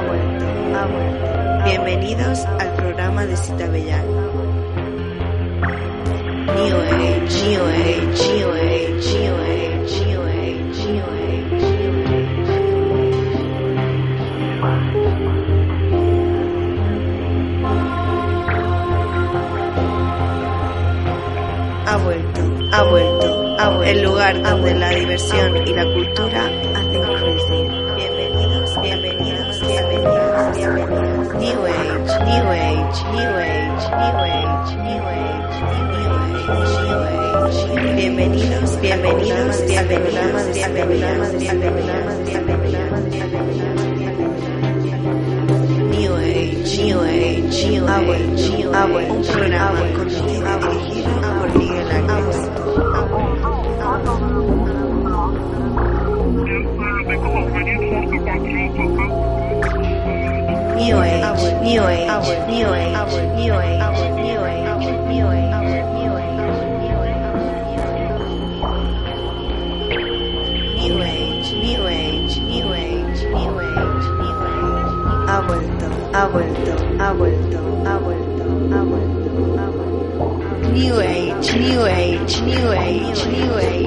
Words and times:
Ha 0.00 0.02
vuelto, 0.02 0.46
ha 0.74 0.86
vuelto. 0.86 1.64
Bienvenidos 1.66 2.46
al 2.58 2.74
programa 2.74 3.26
de 3.26 3.36
Cita 3.36 3.68
Bellán. 3.68 4.06
New 6.56 6.76
Age, 6.80 7.44
New 7.44 7.64
Age, 7.66 8.32
New 8.32 8.48
Age, 8.48 9.12
New 9.18 9.36
Age, 9.36 10.00
New 10.06 10.22
Age, 10.22 10.80
New 10.88 11.04
Age. 11.04 11.60
Ha 21.86 21.96
vuelto, 21.98 22.40
ha 22.72 22.82
vuelto, 22.84 23.56
ha 23.58 23.68
vuelto. 23.68 23.84
El 23.84 24.02
lugar 24.02 24.42
donde 24.42 24.74
la 24.76 24.88
diversión 24.90 25.59
bienvenidos, 39.30 40.54
bienvenidos. 40.54 41.32
New 45.90 46.16
Age, 46.16 46.78
New 46.82 47.00
Age, 47.00 47.68
New 47.70 47.86
Age, 47.86 48.50
New 48.58 48.74
Age. 48.98 49.20
New 60.76 60.98
Age, 60.98 61.30
New 61.62 61.82
Age, 61.84 62.10
New 62.48 62.66
Age, 62.66 62.66
New 62.66 62.74
Age, 62.74 63.06
New 63.36 63.54
Age. 63.54 64.09
vuelto, 76.30 76.70
ha 76.98 77.12
vuelto, 77.12 77.58
ha 77.84 77.98
vuelto, 77.98 78.42
ha 78.72 78.82
vuelto, 78.82 79.58
ha 79.58 79.70
vuelto. 79.70 80.70
New 80.72 81.00
Age, 81.00 81.58
New 81.58 81.82
Age, 81.84 82.40
New 82.42 82.70
Age, 82.70 83.28
New 83.28 83.56
Age. 83.56 83.79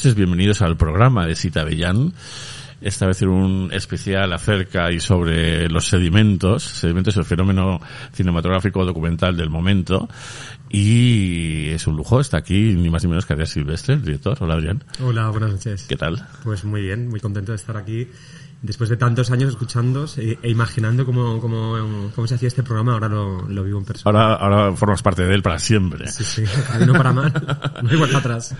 noches, 0.00 0.14
bienvenidos 0.14 0.62
al 0.62 0.78
programa 0.78 1.26
de 1.26 1.36
Cita 1.36 1.62
Bellán. 1.62 2.14
Esta 2.80 3.06
vez 3.06 3.20
en 3.20 3.28
un 3.28 3.70
especial 3.70 4.32
acerca 4.32 4.90
y 4.90 4.98
sobre 4.98 5.68
los 5.68 5.88
sedimentos. 5.88 6.62
Sedimentos 6.62 7.12
es 7.12 7.18
el 7.18 7.26
fenómeno 7.26 7.78
cinematográfico 8.14 8.86
documental 8.86 9.36
del 9.36 9.50
momento. 9.50 10.08
Y 10.70 11.68
es 11.68 11.86
un 11.86 11.96
lujo, 11.96 12.18
está 12.18 12.38
aquí 12.38 12.72
ni 12.76 12.88
más 12.88 13.04
ni 13.04 13.10
menos 13.10 13.26
que 13.26 13.34
Adrián 13.34 13.46
Silvestre, 13.46 13.96
el 13.96 14.02
director. 14.02 14.38
Hola 14.40 14.54
Adrián. 14.54 14.82
Hola, 15.02 15.28
buenas 15.28 15.50
noches. 15.50 15.84
¿Qué 15.86 15.96
tal? 15.96 16.26
Pues 16.44 16.64
muy 16.64 16.80
bien, 16.80 17.08
muy 17.08 17.20
contento 17.20 17.52
de 17.52 17.56
estar 17.56 17.76
aquí 17.76 18.08
Después 18.62 18.90
de 18.90 18.98
tantos 18.98 19.30
años 19.30 19.50
escuchándos 19.50 20.18
e, 20.18 20.38
e 20.42 20.50
imaginando 20.50 21.06
cómo, 21.06 21.40
cómo, 21.40 22.10
cómo 22.14 22.26
se 22.26 22.34
hacía 22.34 22.48
este 22.48 22.62
programa, 22.62 22.92
ahora 22.92 23.08
lo, 23.08 23.48
lo 23.48 23.64
vivo 23.64 23.78
en 23.78 23.86
persona. 23.86 24.20
Ahora, 24.20 24.34
ahora 24.34 24.76
formas 24.76 25.02
parte 25.02 25.24
de 25.24 25.34
él 25.34 25.42
para 25.42 25.58
siempre. 25.58 26.06
Sí, 26.08 26.24
sí, 26.24 26.44
no 26.86 26.92
para 26.92 27.12
mal, 27.12 27.32
no 27.82 27.88
hay 27.88 27.96
vuelta 27.96 28.18
atrás. 28.18 28.54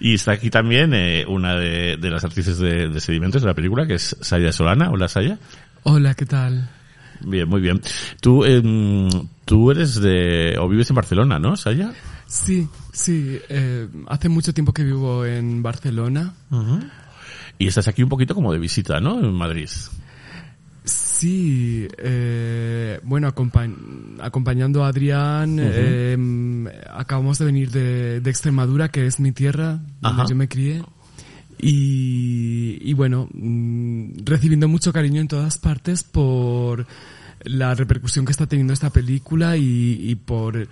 y 0.00 0.14
está 0.14 0.32
aquí 0.32 0.48
también 0.48 0.94
eh, 0.94 1.24
una 1.26 1.56
de, 1.56 1.96
de 1.96 2.10
las 2.10 2.24
actrices 2.24 2.58
de, 2.58 2.88
de 2.88 3.00
Sedimentos 3.00 3.42
de 3.42 3.48
la 3.48 3.54
película, 3.54 3.84
que 3.84 3.94
es 3.94 4.16
Saya 4.20 4.52
Solana. 4.52 4.90
Hola 4.90 5.08
Saya. 5.08 5.38
Hola, 5.82 6.14
¿qué 6.14 6.26
tal? 6.26 6.70
Bien, 7.22 7.48
muy 7.48 7.60
bien. 7.60 7.80
Tú, 8.20 8.44
em, 8.44 9.08
tú 9.44 9.70
eres 9.70 10.00
de, 10.00 10.56
o 10.58 10.68
vives 10.68 10.88
en 10.90 10.96
Barcelona, 10.96 11.38
¿no, 11.38 11.56
Saya? 11.56 11.92
Sí, 12.26 12.68
sí, 12.92 13.38
eh, 13.48 13.88
hace 14.06 14.28
mucho 14.28 14.54
tiempo 14.54 14.72
que 14.72 14.84
vivo 14.84 15.24
en 15.26 15.62
Barcelona. 15.62 16.34
Y 17.60 17.66
estás 17.68 17.86
aquí 17.88 18.02
un 18.02 18.08
poquito 18.08 18.34
como 18.34 18.52
de 18.52 18.58
visita, 18.58 19.00
¿no? 19.00 19.20
En 19.20 19.32
Madrid. 19.34 19.68
Sí, 20.84 21.86
eh, 21.98 22.98
bueno, 23.04 23.28
acompañ- 23.28 24.16
acompañando 24.20 24.82
a 24.82 24.88
Adrián, 24.88 25.58
eh, 25.60 26.16
acabamos 26.90 27.38
de 27.38 27.44
venir 27.44 27.70
de, 27.70 28.20
de 28.20 28.30
Extremadura, 28.30 28.88
que 28.88 29.06
es 29.06 29.20
mi 29.20 29.32
tierra, 29.32 29.78
donde 30.00 30.22
yo 30.30 30.34
me 30.36 30.48
crié. 30.48 30.82
Y, 31.58 32.78
y 32.80 32.94
bueno, 32.94 33.28
mm, 33.34 34.24
recibiendo 34.24 34.66
mucho 34.66 34.90
cariño 34.94 35.20
en 35.20 35.28
todas 35.28 35.58
partes 35.58 36.02
por 36.02 36.86
la 37.44 37.74
repercusión 37.74 38.24
que 38.24 38.32
está 38.32 38.46
teniendo 38.46 38.72
esta 38.72 38.88
película 38.88 39.58
y, 39.58 39.98
y 40.10 40.14
por 40.14 40.66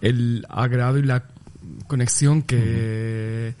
el 0.00 0.44
agrado 0.48 0.98
y 0.98 1.02
la 1.04 1.24
conexión 1.86 2.42
que 2.42 3.54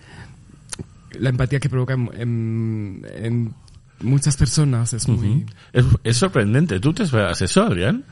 la 1.18 1.28
empatía 1.30 1.60
que 1.60 1.68
provoca 1.68 1.94
en, 1.94 2.10
en- 2.16 3.06
en 3.22 3.54
muchas 4.00 4.36
personas 4.36 4.92
es 4.92 5.06
muy 5.08 5.46
Es, 5.72 5.84
es 6.04 6.16
sorprendente. 6.16 6.80
¿Tú 6.80 6.92
te 6.92 7.04
esperas 7.04 7.40
eso, 7.42 7.62
Adrián? 7.62 8.04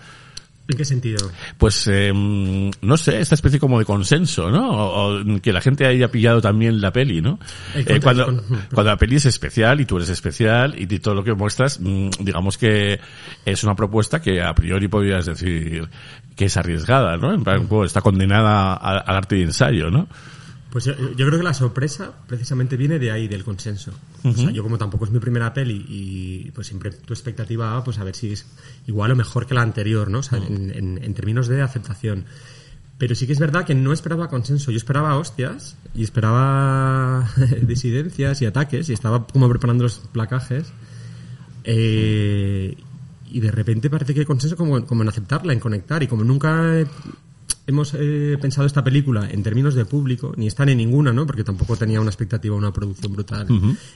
¿En 0.69 0.77
qué 0.77 0.85
sentido? 0.85 1.29
Pues, 1.59 1.89
em, 1.89 2.71
no 2.83 2.97
sé, 2.97 3.21
esta 3.21 3.35
especie 3.35 3.59
como 3.59 3.81
de 3.81 3.85
consenso, 3.85 4.53
¿no? 4.53 4.71
O, 4.71 5.21
o 5.21 5.41
que 5.43 5.53
la 5.53 5.61
gente 5.61 5.85
haya 5.85 6.13
pillado 6.13 6.41
también 6.41 6.81
la 6.81 6.93
peli, 6.93 7.21
¿no? 7.21 7.41
Eh, 7.75 7.99
cuando, 8.01 8.27
con- 8.27 8.45
cuando 8.73 8.91
la 8.93 8.97
peli 8.97 9.17
es 9.17 9.27
especial 9.27 9.81
y 9.81 9.85
tú 9.85 9.97
eres 9.97 10.11
especial 10.11 10.77
y 10.81 10.87
todo 11.01 11.17
lo 11.17 11.25
que 11.25 11.35
muestras, 11.35 11.81
mm, 11.81 12.11
digamos 12.21 12.57
que 12.57 13.01
es 13.45 13.65
una 13.65 13.75
propuesta 13.75 14.23
que 14.23 14.41
a 14.43 14.55
priori 14.55 14.87
podrías 14.87 15.27
decir 15.27 15.89
que 16.37 16.45
es 16.45 16.57
arriesgada, 16.57 17.17
¿no? 17.17 17.35
En 17.35 17.43
plan, 17.43 17.67
está 17.85 18.01
condenada 18.01 18.75
a- 18.75 18.99
al 18.99 19.17
arte 19.17 19.35
de 19.37 19.43
ensayo, 19.43 19.91
¿no? 19.91 20.07
Pues 20.71 20.85
yo, 20.85 20.93
yo 20.97 21.27
creo 21.27 21.39
que 21.39 21.43
la 21.45 21.53
sorpresa 21.55 22.13
precisamente 22.29 22.77
viene 22.77 22.99
de 23.01 23.11
ahí, 23.11 23.27
del 23.29 23.43
consenso. 23.45 23.91
O 24.25 24.33
sea, 24.33 24.51
yo 24.53 24.63
como 24.63 24.79
tampoco 24.79 25.05
es 25.05 25.11
mi 25.11 25.19
primera 25.19 25.53
peli 25.53 25.85
y 25.89 26.51
pues 26.53 26.69
siempre 26.69 26.91
tu 26.93 27.13
expectativa 27.13 27.73
va 27.75 27.83
pues 27.85 27.99
a 27.99 28.05
ver 28.05 28.15
si 28.15 28.33
es 28.33 28.47
igual 28.87 29.11
o 29.11 29.17
mejor 29.17 29.47
que 29.47 29.55
la 29.55 29.63
anterior, 29.63 30.09
¿no? 30.11 30.19
O 30.21 30.23
sea, 30.23 30.39
en, 30.39 30.71
en- 30.71 31.01
en 31.03 31.15
términos 31.15 31.49
de 31.49 31.61
aceptación. 31.61 32.25
Pero 32.99 33.15
sí 33.15 33.27
que 33.27 33.33
es 33.33 33.39
verdad 33.41 33.65
que 33.65 33.75
no 33.75 33.93
esperaba 33.93 34.29
consenso. 34.29 34.71
Yo 34.71 34.77
esperaba 34.77 35.17
hostias 35.17 35.77
y 35.95 36.05
esperaba 36.05 37.29
disidencias 37.63 38.41
y 38.43 38.47
ataques 38.47 38.89
y 38.91 38.93
estaba 38.93 39.27
como 39.27 39.49
preparando 39.49 39.83
los 39.85 39.99
placajes. 40.13 40.73
Eh, 41.65 42.77
y 43.33 43.41
de 43.41 43.51
repente 43.51 43.89
parece 43.91 44.13
que 44.15 44.21
hay 44.21 44.27
consenso 44.27 44.57
como, 44.57 44.85
como 44.87 45.03
en 45.03 45.09
aceptarla, 45.09 45.53
en 45.53 45.61
conectar. 45.61 46.03
Y 46.03 46.07
como 46.07 46.25
nunca 46.25 46.79
he- 46.79 46.87
hemos 47.67 47.95
eh, 47.95 48.37
pensado 48.41 48.67
esta 48.67 48.83
película 48.83 49.29
en 49.31 49.43
términos 49.43 49.75
de 49.75 49.85
público, 49.85 50.33
ni 50.37 50.47
está 50.47 50.65
ni 50.65 50.75
ninguna, 50.75 51.13
¿no? 51.13 51.27
Porque 51.27 51.45
tampoco 51.45 51.77
tenía 51.77 52.01
una 52.01 52.11
expectativa, 52.11 52.57
una 52.57 52.73
producción 52.73 53.13
brutal, 53.13 53.47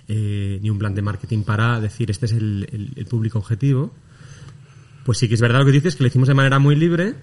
eh, 0.08 0.58
ni 0.62 0.70
un 0.70 0.78
plan 0.78 0.94
de 0.94 1.02
marketing 1.02 1.42
para 1.42 1.80
decir 1.80 2.10
este 2.10 2.26
es 2.26 2.32
el, 2.32 2.68
el- 2.72 2.92
el 2.96 3.06
público 3.06 3.38
objetivo. 3.38 3.92
Pues 5.04 5.18
sí 5.18 5.28
que 5.28 5.34
es 5.34 5.40
verdad 5.40 5.60
lo 5.60 5.66
que 5.66 5.72
dices, 5.72 5.96
que 5.96 6.02
lo 6.04 6.06
hicimos 6.08 6.28
de 6.28 6.34
manera 6.34 6.58
muy 6.58 6.76
libre 6.76 7.14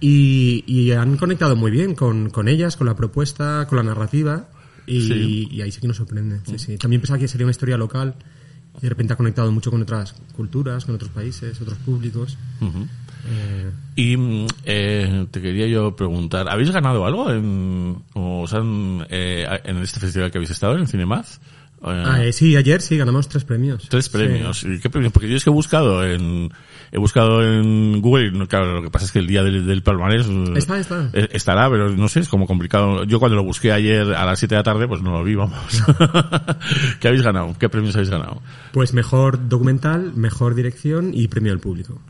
y, 0.00 0.64
y 0.66 0.92
han 0.92 1.16
conectado 1.16 1.56
muy 1.56 1.70
bien 1.70 1.94
con, 1.94 2.30
con 2.30 2.48
ellas, 2.48 2.76
con 2.76 2.86
la 2.86 2.94
propuesta, 2.96 3.66
con 3.68 3.76
la 3.76 3.82
narrativa. 3.82 4.48
Y, 4.86 5.00
Sí. 5.08 5.48
y 5.50 5.62
ahí 5.62 5.72
sí 5.72 5.80
que 5.80 5.88
nos 5.88 5.96
sorprende. 5.96 6.40
Sí, 6.44 6.58
sí. 6.58 6.76
También 6.76 7.00
pensaba 7.00 7.18
que 7.18 7.26
sería 7.26 7.46
una 7.46 7.52
historia 7.52 7.78
local 7.78 8.16
y 8.78 8.82
de 8.82 8.88
repente 8.90 9.14
ha 9.14 9.16
conectado 9.16 9.50
mucho 9.50 9.70
con 9.70 9.80
otras 9.80 10.12
culturas, 10.36 10.84
con 10.84 10.94
otros 10.96 11.10
países, 11.10 11.58
otros 11.60 11.78
públicos. 11.78 12.36
Y 13.96 14.16
mm, 14.16 14.46
eh, 14.64 15.26
te 15.30 15.40
quería 15.40 15.66
yo 15.66 15.94
preguntar, 15.96 16.48
¿habéis 16.48 16.70
ganado 16.70 17.06
algo 17.06 17.30
en, 17.30 17.96
o 18.14 18.42
os 18.42 18.52
han, 18.54 19.06
eh, 19.08 19.46
en 19.64 19.78
este 19.78 20.00
festival 20.00 20.30
que 20.30 20.38
habéis 20.38 20.50
estado, 20.50 20.74
en 20.74 20.80
el 20.82 20.88
Cinemaz? 20.88 21.40
Eh, 21.86 22.02
ah, 22.06 22.24
eh, 22.24 22.32
sí, 22.32 22.56
ayer 22.56 22.80
sí, 22.80 22.96
ganamos 22.96 23.28
tres 23.28 23.44
premios. 23.44 23.88
Tres 23.90 24.06
Sí. 24.06 24.10
premios. 24.10 24.64
¿Y 24.64 24.80
qué 24.80 24.88
premios? 24.88 25.12
Porque 25.12 25.28
yo 25.28 25.36
es 25.36 25.44
que 25.44 25.50
he 25.50 25.52
buscado 25.52 26.02
en, 26.04 26.50
he 26.90 26.98
buscado 26.98 27.42
en 27.42 28.00
Google, 28.00 28.28
y 28.34 28.46
claro, 28.46 28.74
lo 28.76 28.82
que 28.82 28.90
pasa 28.90 29.04
es 29.04 29.12
que 29.12 29.18
el 29.18 29.26
día 29.26 29.42
del, 29.42 29.66
del 29.66 29.82
palmarés 29.82 30.26
eh, 30.26 30.44
Está, 30.56 30.78
está. 30.78 31.10
estará, 31.12 31.68
pero 31.68 31.90
no 31.94 32.08
sé, 32.08 32.20
es 32.20 32.28
como 32.28 32.46
complicado. 32.46 33.04
Yo 33.04 33.20
cuando 33.20 33.36
lo 33.36 33.44
busqué 33.44 33.70
ayer 33.70 34.14
a 34.14 34.24
las 34.24 34.38
7 34.38 34.54
de 34.54 34.58
la 34.60 34.62
tarde, 34.64 34.88
pues 34.88 35.02
no 35.02 35.12
lo 35.12 35.22
vi, 35.24 35.34
vamos. 35.34 35.58
¿Qué 37.00 37.08
habéis 37.08 37.22
ganado? 37.22 37.54
¿Qué 37.58 37.68
premios 37.68 37.94
habéis 37.94 38.10
ganado? 38.10 38.40
Pues 38.72 38.94
mejor 38.94 39.48
documental, 39.48 40.12
mejor 40.14 40.54
dirección 40.54 41.10
y 41.12 41.28
premio 41.28 41.52
al 41.52 41.60
público. 41.60 42.00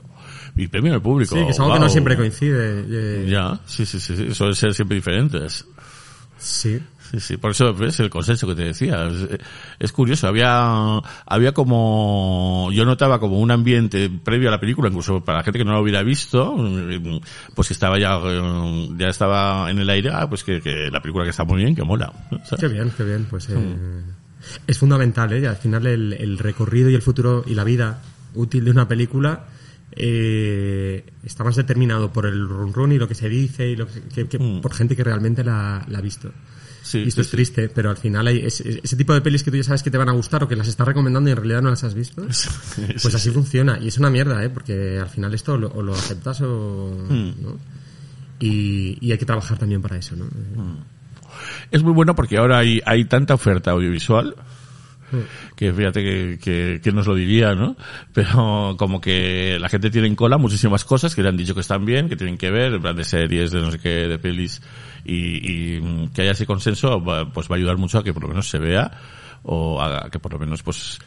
Y 0.57 0.69
premio 0.69 0.93
del 0.93 1.03
público. 1.03 1.35
Sí, 1.35 1.45
que 1.45 1.51
es 1.51 1.59
algo 1.61 1.75
que 1.75 1.81
no 1.81 1.89
siempre 1.89 2.17
coincide. 2.17 2.85
eh, 2.89 3.27
Ya, 3.29 3.59
sí, 3.67 3.85
sí, 3.87 3.99
sí, 3.99 4.17
sí, 4.17 4.35
suelen 4.35 4.55
ser 4.55 4.73
siempre 4.75 4.95
diferentes. 4.97 5.65
Sí. 6.39 6.81
Sí, 7.11 7.21
sí, 7.21 7.37
por 7.37 7.53
eso 7.53 7.71
es 7.85 8.01
el 8.01 8.11
consenso 8.11 8.47
que 8.49 8.55
te 8.55 8.65
decía. 8.65 9.07
Es, 9.07 9.39
es 9.79 9.93
curioso, 9.93 10.27
había, 10.27 10.99
había 11.27 11.53
como, 11.53 12.71
yo 12.73 12.85
notaba 12.85 13.21
como 13.21 13.39
un 13.39 13.51
ambiente 13.51 14.11
previo 14.11 14.49
a 14.49 14.53
la 14.53 14.59
película, 14.59 14.89
incluso 14.89 15.23
para 15.23 15.39
la 15.39 15.45
gente 15.45 15.59
que 15.59 15.65
no 15.65 15.73
lo 15.75 15.81
hubiera 15.81 16.03
visto, 16.03 16.57
pues 17.55 17.69
que 17.69 17.75
estaba 17.75 17.99
ya, 17.99 18.19
eh, 18.25 18.89
ya 18.97 19.09
estaba 19.09 19.71
en 19.71 19.79
el 19.79 19.91
aire, 19.91 20.11
ah, 20.13 20.29
pues 20.29 20.43
que, 20.43 20.61
que 20.61 20.89
la 20.91 21.01
película 21.03 21.25
que 21.25 21.31
está 21.31 21.45
muy 21.45 21.63
bien, 21.63 21.77
que 21.77 21.85
mola. 21.85 22.13
¿sabes? 22.45 22.61
Qué 22.61 22.69
bien, 22.69 22.91
qué 22.97 23.05
bien. 23.05 23.27
Pues 23.31 23.49
eh, 23.51 23.77
es 24.67 24.79
fundamental, 24.79 25.33
¿eh? 25.35 25.47
Al 25.47 25.57
final 25.57 25.87
el, 25.87 26.15
el 26.15 26.39
recorrido 26.39 26.91
y 26.91 26.95
el 26.95 27.03
futuro 27.03 27.45
y 27.47 27.55
la 27.55 27.65
vida 27.65 28.03
útil 28.35 28.65
de 28.65 28.71
una 28.73 28.89
película 28.89 29.45
eh, 29.97 31.05
está 31.23 31.45
más 31.45 31.57
determinado 31.57 32.13
por 32.13 32.27
el 32.27 32.49
run 32.49 32.73
run 32.73 32.93
y 32.93 32.99
lo 32.99 33.07
que 33.09 33.15
se 33.15 33.29
dice 33.29 33.69
y 33.69 33.77
lo 33.77 33.87
que, 33.87 34.03
que- 34.03 34.27
que 34.29 34.39
por 34.63 34.73
gente 34.75 34.95
que 34.97 35.05
realmente 35.05 35.43
la, 35.45 35.85
la 35.89 35.99
ha 35.99 36.03
visto. 36.03 36.31
Sí, 36.83 36.99
y 36.99 37.09
esto 37.09 37.23
sí, 37.23 37.27
es 37.29 37.31
triste, 37.31 37.69
pero 37.71 37.89
al 37.89 37.97
final 37.97 38.27
hay 38.27 38.41
es- 38.45 38.61
es- 38.61 38.81
ese 38.83 38.97
tipo 38.97 39.15
de 39.15 39.21
pelis 39.23 39.43
que 39.43 39.51
tú 39.51 39.57
ya 39.57 39.63
sabes 39.65 39.83
que 39.83 39.91
te 39.91 39.97
van 39.97 40.09
a 40.11 40.13
gustar 40.13 40.43
o 40.45 40.49
que 40.49 40.55
las 40.57 40.69
estás 40.69 40.87
recomendando 40.87 41.31
y 41.31 41.33
en 41.33 41.37
realidad 41.39 41.63
no 41.63 41.71
las 41.71 41.83
has 41.85 41.95
visto. 41.95 42.23
Pues 43.03 43.15
así 43.15 43.31
funciona. 43.31 43.79
Y 43.81 43.89
es 43.89 43.97
una 43.99 44.11
mierda, 44.11 44.43
¿eh? 44.45 44.51
Porque 44.51 44.99
al 44.99 45.09
final 45.09 45.33
esto 45.35 45.57
lo, 45.57 45.69
o 45.69 45.83
lo 45.83 45.95
aceptas 45.95 46.41
o... 46.43 46.95
¿no? 47.09 47.59
Y, 48.41 48.99
y 49.01 49.13
hay 49.13 49.19
que 49.19 49.25
trabajar 49.25 49.59
también 49.59 49.81
para 49.81 49.97
eso, 49.97 50.15
¿no? 50.17 50.27
Es 51.71 51.83
muy 51.83 51.93
bueno 51.93 52.15
porque 52.15 52.37
ahora 52.37 52.59
hay, 52.59 52.81
hay 52.85 53.05
tanta 53.07 53.35
oferta 53.35 53.71
audiovisual 53.71 54.35
que 55.57 55.73
fíjate 55.73 56.03
que, 56.03 56.39
que, 56.41 56.81
que 56.83 56.93
nos 56.93 57.07
lo 57.07 57.15
diría, 57.15 57.55
¿no? 57.55 57.77
Pero 58.13 58.77
como 58.79 59.01
que 59.01 59.59
la 59.61 59.69
gente 59.69 59.91
tiene 59.91 60.09
en 60.09 60.17
cola 60.17 60.39
muchísimas 60.39 60.85
cosas 60.85 61.15
que 61.15 61.23
le 61.23 61.29
han 61.29 61.37
dicho 61.37 61.55
que 61.55 61.61
están 61.61 61.85
bien, 61.85 62.09
que 62.09 62.17
tienen 62.17 62.37
que 62.37 62.51
ver, 62.51 62.75
en 62.75 62.83
plan 62.83 62.97
de 62.97 63.05
series, 63.05 63.51
de 63.51 63.61
no 63.61 63.71
sé 63.71 63.79
qué, 63.79 64.09
de 64.09 64.19
pelis, 64.19 64.63
y, 65.05 65.77
y 65.77 65.81
mm, 65.81 66.09
que 66.09 66.23
haya 66.23 66.33
ese 66.33 66.47
consenso, 66.47 67.03
pues 67.33 67.51
va 67.51 67.55
a 67.55 67.59
ayudar 67.59 67.77
mucho 67.77 67.99
a 67.99 68.05
que 68.05 68.13
por 68.13 68.23
lo 68.23 68.29
menos 68.29 68.49
se 68.49 68.59
vea, 68.59 68.91
o 69.43 69.81
a 69.81 70.09
que 70.11 70.19
por 70.19 70.33
lo 70.33 70.39
menos 70.39 70.63
pues 70.63 70.99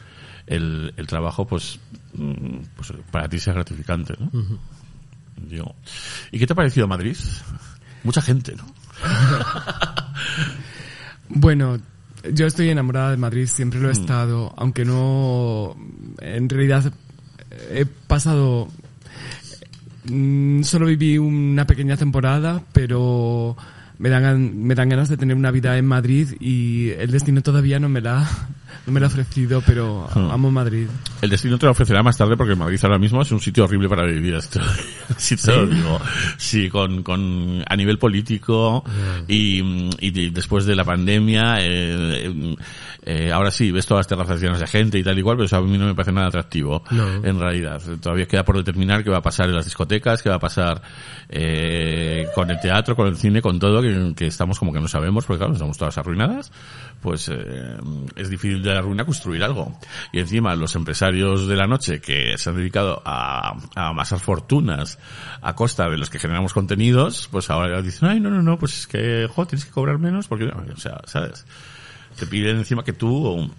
el, 0.46 0.92
el 0.96 1.06
trabajo 1.06 1.46
pues, 1.46 1.78
mm, 2.14 2.58
pues 2.76 2.92
para 3.10 3.28
ti 3.28 3.38
sea 3.38 3.54
gratificante, 3.54 4.14
¿no? 4.18 4.30
Digo, 5.36 5.74
¿Y 6.32 6.38
qué 6.38 6.46
te 6.46 6.52
ha 6.52 6.56
parecido 6.56 6.88
Madrid? 6.88 7.16
Mucha 8.02 8.22
gente, 8.22 8.54
¿no? 8.56 8.64
Bueno, 11.30 11.78
yo 12.32 12.46
estoy 12.46 12.70
enamorada 12.70 13.10
de 13.10 13.16
Madrid, 13.16 13.46
siempre 13.46 13.80
lo 13.80 13.88
he 13.88 13.92
estado, 13.92 14.52
aunque 14.56 14.84
no, 14.84 15.76
en 16.20 16.48
realidad 16.48 16.92
he 17.70 17.86
pasado, 17.86 18.68
mm, 20.04 20.62
solo 20.62 20.86
viví 20.86 21.18
una 21.18 21.66
pequeña 21.66 21.96
temporada, 21.96 22.62
pero 22.72 23.56
me 23.98 24.08
dan, 24.08 24.62
me 24.62 24.74
dan 24.74 24.88
ganas 24.88 25.08
de 25.08 25.16
tener 25.16 25.36
una 25.36 25.50
vida 25.50 25.76
en 25.76 25.86
Madrid 25.86 26.28
y 26.40 26.90
el 26.90 27.10
destino 27.10 27.42
todavía 27.42 27.78
no 27.80 27.88
me 27.88 28.00
la, 28.00 28.28
no 28.86 28.92
me 28.92 29.00
la 29.00 29.06
ha 29.06 29.08
ofrecido, 29.08 29.62
pero 29.66 30.08
Hmm. 30.14 30.30
amo 30.30 30.50
Madrid. 30.50 30.86
El 31.22 31.30
destino 31.30 31.58
te 31.58 31.66
lo 31.66 31.72
ofrecerá 31.72 32.02
más 32.02 32.16
tarde 32.16 32.36
porque 32.36 32.54
Madrid 32.54 32.78
ahora 32.82 32.98
mismo 32.98 33.22
es 33.22 33.30
un 33.32 33.40
sitio 33.40 33.64
horrible 33.64 33.88
para 33.88 34.04
vivir. 34.04 34.34
Esto, 34.34 34.60
sí 35.16 35.36
te 35.36 35.54
lo 35.54 35.66
digo. 35.66 36.00
Sí, 36.36 36.68
con, 36.68 37.02
con, 37.02 37.62
a 37.68 37.76
nivel 37.76 37.98
político 37.98 38.84
y, 39.26 39.62
mm, 39.62 39.90
y 40.00 40.10
de- 40.10 40.30
después 40.30 40.64
de 40.66 40.74
la 40.76 40.84
pandemia, 40.84 41.56
eh, 41.60 42.56
eh, 43.04 43.32
ahora 43.32 43.50
sí, 43.50 43.70
ves 43.72 43.86
todas 43.86 44.00
las 44.00 44.06
terrazas 44.08 44.40
llenas 44.40 44.60
de 44.60 44.66
gente 44.66 44.98
y 44.98 45.02
tal 45.02 45.18
y 45.18 45.22
cual, 45.22 45.36
pero 45.36 45.46
eso 45.46 45.56
a 45.56 45.62
mí 45.62 45.78
no 45.78 45.86
me 45.86 45.94
parece 45.94 46.12
nada 46.12 46.28
atractivo. 46.28 46.82
No. 46.90 47.24
En 47.24 47.38
realidad, 47.40 47.80
todavía 48.00 48.26
queda 48.26 48.44
por 48.44 48.56
determinar 48.56 49.02
qué 49.02 49.10
va 49.10 49.18
a 49.18 49.22
pasar 49.22 49.48
en 49.48 49.54
las 49.56 49.64
discotecas, 49.64 50.22
qué 50.22 50.28
va 50.28 50.36
a 50.36 50.40
pasar 50.40 50.82
eh, 51.28 52.26
con 52.34 52.50
el 52.50 52.58
teatro, 52.60 52.94
con 52.96 53.06
el 53.06 53.16
cine, 53.16 53.40
con 53.42 53.58
todo, 53.58 53.80
que, 53.82 54.12
que 54.16 54.26
estamos 54.26 54.58
como 54.58 54.72
que 54.72 54.80
no 54.80 54.88
sabemos, 54.88 55.24
porque 55.24 55.38
claro, 55.38 55.52
estamos 55.54 55.76
todas 55.78 55.96
arruinadas, 55.98 56.50
pues 57.00 57.28
eh, 57.32 57.76
es 58.16 58.28
difícil 58.30 58.57
de 58.62 58.74
la 58.74 58.80
ruina 58.80 59.04
construir 59.04 59.42
algo. 59.42 59.78
Y 60.12 60.20
encima 60.20 60.54
los 60.54 60.74
empresarios 60.74 61.46
de 61.46 61.56
la 61.56 61.66
noche 61.66 62.00
que 62.00 62.36
se 62.38 62.50
han 62.50 62.56
dedicado 62.56 63.02
a, 63.04 63.56
a 63.74 63.88
amasar 63.88 64.20
fortunas 64.20 64.98
a 65.42 65.54
costa 65.54 65.88
de 65.88 65.98
los 65.98 66.10
que 66.10 66.18
generamos 66.18 66.52
contenidos, 66.52 67.28
pues 67.30 67.50
ahora 67.50 67.82
dicen, 67.82 68.08
ay, 68.08 68.20
no, 68.20 68.30
no, 68.30 68.42
no, 68.42 68.58
pues 68.58 68.80
es 68.80 68.86
que, 68.86 69.28
jo, 69.28 69.46
tienes 69.46 69.64
que 69.64 69.70
cobrar 69.70 69.98
menos, 69.98 70.28
porque, 70.28 70.44
o 70.46 70.76
sea, 70.76 71.00
¿sabes? 71.04 71.46
Te 72.18 72.26
piden 72.26 72.58
encima 72.58 72.84
que 72.84 72.92
tú 72.92 73.50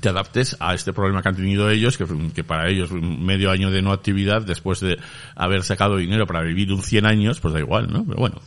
te 0.00 0.08
adaptes 0.08 0.56
a 0.60 0.74
este 0.74 0.92
problema 0.92 1.22
que 1.22 1.28
han 1.28 1.36
tenido 1.36 1.70
ellos, 1.70 1.96
que, 1.96 2.06
que 2.34 2.44
para 2.44 2.68
ellos 2.68 2.90
un 2.90 3.24
medio 3.24 3.50
año 3.50 3.70
de 3.70 3.82
no 3.82 3.92
actividad, 3.92 4.42
después 4.42 4.80
de 4.80 4.98
haber 5.34 5.62
sacado 5.62 5.96
dinero 5.96 6.26
para 6.26 6.42
vivir 6.42 6.72
un 6.72 6.82
100 6.82 7.06
años, 7.06 7.40
pues 7.40 7.54
da 7.54 7.60
igual, 7.60 7.92
¿no? 7.92 8.04
Pero 8.04 8.18
bueno. 8.18 8.40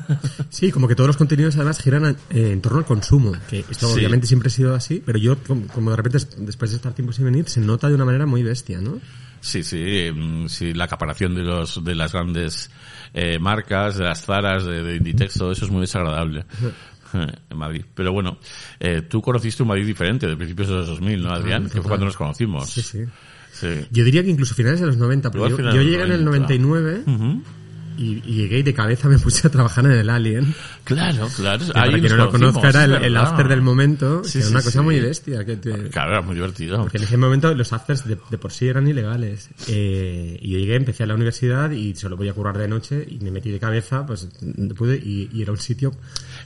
Sí, 0.50 0.70
como 0.72 0.88
que 0.88 0.94
todos 0.94 1.08
los 1.08 1.16
contenidos 1.16 1.56
además 1.56 1.80
giran 1.80 2.04
eh, 2.30 2.50
en 2.52 2.60
torno 2.62 2.78
al 2.78 2.84
consumo, 2.84 3.32
que 3.50 3.60
esto 3.60 3.88
Sí. 3.88 3.94
obviamente 3.94 4.26
siempre 4.26 4.48
ha 4.48 4.50
sido 4.50 4.74
así, 4.74 5.02
pero 5.04 5.18
yo 5.18 5.36
como, 5.44 5.66
como 5.68 5.90
de 5.90 5.96
repente 5.96 6.18
es- 6.18 6.28
después 6.38 6.70
de 6.70 6.76
estar 6.76 6.92
tiempo 6.94 7.12
sin 7.12 7.24
venir 7.24 7.48
se 7.48 7.60
nota 7.60 7.88
de 7.88 7.94
una 7.94 8.04
manera 8.04 8.26
muy 8.26 8.42
bestia, 8.42 8.80
¿no? 8.80 8.98
Sí, 9.40 9.62
sí, 9.62 10.10
mm, 10.14 10.46
sí, 10.48 10.72
la 10.74 10.84
acaparación 10.84 11.34
de 11.34 11.42
los 11.42 11.84
de 11.84 11.94
las 11.94 12.12
grandes 12.12 12.70
eh, 13.14 13.38
marcas, 13.38 13.96
de 13.96 14.04
las 14.04 14.22
zaras, 14.24 14.64
de, 14.64 14.82
de 14.82 14.96
Inditex, 14.96 15.34
todo 15.34 15.52
eso 15.52 15.64
es 15.66 15.70
muy 15.70 15.82
desagradable 15.82 16.44
en 17.50 17.56
Madrid. 17.56 17.84
Pero 17.94 18.12
bueno, 18.12 18.38
eh, 18.80 19.02
tú 19.02 19.22
conociste 19.22 19.62
un 19.62 19.68
Madrid 19.68 19.86
diferente 19.86 20.26
de 20.26 20.36
principios 20.36 20.68
de 20.68 20.74
los 20.74 20.86
2000, 20.88 21.22
¿no, 21.22 21.30
Adrián? 21.30 21.64
que 21.64 21.80
fue 21.80 21.82
cuando 21.82 22.06
nos 22.06 22.16
conocimos. 22.16 22.68
Sí, 22.70 22.82
sí. 22.82 23.04
Sí. 23.52 23.68
Yo 23.90 24.04
diría 24.04 24.22
que 24.22 24.28
incluso 24.28 24.54
finales 24.54 24.80
de 24.80 24.86
los 24.86 24.98
90, 24.98 25.30
porque 25.30 25.48
yo, 25.50 25.56
llegué 25.82 26.02
en 26.02 26.12
el 26.12 26.24
90. 26.26 26.54
99 26.56 27.02
Ujú. 27.06 27.42
Y, 27.96 28.22
y 28.26 28.34
llegué 28.36 28.58
y 28.58 28.62
de 28.62 28.74
cabeza 28.74 29.08
me 29.08 29.18
puse 29.20 29.46
a 29.46 29.50
trabajar 29.50 29.84
en 29.86 29.92
el 29.92 30.10
Alien. 30.10 30.54
Claro, 30.84 31.28
claro. 31.36 31.64
Que 31.66 31.72
para 31.72 31.88
quien 31.90 32.02
no 32.08 32.16
lo 32.16 32.30
conozca 32.30 32.68
era 32.68 32.84
el, 32.84 32.94
el 32.94 33.16
after 33.16 33.48
del 33.48 33.62
momento, 33.62 34.22
Sí, 34.24 34.32
que 34.32 34.38
era 34.38 34.46
sí, 34.48 34.52
una 34.52 34.62
cosa 34.62 34.78
sí. 34.78 34.84
muy 34.84 35.00
bestia. 35.00 35.44
Que 35.44 35.56
te- 35.56 35.88
Claro, 35.90 36.10
era 36.12 36.20
muy 36.22 36.34
divertido. 36.34 36.78
Porque 36.82 36.98
en 36.98 37.04
ese 37.04 37.16
momento 37.16 37.54
los 37.54 37.72
afters 37.72 38.06
de, 38.06 38.16
de 38.30 38.38
por 38.38 38.52
sí 38.52 38.68
eran 38.68 38.86
ilegales. 38.86 39.50
Eh, 39.68 40.38
y 40.40 40.50
yo 40.52 40.58
llegué, 40.58 40.76
empecé 40.76 41.02
a 41.02 41.06
la 41.06 41.14
universidad 41.14 41.70
y 41.70 41.94
solo 41.94 42.16
podía 42.16 42.32
currar 42.32 42.58
de 42.58 42.68
noche 42.68 43.06
y 43.08 43.18
me 43.20 43.30
metí 43.30 43.50
de 43.50 43.58
cabeza, 43.58 44.04
pues 44.06 44.28
no 44.42 44.74
pude, 44.74 44.96
y, 44.96 45.28
y 45.32 45.42
era 45.42 45.52
un 45.52 45.58
sitio... 45.58 45.92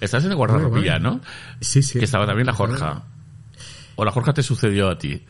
Estás 0.01 0.25
en 0.25 0.31
el 0.31 0.37
guardarropía, 0.37 0.99
Muy 0.99 1.03
¿no? 1.11 1.21
Sí, 1.61 1.83
sí. 1.83 1.99
Que 1.99 2.05
estaba 2.05 2.27
también 2.27 2.47
la 2.47 2.53
Jorja. 2.55 3.03
O 3.97 4.05
la 4.05 4.11
Jorja 4.13 4.33
te 4.33 4.43
sucedió 4.43 4.89
a 4.89 4.97
ti. 4.99 5.23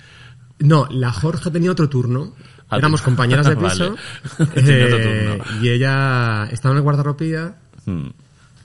No, 0.61 0.87
la 0.91 1.11
Jorge 1.11 1.51
tenía 1.51 1.73
otro 1.73 1.89
turno. 1.89 2.35
Éramos 2.71 3.03
compañeras 3.03 3.47
de 3.47 3.57
piso. 3.65 3.97
Vale. 4.39 4.51
Eh, 4.57 5.39
y 5.61 5.69
ella 5.71 6.45
estaba 6.51 6.73
en 6.73 6.79
el 6.79 6.83
guardarropía 6.83 7.55
Mm. 7.87 8.09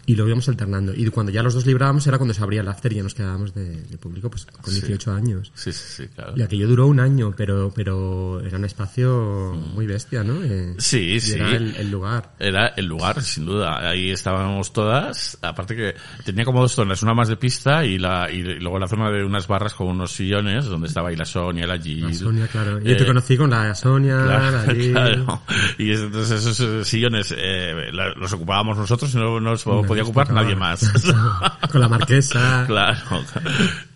Y 0.07 0.15
lo 0.15 0.25
íbamos 0.27 0.47
alternando. 0.49 0.93
Y 0.95 1.07
cuando 1.09 1.31
ya 1.31 1.41
los 1.41 1.53
dos 1.53 1.65
librábamos 1.65 2.05
era 2.07 2.17
cuando 2.17 2.33
se 2.33 2.41
abría 2.43 2.61
el 2.61 2.67
after 2.67 2.91
y 2.93 2.95
ya 2.97 3.03
nos 3.03 3.13
quedábamos 3.15 3.53
de, 3.53 3.81
de 3.81 3.97
público 3.97 4.29
pues 4.29 4.45
con 4.45 4.73
Sí. 4.73 4.81
18 4.81 5.11
años. 5.13 5.51
Sí, 5.55 5.71
sí, 5.71 5.83
sí, 6.03 6.07
claro. 6.13 6.33
Y 6.35 6.41
aquello 6.41 6.67
duró 6.67 6.87
un 6.87 6.99
año, 6.99 7.33
pero 7.35 7.71
pero 7.75 8.41
era 8.41 8.57
un 8.57 8.65
espacio 8.65 9.53
muy 9.73 9.87
bestia, 9.87 10.23
¿no? 10.23 10.43
Eh, 10.43 10.75
Sí, 10.77 11.19
sí. 11.19 11.33
Era 11.33 11.51
el, 11.55 11.75
el 11.75 11.89
lugar. 11.91 12.33
Era 12.39 12.67
el 12.77 12.85
lugar, 12.85 13.21
sin 13.21 13.45
duda. 13.45 13.89
Ahí 13.89 14.11
estábamos 14.11 14.71
todas. 14.73 15.37
Aparte 15.41 15.75
que 15.75 15.95
tenía 16.23 16.45
como 16.45 16.61
dos 16.61 16.73
zonas, 16.73 17.01
una 17.03 17.13
más 17.13 17.27
de 17.27 17.37
pista 17.37 17.85
y 17.85 17.97
la 17.97 18.29
y 18.31 18.41
luego 18.59 18.79
la 18.79 18.87
zona 18.87 19.09
de 19.11 19.23
unas 19.23 19.47
barras 19.47 19.73
con 19.73 19.87
unos 19.87 20.11
sillones 20.11 20.65
donde 20.65 20.87
estaba 20.87 21.09
ahí 21.09 21.15
la 21.15 21.25
Sonia, 21.25 21.65
la 21.65 21.77
Jill. 21.79 22.01
La 22.03 22.13
Sonia, 22.13 22.47
claro. 22.47 22.79
Yo 22.79 22.91
Eh, 22.91 22.95
te 22.95 23.05
conocí 23.05 23.37
con 23.37 23.49
la 23.49 23.73
Sonia, 23.75 24.21
Claro, 24.23 24.51
la 24.67 24.73
Jill. 24.75 24.91
claro. 24.91 25.41
Y 25.77 25.91
es- 25.91 26.01
entonces 26.01 26.45
esos 26.45 26.87
sillones 26.87 27.33
eh, 27.37 27.73
los 28.17 28.31
ocupábamos 28.33 28.77
nosotros 28.77 29.13
y 29.13 29.17
no 29.17 29.39
nos 29.39 29.63
podía 29.95 30.03
ocupar 30.03 30.27
tocaba. 30.27 30.43
nadie 30.43 30.55
más. 30.55 30.91
con 31.71 31.81
la 31.81 31.87
marquesa, 31.89 32.63
claro. 32.67 32.99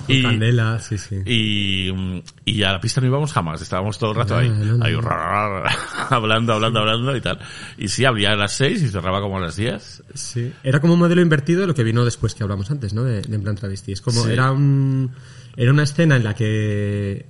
Y, 0.08 0.24
Candela, 0.24 0.80
sí, 0.80 0.98
sí. 0.98 1.18
y, 1.24 1.92
mm, 1.94 2.22
y 2.46 2.64
a 2.64 2.72
la 2.72 2.82
pista 2.82 3.00
no 3.00 3.06
íbamos 3.08 3.32
jamás, 3.32 3.62
estábamos 3.62 4.00
todo 4.00 4.10
el 4.12 4.18
rato 4.18 4.36
ahí, 4.36 4.48
ahí 4.82 4.94
hablando, 6.10 6.54
hablando, 6.54 6.80
hablando 6.80 7.16
y 7.16 7.22
tal. 7.22 7.38
Y 7.78 7.88
sí, 7.90 8.06
abría 8.06 8.32
a 8.32 8.36
las 8.36 8.54
seis 8.54 8.82
y 8.82 8.88
cerraba 8.90 9.22
como 9.22 9.38
a 9.38 9.42
las 9.42 9.56
diez. 9.56 10.02
Sí. 10.16 10.52
Era 10.64 10.80
como 10.80 10.94
un 10.94 11.00
modelo 11.00 11.22
invertido 11.22 11.62
de 11.62 11.68
lo 11.68 11.76
que 11.76 11.84
vino 11.84 12.04
después 12.06 12.34
que 12.34 12.42
hablamos 12.44 12.72
antes, 12.72 12.94
¿no? 12.94 13.04
De, 13.04 13.22
de 13.22 13.36
En 13.36 13.44
plan 13.44 13.56
travesti. 13.56 13.92
Es 13.92 14.02
como, 14.02 14.24
Sí. 14.24 14.32
era 14.32 14.52
un, 14.52 15.12
era 15.56 15.72
una 15.72 15.84
escena 15.84 16.16
en 16.16 16.24
la 16.24 16.34
que 16.34 17.28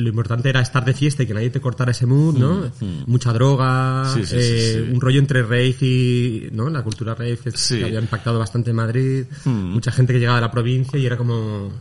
lo 0.00 0.08
importante 0.08 0.48
era 0.48 0.60
estar 0.60 0.84
de 0.84 0.94
fiesta 0.94 1.22
y 1.22 1.26
que 1.26 1.34
nadie 1.34 1.50
te 1.50 1.60
cortara 1.60 1.90
ese 1.92 2.06
mood, 2.06 2.36
¿no? 2.38 2.70
Mucha 3.06 3.32
droga, 3.32 4.04
Mm, 4.04 4.14
Sí, 4.14 4.20
sí, 4.24 4.26
sí, 4.26 4.36
eh, 4.38 4.84
sí. 4.86 4.92
un 4.94 5.00
rollo 5.00 5.18
entre 5.18 5.42
rave 5.42 5.76
y, 5.80 6.48
¿no? 6.52 6.68
La 6.70 6.82
cultura 6.82 7.14
rave 7.14 7.38
que 7.38 7.84
había 7.84 8.00
impactado 8.00 8.38
bastante 8.38 8.70
en 8.70 8.76
Madrid. 8.76 9.24
Mm. 9.44 9.50
Mucha 9.50 9.92
gente 9.92 10.12
que 10.12 10.18
llegaba 10.18 10.36
de 10.38 10.42
la 10.42 10.50
provincia 10.50 10.98
y 10.98 11.06
era 11.06 11.16
como, 11.16 11.72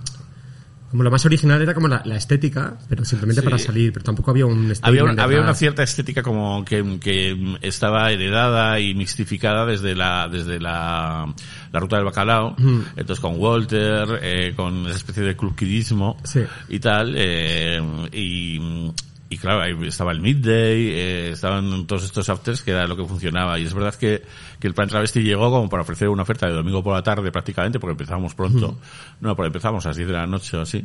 como 0.92 1.04
lo 1.04 1.12
más 1.12 1.24
original 1.26 1.62
era 1.62 1.74
como 1.76 1.88
la, 1.88 2.02
la 2.04 2.16
estética, 2.16 2.78
pero 2.90 3.06
simplemente 3.06 3.42
Sí. 3.42 3.46
para 3.46 3.60
salir, 3.60 3.94
pero 3.94 4.04
tampoco 4.04 4.32
había 4.32 4.46
un 4.48 4.74
Había, 4.82 5.04
un- 5.04 5.20
había 5.20 5.40
una 5.42 5.54
cierta 5.54 5.84
estética 5.84 6.24
como 6.24 6.66
que, 6.66 6.98
que 7.00 7.58
estaba 7.62 8.12
heredada 8.12 8.80
y 8.80 8.96
mistificada 8.96 9.66
desde 9.68 9.94
la 9.96 10.28
desde 10.30 10.60
la, 10.60 11.32
la 11.72 11.80
ruta 11.80 11.96
del 11.98 12.06
bacalao. 12.06 12.56
Entonces 12.58 13.20
con 13.20 13.36
Walter, 13.40 14.20
eh, 14.22 14.54
con 14.56 14.86
esa 14.88 14.98
especie 14.98 15.24
de 15.24 15.36
clubquidismo 15.36 16.18
Sí. 16.24 16.42
y 16.70 16.80
tal. 16.80 17.14
eh, 17.18 17.80
y, 18.12 18.92
y 19.32 19.38
claro, 19.38 19.62
ahí 19.62 19.74
estaba 19.88 20.12
el 20.12 20.22
Midday, 20.22 20.90
eh, 20.90 21.30
estaban 21.34 21.86
todos 21.86 22.04
estos 22.04 22.28
afters 22.30 22.64
que 22.64 22.72
era 22.72 22.88
lo 22.88 22.98
que 22.98 23.06
funcionaba. 23.06 23.60
Y 23.60 23.66
es 23.66 23.74
verdad 23.74 23.94
que, 23.94 24.24
que 24.60 24.68
el 24.68 24.74
plan 24.74 24.88
travesti 24.90 25.22
llegó 25.22 25.52
como 25.52 25.70
para 25.70 25.84
ofrecer 25.84 26.10
una 26.10 26.24
oferta 26.24 26.48
de 26.48 26.54
domingo 26.54 26.84
por 26.84 26.96
la 26.96 27.04
tarde 27.04 27.32
prácticamente, 27.32 27.80
porque 27.80 27.92
empezábamos 27.92 28.34
pronto. 28.34 28.80
No, 29.22 29.36
porque 29.36 29.48
empezamos 29.48 29.86
a 29.86 29.90
las 29.90 29.98
10 29.98 30.08
de 30.10 30.14
la 30.16 30.26
noche 30.26 30.58
o 30.58 30.62
así 30.62 30.84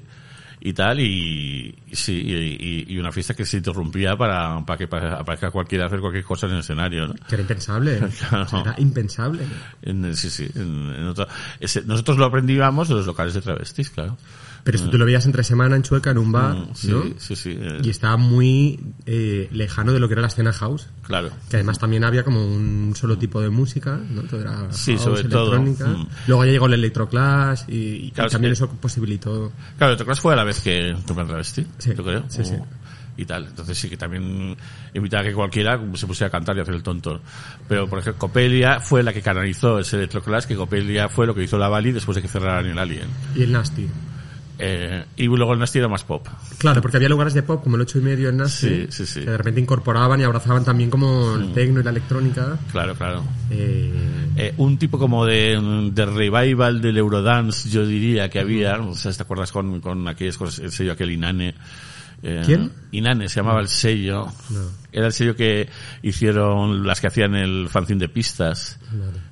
y 0.66 0.72
tal 0.72 0.98
y, 0.98 1.74
y 1.86 1.94
sí 1.94 2.22
y, 2.88 2.96
una 2.98 3.12
fiesta 3.12 3.34
que 3.34 3.44
se 3.44 3.58
interrumpía 3.58 4.16
para, 4.16 4.64
para 4.64 4.78
que 4.78 4.88
para, 4.88 5.16
aparezca 5.20 5.50
cualquiera 5.50 5.84
a 5.84 5.86
hacer 5.88 6.00
cualquier 6.00 6.24
cosa 6.24 6.46
en 6.46 6.54
el 6.54 6.60
escenario 6.60 7.06
¿no? 7.08 7.14
Que 7.14 7.34
era 7.34 7.42
impensable. 7.42 8.00
Claro. 8.18 8.44
O 8.44 8.48
sea, 8.48 8.60
era 8.60 8.74
impensable. 8.78 9.44
En- 9.82 10.16
sí 10.16 10.30
sí 10.30 10.48
en- 10.54 10.94
en 10.96 11.06
otro- 11.06 11.28
ese- 11.60 11.82
nosotros 11.82 12.16
lo 12.16 12.24
aprendíamos 12.24 12.88
de 12.88 12.94
los 12.94 13.06
locales 13.06 13.34
de 13.34 13.42
travestis 13.42 13.90
claro 13.90 14.16
Pero 14.64 14.76
esto 14.78 14.88
tú 14.88 14.96
lo 14.96 15.04
veías 15.04 15.26
entre 15.26 15.44
semana 15.44 15.76
en 15.76 15.82
Chueca, 15.82 16.10
en 16.10 16.16
un 16.16 16.32
bar, 16.32 16.54
Mm, 16.56 16.68
sí 16.74 16.88
¿no? 16.90 17.02
sí 17.18 17.36
sí 17.36 17.50
eh, 17.60 17.80
Y 17.84 17.90
estaba 17.90 18.16
muy 18.16 18.80
eh, 19.04 19.46
lejano 19.52 19.92
de 19.92 20.00
lo 20.00 20.08
que 20.08 20.14
era 20.14 20.22
la 20.22 20.28
escena 20.28 20.54
house. 20.54 20.88
claro 21.02 21.28
Que 21.50 21.56
además 21.56 21.78
también 21.78 22.02
había 22.02 22.24
como 22.24 22.42
un 22.46 22.94
solo 22.96 23.18
tipo 23.18 23.42
de 23.42 23.50
música, 23.50 24.00
¿no? 24.10 24.22
Todo 24.22 24.40
era 24.40 24.72
Sí, 24.72 24.92
house, 24.92 25.02
sobre 25.02 25.24
todo. 25.24 25.54
electrónica. 25.56 25.86
Mm. 25.86 26.08
Luego 26.28 26.44
ya 26.46 26.50
llegó 26.52 26.66
el 26.66 26.74
electroclash 26.74 27.62
y, 27.68 27.74
y 28.06 28.10
Claro, 28.12 28.28
es 28.28 28.32
también 28.32 28.50
que- 28.52 28.54
eso 28.54 28.68
posibilitó... 28.70 29.52
claro 29.76 29.92
el 29.92 30.04
Class 30.04 30.20
fue 30.20 30.32
a 30.32 30.36
la 30.36 30.44
vez 30.44 30.60
que 30.60 30.96
tu 31.06 31.14
plan 31.14 31.26
travesti 31.26 31.66
Sí, 31.78 31.90
yo 31.96 32.02
creo 32.02 32.24
sí, 32.28 32.42
sí. 32.44 32.54
O- 32.54 32.66
y 33.16 33.26
tal 33.26 33.44
entonces 33.46 33.78
sí 33.78 33.88
que 33.90 33.96
también 33.96 34.56
invitaba 34.94 35.22
a 35.22 35.26
que 35.26 35.32
cualquiera 35.34 35.78
se 35.94 36.06
pusiera 36.06 36.28
a 36.28 36.30
cantar 36.32 36.56
y 36.56 36.60
hacer 36.60 36.74
el 36.74 36.82
tonto 36.82 37.20
pero 37.68 37.86
por 37.88 37.98
ejemplo 38.00 38.18
Copelia 38.18 38.80
fue 38.80 39.02
la 39.04 39.12
que 39.12 39.22
canalizó 39.22 39.78
ese 39.78 39.96
electroclash 39.98 40.46
que 40.46 40.56
Copelia 40.56 41.08
fue 41.08 41.24
lo 41.26 41.32
que 41.34 41.44
hizo 41.44 41.56
la 41.58 41.68
Bali 41.68 41.92
después 41.92 42.16
de 42.16 42.22
que 42.22 42.28
cerraran 42.28 42.66
el 42.66 42.76
Alien 42.78 43.06
Y 43.36 43.42
el 43.42 43.52
Nasty. 43.52 43.86
Eh, 44.58 45.04
y 45.16 45.24
luego 45.26 45.52
el 45.52 45.58
Nasty 45.58 45.78
era 45.80 45.88
más 45.88 46.04
pop. 46.04 46.26
Claro, 46.58 46.80
porque 46.80 46.96
había 46.96 47.08
lugares 47.08 47.34
de 47.34 47.42
pop 47.42 47.62
como 47.62 47.76
el 47.76 47.82
8 47.82 47.98
y 47.98 48.02
medio 48.02 48.28
en 48.28 48.36
Nasty. 48.36 48.68
Sí, 48.68 48.86
sí, 48.90 49.06
sí. 49.06 49.20
Que 49.20 49.30
de 49.30 49.36
repente 49.36 49.60
incorporaban 49.60 50.20
y 50.20 50.24
abrazaban 50.24 50.64
también 50.64 50.90
como 50.90 51.34
el 51.36 51.52
tecno 51.52 51.80
y 51.80 51.82
la 51.82 51.90
electrónica. 51.90 52.58
Claro, 52.70 52.94
claro. 52.94 53.24
Eh, 53.50 53.92
Eh, 54.36 54.54
un 54.56 54.78
tipo 54.78 54.98
como 54.98 55.24
de, 55.26 55.90
de 55.92 56.06
revival 56.06 56.80
del 56.80 56.96
Eurodance, 56.98 57.68
yo 57.68 57.86
diría 57.86 58.28
que 58.28 58.40
había. 58.40 58.76
No 58.78 58.94
sé 58.94 59.10
si 59.12 59.18
te 59.18 59.22
acuerdas 59.24 59.52
con, 59.52 59.80
con 59.80 60.06
aquellas 60.08 60.36
cosas, 60.36 60.58
el 60.60 60.72
sello 60.72 60.92
aquel 60.92 61.10
Inane. 61.12 61.54
Eh, 62.22 62.42
¿Quién? 62.46 62.72
Inane 62.92 63.28
se 63.28 63.36
llamaba 63.40 63.60
el 63.60 63.68
sello. 63.68 64.26
Era 64.90 65.06
el 65.06 65.12
sello 65.12 65.36
que 65.36 65.68
hicieron 66.02 66.86
las 66.86 67.00
que 67.00 67.08
hacían 67.08 67.34
el 67.34 67.68
fanzine 67.68 68.00
de 68.00 68.08
pistas. 68.08 68.78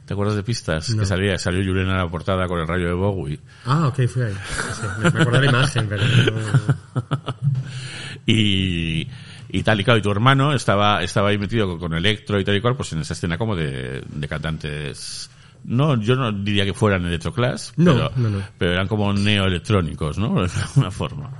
¿Te 0.07 0.15
acuerdas 0.15 0.35
de 0.37 0.43
pistas? 0.43 0.95
Que 0.95 1.07
salía, 1.07 1.39
salió 1.39 1.61
Juliana 1.65 1.93
en 1.93 1.99
la 1.99 2.09
portada 2.11 2.47
con 2.49 2.59
el 2.61 2.67
rayo 2.67 2.87
de 2.87 2.93
Bowie. 2.93 3.39
Ah, 3.65 3.87
ok, 3.87 4.07
fue 4.09 4.27
ahí. 4.27 4.35
Sí, 4.35 4.83
me, 4.99 5.11
me 5.11 5.21
acuerdo 5.21 5.41
de 5.41 5.41
la 5.47 5.51
imagen, 5.51 5.87
pero 5.89 6.03
no- 6.05 7.33
y, 8.27 9.07
y 9.49 9.63
tal 9.63 9.81
y 9.81 9.85
claro, 9.85 9.99
y 9.99 10.03
tu 10.03 10.11
hermano 10.11 10.53
estaba, 10.55 11.03
estaba 11.03 11.29
ahí 11.31 11.39
metido 11.39 11.67
con, 11.69 11.79
con 11.79 11.95
Electro 11.95 12.39
y 12.41 12.45
tal 12.45 12.57
y 12.57 12.61
cual, 12.61 12.77
pues 12.77 12.93
en 12.93 13.01
esa 13.01 13.15
escena 13.15 13.39
como 13.39 13.57
de, 13.57 14.03
de 14.07 14.29
cantantes 14.29 15.31
No, 15.65 16.01
yo 16.01 16.17
no 16.17 16.33
diría 16.33 16.65
que 16.65 16.75
fueran 16.75 17.05
electroclass, 17.07 17.73
No, 17.77 17.93
pero, 17.95 18.13
no, 18.17 18.31
no. 18.31 18.43
pero 18.59 18.73
eran 18.73 18.89
como 18.89 19.13
neoelectrónicos, 19.13 20.19
¿no? 20.19 20.35
De 20.47 20.51
alguna 20.61 20.91
forma. 20.91 21.31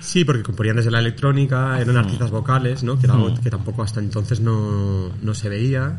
Sí, 0.00 0.24
porque 0.24 0.42
componían 0.42 0.76
desde 0.76 0.90
la 0.90 1.00
electrónica, 1.00 1.80
eran 1.80 1.96
artistas 1.96 2.30
vocales, 2.30 2.82
¿no? 2.82 2.98
Que 2.98 3.06
era 3.06 3.14
que 3.42 3.50
tampoco 3.50 3.82
hasta 3.82 4.00
entonces 4.00 4.40
no, 4.40 5.08
no 5.22 5.34
se 5.34 5.48
veía. 5.48 5.98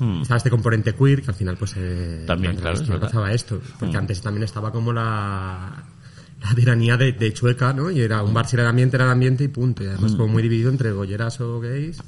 Hmm. 0.00 0.22
Estaba 0.22 0.38
este 0.38 0.50
componente 0.50 0.94
queer, 0.94 1.22
que 1.22 1.30
al 1.30 1.36
final 1.36 1.56
pues... 1.56 1.74
Eh, 1.76 2.24
También, 2.26 2.56
claro, 2.56 2.80
es 2.80 2.88
pasaba 2.88 3.32
esto. 3.32 3.60
Porque 3.78 3.94
Mm. 3.94 4.00
antes 4.00 4.20
también 4.22 4.42
estaba 4.44 4.72
como 4.72 4.92
la... 4.92 5.84
La 6.42 6.54
tiranía 6.54 6.96
de, 6.96 7.12
de 7.12 7.34
Chueca, 7.34 7.74
¿no? 7.74 7.90
Y 7.90 8.00
era 8.00 8.22
un 8.22 8.32
bar 8.32 8.46
si 8.48 8.56
era 8.56 8.62
de 8.62 8.70
ambiente, 8.70 8.96
era 8.96 9.04
de 9.04 9.12
ambiente 9.12 9.44
y 9.44 9.48
punto. 9.48 9.84
Y 9.84 9.88
además 9.88 10.12
como 10.12 10.28
muy 10.28 10.42
dividido 10.42 10.70
entre 10.70 10.90
golleras 10.90 11.38
o 11.42 11.60
gays 11.60 12.02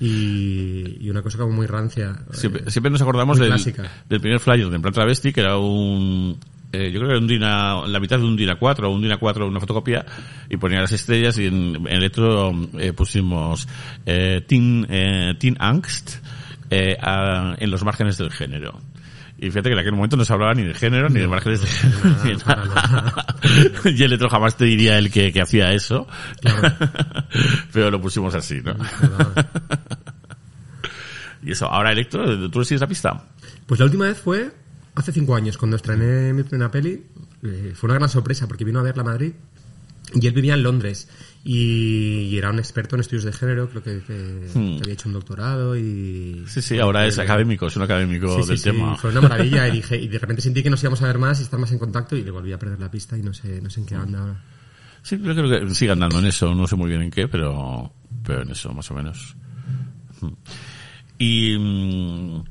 y, 0.00 0.98
y 1.00 1.08
una 1.10 1.22
cosa 1.22 1.38
como 1.38 1.52
muy 1.52 1.66
rancia. 1.66 2.16
Siempre, 2.32 2.64
Eh, 2.66 2.70
siempre 2.72 2.90
nos 2.90 3.00
acordamos 3.02 3.38
del, 3.38 3.52
primer 4.20 4.40
flyer 4.40 4.68
de 4.68 4.80
Plan 4.80 4.92
Travesti, 4.92 5.32
que 5.32 5.40
era 5.42 5.58
un... 5.58 6.38
eh, 6.72 6.90
yo 6.90 6.98
creo 6.98 7.10
que 7.10 7.12
era 7.14 7.18
un 7.20 7.28
Dina, 7.28 7.86
la 7.86 8.00
mitad 8.00 8.18
de 8.18 8.24
un 8.24 8.36
Dina 8.36 8.56
4 8.56 8.90
o 8.90 8.92
un 8.94 9.00
Dina 9.02 9.18
4 9.18 9.46
una 9.46 9.60
fotocopia 9.60 10.04
y 10.50 10.56
ponía 10.56 10.80
las 10.80 10.90
estrellas 10.92 11.38
y 11.38 11.46
en, 11.46 11.76
en 11.76 11.86
electro 11.86 12.52
eh, 12.80 12.92
pusimos 12.92 13.68
eh, 14.06 14.44
teen, 14.46 14.86
teen 15.38 15.56
Angst 15.60 16.16
eh, 16.74 16.96
a- 17.00 17.54
en 17.58 17.70
los 17.70 17.84
márgenes 17.84 18.16
del 18.18 18.32
género. 18.32 18.80
Y 19.38 19.46
fíjate 19.50 19.68
que 19.70 19.74
en 19.74 19.80
aquel 19.80 19.92
momento 19.92 20.16
no 20.16 20.24
se 20.24 20.32
hablaba 20.32 20.54
ni 20.54 20.62
de 20.62 20.72
género, 20.72 21.08
ni 21.08 21.18
de 21.20 21.26
márgenes 21.26 21.60
de 21.62 21.66
género, 21.66 22.16
ni 22.24 22.36
nada. 22.36 23.26
y 23.84 23.88
el 23.88 24.02
electro 24.02 24.28
jamás 24.30 24.56
te 24.56 24.64
diría 24.66 24.96
el 24.98 25.10
que, 25.10 25.32
que 25.32 25.40
hacía 25.42 25.72
eso. 25.72 26.06
Pero 27.72 27.90
lo 27.90 28.00
pusimos 28.00 28.34
así, 28.36 28.60
¿no? 28.62 28.72
y 31.42 31.50
eso, 31.52 31.66
ahora 31.66 31.92
electro, 31.92 32.48
¿tú 32.50 32.60
le 32.60 32.64
sigues 32.64 32.80
la 32.80 32.86
pista? 32.86 33.24
Pues 33.66 33.80
la 33.80 33.86
última 33.86 34.06
vez 34.06 34.18
fue 34.18 34.50
hace 34.94 35.12
cinco 35.12 35.34
años, 35.34 35.58
cuando 35.58 35.76
estrené 35.76 36.32
mi 36.32 36.42
primera 36.44 36.70
peli. 36.70 37.04
Eh, 37.42 37.72
fue 37.74 37.88
una 37.88 37.94
gran 37.94 38.08
sorpresa 38.08 38.46
porque 38.46 38.64
vino 38.64 38.78
a 38.78 38.82
verla 38.84 39.02
a 39.02 39.06
Madrid 39.06 39.32
y 40.14 40.26
él 40.26 40.32
vivía 40.32 40.54
en 40.54 40.62
Londres 40.62 41.08
y, 41.44 42.28
y 42.30 42.38
era 42.38 42.50
un 42.50 42.58
experto 42.58 42.94
en 42.96 43.00
estudios 43.00 43.24
de 43.24 43.32
género, 43.32 43.68
creo 43.68 43.82
que, 43.82 44.02
que- 44.02 44.48
Hmm. 44.54 44.76
que 44.76 44.82
había 44.82 44.94
hecho 44.94 45.08
un 45.08 45.14
doctorado 45.14 45.76
y... 45.76 46.44
Sí, 46.46 46.60
sí, 46.62 46.78
ahora 46.78 47.06
es 47.06 47.18
académico, 47.18 47.66
es 47.66 47.76
un 47.76 47.82
académico 47.82 48.36
Sí, 48.36 48.42
sí, 48.42 48.48
del 48.50 48.58
sí, 48.58 48.64
tema. 48.64 48.96
fue 48.96 49.10
una 49.10 49.20
maravilla 49.22 49.66
y, 49.68 49.72
dije, 49.72 49.96
y 49.96 50.08
de 50.08 50.18
repente 50.18 50.42
sentí 50.42 50.62
que 50.62 50.70
nos 50.70 50.82
íbamos 50.82 51.00
a 51.02 51.06
ver 51.06 51.18
más 51.18 51.40
y 51.40 51.42
estar 51.44 51.58
más 51.58 51.72
en 51.72 51.78
contacto 51.78 52.16
y 52.16 52.22
le 52.22 52.30
volví 52.30 52.52
a 52.52 52.58
perder 52.58 52.78
la 52.80 52.90
pista 52.90 53.16
y 53.16 53.22
no 53.22 53.32
sé, 53.32 53.60
no 53.60 53.70
sé 53.70 53.80
en 53.80 53.86
qué 53.86 53.94
anda 53.94 54.20
ahora. 54.20 54.44
Sí, 55.02 55.18
yo 55.22 55.34
creo 55.34 55.66
que 55.68 55.74
sigue 55.74 55.90
andando 55.90 56.18
en 56.20 56.26
eso, 56.26 56.54
no 56.54 56.66
sé 56.66 56.76
muy 56.76 56.88
bien 56.88 57.02
en 57.02 57.10
qué, 57.10 57.26
pero, 57.28 57.92
pero 58.24 58.42
en 58.42 58.50
eso, 58.50 58.72
más 58.72 58.88
o 58.90 58.94
menos. 58.94 59.34
Mm. 60.20 60.26
Y, 61.18 61.58
mm, 61.58 62.44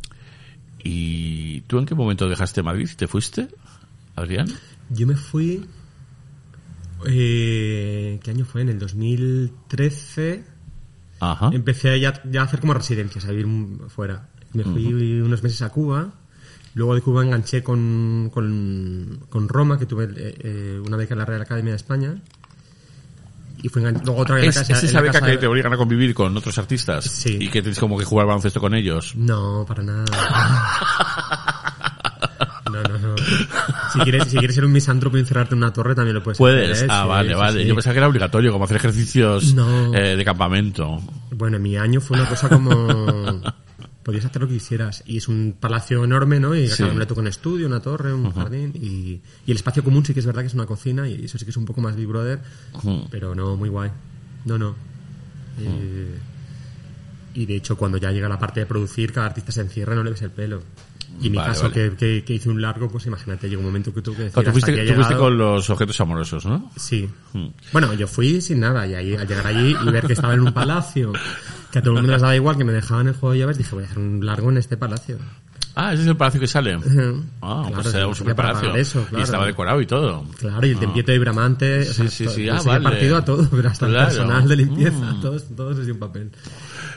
¿Y 0.83 1.61
tú 1.61 1.77
en 1.79 1.85
qué 1.85 1.93
momento 1.95 2.27
dejaste 2.27 2.63
Madrid? 2.63 2.89
¿Te 2.95 3.07
fuiste, 3.07 3.47
Adrián? 4.15 4.47
Yo 4.89 5.05
me 5.07 5.15
fui... 5.15 5.65
Eh, 7.07 8.19
¿Qué 8.23 8.31
año 8.31 8.45
fue? 8.45 8.61
En 8.61 8.69
el 8.69 8.79
2013 8.79 10.43
Ajá. 11.19 11.49
empecé 11.53 11.99
ya, 11.99 12.21
ya 12.29 12.41
a 12.41 12.43
hacer 12.45 12.59
como 12.59 12.73
residencias, 12.73 13.25
a 13.25 13.31
vivir 13.31 13.47
fuera. 13.89 14.29
Me 14.53 14.63
fui 14.63 14.93
unos 15.21 15.43
meses 15.43 15.61
a 15.61 15.69
Cuba. 15.69 16.11
Luego 16.73 16.95
de 16.95 17.01
Cuba 17.01 17.23
enganché 17.23 17.63
con, 17.63 18.29
con, 18.33 19.25
con 19.29 19.47
Roma, 19.49 19.77
que 19.77 19.85
tuve 19.85 20.05
eh, 20.05 20.35
eh, 20.39 20.81
una 20.85 20.97
beca 20.97 21.13
en 21.13 21.19
la 21.19 21.25
Real 21.25 21.41
Academia 21.41 21.71
de 21.71 21.77
España. 21.77 22.15
Y 23.63 23.69
fue 23.69 23.81
luego 23.81 24.15
otra 24.15 24.35
vez 24.35 24.45
en 24.45 24.49
¿Es, 24.49 24.55
la 24.55 24.61
casa, 24.61 24.73
es 24.73 24.83
esa 24.83 24.93
la 24.95 25.01
beca 25.01 25.19
casa 25.19 25.31
que 25.31 25.37
te 25.37 25.47
obligan 25.47 25.73
a 25.73 25.77
convivir 25.77 26.13
con 26.13 26.35
otros 26.35 26.57
artistas? 26.57 27.05
Sí. 27.05 27.37
Y 27.39 27.49
que 27.49 27.61
tienes 27.61 27.79
como 27.79 27.97
que 27.97 28.05
jugar 28.05 28.25
baloncesto 28.25 28.59
con 28.59 28.73
ellos. 28.73 29.15
No, 29.15 29.65
para 29.67 29.83
nada. 29.83 30.05
No, 32.71 32.81
no, 32.83 32.97
no. 32.99 33.15
Si 33.93 33.99
quieres, 33.99 34.27
si 34.27 34.37
quieres 34.37 34.55
ser 34.55 34.65
un 34.65 34.71
misántropo 34.71 35.17
y 35.17 35.19
encerrarte 35.21 35.53
en 35.55 35.59
una 35.59 35.73
torre, 35.73 35.95
también 35.95 36.15
lo 36.15 36.23
puedes 36.23 36.37
Puedes. 36.37 36.71
hacer. 36.71 36.85
¿eh? 36.85 36.91
ah, 36.91 37.01
Sí, 37.03 37.09
vale, 37.09 37.29
sí, 37.29 37.35
vale. 37.35 37.61
sí. 37.63 37.67
Yo 37.67 37.75
pensaba 37.75 37.93
que 37.93 37.97
era 37.99 38.07
obligatorio, 38.07 38.51
como 38.51 38.65
hacer 38.65 38.77
ejercicios 38.77 39.53
No. 39.53 39.93
eh, 39.95 40.15
de 40.15 40.25
campamento. 40.25 41.01
Bueno, 41.31 41.57
en 41.57 41.63
mi 41.63 41.77
año 41.77 42.01
fue 42.01 42.17
una 42.19 42.27
cosa 42.29 42.49
como... 42.49 43.41
Podías 44.03 44.25
hacer 44.25 44.41
lo 44.41 44.47
que 44.47 44.55
quisieras. 44.55 45.03
Y 45.05 45.17
es 45.17 45.27
un 45.27 45.55
palacio 45.59 46.03
enorme, 46.03 46.39
¿no? 46.39 46.55
Y 46.55 46.67
cada 46.69 46.89
uno 46.89 46.99
le 47.01 47.05
toca 47.05 47.21
un 47.21 47.27
estudio, 47.27 47.67
una 47.67 47.81
torre, 47.81 48.11
un 48.11 48.31
jardín. 48.33 48.71
Y, 48.73 49.21
y 49.45 49.51
el 49.51 49.57
espacio 49.57 49.83
común 49.83 50.03
sí 50.03 50.11
que 50.15 50.21
es 50.21 50.25
verdad 50.25 50.41
que 50.41 50.47
es 50.47 50.55
una 50.55 50.65
cocina 50.65 51.07
y 51.07 51.25
eso 51.25 51.37
sí 51.37 51.45
que 51.45 51.51
es 51.51 51.57
un 51.57 51.65
poco 51.65 51.81
más 51.81 51.95
Big 51.95 52.07
Brother. 52.07 52.39
Pero 53.11 53.35
no, 53.35 53.55
muy 53.55 53.69
guay. 53.69 53.91
No, 54.45 54.57
no. 54.57 54.73
Eh, 55.59 56.17
y 57.35 57.45
de 57.45 57.55
hecho, 57.55 57.77
cuando 57.77 57.97
ya 57.99 58.11
llega 58.11 58.27
la 58.27 58.39
parte 58.39 58.61
de 58.61 58.65
producir, 58.65 59.13
cada 59.13 59.27
artista 59.27 59.51
se 59.51 59.61
encierra 59.61 59.93
y 59.93 59.97
no 59.97 60.03
le 60.03 60.09
ves 60.09 60.21
el 60.23 60.31
pelo. 60.31 60.63
Y 61.21 61.29
mi 61.29 61.37
Vale, 61.37 61.49
caso, 61.49 61.63
vale. 61.69 61.73
que, 61.91 61.95
que, 61.95 62.23
que 62.23 62.33
hice 62.33 62.49
un 62.49 62.61
largo, 62.61 62.89
pues 62.89 63.05
imagínate, 63.05 63.47
llegó 63.47 63.59
un 63.61 63.67
momento 63.67 63.93
que 63.93 64.01
tuve 64.01 64.15
que 64.15 64.21
decir 64.23 64.33
Claro, 64.33 64.47
tú 64.47 64.51
fuiste, 64.59 64.85
tú 64.87 64.93
fuiste 64.95 65.15
con 65.15 65.37
los 65.37 65.69
objetos 65.69 66.01
amorosos, 66.01 66.45
¿no? 66.45 66.71
Sí. 66.75 67.07
Hmm. 67.33 67.47
Bueno, 67.71 67.93
yo 67.93 68.07
fui 68.07 68.41
sin 68.41 68.59
nada 68.59 68.87
y 68.87 68.95
ahí, 68.95 69.15
al 69.15 69.27
llegar 69.27 69.45
allí 69.47 69.75
y 69.85 69.89
ver 69.91 70.05
que 70.07 70.13
estaba 70.13 70.33
en 70.33 70.41
un 70.41 70.53
palacio, 70.53 71.13
que 71.71 71.79
a 71.79 71.81
todo 71.81 71.91
el 71.91 71.97
mundo 71.99 72.13
les 72.13 72.21
daba 72.21 72.35
igual, 72.35 72.57
que 72.57 72.63
me 72.63 72.73
dejaban 72.73 73.07
el 73.07 73.13
juego 73.13 73.33
de 73.33 73.39
llaves, 73.39 73.57
dije, 73.57 73.75
voy 73.75 73.83
a 73.83 73.87
hacer 73.87 73.99
un 73.99 74.25
largo 74.25 74.49
en 74.49 74.57
este 74.57 74.77
palacio. 74.77 75.17
Ah, 75.73 75.93
ese 75.93 76.01
es 76.01 76.07
el 76.09 76.17
palacio 76.17 76.41
que 76.41 76.47
sale. 76.47 76.73
Ah, 77.41 77.63
Claro, 77.65 77.81
pues 77.81 77.93
era 77.93 78.05
un 78.07 78.15
super 78.15 78.35
palacio. 78.35 78.73
Y 79.17 79.21
estaba 79.21 79.45
decorado 79.45 79.79
y 79.79 79.85
todo. 79.85 80.25
Claro, 80.37 80.67
y 80.67 80.71
el 80.71 80.79
tempiete 80.79 81.13
vibramante, 81.13 81.79
o 81.79 81.83
sea, 81.93 82.09
sí, 82.09 82.09
sí, 82.09 82.23
pues 82.25 82.49
ah, 82.51 82.57
sí 82.59 82.63
que 82.65 82.69
vale. 82.69 82.83
partido 82.83 83.15
a 83.17 83.23
todo, 83.23 83.47
pero 83.49 83.69
hasta 83.69 83.87
Claro. 83.87 84.01
el 84.09 84.15
personal 84.17 84.47
de 84.49 84.55
limpieza, 84.57 84.97
Mm. 85.13 85.21
todos, 85.21 85.45
todos 85.55 85.85
dio 85.85 85.93
un 85.93 85.99
papel. 86.01 86.31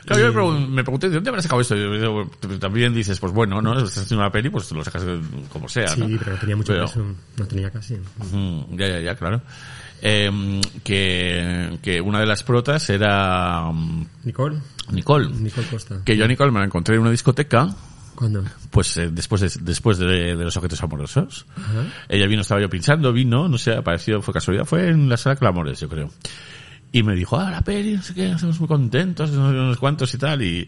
Claro, 0.06 0.22
yo 0.22 0.32
me, 0.32 0.40
pregun- 0.40 0.68
me 0.68 0.82
pregunté, 0.84 1.08
¿de 1.08 1.14
dónde 1.14 1.30
habrás 1.30 1.44
sacado 1.44 1.60
esto? 1.62 1.74
También 2.60 2.92
dices, 2.94 3.18
pues 3.18 3.32
bueno, 3.32 3.62
¿no? 3.62 3.72
Estás 3.78 4.04
haciendo 4.04 4.22
una 4.22 4.30
peli, 4.30 4.50
pues 4.50 4.70
lo 4.72 4.84
sacas 4.84 5.04
de- 5.04 5.20
como 5.50 5.68
sea, 5.68 5.88
Sí, 5.88 6.00
¿no? 6.00 6.18
pero 6.22 6.36
tenía 6.36 6.56
mucho 6.56 6.72
Pero- 6.72 6.86
peso, 6.86 7.04
no 7.36 7.46
tenía 7.46 7.70
casi. 7.70 7.96
Ya, 8.72 8.88
ya, 8.88 9.00
ya, 9.00 9.14
claro. 9.14 9.40
Eh, 10.02 10.60
que, 10.82 11.78
que 11.82 12.00
una 12.00 12.20
de 12.20 12.26
las 12.26 12.42
protas 12.42 12.90
era 12.90 13.70
mm, 13.72 14.06
Nicole, 14.24 14.58
Nicole. 14.92 15.28
Nicole 15.30 15.66
Costa. 15.68 16.00
Que 16.04 16.16
yo 16.16 16.24
a 16.26 16.28
Nicole 16.28 16.50
me 16.52 16.58
la 16.58 16.66
encontré 16.66 16.96
en 16.96 17.00
una 17.00 17.10
discoteca, 17.10 17.74
¿Cuándo? 18.14 18.44
pues 18.70 18.94
eh, 18.98 19.08
después 19.10 19.40
de, 19.40 19.50
después 19.62 19.96
de, 19.98 20.06
de 20.06 20.44
los 20.44 20.54
objetos 20.58 20.82
amorosos. 20.82 21.46
Ajá. 21.56 21.84
Ella 22.08 22.26
vino, 22.26 22.42
estaba 22.42 22.60
yo 22.60 22.68
pinchando, 22.68 23.12
vino, 23.14 23.48
no 23.48 23.56
sé, 23.56 23.72
apareció, 23.72 24.20
fue 24.20 24.34
casualidad, 24.34 24.66
fue 24.66 24.88
en 24.90 25.08
la 25.08 25.16
sala 25.16 25.36
Clamores, 25.36 25.80
yo 25.80 25.88
creo. 25.88 26.10
Y 26.94 27.02
me 27.02 27.16
dijo, 27.16 27.36
ah, 27.36 27.50
la 27.50 27.60
peli, 27.60 27.96
no 27.96 28.02
sé 28.02 28.14
qué, 28.14 28.30
estamos 28.30 28.60
muy 28.60 28.68
contentos, 28.68 29.32
no 29.32 29.50
sé 29.50 29.58
unos 29.58 29.78
cuantos 29.78 30.14
y 30.14 30.16
tal, 30.16 30.40
y, 30.42 30.64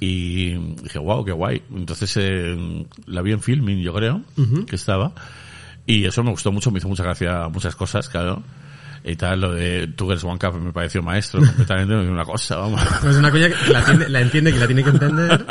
y 0.00 0.54
dije, 0.54 0.98
wow, 0.98 1.22
qué 1.22 1.32
guay. 1.32 1.62
Entonces, 1.70 2.16
eh, 2.16 2.86
la 3.04 3.20
vi 3.20 3.32
en 3.32 3.42
filming, 3.42 3.82
yo 3.82 3.92
creo, 3.92 4.22
que 4.66 4.74
estaba, 4.74 5.12
y 5.84 6.06
eso 6.06 6.24
me 6.24 6.30
gustó 6.30 6.50
mucho, 6.50 6.70
me 6.70 6.78
hizo 6.78 6.88
mucha 6.88 7.02
gracia 7.02 7.50
muchas 7.50 7.76
cosas, 7.76 8.08
claro. 8.08 8.42
Y 9.08 9.14
tal, 9.14 9.40
lo 9.40 9.52
de 9.52 9.86
Two 9.94 10.08
Girls 10.08 10.24
One 10.24 10.36
Cup 10.38 10.60
me 10.60 10.72
pareció 10.72 11.00
maestro, 11.02 11.40
completamente, 11.40 11.94
una 11.94 12.24
cosa, 12.24 12.56
vamos. 12.56 12.80
Pues 13.00 13.12
es 13.12 13.18
una 13.18 13.30
coña 13.30 13.48
que 13.48 13.72
la, 13.72 13.84
tiene- 13.84 14.08
la 14.08 14.20
entiende, 14.20 14.52
que 14.52 14.58
la 14.58 14.66
tiene 14.66 14.82
que 14.82 14.90
entender 14.90 15.46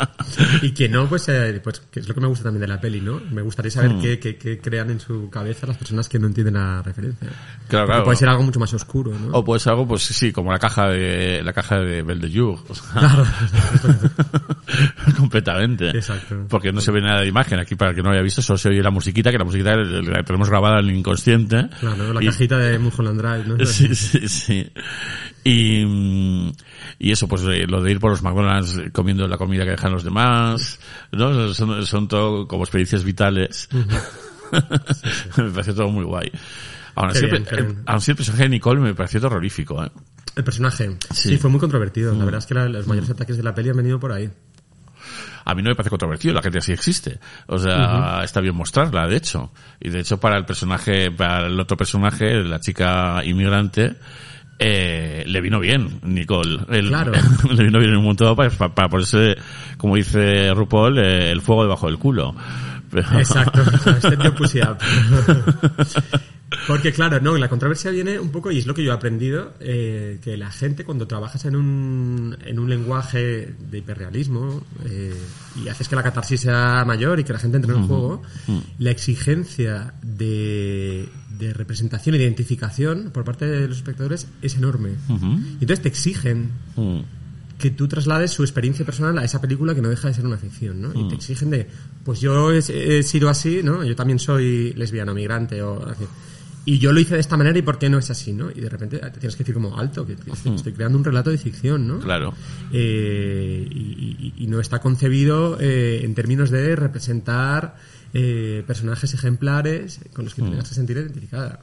y 0.62 0.72
que 0.72 0.88
no, 0.90 1.06
pues, 1.08 1.26
eh, 1.30 1.58
pues 1.64 1.80
que 1.90 2.00
es 2.00 2.08
lo 2.08 2.14
que 2.14 2.20
me 2.20 2.26
gusta 2.26 2.44
también 2.44 2.60
de 2.60 2.68
la 2.68 2.78
peli, 2.80 3.00
¿no? 3.00 3.18
Me 3.30 3.40
gustaría 3.40 3.70
saber 3.70 3.92
Hmm. 3.94 4.00
qué, 4.02 4.18
qué- 4.18 4.36
qué 4.36 4.58
crean 4.58 4.90
en 4.90 5.00
su 5.00 5.30
cabeza 5.30 5.66
las 5.66 5.78
personas 5.78 6.06
que 6.08 6.18
no 6.18 6.26
entienden 6.26 6.54
la 6.54 6.82
referencia. 6.82 7.28
Claro, 7.68 7.86
claro. 7.86 8.04
Puede 8.04 8.16
ser 8.18 8.28
algo 8.28 8.42
mucho 8.42 8.60
más 8.60 8.74
oscuro, 8.74 9.12
¿no? 9.18 9.28
O 9.32 9.42
puede 9.44 9.58
ser 9.60 9.70
algo, 9.72 9.88
pues 9.88 10.02
sí, 10.02 10.32
como 10.32 10.52
la 10.52 10.58
caja 10.58 10.88
de, 10.90 11.40
la 11.42 11.52
caja 11.54 11.78
de 11.78 12.02
Belle 12.02 12.28
de 12.28 12.38
Jour. 12.38 12.58
o 12.68 12.74
sea, 12.74 12.84
Claro. 13.00 13.24
completamente. 15.16 15.90
Exacto. 15.90 16.46
Porque 16.48 16.72
no 16.72 16.80
se 16.80 16.90
ve 16.92 17.00
nada 17.00 17.20
de 17.20 17.28
imagen. 17.28 17.58
Aquí, 17.58 17.74
para 17.74 17.90
el 17.90 17.96
que 17.96 18.02
no 18.02 18.10
haya 18.10 18.22
visto, 18.22 18.42
solo 18.42 18.58
se 18.58 18.68
oye 18.68 18.82
la 18.82 18.90
musiquita, 18.90 19.30
que 19.30 19.38
la 19.38 19.44
musiquita 19.44 19.74
la 19.76 20.22
tenemos 20.22 20.48
grabada 20.50 20.80
en 20.80 20.88
el 20.90 20.96
inconsciente. 20.96 21.68
Claro, 21.80 22.12
la 22.12 22.22
Y- 22.22 22.26
cajita 22.26 22.58
de 22.58 22.78
Mulholland 22.78 23.20
Drive, 23.20 23.45
¿no? 23.46 23.56
Sí, 23.66 23.94
sí, 23.94 24.28
sí. 24.28 24.70
Y, 25.44 25.84
mm, 25.84 26.52
y 26.98 27.10
eso, 27.12 27.28
pues 27.28 27.42
eh, 27.42 27.66
lo 27.66 27.82
de 27.82 27.92
ir 27.92 28.00
por 28.00 28.10
los 28.10 28.22
McDonald's 28.22 28.76
eh, 28.78 28.90
comiendo 28.92 29.26
la 29.28 29.36
comida 29.38 29.64
que 29.64 29.70
dejan 29.70 29.92
los 29.92 30.04
demás, 30.04 30.78
¿no? 31.12 31.54
Son, 31.54 31.86
son 31.86 32.08
todo 32.08 32.46
como 32.48 32.64
experiencias 32.64 33.04
vitales. 33.04 33.68
me 35.36 35.50
pareció 35.50 35.74
todo 35.74 35.88
muy 35.90 36.04
guay. 36.04 36.30
Aún 36.94 37.10
así, 37.10 37.26
bien, 37.26 37.36
el- 37.36 37.44
qué 37.44 37.56
bien. 37.56 37.82
aún 37.86 37.98
así 37.98 38.10
el 38.12 38.16
personaje 38.16 38.44
de 38.44 38.48
Nicole 38.48 38.80
me 38.80 38.94
pareció 38.94 39.20
terrorífico, 39.20 39.84
¿eh? 39.84 39.90
El 40.34 40.44
personaje. 40.44 40.96
Sí. 41.12 41.30
Sí. 41.30 41.36
fue 41.38 41.50
muy 41.50 41.60
controvertido. 41.60 42.14
Mm. 42.14 42.18
La 42.18 42.24
verdad 42.24 42.38
es 42.38 42.46
que 42.46 42.54
la- 42.54 42.68
los 42.68 42.86
mayores 42.86 43.10
ataques 43.10 43.36
de 43.36 43.42
la 43.42 43.54
peli 43.54 43.70
han 43.70 43.76
venido 43.76 43.98
por 44.00 44.12
ahí. 44.12 44.30
A 45.44 45.54
mí 45.54 45.62
no 45.62 45.70
me 45.70 45.74
parece 45.74 45.90
controvertido, 45.90 46.34
la 46.34 46.42
gente 46.42 46.58
así 46.58 46.72
existe. 46.72 47.18
O 47.46 47.58
sea, 47.58 48.20
está 48.24 48.40
bien 48.40 48.54
mostrarla, 48.54 49.06
de 49.06 49.16
hecho. 49.16 49.52
Y 49.80 49.90
de 49.90 50.00
hecho, 50.00 50.18
para 50.18 50.36
el 50.38 50.44
personaje, 50.44 51.10
para 51.10 51.46
el 51.46 51.58
otro 51.60 51.76
personaje, 51.76 52.42
la 52.42 52.58
chica 52.60 53.22
inmigrante, 53.24 53.94
eh, 54.58 55.22
le 55.26 55.40
vino 55.40 55.60
bien, 55.60 56.00
Nicole. 56.02 56.60
El- 56.70 56.88
Claro. 56.88 57.12
le 57.52 57.64
vino 57.64 57.78
bien 57.78 57.96
un 57.96 58.04
montón 58.04 58.34
para, 58.36 58.50
para, 58.50 58.74
para 58.74 58.88
ponerse, 58.88 59.36
como 59.76 59.96
dice 59.96 60.52
RuPaul, 60.54 60.98
eh, 60.98 61.30
el 61.30 61.42
fuego 61.42 61.62
debajo 61.64 61.86
del 61.86 61.98
culo. 61.98 62.34
Pero- 63.02 63.18
Exacto. 63.18 63.62
Your 64.22 64.34
pussy 64.34 64.60
up. 64.60 64.78
Porque 66.68 66.92
claro, 66.92 67.20
no, 67.20 67.36
la 67.36 67.48
controversia 67.48 67.90
viene 67.90 68.18
un 68.20 68.30
poco, 68.30 68.50
y 68.52 68.58
es 68.58 68.66
lo 68.66 68.74
que 68.74 68.82
yo 68.84 68.92
he 68.92 68.94
aprendido, 68.94 69.54
eh, 69.60 70.18
que 70.22 70.36
la 70.36 70.50
gente 70.50 70.84
cuando 70.84 71.06
trabajas 71.08 71.44
en 71.44 71.56
un, 71.56 72.36
en 72.44 72.58
un 72.60 72.70
lenguaje 72.70 73.52
de 73.68 73.78
hiperrealismo 73.78 74.64
eh, 74.84 75.12
y 75.62 75.68
haces 75.68 75.88
que 75.88 75.96
la 75.96 76.02
catarsis 76.04 76.40
sea 76.42 76.84
mayor 76.86 77.18
y 77.18 77.24
que 77.24 77.32
la 77.32 77.40
gente 77.40 77.56
entre 77.56 77.72
en 77.74 77.80
el 77.82 77.86
juego, 77.88 78.22
la 78.78 78.90
exigencia 78.92 79.94
de, 80.02 81.08
de 81.36 81.52
representación 81.52 82.14
y 82.14 82.18
de 82.18 82.24
identificación 82.24 83.10
por 83.12 83.24
parte 83.24 83.46
de 83.46 83.66
los 83.68 83.78
espectadores 83.78 84.28
es 84.40 84.54
enorme. 84.56 84.90
Y 85.08 85.62
entonces 85.62 85.82
te 85.82 85.88
exigen 85.88 86.50
Mm. 86.76 87.00
Que 87.58 87.70
tú 87.70 87.88
traslades 87.88 88.30
su 88.32 88.42
experiencia 88.42 88.84
personal 88.84 89.16
a 89.18 89.24
esa 89.24 89.40
película 89.40 89.74
que 89.74 89.80
no 89.82 89.88
deja 89.88 90.08
de 90.08 90.14
ser 90.14 90.26
una 90.26 90.36
ficción, 90.36 90.82
¿no? 90.82 90.92
Y 90.94 91.08
te 91.08 91.14
exigen 91.14 91.50
de, 91.50 91.66
pues 92.04 92.20
yo 92.20 92.52
he, 92.52 92.58
he 92.58 93.02
sido 93.02 93.28
así, 93.30 93.62
¿no? 93.62 93.82
Yo 93.84 93.96
también 93.96 94.18
soy 94.18 94.72
lesbiana, 94.74 95.14
migrante, 95.14 95.62
o 95.62 95.86
así. 95.88 96.04
Y 96.68 96.78
yo 96.80 96.92
lo 96.92 96.98
hice 96.98 97.14
de 97.14 97.20
esta 97.20 97.36
manera 97.36 97.56
y 97.58 97.62
por 97.62 97.78
qué 97.78 97.88
no 97.88 97.96
es 97.98 98.10
así, 98.10 98.32
¿no? 98.32 98.50
Y 98.50 98.60
de 98.60 98.68
repente 98.68 98.98
te 98.98 99.10
tienes 99.20 99.36
que 99.36 99.44
decir 99.44 99.54
como 99.54 99.78
alto, 99.78 100.04
que, 100.04 100.16
que 100.16 100.32
estoy, 100.32 100.54
estoy 100.56 100.72
creando 100.72 100.98
un 100.98 101.04
relato 101.04 101.30
de 101.30 101.38
ficción, 101.38 101.86
¿no? 101.86 102.00
Claro. 102.00 102.34
Eh, 102.72 103.66
y, 103.70 104.34
y- 104.36 104.44
y 104.44 104.46
no 104.48 104.60
está 104.60 104.80
concebido 104.80 105.58
eh, 105.60 106.00
en 106.04 106.14
términos 106.14 106.50
de 106.50 106.74
representar 106.76 107.76
eh, 108.12 108.64
personajes 108.66 109.14
ejemplares 109.14 110.00
con 110.12 110.24
los 110.24 110.34
que 110.34 110.42
te 110.42 110.48
tengas 110.50 110.68
que 110.68 110.74
sentir 110.74 110.96
identificada. 110.96 111.60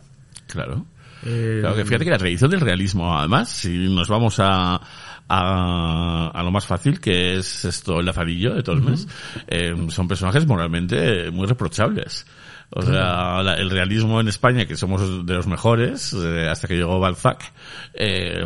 Claro. 0.48 0.86
Eh, 1.26 1.60
Claro, 1.62 1.76
que 1.76 1.86
fíjate 1.86 2.04
que 2.06 2.12
la 2.12 2.18
tradición 2.18 2.52
del 2.52 2.62
realismo, 2.62 3.18
además, 3.18 3.50
si 3.50 3.70
nos 3.90 4.08
vamos 4.10 4.36
a, 4.40 4.80
a, 5.30 6.32
a 6.34 6.44
lo 6.44 6.52
más 6.52 6.66
fácil, 6.66 7.00
que 7.00 7.36
es 7.38 7.66
esto, 7.66 8.00
el 8.00 8.06
lazarillo 8.06 8.54
de 8.54 8.64
Tolmes, 8.64 9.08
eh, 9.48 9.74
son 9.90 10.08
personajes 10.08 10.46
moralmente 10.46 11.32
muy 11.32 11.48
reprochables. 11.48 12.26
O 12.76 12.82
sea, 12.82 13.44
la- 13.44 13.56
el 13.56 13.70
realismo 13.70 14.20
en 14.20 14.28
España, 14.28 14.66
que 14.66 14.76
somos 14.76 15.26
de 15.26 15.34
los 15.36 15.46
mejores, 15.48 16.14
eh, 16.14 16.48
hasta 16.50 16.68
que 16.68 16.76
llegó 16.76 17.00
Balzac, 17.00 17.52
eh, 17.94 18.44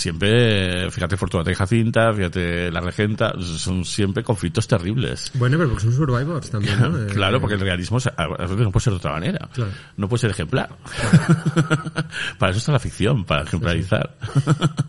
siempre, 0.00 0.90
fíjate 0.90 1.16
Fortunata 1.16 1.50
y 1.50 1.54
Jacinta, 1.54 2.12
fíjate 2.12 2.70
La 2.70 2.80
Regenta, 2.80 3.34
son 3.40 3.84
siempre 3.84 4.24
conflictos 4.24 4.66
terribles. 4.66 5.30
Bueno, 5.34 5.58
pero 5.58 5.70
porque 5.70 5.84
son 5.84 5.94
survivors 5.94 6.50
también, 6.50 6.80
¿no? 6.80 7.06
Claro, 7.14 7.40
porque 7.40 7.54
el 7.54 7.60
realismo 7.60 7.98
a 8.16 8.26
veces 8.26 8.56
no 8.56 8.72
puede 8.72 8.84
ser 8.84 8.92
de 8.92 8.96
otra 8.96 9.12
manera. 9.12 9.48
Claro. 9.52 9.70
No 9.96 10.08
puede 10.08 10.20
ser 10.22 10.30
ejemplar. 10.30 10.70
para 12.38 12.50
eso 12.50 12.58
está 12.58 12.72
la 12.72 12.78
ficción, 12.78 13.24
para 13.24 13.42
ejemplarizar. 13.42 14.16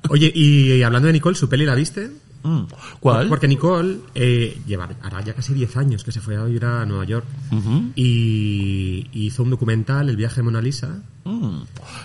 Oye, 0.10 0.32
y, 0.34 0.74
y 0.74 0.84
hablando 0.84 1.08
de 1.08 1.14
Nicole, 1.14 1.36
¿su 1.36 1.50
peli 1.50 1.66
la 1.66 1.76
viste? 1.76 2.12
Mm, 2.44 2.62
¿Cuál? 3.00 3.28
Porque 3.28 3.48
Nicole 3.48 4.00
eh, 4.16 4.60
lleva, 4.66 4.90
hará 5.02 5.22
ya 5.22 5.34
casi 5.34 5.54
10 5.54 5.78
años 5.78 6.04
que 6.04 6.12
se 6.12 6.22
fue 6.22 6.38
a 6.38 6.44
vivir 6.44 6.66
a 6.66 6.86
Nueva 6.86 7.06
York 7.06 7.26
y, 7.96 9.08
y 9.12 9.26
hizo 9.28 9.44
un 9.44 9.52
documental, 9.52 10.10
El 10.10 10.18
viaje 10.18 10.38
de 10.38 10.44
Mona 10.44 10.62
Lisa. 10.62 11.04
Mm. 11.24 11.62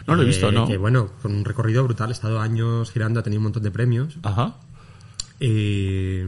No 0.07 0.15
lo 0.15 0.23
he 0.23 0.25
eh, 0.25 0.29
visto, 0.29 0.53
¿no? 0.53 0.67
Que 0.67 0.77
bueno, 0.77 1.11
con 1.23 1.35
un 1.35 1.45
recorrido 1.45 1.85
brutal, 1.85 2.11
ha 2.11 2.13
estado 2.13 2.41
años 2.41 2.91
girando, 2.93 3.21
ha 3.21 3.23
tenido 3.23 3.41
un 3.41 3.45
montón 3.45 3.63
de 3.63 3.71
premios. 3.71 4.19
Ajá. 4.23 4.57
Eh, 5.41 6.27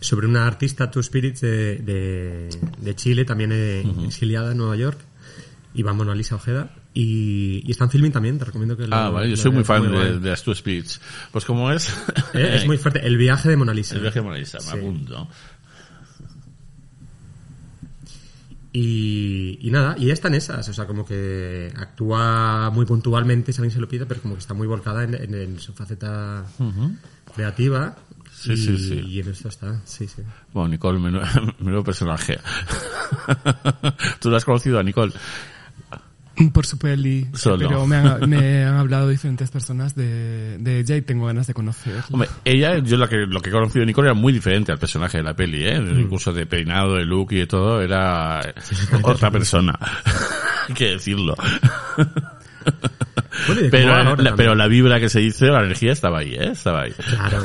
sobre 0.00 0.26
una 0.26 0.46
artista, 0.46 0.90
Two 0.90 1.02
Spirits, 1.02 1.42
de, 1.42 1.76
de, 1.76 2.48
de 2.78 2.94
Chile, 2.96 3.24
también 3.24 3.50
eh, 3.52 3.84
exiliada 4.04 4.52
en 4.52 4.58
Nueva 4.58 4.76
York. 4.76 4.98
Iván 5.74 5.96
Mona 5.96 6.14
Lisa 6.14 6.34
Ojeda. 6.34 6.70
Y, 6.92 7.62
y 7.66 7.70
está 7.70 7.84
en 7.84 7.90
filming 7.90 8.10
también, 8.12 8.38
te 8.38 8.44
recomiendo 8.44 8.76
que 8.76 8.86
lo 8.86 8.96
Ah, 8.96 9.10
vale, 9.10 9.30
yo 9.30 9.36
soy 9.36 9.52
muy 9.52 9.62
fan 9.64 9.90
de, 9.92 10.18
de 10.18 10.30
las 10.30 10.42
Two 10.42 10.54
Spirits. 10.54 11.00
Pues 11.30 11.44
como 11.44 11.70
es... 11.70 11.88
Eh, 12.34 12.56
es 12.56 12.66
muy 12.66 12.78
fuerte. 12.78 13.06
El 13.06 13.16
viaje 13.16 13.48
de 13.48 13.56
Mona 13.56 13.72
Lisa. 13.74 13.94
El 13.94 14.00
viaje 14.02 14.18
de 14.20 14.24
Mona 14.24 14.38
Lisa, 14.38 14.58
me 14.58 14.64
Sí. 14.64 14.78
apunto. 14.78 15.28
Y, 18.72 19.58
y 19.62 19.70
nada, 19.72 19.96
y 19.98 20.04
ella 20.04 20.12
está 20.12 20.28
en 20.28 20.34
esas, 20.34 20.68
o 20.68 20.72
sea, 20.72 20.86
como 20.86 21.04
que 21.04 21.72
actúa 21.76 22.70
muy 22.70 22.86
puntualmente 22.86 23.52
si 23.52 23.58
alguien 23.60 23.74
se 23.74 23.80
lo 23.80 23.88
pide, 23.88 24.06
pero 24.06 24.22
como 24.22 24.34
que 24.34 24.40
está 24.40 24.54
muy 24.54 24.68
volcada 24.68 25.02
en, 25.02 25.14
en- 25.14 25.34
en 25.34 25.58
su 25.58 25.72
faceta 25.72 26.44
creativa. 27.34 27.96
Sí, 28.32 28.52
y, 28.52 28.56
sí, 28.56 28.78
sí. 28.78 28.94
y 29.06 29.20
en 29.20 29.28
esto 29.28 29.48
está, 29.48 29.80
sí, 29.84 30.06
sí. 30.06 30.22
Bueno, 30.52 30.68
Nicole, 30.68 31.00
menudo, 31.00 31.24
menudo 31.58 31.82
personaje. 31.82 32.38
¿Tú 34.20 34.30
lo 34.30 34.36
has 34.36 34.44
conocido 34.44 34.78
a 34.78 34.82
Nicole? 34.84 35.12
Por 36.52 36.66
su 36.66 36.78
peli. 36.78 37.26
Solo. 37.34 37.68
Pero 37.68 37.86
me 37.86 37.96
han, 37.96 38.28
me 38.28 38.64
han 38.64 38.74
hablado 38.76 39.08
diferentes 39.08 39.50
personas 39.50 39.94
de, 39.94 40.58
de 40.58 40.80
ella 40.80 40.96
y 40.96 41.02
tengo 41.02 41.26
ganas 41.26 41.46
de 41.46 41.54
conocerla. 41.54 42.04
Hombre, 42.10 42.28
ella, 42.44 42.78
yo 42.78 42.96
lo 42.96 43.08
que, 43.08 43.16
lo 43.18 43.40
que 43.40 43.50
he 43.50 43.52
conocido 43.52 43.80
de 43.80 43.86
Nicole 43.86 44.08
era 44.08 44.14
muy 44.14 44.32
diferente 44.32 44.72
al 44.72 44.78
personaje 44.78 45.18
de 45.18 45.24
la 45.24 45.34
peli, 45.34 45.64
¿eh? 45.66 45.80
Mm. 45.80 46.00
Incluso 46.00 46.32
de 46.32 46.46
peinado, 46.46 46.94
de 46.94 47.04
look 47.04 47.32
y 47.32 47.36
de 47.40 47.46
todo, 47.46 47.80
era 47.82 48.40
otra 49.02 49.30
persona. 49.30 49.78
Hay 50.68 50.74
que 50.74 50.90
decirlo. 50.92 51.34
Bueno, 53.46 53.62
de 53.62 53.70
Pero, 53.70 53.94
ahora 53.94 54.16
la, 54.22 54.36
pero 54.36 54.54
la 54.54 54.66
vibra 54.68 55.00
que 55.00 55.08
se 55.08 55.20
hizo, 55.22 55.46
la 55.46 55.60
energía 55.60 55.92
estaba 55.92 56.18
ahí, 56.20 56.34
¿eh? 56.34 56.50
Estaba 56.52 56.82
ahí. 56.82 56.92
Claro. 56.92 57.42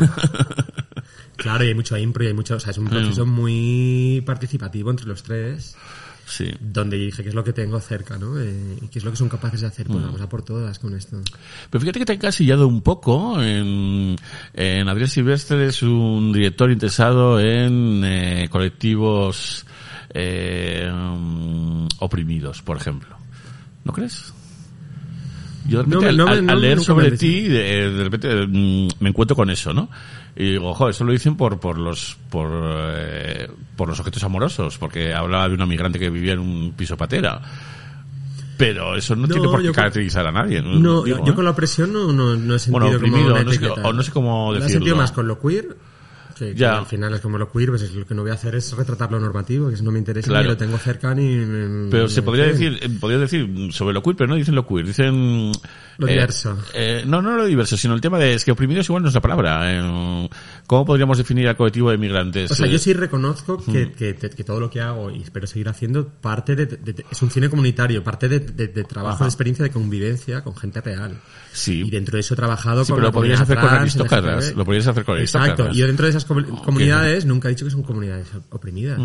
Claro, 1.38 1.64
y 1.64 1.68
hay 1.68 1.74
mucho 1.76 1.98
impro 1.98 2.24
y 2.24 2.28
hay 2.28 2.34
mucho, 2.34 2.56
o 2.56 2.60
sea, 2.60 2.72
es 2.72 2.78
Mm. 2.78 2.82
un 2.84 2.90
proceso 2.90 3.26
muy 3.26 4.24
participativo 4.26 4.90
entre 4.90 5.06
los 5.06 5.22
tres, 5.24 5.76
Sí. 6.28 6.52
donde 6.60 6.98
dije 6.98 7.22
qué 7.24 7.30
es 7.30 7.36
lo 7.36 7.44
que 7.44 7.54
tengo 7.54 7.80
cerca, 7.80 8.18
¿no? 8.18 8.40
Eh, 8.40 8.78
y 8.82 8.88
qué 8.88 8.98
es 9.00 9.06
lo 9.06 9.12
que 9.12 9.18
son 9.18 9.30
capaces 9.30 9.62
de 9.62 9.68
hacer, 9.68 9.86
pues 9.88 10.00
Mm. 10.00 10.06
vamos 10.06 10.22
a 10.22 10.28
por 10.30 10.42
todas 10.44 10.80
con 10.80 10.96
esto. 10.96 11.22
Pero 11.70 11.80
fíjate 11.82 12.00
que 12.00 12.06
te 12.06 12.14
he 12.14 12.16
encasillado 12.16 12.68
un 12.68 12.82
poco 12.82 13.42
en, 13.42 14.16
en 14.54 14.90
Adrián 14.90 15.08
Silvestre, 15.10 15.68
es 15.68 15.84
un 15.84 16.34
director 16.34 16.72
interesado 16.72 17.40
en 17.40 18.02
eh, 18.04 18.48
colectivos 18.50 19.66
eh, 20.18 20.90
oprimidos, 22.00 22.62
por 22.62 22.78
ejemplo. 22.78 23.16
¿No 23.84 23.94
crees? 23.94 24.34
Yo 25.68 25.80
de 25.80 25.84
repente, 25.86 26.06
No 26.06 26.10
al, 26.10 26.18
no 26.18 26.26
me- 26.26 26.32
al- 26.32 26.46
no- 26.46 26.52
al 26.54 26.62
leer 26.62 26.80
sobre 26.80 27.12
ti, 27.18 27.42
de, 27.42 27.92
de 27.92 28.04
repente 28.04 28.48
mm, 28.48 28.88
me 29.00 29.10
encuentro 29.10 29.36
con 29.36 29.50
eso, 29.50 29.74
¿no? 29.74 29.90
Y 30.36 30.52
digo, 30.52 30.70
ojo, 30.72 30.90
eso 30.90 31.04
lo 31.06 31.14
dicen 31.14 31.38
por, 31.38 31.60
por 31.62 31.78
los, 31.78 32.18
por, 32.30 32.50
eh, 32.54 33.50
por 33.78 33.88
los 33.88 34.00
objetos 34.00 34.24
amorosos, 34.24 34.78
porque 34.78 35.14
hablaba 35.14 35.48
de 35.48 35.56
una 35.56 35.66
migrante 35.66 35.98
que 35.98 36.10
vivía 36.10 36.34
en 36.34 36.40
un 36.40 36.74
piso 36.76 36.98
patera. 36.98 37.42
Pero 38.58 38.96
eso 38.96 39.16
no, 39.16 39.24
No, 39.24 39.28
tiene 39.34 39.48
por 39.50 39.60
qué 39.60 39.66
yo 39.66 39.72
con- 39.72 39.76
caracterizar 39.76 40.26
a 40.28 40.32
nadie. 40.32 40.62
No, 40.62 41.04
Digo, 41.04 41.18
yo, 41.26 41.32
¿eh? 41.32 41.36
con 41.36 41.44
la 41.46 41.52
opresión 41.52 41.92
no, 41.92 42.12
no, 42.14 42.36
no 42.36 42.56
he 42.56 42.60
sentido 42.60 42.72
Bueno, 42.72 42.86
como 42.86 42.98
oprimido, 42.98 43.34
una 43.34 43.44
no 43.44 43.52
sé, 43.52 43.68
o 43.84 43.94
no 43.94 44.04
sé 44.04 44.12
cómo 44.12 44.52
Lo 44.52 44.58
he 44.58 44.62
decirlo. 44.62 44.80
sentido 44.80 44.96
más 44.96 45.12
con 45.12 45.28
lo 45.28 45.40
queer, 45.40 45.76
que, 46.38 46.48
que 46.52 46.56
Ya. 46.56 46.78
al 46.80 46.86
final 46.86 47.14
es 47.14 47.22
como 47.22 47.38
lo 47.38 47.52
queer, 47.52 47.70
pues 47.70 47.82
es 47.82 47.94
lo 47.96 48.06
que 48.06 48.14
no 48.16 48.22
voy 48.22 48.32
a 48.32 48.36
hacer 48.36 48.56
es 48.56 48.72
retratar 48.76 49.12
lo 49.12 49.20
normativo, 49.20 49.68
que 49.70 49.76
eso 49.76 49.84
no 49.84 49.92
me 49.92 50.00
interesa 50.00 50.28
Claro. 50.30 50.50
lo 50.50 50.58
tengo 50.58 50.78
cerca 50.78 51.14
ni... 51.16 51.36
ni- 51.36 51.90
Pero 51.92 52.08
se 52.10 52.22
podría 52.22 52.46
decir, 52.46 52.78
eh, 52.82 52.90
podría 53.00 53.20
decir 53.20 53.70
sobre 53.72 53.94
lo 53.94 54.02
queer, 54.04 54.16
pero 54.18 54.28
no 54.30 54.36
dicen 54.36 54.56
lo 54.56 54.66
queer, 54.68 54.86
dicen... 54.86 55.52
Lo 55.98 56.08
eh, 56.08 56.12
diverso. 56.14 56.58
eh, 56.74 57.04
no, 57.08 57.22
no 57.22 57.36
lo 57.38 57.46
diverso, 57.46 57.78
sino 57.78 57.94
el 57.94 58.02
tema 58.02 58.18
de, 58.20 58.34
es 58.34 58.44
que 58.44 58.52
oprimidos 58.52 58.88
igual 58.88 59.04
no 59.04 59.10
es 59.10 59.16
la 59.16 59.22
palabra. 59.22 59.62
eh, 59.74 60.30
¿Cómo 60.68 60.86
podríamos 60.86 61.18
definir 61.18 61.48
al 61.48 61.56
colectivo 61.56 61.92
de 61.92 61.98
migrantes? 61.98 62.52
O 62.52 62.56
sea, 62.56 62.66
Eh, 62.68 62.72
yo 62.72 62.80
sí 62.80 62.94
reconozco 62.94 63.58
que, 63.64 63.92
que, 63.94 64.14
todo 64.44 64.60
lo 64.60 64.70
que 64.70 64.82
hago 64.82 65.10
y 65.12 65.22
espero 65.22 65.48
seguir 65.48 65.70
haciendo 65.70 66.08
parte 66.08 66.56
de, 66.56 66.66
de- 66.66 66.94
de- 66.94 67.06
es 67.10 67.22
un 67.22 67.30
cine 67.32 67.50
comunitario, 67.50 68.04
parte 68.04 68.28
de, 68.28 68.40
de- 68.40 68.84
trabajo, 68.84 69.16
Ajá. 69.16 69.26
de 69.26 69.30
experiencia 69.30 69.64
de 69.64 69.72
convivencia 69.72 70.44
con 70.44 70.56
gente 70.56 70.82
real. 70.82 71.18
Sí. 71.54 71.84
Y 71.86 71.90
dentro 71.90 72.16
de 72.18 72.20
eso 72.22 72.34
he 72.34 72.38
trabajado 72.38 72.84
Sí, 72.84 72.92
con 72.92 72.98
pero 73.00 73.08
lo 73.10 73.14
podrías 73.14 73.40
hacer 73.42 73.58
con 73.58 73.70
aristócratas, 73.70 74.54
lo 74.56 74.66
podrías 74.66 74.88
hacer 74.88 75.06
con 75.06 75.18
Exacto. 75.20 75.70
Y 75.72 75.78
yo 75.78 75.88
dentro 75.88 76.06
de 76.06 76.10
esas 76.10 76.26
com- 76.26 76.44
comunidades 76.44 77.26
nunca 77.26 77.48
he 77.48 77.52
dicho 77.52 77.66
que 77.66 77.72
son 77.72 77.84
comunidades 77.84 78.28
oprimidas. 78.50 79.00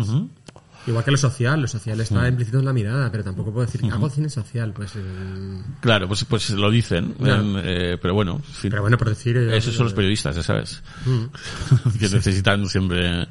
Igual 0.87 1.03
que 1.05 1.11
lo 1.11 1.17
social, 1.17 1.61
lo 1.61 1.67
social 1.67 1.99
está 2.01 2.27
implícito 2.27 2.57
en 2.57 2.65
la 2.65 2.73
mirada, 2.73 3.11
pero 3.11 3.23
tampoco 3.23 3.51
puedo 3.53 3.65
decir 3.67 3.81
hago 3.91 4.09
cine 4.09 4.29
social, 4.29 4.73
pues... 4.73 4.93
eh, 4.95 5.61
Claro, 5.79 6.07
pues, 6.07 6.25
pues 6.25 6.49
lo 6.51 6.71
dicen, 6.71 7.15
en, 7.19 7.55
eh, 7.63 7.97
pero 8.01 8.15
bueno, 8.15 8.41
pero 8.63 8.81
bueno, 8.81 8.97
por 8.97 9.09
decir... 9.09 9.37
eh, 9.37 9.55
Esos 9.57 9.75
son 9.75 9.85
los 9.85 9.93
periodistas, 9.93 10.35
ya 10.35 10.41
sabes. 10.43 10.81
que 11.99 12.09
necesitan 12.09 12.67
siempre 12.67 13.27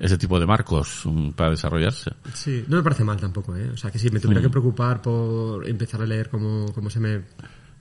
ese 0.00 0.18
tipo 0.18 0.40
de 0.40 0.46
marcos 0.46 1.02
mm, 1.04 1.30
para 1.30 1.50
desarrollarse. 1.50 2.10
Sí, 2.34 2.64
no 2.66 2.78
me 2.78 2.82
parece 2.82 3.04
mal 3.04 3.18
tampoco, 3.20 3.54
¿eh? 3.56 3.70
O 3.72 3.76
sea, 3.76 3.90
que 3.90 3.98
si 3.98 4.10
me 4.10 4.18
tuviera 4.18 4.40
que 4.40 4.48
preocupar 4.50 5.00
por 5.00 5.68
empezar 5.68 6.02
a 6.02 6.06
leer 6.06 6.28
cómo, 6.28 6.72
cómo 6.74 6.90
se 6.90 6.98
me... 7.00 7.20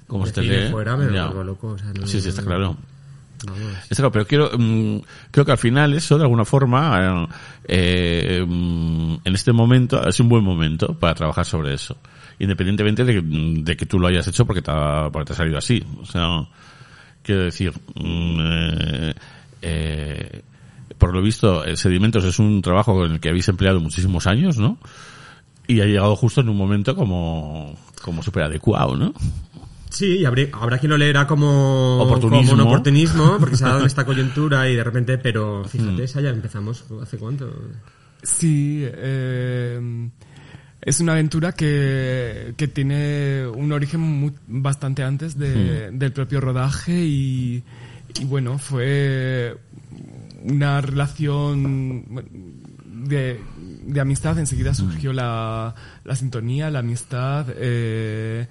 Como 0.06 0.26
se 0.26 0.34
te 0.34 0.42
lee. 0.42 0.70
fuera, 0.72 0.98
me 0.98 1.12
ya. 1.14 1.28
loco, 1.32 1.70
o 1.70 1.78
sea, 1.78 1.94
no- 1.94 2.06
Sí, 2.06 2.20
sí, 2.22 2.30
está 2.30 2.44
claro. 2.44 2.78
Está 3.90 3.96
claro, 3.96 4.12
pero 4.12 4.28
quiero, 4.28 4.52
mm, 4.58 5.00
creo 5.32 5.46
que 5.46 5.52
al 5.52 5.58
final 5.58 5.94
eso, 5.94 6.18
de 6.18 6.24
alguna 6.24 6.46
forma, 6.46 7.28
eh, 7.66 8.44
mm, 8.46 9.16
en 9.24 9.36
este 9.36 9.54
momento, 9.54 10.06
es 10.08 10.20
un 10.20 10.30
buen 10.30 10.44
momento 10.44 10.94
para 10.94 11.16
trabajar 11.16 11.46
sobre 11.46 11.74
eso. 11.74 11.98
Independientemente 12.40 13.04
de 13.04 13.14
que, 13.16 13.22
de 13.22 13.76
tú 13.86 14.00
lo 14.00 14.08
hayas 14.08 14.28
hecho 14.28 14.46
porque 14.46 14.62
te 14.62 14.72
ha, 14.72 15.10
salido 15.34 15.58
así. 15.58 15.84
O 16.02 16.06
sea, 16.06 16.48
quiero 17.24 17.44
decir, 17.44 17.74
mm, 17.96 19.10
eh, 19.62 20.42
por 20.98 21.14
lo 21.14 21.22
visto, 21.22 21.64
eh, 21.66 21.78
Sedimentos 21.78 22.26
es 22.26 22.40
un 22.40 22.62
trabajo 22.62 23.06
en 23.06 23.14
el 23.14 23.20
que 23.20 23.30
habéis 23.30 23.48
empleado 23.48 23.80
muchísimos 23.80 24.28
años, 24.28 24.58
¿no? 24.58 24.78
Y 25.68 25.82
ha 25.82 25.86
llegado 25.86 26.16
justo 26.16 26.42
en 26.42 26.50
un 26.50 26.58
momento 26.58 26.96
como, 26.96 27.78
como 28.02 28.24
súper 28.24 28.44
adecuado, 28.44 28.98
¿no? 28.98 29.14
Sí, 29.90 30.18
y 30.20 30.26
habrá, 30.26 30.44
habrá 30.54 30.78
quien 30.78 30.92
lo 30.92 30.98
leerá 30.98 31.26
como, 31.26 31.98
Oportunismo. 32.02 32.52
como 32.52 32.62
un 32.64 32.68
oportunismo, 32.68 33.38
porque 33.40 33.58
se 33.58 33.64
ha 33.66 33.70
dado 33.70 33.80
en 33.82 33.86
esta 33.88 34.06
coyuntura 34.06 34.70
y 34.70 34.76
de 34.76 34.84
repente, 34.84 35.18
pero 35.18 35.64
fíjate, 35.66 36.04
esa 36.04 36.22
ya 36.22 36.30
empezamos, 36.30 36.86
¿hace 37.02 37.18
cuánto? 37.18 37.52
Sí, 38.22 38.84
eh, 38.86 40.10
es 40.82 41.00
una 41.00 41.14
aventura 41.14 41.54
que, 41.54 42.54
que 42.56 42.68
tiene 42.68 43.48
un 43.48 43.72
origen 43.72 44.34
bastante 44.48 45.04
antes 45.04 45.38
de- 45.38 45.90
del 45.92 46.12
propio 46.14 46.40
rodaje 46.40 46.94
y, 46.94 47.64
y 48.20 48.26
bueno, 48.26 48.58
fue 48.60 49.58
una 50.44 50.80
relación 50.82 52.06
de, 53.06 53.40
de 53.86 54.00
amistad. 54.00 54.38
Enseguida 54.40 54.74
surgió 54.74 55.12
la, 55.14 55.74
la 56.04 56.16
sintonía, 56.16 56.70
la 56.70 56.80
amistad. 56.80 57.48
eh, 57.56 58.48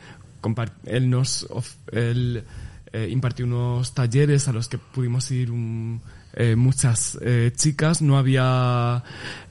él 0.85 1.11
nos 1.11 1.47
of- 1.51 1.77
él, 1.93 2.45
eh, 2.93 3.09
impartió 3.11 3.45
unos 3.47 3.95
talleres 3.95 4.49
a 4.49 4.53
los 4.53 4.69
que 4.69 4.79
pudimos 4.79 5.31
ir 5.31 5.51
un- 5.51 6.01
eh, 6.35 6.57
muchas 6.57 7.19
eh, 7.23 7.53
chicas. 7.57 8.01
No 8.03 8.17
había 8.19 9.03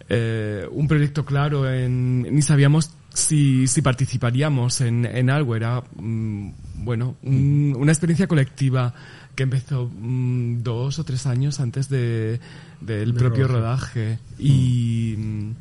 un 0.10 0.88
proyecto 0.88 1.26
claro 1.26 1.70
en, 1.70 2.22
ni 2.34 2.42
sabíamos 2.42 2.92
si, 3.14 3.68
si 3.68 3.82
participaríamos 3.82 4.80
en, 4.82 5.06
en 5.06 5.30
algo. 5.30 5.56
Era, 5.56 5.84
mm, 5.98 6.50
bueno, 6.86 7.16
un- 7.24 7.76
una 7.78 7.92
experiencia 7.92 8.28
colectiva 8.28 8.94
que 9.36 9.44
empezó 9.44 9.90
mm, 9.94 10.64
dos 10.64 10.98
o 11.00 11.04
tres 11.04 11.26
años 11.28 11.60
antes 11.60 11.90
de, 11.90 12.40
del 12.82 13.14
De 13.14 13.20
propio 13.20 13.48
rodaje. 13.48 14.18
rodaje. 14.18 14.20
Y, 14.40 15.16
mm, 15.18 15.52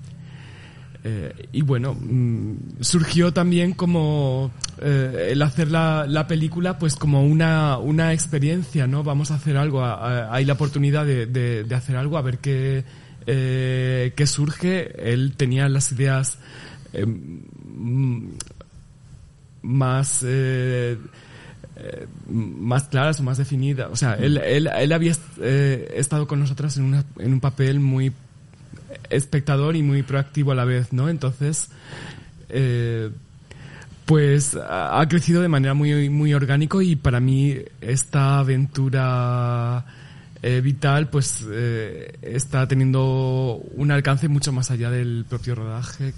eh, 1.08 1.32
y 1.52 1.62
bueno, 1.62 1.94
mm, 1.94 2.80
surgió 2.80 3.32
también 3.32 3.74
como 3.74 4.50
eh, 4.80 5.28
el 5.30 5.40
hacer 5.42 5.70
la, 5.70 6.04
la 6.08 6.26
película 6.26 6.80
pues 6.80 6.96
como 6.96 7.22
una, 7.24 7.78
una 7.78 8.12
experiencia, 8.12 8.88
¿no? 8.88 9.04
Vamos 9.04 9.30
a 9.30 9.36
hacer 9.36 9.56
algo, 9.56 9.84
hay 9.84 10.44
la 10.44 10.54
oportunidad 10.54 11.06
de, 11.06 11.26
de- 11.26 11.74
hacer 11.76 11.94
algo, 11.96 12.18
a 12.18 12.22
ver 12.22 12.38
qué, 12.38 12.82
eh, 13.24 14.14
qué 14.16 14.26
surge. 14.26 15.12
Él 15.12 15.34
tenía 15.36 15.68
las 15.68 15.92
ideas 15.92 16.38
eh, 16.92 17.06
mm, 17.06 18.30
más... 19.62 20.24
más 22.18 22.84
claras 22.88 23.20
o 23.20 23.22
más 23.22 23.38
definidas. 23.38 23.90
O 23.92 23.96
sea, 23.96 24.14
él, 24.14 24.38
él, 24.38 24.68
él 24.76 24.92
había 24.92 25.12
estado 25.94 26.26
con 26.26 26.40
nosotras 26.40 26.76
en, 26.78 26.84
una, 26.84 27.04
en 27.18 27.32
un 27.32 27.40
papel 27.40 27.78
muy 27.78 28.12
espectador 29.10 29.76
y 29.76 29.82
muy 29.82 30.02
proactivo 30.02 30.52
a 30.52 30.54
la 30.54 30.64
vez, 30.64 30.92
¿no? 30.92 31.08
Entonces, 31.08 31.68
eh, 32.48 33.10
pues 34.04 34.56
ha 34.56 35.04
crecido 35.08 35.42
de 35.42 35.48
manera 35.48 35.74
muy, 35.74 36.08
muy 36.10 36.32
orgánico 36.32 36.80
y 36.80 36.94
para 36.94 37.18
mí 37.18 37.56
esta 37.80 38.38
aventura 38.38 39.84
eh, 40.42 40.60
vital 40.60 41.08
pues 41.08 41.44
eh, 41.50 42.16
está 42.22 42.68
teniendo 42.68 43.60
un 43.74 43.90
alcance 43.90 44.28
mucho 44.28 44.52
más 44.52 44.70
allá 44.70 44.90
del 44.90 45.24
propio 45.28 45.56
rodaje. 45.56 46.14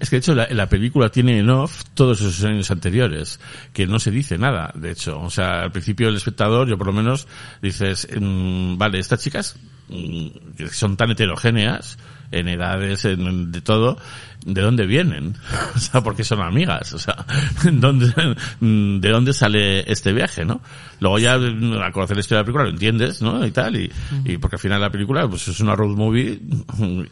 Es 0.00 0.08
que 0.08 0.16
de 0.16 0.20
hecho 0.20 0.34
la, 0.34 0.48
la 0.50 0.68
película 0.68 1.10
tiene 1.10 1.38
en 1.38 1.50
off 1.50 1.84
todos 1.94 2.20
esos 2.20 2.42
años 2.44 2.70
anteriores, 2.70 3.38
que 3.72 3.86
no 3.86 3.98
se 3.98 4.10
dice 4.10 4.38
nada, 4.38 4.72
de 4.74 4.92
hecho. 4.92 5.20
O 5.20 5.30
sea, 5.30 5.62
al 5.62 5.72
principio 5.72 6.08
el 6.08 6.16
espectador, 6.16 6.66
yo 6.68 6.78
por 6.78 6.86
lo 6.86 6.94
menos, 6.94 7.28
dices, 7.60 8.08
mm, 8.18 8.78
vale, 8.78 8.98
estas 8.98 9.22
chicas 9.22 9.56
mm, 9.88 10.56
que 10.56 10.68
son 10.68 10.96
tan 10.96 11.10
heterogéneas, 11.10 11.98
en 12.32 12.48
edades, 12.48 13.04
en, 13.04 13.50
de 13.50 13.60
todo, 13.60 13.98
¿de 14.44 14.62
dónde 14.62 14.86
vienen? 14.86 15.36
O 15.74 15.78
sea, 15.78 16.02
porque 16.02 16.24
son 16.24 16.40
amigas, 16.40 16.92
o 16.92 16.98
sea, 16.98 17.24
¿dónde, 17.72 18.12
mm, 18.60 19.00
¿de 19.00 19.10
dónde 19.10 19.32
sale 19.32 19.90
este 19.90 20.12
viaje, 20.12 20.44
no? 20.44 20.60
Luego 21.00 21.18
ya, 21.18 21.38
mm, 21.38 21.74
al 21.74 21.92
conocer 21.92 22.16
la 22.16 22.20
historia 22.20 22.38
de 22.38 22.42
la 22.42 22.44
película, 22.44 22.64
lo 22.64 22.70
entiendes, 22.70 23.22
¿no? 23.22 23.44
Y 23.46 23.50
tal, 23.50 23.76
y, 23.76 23.90
y 24.24 24.38
porque 24.38 24.56
al 24.56 24.60
final 24.60 24.80
la 24.80 24.90
película, 24.90 25.28
pues 25.28 25.48
es 25.48 25.60
una 25.60 25.74
road 25.74 25.96
movie 25.96 26.40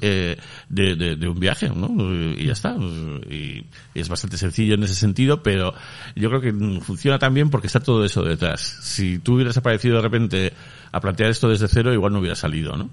eh, 0.00 0.36
de, 0.68 0.96
de, 0.96 1.16
de 1.16 1.28
un 1.28 1.38
viaje, 1.38 1.68
¿no? 1.68 1.88
Y 2.36 2.46
ya 2.46 2.52
está. 2.52 2.76
Y, 2.78 3.64
y 3.94 4.00
es 4.00 4.08
bastante 4.08 4.36
sencillo 4.38 4.74
en 4.74 4.82
ese 4.82 4.94
sentido, 4.94 5.42
pero 5.42 5.74
yo 6.14 6.28
creo 6.28 6.40
que 6.40 6.52
funciona 6.80 7.18
también 7.18 7.50
porque 7.50 7.66
está 7.66 7.80
todo 7.80 8.04
eso 8.04 8.22
detrás. 8.22 8.60
Si 8.82 9.18
tú 9.18 9.34
hubieras 9.34 9.56
aparecido 9.56 9.96
de 9.96 10.02
repente 10.02 10.52
a 10.92 11.00
plantear 11.00 11.30
esto 11.30 11.48
desde 11.48 11.68
cero, 11.68 11.92
igual 11.92 12.12
no 12.12 12.20
hubiera 12.20 12.36
salido, 12.36 12.76
¿no? 12.76 12.90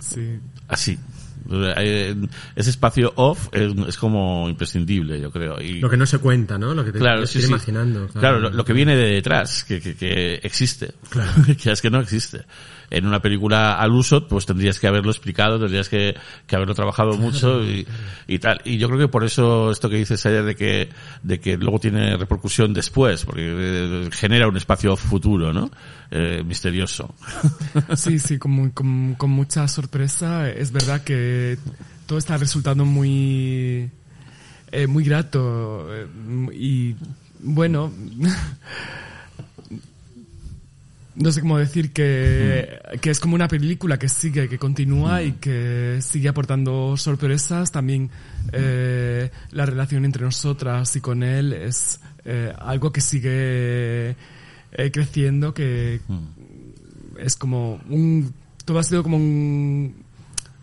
Sí. 0.00 0.38
Así. 0.68 0.98
Eh, 1.50 2.14
Ese 2.54 2.70
espacio 2.70 3.12
off 3.16 3.48
es, 3.52 3.72
es 3.88 3.96
como 3.96 4.48
imprescindible, 4.48 5.20
yo 5.20 5.30
creo. 5.30 5.60
Y, 5.60 5.80
Lo 5.80 5.90
que 5.90 5.96
no 5.96 6.06
se 6.06 6.18
cuenta, 6.18 6.58
¿no? 6.58 6.72
Lo 6.74 6.84
que 6.84 6.92
te 6.92 6.98
Claro, 6.98 7.22
estoy 7.24 7.40
sí, 7.42 7.46
sí. 7.46 7.52
imaginando. 7.52 8.06
Claro, 8.08 8.38
lo, 8.38 8.50
lo 8.50 8.64
que 8.64 8.72
viene 8.72 8.96
de 8.96 9.08
detrás, 9.14 9.64
que, 9.64 9.80
que, 9.80 9.94
que 9.96 10.34
existe. 10.42 10.94
que 11.62 11.72
es 11.72 11.82
que 11.82 11.90
no 11.90 12.00
existe. 12.00 12.44
En 12.92 13.06
una 13.06 13.22
película 13.22 13.74
al 13.74 13.90
uso, 13.92 14.28
pues 14.28 14.44
tendrías 14.44 14.78
que 14.78 14.86
haberlo 14.86 15.10
explicado, 15.10 15.58
tendrías 15.58 15.88
que, 15.88 16.14
haberlo 16.52 16.74
trabajado 16.74 17.16
mucho 17.16 17.62
y, 17.64 18.38
tal. 18.38 18.60
Y 18.64 18.76
yo 18.76 18.88
creo 18.88 19.00
que 19.00 19.08
por 19.08 19.24
eso 19.24 19.70
esto 19.70 19.88
que 19.88 19.96
dices 19.96 20.24
ayer 20.26 20.44
de 20.44 20.54
que, 20.54 20.90
de 21.22 21.40
que 21.40 21.56
luego 21.56 21.78
tiene 21.78 22.18
repercusión 22.18 22.74
después, 22.74 23.24
porque 23.24 23.42
eh, 23.46 24.08
genera 24.12 24.46
un 24.46 24.58
espacio 24.58 24.94
futuro, 24.94 25.54
¿no? 25.54 25.70
Eh, 26.10 26.42
misterioso. 26.44 27.14
Sí, 27.96 28.18
sí, 28.18 28.38
con, 28.38 28.70
con, 28.70 29.30
mucha 29.30 29.66
sorpresa. 29.68 30.50
Es 30.50 30.72
verdad 30.72 31.02
que 31.02 31.58
todo 32.06 32.18
está 32.18 32.36
resultando 32.36 32.84
muy, 32.84 33.90
eh, 34.70 34.86
muy 34.86 35.04
grato. 35.04 35.88
y 36.52 36.94
bueno, 37.40 37.90
no 41.22 41.32
sé 41.32 41.40
cómo 41.40 41.58
decir 41.58 41.92
que, 41.92 42.78
que 43.00 43.10
es 43.10 43.20
como 43.20 43.34
una 43.34 43.48
película 43.48 43.98
que 43.98 44.08
sigue, 44.08 44.48
que 44.48 44.58
continúa 44.58 45.22
y 45.22 45.32
que 45.32 45.98
sigue 46.02 46.28
aportando 46.28 46.96
sorpresas. 46.96 47.70
También 47.72 48.10
eh, 48.52 49.30
la 49.52 49.64
relación 49.66 50.04
entre 50.04 50.22
nosotras 50.24 50.94
y 50.96 51.00
con 51.00 51.22
él 51.22 51.52
es 51.52 52.00
eh, 52.24 52.52
algo 52.58 52.92
que 52.92 53.00
sigue 53.00 54.10
eh, 54.72 54.90
creciendo, 54.92 55.54
que 55.54 56.00
es 57.18 57.36
como 57.36 57.80
un 57.88 58.32
todo 58.64 58.78
ha 58.78 58.82
sido 58.84 59.02
como 59.02 59.16
un 59.16 59.94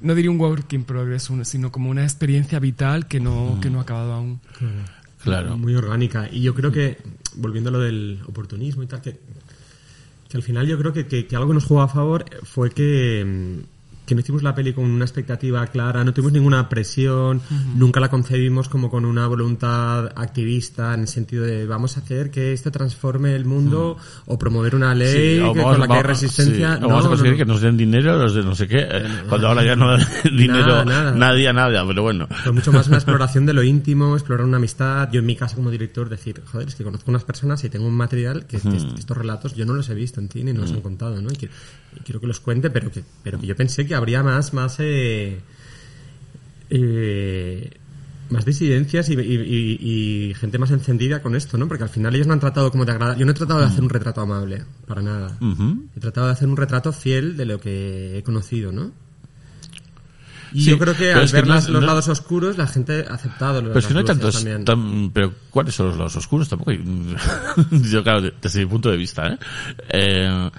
no 0.02 0.16
diría 0.16 0.32
un 0.32 0.40
work 0.40 0.72
in 0.74 0.84
progress 0.86 1.30
un- 1.30 1.44
sino 1.44 1.72
como 1.72 1.90
una 1.90 2.04
experiencia 2.04 2.60
vital 2.60 3.08
que 3.08 3.20
no 3.20 3.60
que 3.62 3.70
no 3.70 3.80
ha 3.80 3.82
acabado 3.84 4.14
aún. 4.14 4.40
Claro. 5.24 5.58
Muy 5.58 5.76
orgánica. 5.76 6.30
Y 6.32 6.42
yo 6.44 6.56
creo 6.56 6.72
que, 6.72 6.98
volviendo 7.36 7.70
a 7.70 7.74
lo 7.74 7.80
del 7.82 8.22
oportunismo 8.26 8.84
y 8.84 8.88
tal, 8.88 9.02
que, 9.02 9.20
que 10.30 10.38
al 10.38 10.44
final 10.44 10.68
yo 10.68 10.78
creo 10.78 10.94
que, 10.94 11.08
que- 11.08 11.28
que 11.28 11.36
algo 11.36 11.50
que 11.50 11.56
nos 11.56 11.66
jugó 11.66 11.82
a 11.82 11.88
favor 11.90 12.24
fue 12.44 12.70
que, 12.70 13.64
que 14.10 14.16
no 14.16 14.22
hicimos 14.22 14.44
la 14.44 14.54
peli 14.56 14.74
con 14.74 14.86
una 14.86 15.06
expectativa 15.06 15.66
clara, 15.68 16.04
no 16.04 16.14
tuvimos 16.14 16.34
ninguna 16.34 16.68
presión, 16.68 17.42
nunca 17.76 18.00
la 18.00 18.10
concebimos 18.10 18.68
como 18.68 18.90
con 18.90 19.06
una 19.06 19.28
voluntad 19.28 20.08
activista 20.16 20.94
en 20.96 21.02
el 21.02 21.08
sentido 21.08 21.44
de 21.46 21.66
vamos 21.66 21.96
a 21.96 22.02
hacer 22.02 22.32
que 22.32 22.52
esto 22.54 22.72
transforme 22.72 23.36
el 23.36 23.46
mundo 23.46 23.98
o 24.26 24.38
promover 24.40 24.76
una 24.76 24.94
ley 24.96 25.08
Sí, 25.10 25.36
que, 25.36 25.42
vamos- 25.42 25.64
con 25.64 25.80
la 25.80 25.88
que 25.88 25.94
hay 25.94 26.04
resistencia. 26.04 26.78
sí, 26.78 26.84
o 26.84 26.88
vamos 26.88 27.02
a 27.02 27.04
No, 27.04 27.10
conseguir 27.10 27.32
no, 27.34 27.38
que 27.38 27.46
no. 27.46 27.54
nos 27.54 27.62
den 27.62 27.78
dinero 27.78 28.18
los 28.18 28.34
de 28.34 28.44
no 28.44 28.56
sé 28.56 28.68
qué, 28.68 28.80
eh, 28.90 29.04
cuando 29.30 29.48
ahora 29.48 29.64
ya 29.64 29.76
no 29.76 29.90
dan 29.92 30.02
dinero 30.36 30.84
nada. 30.86 31.12
nadie 31.14 31.48
a 31.48 31.54
nada, 31.54 31.86
pero 31.88 32.02
bueno. 32.04 32.28
Fue 32.44 32.52
mucho 32.52 32.72
más 32.72 32.88
una 32.88 32.98
exploración 33.02 33.46
de 33.46 33.54
lo 33.54 33.64
íntimo, 33.64 34.16
explorar 34.16 34.46
una 34.46 34.58
amistad. 34.58 35.10
Yo 35.12 35.20
en 35.20 35.26
mi 35.26 35.36
caso 35.36 35.56
como 35.56 35.70
director 35.70 36.10
decir, 36.10 36.42
joder, 36.46 36.68
es 36.68 36.76
que 36.76 36.84
conozco 36.84 37.12
unas 37.12 37.24
personas 37.24 37.64
y 37.64 37.70
tengo 37.70 37.86
un 37.88 37.96
material 37.96 38.46
que, 38.48 38.60
que 38.60 38.78
estos 38.98 39.16
relatos 39.18 39.56
yo 39.56 39.66
no 39.66 39.74
los 39.74 39.88
he 39.90 39.94
visto 39.94 40.20
en 40.20 40.28
ti 40.30 40.44
ni 40.44 40.54
no 40.54 40.62
los 40.62 40.72
han 40.72 40.82
contado, 40.82 41.22
¿no? 41.22 41.30
Y, 41.32 41.36
que- 41.36 41.50
y 41.96 42.00
quiero 42.04 42.20
que 42.20 42.28
los 42.28 42.40
cuente, 42.40 42.70
pero 42.70 42.92
que, 42.92 43.04
pero 43.24 43.40
que 43.40 43.48
yo 43.48 43.56
pensé 43.56 43.86
que 43.86 43.96
habría 44.00 44.24
más, 44.24 44.54
más, 44.54 44.78
eh, 44.80 45.40
eh, 46.70 47.70
más 48.30 48.46
disidencias 48.46 49.10
y, 49.10 49.14
y- 49.14 49.18
y- 49.20 50.30
y 50.30 50.34
gente 50.36 50.60
más 50.60 50.70
encendida 50.72 51.22
con 51.22 51.36
esto, 51.36 51.58
¿no? 51.58 51.68
Porque 51.68 51.84
al 51.84 51.90
final 51.90 52.14
ellos 52.16 52.28
no 52.28 52.34
han 52.34 52.40
tratado 52.40 52.70
como 52.72 52.86
de 52.86 52.92
agradar. 52.92 53.18
Yo 53.18 53.26
no 53.26 53.32
he 53.32 53.36
tratado 53.36 53.60
de 53.60 53.66
hacer 53.66 53.82
un 53.84 53.90
retrato 53.90 54.22
amable, 54.22 54.64
para 54.88 55.02
nada. 55.02 55.38
He 55.96 56.00
tratado 56.00 56.28
de 56.28 56.34
hacer 56.34 56.48
un 56.48 56.58
retrato 56.58 56.92
fiel 56.94 57.36
de 57.38 57.46
lo 57.46 57.60
que 57.60 58.20
he 58.20 58.24
conocido, 58.24 58.72
¿no? 58.72 58.92
Y 60.52 60.64
Sí, 60.64 60.70
yo 60.72 60.80
creo 60.80 60.96
que 60.96 61.12
al 61.14 61.28
que 61.28 61.34
ver 61.34 61.48
no 61.48 61.54
las- 61.56 61.70
los 61.70 61.82
no- 61.82 61.88
lados 61.88 62.08
oscuros, 62.08 62.58
la 62.58 62.66
gente 62.66 63.06
ha 63.08 63.14
aceptado 63.14 63.62
los 63.62 63.70
Pero 63.70 63.80
es 63.80 63.86
que 63.86 63.94
no 63.94 64.00
hay 64.00 64.06
las 64.06 64.18
luces 64.18 64.44
tantos, 64.44 64.44
también. 64.44 64.66
tan- 64.66 65.12
pero 65.12 65.34
¿cuáles 65.52 65.76
son 65.76 65.88
los 65.90 65.98
lados 65.98 66.16
oscuros? 66.16 66.50
Tampoco 66.50 66.72
hay, 66.72 66.84
yo 67.92 68.04
claro, 68.04 68.22
de- 68.22 68.34
desde 68.42 68.60
mi 68.62 68.66
punto 68.66 68.90
de 68.90 68.98
vista, 68.98 69.28
¿eh? 69.28 69.38
Eh, 69.90 70.50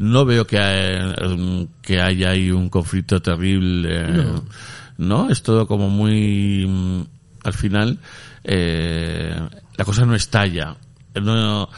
no 0.00 0.24
veo 0.24 0.46
que, 0.46 0.58
hay- 0.58 1.68
que 1.82 2.00
haya 2.00 2.30
ahí 2.30 2.50
un 2.50 2.70
conflicto 2.70 3.20
terrible, 3.20 3.88
eh, 4.00 4.40
no. 4.96 5.28
Es 5.30 5.42
todo 5.42 5.66
como 5.66 5.90
muy, 5.90 6.66
mm, 6.66 7.00
al 7.44 7.52
final, 7.52 7.98
eh, 8.42 9.38
la 9.76 9.84
cosa 9.84 10.06
no 10.06 10.14
estalla, 10.14 10.74
no, 11.20 11.68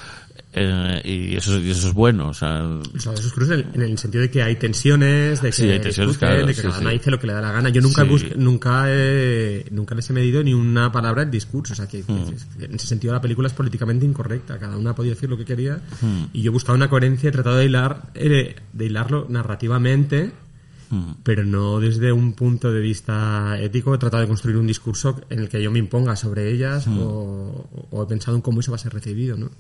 eh, 0.55 1.01
y 1.05 1.37
eso, 1.37 1.59
y 1.59 1.71
eso 1.71 1.89
es 1.89 1.95
bueno, 1.95 2.29
o 2.29 2.35
sea, 2.35 2.61
Los 2.61 3.07
lados 3.07 3.25
oscuros 3.25 3.51
en 3.51 3.61
el, 3.61 3.67
en 3.75 3.83
el 3.83 3.99
sentido 3.99 4.21
de 4.23 4.31
que 4.31 4.43
hay 4.43 4.57
tensiones, 4.57 5.41
de 5.41 5.49
que, 5.49 5.53
Sí, 5.53 5.63
hay 5.69 5.81
tensiones, 5.81 6.13
discuten, 6.15 6.29
claro, 6.29 6.47
de 6.47 6.55
que 6.55 6.61
sí, 6.61 6.63
cada 6.63 6.75
sí. 6.75 6.81
uno 6.83 6.91
dice 6.91 7.11
lo 7.11 7.19
que 7.19 7.27
le 7.27 7.33
da 7.33 7.41
la 7.41 7.53
gana. 7.53 7.69
Yo 7.71 7.81
nunca 7.81 8.03
Sí. 8.03 8.09
bus- 8.09 8.37
nunca 8.37 8.85
he, 8.89 9.65
nunca 9.71 9.95
les 9.95 10.11
he 10.11 10.13
medido 10.13 10.43
ni 10.43 10.53
una 10.53 10.93
palabra 10.93 11.23
en 11.23 11.31
discurso. 11.31 11.73
O 11.73 11.77
sea, 11.77 11.87
que, 11.89 12.03
Mm. 12.03 12.59
que 12.59 12.65
en 12.67 12.75
ese 12.75 12.87
sentido 12.87 13.13
la 13.15 13.21
película 13.21 13.49
es 13.49 13.55
políticamente 13.55 14.05
incorrecta. 14.05 14.59
Cada 14.59 14.77
una 14.77 14.91
ha 14.91 14.95
podido 14.95 15.15
decir 15.15 15.31
lo 15.31 15.37
que 15.39 15.45
quería. 15.45 15.81
Mm. 16.03 16.25
Y 16.35 16.43
yo 16.43 16.51
he 16.51 16.53
buscado 16.53 16.77
una 16.77 16.89
coherencia, 16.91 17.31
he 17.31 17.33
tratado 17.33 17.57
de 17.57 17.65
hilar, 17.67 18.11
eh, 18.15 18.57
de 18.73 18.85
hilarlo 18.87 19.27
narrativamente 19.29 20.33
pero 21.23 21.43
no 21.43 21.81
desde 21.81 22.13
un 22.13 22.35
punto 22.35 22.71
de 22.71 22.79
vista 22.83 23.57
ético. 23.59 23.95
He 23.95 23.99
tratado 23.99 24.21
de 24.21 24.29
construir 24.29 24.59
un 24.59 24.67
discurso 24.67 25.19
en 25.31 25.39
el 25.39 25.49
que 25.49 25.63
yo 25.63 25.71
me 25.71 25.79
imponga 25.79 26.15
sobre 26.17 26.51
ellas 26.53 26.87
o, 26.87 27.87
o 27.91 28.03
he 28.03 28.07
pensado 28.07 28.37
en 28.37 28.43
cómo 28.43 28.61
eso 28.61 28.73
va 28.73 28.77
a 28.77 28.79
ser 28.79 28.93
recibido, 28.93 29.39
¿no? 29.39 29.51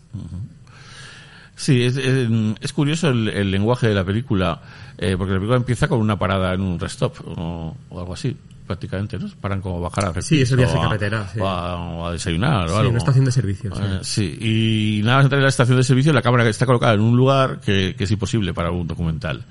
Sí, 1.63 1.85
es, 1.85 1.97
es, 1.97 2.29
es 2.61 2.73
curioso 2.73 3.09
el, 3.11 3.29
el 3.29 3.51
lenguaje 3.53 3.87
de 3.89 3.95
la 3.95 4.03
película, 4.05 4.61
eh, 4.99 5.15
porque 5.17 5.35
la 5.35 5.39
película 5.39 5.57
empieza 5.59 5.87
con 5.87 6.01
una 6.01 6.19
parada 6.19 6.55
en 6.55 6.61
un 6.61 6.77
rest 6.81 6.95
stop 6.95 7.15
o, 7.39 7.77
o 7.89 8.01
algo 8.01 8.15
así, 8.15 8.37
prácticamente, 8.67 9.17
¿no? 9.17 9.29
Paran 9.41 9.61
como 9.61 9.81
bajar 9.81 10.07
a 10.07 10.09
hacer 10.09 10.25
Sí, 10.25 10.41
es 10.41 10.51
el 10.51 10.57
viaje 10.57 10.77
a- 10.77 10.81
carretera, 10.83 11.29
sí. 11.33 11.39
O 11.39 11.47
a, 11.47 11.77
o 11.77 12.07
a 12.07 12.13
desayunar 12.13 12.65
o 12.67 12.69
Sí, 12.71 12.75
algo. 12.79 12.89
una 12.91 12.99
estación 12.99 13.25
de 13.27 13.31
servicio. 13.31 13.73
sí. 13.77 13.83
Eh, 13.85 13.99
sí, 14.03 14.39
y 14.41 15.03
nada 15.05 15.19
más 15.19 15.27
entrar 15.27 15.39
en 15.39 15.45
la 15.45 15.49
estación 15.51 15.77
de 15.77 15.85
servicio, 15.85 16.13
la 16.13 16.23
cámara 16.23 16.49
está 16.49 16.67
colocada 16.67 16.95
en 16.95 17.01
un 17.01 17.17
lugar 17.17 17.61
que, 17.61 17.95
que 17.97 18.05
es 18.05 18.11
imposible 18.11 18.53
para 18.53 18.73
un 18.73 18.89
documental. 18.89 19.45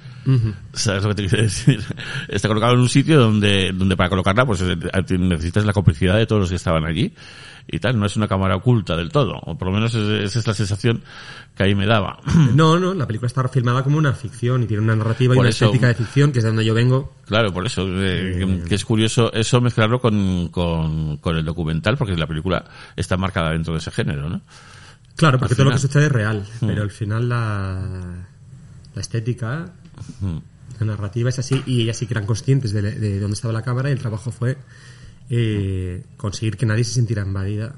¿Sabes 0.74 1.04
lo 1.04 1.10
que 1.10 1.16
te 1.16 1.28
quiero 1.30 1.44
decir? 1.46 1.82
Está 2.28 2.48
colocado 2.48 2.74
en 2.74 2.80
un 2.82 2.90
sitio 2.90 3.20
donde, 3.20 3.72
donde 3.74 3.96
para 3.98 4.10
colocarla, 4.10 4.46
pues 4.46 4.62
eh, 4.62 4.76
necesitas 5.18 5.66
la 5.66 5.74
complicidad 5.74 6.18
de 6.18 6.26
todos 6.28 6.42
los 6.42 6.50
que 6.50 6.58
estaban 6.58 6.86
allí. 6.86 7.12
Y 7.74 7.80
tal, 7.80 7.98
no 7.98 8.06
es 8.06 8.18
una 8.18 8.28
cámara 8.28 8.58
oculta 8.58 8.98
del 8.98 9.10
todo. 9.10 9.40
O 9.44 9.58
por 9.58 9.70
lo 9.70 9.74
menos 9.74 9.96
es, 9.96 10.36
es 10.36 10.46
la 10.46 10.54
sensación 10.54 11.02
que 11.56 11.64
ahí 11.64 11.74
me 11.74 11.86
daba. 11.86 12.20
No, 12.54 12.78
no, 12.78 12.94
la 12.94 13.08
película 13.08 13.28
está 13.28 13.48
filmada 13.48 13.82
como 13.84 13.98
una 13.98 14.12
ficción 14.14 14.64
y 14.64 14.68
tiene 14.68 14.84
una 14.84 14.96
narrativa 14.96 15.34
y 15.36 15.38
una 15.40 15.50
estética 15.50 15.88
de 15.88 15.96
ficción, 15.96 16.32
que 16.34 16.40
es 16.40 16.44
de 16.44 16.50
donde 16.50 16.66
yo 16.66 16.74
vengo. 16.74 17.14
Claro, 17.26 17.54
por 17.54 17.66
eso, 17.66 17.84
eh, 17.88 18.36
que- 18.38 18.64
que 18.68 18.76
es 18.76 18.84
curioso 18.84 19.32
eso 19.34 19.62
mezclarlo 19.62 20.02
con, 20.02 20.50
con, 20.50 21.18
con 21.18 21.38
el 21.38 21.46
documental, 21.46 21.96
porque 21.98 22.16
la 22.18 22.28
película 22.28 22.66
está 22.98 23.16
marcada 23.16 23.52
dentro 23.52 23.74
de 23.74 23.80
ese 23.80 23.92
género, 23.92 24.30
¿no? 24.30 24.42
Claro, 25.16 25.40
porque 25.40 25.56
todo 25.56 25.66
lo 25.66 25.72
que 25.72 25.78
sucede 25.78 26.06
es 26.08 26.12
real, 26.12 26.46
pero 26.60 26.82
al 26.84 26.92
final 26.92 27.30
la, 27.30 28.26
la 28.96 29.02
estética, 29.02 29.72
la 30.80 30.86
narrativa 30.86 31.30
es 31.30 31.40
así 31.40 31.62
y 31.66 31.82
ellas 31.84 31.98
sí 31.98 32.06
que 32.08 32.14
eran 32.16 32.26
conscientes 32.26 32.74
de, 32.74 32.82
de 32.82 33.20
dónde 33.20 33.36
estaba 33.36 33.54
la 33.54 33.62
cámara 33.62 33.90
y 33.90 33.94
el 33.94 34.00
trabajo 34.00 34.32
fue 34.32 34.58
eh, 35.34 36.04
conseguir 36.18 36.58
que 36.58 36.66
nadie 36.66 36.84
se 36.84 36.96
sintiera 36.96 37.24
invadida 37.24 37.74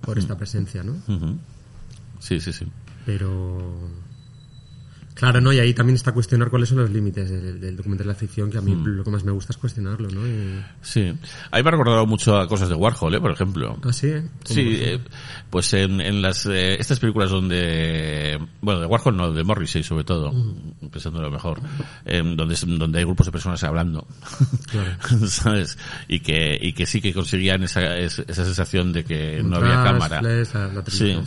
por 0.00 0.18
esta 0.18 0.38
presencia, 0.38 0.82
¿no? 0.82 0.96
Sí, 2.18 2.40
sí, 2.40 2.52
sí. 2.52 2.66
Pero 3.04 3.90
claro, 5.18 5.40
¿no? 5.40 5.52
Y 5.52 5.58
ahí 5.58 5.74
también 5.74 5.96
está 5.96 6.12
cuestionar 6.12 6.48
cuáles 6.48 6.68
son 6.68 6.78
los 6.78 6.90
límites 6.90 7.28
del, 7.30 7.60
del 7.60 7.76
documental 7.76 8.06
de 8.06 8.12
la 8.12 8.18
ficción, 8.18 8.50
que 8.50 8.58
a 8.58 8.60
mí 8.60 8.74
lo 8.84 9.02
que 9.04 9.10
más 9.10 9.24
me 9.24 9.32
gusta 9.32 9.52
es 9.52 9.56
cuestionarlo, 9.58 10.08
¿no? 10.10 10.26
Y- 10.26 10.64
Sí. 10.80 11.12
Ahí 11.50 11.62
me 11.62 11.68
ha 11.68 11.72
recordado 11.72 12.06
mucho 12.06 12.38
a 12.38 12.46
cosas 12.48 12.68
de 12.68 12.74
Warhol, 12.74 13.14
¿eh? 13.14 13.20
Por 13.20 13.32
ejemplo. 13.32 13.76
Ah, 13.82 13.92
sí. 13.92 14.12
Sí, 14.44 14.76
eh, 14.80 14.98
pues 15.50 15.72
en, 15.74 16.00
en 16.00 16.22
las 16.22 16.46
eh, 16.46 16.76
estas 16.78 17.00
películas 17.00 17.30
donde 17.30 18.38
bueno 18.60 18.80
de 18.80 18.86
Warhol 18.86 19.16
no 19.16 19.32
de 19.32 19.44
Morrissey 19.44 19.82
sobre 19.82 20.04
todo 20.04 20.32
pensando 20.92 21.20
lo 21.20 21.30
mejor 21.30 21.60
em, 22.04 22.36
donde 22.36 22.54
donde 22.66 22.98
hay 22.98 23.04
grupos 23.04 23.26
de 23.26 23.32
personas 23.32 23.62
hablando 23.64 24.06
sabes 25.28 25.78
y 26.06 26.20
que 26.20 26.58
y 26.60 26.72
que 26.72 26.86
sí 26.86 27.00
que 27.00 27.12
conseguían 27.14 27.62
esa 27.62 27.96
es- 27.96 28.18
esa 28.20 28.44
sensación 28.44 28.92
de 28.92 29.04
que 29.04 29.42
no 29.42 29.56
había 29.56 29.82
cámara 29.82 30.20
flash, 30.20 30.54
la- 30.54 30.68
la 30.68 30.84
sí. 30.86 31.18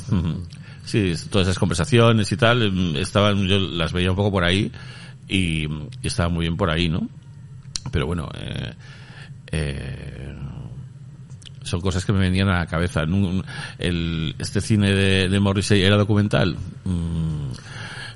Sí 0.83 1.13
todas 1.29 1.47
esas 1.47 1.59
conversaciones 1.59 2.31
y 2.31 2.37
tal 2.37 2.61
em, 2.63 2.95
estaban 2.95 3.47
yo 3.47 3.59
las 3.59 3.93
veía 3.93 4.09
un 4.11 4.15
poco 4.15 4.31
por 4.31 4.43
ahí 4.43 4.71
y, 5.27 5.63
y 5.65 5.87
estaban 6.03 6.33
muy 6.33 6.43
bien 6.43 6.57
por 6.57 6.69
ahí 6.69 6.89
no 6.89 7.07
pero 7.91 8.05
bueno 8.07 8.29
eh, 8.35 8.73
eh, 9.51 10.35
son 11.63 11.81
cosas 11.81 12.05
que 12.05 12.11
me 12.13 12.19
venían 12.19 12.49
a 12.49 12.59
la 12.59 12.65
cabeza. 12.65 13.03
El, 13.77 14.35
este 14.39 14.61
cine 14.61 14.93
de, 14.93 15.29
de 15.29 15.39
Morrissey 15.39 15.81
era 15.83 15.95
documental. 15.95 16.57
Mm, 16.85 17.51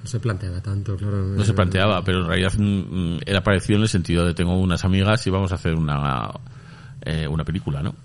No 0.04 0.08
se 0.08 0.19
planteaba 0.19 0.62
tanto, 0.62 0.95
claro. 0.95 1.17
no 1.25 1.43
se 1.43 1.54
planteaba, 1.54 2.04
pero 2.04 2.21
en 2.21 2.28
realidad 2.28 2.54
mm, 2.58 3.17
era 3.25 3.43
parecido 3.43 3.78
en 3.78 3.84
el 3.84 3.89
sentido 3.89 4.25
de 4.25 4.34
tengo 4.34 4.58
unas 4.60 4.84
amigas 4.84 5.25
y 5.28 5.30
vamos 5.30 5.51
a 5.51 5.56
hacer 5.56 5.75
una 5.75 6.32
eh, 7.01 7.28
una 7.28 7.43
película, 7.43 7.84
¿no? 7.84 7.95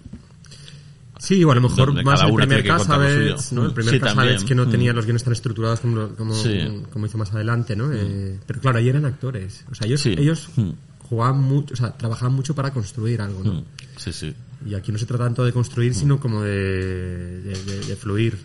Sí, 1.20 1.44
o 1.44 1.52
a 1.52 1.54
lo 1.54 1.60
mejor 1.60 2.02
más 2.02 2.22
el 2.22 2.34
primer 2.34 2.64
Casabets. 2.66 3.52
¿no? 3.52 3.66
El 3.66 3.74
primer 3.74 3.94
Sí, 3.94 4.00
Casabets 4.00 4.42
que 4.44 4.54
no 4.54 4.64
Mm. 4.66 4.70
tenía 4.70 4.92
los 4.94 5.04
guiones 5.04 5.22
tan 5.22 5.34
estructurados 5.34 5.80
como, 5.80 6.08
como, 6.16 6.32
Sí. 6.34 6.82
como 6.92 7.04
hizo 7.06 7.18
más 7.18 7.32
adelante, 7.34 7.76
¿no? 7.76 7.92
Eh, 7.92 8.38
pero 8.46 8.58
claro, 8.60 8.78
ahí 8.78 8.88
eran 8.88 9.04
actores. 9.04 9.64
O 9.70 9.74
sea, 9.74 9.86
ellos, 9.86 10.00
Sí. 10.00 10.14
ellos 10.16 10.48
Mm. 10.56 10.70
jugaban 11.08 11.42
mucho, 11.42 11.74
o 11.74 11.76
sea, 11.76 11.96
trabajaban 11.96 12.34
mucho 12.34 12.54
para 12.54 12.72
construir 12.72 13.20
algo, 13.20 13.44
¿no? 13.44 13.52
Mm, 13.52 13.64
Sí, 13.96 14.12
sí. 14.14 14.34
Y 14.64 14.74
aquí 14.74 14.92
no 14.92 14.98
se 14.98 15.04
trata 15.04 15.24
tanto 15.24 15.44
de 15.44 15.52
construir, 15.52 15.94
sino 15.94 16.18
como 16.18 16.42
de, 16.42 17.40
de, 17.42 17.64
de- 17.64 17.80
de 17.84 17.96
fluir. 17.96 18.38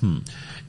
Mm. 0.00 0.16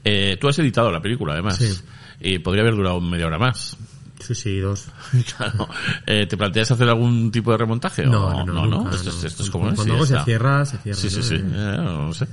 Eh, 0.04 0.36
tú 0.40 0.46
has 0.48 0.58
editado 0.60 0.92
la 0.92 1.02
película, 1.02 1.32
además. 1.32 1.56
Sí. 1.58 1.72
Y 2.20 2.38
podría 2.38 2.62
haber 2.62 2.76
durado 2.76 3.00
media 3.00 3.26
hora 3.26 3.38
más. 3.38 3.76
Sí, 4.20 4.34
sí, 4.34 4.58
dos. 4.60 4.86
Claro. 5.36 5.68
Eh, 6.06 6.26
¿Te 6.26 6.36
planteas 6.36 6.70
hacer 6.70 6.88
algún 6.88 7.30
tipo 7.30 7.50
de 7.52 7.58
remontaje? 7.58 8.04
No, 8.06 8.26
o 8.26 8.44
no, 8.46 8.52
no, 8.66 8.66
nunca, 8.66 8.94
Esto, 8.96 9.10
es, 9.10 9.20
no. 9.22 9.26
esto 9.28 9.42
es 9.42 9.50
como 9.50 9.68
es, 9.68 9.74
Cuando 9.74 9.94
ya 9.94 10.00
algo 10.00 10.06
se 10.18 10.24
cierra, 10.24 10.64
se 10.64 10.78
cierra, 10.78 10.98
Sí, 11.00 11.10
sí, 11.10 11.22
sí. 11.22 11.34
Eh, 11.34 11.38
Eh, 11.42 11.76
no 11.82 12.12
sé. 12.14 12.26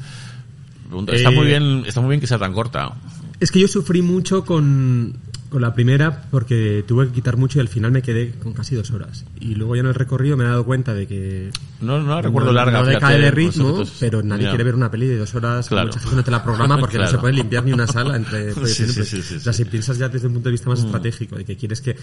Pregunta- 0.88 1.14
Está 1.14 1.30
Eh, 1.32 1.36
muy 1.36 1.46
bien, 1.48 1.84
está 1.88 2.02
muy 2.02 2.10
bien 2.10 2.20
que 2.22 2.28
sea 2.28 2.38
tan 2.38 2.54
corta. 2.54 2.94
Es 3.40 3.52
que 3.52 3.60
yo 3.60 3.68
sufrí 3.68 4.02
mucho 4.02 4.46
con, 4.46 5.18
con 5.52 5.62
la 5.62 5.74
primera 5.74 6.24
porque 6.32 6.84
tuve 6.88 7.08
que 7.08 7.12
quitar 7.14 7.36
mucho 7.36 7.60
y 7.60 7.62
al 7.62 7.68
final 7.68 7.92
me 7.92 8.02
quedé 8.02 8.32
con 8.42 8.54
casi 8.54 8.74
dos 8.76 8.90
horas. 8.92 9.26
Y 9.40 9.54
luego 9.56 9.76
ya 9.76 9.82
en 9.82 9.88
el 9.88 9.94
recorrido 9.94 10.38
me 10.38 10.46
he 10.46 10.48
dado 10.48 10.64
cuenta 10.64 10.94
de 10.94 11.06
que 11.08 11.52
No, 11.82 12.00
no 12.02 12.16
la 12.16 12.22
recuerdo 12.22 12.48
no, 12.50 12.54
larga. 12.54 12.80
no 12.80 12.86
decae 12.86 13.18
de 13.20 13.26
los 13.26 13.34
ritmo, 13.36 13.84
pero 14.00 14.24
nadie 14.24 14.48
quiere 14.48 14.64
ver 14.64 14.76
una 14.76 14.90
peli 14.90 15.08
de 15.08 15.18
dos 15.18 15.36
horas. 15.36 15.68
Claro. 15.68 15.88
Mucha 15.88 16.00
gente 16.00 16.16
no 16.16 16.24
te 16.24 16.32
la 16.32 16.44
programa 16.44 16.78
porque 16.80 16.98
no 16.98 17.08
se 17.08 17.18
puede 17.18 17.34
limpiar 17.34 17.66
ni 17.66 17.74
una 17.74 17.86
sala 17.86 18.16
entre 18.16 18.54
proyecciones. 18.54 18.96
sí, 18.96 19.04
sí, 19.04 19.22
sí, 19.22 19.36
O 19.36 19.40
sea. 19.42 19.52
Mm. 19.52 19.56
si 19.56 19.66
piensas 19.66 19.98
ya 19.98 20.08
desde 20.08 20.28
un 20.28 20.34
punto 20.34 20.48
de 20.48 20.54
vista 20.54 20.70
más 20.70 20.80
estratégico, 20.80 21.36
de 21.36 21.44
que 21.44 21.58
quieres 21.58 21.82
que, 21.82 21.98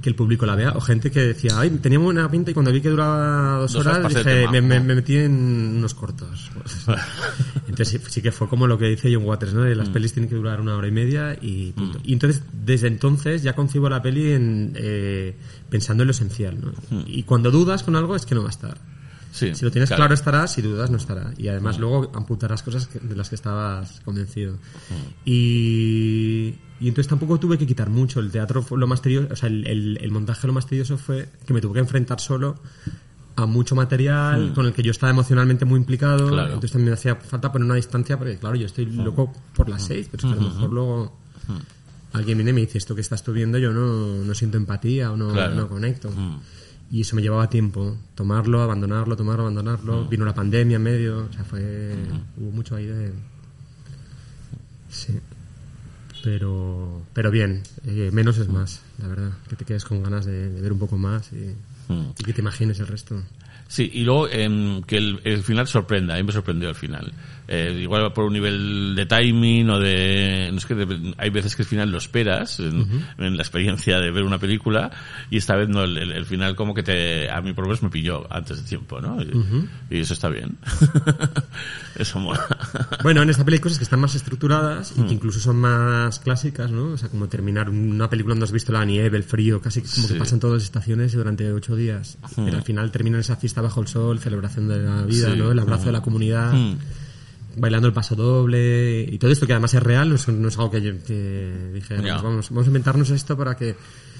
que 0.00 0.08
el 0.08 0.14
público 0.14 0.46
la 0.46 0.54
vea, 0.54 0.70
o 0.76 0.80
gente 0.80 1.10
que 1.10 1.20
decía, 1.20 1.58
ay, 1.58 1.70
tenía 1.82 1.98
buena 1.98 2.30
pinta 2.30 2.52
y 2.52 2.54
cuando 2.54 2.70
vi 2.70 2.80
que 2.80 2.90
duraba 2.90 3.58
dos, 3.58 3.72
Dos 3.72 3.84
horas 3.84 4.08
dije, 4.14 4.46
me, 4.52 4.60
me- 4.60 4.78
me 4.78 4.94
metí 4.94 5.16
en 5.16 5.32
unos 5.78 5.94
cortos. 5.94 6.50
Pues, 6.54 6.86
entonces 7.68 7.88
sí, 7.88 7.98
sí 8.08 8.22
que 8.22 8.30
fue 8.30 8.48
como 8.48 8.66
lo 8.68 8.78
que 8.78 8.86
dice 8.86 9.12
John 9.12 9.24
Waters, 9.24 9.54
¿no? 9.54 9.62
De 9.62 9.74
Mm. 9.74 9.78
las 9.78 9.88
pelis 9.88 10.12
tienen 10.12 10.28
que 10.30 10.36
durar 10.36 10.60
una 10.60 10.76
hora 10.76 10.86
y 10.86 10.92
media 10.92 11.36
y 11.40 11.72
punto. 11.72 11.98
Y 12.04 12.12
entonces, 12.12 12.42
desde 12.76 12.88
entonces 12.88 13.42
ya 13.42 13.54
concibo 13.54 13.88
la 13.88 14.00
peli 14.02 14.32
en, 14.32 14.72
eh, 14.76 15.36
pensando 15.68 16.02
en 16.02 16.06
lo 16.08 16.10
esencial, 16.12 16.58
¿no? 16.60 16.72
Mm. 16.90 17.04
Y 17.06 17.22
cuando 17.24 17.50
dudas 17.50 17.82
con 17.82 17.96
algo 17.96 18.14
es 18.16 18.24
que 18.26 18.34
no 18.34 18.42
va 18.42 18.48
a 18.48 18.50
estar. 18.50 18.78
Sí, 19.32 19.54
Si 19.54 19.64
lo 19.66 19.70
tienes 19.70 19.90
claro, 19.90 20.14
estará, 20.14 20.46
si 20.46 20.62
dudas 20.62 20.90
no 20.90 20.96
estará. 20.96 21.32
Y 21.36 21.48
además 21.48 21.78
luego 21.78 22.10
amputarás 22.14 22.62
cosas 22.62 22.86
que- 22.86 23.00
de 23.00 23.14
las 23.14 23.28
que 23.28 23.34
estabas 23.34 24.00
convencido. 24.02 24.56
Y, 25.26 26.54
y 26.80 26.88
entonces 26.88 27.08
tampoco 27.08 27.38
tuve 27.38 27.58
que 27.58 27.66
quitar 27.66 27.90
mucho. 27.90 28.20
El 28.20 28.30
teatro 28.30 28.62
fue 28.62 28.78
lo 28.78 28.86
más 28.86 29.02
tedioso, 29.02 29.28
o 29.32 29.36
sea, 29.36 29.48
el, 29.48 29.66
el- 29.66 29.98
el 30.00 30.10
montaje 30.10 30.46
lo 30.46 30.52
más 30.54 30.66
tedioso 30.66 30.96
fue 30.96 31.28
que 31.46 31.52
me 31.52 31.60
tuve 31.60 31.74
que 31.74 31.80
enfrentar 31.80 32.18
solo 32.20 32.56
a 33.38 33.44
mucho 33.44 33.74
material 33.74 34.54
con 34.54 34.64
el 34.64 34.72
que 34.72 34.82
yo 34.82 34.90
estaba 34.90 35.10
emocionalmente 35.10 35.66
muy 35.66 35.78
implicado. 35.78 36.28
Claro. 36.28 36.46
Entonces 36.46 36.72
también 36.72 36.90
me 36.90 36.94
hacía 36.94 37.16
falta 37.16 37.52
poner 37.52 37.66
una 37.66 37.74
distancia 37.74 38.16
porque, 38.18 38.38
claro, 38.38 38.56
yo 38.56 38.64
estoy 38.64 38.86
loco 38.86 39.32
por 39.54 39.68
las 39.68 39.82
seis, 39.84 40.08
pero 40.10 40.26
es 40.26 40.34
que 40.34 40.40
a 40.40 40.42
lo 40.42 40.50
mejor 40.54 40.72
luego 40.72 41.18
alguien 42.16 42.38
viene 42.38 42.50
y 42.50 42.54
me 42.54 42.60
dice 42.62 42.78
esto 42.78 42.94
que 42.94 43.00
estás 43.00 43.22
tú 43.22 43.32
viendo, 43.32 43.58
yo 43.58 43.72
no, 43.72 44.24
no 44.24 44.34
siento 44.34 44.56
empatía 44.56 45.12
o 45.12 45.16
no, 45.16 45.32
Claro. 45.32 45.54
no 45.54 45.68
conecto. 45.68 46.10
Y 46.90 47.00
eso 47.00 47.16
me 47.16 47.22
llevaba 47.22 47.48
tiempo. 47.48 47.96
Tomarlo, 48.14 48.62
abandonarlo, 48.62 49.16
tomarlo, 49.16 49.42
abandonarlo. 49.42 50.06
Vino 50.06 50.24
la 50.24 50.34
pandemia 50.34 50.76
en 50.76 50.82
medio. 50.82 51.18
O 51.28 51.32
sea, 51.32 51.44
fue... 51.44 51.94
Hubo 52.36 52.50
mucho 52.52 52.76
ahí 52.76 52.86
de... 52.86 53.12
Sí. 54.90 55.18
Pero, 56.22 57.02
pero 57.12 57.30
bien. 57.30 57.62
eh, 57.86 58.10
menos 58.12 58.38
es 58.38 58.48
más, 58.48 58.82
la 59.00 59.08
verdad. 59.08 59.32
Que 59.48 59.56
te 59.56 59.64
quedes 59.64 59.84
con 59.84 60.02
ganas 60.02 60.24
de, 60.26 60.48
de 60.50 60.60
ver 60.60 60.72
un 60.72 60.78
poco 60.78 60.96
más 60.98 61.32
y, 61.32 61.54
Mm. 61.88 62.10
y 62.18 62.24
que 62.24 62.32
te 62.32 62.40
imagines 62.40 62.80
el 62.80 62.88
resto. 62.88 63.22
Sí, 63.68 63.88
y 63.94 64.02
luego 64.02 64.26
em, 64.28 64.82
que 64.82 64.96
el, 64.96 65.20
el 65.22 65.44
final 65.44 65.68
sorprenda, 65.68 66.14
a 66.14 66.16
mí 66.16 66.24
me 66.24 66.32
sorprendió 66.32 66.68
el 66.68 66.74
final. 66.74 67.12
Eh, 67.48 67.78
igual 67.80 68.12
por 68.12 68.24
un 68.24 68.32
nivel 68.32 68.94
de 68.96 69.06
timing 69.06 69.70
o 69.70 69.78
de... 69.78 70.48
No 70.50 70.58
es 70.58 70.66
que 70.66 70.74
de- 70.74 71.14
hay 71.16 71.30
veces 71.30 71.54
que 71.54 71.62
el 71.62 71.68
final 71.68 71.90
lo 71.92 71.98
esperas 71.98 72.58
en, 72.58 73.04
en 73.18 73.36
la 73.36 73.42
experiencia 73.42 74.00
de 74.00 74.10
ver 74.10 74.24
una 74.24 74.38
película 74.38 74.90
y 75.30 75.36
esta 75.36 75.54
vez 75.54 75.68
no, 75.68 75.84
el, 75.84 75.96
el- 75.96 76.12
el 76.12 76.26
final 76.26 76.56
como 76.56 76.74
que 76.74 76.82
te... 76.82 77.30
A 77.30 77.40
mí 77.42 77.52
por 77.52 77.64
lo 77.64 77.68
menos 77.68 77.82
me 77.84 77.90
pilló 77.90 78.26
antes 78.32 78.62
de 78.62 78.68
tiempo, 78.68 79.00
¿no? 79.00 79.22
Y, 79.22 79.30
y 79.90 80.00
eso 80.00 80.14
está 80.14 80.28
bien. 80.28 80.56
eso 81.96 82.18
mola. 82.18 82.46
Bueno, 83.02 83.22
en 83.22 83.30
esta 83.30 83.44
peli 83.44 83.56
hay 83.56 83.60
cosas 83.60 83.78
que 83.78 83.84
están 83.84 84.00
más 84.00 84.14
estructuradas 84.14 84.92
y 84.96 85.02
que 85.02 85.14
incluso 85.14 85.38
son 85.40 85.56
más 85.56 86.18
clásicas, 86.20 86.70
¿no? 86.70 86.92
O 86.92 86.98
sea, 86.98 87.08
como 87.08 87.28
terminar 87.28 87.70
una 87.70 88.10
película 88.10 88.32
donde 88.34 88.44
has 88.44 88.52
visto 88.52 88.72
la 88.72 88.84
nieve, 88.84 89.16
el 89.16 89.24
frío, 89.24 89.60
casi 89.60 89.80
como 89.82 89.92
Sí. 89.92 90.12
que 90.14 90.18
pasan 90.18 90.40
todas 90.40 90.54
las 90.54 90.62
estaciones 90.64 91.12
durante 91.12 91.50
ocho 91.52 91.74
días. 91.76 92.18
Pero 92.34 92.56
al 92.56 92.62
final 92.62 92.90
termina 92.90 93.18
esa 93.18 93.36
fiesta 93.36 93.60
bajo 93.62 93.80
el 93.80 93.88
sol, 93.88 94.18
celebración 94.18 94.68
de 94.68 94.78
la 94.78 95.02
vida, 95.02 95.32
Sí. 95.32 95.38
¿no? 95.38 95.52
El 95.52 95.58
abrazo 95.58 95.86
de 95.86 95.92
la 95.92 96.00
comunidad, 96.02 96.52
Mm. 96.52 96.76
Bailando 97.56 97.88
el 97.88 97.94
paso 97.94 98.14
doble 98.14 99.02
y 99.10 99.18
todo 99.18 99.30
esto 99.30 99.46
que 99.46 99.52
además 99.54 99.74
es 99.74 99.82
real, 99.82 100.08
no 100.08 100.14
es, 100.14 100.28
no 100.28 100.48
es 100.48 100.56
algo 100.58 100.70
que, 100.70 100.82
yo- 100.82 101.02
que 101.04 101.70
dije. 101.74 101.96
"Pues 102.14 102.22
vamos, 102.22 102.50
vamos 102.50 102.64
a 102.64 102.68
inventarnos 102.68 103.10
esto 103.10 103.36
para 103.36 103.56
que... 103.56 103.74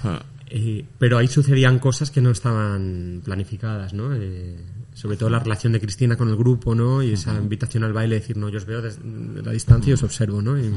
Ah. 0.05 0.23
Eh, 0.49 0.85
pero 0.99 1.19
ahí 1.19 1.27
sucedían 1.27 1.79
cosas 1.81 2.11
que 2.11 2.21
no 2.21 2.31
estaban 2.31 3.21
planificadas, 3.25 3.93
¿no? 3.95 4.15
Eh, 4.15 4.57
sobre 4.95 5.17
todo 5.17 5.29
la 5.29 5.41
relación 5.41 5.73
de 5.73 5.81
Cristina 5.81 6.17
con 6.17 6.29
el 6.29 6.37
grupo, 6.37 6.75
¿no? 6.75 7.03
Y 7.03 7.13
esa 7.13 7.35
invitación 7.37 7.83
al 7.85 7.93
baile, 7.93 8.15
decir, 8.17 8.37
no, 8.37 8.49
yo 8.49 8.59
os 8.59 8.65
veo 8.65 8.81
desde 8.81 9.01
la 9.43 9.51
distancia 9.53 9.91
y 9.91 9.95
os 9.95 10.03
observo, 10.05 10.41
¿no? 10.43 10.59
Y, 10.59 10.71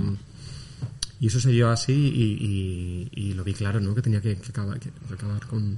Y 1.21 1.27
eso 1.27 1.39
se 1.41 1.51
dio 1.51 1.69
así 1.69 1.91
y, 1.93 3.09
y- 3.13 3.29
y 3.29 3.33
lo 3.33 3.43
vi 3.43 3.53
claro, 3.53 3.79
¿no? 3.81 3.93
Que 3.93 4.01
tenía 4.01 4.21
que, 4.21 4.37
que 4.37 4.49
acabar, 4.49 4.79
que 4.79 4.89
acabar 5.13 5.45
con, 5.47 5.77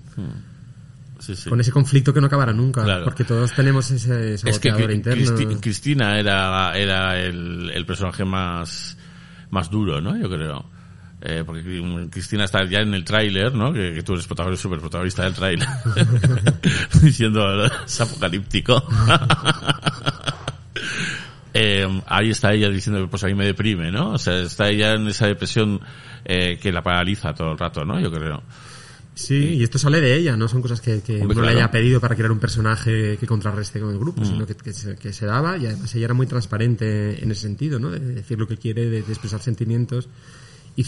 Sí, 1.22 1.36
sí. 1.36 1.50
con 1.50 1.62
ese 1.62 1.72
conflicto 1.72 2.14
que 2.14 2.20
no 2.20 2.28
acabara 2.28 2.52
nunca. 2.52 2.84
Claro. 2.84 3.04
Porque 3.06 3.24
todos 3.24 3.54
tenemos 3.54 3.90
ese 3.92 4.34
Es 4.34 4.44
que 4.44 4.52
saboteador 4.70 4.92
interno. 4.92 5.24
Cristi- 5.24 5.60
Cristina 5.62 6.20
era, 6.20 6.74
era 6.76 7.18
el, 7.20 7.70
el 7.74 7.86
personaje 7.86 8.26
más, 8.26 8.98
más 9.52 9.70
duro, 9.70 10.02
¿no? 10.02 10.18
Yo 10.18 10.30
creo. 10.30 10.66
Eh, 11.24 11.44
porque 11.46 11.62
Cri- 11.64 12.10
Cristina 12.10 12.46
está 12.46 12.66
ya 12.66 12.80
en 12.80 12.96
el 12.96 13.04
tráiler, 13.06 13.54
¿no? 13.54 13.72
Que, 13.72 13.94
que 13.94 14.02
tú 14.02 14.14
eres 14.14 14.26
protagonista, 14.26 14.64
super 14.64 14.80
protagonista 14.80 15.24
del 15.24 15.34
tráiler. 15.36 15.68
Diciendo, 17.04 17.66
es 17.86 18.02
apocalíptico. 18.02 18.84
Eh, 21.54 22.02
ahí 22.08 22.30
está 22.30 22.54
ella 22.54 22.70
diciendo, 22.70 23.10
pues 23.10 23.24
a 23.26 23.28
mí 23.28 23.36
me 23.36 23.46
deprime, 23.46 23.92
¿no? 23.92 24.12
O 24.12 24.18
sea, 24.18 24.40
está 24.40 24.70
ella 24.70 24.94
en 24.94 25.06
esa 25.10 25.28
depresión 25.28 25.82
eh, 26.24 26.58
que 26.62 26.72
la 26.72 26.82
paraliza 26.82 27.34
todo 27.34 27.52
el 27.52 27.58
rato, 27.58 27.84
¿no? 27.84 28.00
Yo 28.00 28.10
creo. 28.10 28.42
Sí, 29.14 29.36
y 29.56 29.64
esto 29.64 29.78
sale 29.78 30.00
de 30.00 30.16
ella, 30.16 30.38
no 30.38 30.48
son 30.48 30.62
cosas 30.62 30.80
que, 30.80 31.02
que 31.02 31.22
Hombre, 31.22 31.38
uno 31.38 31.46
le 31.46 31.52
haya 31.52 31.70
pedido 31.70 32.00
para 32.00 32.16
crear 32.16 32.32
un 32.32 32.40
personaje 32.40 33.18
que 33.20 33.28
contrarreste 33.28 33.80
con 33.80 33.92
el 33.92 34.00
grupo, 34.00 34.24
sino 34.24 34.48
que, 34.48 34.56
que 34.56 34.72
se, 34.74 34.96
que 34.96 35.12
se 35.12 35.26
daba 35.26 35.58
y 35.58 35.66
además 35.66 35.94
ella 35.96 36.06
era 36.06 36.14
muy 36.14 36.28
transparente 36.28 37.22
en 37.22 37.30
ese 37.30 37.42
sentido, 37.42 37.78
¿no? 37.78 37.90
De 37.92 38.00
decir 38.00 38.40
lo 38.40 38.48
que 38.48 38.56
quiere, 38.58 38.90
de, 38.90 39.02
de 39.04 39.12
expresar 39.12 39.42
sentimientos 39.42 40.08
y 40.78 40.86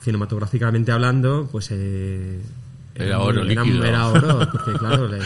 cinematográficamente 0.00 0.92
hablando, 0.92 1.46
pues 1.52 1.68
eh, 1.72 2.40
Era 2.94 3.20
oro 3.20 3.42
era, 3.44 3.62
líquido. 3.62 3.84
era 3.84 4.06
oro, 4.08 4.48
porque 4.52 4.72
claro, 4.72 5.06
le 5.08 5.18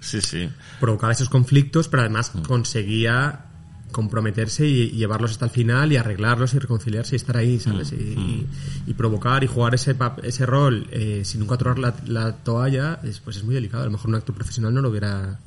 Sí, 0.00 0.20
sí. 0.22 0.48
provocaba 0.80 1.12
esos 1.12 1.28
conflictos, 1.28 1.88
pero 1.88 2.02
además 2.02 2.32
Mm. 2.34 2.42
conseguía 2.42 3.44
comprometerse 3.92 4.66
y, 4.66 4.90
llevarlos 4.90 5.32
hasta 5.32 5.44
el 5.46 5.50
final 5.50 5.92
y 5.92 5.96
arreglarlos 5.96 6.54
y 6.54 6.58
reconciliarse 6.58 7.14
y 7.14 7.16
estar 7.16 7.36
ahí, 7.36 7.58
¿sabes? 7.58 7.92
Mm. 7.92 7.96
Y, 7.96 8.00
y- 8.02 8.46
y 8.88 8.94
provocar 8.94 9.44
y 9.44 9.46
jugar 9.46 9.74
ese 9.74 9.96
ese 10.22 10.46
rol 10.46 10.86
eh, 10.90 11.22
sin 11.24 11.40
nunca 11.40 11.56
tirar 11.58 11.78
la, 11.78 11.94
la 12.06 12.32
toalla, 12.36 13.00
es, 13.02 13.20
pues 13.20 13.36
es 13.36 13.44
muy 13.44 13.54
delicado. 13.54 13.82
A 13.82 13.86
lo 13.86 13.92
mejor 13.92 14.08
un 14.08 14.14
actor 14.16 14.34
profesional 14.34 14.72
no 14.74 14.80
lo 14.80 14.88
hubiera 14.90 15.38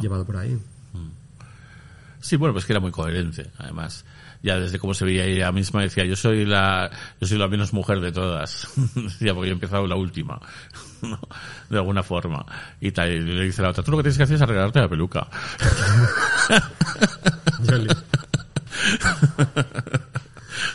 llevado 0.00 0.24
por 0.24 0.36
ahí. 0.36 0.58
Sí, 2.20 2.36
bueno, 2.36 2.52
pues 2.52 2.64
que 2.66 2.72
era 2.72 2.80
muy 2.80 2.90
coherente, 2.90 3.50
además. 3.58 4.04
Ya 4.42 4.58
desde 4.58 4.78
cómo 4.78 4.94
se 4.94 5.04
veía 5.04 5.24
ella 5.24 5.50
misma 5.50 5.82
decía, 5.82 6.04
yo 6.04 6.14
soy 6.14 6.44
la, 6.44 6.90
yo 7.20 7.26
soy 7.26 7.38
la 7.38 7.48
menos 7.48 7.72
mujer 7.72 8.00
de 8.00 8.12
todas. 8.12 8.68
decía, 8.94 9.34
porque 9.34 9.48
yo 9.48 9.52
he 9.52 9.54
empezado 9.54 9.86
la 9.86 9.96
última. 9.96 10.40
¿no? 11.02 11.18
De 11.70 11.76
alguna 11.78 12.02
forma. 12.02 12.44
Y 12.80 12.90
tal, 12.92 13.10
y 13.12 13.20
le 13.20 13.44
dice 13.44 13.62
la 13.62 13.70
otra, 13.70 13.82
tú 13.82 13.90
lo 13.90 13.96
que 13.98 14.04
tienes 14.04 14.16
que 14.16 14.22
hacer 14.24 14.36
es 14.36 14.42
arreglarte 14.42 14.80
la 14.80 14.88
peluca. 14.88 15.26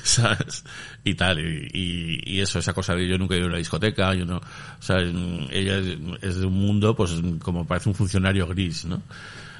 ¿Sabes? 0.03 0.63
Y 1.03 1.15
tal, 1.15 1.39
y, 1.39 2.21
y- 2.25 2.39
eso, 2.41 2.59
esa 2.59 2.73
cosa 2.73 2.95
de 2.95 3.07
yo 3.07 3.17
nunca 3.17 3.33
he 3.35 3.37
ido 3.37 3.47
a 3.47 3.49
una 3.49 3.57
discoteca, 3.57 4.13
yo 4.13 4.25
no, 4.25 4.37
o 4.37 4.41
sea, 4.81 4.99
ella 4.99 5.77
es, 5.77 5.97
es 6.21 6.35
de 6.39 6.45
un 6.45 6.53
mundo, 6.53 6.95
pues, 6.95 7.11
como 7.39 7.65
parece 7.65 7.89
un 7.89 7.95
funcionario 7.95 8.47
gris, 8.47 8.85
¿no? 8.85 9.01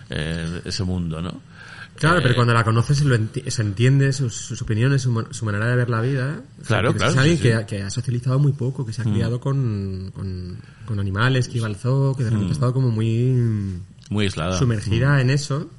Eh, 0.10 0.62
ese 0.66 0.84
mundo, 0.84 1.22
¿no? 1.22 1.42
Claro, 1.96 2.18
Eh, 2.20 2.22
pero 2.24 2.36
cuando 2.36 2.54
la 2.54 2.64
conoces 2.64 3.04
lo 3.06 3.16
enti- 3.16 3.48
se 3.50 3.62
entiende 3.62 4.12
sus, 4.14 4.34
sus 4.36 4.62
opiniones, 4.62 5.02
su, 5.04 5.26
su 5.30 5.46
manera 5.46 5.68
de 5.68 5.76
ver 5.76 5.90
la 5.90 6.02
vida. 6.02 6.42
O 6.62 6.66
sea, 6.66 6.68
Claro, 6.68 6.92
que 6.94 6.98
claro, 6.98 7.12
Es 7.14 7.18
alguien 7.18 7.38
sí, 7.38 7.44
sí. 7.44 7.50
que, 7.50 7.54
ha- 7.56 7.66
que 7.66 7.82
ha 7.84 7.90
socializado 7.90 8.40
muy 8.40 8.54
poco, 8.54 8.86
que 8.86 8.94
se 8.94 9.02
ha 9.02 9.06
criado 9.06 9.40
con, 9.40 10.12
con, 10.16 10.58
con 10.86 11.00
animales, 11.00 11.48
que 11.48 11.58
iba 11.60 11.68
al 11.68 11.76
zoo, 11.76 12.16
que 12.16 12.24
de 12.24 12.30
repente 12.32 12.52
ha 12.52 12.54
estado 12.54 12.74
como 12.74 12.90
muy 12.90 13.80
Muy 14.10 14.24
aislada. 14.26 14.58
sumergida 14.58 15.22
en 15.22 15.30
eso. 15.30 15.70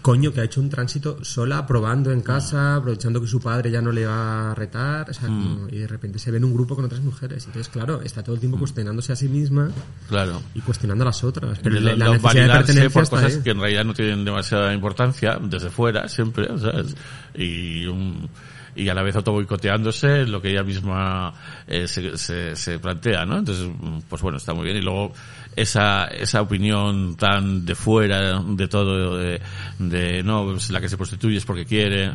Coño, 0.00 0.32
que 0.32 0.40
ha 0.40 0.44
hecho 0.44 0.60
un 0.60 0.70
tránsito 0.70 1.22
sola, 1.24 1.66
probando 1.66 2.12
en 2.12 2.20
casa, 2.20 2.76
aprovechando 2.76 3.20
que 3.20 3.26
su 3.26 3.40
padre 3.40 3.70
ya 3.70 3.82
no 3.82 3.90
le 3.92 4.06
va 4.06 4.52
a 4.52 4.54
retar, 4.54 5.10
o 5.10 5.12
sea, 5.12 5.26
como- 5.28 5.68
y 5.68 5.78
de 5.78 5.86
repente 5.88 6.18
se 6.18 6.30
ve 6.30 6.38
en 6.38 6.44
un 6.44 6.54
grupo 6.54 6.76
con 6.76 6.84
otras 6.84 7.00
mujeres. 7.02 7.44
Entonces, 7.46 7.68
claro, 7.68 8.00
está 8.02 8.22
todo 8.22 8.34
el 8.36 8.40
tiempo 8.40 8.58
cuestionándose 8.58 9.12
a 9.12 9.16
sí 9.16 9.28
misma 9.28 9.70
Claro. 10.08 10.40
y 10.54 10.60
cuestionando 10.60 11.02
a 11.02 11.06
las 11.06 11.22
otras. 11.24 11.58
Pero 11.62 11.80
la, 11.80 11.94
la 11.96 12.10
necesidad 12.12 12.42
de 12.46 12.48
pertenencia 12.52 12.90
por 12.90 13.08
cosas 13.10 13.36
ahí. 13.36 13.42
que 13.42 13.50
en 13.50 13.60
realidad 13.60 13.84
no 13.84 13.92
tienen 13.94 14.24
demasiada 14.24 14.72
importancia 14.72 15.38
desde 15.42 15.68
fuera 15.68 16.08
siempre 16.08 16.46
¿sabes? 16.58 16.94
y 17.34 17.84
un- 17.86 18.28
y 18.76 18.88
a 18.88 18.94
la 18.94 19.02
vez 19.02 19.16
auto 19.16 19.32
boicoteándose 19.32 20.24
lo 20.26 20.40
que 20.40 20.52
ella 20.52 20.62
misma 20.62 21.32
eh, 21.66 21.88
se, 21.88 22.16
se, 22.16 22.54
se 22.54 22.78
plantea 22.78 23.26
no 23.26 23.38
entonces 23.38 23.68
pues 24.08 24.22
bueno 24.22 24.38
está 24.38 24.54
muy 24.54 24.64
bien 24.66 24.76
y 24.76 24.82
luego 24.82 25.12
esa 25.56 26.04
esa 26.04 26.42
opinión 26.42 27.16
tan 27.16 27.64
de 27.66 27.74
fuera 27.74 28.40
de 28.40 28.68
todo 28.68 29.16
de, 29.18 29.40
de 29.88 30.22
no 30.22 30.44
pues 30.44 30.70
la 30.70 30.80
que 30.80 30.88
se 30.88 30.96
prostituye 30.96 31.38
es 31.38 31.44
porque 31.44 31.64
quiere 31.64 32.12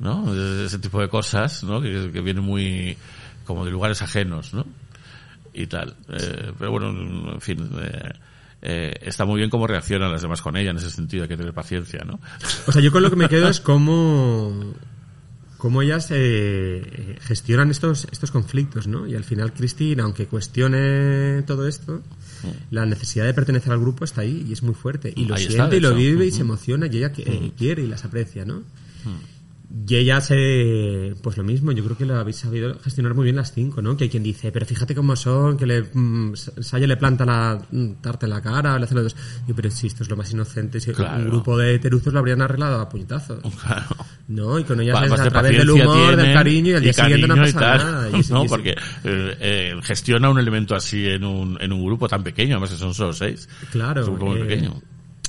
no 0.00 0.34
ese 0.64 0.78
tipo 0.78 1.00
de 1.00 1.08
cosas 1.08 1.62
no 1.64 1.80
que, 1.80 2.10
que 2.12 2.20
vienen 2.20 2.44
muy 2.44 2.96
como 3.44 3.64
de 3.64 3.70
lugares 3.70 4.02
ajenos 4.02 4.54
no 4.54 4.64
y 5.54 5.66
tal. 5.66 5.96
Eh, 6.08 6.52
pero 6.58 6.72
bueno, 6.72 7.32
en 7.32 7.40
fin, 7.40 7.70
eh, 7.80 8.12
eh, 8.60 8.94
está 9.02 9.24
muy 9.24 9.38
bien 9.38 9.50
cómo 9.50 9.66
reaccionan 9.66 10.10
las 10.10 10.20
demás 10.20 10.42
con 10.42 10.56
ella 10.56 10.70
en 10.70 10.76
ese 10.76 10.90
sentido, 10.90 11.22
hay 11.22 11.28
que 11.28 11.36
tener 11.36 11.54
paciencia, 11.54 12.00
¿no? 12.04 12.18
O 12.66 12.72
sea, 12.72 12.82
yo 12.82 12.90
con 12.92 13.02
lo 13.02 13.10
que 13.10 13.16
me 13.16 13.28
quedo 13.28 13.48
es 13.48 13.60
cómo, 13.60 14.74
cómo 15.56 15.80
ellas 15.80 16.08
eh, 16.10 17.16
gestionan 17.20 17.70
estos, 17.70 18.08
estos 18.10 18.30
conflictos, 18.30 18.86
¿no? 18.86 19.06
Y 19.06 19.14
al 19.14 19.24
final 19.24 19.52
Cristina, 19.52 20.02
aunque 20.02 20.26
cuestione 20.26 21.42
todo 21.42 21.68
esto, 21.68 22.02
la 22.70 22.86
necesidad 22.86 23.24
de 23.24 23.34
pertenecer 23.34 23.72
al 23.72 23.80
grupo 23.80 24.04
está 24.04 24.20
ahí 24.22 24.44
y 24.48 24.52
es 24.52 24.62
muy 24.62 24.74
fuerte. 24.74 25.12
Y 25.16 25.24
lo 25.26 25.34
Ahí 25.34 25.46
siente 25.46 25.76
y 25.76 25.80
lo 25.80 25.94
vive 25.94 26.26
y 26.26 26.30
se 26.30 26.40
emociona 26.42 26.86
y 26.86 26.96
ella 26.96 27.12
que- 27.12 27.22
eh, 27.22 27.52
quiere 27.56 27.82
y 27.82 27.86
las 27.86 28.04
aprecia, 28.04 28.44
¿no? 28.44 28.62
Y 29.76 29.96
ella 29.96 30.20
se, 30.20 31.14
pues 31.20 31.36
lo 31.36 31.42
mismo, 31.42 31.72
yo 31.72 31.82
creo 31.82 31.96
que 31.96 32.04
lo 32.04 32.16
habéis 32.16 32.36
sabido 32.36 32.78
gestionar 32.78 33.12
muy 33.14 33.24
bien 33.24 33.34
las 33.34 33.52
cinco, 33.52 33.82
¿no? 33.82 33.96
Que 33.96 34.04
hay 34.04 34.10
quien 34.10 34.22
dice, 34.22 34.52
pero 34.52 34.64
fíjate 34.64 34.94
cómo 34.94 35.16
son, 35.16 35.56
que 35.56 35.66
le, 35.66 35.82
mm, 35.92 36.34
Saya 36.60 36.86
le 36.86 36.96
planta 36.96 37.24
la 37.24 37.60
mm, 37.72 37.94
tarta 38.00 38.26
en 38.26 38.30
la 38.30 38.40
cara, 38.40 38.78
le 38.78 38.84
hace 38.84 38.94
los 38.94 39.02
dos. 39.04 39.16
Y 39.48 39.52
pero 39.52 39.70
si 39.72 39.88
esto 39.88 40.04
es 40.04 40.10
lo 40.10 40.16
más 40.16 40.30
inocente, 40.30 40.78
si 40.78 40.92
Claro. 40.92 41.24
un 41.24 41.28
grupo 41.28 41.58
de 41.58 41.80
teruzos 41.80 42.12
lo 42.12 42.20
habrían 42.20 42.40
arreglado 42.40 42.80
a 42.80 42.88
puñetazos. 42.88 43.40
Claro. 43.64 43.86
No, 44.28 44.58
y 44.58 44.64
con 44.64 44.80
ellas 44.80 45.02
es 45.04 45.20
a 45.20 45.28
través 45.28 45.58
del 45.58 45.70
humor, 45.70 46.16
del 46.16 46.32
cariño 46.32 46.72
y 46.72 46.74
al 46.74 46.82
y 46.82 46.84
día 46.84 46.92
siguiente 46.92 47.26
no 47.26 47.36
pasa 47.36 47.58
tal, 47.58 47.78
nada. 47.78 48.08
Y 48.10 48.32
¿no? 48.32 48.44
y 48.44 48.48
Porque 48.48 48.74
eh, 49.04 49.74
gestiona 49.82 50.30
un 50.30 50.38
elemento 50.38 50.74
así 50.74 51.06
en 51.06 51.24
un, 51.24 51.60
en 51.60 51.72
un 51.72 51.84
grupo 51.84 52.08
tan 52.08 52.22
pequeño, 52.22 52.54
además 52.54 52.70
que 52.70 52.76
son 52.76 52.94
solo 52.94 53.12
seis. 53.12 53.48
Claro. 53.72 54.02
Es 54.02 54.08
un 54.08 54.14
grupo 54.14 54.32
muy 54.32 54.40
eh, 54.40 54.44
pequeño. 54.44 54.80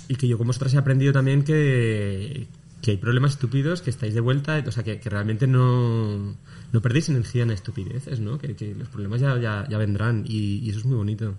Y 0.07 0.15
que 0.15 0.27
yo 0.27 0.37
como 0.37 0.49
vosotras 0.49 0.73
he 0.75 0.77
aprendido 0.77 1.11
también 1.11 1.43
que, 1.43 2.47
que 2.81 2.91
hay 2.91 2.97
problemas 2.97 3.31
estúpidos, 3.31 3.81
que 3.81 3.89
estáis 3.89 4.13
de 4.13 4.21
vuelta, 4.21 4.63
o 4.65 4.71
sea, 4.71 4.83
que, 4.83 4.99
que 4.99 5.09
realmente 5.09 5.47
no, 5.47 6.35
no 6.71 6.81
perdéis 6.81 7.09
energía 7.09 7.43
en 7.43 7.51
estupideces, 7.51 8.19
¿no? 8.19 8.37
Que, 8.37 8.55
que 8.55 8.75
los 8.75 8.87
problemas 8.89 9.21
ya, 9.21 9.37
ya, 9.39 9.65
ya 9.67 9.77
vendrán 9.77 10.23
y, 10.27 10.59
y 10.59 10.69
eso 10.69 10.79
es 10.79 10.85
muy 10.85 10.97
bonito. 10.97 11.35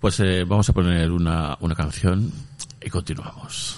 Pues 0.00 0.18
eh, 0.20 0.44
vamos 0.44 0.68
a 0.68 0.72
poner 0.72 1.10
una, 1.10 1.58
una 1.60 1.74
canción 1.74 2.32
y 2.80 2.88
continuamos. 2.88 3.76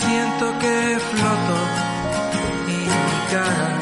Siento 0.00 0.58
que 0.58 0.98
floto 1.00 1.56
y 2.68 2.72
mi 2.72 3.30
cara 3.30 3.78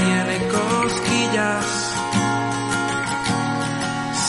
tiene 0.00 0.48
cosquillas. 0.48 1.64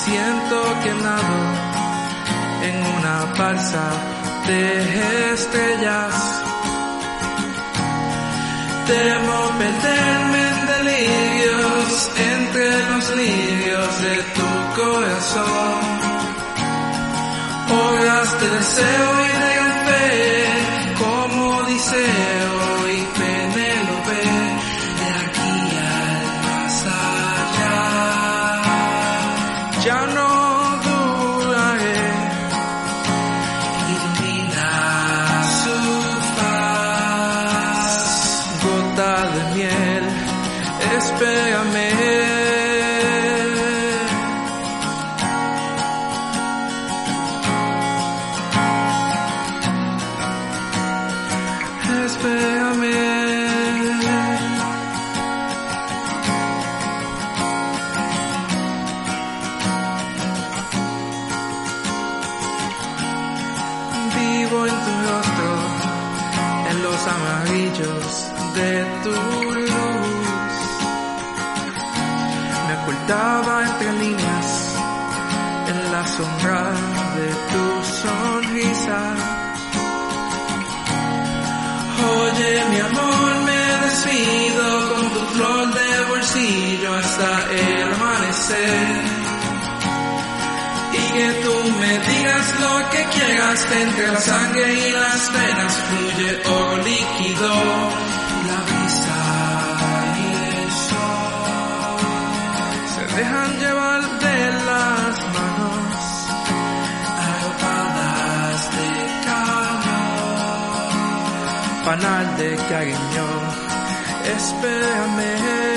Siento 0.03 0.63
que 0.83 0.93
nado 1.03 1.66
en 2.67 2.75
una 2.97 3.25
balsa 3.37 3.87
de 4.47 5.33
estrellas. 5.33 6.13
Temo 8.87 9.39
perderme 9.61 10.41
en 10.51 10.59
delirios 10.75 12.09
entre 12.33 12.65
los 12.89 13.05
lirios 13.15 13.91
de 14.07 14.15
tu 14.37 14.51
corazón. 14.81 15.79
Horas 17.79 18.29
de 18.41 18.49
deseo 18.57 19.09
y 19.27 19.33
de 19.45 19.55
fe, 19.85 20.05
como 20.99 21.57
Odiseo 21.57 22.36
de 86.37 86.43
bolsillo 86.43 86.93
hasta 86.93 87.51
el 87.51 87.93
amanecer. 87.93 88.87
Y 90.93 91.11
que 91.13 91.29
tú 91.43 91.53
me 91.79 91.93
digas 91.99 92.59
lo 92.59 92.89
que 92.89 93.03
quieras, 93.05 93.67
entre 93.71 94.07
la 94.07 94.19
sangre 94.19 94.73
y 94.73 94.91
las 94.91 95.31
venas 95.33 95.73
fluye 95.87 96.41
oro 96.45 96.77
líquido. 96.77 97.49
La 98.47 98.59
brisa 98.67 99.19
y 100.17 100.25
el 100.57 100.71
sol 100.89 101.99
se 102.93 103.03
dejan 103.17 103.51
llevar 103.59 104.01
de 104.19 104.39
las 104.69 105.15
manos 105.35 106.01
arropadas 107.27 108.59
de 108.77 108.89
calor. 109.25 110.55
Panal 111.85 112.27
de 112.37 112.49
cariño, 112.69 113.27
espérame 114.37 115.76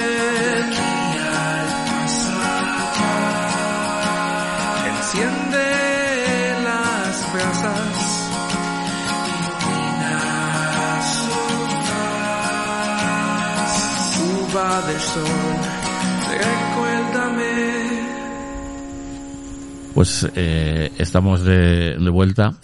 Del 14.61 15.01
sol, 15.01 15.25
recuérdame. 16.29 17.49
Pues 19.95 20.29
eh, 20.35 20.93
estamos 20.99 21.43
de, 21.45 21.97
de 21.99 22.11
vuelta. 22.11 22.55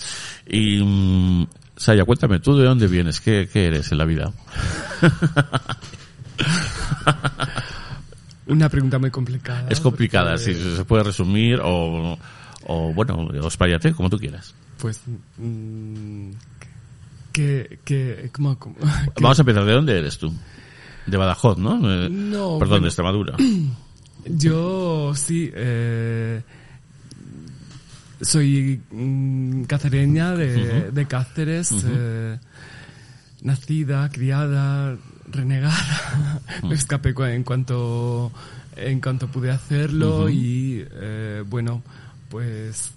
Y, 0.46 0.82
mm, 0.84 1.46
Saya, 1.76 2.04
cuéntame, 2.04 2.38
¿tú 2.40 2.54
de 2.56 2.66
dónde 2.66 2.86
vienes? 2.86 3.20
¿Qué, 3.22 3.48
qué 3.50 3.66
eres 3.68 3.90
en 3.92 3.98
la 3.98 4.04
vida? 4.04 4.30
Una 8.46 8.68
pregunta 8.68 8.98
muy 8.98 9.10
complicada. 9.10 9.66
es 9.70 9.80
complicada, 9.80 10.32
porque, 10.36 10.54
si 10.54 10.76
se 10.76 10.84
puede 10.84 11.02
resumir 11.02 11.60
o, 11.64 12.18
o 12.66 12.92
bueno, 12.92 13.28
expláyate 13.44 13.92
como 13.92 14.10
tú 14.10 14.18
quieras. 14.18 14.54
Pues, 14.78 15.00
mm, 15.38 16.30
que, 17.32 17.78
que, 17.84 18.28
¿cómo- 18.32 18.58
cómo- 18.58 18.76
que- 18.76 19.20
Vamos 19.22 19.38
a 19.38 19.42
empezar, 19.42 19.64
¿de 19.64 19.72
dónde 19.72 19.98
eres 19.98 20.18
tú? 20.18 20.32
De 21.06 21.16
Badajoz, 21.16 21.58
¿no? 21.58 21.74
Eh, 21.90 22.08
No, 22.10 22.58
Perdón, 22.58 22.68
bueno. 22.68 22.80
de 22.82 22.86
Extremadura. 22.88 23.36
Yo 24.28 25.12
sí, 25.14 25.50
eh, 25.54 26.42
soy 28.20 28.80
mm, 28.90 29.62
cacereña 29.64 30.34
de, 30.34 30.90
de 30.90 31.06
Cáceres, 31.06 31.72
eh, 31.86 32.38
nacida, 33.42 34.08
criada, 34.10 34.96
renegada. 35.30 36.40
Me 36.64 36.74
escapé 36.74 37.14
en 37.34 37.44
cuanto 37.44 38.32
en 38.76 39.00
cuanto 39.00 39.28
pude 39.28 39.50
hacerlo 39.50 40.28
y 40.28 40.84
eh, 40.90 41.42
bueno, 41.46 41.82
pues 42.28 42.92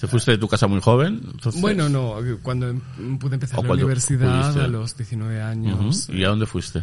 ¿Te 0.00 0.06
fuiste 0.06 0.30
de 0.32 0.38
tu 0.38 0.48
casa 0.48 0.66
muy 0.66 0.80
joven? 0.80 1.20
Entonces- 1.32 1.60
bueno, 1.60 1.88
no, 1.88 2.16
cuando 2.42 2.68
em- 2.70 3.18
pude 3.18 3.34
empezar 3.34 3.60
¿O 3.60 3.62
la 3.64 3.74
universidad 3.74 4.40
pudiste? 4.42 4.60
a 4.64 4.68
los 4.68 4.96
19 4.96 5.36
Ujú. 5.38 5.46
años. 5.46 6.08
¿Y 6.08 6.24
a 6.24 6.28
dónde 6.28 6.46
fuiste? 6.46 6.82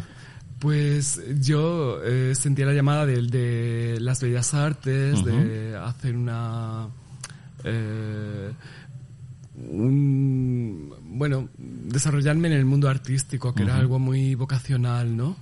Pues 0.60 1.20
yo 1.40 2.00
eh, 2.04 2.34
sentía 2.34 2.66
la 2.66 2.72
llamada 2.74 3.06
de, 3.06 3.22
de 3.22 3.98
las 4.00 4.20
bellas 4.22 4.54
artes, 4.54 5.24
de 5.24 5.76
hacer 5.76 6.16
una... 6.16 6.86
eh, 7.64 8.52
un- 9.56 10.92
bueno, 11.02 11.48
desarrollarme 11.58 12.48
en 12.48 12.54
el 12.54 12.64
mundo 12.64 12.88
artístico, 12.88 13.54
que 13.54 13.64
era 13.64 13.76
algo 13.76 13.98
muy 13.98 14.34
vocacional, 14.34 15.16
¿no? 15.16 15.36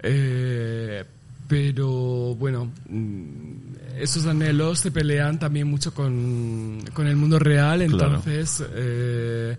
Eh, 0.00 1.04
pero 1.48 2.34
bueno, 2.34 2.70
mm, 2.88 3.52
esos 4.00 4.26
anhelos 4.26 4.78
se 4.80 4.90
pelean 4.90 5.38
también 5.38 5.66
mucho 5.66 5.92
con, 5.94 6.80
con 6.94 7.06
el 7.06 7.16
mundo 7.16 7.38
real, 7.38 7.78
Claro. 7.86 8.16
entonces 8.16 8.62
eh, 8.74 9.56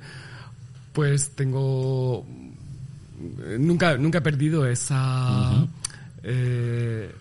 pues 0.94 1.32
tengo 1.32 2.26
nunca 3.60 3.98
nunca 3.98 4.20
he 4.20 4.22
perdido 4.22 4.66
esa 4.66 5.66
eh, 6.24 7.12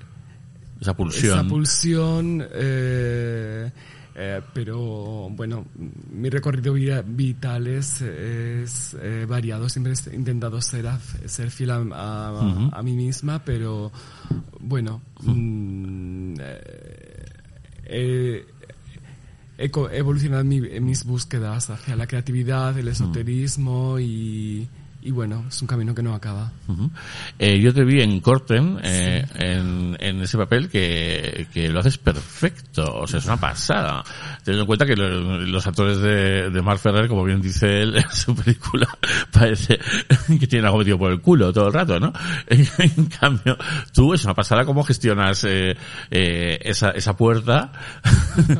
Esa 0.80 0.94
pulsión. 0.96 1.38
esa 1.38 1.48
pulsión 1.48 2.46
eh, 2.52 3.70
eh, 4.20 4.40
pero 4.52 5.28
bueno 5.30 5.64
mi 6.12 6.28
recorrido 6.28 6.72
vi- 6.74 6.90
vital 7.06 7.68
es, 7.68 8.00
es, 8.02 8.96
eh, 9.00 9.24
variado. 9.28 9.68
Siempre 9.68 9.92
he 10.10 10.16
intentado 10.16 10.60
ser 10.60 10.88
a- 10.88 10.98
ser 11.26 11.50
fiel 11.52 11.70
a, 11.70 11.76
a- 11.92 12.70
a 12.72 12.82
mí 12.82 12.94
misma 12.94 13.44
pero 13.44 13.92
bueno 14.60 15.00
mm, 15.22 16.34
eh, 16.40 17.24
eh, 17.84 18.46
he 19.58 19.70
evolucionado 19.98 20.42
en, 20.42 20.48
mi- 20.48 20.68
en 20.68 20.84
mis 20.84 21.04
búsquedas 21.04 21.70
hacia 21.70 21.96
la 21.96 22.06
creatividad, 22.06 22.78
el 22.78 22.88
esoterismo 22.88 23.98
y, 23.98 24.68
y 25.00 25.10
bueno, 25.12 25.44
es 25.48 25.60
un 25.62 25.68
camino 25.68 25.94
que 25.94 26.02
no 26.02 26.12
acaba. 26.14 26.50
Eh, 27.38 27.60
yo 27.60 27.72
te 27.72 27.84
vi 27.84 28.00
en 28.02 28.20
Corten, 28.20 28.78
eh, 28.82 29.24
en, 29.36 29.96
en 30.00 30.20
ese 30.22 30.36
papel 30.36 30.68
que, 30.68 31.46
que 31.52 31.68
lo 31.68 31.80
haces 31.80 31.98
perfecto, 31.98 32.84
o 33.00 33.06
sea, 33.06 33.18
es 33.20 33.26
una 33.26 33.36
pasada. 33.36 34.02
Teniendo 34.44 34.62
en 34.62 34.66
cuenta 34.66 34.84
que 34.86 34.96
lo- 34.96 35.40
los 35.46 35.66
actores 35.66 35.98
de, 35.98 36.50
de 36.50 36.62
Mark 36.62 36.80
Ferrer, 36.80 37.06
como 37.08 37.24
bien 37.24 37.40
dice 37.40 37.82
él 37.82 37.96
en 37.96 38.10
su 38.10 38.34
película, 38.34 38.88
parece 39.32 39.78
que 40.38 40.46
tienen 40.46 40.66
algo 40.66 40.78
metido 40.78 40.98
por 40.98 41.12
el 41.12 41.20
culo 41.20 41.52
todo 41.52 41.68
el 41.68 41.72
rato, 41.72 41.98
¿no? 42.00 42.12
En, 42.48 42.66
en 42.78 43.06
cambio, 43.06 43.56
tú 43.94 44.14
es 44.14 44.24
una 44.24 44.34
pasada 44.34 44.64
cómo 44.64 44.82
gestionas 44.82 45.44
eh, 45.44 45.76
eh, 46.10 46.58
esa, 46.62 46.90
esa 46.90 47.16
puerta. 47.16 47.72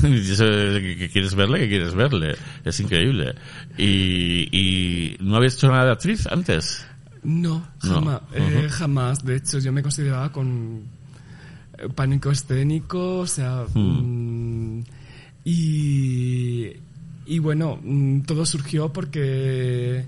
Que 0.00 1.08
quieres 1.12 1.34
verle, 1.34 1.60
que 1.60 1.68
quieres 1.68 1.94
verle. 1.94 2.36
Es 2.64 2.80
increíble. 2.80 3.34
Y, 3.76 4.48
y 4.56 5.16
no 5.20 5.36
habías 5.36 5.54
hecho 5.54 5.67
de 5.72 5.90
actriz 5.92 6.26
antes. 6.26 6.84
No, 7.22 7.66
No. 7.82 7.94
jamás. 7.94 8.20
eh, 8.32 8.66
jamás. 8.70 9.24
De 9.24 9.36
hecho, 9.36 9.58
yo 9.58 9.72
me 9.72 9.82
consideraba 9.82 10.30
con 10.32 10.82
eh, 11.78 11.88
pánico 11.94 12.30
escénico, 12.30 13.18
o 13.20 13.26
sea... 13.26 13.64
mm, 13.74 14.82
y, 15.44 16.72
y 17.26 17.38
bueno, 17.38 17.78
mm, 17.82 18.20
todo 18.22 18.44
surgió 18.46 18.92
porque 18.92 20.04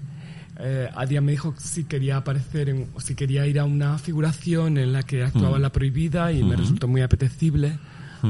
eh, 0.59 0.89
Adia 0.95 1.21
me 1.21 1.33
dijo 1.33 1.55
si 1.59 1.85
quería 1.85 2.19
aparecer, 2.19 2.69
en, 2.69 2.89
o 2.95 3.01
si 3.01 3.15
quería 3.15 3.47
ir 3.47 3.59
a 3.59 3.65
una 3.65 3.97
figuración 3.99 4.77
en 4.79 4.93
la 4.93 5.03
que 5.03 5.23
actuaba 5.25 5.57
en 5.57 5.63
La 5.63 5.73
Prohibida 5.73 6.31
y 6.33 6.45
me 6.45 6.57
resultó 6.57 6.89
muy 6.89 7.01
apetecible. 7.03 7.79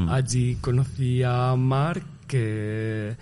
Allí 0.08 0.56
conocí 0.60 1.22
a 1.24 1.56
Mark, 1.56 2.04
que, 2.28 3.16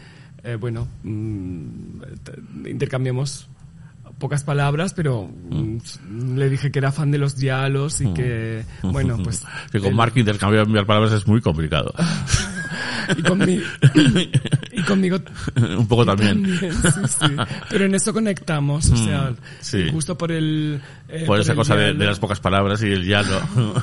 eh, 0.45 0.57
bueno, 0.61 0.87
mm, 1.03 2.67
intercambiamos 2.67 3.49
pocas 4.19 4.43
palabras, 4.45 4.95
pero 4.95 5.27
mm, 5.51 6.37
le 6.37 6.49
dije 6.51 6.71
que 6.71 6.79
era 6.81 6.91
fan 6.93 7.11
de 7.11 7.19
los 7.19 7.37
diálogos 7.37 8.01
y 8.01 8.13
que, 8.15 8.65
bueno, 8.83 9.17
pues... 9.25 9.45
Que 9.71 9.79
con 9.79 9.89
él- 9.91 9.95
Mark 9.95 10.13
intercambiar 10.17 10.67
palabras 10.87 11.13
es 11.13 11.27
muy 11.27 11.41
complicado. 11.41 11.93
Y, 13.17 13.23
conmi- 13.23 13.63
y 14.73 14.83
conmigo 14.83 15.17
Un 15.79 15.89
poco 15.89 16.05
también. 16.05 16.43
también, 16.43 16.73
sí, 16.75 16.91
sí. 17.09 17.27
Pero 17.71 17.87
en 17.87 17.95
eso 17.95 18.13
conectamos, 18.13 18.91
o 18.91 18.97
sea, 18.99 19.33
sí. 19.61 19.89
justo 19.91 20.19
por 20.19 20.31
el... 20.31 20.79
eh, 21.09 21.25
Por 21.27 21.41
esa 21.41 21.53
el 21.53 21.57
cosa 21.57 21.75
de, 21.75 21.85
diálogo. 21.85 22.01
de 22.01 22.07
las 22.07 22.19
pocas 22.19 22.39
palabras 22.41 22.83
y 22.83 22.87
el 22.93 23.09
no. 23.09 23.75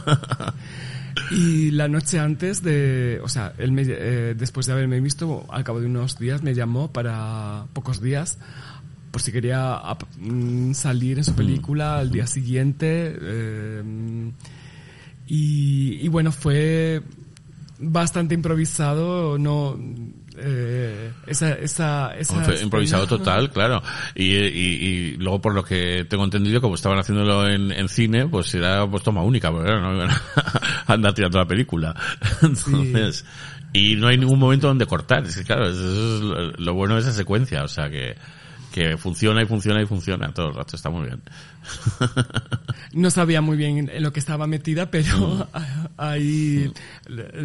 Y 1.32 1.72
la 1.72 1.88
noche 1.88 2.20
antes 2.20 2.62
de, 2.62 3.20
o 3.24 3.28
sea, 3.30 3.54
él 3.58 3.72
me, 3.72 3.84
eh, 3.88 4.36
después 4.38 4.68
de 4.68 4.74
haberme 4.74 5.00
visto, 5.00 5.46
al 5.50 5.64
cabo 5.64 5.80
de 5.80 5.88
unos 5.88 6.20
días 6.20 6.44
me 6.44 6.54
llamó 6.54 6.92
para 6.92 7.66
pocos 7.74 8.02
días, 8.02 8.38
por 9.16 9.22
si 9.22 9.32
quería 9.32 9.82
mm, 10.20 10.74
salir 10.74 11.20
en 11.20 11.24
su 11.24 11.34
película 11.34 12.00
al 12.00 12.12
día 12.12 12.28
siguiente. 12.28 13.16
eh, 13.18 13.84
y, 15.26 16.06
y 16.06 16.08
bueno, 16.10 16.34
fue 16.34 17.02
bastante 17.80 18.36
improvisado, 18.36 19.38
no, 19.38 19.80
eh, 20.38 21.14
esa, 21.28 21.54
esa, 21.54 22.14
esa 22.18 22.44
Fue 22.44 22.62
improvisado 22.62 23.08
total, 23.08 23.52
claro. 23.52 23.82
Y, 24.16 24.36
y, 24.36 24.36
y 24.36 25.12
luego, 25.16 25.40
por 25.40 25.56
lo 25.56 25.64
que 25.64 26.06
tengo 26.10 26.26
entendido, 26.26 26.60
como 26.60 26.76
estaban 26.76 27.00
haciéndolo 27.00 27.48
en, 27.48 27.72
en 27.72 27.88
cine, 27.88 28.28
pues 28.28 28.54
era 28.54 28.86
pues 28.86 29.02
toma 29.02 29.24
única, 29.24 29.50
porque 29.50 29.72
no 29.72 29.94
iban 29.96 30.10
a 30.10 30.94
andar 30.94 31.14
tirando 31.14 31.38
la 31.38 31.48
película. 31.48 31.96
Entonces, 32.42 33.24
y 33.72 33.96
no 33.96 34.10
hay 34.10 34.18
ningún 34.18 34.40
momento 34.40 34.68
donde 34.68 34.86
cortar. 34.86 35.24
Es 35.24 35.38
que 35.38 35.46
claro, 35.46 35.70
eso 35.70 36.16
es 36.16 36.22
lo, 36.22 36.52
lo 36.52 36.74
bueno 36.74 36.96
de 36.96 37.00
esa 37.00 37.14
secuencia, 37.14 37.64
o 37.64 37.70
sea 37.70 37.90
que, 37.90 38.18
que 38.76 38.98
funciona 38.98 39.42
y 39.42 39.46
funciona 39.46 39.82
y 39.82 39.86
funciona 39.86 40.34
todo 40.34 40.50
el 40.50 40.56
rato, 40.56 40.76
está 40.76 40.90
muy 40.90 41.06
bien. 41.08 41.22
No 42.92 43.10
sabía 43.10 43.40
muy 43.42 43.56
bien 43.56 43.90
en 43.90 44.04
lo 44.04 44.12
que 44.12 44.20
estaba 44.20 44.48
metida, 44.48 44.92
pero 44.92 45.18
Mm. 45.18 45.44
ahí 45.98 46.72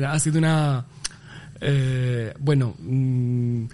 ha 0.07 0.19
sido 0.19 0.39
una 0.39 0.85
eh, 1.61 2.35
bueno, 2.41 2.75
mm, 2.81 3.65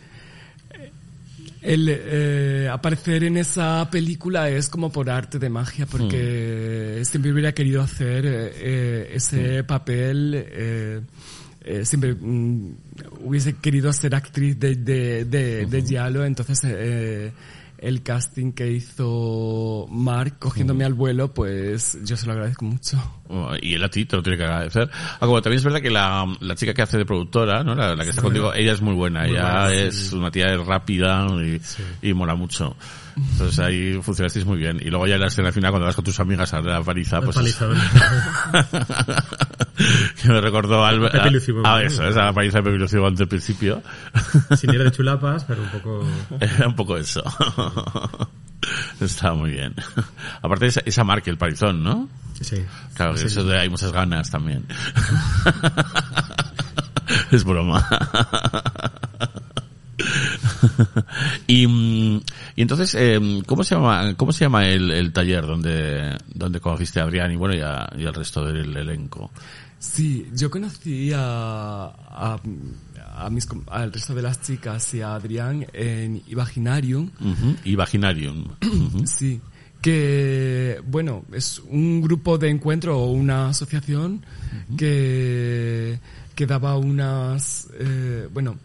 el 1.62 1.88
eh, 1.90 2.68
aparecer 2.70 3.24
en 3.24 3.38
esa 3.38 3.88
película 3.90 4.48
es 4.50 4.68
como 4.68 4.92
por 4.92 5.08
arte 5.10 5.38
de 5.38 5.48
magia, 5.48 5.86
porque 5.86 7.00
siempre 7.04 7.32
hubiera 7.32 7.52
querido 7.52 7.80
hacer 7.82 8.24
eh, 8.26 8.52
eh, 8.54 9.10
ese 9.14 9.64
papel. 9.64 10.34
eh, 10.34 11.00
eh, 11.66 11.84
siempre 11.84 12.14
mm, 12.14 12.76
hubiese 13.24 13.56
querido 13.56 13.92
ser 13.92 14.14
actriz 14.14 14.58
de, 14.58 14.76
de, 14.76 15.24
de, 15.24 15.66
de 15.66 15.82
Giallo, 15.82 16.24
entonces 16.24 16.60
eh, 16.64 17.32
el 17.78 18.02
casting 18.02 18.52
que 18.52 18.70
hizo 18.70 19.86
Mark 19.90 20.38
cogiéndome 20.38 20.84
al 20.84 20.94
vuelo, 20.94 21.34
pues 21.34 21.98
yo 22.04 22.16
se 22.16 22.26
lo 22.26 22.32
agradezco 22.32 22.64
mucho. 22.64 23.20
Oh, 23.28 23.50
Y 23.60 23.74
él 23.74 23.84
a 23.84 23.88
ti 23.88 24.04
te 24.04 24.16
lo 24.16 24.22
tiene 24.22 24.38
que 24.38 24.44
agradecer. 24.44 24.88
Ah, 24.92 25.26
como 25.26 25.42
también 25.42 25.58
es 25.58 25.64
verdad 25.64 25.80
que 25.80 25.90
la, 25.90 26.24
la 26.40 26.54
chica 26.54 26.72
que 26.72 26.82
hace 26.82 26.98
de 26.98 27.04
productora, 27.04 27.62
¿no? 27.64 27.74
La, 27.74 27.94
la 27.94 28.04
que 28.04 28.10
está 28.10 28.22
contigo, 28.22 28.54
ella 28.54 28.72
es 28.72 28.80
muy 28.80 28.94
buena. 28.94 29.22
Muy 29.22 29.30
ella 29.30 29.42
buena, 29.42 29.68
sí. 29.70 29.76
es 29.76 30.12
una 30.12 30.30
tía 30.30 30.56
rápida 30.56 31.26
y, 31.42 31.60
y 32.08 32.14
mola 32.14 32.34
mucho. 32.34 32.76
Entonces 33.16 33.58
ahí 33.58 33.98
funcionasteis 34.00 34.46
muy 34.46 34.58
bien. 34.58 34.78
Y 34.80 34.90
luego 34.90 35.06
ya 35.06 35.14
en 35.14 35.22
la 35.22 35.26
escena 35.26 35.50
final, 35.52 35.72
cuando 35.72 35.86
vas 35.86 35.96
con 35.96 36.04
tus 36.04 36.20
amigas 36.20 36.52
a 36.54 36.60
la 36.60 36.82
paliza, 36.82 37.20
pues... 37.20 37.36
Palizón. 37.36 37.76
que 40.22 40.28
me 40.28 40.40
recordó 40.40 40.84
al... 40.84 40.96
A, 41.06 41.30
bueno. 41.30 41.78
eso, 41.78 42.06
esa 42.06 42.32
paliza 42.32 42.60
de 42.60 42.70
Pepe 42.70 42.84
antes 43.06 43.18
del 43.18 43.28
principio. 43.28 43.82
Sin 44.56 44.72
ir 44.72 44.82
de 44.82 44.90
chulapas, 44.90 45.44
pero 45.44 45.62
un 45.62 45.68
poco... 45.68 46.06
Era 46.40 46.66
un 46.68 46.74
poco 46.76 46.96
eso. 46.96 47.22
Estaba 49.00 49.34
muy 49.36 49.50
bien. 49.50 49.74
Aparte 50.42 50.66
esa, 50.66 50.80
esa 50.84 51.04
marca, 51.04 51.30
el 51.30 51.38
palizón, 51.38 51.82
¿no? 51.84 52.08
Sí. 52.40 52.56
Claro, 52.94 53.12
que 53.14 53.20
Sí. 53.20 53.26
eso 53.26 53.44
de 53.44 53.58
hay 53.58 53.68
muchas 53.68 53.92
ganas 53.92 54.30
también. 54.30 54.66
es 57.30 57.44
broma. 57.44 57.86
y, 61.46 61.66
mm, 61.66 62.16
y 62.56 62.62
entonces, 62.62 62.94
eh, 62.98 63.42
¿cómo 63.46 63.64
se 63.64 63.74
llama, 63.74 64.14
cómo 64.16 64.32
se 64.32 64.44
llama 64.44 64.66
el, 64.66 64.90
el 64.90 65.12
taller 65.12 65.46
donde, 65.46 66.16
donde 66.34 66.60
conociste 66.60 67.00
a 67.00 67.04
Adrián 67.04 67.30
y 67.32 67.36
bueno, 67.36 67.54
y, 67.54 67.60
a- 67.60 67.88
y 67.96 68.04
al 68.06 68.14
resto 68.14 68.44
del 68.44 68.76
elenco? 68.76 69.30
Sí, 69.94 70.28
yo 70.34 70.50
conocí 70.50 71.12
a, 71.14 71.84
a, 71.86 72.40
a 73.16 73.30
mis, 73.30 73.46
al 73.68 73.92
resto 73.92 74.14
de 74.14 74.22
las 74.22 74.42
chicas 74.42 74.92
y 74.94 75.00
a 75.00 75.14
Adrián 75.14 75.66
en 75.72 76.22
Imaginarium. 76.26 77.10
Ujú. 77.20 77.56
Sí, 79.06 79.40
que 79.80 80.82
bueno, 80.86 81.24
es 81.32 81.62
un 81.70 82.02
grupo 82.02 82.36
de 82.36 82.48
encuentro 82.50 82.98
o 82.98 83.12
una 83.12 83.50
asociación 83.50 84.24
que, 84.76 85.98
que 86.34 86.46
daba 86.46 86.76
unas, 86.76 87.68
eh, 87.78 88.28
bueno, 88.32 88.56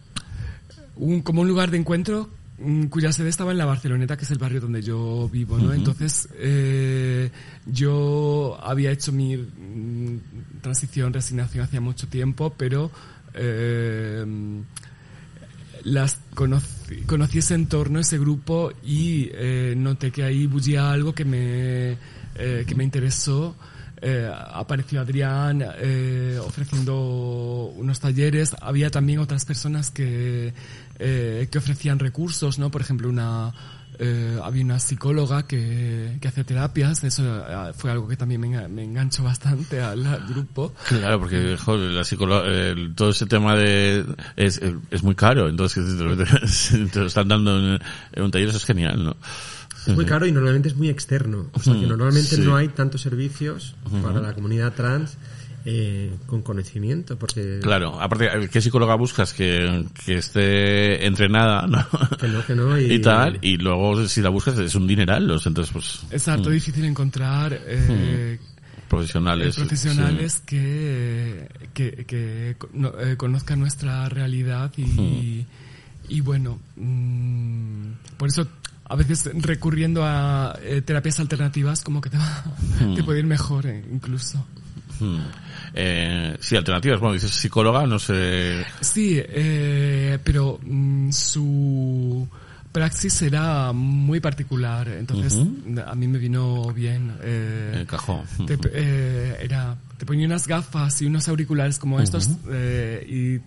un, 0.96 1.22
como 1.22 1.42
un 1.42 1.48
lugar 1.48 1.70
de 1.70 1.78
encuentro 1.78 2.28
cuya 2.90 3.12
sede 3.12 3.28
estaba 3.28 3.52
en 3.52 3.58
la 3.58 3.64
Barceloneta, 3.64 4.16
que 4.16 4.24
es 4.24 4.30
el 4.30 4.38
barrio 4.38 4.60
donde 4.60 4.82
yo 4.82 5.28
vivo, 5.28 5.58
¿no? 5.58 5.72
Entonces, 5.72 6.28
eh, 6.34 7.30
yo 7.66 8.58
había 8.62 8.90
hecho 8.90 9.12
mi 9.12 9.36
mm, 9.36 10.60
transición, 10.60 11.12
resignación 11.12 11.64
hacía 11.64 11.80
mucho 11.80 12.08
tiempo, 12.08 12.54
pero 12.56 12.90
eh, 13.34 14.24
las 15.84 16.18
conocí, 16.34 16.96
conocí 17.06 17.38
ese 17.38 17.54
entorno, 17.54 17.98
ese 18.00 18.18
grupo 18.18 18.72
y 18.84 19.30
eh, 19.32 19.74
noté 19.76 20.10
que 20.10 20.22
ahí 20.22 20.46
bullía 20.46 20.90
algo 20.90 21.14
que 21.14 21.24
me, 21.24 21.96
eh, 22.36 22.64
que 22.66 22.74
me 22.74 22.84
interesó. 22.84 23.56
Eh, 24.04 24.28
apareció 24.52 25.00
Adrián 25.00 25.64
eh, 25.78 26.36
ofreciendo 26.44 27.72
unos 27.76 28.00
talleres. 28.00 28.56
Había 28.60 28.90
también 28.90 29.20
otras 29.20 29.44
personas 29.44 29.92
que, 29.92 30.52
eh, 30.98 31.48
que 31.50 31.58
ofrecían 31.58 31.98
recursos, 31.98 32.58
¿no? 32.58 32.70
Por 32.70 32.80
ejemplo, 32.80 33.08
una, 33.08 33.52
eh, 33.98 34.38
había 34.42 34.64
una 34.64 34.78
psicóloga 34.78 35.46
que, 35.46 36.16
que 36.20 36.28
hace 36.28 36.44
terapias. 36.44 37.02
Eso 37.04 37.22
eh, 37.46 37.72
fue 37.76 37.90
algo 37.90 38.08
que 38.08 38.16
también 38.16 38.40
me, 38.40 38.68
me 38.68 38.84
enganchó 38.84 39.22
bastante 39.24 39.80
al, 39.80 40.04
al 40.06 40.26
grupo. 40.26 40.74
Claro, 40.88 41.20
porque 41.20 41.56
joder, 41.56 41.90
la 41.92 42.04
el- 42.44 42.94
todo 42.94 43.10
ese 43.10 43.26
tema 43.26 43.56
de 43.56 44.04
es, 44.36 44.60
es 44.90 45.02
muy 45.02 45.14
caro, 45.14 45.48
entonces 45.48 45.84
que 45.84 45.90
te 45.98 46.04
te 46.92 47.00
lo 47.00 47.06
están 47.06 47.28
dando 47.28 47.58
en, 47.58 47.80
en 48.12 48.22
un 48.22 48.30
taller, 48.30 48.48
eso 48.48 48.58
es 48.58 48.64
genial, 48.64 49.04
¿no? 49.04 49.16
Es 49.86 49.96
muy 49.96 50.04
caro 50.04 50.26
y 50.26 50.30
normalmente 50.32 50.68
es 50.68 50.76
muy 50.76 50.88
externo. 50.88 51.50
O 51.54 51.58
sea, 51.60 51.74
que 51.74 51.86
normalmente 51.88 52.36
Sí. 52.36 52.42
no 52.42 52.54
hay 52.54 52.68
tantos 52.68 53.00
servicios 53.00 53.74
para 54.00 54.20
la 54.20 54.32
comunidad 54.32 54.74
trans 54.74 55.16
eh, 55.64 56.12
con 56.26 56.42
conocimiento, 56.42 57.18
porque 57.18 57.60
Claro, 57.62 58.00
aparte, 58.00 58.28
¿qué 58.50 58.60
psicóloga 58.60 58.94
buscas? 58.96 59.32
Que, 59.32 59.84
que 60.04 60.16
esté 60.16 61.06
entrenada, 61.06 61.66
¿no? 61.66 61.86
que 62.18 62.28
no, 62.28 62.44
que 62.46 62.54
no. 62.54 62.78
Y, 62.78 62.84
Y 62.94 62.98
tal, 63.00 63.38
y 63.42 63.56
luego 63.58 64.06
si 64.08 64.20
la 64.22 64.28
buscas 64.30 64.58
es 64.58 64.74
un 64.74 64.86
dineral, 64.86 65.26
los 65.26 65.46
entonces 65.46 65.72
pues 65.72 66.00
Es 66.10 66.26
harto 66.28 66.50
difícil 66.50 66.84
encontrar 66.84 67.58
eh, 67.66 68.38
profesionales. 68.88 69.56
eh, 69.56 69.60
profesionales 69.60 70.42
que, 70.44 71.48
que, 71.74 72.04
que 72.06 72.56
no- 72.72 72.92
eh, 73.00 73.16
conozcan 73.16 73.60
nuestra 73.60 74.08
realidad 74.08 74.70
y, 74.76 75.46
y 76.08 76.20
bueno, 76.20 76.58
mm, 76.76 77.86
por 78.18 78.28
eso 78.28 78.46
a 78.84 78.96
veces 78.96 79.30
recurriendo 79.34 80.04
a 80.04 80.58
eh, 80.62 80.82
terapias 80.82 81.18
alternativas 81.20 81.82
como 81.82 82.00
que 82.00 82.10
te, 82.10 82.18
va, 82.18 82.44
te 82.94 83.02
puede 83.02 83.20
ir 83.20 83.26
mejor 83.26 83.66
eh, 83.66 83.82
incluso. 83.90 84.44
Sí. 85.02 85.06
Hmm. 85.06 85.20
Eh, 85.74 86.36
sí, 86.40 86.56
alternativas, 86.56 87.00
bueno, 87.00 87.14
dices 87.14 87.30
psicóloga, 87.30 87.86
no 87.86 87.98
sé... 87.98 88.64
Sí, 88.80 89.18
eh, 89.18 90.18
pero 90.22 90.58
mm, 90.62 91.10
su 91.12 92.28
praxis 92.70 93.20
era 93.22 93.72
muy 93.72 94.20
particular, 94.20 94.88
entonces 94.88 95.38
a 95.86 95.94
mí 95.94 96.08
me 96.08 96.18
vino 96.18 96.72
bien. 96.72 97.16
eh, 97.22 97.78
Encajó. 97.82 98.22
te, 98.46 98.58
eh, 98.72 99.36
era, 99.40 99.76
te 99.98 100.06
ponía 100.06 100.26
unas 100.26 100.46
gafas 100.46 101.00
y 101.02 101.06
unos 101.06 101.28
auriculares 101.28 101.78
como 101.78 102.00
estos 102.00 102.28
eh, 102.50 103.06
y 103.08 103.40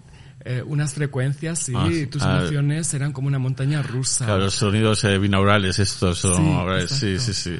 eh, 0.47 0.61
unas 0.63 0.93
frecuencias 0.93 1.69
y 1.69 1.73
Ah, 1.75 1.89
tus 2.11 2.21
Ah, 2.21 2.37
emociones 2.37 2.93
eran 2.93 3.11
como 3.13 3.27
una 3.27 3.39
montaña 3.39 3.81
rusa. 3.81 4.25
Claro, 4.25 4.41
los 4.43 4.53
sonidos 4.53 5.03
eh, 5.05 5.17
binaurales 5.17 5.79
estos 5.79 6.19
son, 6.19 6.87
Sí, 6.87 7.17
sí, 7.17 7.19
sí, 7.19 7.33
sí. 7.33 7.59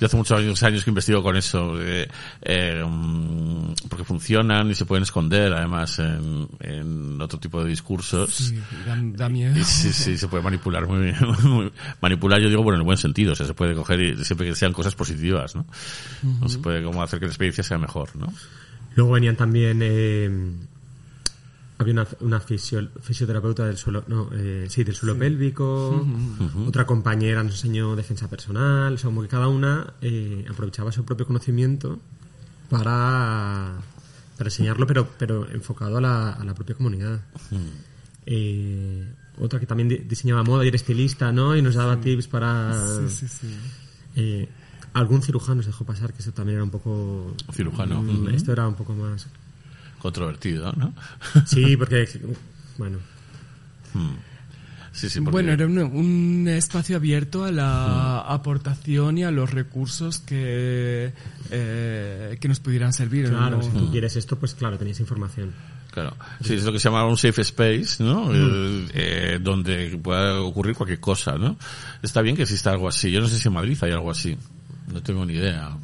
Yo 0.00 0.06
hace 0.06 0.16
muchos 0.16 0.62
años, 0.62 0.84
que 0.84 0.90
investigo 0.90 1.22
con 1.22 1.36
eso, 1.36 1.80
eh, 1.80 2.08
eh, 2.42 2.84
mm, 2.86 3.72
porque 3.88 4.04
funcionan 4.04 4.70
y 4.70 4.74
se 4.74 4.84
pueden 4.84 5.02
esconder 5.02 5.52
además 5.52 5.98
en, 5.98 6.48
en 6.60 7.20
otro 7.20 7.38
tipo 7.40 7.62
de 7.62 7.70
discursos. 7.70 8.32
Sí, 8.32 8.58
da, 8.86 8.96
da 9.02 9.28
miedo. 9.28 9.58
Y 9.58 9.64
sí, 9.64 9.92
sí, 9.92 10.16
se 10.16 10.28
puede 10.28 10.42
manipular 10.42 10.86
muy 10.86 11.00
bien. 11.00 11.16
muy- 11.42 11.72
manipular, 12.00 12.40
yo 12.40 12.48
digo, 12.48 12.62
bueno, 12.62 12.76
en 12.76 12.82
el 12.82 12.86
buen 12.86 12.98
sentido. 12.98 13.32
O 13.32 13.34
sea, 13.34 13.46
se 13.46 13.54
puede 13.54 13.74
coger 13.74 14.00
y 14.00 14.24
siempre 14.24 14.46
que 14.46 14.54
sean 14.54 14.72
cosas 14.72 14.94
positivas, 14.94 15.56
¿no? 15.56 15.66
No 16.40 16.48
se 16.48 16.58
puede 16.58 16.82
como 16.82 17.02
hacer 17.02 17.18
que 17.18 17.26
la 17.26 17.32
experiencia 17.32 17.64
sea 17.64 17.78
mejor, 17.78 18.14
¿no? 18.16 18.32
Luego 18.94 19.12
venían 19.12 19.36
también 19.36 19.80
eh, 19.82 20.30
había 21.78 21.92
una, 21.94 22.06
una 22.20 22.40
fisio- 22.40 22.90
fisioterapeuta 23.00 23.64
del 23.66 23.76
suelo 23.76 24.02
no 24.08 24.30
eh, 24.32 24.66
sí 24.68 24.82
del 24.84 24.94
suelo 24.96 25.16
pélvico 25.16 26.04
otra 26.66 26.84
compañera 26.86 27.42
nos 27.44 27.52
enseñó 27.54 27.94
defensa 27.94 28.28
personal 28.28 28.94
o 28.94 28.98
sea 28.98 29.08
como 29.08 29.22
que 29.22 29.28
cada 29.28 29.46
una 29.48 29.94
eh, 30.00 30.44
aprovechaba 30.50 30.90
su 30.90 31.04
propio 31.04 31.24
conocimiento 31.26 32.00
para 32.68 33.76
para 34.36 34.48
enseñarlo 34.48 34.86
pero 34.86 35.08
pero 35.18 35.48
enfocado 35.50 35.98
a 35.98 36.00
la, 36.00 36.32
a 36.32 36.44
la 36.44 36.54
propia 36.54 36.74
comunidad. 36.76 37.20
Eh, 38.26 39.12
otra 39.40 39.58
que 39.60 39.66
también 39.66 39.88
di- 39.88 39.98
diseñaba 39.98 40.42
moda 40.44 40.64
y 40.64 40.68
era 40.68 40.76
estilista 40.76 41.32
no 41.32 41.56
y 41.56 41.62
nos 41.62 41.74
daba 41.76 41.98
tips 42.00 42.26
para 42.28 42.72
Sí, 43.08 43.08
sí, 43.08 43.28
sí. 43.28 43.56
eh, 44.16 44.48
algún 44.92 45.22
cirujano 45.22 45.56
nos 45.56 45.66
dejó 45.66 45.84
pasar 45.84 46.12
que 46.12 46.20
eso 46.22 46.32
también 46.32 46.56
era 46.56 46.64
un 46.64 46.70
poco 46.70 47.34
Cirujano. 47.52 48.02
Mm, 48.02 48.28
esto 48.28 48.52
era 48.52 48.66
un 48.68 48.74
poco 48.74 48.94
más 48.94 49.26
Controvertido, 49.98 50.72
¿no? 50.72 50.94
Sí, 51.46 51.76
porque, 51.76 52.08
bueno, 52.76 52.98
Sí, 54.92 55.08
sí, 55.08 55.20
porque- 55.20 55.30
Bueno, 55.32 55.52
era 55.52 55.66
un, 55.66 55.78
un 55.78 56.48
espacio 56.48 56.96
abierto 56.96 57.44
a 57.44 57.52
la 57.52 58.20
aportación 58.20 59.18
y 59.18 59.24
a 59.24 59.30
los 59.30 59.50
recursos 59.50 60.18
que, 60.18 61.12
eh, 61.50 62.36
que 62.40 62.48
nos 62.48 62.58
pudieran 62.58 62.92
servir. 62.92 63.28
claro, 63.28 63.58
¿no? 63.58 63.62
si 63.62 63.70
tú 63.70 63.90
quieres 63.92 64.16
esto, 64.16 64.36
pues 64.38 64.54
claro, 64.54 64.76
tenías 64.76 64.98
información. 65.00 65.52
Claro. 65.92 66.16
Sí, 66.42 66.54
es 66.54 66.64
lo 66.64 66.72
que 66.72 66.78
se 66.78 66.88
llama 66.88 67.04
un 67.06 67.16
safe 67.16 67.42
space, 67.42 68.02
¿no? 68.02 68.32
Eh, 68.34 68.88
eh, 68.94 69.38
donde 69.40 69.98
pueda 70.02 70.40
ocurrir 70.40 70.74
cualquier 70.74 71.00
cosa, 71.00 71.36
¿no? 71.38 71.56
Está 72.02 72.20
bien 72.22 72.36
que 72.36 72.42
exista 72.42 72.70
algo 72.70 72.88
así. 72.88 73.10
Yo 73.10 73.20
no 73.20 73.28
sé 73.28 73.38
si 73.38 73.48
en 73.48 73.54
Madrid 73.54 73.76
hay 73.80 73.92
algo 73.92 74.10
así. 74.10 74.36
No 74.92 75.02
tengo 75.02 75.24
ni 75.24 75.34
idea. 75.34 75.76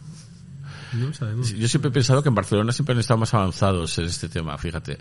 No. 0.95 1.11
Yo 1.43 1.69
siempre 1.69 1.89
he 1.89 1.93
pensado 1.93 2.23
que 2.23 2.29
en 2.29 2.35
Barcelona 2.35 2.73
siempre 2.73 2.95
han 2.95 3.01
estado 3.01 3.19
más 3.19 3.35
avanzados 3.35 3.99
en 3.99 4.05
este 4.07 4.29
tema, 4.29 4.57
fíjate. 4.59 4.99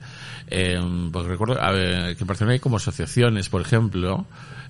Eh, 0.48 0.80
porque 1.12 1.30
recuerdo 1.30 1.56
que 1.56 2.18
en 2.20 2.28
Barcelona 2.28 2.54
hay 2.54 2.60
como 2.60 2.78
asociaciones, 2.78 3.50
por 3.50 3.62
ejemplo, 3.62 4.26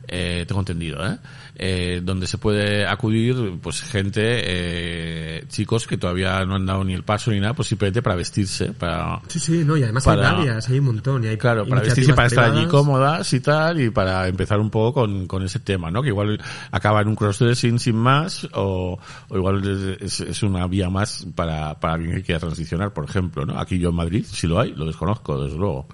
eh, 0.07 0.45
tengo 0.47 0.61
entendido, 0.61 1.05
¿eh? 1.05 1.17
Eh, 1.55 2.01
donde 2.03 2.25
se 2.27 2.37
puede 2.39 2.85
acudir 2.87 3.35
pues 3.61 3.81
gente, 3.81 4.21
eh, 4.23 5.45
chicos 5.49 5.85
que 5.85 5.97
todavía 5.97 6.43
no 6.45 6.55
han 6.55 6.65
dado 6.65 6.83
ni 6.83 6.93
el 6.93 7.03
paso 7.03 7.29
ni 7.31 7.39
nada, 7.39 7.53
pues 7.53 7.67
simplemente 7.67 8.01
para 8.01 8.15
vestirse, 8.15 8.73
para... 8.73 9.21
Sí, 9.27 9.39
sí, 9.39 9.63
no, 9.63 9.77
y 9.77 9.83
además 9.83 10.03
Para- 10.03 10.29
hay 10.31 10.35
varias, 10.37 10.67
hay 10.69 10.79
un 10.79 10.85
montón. 10.85 11.23
Y 11.23 11.27
hay 11.27 11.37
Claro, 11.37 11.65
para 11.67 11.81
vestirse, 11.81 12.13
para 12.13 12.27
estar 12.27 12.51
allí 12.51 12.65
cómodas 12.67 13.31
y 13.33 13.39
tal, 13.39 13.81
y 13.81 13.89
para 13.91 14.27
empezar 14.27 14.59
un 14.59 14.69
poco 14.69 15.01
con, 15.01 15.27
con 15.27 15.43
ese 15.43 15.59
tema, 15.59 15.91
¿no? 15.91 16.01
Que 16.01 16.09
igual 16.09 16.39
acaba 16.71 17.01
en 17.01 17.09
un 17.09 17.15
crossdressing 17.15 17.77
sin 17.79 17.95
más, 17.97 18.47
o, 18.53 18.99
o 19.29 19.37
igual 19.37 19.97
es, 20.01 20.19
es 20.21 20.43
una 20.43 20.65
vía 20.67 20.89
más 20.89 21.25
para, 21.35 21.79
para 21.79 21.93
alguien 21.93 22.15
que 22.15 22.23
quiera 22.23 22.39
transicionar, 22.39 22.93
por 22.93 23.05
ejemplo, 23.05 23.45
¿no? 23.45 23.59
Aquí 23.59 23.77
yo 23.77 23.89
en 23.89 23.95
Madrid, 23.95 24.25
si 24.27 24.47
lo 24.47 24.59
hay, 24.59 24.73
lo 24.73 24.85
desconozco, 24.85 25.43
desde 25.43 25.57
luego. 25.57 25.87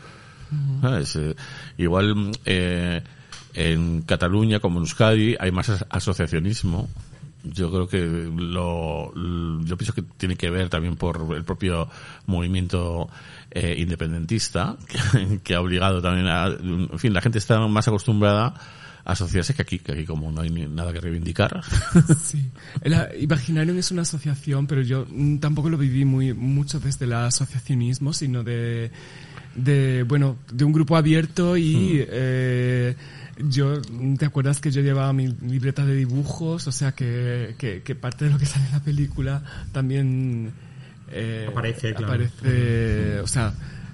¿Sabes? 0.82 1.16
Eh, 1.16 1.36
igual, 1.78 2.32
eh, 2.46 3.04
en 3.60 4.02
Cataluña, 4.04 4.60
como 4.60 4.78
en 4.80 4.84
Euskadi, 4.84 5.36
hay 5.40 5.52
más 5.52 5.70
as- 5.70 5.86
asociacionismo. 5.90 6.88
Yo 7.44 7.70
creo 7.72 7.88
que 7.88 8.00
lo, 8.06 9.14
yo 9.64 9.78
pienso 9.78 9.94
que 9.94 10.02
tiene 10.18 10.36
que 10.36 10.50
ver 10.50 10.68
también 10.70 10.96
por 10.98 11.26
el 11.36 11.44
propio 11.46 11.88
movimiento 12.26 13.10
eh, 13.52 13.76
independentista 13.80 14.76
que, 15.14 15.40
que 15.40 15.56
ha 15.56 15.62
obligado 15.62 16.02
también 16.02 16.28
a, 16.28 16.48
en 16.48 17.00
fin, 17.00 17.14
la 17.14 17.22
gente 17.22 17.38
está 17.40 17.60
más 17.68 17.88
acostumbrada 17.88 18.54
a 19.06 19.12
asociarse 19.14 19.54
que 19.54 19.62
aquí, 19.62 19.80
que 19.80 19.94
aquí 19.94 20.06
como 20.06 20.32
no 20.32 20.42
hay 20.42 20.50
ni 20.50 20.66
nada 20.68 20.92
que 20.92 21.00
reivindicar. 21.00 21.62
Sí. 22.22 22.50
El 22.82 22.94
a- 22.94 23.10
Imaginarium 23.18 23.78
es 23.78 23.92
una 23.92 24.02
asociación, 24.02 24.68
pero 24.68 24.82
yo 24.82 25.06
mm, 25.10 25.38
tampoco 25.38 25.70
lo 25.70 25.78
viví 25.78 26.04
muy 26.04 26.34
mucho 26.34 26.80
desde 26.82 27.06
el 27.06 27.14
asociacionismo, 27.14 28.12
sino 28.12 28.44
de, 28.44 28.92
de 29.56 30.04
bueno, 30.04 30.38
de 30.52 30.66
un 30.66 30.74
grupo 30.74 30.98
abierto 30.98 31.56
y 31.56 32.04
eh, 32.06 32.96
yo, 33.48 33.82
mm, 33.92 34.16
¿te 34.16 34.26
acuerdas 34.26 34.60
que 34.60 34.72
yo 34.72 34.82
llevaba 34.82 35.14
mi 35.14 35.28
libreta 35.28 35.86
de 35.86 35.96
dibujos? 35.96 36.68
O 36.68 36.72
sea 36.72 36.92
que, 36.92 37.56
que, 37.58 37.82
que 37.82 37.96
parte 37.96 38.26
de 38.26 38.32
lo 38.32 38.38
que 38.38 38.46
sale 38.46 38.66
en 38.66 38.72
la 38.72 38.84
película 38.84 39.44
también 39.72 40.54
eh, 41.12 41.48
Aparece, 41.50 41.94
claro. 41.94 42.08
aparece, 42.08 43.20
o 43.22 43.28
sea, 43.28 43.54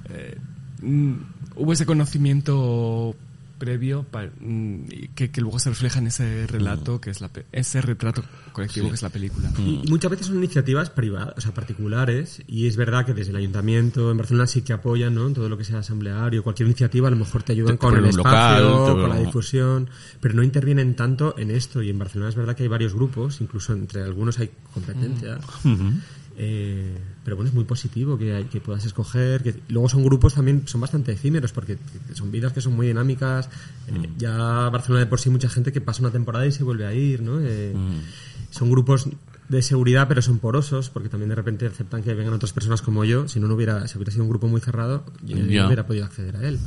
eh, 0.10 0.38
mm, 0.82 1.14
hubo 1.56 1.74
ese 1.74 1.86
conocimiento 1.86 3.16
previo 3.58 4.06
mm, 4.42 4.84
que, 5.16 5.32
que 5.32 5.42
luego 5.42 5.60
se 5.60 5.70
refleja 5.70 6.00
en 6.00 6.08
ese 6.08 6.46
relato 6.48 7.00
que 7.00 7.10
es 7.10 7.22
la 7.22 7.30
ese 7.52 7.82
retrato 7.82 8.24
colectivo 8.56 8.88
que 8.90 8.96
es 8.96 9.02
la 9.04 9.10
película 9.10 9.52
Y 9.60 9.82
y 9.86 9.90
muchas 9.90 10.10
veces 10.10 10.28
son 10.28 10.38
iniciativas 10.38 10.90
privadas, 10.90 11.34
o 11.38 11.42
sea, 11.42 11.54
particulares, 11.54 12.42
y 12.48 12.68
es 12.68 12.76
verdad 12.78 13.06
que 13.06 13.14
desde 13.14 13.32
el 13.32 13.38
ayuntamiento 13.38 14.10
en 14.12 14.18
Barcelona 14.18 14.48
sí 14.48 14.62
que 14.64 14.74
apoyan, 14.74 15.14
¿no? 15.14 15.30
Todo 15.32 15.50
lo 15.50 15.58
que 15.58 15.64
sea 15.64 15.80
asambleario, 15.80 16.42
cualquier 16.44 16.68
iniciativa, 16.68 17.08
a 17.08 17.12
lo 17.12 17.18
mejor 17.18 17.44
te 17.44 17.52
ayudan 17.52 17.76
Te 17.76 17.80
con 17.80 17.96
el 17.98 18.06
espacio, 18.06 18.62
local, 18.88 19.02
con 19.02 19.10
la 19.10 19.20
difusión, 19.20 19.90
pero 20.22 20.34
no 20.34 20.42
intervienen 20.44 20.96
tanto 20.96 21.36
en 21.38 21.52
esto, 21.52 21.82
y 21.84 21.90
en 21.90 22.00
Barcelona 22.00 22.30
es 22.30 22.36
verdad 22.36 22.56
que 22.56 22.64
hay 22.64 22.70
varios 22.70 22.94
grupos, 22.96 23.42
incluso 23.42 23.74
entre 23.74 24.02
algunos 24.02 24.40
hay 24.40 24.50
competencia. 24.74 25.38
Eh, 26.38 26.98
pero 27.24 27.38
bueno, 27.38 27.48
es 27.48 27.56
muy 27.56 27.64
positivo 27.64 28.18
que, 28.18 28.36
hay- 28.36 28.44
que 28.46 28.60
puedas 28.60 28.84
escoger. 28.86 29.42
Que, 29.42 29.56
luego 29.70 29.88
son 29.88 30.04
grupos 30.04 30.34
también, 30.34 30.64
son 30.68 30.82
bastante 30.82 31.14
efímeros 31.14 31.54
porque 31.54 31.78
son 32.14 32.30
vidas 32.32 32.52
que 32.52 32.60
son 32.60 32.74
muy 32.76 32.88
dinámicas. 32.88 33.50
Eh, 33.88 34.10
ya 34.18 34.70
Barcelona 34.70 35.00
de 35.06 35.06
por 35.10 35.20
sí 35.22 35.30
mucha 35.30 35.48
gente 35.50 35.72
que 35.72 35.80
pasa 35.82 36.02
una 36.02 36.12
temporada 36.12 36.46
y 36.46 36.52
se 36.52 36.64
vuelve 36.64 36.86
a 36.86 36.94
ir, 36.94 37.22
¿no? 37.22 37.40
Eh, 37.42 37.74
Son 38.56 38.70
grupos 38.72 39.08
de 39.50 39.62
seguridad, 39.62 40.08
pero 40.08 40.22
son 40.24 40.40
porosos 40.40 40.90
porque 40.90 41.08
también 41.10 41.30
de 41.30 41.36
repente 41.36 41.68
aceptan 41.68 42.02
que 42.02 42.14
vengan 42.16 42.34
otras 42.34 42.52
personas 42.54 42.82
como 42.82 43.04
yo. 43.06 43.28
Si 43.28 43.40
no, 43.40 43.48
no 43.48 43.54
hubiera, 43.56 43.88
si 43.88 43.98
hubiera 43.98 44.12
sido 44.12 44.24
un 44.24 44.30
grupo 44.30 44.48
muy 44.48 44.60
cerrado, 44.62 45.04
yo 45.24 45.36
no 45.38 45.44
hubiera 45.68 45.86
podido 45.86 46.06
acceder 46.06 46.38
a 46.38 46.48
él. 46.48 46.58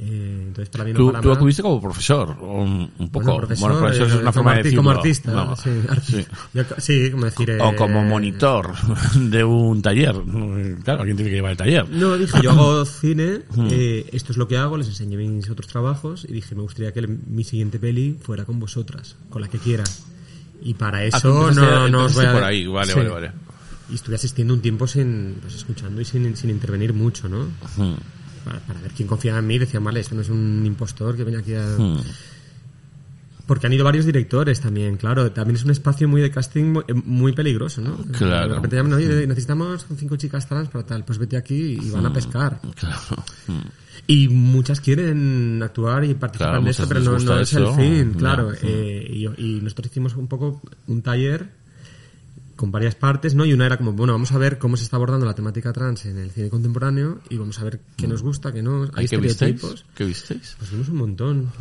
Eh, 0.00 0.44
entonces, 0.46 0.68
para 0.70 0.84
bien 0.84 0.96
o 0.96 1.00
Tú, 1.00 1.06
para 1.08 1.20
tú 1.20 1.32
acudiste 1.32 1.60
como 1.60 1.80
profesor, 1.82 2.30
un, 2.40 2.88
un 2.98 3.08
poco. 3.10 3.24
bueno, 3.24 3.38
profesor, 3.40 3.68
Bueno, 3.72 3.78
profesor 3.80 4.06
eh, 4.06 4.10
es 4.10 4.14
una 4.14 4.22
como 4.22 4.32
forma 4.32 4.50
de 4.52 4.56
decirlo. 4.58 4.78
Como 4.78 4.90
artista, 4.92 5.32
No, 5.32 5.56
sí, 5.56 5.70
arti- 5.88 6.00
sí. 6.02 6.26
Yo- 6.54 6.64
sí, 6.78 7.10
como 7.10 7.24
decir... 7.24 7.58
O 7.60 7.74
como 7.76 7.98
eh, 8.00 8.04
monitor 8.08 8.72
de 9.16 9.44
un 9.44 9.82
taller. 9.82 10.14
Claro, 10.84 11.00
alguien 11.00 11.16
tiene 11.16 11.30
que 11.30 11.36
llevar 11.36 11.50
el 11.50 11.56
taller. 11.58 11.88
No, 11.90 12.16
dije, 12.16 12.38
yo 12.42 12.52
hago 12.52 12.84
cine, 12.86 13.40
eh, 13.70 14.08
esto 14.12 14.30
es 14.32 14.38
lo 14.38 14.46
que 14.46 14.56
hago, 14.56 14.76
les 14.78 14.86
enseñé 14.86 15.16
mis 15.16 15.50
otros 15.50 15.66
trabajos 15.66 16.24
y 16.28 16.32
dije, 16.32 16.54
me 16.54 16.62
gustaría 16.62 16.92
que 16.92 17.04
mi 17.06 17.42
siguiente 17.44 17.78
peli 17.80 18.16
fuera 18.22 18.44
con 18.44 18.60
vosotras, 18.60 19.16
con 19.30 19.42
la 19.42 19.48
que 19.48 19.58
quiera. 19.58 19.84
Y 20.62 20.74
para 20.74 20.98
Ah, 20.98 21.04
eso 21.04 21.50
no, 21.52 21.88
no 21.88 22.04
os 22.04 22.14
voy 22.14 22.24
a... 22.26 22.32
por 22.32 22.44
ahí, 22.44 22.66
vale, 22.66 22.92
Sí. 22.92 22.98
vale, 22.98 23.10
vale. 23.10 23.32
Y 23.90 23.94
estuve 23.94 24.16
asistiendo 24.16 24.52
un 24.54 24.60
tiempo 24.60 24.86
sin, 24.86 25.38
pues 25.40 25.54
escuchando 25.54 26.00
y 26.00 26.04
sin, 26.04 26.36
sin 26.36 26.50
intervenir 26.50 26.92
mucho, 26.92 27.28
¿no? 27.28 27.44
Hmm. 27.76 27.94
Para, 28.44 28.60
para 28.60 28.80
ver 28.80 28.90
quién 28.92 29.08
confiaba 29.08 29.38
en 29.38 29.46
mí, 29.46 29.58
decían, 29.58 29.82
vale, 29.84 30.00
esto 30.00 30.14
no 30.14 30.20
es 30.22 30.28
un 30.28 30.62
impostor 30.66 31.16
que 31.16 31.24
viene 31.24 31.38
aquí 31.40 31.54
a... 31.54 31.64
Porque 33.48 33.66
han 33.66 33.72
ido 33.72 33.82
varios 33.82 34.04
directores 34.04 34.60
también, 34.60 34.98
claro. 34.98 35.32
También 35.32 35.56
es 35.56 35.64
un 35.64 35.70
espacio 35.70 36.06
muy 36.06 36.20
de 36.20 36.30
casting 36.30 36.64
muy, 36.66 36.84
eh, 36.86 36.92
muy 36.92 37.32
peligroso, 37.32 37.80
¿no? 37.80 37.96
Claro. 38.12 38.50
De 38.50 38.54
repente 38.56 38.76
llaman, 38.76 38.92
oye, 38.92 39.26
necesitamos 39.26 39.86
cinco 39.96 40.16
chicas 40.16 40.46
trans 40.46 40.68
para 40.68 40.84
tal. 40.84 41.02
Pues 41.06 41.18
vete 41.18 41.38
aquí 41.38 41.78
y 41.82 41.90
van 41.90 42.04
a 42.04 42.12
pescar. 42.12 42.60
Claro. 42.76 43.24
Y 44.06 44.28
muchas 44.28 44.80
quieren 44.82 45.62
actuar 45.62 46.04
y 46.04 46.14
participar 46.14 46.50
Claro, 46.50 46.64
de 46.64 46.70
esto, 46.70 46.82
muchas 46.84 46.88
pero 47.02 47.18
no, 47.18 47.40
es 47.40 47.52
el 47.54 47.62
eso, 47.64 47.74
fin, 47.74 48.12
claro. 48.18 48.52
sí. 48.52 48.66
Eh, 48.66 49.34
y, 49.38 49.56
y 49.56 49.60
nosotros 49.62 49.86
hicimos 49.86 50.14
un 50.14 50.28
poco 50.28 50.60
un 50.86 51.02
taller 51.02 51.57
con 52.58 52.72
varias 52.72 52.96
partes, 52.96 53.34
¿no? 53.36 53.46
Y 53.46 53.52
una 53.52 53.66
era 53.66 53.76
como, 53.78 53.92
bueno, 53.92 54.12
vamos 54.12 54.32
a 54.32 54.38
ver 54.38 54.58
cómo 54.58 54.76
se 54.76 54.82
está 54.82 54.96
abordando 54.96 55.24
la 55.24 55.34
temática 55.34 55.72
trans 55.72 56.04
en 56.06 56.18
el 56.18 56.30
cine 56.32 56.50
contemporáneo 56.50 57.20
y 57.30 57.36
vamos 57.38 57.58
a 57.60 57.64
ver 57.64 57.80
qué 57.96 58.08
nos 58.08 58.20
gusta, 58.20 58.50
qué 58.52 58.62
no. 58.62 58.82
Hay 58.94 59.04
¿Y 59.04 59.08
qué 59.08 59.16
visteis? 59.16 59.54
estereotipos. 59.54 59.84
¿Qué 59.94 60.04
visteis? 60.04 60.56
Pues 60.58 60.70
vimos 60.72 60.88
un 60.88 60.96
montón. 60.96 61.52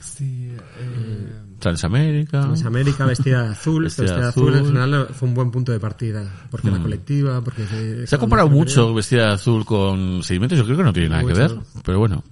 sí 0.00 0.52
eh, 0.78 1.32
Transamérica. 1.58 2.46
Miss 2.46 2.64
América 2.64 3.04
vestida 3.06 3.42
de 3.42 3.48
azul, 3.50 3.84
Vestida 3.84 4.04
vestida, 4.04 4.16
de 4.18 4.22
de 4.22 4.28
azul, 4.28 4.48
en 4.48 4.54
azul. 4.60 4.66
general 4.68 5.08
fue 5.12 5.28
un 5.28 5.34
buen 5.34 5.50
punto 5.50 5.72
de 5.72 5.80
partida, 5.80 6.46
porque 6.50 6.70
la 6.70 6.78
colectiva, 6.80 7.42
porque 7.42 7.66
se, 7.66 8.06
Se 8.06 8.14
ha 8.14 8.18
comparado 8.18 8.48
mucho 8.48 8.94
vestida 8.94 9.26
de 9.26 9.32
azul 9.34 9.64
con 9.64 10.22
sedimentos, 10.22 10.56
yo 10.58 10.64
creo 10.64 10.76
que 10.78 10.84
no 10.84 10.92
tiene 10.92 11.08
nada 11.10 11.24
que 11.26 11.34
ver, 11.34 11.50
pero 11.84 11.98
bueno. 11.98 12.22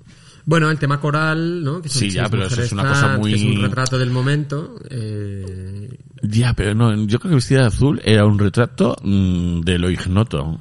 Bueno, 0.46 0.70
el 0.70 0.78
tema 0.78 0.98
coral, 0.98 1.62
¿no? 1.62 1.82
Que 1.82 1.90
son 1.90 2.00
Sí, 2.00 2.10
ya, 2.10 2.26
pero 2.30 2.46
eso 2.46 2.62
es 2.62 2.72
una 2.72 2.88
cosa 2.88 3.18
muy- 3.18 3.32
que 3.32 3.36
es 3.36 3.42
un 3.44 3.60
retrato 3.60 3.98
del 3.98 4.10
momento. 4.10 4.76
Eh, 4.88 5.90
Ya, 6.22 6.52
pero 6.54 6.74
no, 6.74 6.94
yo 7.06 7.18
creo 7.20 7.30
que 7.30 7.34
vestida 7.36 7.60
de 7.60 7.66
azul 7.66 8.00
era 8.04 8.24
un 8.26 8.38
retrato 8.38 8.96
mm, 9.02 9.60
de 9.60 9.78
lo 9.78 9.90
ignoto, 9.90 10.58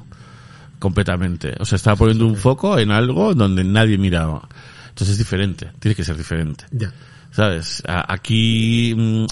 completamente. 0.79 1.55
O 1.59 1.65
sea, 1.65 1.75
estaba 1.77 1.95
poniendo 1.97 2.25
un 2.27 2.35
foco 2.35 2.77
en 2.77 2.91
algo 2.91 3.33
donde 3.33 3.63
nadie 3.63 3.97
miraba. 3.97 4.47
Entonces 4.89 5.13
es 5.13 5.17
diferente, 5.17 5.71
tiene 5.79 5.95
que 5.95 6.03
ser 6.03 6.17
diferente. 6.17 6.65
ya. 6.71 6.91
¿Sabes? 7.31 7.83
A- 7.87 8.11
Aquí, 8.13 8.95
mm, 8.97 9.25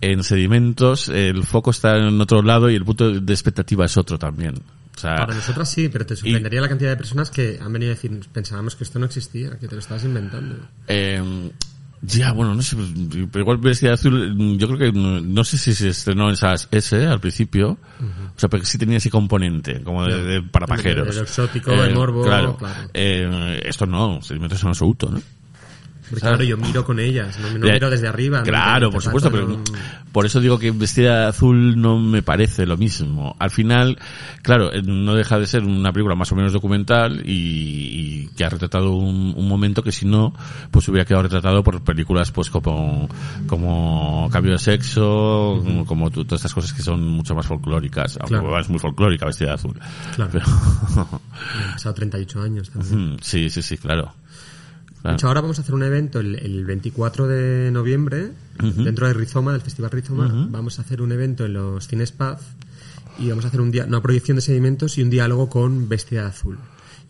en 0.00 0.22
sedimentos, 0.22 1.08
el 1.08 1.42
foco 1.44 1.70
está 1.70 1.96
en 1.96 2.20
otro 2.20 2.42
lado 2.42 2.70
y 2.70 2.74
el 2.76 2.84
punto 2.84 3.10
de 3.20 3.32
expectativa 3.32 3.84
es 3.84 3.96
otro 3.96 4.18
también. 4.18 4.54
O 4.94 4.98
sea, 4.98 5.16
Para 5.16 5.34
nosotras 5.34 5.68
sí, 5.70 5.88
pero 5.88 6.04
te 6.06 6.14
sorprendería 6.14 6.60
la 6.60 6.68
cantidad 6.68 6.90
de 6.90 6.96
personas 6.96 7.30
que 7.30 7.58
han 7.60 7.72
venido 7.72 7.90
a 7.92 7.94
decir, 7.94 8.20
pensábamos 8.32 8.76
que 8.76 8.84
esto 8.84 8.98
no 8.98 9.06
existía, 9.06 9.58
que 9.58 9.66
te 9.66 9.74
lo 9.74 9.80
estabas 9.80 10.04
inventando. 10.04 10.56
Eh, 10.86 11.50
ya, 12.02 12.32
bueno, 12.32 12.54
no 12.54 12.62
sé, 12.62 12.76
pero 13.30 13.42
igual 13.42 13.58
Vestida 13.58 13.90
de 13.90 13.94
Azul, 13.94 14.34
mm, 14.34 14.56
yo 14.56 14.66
creo 14.66 14.78
que 14.78 14.92
no, 14.92 15.20
no 15.20 15.44
sé 15.44 15.56
si 15.56 15.72
se 15.72 15.88
estrenó 15.88 16.26
en 16.26 16.34
esas 16.34 16.68
S 16.72 17.06
al 17.06 17.20
principio, 17.20 17.78
o 18.00 18.38
sea, 18.38 18.48
pero 18.48 18.64
sí 18.64 18.76
tenía 18.76 18.96
ese 18.96 19.08
componente, 19.08 19.82
como 19.82 20.04
de, 20.04 20.22
de 20.22 20.42
para 20.42 20.66
pajeros. 20.66 21.16
exótico, 21.16 21.72
morbo, 21.94 22.24
Claro, 22.24 22.56
claro. 22.56 22.90
Eh, 22.92 23.62
esto 23.64 23.86
no, 23.86 24.20
sedimentos 24.20 24.60
en 24.62 24.68
absoluto, 24.68 25.10
¿no? 25.10 25.22
Claro, 26.20 26.42
yo 26.44 26.56
miro 26.56 26.84
con 26.84 26.98
ellas, 27.00 27.38
no, 27.40 27.58
no 27.58 27.66
miro 27.72 27.90
desde 27.90 28.08
arriba. 28.08 28.42
Claro, 28.42 28.90
por 28.90 29.02
supuesto, 29.02 29.30
pero 29.30 29.48
no- 29.48 29.62
por 30.12 30.26
eso 30.26 30.40
digo 30.40 30.58
que 30.58 30.70
vestida 30.72 31.20
de 31.20 31.26
azul 31.26 31.80
no 31.80 31.98
me 31.98 32.22
parece 32.22 32.66
lo 32.66 32.76
mismo. 32.76 33.34
Al 33.38 33.50
final, 33.50 33.98
claro, 34.42 34.72
eh, 34.72 34.82
no 34.84 35.14
deja 35.14 35.38
de 35.38 35.46
ser 35.46 35.62
una 35.64 35.92
película 35.92 36.14
más 36.14 36.30
o 36.32 36.36
menos 36.36 36.52
documental 36.52 37.22
y, 37.24 37.32
y 37.32 38.28
que 38.36 38.44
ha 38.44 38.50
retratado 38.50 38.92
un, 38.92 39.32
un 39.36 39.48
momento 39.48 39.82
que 39.82 39.92
si 39.92 40.04
no, 40.06 40.34
pues 40.70 40.86
hubiera 40.88 41.04
quedado 41.06 41.22
retratado 41.22 41.62
por 41.62 41.82
películas 41.82 42.30
pues 42.30 42.50
como, 42.50 43.08
como 43.46 44.28
Cambio 44.32 44.52
de 44.52 44.58
Sexo, 44.58 45.60
como, 45.64 45.86
como 45.86 46.10
tu- 46.10 46.24
todas 46.24 46.40
estas 46.40 46.54
cosas 46.54 46.72
que 46.72 46.82
son 46.82 47.06
mucho 47.08 47.34
más 47.34 47.46
folclóricas. 47.46 48.16
Aunque 48.20 48.38
Claro. 48.38 48.58
es 48.58 48.68
muy 48.68 48.78
folclórica 48.78 49.26
vestida 49.26 49.48
de 49.48 49.54
azul. 49.54 49.78
Claro. 50.16 50.30
Pero- 50.32 50.46
Han 50.46 51.72
pasado 51.72 51.94
38 51.94 52.42
años 52.42 52.70
también. 52.70 53.16
Sí, 53.22 53.48
sí, 53.50 53.62
sí, 53.62 53.76
claro. 53.78 54.12
De 55.02 55.14
hecho, 55.14 55.26
ahora 55.26 55.40
vamos 55.40 55.58
a 55.58 55.62
hacer 55.62 55.74
un 55.74 55.82
evento 55.82 56.20
el, 56.20 56.36
el 56.36 56.64
24 56.64 57.26
de 57.26 57.70
noviembre, 57.72 58.30
dentro 58.58 59.06
de 59.06 59.14
Rizoma, 59.14 59.52
del 59.52 59.60
Festival 59.60 59.90
Rizoma. 59.90 60.48
Vamos 60.50 60.78
a 60.78 60.82
hacer 60.82 61.02
un 61.02 61.10
evento 61.12 61.44
en 61.44 61.54
los 61.54 61.88
Cines 61.88 62.12
Paz 62.12 62.40
y 63.18 63.28
vamos 63.28 63.44
a 63.44 63.48
hacer 63.48 63.60
un 63.60 63.72
una 63.86 64.00
proyección 64.00 64.36
de 64.36 64.40
sedimentos 64.42 64.98
y 64.98 65.02
un 65.02 65.10
diálogo 65.10 65.48
con 65.48 65.88
Bestia 65.88 66.22
de 66.22 66.28
Azul. 66.28 66.58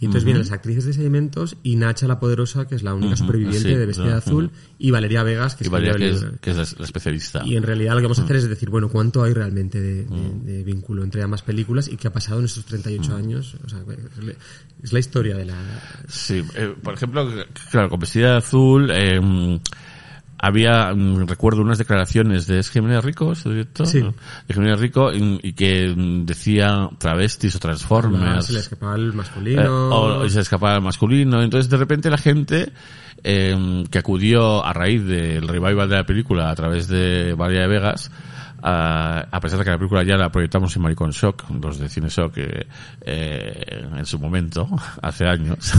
Y 0.02 0.06
entonces 0.06 0.24
vienen 0.24 0.42
las 0.42 0.50
actrices 0.50 0.84
de 0.84 0.92
Sedimentos 0.92 1.56
y 1.62 1.76
Nacha 1.76 2.08
la 2.08 2.18
Poderosa, 2.18 2.66
que 2.66 2.74
es 2.74 2.82
la 2.82 2.92
única 2.92 3.16
superviviente 3.16 3.58
sí, 3.60 3.74
de 3.74 3.86
ujú. 4.08 4.10
Azul, 4.16 4.50
y 4.78 4.90
Valeria 4.90 5.22
Vegas, 5.22 5.54
que 5.54 5.62
Y 5.62 5.68
escribió 5.68 5.90
Valeria, 5.92 6.06
el 6.08 6.12
que 6.12 6.16
es, 6.16 6.22
libro. 6.22 6.38
que 6.40 6.50
es 6.50 6.56
la, 6.56 6.66
la 6.80 6.84
especialista. 6.84 7.42
Y 7.46 7.56
en 7.56 7.62
realidad 7.62 7.92
lo 7.94 7.98
que 8.00 8.06
vamos 8.06 8.18
a 8.18 8.24
hacer 8.24 8.36
es 8.36 8.48
decir, 8.48 8.68
bueno, 8.68 8.88
¿cuánto 8.88 9.22
hay 9.22 9.32
realmente 9.32 9.80
de, 9.80 10.04
de- 10.04 10.40
de 10.52 10.64
vínculo 10.64 11.04
entre 11.04 11.22
ambas 11.22 11.42
películas 11.42 11.86
y 11.86 11.96
qué 11.96 12.08
ha 12.08 12.12
pasado 12.12 12.40
en 12.40 12.46
estos 12.46 12.64
38 12.64 13.14
años? 13.14 13.54
O 13.64 13.68
sea, 13.68 13.78
es 14.82 14.92
la 14.92 14.98
historia 14.98 15.36
de 15.36 15.44
la... 15.44 15.54
Sí, 16.08 16.42
eh, 16.56 16.74
por 16.82 16.94
ejemplo, 16.94 17.28
claro, 17.70 17.88
con 17.88 18.00
vestida 18.00 18.38
azul, 18.38 18.90
eh, 18.90 19.20
había, 20.44 20.92
mm, 20.92 21.26
recuerdo 21.28 21.62
unas 21.62 21.78
declaraciones 21.78 22.46
de 22.48 22.58
es 22.58 22.68
Jiménez 22.68 23.02
Rico, 23.04 23.32
ese 23.32 23.48
director, 23.48 23.86
Sí. 23.86 24.00
de 24.00 24.54
Jiménez 24.54 24.80
Rico, 24.80 25.12
y, 25.12 25.38
y 25.42 25.52
que 25.54 25.94
mm, 25.96 26.26
decía 26.26 26.90
travestis 26.98 27.54
o 27.56 27.58
transformers. 27.60 28.46
se 28.46 28.52
le 28.54 28.58
escapaba 28.58 28.96
el 28.96 29.10
Eh, 29.10 29.12
masculino. 29.14 29.88
o 29.90 30.28
se 30.28 30.40
escapaba 30.40 30.74
al 30.74 30.82
masculino. 30.82 31.40
Entonces, 31.42 31.70
de 31.70 31.76
repente, 31.76 32.10
la 32.10 32.18
gente 32.18 32.72
eh, 33.24 33.84
que 33.88 33.98
acudió 33.98 34.64
a 34.66 34.72
raíz 34.72 35.04
del 35.06 35.46
revival 35.46 35.88
de 35.88 35.94
la 35.96 36.04
película 36.04 36.50
a 36.50 36.54
través 36.56 36.88
de 36.88 37.34
Valeria 37.34 37.62
de 37.62 37.68
Vegas, 37.68 38.10
a, 38.62 39.26
a 39.30 39.40
pesar 39.40 39.58
de 39.58 39.64
que 39.64 39.70
la 39.70 39.78
película 39.78 40.02
ya 40.04 40.16
la 40.16 40.30
proyectamos 40.30 40.74
en 40.76 40.82
Maricón 40.82 41.10
Shock, 41.10 41.50
los 41.60 41.78
de 41.78 41.88
Cine 41.88 42.08
Shock, 42.08 42.38
eh, 42.38 42.66
eh, 43.00 43.84
en 43.96 44.06
su 44.06 44.18
momento, 44.18 44.68
hace 45.02 45.26
años, 45.26 45.72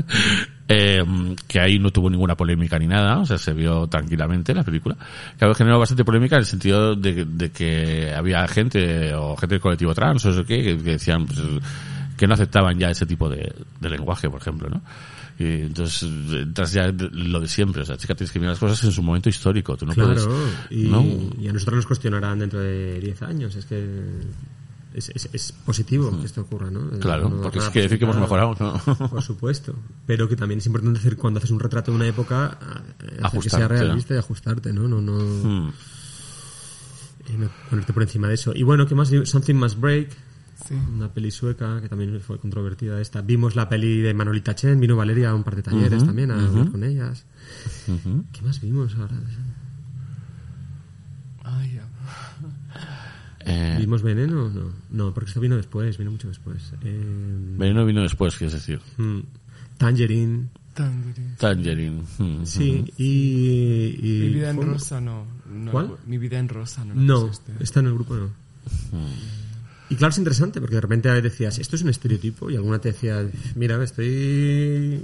eh, 0.68 1.04
que 1.46 1.60
ahí 1.60 1.78
no 1.78 1.90
tuvo 1.90 2.08
ninguna 2.08 2.34
polémica 2.34 2.78
ni 2.78 2.86
nada, 2.86 3.18
o 3.18 3.26
sea, 3.26 3.36
se 3.36 3.52
vio 3.52 3.86
tranquilamente 3.86 4.54
la 4.54 4.62
película. 4.62 4.96
Que 5.38 5.44
había 5.44 5.54
generado 5.54 5.80
bastante 5.80 6.04
polémica 6.04 6.36
en 6.36 6.40
el 6.40 6.46
sentido 6.46 6.96
de, 6.96 7.26
de 7.26 7.50
que 7.50 8.14
había 8.14 8.46
gente, 8.48 9.14
o 9.14 9.36
gente 9.36 9.56
del 9.56 9.62
colectivo 9.62 9.94
trans, 9.94 10.24
o 10.24 10.30
eso 10.30 10.44
que, 10.44 10.62
que 10.62 10.74
decían, 10.76 11.26
pues, 11.26 11.40
que 12.16 12.26
no 12.26 12.34
aceptaban 12.34 12.78
ya 12.78 12.90
ese 12.90 13.06
tipo 13.06 13.28
de, 13.28 13.52
de 13.80 13.90
lenguaje, 13.90 14.30
por 14.30 14.40
ejemplo, 14.40 14.68
¿no? 14.70 14.80
Y 15.38 15.44
entonces 15.62 16.02
entras 16.32 16.72
ya 16.72 16.92
lo 16.92 17.40
de 17.40 17.48
siempre, 17.48 17.82
o 17.82 17.84
sea, 17.84 17.96
chica, 17.96 18.14
tienes 18.14 18.30
que 18.32 18.38
mirar 18.38 18.52
las 18.52 18.60
cosas 18.60 18.84
en 18.84 18.92
su 18.92 19.02
momento 19.02 19.28
histórico, 19.28 19.76
tú 19.76 19.84
no 19.84 19.92
claro, 19.94 20.14
puedes... 20.14 20.28
y, 20.70 20.84
¿no? 20.88 21.02
y 21.40 21.48
a 21.48 21.52
nosotros 21.52 21.76
nos 21.76 21.86
cuestionarán 21.86 22.38
dentro 22.38 22.60
de 22.60 23.00
10 23.00 23.22
años. 23.22 23.56
Es 23.56 23.66
que 23.66 23.84
es, 24.94 25.08
es- 25.12 25.28
es 25.32 25.50
positivo 25.52 26.16
que 26.20 26.26
esto 26.26 26.42
ocurra, 26.42 26.70
¿no? 26.70 26.88
Claro, 27.00 27.28
No- 27.28 27.42
porque 27.42 27.58
es 27.58 27.64
quiere 27.70 27.82
decir 27.88 27.98
que 27.98 28.04
hemos 28.04 28.16
mejorado, 28.16 28.54
¿no? 28.60 29.08
Por 29.08 29.22
supuesto. 29.22 29.74
Pero 30.06 30.28
que 30.28 30.36
también 30.36 30.58
es 30.58 30.66
importante 30.66 31.00
hacer 31.00 31.16
cuando 31.16 31.38
haces 31.38 31.50
un 31.50 31.58
retrato 31.58 31.90
de 31.90 31.96
una 31.96 32.06
época, 32.06 32.56
hacer 33.22 33.40
que 33.40 33.50
sea 33.50 33.66
realista 33.66 34.14
y 34.14 34.18
ajustarte, 34.18 34.72
¿no? 34.72 34.86
No, 34.86 35.00
no, 35.00 35.18
Mm. 35.18 35.68
eh, 37.26 37.36
no 37.38 37.48
ponerte 37.70 37.92
por 37.92 38.02
encima 38.04 38.28
de 38.28 38.34
eso. 38.34 38.52
Y 38.54 38.62
bueno, 38.62 38.86
¿qué 38.86 38.94
más? 38.94 39.10
Something 39.24 39.54
Must 39.56 39.80
Break. 39.80 40.10
Sí. 40.66 40.74
Una 40.74 41.08
peli 41.12 41.30
sueca 41.30 41.80
que 41.82 41.88
también 41.90 42.18
fue 42.20 42.38
controvertida 42.38 43.00
esta. 43.00 43.20
Vimos 43.20 43.54
la 43.54 43.68
peli 43.68 44.00
de 44.00 44.14
Manolita 44.14 44.54
Chen, 44.54 44.80
vino 44.80 44.96
Valeria 44.96 45.30
a 45.30 45.34
un 45.34 45.44
par 45.44 45.56
de 45.56 45.62
talleres 45.62 46.04
también 46.06 46.30
a 46.30 46.42
hablar 46.42 46.70
con 46.70 46.82
ellas. 46.84 47.26
Ujú. 47.86 48.24
¿Qué 48.32 48.40
más 48.42 48.60
vimos 48.62 48.94
ahora? 48.96 49.20
Ay, 51.44 51.74
ya. 51.74 51.88
Eh, 53.46 53.76
¿Vimos 53.78 54.02
Veneno? 54.02 54.48
No, 54.48 54.70
no, 54.90 55.12
porque 55.12 55.28
esto 55.28 55.40
vino 55.40 55.56
después, 55.56 55.98
vino 55.98 56.10
mucho 56.10 56.28
después. 56.28 56.72
Eh, 56.82 57.04
Veneno 57.58 57.84
vino 57.84 58.00
después, 58.02 58.36
quieres 58.38 58.54
decir. 58.54 58.80
mm, 58.96 59.18
Tangerine, 59.76 60.48
Tangerine. 60.72 61.34
Tangerine. 61.38 62.02
mm, 62.18 62.44
sí, 62.46 62.84
y... 62.96 63.98
y 64.00 64.20
Mi 64.22 64.28
vida 64.30 64.48
en 64.50 64.62
rosa 64.62 64.98
no. 65.00 65.26
no 65.52 65.70
¿Cuál? 65.72 65.90
Mi 66.06 66.16
vida 66.16 66.38
en 66.38 66.48
rosa 66.48 66.84
no. 66.86 66.94
la 66.94 67.00
No, 67.02 67.26
pusiste. 67.26 67.52
está 67.60 67.80
en 67.80 67.86
el 67.88 67.94
grupo 67.94 68.14
no. 68.16 68.30
Y 69.90 69.96
claro, 69.96 70.12
es 70.12 70.18
interesante 70.18 70.60
porque 70.60 70.76
de 70.76 70.80
repente 70.80 71.08
decías, 71.20 71.58
esto 71.58 71.76
es 71.76 71.82
un 71.82 71.90
estereotipo 71.90 72.50
y 72.50 72.56
alguna 72.56 72.78
te 72.78 72.92
decía, 72.92 73.22
mira, 73.54 73.82
estoy 73.84 75.00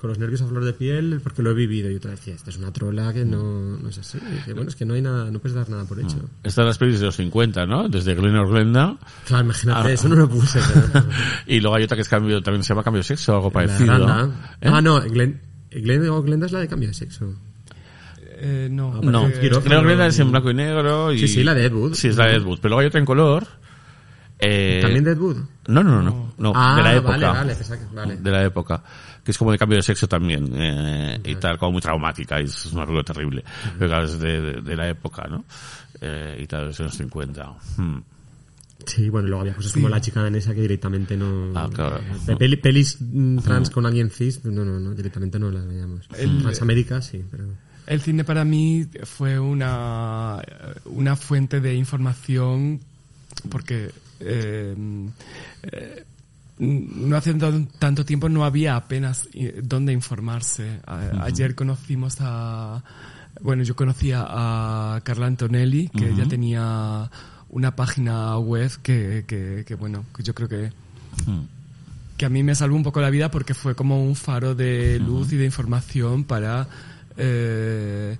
con 0.00 0.08
los 0.08 0.18
nervios 0.18 0.40
a 0.42 0.46
flor 0.46 0.64
de 0.64 0.72
piel 0.72 1.20
porque 1.22 1.42
lo 1.42 1.50
he 1.50 1.54
vivido 1.54 1.90
y 1.90 1.96
otra 1.96 2.12
decía, 2.12 2.34
esto 2.34 2.48
es 2.48 2.56
una 2.56 2.72
trola 2.72 3.12
que 3.12 3.24
no, 3.24 3.76
no 3.76 3.88
es 3.88 3.98
así. 3.98 4.18
Y 4.46 4.52
bueno, 4.52 4.68
es 4.70 4.76
que 4.76 4.84
no 4.84 4.94
hay 4.94 5.02
nada, 5.02 5.30
no 5.30 5.40
puedes 5.40 5.54
dar 5.56 5.68
nada 5.68 5.84
por 5.84 5.98
hecho. 5.98 6.16
Estas 6.44 6.64
las 6.64 6.78
pelis 6.78 7.00
de 7.00 7.06
los 7.06 7.16
50, 7.16 7.66
¿no? 7.66 7.88
Desde 7.88 8.14
Glen 8.14 8.36
or 8.36 8.48
Glenda. 8.48 8.96
Claro, 9.26 9.44
imagínate, 9.44 9.88
Ah. 9.88 9.92
eso 9.92 10.08
no 10.08 10.14
lo 10.16 10.28
puse. 10.28 10.60
pero- 10.92 11.04
Y 11.46 11.60
luego 11.60 11.76
hay 11.76 11.82
otra 11.84 11.96
que 11.96 12.02
es 12.02 12.08
cambio, 12.08 12.40
también 12.40 12.62
se 12.62 12.68
llama 12.68 12.84
cambio 12.84 13.00
de 13.00 13.04
sexo, 13.04 13.34
algo 13.34 13.50
parecido. 13.50 13.94
¿Eh? 14.60 14.68
Ah, 14.68 14.80
no, 14.80 15.00
Glen, 15.02 15.40
Glen 15.70 16.08
o 16.08 16.22
Glenda 16.22 16.46
es 16.46 16.52
la 16.52 16.60
de 16.60 16.68
cambio 16.68 16.88
de 16.88 16.94
sexo. 16.94 17.34
Eh, 18.42 18.68
no. 18.70 19.02
No. 19.02 19.28
Glen 19.28 19.54
or 19.54 19.84
Glenda 19.84 20.06
es 20.06 20.18
en 20.20 20.30
blanco 20.30 20.50
y 20.50 20.54
negro. 20.54 21.12
Y... 21.12 21.18
Sí, 21.18 21.28
sí, 21.28 21.44
la 21.44 21.52
de 21.52 21.66
Ed 21.66 21.74
Wood. 21.74 21.94
Sí, 21.94 22.08
es 22.08 22.16
la 22.16 22.26
de 22.26 22.36
Ed 22.36 22.42
Wood. 22.44 22.58
Pero 22.62 22.70
luego 22.70 22.80
hay 22.80 22.86
otra 22.86 23.00
en 23.00 23.06
color. 23.06 23.46
Eh, 24.40 24.78
¿También 24.82 25.04
de 25.04 25.12
Ed 25.12 25.18
Wood? 25.18 25.36
No, 25.68 25.82
no, 25.84 26.00
no, 26.00 26.02
no. 26.02 26.32
no, 26.38 26.52
Ah, 26.54 26.76
de 26.76 26.82
la 26.82 26.94
época. 26.96 27.10
vale, 27.12 27.26
vale, 27.26 27.54
pensaba 27.54 27.78
que- 27.80 27.94
vale. 27.94 28.16
De 28.16 28.30
la 28.30 28.44
época. 28.44 28.82
Que 29.22 29.32
es 29.32 29.38
como 29.38 29.52
de 29.52 29.58
cambio 29.58 29.76
de 29.76 29.82
sexo 29.82 30.08
también. 30.08 30.50
eh, 30.54 31.20
y 31.24 31.34
tal, 31.36 31.58
como 31.58 31.72
muy 31.72 31.80
traumática. 31.82 32.40
Y 32.40 32.44
es 32.44 32.66
una 32.72 32.86
película 32.86 33.04
terrible. 33.04 33.44
Pero 33.78 33.90
claro, 33.90 34.04
es 34.06 34.18
de, 34.18 34.40
de, 34.40 34.60
de 34.62 34.76
la 34.76 34.88
época, 34.88 35.24
¿no? 35.28 35.44
Eh, 36.00 36.38
y 36.42 36.46
tal, 36.46 36.70
es 36.70 36.78
de 36.78 36.84
los 36.84 36.94
50. 36.96 37.52
Hmm. 37.76 37.98
Sí, 38.86 39.10
bueno, 39.10 39.28
luego 39.28 39.42
había 39.42 39.54
cosas 39.54 39.72
como 39.74 39.90
la 39.90 40.00
chica 40.00 40.22
danesa 40.22 40.54
que 40.54 40.62
directamente 40.62 41.14
no... 41.14 41.52
Ah, 41.54 41.68
claro. 41.70 42.00
Pe- 42.24 42.36
peli- 42.36 42.56
pelis 42.56 42.96
mm, 42.98 43.38
trans 43.40 43.68
con 43.68 43.84
alguien 43.84 44.08
cis, 44.10 44.42
no, 44.46 44.64
no, 44.64 44.80
no, 44.80 44.94
directamente 44.94 45.38
no 45.38 45.50
las 45.50 45.66
veíamos. 45.68 46.08
Transamérica, 46.08 47.02
sí, 47.02 47.22
pero... 47.30 47.44
El 47.86 48.00
cine 48.00 48.24
para 48.24 48.42
mí 48.46 48.86
fue 49.04 49.38
una, 49.38 50.40
una 50.86 51.14
fuente 51.16 51.60
de 51.60 51.74
información 51.74 52.80
porque 53.50 53.90
eh, 54.20 54.74
eh, 55.62 56.04
no 56.58 57.16
hace 57.16 57.32
tan- 57.34 57.66
tanto 57.78 58.04
tiempo 58.04 58.28
no 58.28 58.44
había 58.44 58.76
apenas 58.76 59.28
eh, 59.32 59.60
dónde 59.62 59.92
informarse. 59.92 60.80
A- 60.86 61.24
Ayer 61.24 61.54
conocimos 61.54 62.16
a... 62.20 62.82
Bueno, 63.40 63.62
yo 63.62 63.74
conocía 63.74 64.26
a 64.28 65.00
Carla 65.02 65.26
Antonelli, 65.26 65.88
que 65.88 66.10
ella 66.10 66.24
tenía 66.28 67.10
una 67.48 67.74
página 67.74 68.36
web 68.38 68.70
que, 68.82 69.24
que, 69.26 69.64
que, 69.66 69.74
bueno, 69.76 70.04
que 70.14 70.22
yo 70.22 70.34
creo 70.34 70.48
que 70.48 70.70
que 72.18 72.26
a 72.26 72.28
mí 72.28 72.42
me 72.42 72.54
salvó 72.54 72.76
un 72.76 72.82
poco 72.82 73.00
la 73.00 73.08
vida 73.08 73.30
porque 73.30 73.54
fue 73.54 73.74
como 73.74 74.04
un 74.04 74.14
faro 74.14 74.54
de 74.54 74.98
luz 74.98 75.32
y 75.32 75.36
de 75.36 75.46
información 75.46 76.24
para 76.24 76.68
eh, 77.16 78.18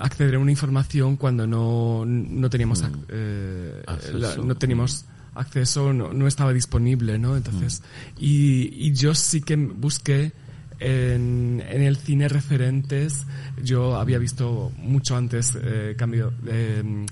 acceder 0.00 0.34
a 0.34 0.38
una 0.38 0.50
información 0.50 1.16
cuando 1.16 1.46
no, 1.46 2.04
no 2.06 2.50
teníamos 2.50 2.82
ac- 2.84 3.04
eh, 3.08 3.82
la- 4.18 4.28
no 4.44 4.54
teníamos 4.56 5.04
acceso 5.34 5.92
no, 5.92 6.12
no 6.12 6.26
estaba 6.26 6.52
disponible 6.52 7.18
no 7.18 7.36
entonces 7.36 7.82
y, 8.18 8.68
y 8.86 8.92
yo 8.92 9.14
sí 9.14 9.40
que 9.40 9.56
busqué 9.56 10.32
en, 10.80 11.62
en 11.68 11.82
el 11.82 11.96
cine 11.96 12.28
referentes. 12.28 13.24
Yo 13.62 13.96
había 14.00 14.18
visto 14.18 14.72
mucho 14.78 15.16
antes 15.16 15.56
eh, 15.62 15.94
cambio 15.96 16.32
de 16.42 17.06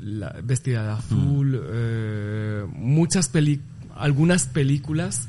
la 0.00 0.34
vestida 0.42 0.82
de 0.82 0.90
azul, 0.90 1.60
eh, 1.72 2.64
muchas 2.74 3.28
peli 3.28 3.60
algunas 3.96 4.46
películas 4.46 5.28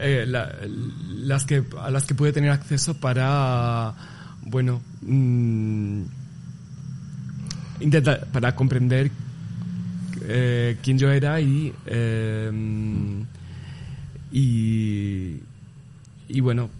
eh, 0.00 0.24
la- 0.26 0.52
las 0.66 1.44
que 1.44 1.64
a 1.80 1.90
las 1.90 2.04
que 2.06 2.14
pude 2.14 2.32
tener 2.32 2.50
acceso 2.50 2.94
para 2.94 3.94
bueno 4.50 4.80
mm, 5.02 6.02
intentar 7.80 8.26
para 8.32 8.54
comprender 8.54 9.10
eh, 10.22 10.76
quién 10.82 10.98
yo 10.98 11.10
era 11.10 11.40
y 11.40 11.72
eh, 11.86 12.50
y 14.32 15.36
y 16.28 16.40
bueno 16.40 16.70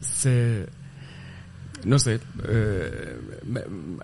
se 0.00 0.66
no 1.84 1.98
sé 1.98 2.20
eh, 2.44 3.18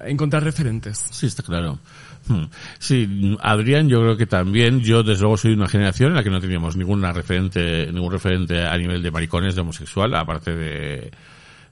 encontrar 0.07 0.43
referentes 0.43 1.07
Sí, 1.11 1.27
está 1.27 1.43
claro. 1.43 1.79
Hmm. 2.27 2.45
Sí, 2.79 3.37
Adrián, 3.41 3.89
yo 3.89 4.01
creo 4.01 4.17
que 4.17 4.27
también, 4.27 4.81
yo 4.81 5.03
desde 5.03 5.23
luego 5.23 5.37
soy 5.37 5.53
de 5.53 5.57
una 5.57 5.69
generación 5.69 6.11
en 6.11 6.17
la 6.17 6.23
que 6.23 6.31
no 6.31 6.41
teníamos 6.41 6.77
ninguna 6.77 7.13
referente, 7.13 7.91
ningún 7.93 8.13
referente 8.13 8.67
a 8.67 8.77
nivel 8.77 9.03
de 9.03 9.11
maricones, 9.11 9.55
de 9.55 9.63
homosexual, 9.63 10.15
aparte 10.15 10.55
de, 10.55 11.11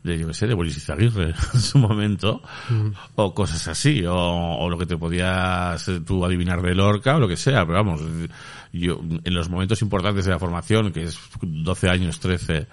de 0.07 0.18
yo 0.18 0.28
qué 0.28 0.34
sé, 0.34 0.46
de 0.46 0.54
Boris 0.54 0.76
Izaguirre 0.76 1.34
en 1.54 1.61
su 1.61 1.78
momento, 1.78 2.42
o 3.14 3.34
cosas 3.34 3.66
así, 3.68 4.04
o, 4.07 4.14
o 4.14 4.70
lo 4.70 4.78
que 4.78 4.86
te 4.86 4.96
podías 4.96 5.88
eh, 5.88 6.00
tú 6.00 6.24
adivinar 6.24 6.62
de 6.62 6.74
Lorca, 6.74 7.16
o 7.16 7.20
lo 7.20 7.28
que 7.28 7.36
sea, 7.36 7.66
pero 7.66 7.84
vamos, 7.84 8.00
yo, 8.72 9.00
en 9.02 9.34
los 9.34 9.48
momentos 9.50 9.82
importantes 9.82 10.24
de 10.24 10.30
la 10.30 10.38
formación, 10.38 10.92
que 10.92 11.04
es 11.04 11.18
12 11.42 11.88
años, 11.88 12.20
13, 12.20 12.66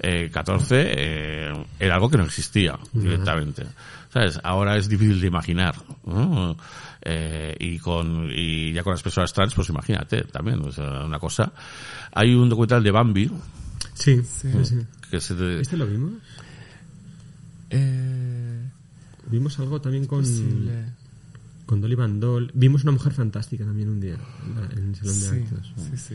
eh, 0.00 0.30
14, 0.32 0.92
eh, 0.96 1.66
era 1.78 1.94
algo 1.94 2.10
que 2.10 2.16
no 2.16 2.24
existía 2.24 2.78
directamente. 2.92 3.66
¿Sabes? 4.12 4.40
Ahora 4.42 4.76
es 4.76 4.88
difícil 4.88 5.20
de 5.20 5.28
imaginar. 5.28 5.76
¿no? 6.04 6.56
Eh, 7.02 7.54
y 7.60 7.78
con 7.78 8.28
y 8.30 8.72
ya 8.72 8.82
con 8.82 8.92
las 8.92 9.02
personas 9.02 9.32
trans, 9.32 9.54
pues 9.54 9.68
imagínate 9.68 10.22
también, 10.24 10.60
o 10.60 10.72
sea, 10.72 11.04
una 11.04 11.18
cosa. 11.18 11.52
Hay 12.12 12.34
un 12.34 12.48
documental 12.48 12.82
de 12.82 12.90
Bambi 12.90 13.30
Sí, 13.94 14.22
sí, 14.24 14.50
sí. 14.64 14.78
que 15.10 15.20
se 15.20 15.60
¿Este 15.60 15.76
lo 15.76 15.86
vimos? 15.86 16.14
Eh, 17.70 18.68
Vimos 19.30 19.58
algo 19.60 19.80
también 19.80 20.06
con... 20.06 20.20
posible. 20.20 20.84
con 21.66 21.80
Dolly 21.80 21.94
Van 21.94 22.18
Doll. 22.20 22.50
Vimos 22.54 22.82
una 22.82 22.92
mujer 22.92 23.12
fantástica 23.12 23.64
también 23.64 23.88
un 23.88 24.00
día 24.00 24.16
en, 24.76 24.88
el 24.88 24.96
salón 24.96 25.14
de 25.14 25.20
Sí, 25.20 25.36
actos. 25.54 25.72
sí, 25.76 25.96
sí. 25.96 26.14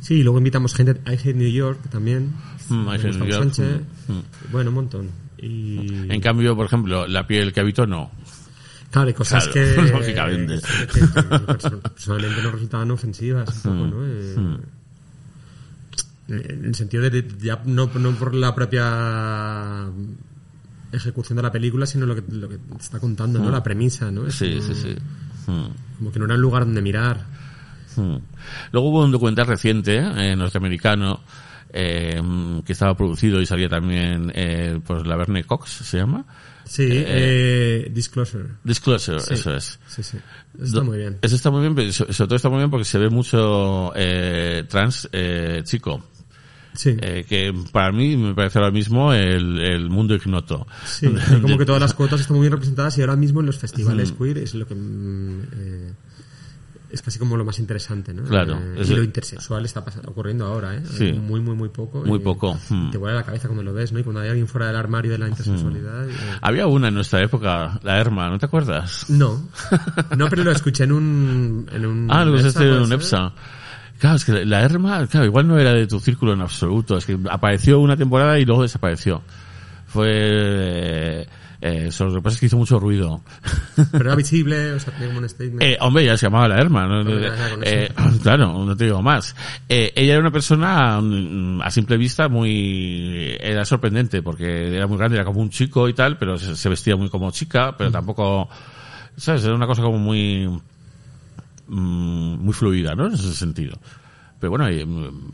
Sí, 0.00 0.14
y 0.16 0.22
luego 0.22 0.38
invitamos 0.38 0.74
gente. 0.74 1.00
I 1.06 1.14
Hate 1.14 1.34
New 1.34 1.50
York 1.50 1.88
también. 1.90 2.32
Mm, 2.68 2.80
I 2.80 2.84
con 2.84 2.88
Hate 2.94 3.06
Gustavo 3.06 3.24
New 3.24 3.32
York, 3.32 3.42
Sánchez. 3.54 3.80
mm, 4.08 4.52
Bueno, 4.52 4.70
un 4.70 4.74
montón. 4.74 5.10
Y... 5.38 6.12
En 6.12 6.20
cambio, 6.20 6.54
por 6.56 6.66
ejemplo, 6.66 7.06
la 7.06 7.26
piel 7.26 7.52
que 7.52 7.60
habito 7.60 7.86
no. 7.86 8.10
Claro, 8.90 9.08
hay 9.08 9.14
cosas 9.14 9.48
Claro, 9.48 9.74
que, 9.84 9.92
lógicamente. 9.92 10.60
que- 10.60 10.86
que- 10.86 11.00
que 11.00 11.06
perso- 11.06 11.80
personalmente 11.80 12.42
nos 12.42 12.52
resultaban 12.52 12.90
ofensivas 12.90 13.48
un 13.56 13.62
poco, 13.62 13.86
¿no? 13.86 14.06
Eh, 14.06 14.58
En 16.28 16.64
el 16.64 16.74
sentido 16.74 17.02
de, 17.02 17.10
de- 17.22 17.28
ya 17.38 17.62
no, 17.66 17.86
no 17.94 18.12
por 18.12 18.34
la 18.34 18.54
propia 18.54 19.86
ejecución 20.96 21.36
de 21.36 21.42
la 21.42 21.52
película, 21.52 21.86
sino 21.86 22.06
lo 22.06 22.14
que, 22.14 22.22
lo 22.32 22.48
que 22.48 22.58
te 22.58 22.76
está 22.80 22.98
contando, 23.00 23.38
¿no? 23.38 23.50
La 23.50 23.62
premisa, 23.62 24.10
¿no? 24.10 24.26
Es 24.26 24.34
Sí, 24.34 24.54
como, 24.58 24.62
sí, 24.62 24.74
sí. 24.74 24.96
Mm. 25.50 25.96
como 25.98 26.12
que 26.12 26.18
no 26.18 26.24
era 26.26 26.34
un 26.34 26.40
lugar 26.40 26.64
donde 26.64 26.80
mirar. 26.82 27.26
Mm. 27.96 28.16
Luego 28.72 28.88
hubo 28.90 29.04
un 29.04 29.12
documental 29.12 29.46
reciente, 29.46 29.96
eh, 29.98 30.34
norteamericano, 30.36 31.20
eh, 31.72 32.20
que 32.64 32.72
estaba 32.72 32.96
producido 32.96 33.40
y 33.40 33.46
salía 33.46 33.68
también 33.68 34.30
eh, 34.34 34.80
pues 34.86 35.06
la 35.06 35.16
Verne 35.16 35.44
Cox, 35.44 35.70
¿se 35.70 35.98
llama? 35.98 36.24
Sí, 36.64 36.86
eh, 36.90 37.90
Disclosure. 37.92 38.48
Disclosure, 38.64 39.20
Sí. 39.20 39.34
eso 39.34 39.54
es. 39.54 39.78
Sí, 39.86 40.02
sí. 40.02 40.16
Eso 40.56 40.64
está 40.64 40.82
muy 40.82 40.96
bien. 40.98 41.18
Eso 41.20 41.36
está 41.36 41.50
muy 41.50 41.60
bien, 41.60 41.74
pero 41.74 41.92
so- 41.92 42.10
sobre 42.12 42.26
todo 42.28 42.36
está 42.36 42.48
muy 42.48 42.58
bien 42.58 42.70
porque 42.70 42.84
se 42.86 42.98
ve 42.98 43.10
mucho 43.10 43.92
eh, 43.94 44.64
trans 44.68 45.08
eh, 45.12 45.60
chico. 45.64 46.02
Sí. 46.74 46.96
Eh, 47.00 47.24
que 47.28 47.54
para 47.72 47.92
mí 47.92 48.16
me 48.16 48.34
parece 48.34 48.58
ahora 48.58 48.70
mismo 48.72 49.12
el, 49.12 49.58
el 49.60 49.88
mundo 49.90 50.14
ignoto. 50.14 50.66
Sí, 50.84 51.06
como 51.42 51.56
que 51.56 51.64
todas 51.64 51.80
las 51.80 51.94
cuotas 51.94 52.20
están 52.20 52.36
muy 52.36 52.44
bien 52.44 52.52
representadas 52.52 52.98
y 52.98 53.00
ahora 53.00 53.16
mismo 53.16 53.40
en 53.40 53.46
los 53.46 53.58
festivales 53.58 54.12
queer 54.12 54.38
es 54.38 54.54
lo 54.54 54.66
que 54.66 54.74
mm, 54.74 55.40
eh, 55.56 55.92
es 56.90 57.02
casi 57.02 57.18
como 57.18 57.36
lo 57.36 57.44
más 57.44 57.58
interesante, 57.58 58.14
¿no? 58.14 58.22
Claro, 58.24 58.54
Eh, 58.56 58.76
es 58.78 58.90
y 58.90 58.94
lo 58.94 59.02
intersexual 59.02 59.64
está 59.64 59.84
pasando, 59.84 60.10
ocurriendo 60.10 60.46
ahora, 60.46 60.76
¿eh? 60.76 60.82
Sí. 60.84 61.12
Muy, 61.12 61.40
muy, 61.40 61.56
muy 61.56 61.68
poco. 61.68 62.04
Muy 62.04 62.20
poco, 62.20 62.56
mm. 62.68 62.90
Te 62.90 62.98
vuela 62.98 63.16
la 63.16 63.22
cabeza 63.24 63.48
cuando 63.48 63.64
lo 63.64 63.72
ves, 63.72 63.92
¿no? 63.92 63.98
Y 63.98 64.04
cuando 64.04 64.20
hay 64.20 64.28
alguien 64.28 64.46
fuera 64.46 64.68
del 64.68 64.76
armario 64.76 65.10
de 65.12 65.18
la 65.18 65.28
intersexualidad. 65.28 66.08
eh, 66.08 66.12
Había 66.40 66.66
una 66.68 66.88
en 66.88 66.94
nuestra 66.94 67.20
época, 67.22 67.80
la 67.82 67.98
Herma, 68.00 68.28
¿no 68.30 68.38
te 68.38 68.46
acuerdas? 68.46 69.10
No, 69.10 69.48
no, 70.16 70.28
pero 70.28 70.44
lo 70.44 70.52
escuché 70.52 70.84
en 70.84 70.92
un. 70.92 71.66
En 71.72 71.84
un 71.86 72.08
Ah, 72.10 72.24
lo 72.24 72.34
usaste 72.34 72.62
en 72.62 72.68
¿puede 72.70 72.84
un? 72.84 72.92
EPSA. 72.92 73.32
Claro, 74.04 74.16
es 74.16 74.26
que 74.26 74.44
la 74.44 74.60
Herma, 74.60 75.06
claro, 75.06 75.24
igual 75.24 75.48
no 75.48 75.58
era 75.58 75.72
de 75.72 75.86
tu 75.86 75.98
círculo 75.98 76.34
en 76.34 76.42
absoluto. 76.42 76.98
Es 76.98 77.06
que 77.06 77.18
apareció 77.30 77.80
una 77.80 77.96
temporada 77.96 78.38
y 78.38 78.44
luego 78.44 78.60
desapareció. 78.60 79.22
Fue... 79.86 81.26
Eh, 81.62 81.86
eso, 81.86 82.04
lo 82.04 82.16
que 82.16 82.20
pasa 82.20 82.34
es 82.34 82.40
que 82.40 82.44
hizo 82.44 82.58
mucho 82.58 82.78
ruido. 82.78 83.22
Pero 83.92 84.04
era 84.04 84.14
visible, 84.14 84.72
o 84.72 84.78
sea, 84.78 84.92
tenía 84.92 85.08
como 85.08 85.20
un 85.20 85.28
statement. 85.30 85.62
Eh, 85.62 85.78
hombre, 85.80 86.04
ya 86.04 86.18
se 86.18 86.26
llamaba 86.26 86.48
la 86.48 86.60
Herma. 86.60 86.86
¿no? 86.86 87.02
Eh, 87.62 87.90
claro, 88.22 88.66
no 88.66 88.76
te 88.76 88.84
digo 88.84 89.00
más. 89.00 89.34
Eh, 89.70 89.90
ella 89.96 90.12
era 90.12 90.20
una 90.20 90.30
persona 90.30 91.00
mm, 91.00 91.62
a 91.62 91.70
simple 91.70 91.96
vista 91.96 92.28
muy... 92.28 93.38
Era 93.40 93.64
sorprendente 93.64 94.20
porque 94.20 94.76
era 94.76 94.86
muy 94.86 94.98
grande, 94.98 95.16
era 95.16 95.24
como 95.24 95.40
un 95.40 95.48
chico 95.48 95.88
y 95.88 95.94
tal, 95.94 96.18
pero 96.18 96.36
se, 96.36 96.56
se 96.56 96.68
vestía 96.68 96.94
muy 96.94 97.08
como 97.08 97.30
chica, 97.30 97.74
pero 97.74 97.90
tampoco... 97.90 98.50
¿Sabes? 99.16 99.46
Era 99.46 99.54
una 99.54 99.66
cosa 99.66 99.80
como 99.80 99.96
muy... 99.96 100.46
mm, 101.66 102.38
muy 102.44 102.52
fluida, 102.52 102.94
¿no? 102.94 103.06
En 103.06 103.14
ese 103.14 103.32
sentido. 103.34 103.78
Pero 104.40 104.50
bueno, 104.50 104.68
eh, 104.68 104.86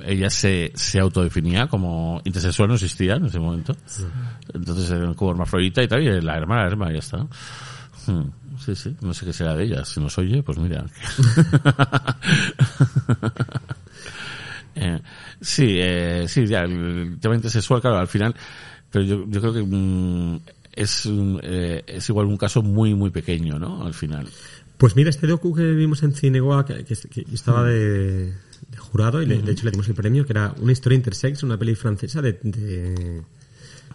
ella 0.04 0.30
se, 0.30 0.72
se 0.74 1.00
autodefinía 1.00 1.66
como 1.66 2.20
intersexual, 2.24 2.68
no 2.68 2.74
existía 2.74 3.14
en 3.14 3.26
ese 3.26 3.40
momento. 3.40 3.74
Entonces 4.54 4.90
era 4.90 5.12
como 5.14 5.32
hermafrodita 5.32 5.82
y 5.82 5.88
tal, 5.88 6.02
y 6.02 6.20
la 6.20 6.36
hermana, 6.36 6.62
la 6.62 6.68
hermana, 6.68 6.92
ya 6.92 6.98
está. 6.98 7.26
Hmm, 8.06 8.30
Sí, 8.58 8.74
sí, 8.74 8.94
no 9.00 9.14
sé 9.14 9.24
qué 9.24 9.32
será 9.32 9.54
de 9.54 9.64
ella. 9.64 9.84
Si 9.86 10.00
nos 10.00 10.18
oye, 10.18 10.42
pues 10.42 10.58
mira. 10.58 10.84
Eh, 14.76 15.00
sí, 15.40 15.78
eh, 15.80 16.26
sí, 16.28 16.46
ya, 16.46 16.60
el 16.60 17.18
tema 17.20 17.34
intersexual, 17.34 17.80
claro, 17.80 17.98
al 17.98 18.06
final, 18.06 18.34
pero 18.90 19.04
yo, 19.04 19.24
yo 19.28 19.40
creo 19.40 19.52
que 19.52 19.62
mm, 19.62 20.40
es, 20.72 21.08
eh, 21.42 21.82
es 21.86 22.08
igual 22.08 22.26
un 22.26 22.36
caso 22.36 22.62
muy, 22.62 22.94
muy 22.94 23.10
pequeño, 23.10 23.58
¿no? 23.58 23.84
Al 23.84 23.94
final. 23.94 24.28
Pues 24.80 24.96
mira, 24.96 25.10
este 25.10 25.26
docu 25.26 25.54
que 25.54 25.62
vimos 25.74 26.02
en 26.02 26.14
Cinegoa, 26.14 26.64
que, 26.64 26.84
que- 26.84 27.26
estaba 27.34 27.64
de, 27.64 28.32
de 28.70 28.76
jurado 28.78 29.20
y 29.20 29.26
le- 29.26 29.42
de 29.42 29.52
hecho 29.52 29.66
le 29.66 29.72
dimos 29.72 29.86
el 29.88 29.94
premio, 29.94 30.24
que 30.24 30.32
era 30.32 30.54
una 30.58 30.72
historia 30.72 30.96
intersex, 30.96 31.42
una 31.42 31.58
peli 31.58 31.74
francesa 31.74 32.22
de, 32.22 32.32
de, 32.42 33.22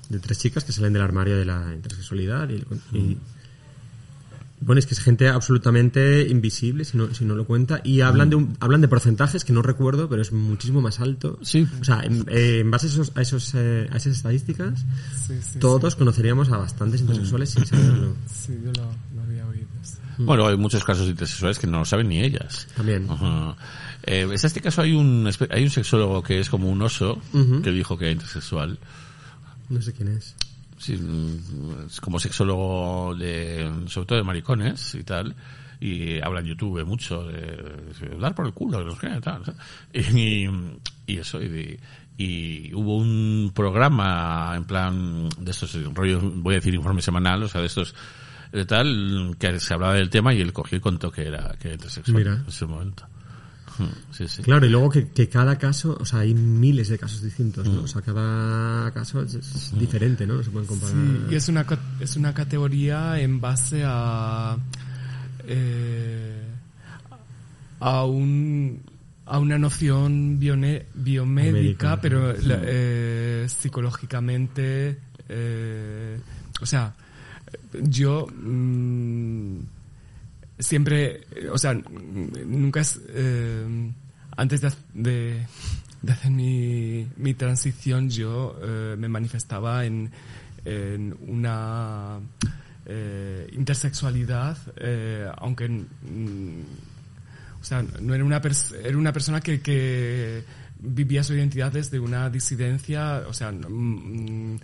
de 0.10 0.20
tres 0.20 0.38
chicas 0.38 0.64
que 0.64 0.72
salen 0.72 0.94
del 0.94 1.02
armario 1.02 1.36
de 1.38 1.46
la 1.46 1.72
intersexualidad. 1.74 2.48
Y, 2.50 2.64
y- 2.98 3.18
bueno, 4.62 4.80
es 4.80 4.86
que 4.86 4.94
es 4.94 5.00
gente 5.00 5.28
absolutamente 5.28 6.28
invisible 6.30 6.86
si 6.86 6.98
no, 6.98 7.14
si 7.14 7.26
no 7.26 7.36
lo 7.36 7.46
cuenta. 7.46 7.82
Y 7.84 8.02
hablan, 8.02 8.30
de 8.30 8.36
un- 8.38 8.56
hablan 8.60 8.82
de 8.82 8.88
porcentajes 8.88 9.44
que 9.44 9.54
no 9.54 9.62
recuerdo, 9.64 10.08
pero 10.08 10.22
es 10.22 10.32
muchísimo 10.32 10.82
más 10.82 11.00
alto. 11.00 11.40
Sí. 11.42 11.68
O 11.82 11.84
sea, 11.84 12.02
en, 12.04 12.26
eh, 12.30 12.60
en 12.60 12.70
base 12.72 12.86
a, 12.86 12.90
esos, 12.90 13.12
a, 13.16 13.22
esos, 13.22 13.52
eh, 13.56 13.88
a 13.92 13.98
esas 13.98 14.14
estadísticas, 14.18 14.86
Sí, 15.28 15.34
sí, 15.42 15.60
todos 15.60 15.96
conoceríamos 15.96 16.50
a 16.50 16.58
bastantes 16.58 17.02
intersexuales 17.02 17.50
sin 17.50 17.66
saberlo. 17.66 18.14
Sí, 18.32 18.54
yo 18.64 18.72
lo, 18.72 19.15
Bueno, 20.18 20.48
hay 20.48 20.58
muchos 20.58 20.84
casos 20.84 21.08
intersexuales 21.08 21.60
que 21.60 21.68
no 21.68 21.80
lo 21.80 21.86
saben 21.86 22.10
ni 22.10 22.22
ellas. 22.22 22.68
También. 22.76 23.08
Ajá. 23.10 23.56
Eh, 24.04 24.22
en 24.22 24.32
este 24.32 24.62
caso 24.62 24.82
hay 24.82 24.94
un, 24.94 25.30
hay 25.50 25.64
un 25.64 25.70
sexólogo 25.70 26.22
que 26.22 26.40
es 26.40 26.50
como 26.50 26.70
un 26.70 26.82
oso, 26.82 27.22
que 27.64 27.72
dijo 27.72 27.98
que 27.98 28.06
era 28.06 28.12
intersexual. 28.14 28.78
No 29.70 29.82
sé 29.82 29.94
quién 29.94 30.10
es. 30.10 30.36
Sí, 30.78 30.98
mm, 30.98 31.88
es 31.88 32.02
como 32.02 32.20
sexólogo 32.20 33.16
de, 33.16 33.72
sobre 33.88 34.06
todo 34.06 34.18
de 34.18 34.24
maricones 34.24 34.94
y 34.96 35.04
tal, 35.04 35.36
y 35.80 36.22
habla 36.22 36.42
en 36.42 36.48
YouTube 36.48 36.86
mucho 36.86 37.24
de, 37.24 37.42
de 37.42 38.18
dar 38.20 38.36
por 38.36 38.46
el 38.46 38.54
culo, 38.54 38.84
no 38.84 38.92
sé 38.92 39.08
qué, 39.08 39.22
tal, 39.22 39.42
y, 39.94 40.48
y 41.08 41.18
eso, 41.18 41.42
y, 41.42 41.80
y 42.18 42.74
hubo 42.74 42.98
un 42.98 43.52
programa 43.56 44.54
en 44.56 44.66
plan 44.66 45.30
de 45.40 45.52
estos 45.52 45.74
rollos, 45.94 46.22
voy 46.24 46.56
a 46.56 46.58
decir 46.58 46.74
informe 46.74 47.02
semanal, 47.02 47.44
o 47.44 47.48
sea, 47.48 47.62
de 47.62 47.68
estos 47.68 47.96
de 48.56 48.66
tal, 48.66 49.36
que 49.38 49.60
se 49.60 49.74
hablaba 49.74 49.94
del 49.96 50.10
tema 50.10 50.34
y 50.34 50.42
él 50.42 50.54
cogió 50.54 50.78
y 50.78 50.82
contó 50.82 51.12
que 51.12 51.28
era, 51.28 51.56
que 51.60 51.68
era 51.68 51.76
intersexual 51.76 52.18
Mira. 52.18 52.34
en 52.36 52.46
ese 52.48 52.66
momento. 52.66 53.06
Mm, 53.78 53.84
Sí, 54.16 54.28
sí. 54.30 54.42
Claro, 54.44 54.66
y 54.66 54.70
luego 54.70 54.90
que, 54.90 55.10
que 55.10 55.28
cada 55.28 55.58
caso, 55.58 55.98
o 56.00 56.06
sea, 56.06 56.20
hay 56.20 56.34
miles 56.34 56.88
de 56.88 56.98
casos 56.98 57.22
distintos, 57.22 57.68
¿no? 57.68 57.82
O 57.84 57.88
sea, 57.88 58.02
cada 58.02 58.90
caso 58.94 59.22
es, 59.22 59.36
es 59.36 59.78
diferente, 59.78 60.26
¿no? 60.26 60.36
No 60.36 60.44
se 60.44 60.50
pueden 60.50 60.68
comparar. 60.68 60.96
Sí, 60.96 61.22
y 61.32 61.36
es 61.36 61.50
una, 61.50 61.66
es 62.00 62.16
una 62.16 62.34
categoría 62.34 63.20
en 63.20 63.42
base 63.42 63.84
a, 63.86 64.56
eh, 65.46 66.42
a, 67.82 68.06
un, 68.06 68.82
a 69.26 69.40
una 69.40 69.58
noción 69.60 70.40
bione- 70.40 70.86
biomédica, 70.94 71.52
Biomédica, 71.54 72.02
pero 72.02 72.32
la- 72.32 72.62
eh, 72.64 73.46
psicológicamente, 73.50 74.98
eh, 75.28 76.20
o 76.62 76.66
sea, 76.66 76.94
yo 77.84 78.28
mm, 78.28 79.60
siempre, 80.60 81.22
o 81.52 81.58
sea, 81.58 81.74
nunca 81.74 82.82
es, 82.82 83.00
eh, 83.10 83.92
antes 84.38 84.62
de, 84.62 84.72
de, 84.94 86.12
hacer 86.12 86.32
mi, 86.32 87.08
mi 87.18 87.34
transición, 87.34 88.10
yo 88.10 88.58
eh, 88.64 88.96
me 88.98 89.10
manifestaba 89.10 89.86
en, 89.86 90.12
en 90.64 91.16
una 91.28 92.20
eh, 92.86 93.48
intersexualidad, 93.54 94.58
aunque, 95.38 95.68
mm, 95.70 96.62
o 97.60 97.64
sea, 97.64 97.84
no 98.02 98.14
era 98.14 98.24
una, 98.24 98.42
era 98.84 98.98
una 98.98 99.12
persona 99.14 99.42
que, 99.42 99.62
que 99.62 100.44
vivía 100.80 101.24
su 101.24 101.34
identidad 101.34 101.72
desde 101.72 102.00
una 102.00 102.30
disidencia, 102.30 103.24
o 103.28 103.34
sea, 103.34 103.52
mm, 103.52 104.60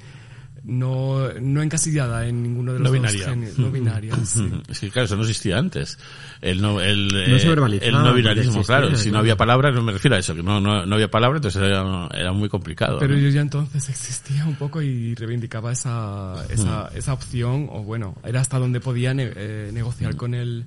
no, 0.64 1.34
no 1.41 1.62
encasillada 1.64 2.28
en 2.28 2.43
ninguno 2.43 2.74
de 2.74 2.80
los 2.80 2.91
No 2.91 2.97
dos 2.97 3.57
no 3.57 3.72
binaria, 3.72 4.16
sí. 4.26 4.41
Ujú. 4.41 4.62
Es 4.70 4.80
que 4.80 4.89
claro, 4.91 5.05
eso 5.05 5.16
no 5.16 5.22
existía 5.24 5.57
antes. 5.57 5.97
El 6.39 6.62
no, 6.62 6.80
el, 6.82 7.07
No 7.07 7.39
se 7.39 7.45
eh, 7.45 7.49
verbalizaba, 7.49 7.88
el 7.88 7.93
no 7.93 8.14
binarismo, 8.14 8.59
existía, 8.59 8.78
claro. 8.78 8.95
Si 8.97 9.09
no 9.12 9.18
había 9.18 9.36
palabras, 9.36 9.74
no 9.74 9.82
me 9.82 9.91
refiero 9.91 10.16
a 10.16 10.20
eso, 10.20 10.36
que 10.36 10.43
no, 10.43 10.62
no, 10.62 10.86
no 10.86 10.95
había 10.95 11.09
palabras, 11.09 11.39
entonces 11.39 11.62
era, 11.64 12.07
era 12.14 12.32
muy 12.32 12.47
complicado. 12.47 12.99
Pero 12.99 13.16
¿no? 13.16 13.20
yo 13.20 13.30
ya 13.30 13.41
entonces 13.41 13.89
existía 13.89 14.45
un 14.45 14.55
poco 14.55 14.82
y 14.82 15.16
reivindicaba 15.16 15.72
esa, 15.72 16.45
esa, 16.49 16.89
esa 16.95 17.14
opción, 17.14 17.68
o 17.72 17.82
bueno, 17.84 18.16
era 18.24 18.39
hasta 18.41 18.59
donde 18.59 18.80
podía 18.80 19.14
ne- 19.14 19.32
eh, 19.36 19.72
negociar 19.74 20.16
con 20.16 20.36
el, 20.36 20.66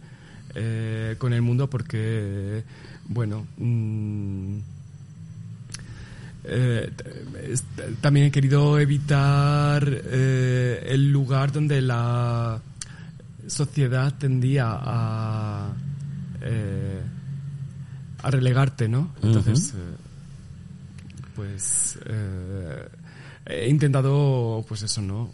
eh, 0.57 1.15
con 1.19 1.33
el 1.33 1.43
mundo 1.43 1.71
porque, 1.71 2.65
bueno, 3.07 3.47
mm, 3.59 4.59
eh, 6.45 6.93
también 8.01 8.27
he 8.27 8.31
querido 8.31 8.79
evitar 8.79 9.87
eh, 9.89 10.87
el 10.91 11.11
lugar 11.11 11.53
donde 11.53 11.81
la 11.81 12.61
sociedad 13.47 14.13
tendía 14.19 14.67
a, 14.71 15.73
eh, 16.43 17.01
a 18.23 18.31
relegarte, 18.31 18.89
¿no? 18.89 19.15
Entonces, 19.23 19.75
pues 21.35 21.99
he 23.47 23.69
intentado, 23.69 24.65
pues 24.69 24.83
eso, 24.83 25.03
¿no? 25.03 25.33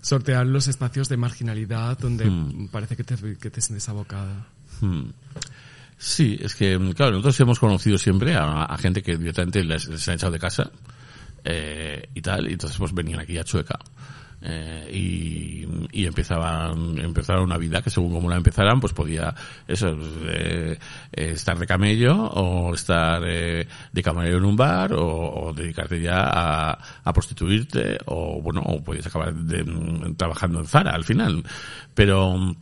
Sortear 0.00 0.46
los 0.46 0.68
espacios 0.68 1.08
de 1.08 1.16
marginalidad 1.16 1.98
donde 1.98 2.26
Mm. 2.30 2.68
parece 2.68 2.96
que 2.96 3.04
te, 3.04 3.16
que 3.36 3.50
te 3.50 3.60
sientes 3.60 3.88
abocada. 3.88 4.46
Hmm. 4.80 5.10
Sí, 5.98 6.38
es 6.40 6.54
que, 6.54 6.78
claro, 6.94 7.12
nosotros 7.12 7.40
hemos 7.40 7.58
conocido 7.58 7.98
siempre 7.98 8.36
a, 8.36 8.76
gente 8.78 9.02
que 9.02 9.16
directamente 9.16 9.64
les, 9.64 9.88
les 9.88 10.08
han 10.08 10.14
echado 10.14 10.32
de 10.32 10.38
casa 10.38 10.70
eh, 11.44 12.08
y 12.14 12.22
tal, 12.22 12.48
y 12.48 12.52
entonces 12.52 12.78
pues 12.78 12.94
venían 12.94 13.18
aquí 13.18 13.36
a 13.36 13.42
Chueca. 13.42 13.78
Eh, 14.40 14.88
y, 14.92 15.66
y 15.90 16.06
empezaban 16.06 16.96
empezaron 16.98 17.42
una 17.42 17.58
vida 17.58 17.82
que 17.82 17.90
según 17.90 18.12
como 18.12 18.30
la 18.30 18.36
empezaran 18.36 18.78
pues 18.78 18.92
podía 18.92 19.34
eso 19.66 19.98
eh, 20.28 20.78
eh, 21.12 21.30
estar 21.32 21.58
de 21.58 21.66
camello 21.66 22.14
o 22.14 22.72
estar 22.72 23.20
eh, 23.26 23.66
de 23.92 24.02
camarero 24.04 24.38
en 24.38 24.44
un 24.44 24.54
bar 24.54 24.92
o, 24.94 25.52
dedicarte 25.52 26.00
ya 26.00 26.20
a, 26.22 26.78
a 27.02 27.12
prostituirte 27.12 27.98
o 28.06 28.40
bueno 28.40 28.62
o 28.64 28.80
podías 28.80 29.08
acabar 29.08 29.34
mm, 29.34 30.14
trabajando 30.14 30.60
en 30.60 30.66
Zara 30.66 30.92
al 30.92 31.02
final 31.02 31.42
pero 31.92 32.54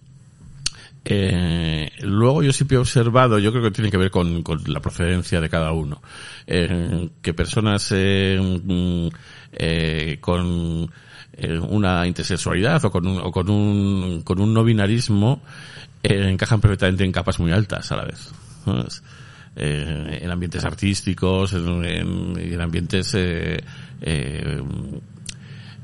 eh, 1.09 1.91
luego 2.01 2.43
yo 2.43 2.53
siempre 2.53 2.77
he 2.77 2.81
observado, 2.81 3.39
yo 3.39 3.53
creo 3.53 3.63
que 3.63 3.71
tiene 3.71 3.91
que 3.91 3.97
ver 3.97 4.11
con, 4.11 4.43
con 4.43 4.61
la 4.67 4.81
procedencia 4.81 5.41
de 5.41 5.49
cada 5.49 5.71
uno, 5.73 6.03
eh, 6.47 7.09
que 7.23 7.33
personas 7.33 7.89
eh, 7.95 8.39
mm, 8.65 9.07
eh, 9.53 10.19
con 10.21 10.91
eh, 11.35 11.59
una 11.59 12.07
intersexualidad 12.07 12.85
o 12.85 12.91
con 12.91 13.07
un, 13.07 13.19
o 13.21 13.31
con 13.31 13.49
un, 13.49 14.23
con 14.23 14.41
un 14.41 14.53
no 14.53 14.65
binarismo 14.65 15.41
encajan 16.03 16.61
perfectamente 16.61 17.05
en 17.05 17.13
capas 17.13 17.39
muy 17.41 17.53
altas 17.53 17.91
a 17.93 17.97
la 17.97 18.05
vez. 18.05 18.31
en 19.57 20.31
ambientes 20.31 20.65
artísticos, 20.65 21.53
en, 21.55 21.85
en- 21.85 22.37
en 22.39 22.61
ambientes 22.61 23.17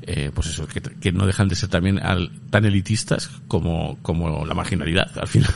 eh, 0.07 0.31
pues 0.33 0.47
eso, 0.47 0.67
que, 0.67 0.81
que 0.81 1.11
no 1.11 1.25
dejan 1.25 1.47
de 1.47 1.55
ser 1.55 1.69
también 1.69 1.99
al- 1.99 2.31
tan 2.49 2.65
elitistas 2.65 3.29
como, 3.47 3.97
como 4.01 4.45
la 4.45 4.53
marginalidad, 4.53 5.11
al 5.17 5.27
final. 5.27 5.49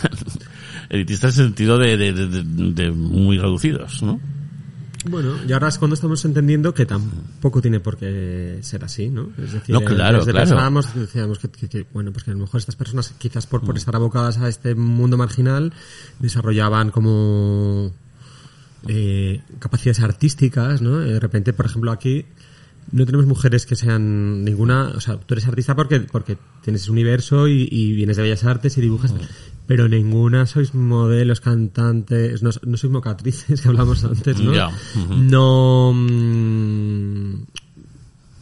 elitistas 0.89 1.37
en 1.37 1.43
el 1.43 1.47
sentido 1.49 1.77
de, 1.77 1.97
de, 1.97 2.13
de- 2.13 2.27
de- 2.43 2.73
de 2.73 2.91
muy 2.91 3.37
reducidos, 3.37 4.01
¿no? 4.03 4.19
Bueno, 5.09 5.35
y 5.47 5.53
ahora 5.53 5.69
es 5.69 5.77
cuando 5.77 5.93
estamos 5.93 6.25
entendiendo 6.25 6.73
que 6.73 6.85
tampoco 6.85 7.61
tiene 7.61 7.79
por 7.79 7.95
qué 7.97 8.57
ser 8.61 8.83
así, 8.83 9.09
¿no? 9.09 9.29
Es 9.37 9.53
decir, 9.53 9.73
No, 9.73 9.79
claro, 9.81 10.17
desde 10.19 10.31
claro. 10.31 10.49
pensábamos, 10.49 10.93
decíamos 10.95 11.39
que, 11.39 11.49
que- 11.49 11.69
que, 11.69 11.85
bueno, 11.93 12.11
pues 12.11 12.25
que 12.25 12.31
a 12.31 12.33
lo 12.33 12.41
mejor 12.41 12.59
estas 12.59 12.75
personas, 12.75 13.13
quizás 13.17 13.47
por, 13.47 13.61
por 13.63 13.77
estar 13.77 13.95
abocadas 13.95 14.37
a 14.39 14.49
este 14.49 14.75
mundo 14.75 15.15
marginal, 15.17 15.71
desarrollaban 16.19 16.91
como 16.91 17.93
eh, 18.87 19.41
capacidades 19.59 20.01
artísticas, 20.01 20.81
¿no? 20.81 20.97
De 20.99 21.19
repente, 21.19 21.53
por 21.53 21.65
ejemplo, 21.67 21.91
aquí 21.91 22.25
no 22.91 23.05
tenemos 23.05 23.25
mujeres 23.25 23.65
que 23.65 23.75
sean 23.75 24.43
ninguna, 24.43 24.93
o 24.95 25.01
sea, 25.01 25.17
tú 25.17 25.33
eres 25.33 25.47
artista 25.47 25.75
porque 25.75 25.99
porque 26.01 26.37
tienes 26.61 26.83
ese 26.83 26.91
universo 26.91 27.47
y, 27.47 27.67
y 27.69 27.93
vienes 27.93 28.17
de 28.17 28.23
bellas 28.23 28.43
artes 28.45 28.77
y 28.77 28.81
dibujas, 28.81 29.13
pero 29.65 29.87
ninguna 29.89 30.45
sois 30.45 30.73
modelos, 30.73 31.41
cantantes, 31.41 32.41
no, 32.43 32.51
no 32.63 32.77
sois 32.77 32.91
mocatrices 32.91 33.61
que 33.63 33.67
hablamos 33.67 34.03
antes, 34.03 34.39
¿no? 34.39 34.51
Ujú. 34.51 35.13
No 35.15 35.93
mm, 35.93 37.43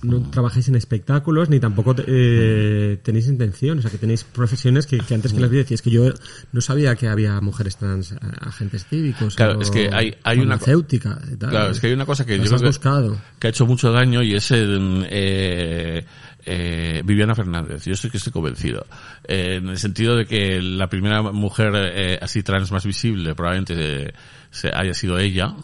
no 0.06 0.30
trabajáis 0.30 0.68
en 0.70 0.76
espectáculos 0.76 1.50
ni 1.50 1.60
tampoco 1.60 1.96
eh, 2.08 2.98
tenéis 3.04 3.28
intención, 3.28 3.80
o 3.80 3.82
sea 3.82 3.92
que 3.92 3.98
tenéis 3.98 4.24
profesiones 4.24 4.86
que, 4.88 4.98
que 5.00 5.14
antes 5.16 5.34
que 5.34 5.40
las 5.40 5.50
vi 5.50 5.58
decías 5.58 5.82
que 5.82 5.92
yo 5.92 6.12
no 6.52 6.62
sabía 6.62 6.96
que 6.96 7.08
había 7.08 7.40
mujeres 7.42 7.78
trans 7.78 8.14
agentes 8.42 8.86
cívicos 8.86 9.36
Claro, 9.36 9.60
o 9.60 9.62
es 9.62 9.70
que 9.72 9.90
hay- 9.92 10.16
hay 10.24 10.40
una 10.40 10.58
co- 10.58 10.66
farmacéutica 10.66 11.20
y 11.32 11.36
tal. 11.36 11.50
Claro, 11.50 11.72
es 11.72 11.80
que 11.80 11.88
hay 11.88 11.94
una 11.94 12.06
cosa 12.06 12.26
que 12.26 12.38
yo 12.38 12.44
creo 12.46 12.60
que, 12.60 12.66
buscado. 12.68 13.18
que 13.40 13.48
ha 13.48 13.50
hecho 13.50 13.66
mucho 13.66 13.92
daño 13.92 14.22
y 14.24 14.34
es 14.36 14.52
el, 14.52 15.06
eh, 15.10 16.06
eh, 16.46 17.02
Viviana 17.06 17.34
Fernández. 17.36 17.86
Yo 17.86 17.94
estoy 17.94 18.10
que 18.12 18.18
estoy 18.18 18.32
convencido. 18.34 18.86
Eh, 19.28 19.56
en 19.56 19.70
el 19.70 19.78
sentido 19.78 20.16
de 20.16 20.26
que 20.26 20.62
la 20.62 20.88
primera 20.88 21.22
mujer 21.22 21.72
eh, 21.76 22.20
así 22.22 22.44
trans 22.44 22.72
más 22.72 22.86
visible 22.86 23.34
probablemente 23.36 23.74
eh, 24.08 24.14
se 24.52 24.70
haya 24.74 24.94
sido 24.94 25.18
ella, 25.18 25.56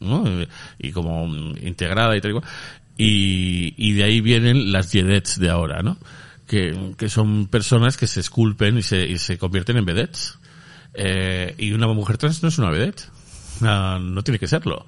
¿no? 0.00 0.24
Y 0.78 0.92
como 0.92 1.26
mm, 1.26 1.56
integrada 1.62 2.16
y 2.16 2.20
tal 2.20 2.30
y 2.30 2.34
cual. 2.34 2.44
Y, 3.00 3.74
y 3.76 3.92
de 3.92 4.04
ahí 4.04 4.20
vienen 4.20 4.72
las 4.72 4.90
Jedets 4.90 5.38
de 5.38 5.50
ahora, 5.50 5.82
¿no? 5.82 5.98
Que, 6.46 6.94
que 6.98 7.08
son 7.08 7.46
personas 7.46 7.96
que 7.96 8.06
se 8.06 8.20
esculpen 8.20 8.78
y 8.78 8.82
se, 8.82 9.06
y 9.06 9.18
se 9.18 9.38
convierten 9.38 9.76
en 9.76 9.84
vedettes. 9.84 10.38
Eh, 10.94 11.54
y 11.58 11.72
una 11.72 11.86
mujer 11.88 12.18
trans 12.18 12.42
no 12.42 12.48
es 12.48 12.58
una 12.58 12.70
vedette. 12.70 13.08
Ah, 13.62 13.98
no 14.00 14.22
tiene 14.22 14.38
que 14.38 14.48
serlo. 14.48 14.86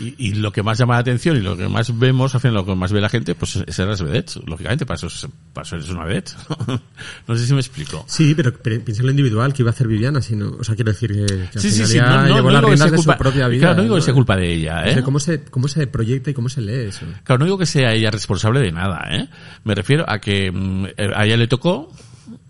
Y, 0.00 0.14
y 0.28 0.34
lo 0.34 0.52
que 0.52 0.62
más 0.62 0.78
llama 0.78 0.94
la 0.94 1.00
atención 1.00 1.36
y 1.36 1.40
lo 1.40 1.56
que 1.56 1.66
más 1.68 1.98
vemos, 1.98 2.34
al 2.34 2.40
final 2.40 2.54
lo 2.54 2.64
que 2.66 2.74
más 2.74 2.92
ve 2.92 3.00
la 3.00 3.08
gente, 3.08 3.34
pues 3.34 3.56
es 3.66 3.78
las 3.78 4.00
vedettes. 4.02 4.38
Lógicamente, 4.46 4.86
para 4.86 4.96
eso, 4.96 5.08
es- 5.08 5.26
para 5.52 5.66
eso 5.66 5.76
eres 5.76 5.88
una 5.88 6.04
vedette. 6.04 6.34
no 7.26 7.36
sé 7.36 7.46
si 7.46 7.52
me 7.54 7.60
explico. 7.60 8.04
Sí, 8.06 8.34
pero, 8.34 8.52
pero 8.52 8.80
piensa 8.84 9.02
en 9.02 9.06
lo 9.06 9.10
individual 9.10 9.52
que 9.52 9.62
iba 9.62 9.70
a 9.70 9.74
hacer 9.74 9.88
Viviana, 9.88 10.22
sino, 10.22 10.50
o 10.50 10.62
sea, 10.62 10.74
quiero 10.76 10.92
decir 10.92 11.12
que, 11.12 11.48
que 11.52 11.58
Sí, 11.58 11.70
sí, 11.70 11.84
sí. 11.86 11.98
No, 11.98 12.22
no, 12.22 12.34
llevó 12.36 12.50
no 12.50 12.60
las 12.70 12.78
sea 12.78 12.90
de 12.90 12.96
culpa, 12.96 13.12
su 13.14 13.18
propia 13.18 13.48
vida. 13.48 13.60
claro, 13.60 13.76
no 13.76 13.82
digo 13.82 13.94
que 13.96 14.00
¿no? 14.00 14.04
sea 14.04 14.14
culpa 14.14 14.36
de 14.36 14.52
ella, 14.54 14.82
O 14.84 14.84
¿eh? 14.88 14.92
sea, 14.94 15.02
¿cómo 15.02 15.18
se, 15.20 15.42
cómo 15.44 15.66
se 15.68 15.86
proyecta 15.86 16.30
y 16.30 16.34
cómo 16.34 16.48
se 16.48 16.60
lee 16.60 16.88
eso? 16.88 17.06
Claro, 17.24 17.40
no 17.40 17.44
digo 17.46 17.58
que 17.58 17.66
sea 17.66 17.92
ella 17.92 18.10
responsable 18.10 18.60
de 18.60 18.70
nada, 18.72 19.08
¿eh? 19.10 19.28
Me 19.64 19.74
refiero 19.74 20.04
a 20.08 20.18
que 20.20 20.52
mm, 20.52 20.84
a 21.16 21.24
ella 21.26 21.36
le 21.36 21.48
tocó, 21.48 21.92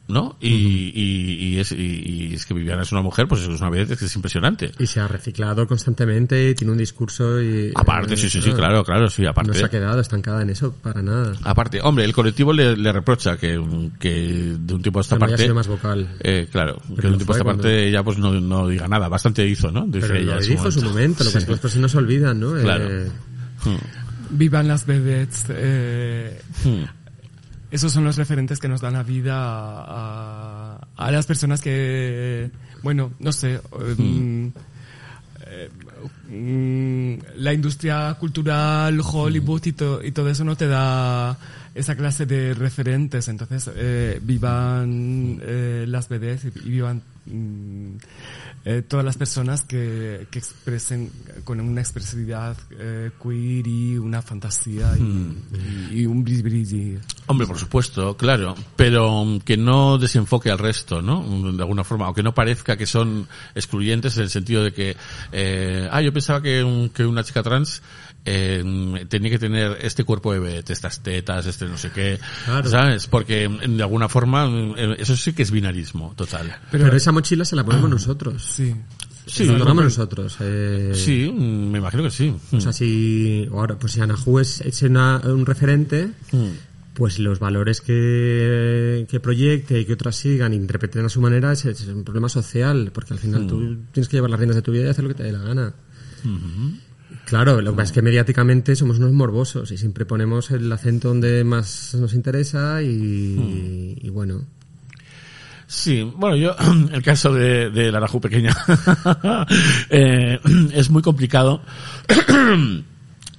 ¿no? 0.08 0.36
Y, 0.40 0.48
y, 0.94 1.34
y 1.54 1.58
es, 1.58 1.70
y, 1.72 1.76
y 2.30 2.34
es 2.34 2.46
que 2.46 2.54
Viviana 2.54 2.82
es 2.82 2.92
una 2.92 3.02
mujer, 3.02 3.28
pues 3.28 3.42
es 3.42 3.48
una 3.48 3.68
vedette 3.70 3.98
que 3.98 4.06
es 4.06 4.16
impresionante. 4.16 4.72
Y 4.78 4.86
se 4.86 5.00
ha 5.00 5.06
reciclado 5.08 5.66
constantemente, 5.66 6.50
y 6.50 6.54
tiene 6.54 6.72
un 6.72 6.78
discurso 6.78 7.40
y... 7.42 7.72
Aparte, 7.74 8.14
eh, 8.14 8.16
sí, 8.16 8.30
sí, 8.30 8.40
sí, 8.40 8.52
claro, 8.52 8.82
claro, 8.84 9.10
sí, 9.10 9.26
aparte. 9.26 9.52
No 9.52 9.54
se 9.58 9.64
ha 9.64 9.68
quedado 9.68 10.00
estancada 10.00 10.42
en 10.42 10.50
eso 10.50 10.72
para 10.82 11.02
nada. 11.02 11.34
Aparte, 11.44 11.80
hombre, 11.82 12.04
el 12.04 12.12
colectivo 12.12 12.52
le, 12.52 12.76
le 12.76 12.90
reprocha 12.92 13.36
que, 13.36 13.62
que 14.00 14.56
de 14.58 14.74
un 14.74 14.82
tiempo 14.82 14.98
a 14.98 15.02
esta 15.02 15.16
Cuando 15.18 15.26
haya 15.26 15.32
parte... 15.36 15.42
sido 15.44 15.54
más 15.54 15.68
vocal. 15.68 16.08
Eh, 16.20 16.48
claro, 16.50 16.80
que 16.96 17.02
de 17.02 17.08
un 17.08 17.16
tiempo 17.18 17.32
a 17.32 17.36
esta 17.36 17.44
fue 17.44 17.52
parte 17.52 17.62
cuando- 17.68 17.68
ella 17.68 18.02
pues 18.02 18.18
no, 18.18 18.32
no 18.40 18.66
diga 18.68 18.88
nada, 18.88 19.08
bastante 19.08 19.46
hizo, 19.46 19.70
¿no? 19.70 19.86
Dice 19.86 20.06
Pero 20.08 20.20
ella 20.20 20.34
lo 20.36 20.40
dijo 20.40 20.66
en 20.66 20.72
su 20.72 20.82
momento, 20.82 21.24
lo 21.24 21.30
que 21.32 21.40
pasa 21.40 21.66
es 21.68 21.74
que 21.74 21.80
no 21.80 21.88
se 21.88 21.98
olvidan, 21.98 22.40
¿no? 22.40 22.54
Claro. 22.54 22.88
Eh, 22.88 23.08
Vivan 24.30 24.68
las 24.68 24.84
vedettes. 24.86 25.46
eh, 25.50 26.40
Hmm. 26.64 26.82
Esos 27.70 27.92
son 27.92 28.04
los 28.04 28.16
referentes 28.16 28.58
que 28.58 28.68
nos 28.68 28.80
dan 28.80 28.94
la 28.94 29.02
vida 29.02 29.34
a, 29.36 30.76
a- 30.76 30.88
a 30.96 31.10
las 31.10 31.26
personas 31.26 31.60
que, 31.60 32.50
bueno, 32.82 33.12
no 33.18 33.32
sé, 33.32 33.60
mm, 33.98 34.46
eh, 35.50 35.70
mm, 36.30 37.14
la 37.36 37.52
industria 37.52 38.14
cultural, 38.18 39.00
Hollywood 39.02 39.64
y, 39.66 39.72
to- 39.72 40.02
y 40.04 40.12
todo 40.12 40.28
eso 40.30 40.44
no 40.44 40.56
te 40.56 40.66
da 40.66 41.36
esa 41.78 41.96
clase 41.96 42.26
de 42.26 42.54
referentes. 42.54 43.28
Entonces, 43.28 43.70
eh, 43.74 44.20
vivan 44.22 45.40
eh, 45.42 45.84
las 45.88 46.08
vedettes 46.08 46.44
y, 46.56 46.68
y 46.68 46.70
vivan 46.70 47.02
mm, 47.26 47.96
eh, 48.64 48.82
todas 48.86 49.04
las 49.04 49.16
personas 49.16 49.62
que, 49.62 50.26
que 50.30 50.38
expresen 50.38 51.10
con 51.44 51.60
una 51.60 51.80
expresividad 51.80 52.56
eh, 52.78 53.10
queer 53.22 53.66
y 53.66 53.96
una 53.98 54.20
fantasía 54.22 54.92
y, 54.98 55.02
y- 55.92 56.00
y 56.00 56.06
un 56.06 56.24
brilli 56.24 56.42
brilli. 56.42 56.98
Hombre, 57.26 57.46
por 57.46 57.58
supuesto, 57.58 58.16
claro, 58.16 58.54
pero 58.76 59.24
mm, 59.24 59.40
que 59.40 59.56
no 59.56 59.98
desenfoque 59.98 60.50
al 60.50 60.58
resto, 60.58 61.00
¿no? 61.02 61.22
De 61.52 61.62
alguna 61.62 61.84
forma, 61.84 62.08
o 62.08 62.14
que 62.14 62.22
no 62.22 62.34
parezca 62.34 62.76
que 62.76 62.86
son 62.86 63.28
excluyentes 63.54 64.16
en 64.16 64.24
el 64.24 64.30
sentido 64.30 64.64
de 64.64 64.72
que, 64.72 64.96
eh, 65.32 65.88
ah, 65.90 66.02
yo 66.02 66.12
pensaba 66.12 66.42
que, 66.42 66.62
un- 66.64 66.88
que 66.90 67.06
una 67.06 67.22
chica 67.24 67.42
trans 67.42 67.82
eh, 68.30 69.06
tenía 69.08 69.30
que 69.30 69.38
tener 69.38 69.78
este 69.80 70.04
cuerpo 70.04 70.32
de 70.32 70.38
vedette, 70.40 70.70
estas 70.70 71.00
tetas, 71.02 71.46
este 71.46 71.66
no 71.66 71.78
sé 71.78 71.90
qué, 71.90 72.18
Claro. 72.44 72.68
¿sabes? 72.68 73.06
Porque 73.06 73.48
mm, 73.48 73.76
de 73.76 73.82
alguna 73.82 74.08
forma 74.08 74.48
eso 74.98 75.16
sí 75.16 75.32
que 75.32 75.42
es 75.42 75.50
binarismo 75.50 76.12
total. 76.16 76.54
pero, 76.70 76.94
esa 76.94 77.12
mochila 77.12 77.44
se 77.44 77.56
la 77.56 77.64
ponemos 77.64 77.88
nosotros. 77.90 78.42
Sí. 78.42 78.74
Sí, 79.26 79.44
Se 79.44 79.44
la 79.44 79.52
ponemos 79.58 79.70
hombre. 79.70 79.84
nosotros. 79.86 80.36
eh, 80.40 80.92
Sí, 80.94 81.30
mm, 81.30 81.70
me 81.70 81.78
imagino 81.78 82.02
que 82.02 82.10
sí. 82.10 82.34
O 82.52 82.60
sea, 82.60 82.72
si 82.72 83.46
ahora, 83.52 83.78
pues 83.78 83.92
si 83.92 84.00
Anahu 84.00 84.38
es, 84.38 84.62
es 84.62 84.80
una- 84.82 85.20
un 85.24 85.44
referente, 85.44 86.08
Mm. 86.32 86.46
pues 86.94 87.18
los 87.18 87.38
valores 87.38 87.82
que, 87.82 89.06
que 89.10 89.20
proyecte 89.20 89.80
y 89.80 89.84
que 89.84 89.92
otras 89.92 90.16
sigan, 90.16 90.54
interpreten 90.54 91.04
a 91.04 91.08
su 91.10 91.20
manera, 91.20 91.52
es, 91.52 91.64
es 91.66 91.86
un 91.88 92.04
problema 92.04 92.28
social, 92.30 92.90
porque 92.92 93.12
al 93.14 93.20
final 93.20 93.46
tú 93.46 93.76
tienes 93.92 94.08
que 94.08 94.16
llevar 94.16 94.30
las 94.30 94.40
riendas 94.40 94.56
de 94.56 94.62
tu 94.62 94.72
vida 94.72 94.86
y 94.86 94.88
hacer 94.88 95.04
lo 95.04 95.08
que 95.10 95.14
te 95.16 95.24
dé 95.24 95.32
la 95.32 95.40
gana. 95.40 95.74
Claro, 97.28 97.60
lo 97.60 97.72
que 97.72 97.76
pasa 97.76 97.90
es 97.90 97.92
que 97.92 98.00
mediáticamente 98.00 98.74
somos 98.74 98.98
unos 98.98 99.12
morbosos 99.12 99.70
y 99.70 99.76
siempre 99.76 100.06
ponemos 100.06 100.50
el 100.50 100.72
acento 100.72 101.08
donde 101.08 101.44
más 101.44 101.94
nos 101.94 102.14
interesa 102.14 102.82
y, 102.82 103.98
y 104.00 104.08
bueno. 104.08 104.46
Sí, 105.66 106.10
bueno, 106.16 106.36
yo, 106.36 106.56
el 106.90 107.02
caso 107.02 107.34
de, 107.34 107.68
de 107.68 107.92
la 107.92 108.00
Raju 108.00 108.18
pequeña, 108.18 108.56
eh, 109.90 110.40
es 110.72 110.88
muy 110.88 111.02
complicado. 111.02 111.60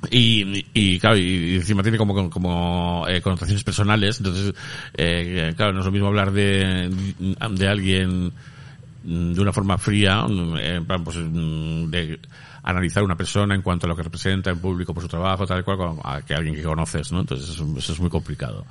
Y, 0.10 0.66
y 0.74 0.98
claro, 0.98 1.18
y 1.18 1.56
encima 1.56 1.84
tiene 1.84 1.98
como, 1.98 2.30
como 2.30 3.06
eh, 3.10 3.20
connotaciones 3.20 3.66
personales, 3.66 4.18
entonces, 4.20 4.53
eh, 4.95 5.53
claro, 5.57 5.74
no 5.74 5.80
es 5.80 5.86
lo 5.86 5.91
mismo 5.91 6.07
hablar 6.07 6.32
de, 6.32 6.90
de 7.52 7.68
alguien 7.68 8.32
mm, 9.03 9.34
de 9.34 9.41
una 9.41 9.52
forma 9.52 9.78
fría, 9.78 10.24
mm, 10.24 10.86
plan, 10.86 11.03
pues, 11.03 11.18
mm, 11.18 11.90
de 11.90 12.18
analizar 12.70 13.04
una 13.04 13.16
persona 13.16 13.56
en 13.56 13.62
cuanto 13.62 13.86
a 13.86 13.90
lo 13.90 13.96
que 13.96 14.04
representa 14.04 14.50
en 14.50 14.60
público 14.60 14.94
por 14.94 15.04
su 15.04 15.10
trabajo, 15.10 15.46
tal 15.46 15.62
y 15.62 15.64
cual, 15.64 15.98
a 16.04 16.22
que 16.22 16.34
alguien 16.34 16.56
que 16.56 16.64
conoces, 16.64 17.12
¿no? 17.12 17.22
Entonces 17.22 17.50
eso, 17.50 17.68
eso 17.78 17.94
es 17.94 18.00
muy 18.00 18.10
complicado. 18.10 18.66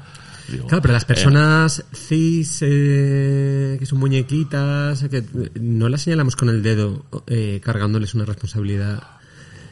Digo, 0.48 0.66
Claro, 0.66 0.82
pero 0.82 0.94
las 0.94 1.02
eh, 1.02 1.06
personas 1.06 1.84
cis 1.92 2.60
eh, 2.62 3.76
que 3.78 3.86
son 3.86 3.98
muñequitas, 3.98 5.04
que 5.04 5.22
no 5.60 5.88
las 5.88 6.02
señalamos 6.02 6.36
con 6.36 6.48
el 6.48 6.62
dedo 6.62 7.04
eh, 7.26 7.60
cargándoles 7.62 8.14
una 8.14 8.24
responsabilidad. 8.24 9.02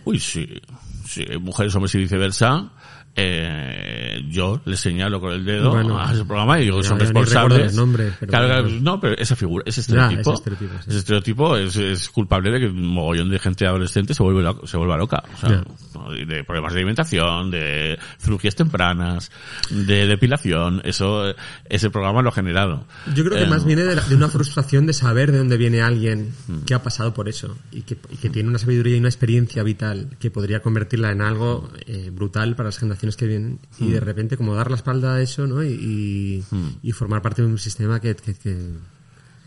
Uy, 0.05 0.21
sí, 0.21 0.61
sí, 1.09 1.25
mujeres, 1.41 1.75
hombres 1.75 1.95
y 1.95 1.99
viceversa. 1.99 2.71
Eh, 3.19 4.23
yo 4.29 4.61
les 4.67 4.79
señalo 4.79 5.21
con 5.21 5.33
el 5.33 5.45
dedo 5.45 5.71
Bueno, 5.71 5.99
a 5.99 6.13
ese 6.13 6.25
programa 6.25 6.61
y 6.61 6.65
digo, 6.65 6.83
son 6.83 6.99
responsables. 7.01 7.75
pero 7.75 8.07
Claro, 8.29 8.47
claro, 8.47 8.69
no, 8.83 9.01
pero 9.01 9.17
esa 9.17 9.35
figura, 9.37 9.65
ese 9.67 9.81
Ya, 9.81 10.09
estereotipo, 10.11 10.33
ese 10.33 10.39
estereotipo, 10.39 10.75
sí. 10.83 10.89
ese 10.91 10.99
estereotipo 10.99 11.57
es, 11.57 11.77
es 11.77 12.09
culpable 12.11 12.51
de 12.51 12.61
que 12.61 12.67
un 12.67 12.87
mogollón 12.87 13.31
de 13.31 13.39
gente 13.39 13.67
adolescente 13.67 14.13
se 14.15 14.23
vuelve 14.23 14.43
loca, 14.43 14.67
se 14.67 14.77
vuelva 14.77 14.97
loca. 14.99 15.23
O 15.35 15.39
sea, 15.39 15.65
de 16.27 16.45
problemas 16.45 16.73
de 16.75 16.79
alimentación, 16.81 17.51
de 17.51 17.99
cirugías 18.21 18.55
tempranas, 18.55 19.31
de 19.71 20.07
depilación, 20.07 20.83
eso, 20.85 21.35
ese 21.69 21.91
programa 21.91 22.23
lo 22.23 22.29
ha 22.29 22.33
generado. 22.33 22.85
Yo 23.15 23.25
creo 23.25 23.39
que 23.39 23.45
Eh, 23.45 23.49
más 23.49 23.65
viene 23.65 23.85
de, 23.85 23.97
la- 23.97 24.03
de 24.03 24.15
una 24.15 24.29
frustración 24.37 24.87
de 24.87 24.93
saber 24.93 25.33
de 25.33 25.39
dónde 25.39 25.57
viene 25.57 25.81
alguien 25.83 26.35
Mm. 26.49 26.65
que 26.65 26.75
ha 26.75 26.83
pasado 26.83 27.15
por 27.15 27.29
eso 27.29 27.57
y 27.73 27.83
que, 27.83 27.97
y 28.11 28.17
que 28.17 28.29
tiene 28.31 28.49
una 28.49 28.59
sabiduría 28.59 28.97
y 28.97 28.99
una 28.99 29.09
experiencia 29.09 29.63
vital 29.63 30.17
que 30.19 30.31
podría 30.31 30.61
convertirla 30.61 31.11
en 31.13 31.23
algo 31.23 31.71
eh, 31.87 32.11
brutal 32.13 32.55
para 32.57 32.69
las 32.69 32.79
generaciones 32.79 33.06
que 33.15 33.27
vienen 33.29 33.61
y 33.79 33.85
Mm. 33.85 33.91
de 33.93 34.01
repente 34.01 34.37
como 34.37 34.57
dar 34.57 34.71
la 34.71 34.77
espalda 34.77 35.15
a 35.15 35.23
eso 35.23 35.47
¿no? 35.47 35.63
y, 35.63 35.69
y, 35.69 36.45
y 36.83 36.91
formar 36.93 37.23
parte 37.23 37.43
de 37.43 37.49
un 37.49 37.59
sistema 37.59 38.01
que, 38.01 38.17
que, 38.17 38.35
que- 38.35 38.73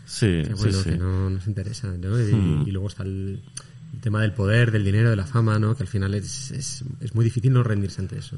Sí, 0.06 0.42
que, 0.42 0.54
bueno, 0.54 0.78
sí. 0.78 0.90
que 0.90 0.96
no 0.96 1.28
nos 1.30 1.46
interesa 1.46 1.88
¿no? 1.88 2.18
y, 2.18 2.68
y 2.68 2.70
luego 2.72 2.88
está 2.88 3.02
el, 3.02 3.42
el 3.92 4.00
tema 4.00 4.22
del 4.22 4.32
poder, 4.32 4.70
del 4.70 4.84
dinero, 4.84 5.10
de 5.10 5.16
la 5.16 5.26
fama 5.26 5.58
¿no? 5.58 5.76
que 5.76 5.82
al 5.82 5.88
final 5.88 6.14
es, 6.14 6.50
es, 6.52 6.84
es 7.00 7.14
muy 7.14 7.24
difícil 7.24 7.52
no 7.52 7.62
rendirse 7.62 8.00
ante 8.00 8.18
eso. 8.18 8.36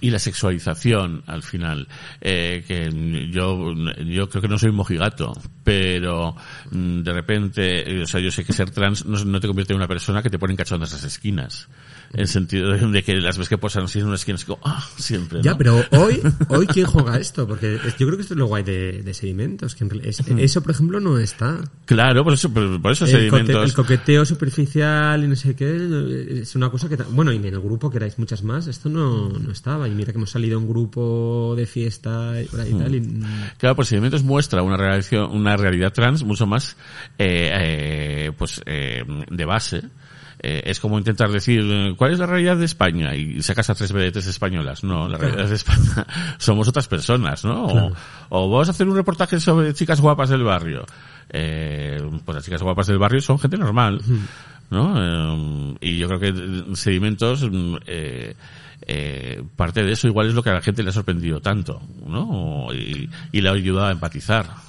y 0.00 0.10
la 0.10 0.18
sexualización 0.18 1.22
al 1.26 1.42
final 1.42 1.88
eh, 2.20 2.62
que 2.68 3.30
yo 3.32 3.72
yo 4.04 4.28
creo 4.28 4.42
que 4.42 4.48
no 4.48 4.58
soy 4.58 4.68
un 4.70 4.76
mojigato 4.76 5.32
pero 5.64 6.36
mm, 6.70 7.00
de 7.02 7.12
repente 7.12 7.90
eh, 7.98 8.02
o 8.02 8.06
sea 8.06 8.20
yo 8.20 8.30
sé 8.30 8.44
que 8.44 8.52
ser 8.52 8.70
trans 8.70 9.06
no, 9.06 9.24
no 9.24 9.40
te 9.40 9.46
convierte 9.46 9.72
en 9.72 9.78
una 9.78 9.88
persona 9.88 10.22
que 10.22 10.28
te 10.30 10.38
pone 10.38 10.52
en 10.52 10.58
cachondas 10.58 10.92
las 10.92 11.02
esquinas 11.04 11.68
en 12.12 12.20
el 12.20 12.28
sentido 12.28 12.70
de, 12.72 13.02
que 13.02 13.14
las 13.16 13.38
ves 13.38 13.48
que 13.48 13.58
posan 13.58 13.84
así 13.84 13.98
en 14.00 14.06
una 14.06 14.14
esquina 14.16 14.36
es 14.36 14.44
como 14.44 14.58
ah 14.64 14.84
siempre 14.96 15.40
Ya, 15.42 15.52
¿no? 15.52 15.58
pero 15.58 15.84
hoy, 15.92 16.20
hoy 16.48 16.66
¿quién 16.66 16.86
juega 16.86 17.18
esto? 17.18 17.46
Porque 17.46 17.76
es- 17.76 17.96
yo 17.98 18.06
creo 18.06 18.16
que 18.16 18.22
esto 18.22 18.34
es 18.34 18.38
lo 18.38 18.46
guay 18.46 18.62
de, 18.62 19.02
de 19.02 19.14
sedimentos. 19.14 19.74
Que 19.74 19.84
es- 20.04 20.20
eso, 20.26 20.62
por 20.62 20.70
ejemplo, 20.72 21.00
no 21.00 21.18
está. 21.18 21.58
claro 21.84 22.24
por 22.24 22.32
eso 22.34 22.52
por, 22.52 22.80
por 22.80 22.92
eso 22.92 23.04
El, 23.04 23.10
cote- 23.12 23.18
sedimentos 23.30 23.64
el 23.70 23.74
coqueteo 23.74 24.24
superficial 24.24 25.22
y 25.24 25.28
no 25.28 25.36
sé 25.36 25.54
qué 25.54 26.40
es 26.42 26.54
una 26.56 26.70
cosa 26.70 26.88
que... 26.88 26.96
Bueno, 26.96 27.32
y 27.32 27.36
en 27.36 27.44
el 27.46 27.60
grupo, 27.60 27.90
que 27.90 27.98
erais 27.98 28.18
muchas 28.18 28.42
más, 28.42 28.66
esto 28.66 28.88
no, 28.88 29.28
no 29.30 29.50
estaba. 29.52 29.88
Y 29.88 29.92
mira 29.92 30.12
que 30.12 30.18
hemos 30.18 30.30
salido 30.30 30.58
un 30.58 30.68
grupo 30.68 31.54
de 31.56 31.66
fiesta 31.66 32.40
y, 32.40 32.46
por 32.46 32.60
ahí 32.60 32.70
y 32.70 32.78
tal. 32.78 32.94
Y, 32.94 33.02
Claro, 33.58 33.76
pues 33.76 33.88
Sedimentos 33.88 34.22
muestra 34.22 34.62
una 34.62 34.76
realidad, 34.76 35.30
una 35.30 35.56
realidad 35.56 35.92
trans 35.92 36.24
mucho 36.24 36.46
más, 36.46 36.76
eh, 37.18 37.50
eh, 37.52 38.32
pues, 38.36 38.60
eh, 38.66 39.04
de 39.30 39.44
base. 39.44 39.82
Eh, 40.38 40.62
es 40.66 40.80
como 40.80 40.98
intentar 40.98 41.30
decir, 41.30 41.62
eh, 41.64 41.94
¿cuál 41.96 42.12
es 42.12 42.18
la 42.18 42.26
realidad 42.26 42.56
de 42.56 42.66
España? 42.66 43.14
Y 43.14 43.42
sacas 43.42 43.70
a 43.70 43.74
tres 43.74 43.92
vedetes 43.92 44.26
españolas. 44.26 44.84
No, 44.84 45.08
la 45.08 45.16
realidad 45.18 45.48
de 45.48 45.54
España 45.54 46.06
somos 46.38 46.68
otras 46.68 46.88
personas, 46.88 47.44
¿no? 47.44 47.64
O, 47.64 47.92
o 48.28 48.50
vamos 48.50 48.68
a 48.68 48.72
hacer 48.72 48.86
un 48.88 48.96
reportaje 48.96 49.40
sobre 49.40 49.72
chicas 49.74 50.00
guapas 50.00 50.28
del 50.28 50.44
barrio. 50.44 50.84
Eh, 51.30 51.98
pues 52.24 52.34
las 52.34 52.44
chicas 52.44 52.62
guapas 52.62 52.86
del 52.86 52.98
barrio 52.98 53.20
son 53.20 53.38
gente 53.38 53.56
normal, 53.56 54.00
¿no? 54.70 54.94
Eh, 54.96 55.76
y 55.80 55.98
yo 55.98 56.08
creo 56.08 56.20
que 56.20 56.28
eh, 56.28 56.76
Sedimentos, 56.76 57.42
mm, 57.42 57.76
eh, 57.86 59.42
parte 59.56 59.82
de 59.82 59.92
eso 59.92 60.06
igual 60.06 60.28
es 60.28 60.34
lo 60.34 60.42
que 60.42 60.50
a 60.50 60.54
la 60.54 60.62
gente 60.62 60.82
le 60.82 60.90
ha 60.90 60.92
sorprendido 60.92 61.40
tanto, 61.40 61.80
¿no? 62.06 62.68
Y, 62.72 63.10
y 63.32 63.40
le 63.40 63.48
ha 63.48 63.52
ayudado 63.52 63.86
a 63.86 63.92
empatizar. 63.92 64.65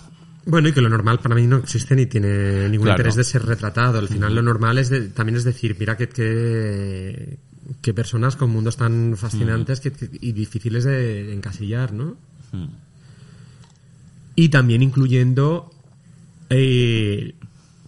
Bueno, 0.50 0.70
y 0.70 0.72
que 0.72 0.80
lo 0.82 0.88
normal 0.90 1.20
para 1.20 1.36
mí 1.36 1.46
no 1.46 1.58
existe 1.58 1.94
ni 1.94 2.06
tiene 2.06 2.70
ningún 2.70 2.86
Claro. 2.86 3.00
interés 3.00 3.16
de 3.16 3.24
ser 3.26 3.44
retratado. 3.46 4.00
Al 4.00 4.08
final 4.08 4.34
lo 4.34 4.42
normal 4.42 4.78
es 4.78 4.90
de- 4.90 5.10
también 5.10 5.36
es 5.36 5.44
decir, 5.44 5.76
mira 5.78 5.98
que, 5.98 6.08
que, 6.08 7.38
que 7.82 7.94
personas 7.94 8.38
con 8.38 8.50
mundos 8.52 8.78
tan 8.78 9.16
fascinantes 9.18 9.82
que- 9.82 9.92
que- 9.92 10.10
y 10.22 10.32
difíciles 10.32 10.86
de 10.86 11.34
encasillar, 11.34 11.92
¿no? 11.92 12.16
Mm. 12.54 12.66
Y 14.36 14.50
también 14.50 14.82
incluyendo 14.84 15.70
eh, 16.50 17.36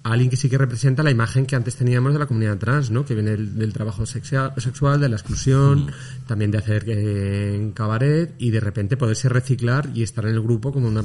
a 0.04 0.12
alguien 0.14 0.30
que 0.30 0.36
sí 0.36 0.50
que 0.50 0.58
representa 0.58 1.02
la 1.04 1.12
imagen 1.12 1.46
que 1.46 1.56
antes 1.56 1.76
teníamos 1.76 2.12
de 2.14 2.20
la 2.20 2.26
comunidad 2.26 2.58
trans, 2.58 2.90
¿no? 2.92 3.06
Que 3.06 3.14
viene 3.14 3.32
del, 3.32 3.58
del 3.58 3.72
trabajo 3.72 4.04
sexia- 4.06 4.54
sexual, 4.58 5.00
de 5.00 5.08
la 5.10 5.16
exclusión, 5.16 5.92
también 6.28 6.52
de 6.52 6.58
hacer 6.58 6.84
eh, 6.90 7.56
en 7.56 7.72
cabaret 7.72 8.34
y 8.38 8.50
de 8.52 8.60
repente 8.60 8.98
poderse 8.98 9.30
reciclar 9.30 9.90
y 9.94 10.04
estar 10.04 10.26
en 10.26 10.34
el 10.34 10.42
grupo 10.42 10.74
como 10.74 10.88
una 10.90 11.04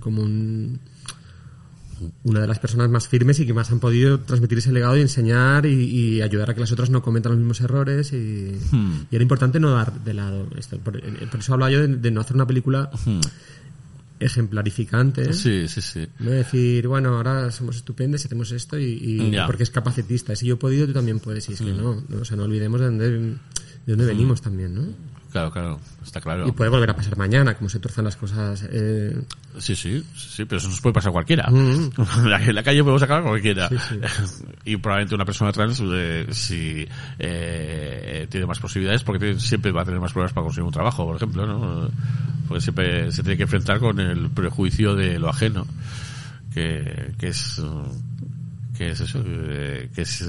como 0.00 0.22
un 0.22 0.78
una 2.24 2.40
de 2.40 2.46
las 2.46 2.58
personas 2.58 2.88
más 2.90 3.08
firmes 3.08 3.38
y 3.40 3.46
que 3.46 3.54
más 3.54 3.70
han 3.70 3.80
podido 3.80 4.20
transmitir 4.20 4.58
ese 4.58 4.72
legado 4.72 4.96
y 4.96 5.00
enseñar 5.00 5.66
y, 5.66 5.72
y 5.84 6.22
ayudar 6.22 6.50
a 6.50 6.54
que 6.54 6.60
las 6.60 6.72
otras 6.72 6.90
no 6.90 7.02
cometan 7.02 7.32
los 7.32 7.38
mismos 7.38 7.60
errores 7.60 8.12
y, 8.12 8.16
y 9.10 9.14
era 9.14 9.22
importante 9.22 9.60
no 9.60 9.70
dar 9.70 9.92
de 10.04 10.14
lado 10.14 10.46
esto 10.58 10.78
por, 10.78 11.00
por 11.00 11.40
eso 11.40 11.52
hablaba 11.52 11.70
yo 11.70 11.80
de, 11.80 11.96
de 11.96 12.10
no 12.10 12.20
hacer 12.20 12.36
una 12.36 12.46
película 12.46 12.90
ejemplarificante 14.18 15.32
Sí, 15.32 15.66
sí, 15.68 15.80
sí. 15.80 16.06
no 16.18 16.30
decir, 16.30 16.86
bueno, 16.86 17.16
ahora 17.16 17.50
somos 17.50 17.76
estupendos 17.76 18.22
y 18.22 18.26
hacemos 18.26 18.52
esto 18.52 18.78
y, 18.78 19.34
porque 19.46 19.62
es 19.62 19.70
capacitista. 19.70 20.36
Si 20.36 20.46
yo 20.46 20.54
he 20.54 20.58
podido, 20.58 20.86
tú 20.86 20.92
también 20.92 21.20
puedes. 21.20 21.48
Y 21.48 21.54
es 21.54 21.60
que 21.60 21.72
no, 21.72 22.02
no, 22.08 22.20
o 22.20 22.24
sea, 22.24 22.36
no 22.36 22.44
olvidemos 22.44 22.80
de 22.80 22.86
dónde, 22.86 23.10
de 23.10 23.36
dónde 23.86 24.06
venimos 24.06 24.42
también, 24.42 24.74
¿no? 24.74 24.82
Claro, 25.30 25.52
claro, 25.52 25.80
está 26.04 26.20
claro. 26.20 26.48
Y 26.48 26.52
puede 26.52 26.70
volver 26.70 26.90
a 26.90 26.96
pasar 26.96 27.16
mañana, 27.16 27.54
como 27.54 27.68
se 27.70 27.78
tuerzan 27.78 28.04
las 28.04 28.16
cosas. 28.16 28.64
Eh, 28.70 29.16
Sí, 29.58 29.76
sí, 29.76 30.04
sí, 30.16 30.44
pero 30.44 30.58
eso 30.58 30.68
nos 30.68 30.80
puede 30.80 30.92
pasar 30.94 31.10
a 31.10 31.12
cualquiera. 31.12 31.48
Mm. 31.50 31.90
En 32.48 32.54
la 32.54 32.62
calle 32.62 32.82
podemos 32.82 33.00
sacar 33.00 33.20
a 33.20 33.22
cualquiera. 33.22 33.68
Sí, 33.68 33.76
sí. 33.88 34.00
y 34.64 34.76
probablemente 34.76 35.14
una 35.14 35.24
persona 35.24 35.52
trans, 35.52 35.80
eh, 35.84 36.26
si 36.30 36.86
eh, 37.18 38.26
tiene 38.30 38.46
más 38.46 38.58
posibilidades, 38.58 39.04
porque 39.04 39.20
tiene- 39.26 39.40
siempre 39.40 39.70
va 39.72 39.82
a 39.82 39.84
tener 39.84 40.00
más 40.00 40.12
problemas 40.12 40.32
para 40.32 40.44
conseguir 40.44 40.64
un 40.66 40.72
trabajo, 40.72 41.06
por 41.06 41.16
ejemplo, 41.16 41.46
¿no? 41.46 41.90
Porque 42.48 42.60
siempre 42.60 43.12
se 43.12 43.22
tiene 43.22 43.36
que 43.36 43.44
enfrentar 43.44 43.78
con 43.78 44.00
el 44.00 44.30
prejuicio 44.30 44.96
de 44.96 45.18
lo 45.20 45.28
ajeno, 45.28 45.64
que, 46.52 47.12
que 47.18 47.28
es, 47.28 47.62
que 48.76 48.90
es 48.90 49.00
eso, 49.00 49.22
eh, 49.24 49.88
que 49.94 50.02
es, 50.02 50.24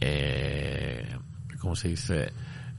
eh, 0.00 1.16
¿cómo 1.60 1.76
se 1.76 1.88
dice? 1.88 2.32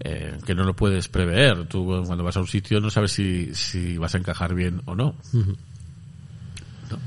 Eh, 0.06 0.38
que 0.46 0.54
no 0.54 0.66
lo 0.66 0.76
puedes 0.76 1.08
prever. 1.08 1.66
Tú 1.68 1.86
cuando 1.86 2.24
vas 2.26 2.36
a 2.36 2.42
un 2.42 2.48
sitio 2.48 2.82
no 2.82 2.90
sabes 2.90 3.14
si, 3.14 3.56
si 3.56 3.98
vas 3.98 4.14
a 4.16 4.18
encajar 4.18 4.54
bien 4.54 4.82
o 4.86 4.96
no. 4.96 5.16
¿No? 5.34 7.00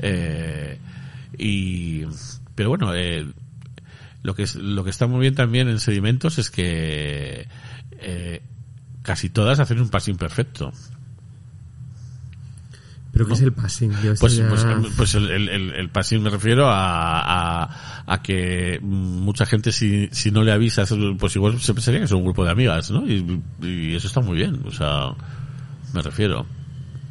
Eh, 0.00 0.78
y, 1.38 2.04
pero 2.54 2.68
bueno, 2.68 2.94
eh, 2.94 3.26
lo 4.22 4.34
que 4.34 4.42
es, 4.42 4.56
lo 4.56 4.84
que 4.84 4.90
está 4.90 5.06
muy 5.06 5.20
bien 5.20 5.34
también 5.34 5.68
en 5.68 5.80
sedimentos 5.80 6.38
es 6.38 6.50
que 6.50 7.48
eh, 8.00 8.42
casi 9.02 9.30
todas 9.30 9.58
hacen 9.58 9.80
un 9.80 9.88
passing 9.88 10.16
perfecto. 10.16 10.72
Pero 13.24 13.34
es 13.34 13.40
el 13.42 13.52
passing. 13.52 13.90
Yo 14.02 14.12
esto 14.12 14.20
Pues, 14.20 14.36
ya- 14.36 14.48
pues, 14.48 14.64
pues 14.96 15.14
el, 15.14 15.30
el, 15.30 15.48
el- 15.48 15.74
el 15.74 15.88
passing 15.90 16.22
me 16.22 16.30
refiero 16.30 16.68
a, 16.68 17.20
a, 17.64 18.02
a 18.06 18.22
que 18.22 18.78
mucha 18.82 19.46
gente 19.46 19.72
si, 19.72 20.08
si 20.12 20.30
no 20.30 20.42
le 20.42 20.52
avisas, 20.52 20.94
pues 21.18 21.36
igual 21.36 21.60
se 21.60 21.74
pensaría 21.74 22.00
que 22.00 22.06
es 22.06 22.12
un 22.12 22.24
grupo 22.24 22.44
de 22.44 22.50
amigas, 22.50 22.90
¿no? 22.90 23.06
Y, 23.08 23.42
y 23.62 23.94
eso 23.94 24.06
está 24.06 24.20
muy 24.20 24.36
bien, 24.36 24.60
o 24.64 24.70
sea, 24.72 25.10
me 25.94 26.02
refiero. 26.02 26.46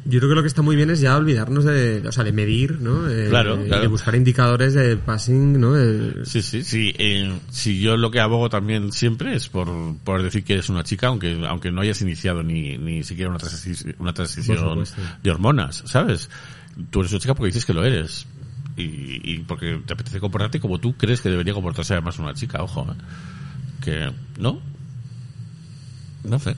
Yo 0.04 0.20
creo 0.20 0.30
que 0.30 0.36
lo 0.36 0.42
que 0.42 0.48
está 0.48 0.62
muy 0.62 0.74
bien 0.74 0.88
es 0.90 1.00
ya 1.00 1.16
olvidarnos 1.16 1.64
de, 1.64 2.02
o 2.06 2.12
sea, 2.12 2.24
de 2.24 2.32
medir, 2.32 2.80
¿no? 2.80 3.10
Eh, 3.10 3.26
Claro, 3.28 3.62
claro. 3.66 3.82
De 3.82 3.88
buscar 3.88 4.14
indicadores 4.14 4.72
de 4.72 4.96
passing, 4.96 5.60
¿no? 5.60 5.74
De- 5.74 6.24
Sí, 6.24 6.40
sí, 6.40 6.62
sí. 6.62 6.94
eh, 6.98 7.38
si 7.50 7.78
yo 7.80 7.96
lo 7.98 8.10
que 8.10 8.20
abogo 8.20 8.48
también 8.48 8.90
siempre 8.92 9.34
es 9.34 9.48
por, 9.48 9.68
por 10.04 10.22
decir 10.22 10.44
que 10.44 10.54
eres 10.54 10.70
una 10.70 10.82
chica, 10.82 11.08
aunque, 11.08 11.44
aunque 11.46 11.70
no 11.70 11.82
hayas 11.82 12.00
iniciado 12.00 12.42
ni, 12.42 12.78
ni 12.78 13.02
siquiera 13.02 13.28
una 13.28 13.38
transición, 13.38 13.96
una 13.98 14.14
transición 14.14 14.56
de 15.22 15.30
hormonas, 15.30 15.82
¿sabes? 15.84 16.30
Tú 16.90 17.00
eres 17.00 17.12
una 17.12 17.20
chica 17.20 17.34
porque 17.34 17.48
dices 17.48 17.66
que 17.66 17.74
lo 17.74 17.84
eres. 17.84 18.26
Y, 18.78 19.20
y 19.24 19.38
porque 19.40 19.82
te 19.84 19.92
apetece 19.92 20.20
comportarte 20.20 20.60
como 20.60 20.78
tú 20.78 20.96
crees 20.96 21.20
que 21.20 21.28
debería 21.28 21.52
comportarse 21.52 21.92
además 21.94 22.18
una 22.20 22.32
chica, 22.32 22.62
ojo. 22.62 22.86
¿eh? 22.90 22.94
Que, 23.84 24.12
¿no? 24.40 24.60
No 26.24 26.38
sé. 26.38 26.54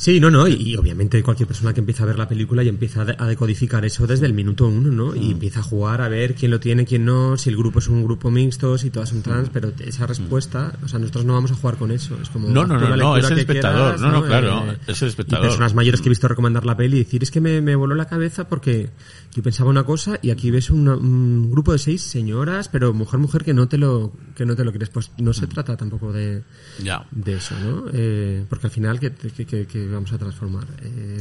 Sí, 0.00 0.18
no, 0.18 0.30
no, 0.30 0.48
y, 0.48 0.54
y 0.54 0.76
obviamente 0.76 1.22
cualquier 1.22 1.46
persona 1.46 1.74
que 1.74 1.80
empieza 1.80 2.04
a 2.04 2.06
ver 2.06 2.16
la 2.18 2.26
película 2.26 2.62
y 2.64 2.68
empieza 2.68 3.02
a 3.02 3.04
de- 3.04 3.16
a 3.18 3.26
decodificar 3.26 3.84
eso 3.84 4.06
desde 4.06 4.24
el 4.24 4.32
minuto 4.32 4.66
uno, 4.66 4.90
¿no? 4.90 5.12
Mm. 5.12 5.22
Y 5.22 5.30
empieza 5.32 5.60
a 5.60 5.62
jugar 5.62 6.00
a 6.00 6.08
ver 6.08 6.34
quién 6.34 6.50
lo 6.50 6.58
tiene, 6.58 6.86
quién 6.86 7.04
no, 7.04 7.36
si 7.36 7.50
el 7.50 7.56
grupo 7.58 7.80
es 7.80 7.88
un 7.88 8.02
grupo 8.02 8.30
mixto, 8.30 8.78
si 8.78 8.88
todas 8.88 9.10
son 9.10 9.20
trans, 9.20 9.50
pero 9.50 9.72
esa 9.80 10.06
respuesta, 10.06 10.72
o 10.82 10.88
sea, 10.88 10.98
nosotros 10.98 11.26
no 11.26 11.34
vamos 11.34 11.50
a 11.50 11.54
jugar 11.54 11.76
con 11.76 11.90
eso. 11.90 12.16
Es 12.22 12.30
como 12.30 12.48
Mm. 12.48 12.52
No, 12.54 12.66
no, 12.66 12.78
no, 12.96 13.16
es 13.18 13.28
el 13.28 13.34
que 13.34 13.40
espectador, 13.42 13.96
quieras, 13.96 14.00
no, 14.00 14.10
no, 14.10 14.26
claro, 14.26 14.72
Eh, 14.72 14.78
es 14.86 15.02
el 15.02 15.08
espectador. 15.08 15.44
Y 15.44 15.48
personas 15.48 15.74
mayores 15.74 16.00
que 16.00 16.08
he 16.08 16.12
visto 16.16 16.28
recomendar 16.28 16.64
la 16.64 16.78
peli 16.78 16.96
y 16.96 17.04
decir, 17.04 17.22
es 17.22 17.30
que 17.30 17.42
me, 17.42 17.60
me 17.60 17.76
voló 17.76 17.94
la 17.94 18.06
cabeza 18.06 18.48
porque 18.48 18.88
yo 19.34 19.42
pensaba 19.42 19.68
una 19.68 19.84
cosa 19.84 20.18
y 20.22 20.30
aquí 20.30 20.50
ves 20.50 20.70
una- 20.70 20.96
un 20.96 21.50
grupo 21.50 21.72
de 21.72 21.78
seis 21.78 22.00
señoras, 22.00 22.70
pero 22.70 22.94
mujer, 22.94 23.20
mujer 23.20 23.44
que 23.44 23.52
no 23.52 23.68
te 23.68 23.76
lo, 23.76 24.14
que 24.34 24.46
no 24.46 24.56
te 24.56 24.64
lo 24.64 24.72
crees. 24.72 24.88
Pues 24.88 25.10
no 25.18 25.32
Mm. 25.32 25.34
se 25.34 25.46
trata 25.46 25.76
tampoco 25.76 26.10
de, 26.10 26.42
Ya. 26.82 27.06
de 27.10 27.34
eso, 27.34 27.54
¿no? 27.62 27.84
Eh, 27.92 28.46
porque 28.48 28.66
al 28.68 28.70
final, 28.72 28.98
¿qué, 28.98 29.12
qué- 29.12 29.44
qué- 29.44 29.89
vamos 29.90 30.12
a 30.12 30.18
transformar? 30.18 30.66
Eh, 30.82 31.18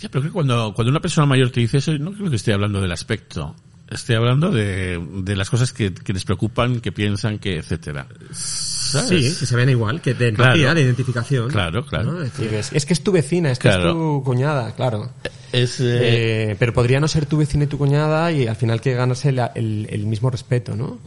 Ya, 0.00 0.08
pero 0.10 0.20
creo 0.22 0.24
que 0.24 0.30
cuando, 0.30 0.72
cuando 0.74 0.90
una 0.90 1.00
persona 1.00 1.26
mayor 1.26 1.50
te 1.50 1.60
dice 1.60 1.78
eso, 1.78 1.96
no 1.98 2.12
creo 2.12 2.28
que 2.30 2.36
esté 2.36 2.52
hablando 2.52 2.80
del 2.80 2.92
aspecto. 2.92 3.54
Estoy 3.88 4.16
hablando 4.16 4.50
de, 4.50 5.00
de 5.22 5.36
las 5.36 5.48
cosas 5.48 5.72
que, 5.72 5.94
que 5.94 6.12
les 6.12 6.24
preocupan, 6.24 6.80
que 6.80 6.90
piensan, 6.90 7.38
que 7.38 7.58
etcétera. 7.58 8.08
¿Sabes? 8.32 9.08
sí, 9.08 9.38
que 9.40 9.46
se 9.46 9.54
ven 9.56 9.68
igual, 9.70 10.00
que 10.00 10.12
de 10.14 10.28
empatía, 10.28 10.54
Claro. 10.62 10.74
de 10.74 10.82
identificación. 10.82 11.48
Claro, 11.50 11.86
claro. 11.86 12.12
¿no? 12.12 12.22
Es, 12.22 12.32
decir, 12.36 12.52
es, 12.54 12.72
es 12.72 12.84
que 12.84 12.92
es 12.94 13.02
tu 13.04 13.12
vecina, 13.12 13.52
es 13.52 13.60
que 13.60 13.68
es 13.68 13.78
tu 13.80 14.22
cuñada, 14.24 14.74
claro. 14.74 15.12
Es, 15.52 15.78
eh, 15.80 16.50
Eh, 16.50 16.56
pero 16.58 16.72
podría 16.72 16.98
no 16.98 17.06
ser 17.06 17.26
tu 17.26 17.36
vecina 17.36 17.64
y 17.64 17.66
tu 17.68 17.78
cuñada 17.78 18.32
y 18.32 18.48
al 18.48 18.56
final 18.56 18.80
que 18.80 18.92
ganarse 18.94 19.30
la- 19.30 19.52
el, 19.54 19.86
el 19.88 20.04
mismo 20.06 20.30
respeto, 20.30 20.74
¿no? 20.74 20.98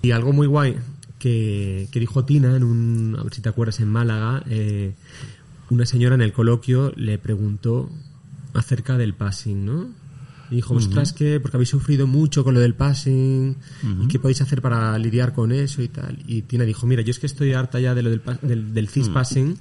Y 0.00 0.10
algo 0.12 0.32
muy 0.32 0.46
guay 0.46 0.76
que, 1.18 1.88
que 1.92 2.00
dijo 2.00 2.24
Tina 2.24 2.56
en 2.56 2.64
un, 2.64 3.16
a 3.18 3.22
ver 3.22 3.34
si 3.34 3.42
te 3.42 3.50
acuerdas, 3.50 3.80
en 3.80 3.88
Málaga, 3.88 4.42
eh, 4.48 4.94
una 5.70 5.86
señora 5.86 6.14
en 6.14 6.22
el 6.22 6.32
coloquio 6.32 6.92
le 6.96 7.18
preguntó 7.18 7.90
acerca 8.52 8.96
del 8.98 9.14
passing, 9.14 9.64
¿no? 9.64 10.04
Y 10.50 10.56
dijo, 10.56 10.74
ostras, 10.74 11.14
que 11.14 11.40
porque 11.40 11.56
habéis 11.56 11.70
sufrido 11.70 12.06
mucho 12.06 12.44
con 12.44 12.52
lo 12.52 12.60
del 12.60 12.74
passing 12.74 13.56
y 14.02 14.06
qué 14.08 14.18
podéis 14.18 14.42
hacer 14.42 14.60
para 14.60 14.96
lidiar 14.98 15.32
con 15.32 15.52
eso 15.52 15.80
y 15.80 15.88
tal. 15.88 16.18
Y 16.26 16.42
Tina 16.42 16.64
dijo, 16.64 16.86
mira, 16.86 17.00
yo 17.00 17.10
es 17.12 17.18
que 17.18 17.26
estoy 17.26 17.54
harta 17.54 17.80
ya 17.80 17.94
de 17.94 18.02
lo 18.02 18.10
del, 18.10 18.20
del, 18.42 18.74
del 18.74 18.88
cis 18.88 19.08
passing. 19.08 19.56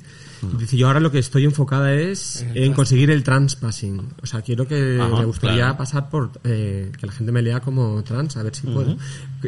Y 0.54 0.58
dice, 0.58 0.76
yo 0.76 0.88
ahora 0.88 1.00
lo 1.00 1.10
que 1.10 1.20
estoy 1.20 1.46
enfocada 1.46 1.94
es 1.94 2.46
en 2.54 2.74
conseguir 2.74 3.10
el 3.12 3.24
trans 3.24 3.56
passing. 3.56 4.02
O 4.22 4.26
sea, 4.28 4.42
quiero 4.42 4.68
que 4.68 5.00
Ajá, 5.02 5.20
me 5.20 5.26
gustaría 5.26 5.56
claro. 5.64 5.78
pasar 5.78 6.10
por 6.10 6.32
eh, 6.44 6.92
que 7.00 7.08
la 7.08 7.14
gente 7.14 7.32
me 7.32 7.42
lea 7.42 7.62
como 7.62 8.04
trans, 8.04 8.36
a 8.36 8.44
ver 8.44 8.54
si 8.54 8.68
puedo. 8.68 8.98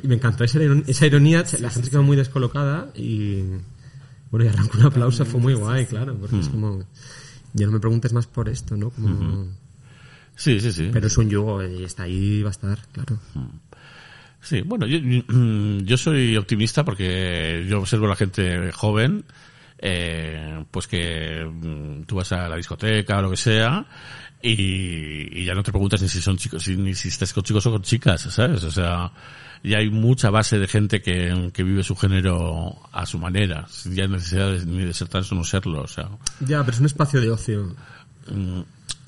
Y 0.02 0.07
me 0.07 0.15
encantó 0.15 0.45
esa, 0.45 0.64
iron- 0.64 0.86
esa 0.88 1.06
ironía, 1.06 1.44
la 1.60 1.69
gente 1.69 1.88
se 1.88 1.91
quedó 1.91 2.02
muy 2.02 2.15
descolocada 2.15 2.91
y 2.95 3.44
bueno, 4.31 4.45
y 4.45 4.49
arrancó 4.49 4.77
un 4.77 4.85
aplauso, 4.85 5.26
fue 5.26 5.39
muy 5.39 5.53
guay, 5.53 5.85
claro, 5.85 6.18
porque 6.19 6.39
es 6.39 6.49
como, 6.49 6.84
ya 7.53 7.65
no 7.65 7.72
me 7.73 7.80
preguntes 7.80 8.11
más 8.14 8.27
por 8.27 8.49
esto, 8.49 8.76
¿no? 8.77 8.89
Como, 8.89 9.47
sí, 10.35 10.60
sí, 10.60 10.72
sí. 10.72 10.89
Pero 10.91 11.07
es 11.07 11.18
un 11.18 11.30
yugo 11.30 11.64
y 11.64 11.84
está 11.84 12.03
ahí, 12.03 12.41
va 12.41 12.49
a 12.49 12.52
estar, 12.52 12.80
claro. 12.91 13.19
Sí, 14.41 14.61
bueno, 14.61 14.85
yo, 14.85 14.99
yo 15.84 15.97
soy 15.97 16.38
optimista 16.38 16.85
porque 16.85 17.65
yo 17.68 17.80
observo 17.80 18.06
a 18.06 18.10
la 18.10 18.15
gente 18.15 18.72
joven, 18.72 19.26
eh, 19.80 20.64
pues 20.72 20.88
que 20.88 21.43
mm, 21.45 22.03
tú 22.03 22.15
vas 22.15 22.31
a 22.31 22.47
la 22.47 22.56
discoteca 22.56 23.18
o 23.18 23.22
lo 23.23 23.31
que 23.31 23.38
sea 23.38 23.85
y, 24.41 25.41
y 25.41 25.45
ya 25.45 25.53
no 25.56 25.64
te 25.64 25.72
preguntas 25.72 26.02
ni 26.02 26.07
si 26.10 26.22
son 26.22 26.38
chicos, 26.38 26.64
si- 26.64 26.77
ni 26.77 26.93
si 26.93 27.07
estás 27.07 27.34
con 27.34 27.43
chicos 27.43 27.65
o 27.65 27.72
con 27.72 27.81
chicas, 27.81 28.22
¿sabes? 28.22 28.64
O 28.64 28.72
sea, 28.72 29.11
ya 29.66 29.80
hay 29.80 29.90
mucha 29.90 30.30
base 30.30 30.60
de 30.60 30.68
gente 30.68 31.02
que, 31.02 31.50
que 31.54 31.64
vive 31.64 31.84
su 31.84 31.96
género 31.96 32.76
a 32.92 33.06
su 33.06 33.18
manera, 33.20 33.66
sin 33.70 33.94
ya 33.96 34.08
necesidad 34.08 34.52
de, 34.52 34.66
ni 34.66 34.86
de 34.86 34.94
ser 34.94 35.08
trans 35.08 35.32
o 35.32 35.36
no 35.36 35.44
serlo, 35.44 35.82
o 35.82 35.88
sea. 35.88 36.10
Ya, 36.42 36.60
pero 36.64 36.74
es 36.76 36.80
un 36.80 36.86
espacio 36.86 37.20
de 37.22 37.32
ocio. 37.32 37.76
mm, 38.32 38.62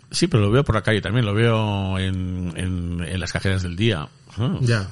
Sí, 0.09 0.27
pero 0.27 0.43
lo 0.43 0.51
veo 0.51 0.63
por 0.63 0.73
la 0.75 0.81
calle 0.83 1.01
también, 1.01 1.25
lo 1.25 1.33
veo 1.33 1.99
en, 1.99 2.53
en, 2.55 3.03
en 3.03 3.19
las 3.19 3.33
cajeras 3.33 3.61
del 3.63 3.75
día. 3.75 4.07
Ah. 4.37 4.57
Ya. 4.61 4.87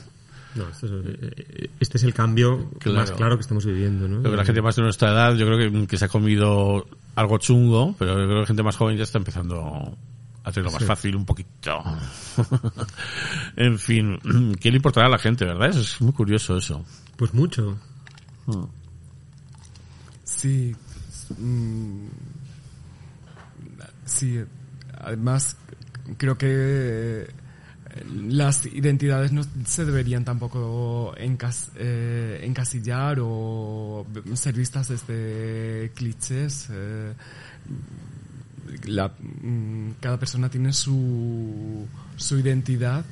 No, 0.56 0.68
esto 0.70 0.88
es- 0.88 0.92
eh, 1.22 1.70
este 1.80 1.98
es 1.98 2.04
el 2.04 2.14
cambio 2.14 2.70
Claro. 2.80 3.00
más 3.00 3.12
claro 3.12 3.36
que 3.38 3.42
estamos 3.42 3.66
viviendo, 3.66 4.08
¿no? 4.10 4.20
Creo 4.20 4.32
que 4.32 4.38
la 4.38 4.46
gente 4.46 4.62
más 4.62 4.76
de 4.76 4.82
nuestra 4.84 5.12
edad, 5.12 5.36
yo 5.36 5.46
creo 5.46 5.58
que, 5.58 5.88
que 5.88 5.98
se 5.98 6.06
ha 6.06 6.08
comido 6.10 6.86
algo 7.16 7.38
chungo, 7.38 7.96
pero 7.98 8.12
yo 8.12 8.26
creo 8.26 8.30
que 8.36 8.42
la 8.42 8.46
gente 8.48 8.64
más 8.64 8.76
joven 8.76 8.98
ya 8.98 9.04
está 9.04 9.18
empezando 9.18 9.98
hacerlo 10.46 10.72
más 10.72 10.82
Sí. 10.82 10.86
fácil 10.88 11.16
un 11.16 11.26
poquito. 11.26 11.84
en 13.58 13.78
fin, 13.80 14.20
¿qué 14.62 14.70
le 14.72 14.78
importará 14.78 15.08
a 15.08 15.10
la 15.10 15.18
gente, 15.20 15.44
verdad? 15.46 15.70
Eso 15.70 15.82
es 15.82 16.00
muy 16.02 16.14
curioso 16.14 16.58
eso. 16.58 16.86
Pues 17.18 17.34
mucho. 17.34 17.78
Sí. 20.24 20.76
mm, 21.38 22.08
sí. 24.06 24.40
Además, 25.00 25.58
creo 26.18 26.38
que 26.38 26.48
eh, 26.50 27.28
las 28.30 28.66
identidades 28.66 29.32
no 29.32 29.42
se 29.66 29.86
deberían 29.86 30.26
tampoco 30.26 31.14
encas- 31.18 31.70
eh, 31.76 32.42
encasillar 32.44 33.18
o 33.22 34.06
ser 34.34 34.54
vistas 34.56 34.88
desde 34.90 35.92
clichés. 35.96 36.68
eh, 36.72 37.14
la- 38.86 39.10
mm, 39.20 39.92
cada 40.00 40.18
persona 40.20 40.50
tiene 40.50 40.74
su, 40.74 41.86
su 42.18 42.40
identidad 42.40 43.06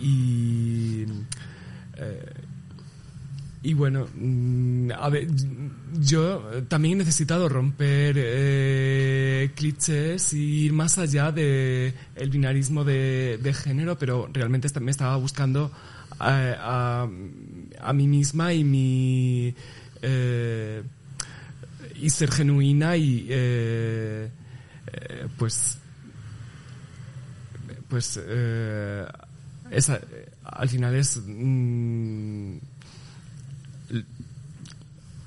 y 0.00 1.04
eh, 1.96 2.32
y 3.64 3.74
bueno, 3.74 4.08
mm, 4.12 4.90
a 4.98 5.08
ver, 5.08 5.28
yo 6.00 6.40
también 6.68 6.94
he 6.94 6.98
necesitado 7.04 7.48
romper 7.48 8.16
eh, 8.18 9.50
clichés 9.54 10.32
y 10.32 10.64
ir 10.64 10.72
más 10.72 10.98
allá 10.98 11.30
de 11.30 11.94
el 12.16 12.30
binarismo 12.30 12.82
de, 12.82 13.38
de 13.40 13.54
género, 13.54 13.96
pero 13.98 14.28
realmente 14.32 14.68
me 14.80 14.90
estaba 14.90 15.16
buscando 15.16 15.70
a, 16.18 17.04
a- 17.04 17.08
a 17.88 17.92
mí 17.92 18.08
misma 18.08 18.52
y 18.52 18.64
mi 18.64 19.54
eh, 20.02 20.82
y 22.00 22.10
ser 22.10 22.32
genuina 22.32 22.96
y 22.96 23.26
eh, 23.30 24.28
eh, 24.92 25.26
pues 25.38 25.78
pues 27.88 28.20
eh, 28.22 29.06
esa, 29.70 30.00
al 30.44 30.68
final 30.68 30.94
es 30.94 31.20
mm, 31.24 32.56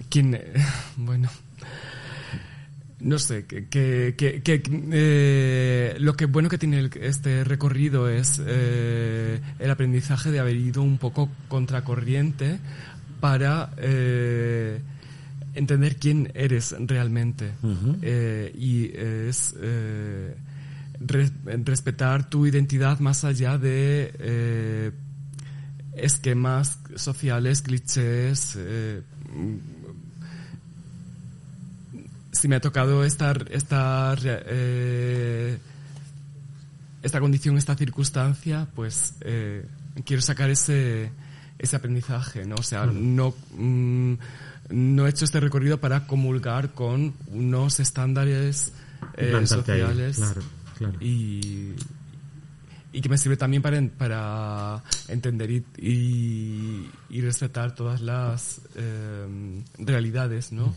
quien 0.09 0.39
bueno 0.97 1.29
no 3.05 3.19
sé 3.19 3.45
que, 3.45 4.15
eh, 4.17 5.95
lo 5.99 6.15
que 6.15 6.25
bueno 6.25 6.49
que 6.49 6.57
tiene 6.57 6.89
este 7.01 7.43
recorrido 7.43 8.09
es 8.09 8.41
eh, 8.43 9.39
el 9.59 9.69
aprendizaje 9.69 10.31
de 10.31 10.39
haber 10.39 10.55
ido 10.55 10.81
un 10.81 10.97
poco 10.97 11.29
contracorriente 11.47 12.57
para 13.19 13.69
eh, 13.77 14.81
entender 15.55 15.95
quién 15.97 16.31
eres 16.35 16.75
realmente 16.79 17.51
Eh, 18.01 18.51
y 18.57 18.91
es 18.95 19.55
eh, 19.59 20.35
re- 20.99 21.31
respetar 21.63 22.29
tu 22.29 22.45
identidad 22.45 22.99
más 22.99 23.23
allá 23.23 23.57
de 23.57 24.13
eh, 24.19 24.91
esquemas 25.95 26.77
sociales, 26.95 27.61
clichés. 27.61 28.55
eh, 28.57 29.01
si 32.31 32.47
me 32.47 32.57
ha 32.57 32.59
tocado 32.59 33.03
estar, 33.05 33.47
estar 33.51 34.19
eh, 34.23 35.57
esta 37.01 37.19
condición, 37.19 37.57
esta 37.57 37.75
circunstancia, 37.75 38.67
pues 38.75 39.13
eh, 39.21 39.65
quiero 40.05 40.21
sacar 40.21 40.49
ese, 40.49 41.11
ese 41.57 41.75
aprendizaje, 41.77 42.45
¿no? 42.45 42.55
O 42.55 42.63
sea, 42.63 42.85
no, 42.87 43.33
mm, 43.57 44.13
no 44.69 45.05
he 45.05 45.09
hecho 45.09 45.25
este 45.25 45.39
recorrido 45.39 45.79
para 45.79 46.07
comulgar 46.07 46.73
con 46.73 47.13
unos 47.27 47.79
estándares 47.79 48.73
eh, 49.17 49.33
ahí, 49.37 49.47
sociales 49.47 50.17
claro, 50.17 50.41
claro. 50.77 50.97
y 51.01 51.73
y 52.91 53.01
que 53.01 53.09
me 53.09 53.17
sirve 53.17 53.35
también 53.35 53.61
para, 53.61 53.81
para 53.89 54.81
entender 55.09 55.51
y, 55.51 55.65
y, 55.77 56.89
y 57.09 57.19
respetar 57.21 57.75
todas 57.75 57.99
las 58.01 58.61
eh, 58.75 59.61
realidades, 59.79 60.53
¿no? 60.53 60.73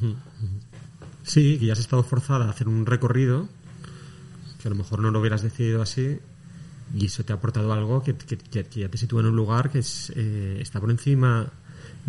Sí, 1.22 1.58
que 1.60 1.66
ya 1.66 1.74
has 1.74 1.78
estado 1.78 2.02
forzada 2.02 2.46
a 2.46 2.50
hacer 2.50 2.66
un 2.66 2.86
recorrido 2.86 3.48
que 4.60 4.66
a 4.66 4.70
lo 4.70 4.76
mejor 4.76 4.98
no 5.00 5.12
lo 5.12 5.20
hubieras 5.20 5.42
decidido 5.42 5.80
así 5.80 6.18
y 6.92 7.06
eso 7.06 7.22
te 7.24 7.32
ha 7.32 7.36
aportado 7.36 7.72
algo 7.72 8.02
que, 8.02 8.16
que- 8.16 8.36
que- 8.38 8.64
que 8.64 8.80
ya 8.80 8.88
te 8.88 8.98
sitúa 8.98 9.20
en 9.20 9.26
un 9.28 9.36
lugar 9.36 9.70
que 9.70 9.78
es, 9.78 10.12
eh, 10.16 10.58
está 10.60 10.80
por 10.80 10.90
encima 10.90 11.52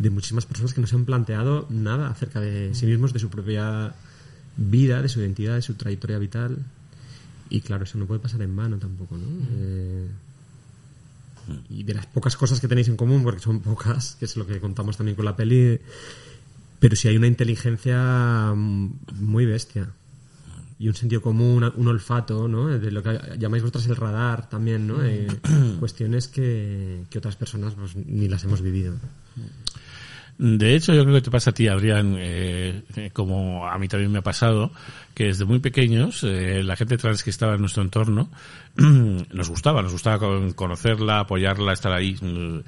de 0.01 0.09
muchísimas 0.09 0.45
personas 0.45 0.73
que 0.73 0.81
no 0.81 0.87
se 0.87 0.95
han 0.95 1.05
planteado 1.05 1.67
nada 1.69 2.09
acerca 2.09 2.39
de 2.39 2.73
sí 2.73 2.85
mismos, 2.85 3.11
de 3.11 3.19
su 3.19 3.29
propia 3.29 3.93
vida, 4.55 5.01
de 5.01 5.09
su 5.09 5.19
identidad, 5.19 5.55
de 5.55 5.61
su 5.61 5.73
trayectoria 5.73 6.17
vital. 6.17 6.57
Y 7.49 7.61
claro, 7.61 7.83
eso 7.83 7.97
no 7.97 8.05
puede 8.05 8.21
pasar 8.21 8.41
en 8.41 8.55
vano 8.55 8.77
tampoco, 8.77 9.17
¿no? 9.17 9.27
Eh, 9.51 10.07
y 11.69 11.83
de 11.83 11.93
las 11.95 12.05
pocas 12.05 12.37
cosas 12.37 12.61
que 12.61 12.67
tenéis 12.67 12.87
en 12.87 12.95
común, 12.95 13.23
porque 13.23 13.41
son 13.41 13.59
pocas, 13.59 14.15
que 14.19 14.25
es 14.25 14.37
lo 14.37 14.45
que 14.45 14.59
contamos 14.59 14.95
también 14.95 15.15
con 15.15 15.25
la 15.25 15.35
peli, 15.35 15.79
pero 16.79 16.95
sí 16.95 17.07
hay 17.07 17.17
una 17.17 17.27
inteligencia 17.27 18.53
mm, 18.55 18.93
muy 19.19 19.45
bestia. 19.45 19.89
y 20.77 20.87
un 20.87 20.95
sentido 20.95 21.21
común, 21.21 21.69
un 21.75 21.87
olfato, 21.89 22.47
¿no? 22.47 22.67
De 22.67 22.89
lo 22.89 23.03
que 23.03 23.19
llamáis 23.37 23.63
vosotras 23.63 23.87
el 23.87 23.97
radar 23.97 24.47
también, 24.47 24.87
¿no? 24.87 25.03
Eh, 25.03 25.27
cuestiones 25.79 26.29
que, 26.29 27.03
que 27.09 27.17
otras 27.17 27.35
personas 27.35 27.73
pues, 27.73 27.97
ni 27.97 28.29
las 28.29 28.45
hemos 28.45 28.61
vivido. 28.61 28.95
De 30.41 30.73
hecho, 30.73 30.93
yo 30.93 31.03
creo 31.03 31.15
que 31.15 31.21
te 31.23 31.31
pasa 31.31 31.49
a 31.49 31.53
ti, 31.53 31.67
Adrián, 31.67 32.15
eh, 32.17 32.83
eh, 32.95 33.09
como 33.11 33.67
a 33.67 33.77
mí 33.77 33.89
también 33.89 34.09
me 34.09 34.19
ha 34.19 34.21
pasado, 34.21 34.71
que 35.13 35.25
desde 35.25 35.43
muy 35.43 35.59
pequeños 35.59 36.23
eh, 36.23 36.63
la 36.63 36.77
gente 36.77 36.97
trans 36.97 37.23
que 37.23 37.29
estaba 37.29 37.55
en 37.55 37.59
nuestro 37.59 37.83
entorno 37.83 38.29
nos 38.77 39.49
gustaba, 39.49 39.81
nos 39.81 39.91
gustaba 39.91 40.17
con- 40.17 40.53
conocerla, 40.53 41.19
apoyarla, 41.19 41.73
estar 41.73 41.91
ahí, 41.91 42.15
mm, 42.21 42.59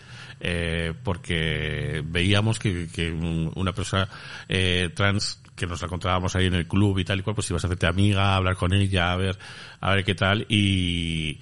eh, 0.41 0.93
porque 1.01 2.03
veíamos 2.05 2.59
que, 2.59 2.87
que 2.93 3.09
un- 3.09 3.53
una 3.55 3.71
persona 3.71 4.09
eh, 4.49 4.89
trans 4.93 5.39
que 5.55 5.65
nos 5.65 5.81
encontrábamos 5.81 6.35
ahí 6.35 6.47
en 6.47 6.55
el 6.55 6.67
club 6.67 6.99
y 6.99 7.05
tal 7.05 7.19
y 7.19 7.23
cual, 7.23 7.35
pues 7.35 7.49
ibas 7.51 7.63
a 7.63 7.67
hacerte 7.67 7.87
amiga, 7.87 8.35
hablar 8.35 8.57
con 8.57 8.73
ella, 8.73 9.13
a 9.13 9.15
ver, 9.15 9.37
a 9.79 9.95
ver 9.95 10.03
qué 10.03 10.13
tal 10.15 10.45
y 10.49 11.39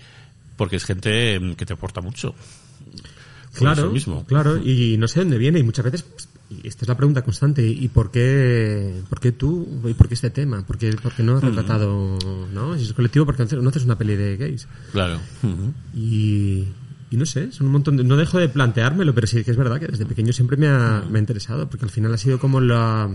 porque 0.56 0.76
es 0.76 0.86
gente 0.86 1.40
mm, 1.40 1.54
que 1.56 1.66
te 1.66 1.74
aporta 1.74 2.02
mucho. 2.02 2.36
Claro, 3.54 3.84
eso 3.84 3.92
mismo. 3.92 4.26
claro, 4.26 4.58
y 4.58 4.96
no 4.98 5.08
sé 5.08 5.20
dónde 5.22 5.38
viene 5.38 5.60
y 5.60 5.64
muchas 5.64 5.84
veces, 5.86 6.06
y 6.50 6.68
esta 6.68 6.86
es 6.86 6.88
la 6.90 6.96
pregunta 6.98 7.24
constante, 7.24 7.66
¿y 7.68 7.88
por 7.88 8.12
qué, 8.12 9.02
por 9.10 9.20
qué 9.20 9.32
tú, 9.32 9.68
y 9.86 9.94
por 9.94 10.08
qué 10.08 10.14
este 10.14 10.30
tema? 10.30 10.66
¿Por 10.66 10.78
qué, 10.78 10.92
por 10.94 11.14
qué 11.14 11.24
no 11.24 11.38
has 11.38 11.44
retratado, 11.44 12.18
no? 12.54 12.78
Si 12.78 12.84
es 12.84 12.94
colectivo, 12.94 13.26
porque 13.26 13.46
no 13.56 13.70
haces 13.70 13.84
una 13.86 13.98
peli 13.98 14.16
de 14.16 14.38
gays? 14.38 14.68
Claro. 14.92 15.20
Y, 15.96 16.66
y 17.12 17.18
no 17.18 17.26
sé, 17.26 17.52
son 17.52 17.68
un 17.68 17.74
montón 17.74 17.98
de, 17.98 18.04
no 18.04 18.18
dejo 18.18 18.38
de 18.38 18.50
planteármelo, 18.50 19.14
pero 19.16 19.26
sí 19.28 19.44
que 19.44 19.52
es 19.52 19.58
verdad 19.58 19.80
que 19.80 19.88
desde 19.88 20.06
pequeño 20.06 20.32
siempre 20.34 20.58
me 20.58 20.68
ha, 20.68 21.04
me 21.10 21.18
ha 21.18 21.22
interesado, 21.22 21.68
porque 21.70 21.86
al 21.86 21.92
final 21.92 22.14
ha 22.14 22.18
sido 22.18 22.38
como 22.40 22.62
la, 22.62 23.10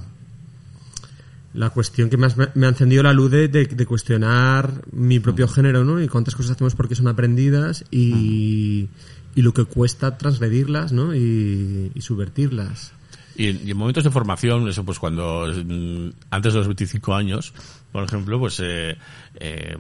la 1.54 1.70
cuestión 1.70 2.10
que 2.10 2.16
más 2.16 2.36
me, 2.36 2.48
me 2.54 2.66
ha 2.66 2.70
encendido 2.70 3.02
la 3.04 3.12
luz 3.12 3.30
de, 3.30 3.46
de- 3.48 3.66
de 3.66 3.86
cuestionar 3.86 4.82
mi 4.92 5.20
propio 5.20 5.46
género, 5.46 5.84
¿no? 5.84 6.02
Y 6.02 6.08
cuántas 6.08 6.34
cosas 6.34 6.52
hacemos 6.52 6.74
porque 6.74 6.96
son 6.96 7.06
aprendidas 7.06 7.84
y, 7.92 8.88
y 9.34 9.42
lo 9.42 9.52
que 9.52 9.64
cuesta 9.64 10.16
transgredirlas, 10.16 10.92
¿no? 10.92 11.14
Y, 11.14 11.90
subvertirlas. 12.00 12.92
Y 13.36 13.48
en, 13.48 13.76
momentos 13.76 14.04
de 14.04 14.10
formación, 14.10 14.68
eso 14.68 14.84
pues 14.84 14.98
cuando 14.98 15.46
mm, 15.46 16.10
antes 16.30 16.52
de 16.52 16.58
los 16.58 16.68
25 16.68 17.14
años, 17.14 17.52
por 17.90 18.04
ejemplo, 18.04 18.38
pues 18.38 18.60
eh, 18.60 18.96
eh, 19.34 19.76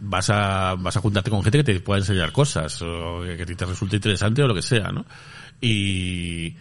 vas 0.00 0.30
a 0.30 0.74
vas 0.78 0.96
a 0.96 1.00
juntarte 1.00 1.30
con 1.30 1.42
gente 1.42 1.58
que 1.58 1.64
te 1.64 1.80
pueda 1.80 2.00
enseñar 2.00 2.32
cosas 2.32 2.80
o 2.82 3.22
que 3.22 3.44
te 3.44 3.66
resulte 3.66 3.96
interesante 3.96 4.42
o 4.42 4.48
lo 4.48 4.54
que 4.54 4.62
sea, 4.62 4.90
¿no? 4.90 5.04
Y 5.60 6.54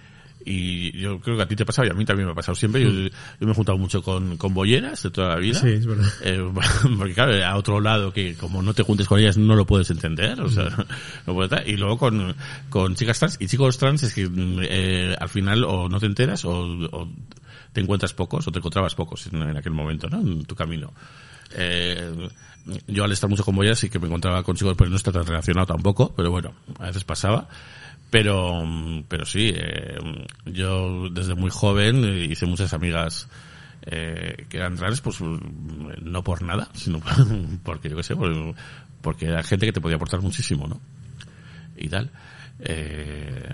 y 0.49 0.97
yo 0.97 1.19
creo 1.19 1.35
que 1.35 1.43
a 1.43 1.47
ti 1.47 1.57
te 1.57 1.63
ha 1.63 1.65
pasado 1.65 1.89
y 1.89 1.91
a 1.91 1.93
mí 1.93 2.05
también 2.05 2.25
me 2.25 2.31
ha 2.31 2.35
pasado 2.35 2.55
siempre. 2.55 2.81
Yo, 2.81 2.89
yo 2.89 3.45
me 3.45 3.51
he 3.51 3.53
juntado 3.53 3.77
mucho 3.77 4.01
con, 4.01 4.37
con 4.37 4.53
bolleras 4.53 5.03
de 5.03 5.11
toda 5.11 5.29
la 5.29 5.35
vida. 5.35 5.59
Sí, 5.59 5.67
es 5.67 5.85
verdad. 5.85 6.07
Eh, 6.23 6.41
porque 6.97 7.13
claro, 7.13 7.45
a 7.45 7.57
otro 7.57 7.81
lado 7.81 8.13
que 8.13 8.35
como 8.35 8.61
no 8.61 8.73
te 8.73 8.83
juntes 8.83 9.07
con 9.07 9.19
ellas 9.19 9.37
no 9.37 9.55
lo 9.55 9.65
puedes 9.65 9.89
entender, 9.89 10.39
o 10.39 10.49
sea, 10.49 10.69
no 11.27 11.33
puedes 11.33 11.51
estar. 11.51 11.67
Y 11.67 11.75
luego 11.75 11.97
con, 11.97 12.33
con 12.69 12.95
chicas 12.95 13.19
trans 13.19 13.37
y 13.41 13.47
chicos 13.47 13.77
trans 13.77 14.03
es 14.03 14.13
que 14.13 14.25
mm, 14.25 14.59
eh, 14.61 15.15
al 15.19 15.27
final 15.27 15.65
o 15.65 15.89
no 15.89 15.99
te 15.99 16.05
enteras 16.05 16.45
o, 16.45 16.51
o 16.53 17.09
te 17.73 17.81
encuentras 17.81 18.13
pocos 18.13 18.47
o 18.47 18.51
te 18.51 18.59
encontrabas 18.59 18.95
pocos 18.95 19.27
en, 19.27 19.41
en 19.41 19.57
aquel 19.57 19.73
momento, 19.73 20.07
¿no? 20.07 20.21
En 20.21 20.45
tu 20.45 20.55
camino. 20.55 20.93
Eh, 21.55 22.29
yo 22.87 23.03
al 23.03 23.11
estar 23.11 23.29
mucho 23.29 23.43
con 23.43 23.55
bollas 23.55 23.79
sí 23.79 23.89
que 23.89 23.99
me 23.99 24.07
encontraba 24.07 24.43
con 24.43 24.55
chicos, 24.55 24.75
pero 24.77 24.89
no 24.89 24.95
está 24.95 25.11
tan 25.11 25.25
relacionado 25.25 25.67
tampoco, 25.67 26.13
pero 26.15 26.31
bueno, 26.31 26.53
a 26.79 26.85
veces 26.85 27.03
pasaba. 27.03 27.49
Pero, 28.09 28.63
pero 29.09 29.25
sí, 29.25 29.51
eh, 29.53 29.97
yo 30.45 31.09
desde 31.09 31.35
muy 31.35 31.49
joven 31.49 32.03
hice 32.31 32.45
muchas 32.45 32.73
amigas 32.73 33.27
eh, 33.81 34.45
que 34.49 34.57
eran 34.57 34.75
trans, 34.75 35.01
pues 35.01 35.17
no 35.21 36.23
por 36.23 36.41
nada, 36.41 36.69
sino 36.73 36.99
porque 37.63 37.89
yo 37.89 37.97
qué 37.97 38.03
sé, 38.03 38.15
por- 38.15 38.55
porque 39.01 39.25
era 39.27 39.43
gente 39.43 39.65
que 39.65 39.73
te 39.73 39.81
podía 39.81 39.97
aportar 39.97 40.21
muchísimo, 40.21 40.67
¿no? 40.67 40.79
Y 41.75 41.89
tal. 41.89 42.09
Eh, 42.59 43.49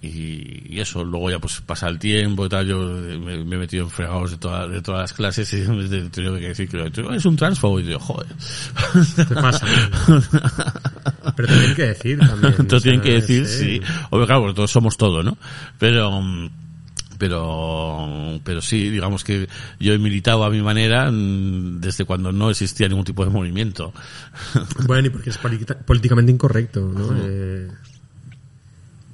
y, 0.00 0.74
y 0.76 0.80
eso, 0.80 1.02
luego 1.04 1.30
ya 1.30 1.38
pues 1.38 1.60
pasa 1.60 1.88
el 1.88 1.98
tiempo 1.98 2.46
y 2.46 2.48
tal, 2.48 2.66
yo 2.66 2.78
me, 2.78 3.44
me 3.44 3.56
he 3.56 3.58
metido 3.58 3.84
en 3.84 3.90
fregados 3.90 4.30
de, 4.30 4.36
todas 4.38 4.70
de 4.70 4.80
todas 4.80 5.00
las 5.02 5.12
clases 5.12 5.52
y 5.52 5.56
he 5.62 6.08
tenido 6.10 6.36
que 6.36 6.48
decir 6.48 6.68
que 6.68 6.76
eres 6.80 7.24
un 7.26 7.36
transfobo 7.36 7.80
y 7.80 7.86
yo, 7.86 7.98
joder. 7.98 8.28
Te 9.16 9.34
pasa. 9.34 9.66
Pero 11.36 11.48
tienen 11.48 11.74
que 11.74 11.82
decir 11.86 12.18
también. 12.18 12.66
Te 12.68 12.76
o 12.76 12.80
tienen 12.80 13.00
que 13.00 13.12
decir, 13.14 13.42
es, 13.42 13.58
sí. 13.58 13.80
eh, 13.82 13.86
Obvio, 14.10 14.26
claro, 14.26 14.42
porque 14.42 14.54
todos 14.56 14.70
somos 14.70 14.96
todo, 14.96 15.22
¿no? 15.22 15.36
Pero, 15.78 16.20
pero, 17.18 18.40
pero 18.44 18.60
sí, 18.62 18.90
digamos 18.90 19.24
que 19.24 19.48
yo 19.80 19.92
he 19.92 19.98
militado 19.98 20.44
a 20.44 20.50
mi 20.50 20.62
manera 20.62 21.10
mm, 21.10 21.80
desde 21.80 22.04
cuando 22.04 22.30
no 22.32 22.50
existía 22.50 22.88
ningún 22.88 23.04
tipo 23.04 23.24
de 23.24 23.30
movimiento. 23.30 23.92
Bueno, 24.86 25.08
y 25.08 25.10
porque 25.10 25.30
es 25.30 25.38
política- 25.38 25.76
políticamente 25.78 26.30
incorrecto, 26.32 26.80
¿no? 26.80 27.10
Eh, 27.16 27.68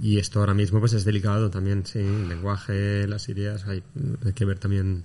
y 0.05 0.19
esto 0.19 0.41
ahora 0.41 0.53
mismo 0.53 0.81
pues 0.81 0.93
es 0.93 1.07
delicado 1.07 1.49
también, 1.49 1.87
sí, 1.87 1.99
el 1.99 2.29
lenguaje, 2.29 3.09
las 3.09 3.27
ideas, 3.31 3.67
hay, 3.67 3.83
hay 4.23 4.33
que 4.35 4.45
ver 4.45 4.59
también. 4.59 5.03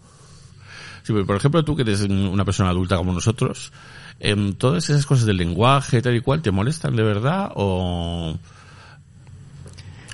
Sí, 1.04 1.14
pero 1.14 1.26
por 1.26 1.38
ejemplo, 1.38 1.64
tú 1.64 1.74
que 1.74 1.84
eres 1.84 2.02
una 2.02 2.44
persona 2.44 2.70
adulta 2.70 2.98
como 2.98 3.14
nosotros, 3.14 3.72
em, 4.20 4.52
todas 4.56 4.90
esas 4.90 5.06
cosas 5.06 5.26
del 5.26 5.38
lenguaje, 5.38 6.02
tal 6.02 6.18
y 6.18 6.20
cual, 6.20 6.42
¿te 6.42 6.52
molestan 6.52 6.98
de 6.98 7.04
verdad 7.04 7.50
o 7.56 8.38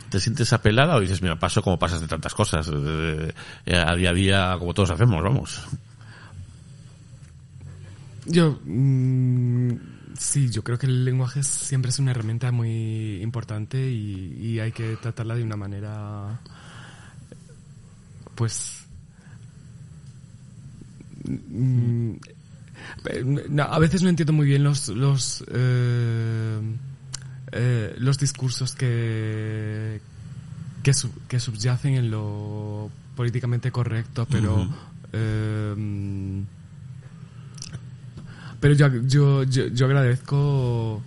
te 0.09 0.19
sientes 0.19 0.53
apelada 0.53 0.95
o 0.97 0.99
dices, 0.99 1.19
mira, 1.19 1.39
paso 1.39 1.63
como 1.63 1.79
pasas 1.79 2.01
de 2.01 2.07
tantas 2.07 2.35
cosas, 2.35 2.69
eh, 2.71 3.33
a 3.75 3.95
día 3.95 4.11
a 4.11 4.13
día, 4.13 4.55
como 4.59 4.75
todos 4.75 4.91
hacemos, 4.91 5.23
vamos? 5.23 5.63
Yo, 8.27 8.59
mm, 8.63 9.71
sí, 10.17 10.49
yo 10.49 10.63
creo 10.63 10.77
que 10.77 10.85
el 10.87 11.05
lenguaje 11.05 11.43
siempre 11.43 11.89
es 11.89 11.99
una 11.99 12.11
herramienta 12.11 12.51
muy 12.51 13.21
importante 13.21 13.89
y, 13.91 14.37
y 14.41 14.59
hay 14.59 14.71
que 14.71 14.95
tratarla 14.97 15.35
de 15.35 15.43
una 15.43 15.55
manera, 15.55 16.39
pues, 18.35 18.85
mm, 21.25 22.11
no, 23.49 23.63
a 23.63 23.79
veces 23.79 24.03
no 24.03 24.09
entiendo 24.09 24.33
muy 24.33 24.45
bien 24.45 24.63
los 24.63 24.89
los 24.89 25.43
eh, 25.51 26.59
eh, 27.51 27.95
los 27.97 28.17
discursos 28.19 28.75
que 28.75 30.01
que, 30.83 30.93
sub- 30.93 31.19
que 31.27 31.39
subyacen 31.39 31.95
en 31.95 32.11
lo 32.11 32.91
políticamente 33.15 33.71
correcto, 33.71 34.27
pero 34.29 34.67
eh, 35.13 36.43
pero 38.65 38.73
yo, 38.73 38.87
yo, 39.05 39.43
yo, 39.43 39.67
yo 39.67 39.85
agradezco 39.85 40.99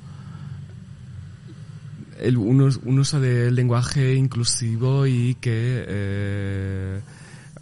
el, 2.21 2.37
un, 2.37 2.61
us- 2.61 2.79
un 2.85 3.01
uso 3.01 3.19
del 3.19 3.53
lenguaje 3.57 4.15
inclusivo 4.15 5.09
y 5.09 5.35
que, 5.41 5.85
eh, 5.89 7.01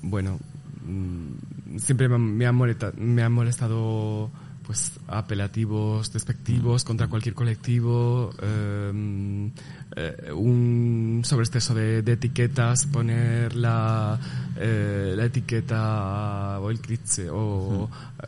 bueno, 0.02 0.38
mm, 0.86 1.78
siempre 1.78 2.10
me, 2.10 2.16
han- 2.16 2.36
me, 2.36 2.44
han 2.46 2.54
molesta- 2.56 2.92
me 2.94 3.22
han 3.22 3.32
molestado 3.32 4.30
pues 4.66 4.92
apelativos, 5.08 6.12
despectivos 6.12 6.84
contra 6.84 7.06
cualquier 7.08 7.34
colectivo, 7.34 8.34
eh, 8.42 9.50
eh, 9.96 10.32
un 10.34 11.22
sobreexceso 11.24 11.72
de, 11.74 12.02
de 12.02 12.12
etiquetas, 12.12 12.84
poner 12.84 13.54
la, 13.56 14.18
eh, 14.58 15.14
la 15.16 15.24
etiqueta 15.24 16.58
o 16.60 16.68
el 16.70 16.80
cliché 16.80 17.30
o 17.30 17.88
eh, 17.88 18.26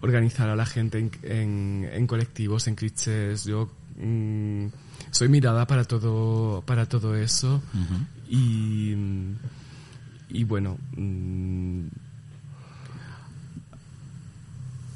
organizar 0.00 0.48
a 0.48 0.56
la 0.56 0.66
gente 0.66 0.98
en, 0.98 1.10
en, 1.22 1.88
en 1.92 2.06
colectivos, 2.06 2.66
en 2.66 2.74
clichés. 2.74 3.44
Yo 3.44 3.70
mm, 3.96 4.66
soy 5.10 5.28
mirada 5.28 5.66
para 5.66 5.84
todo, 5.84 6.62
para 6.62 6.86
todo 6.86 7.14
eso 7.16 7.62
y, 8.28 8.94
y 10.28 10.44
bueno, 10.44 10.78
mm, 10.96 11.86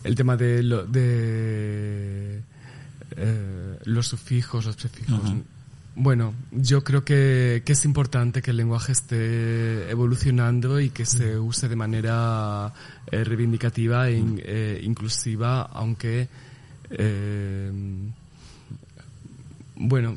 el 0.05 0.15
tema 0.15 0.37
de, 0.37 0.63
lo, 0.63 0.87
de 0.87 2.43
eh, 3.17 3.79
los 3.85 4.07
sufijos, 4.07 4.67
los 4.67 4.77
prefijos. 4.77 5.21
Bueno, 5.97 6.35
yo 6.51 6.83
creo 6.83 7.05
que, 7.05 7.63
que 7.65 7.73
es 7.73 7.85
importante 7.85 8.43
que 8.43 8.51
el 8.51 8.57
lenguaje 8.57 8.91
esté 8.91 9.89
evolucionando 9.91 10.81
y 10.81 10.91
que 10.91 11.07
se 11.07 11.39
use 11.39 11.69
de 11.69 11.77
manera 11.77 12.73
eh, 13.13 13.23
reivindicativa 13.23 14.09
e 14.09 14.17
in- 14.19 14.41
eh, 14.45 14.81
inclusiva, 14.83 15.63
aunque, 15.63 16.29
eh, 16.91 17.71
bueno, 19.77 20.17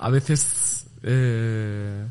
a 0.00 0.10
veces 0.10 0.86
eh, 1.04 2.08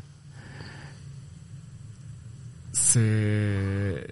se, 2.72 4.06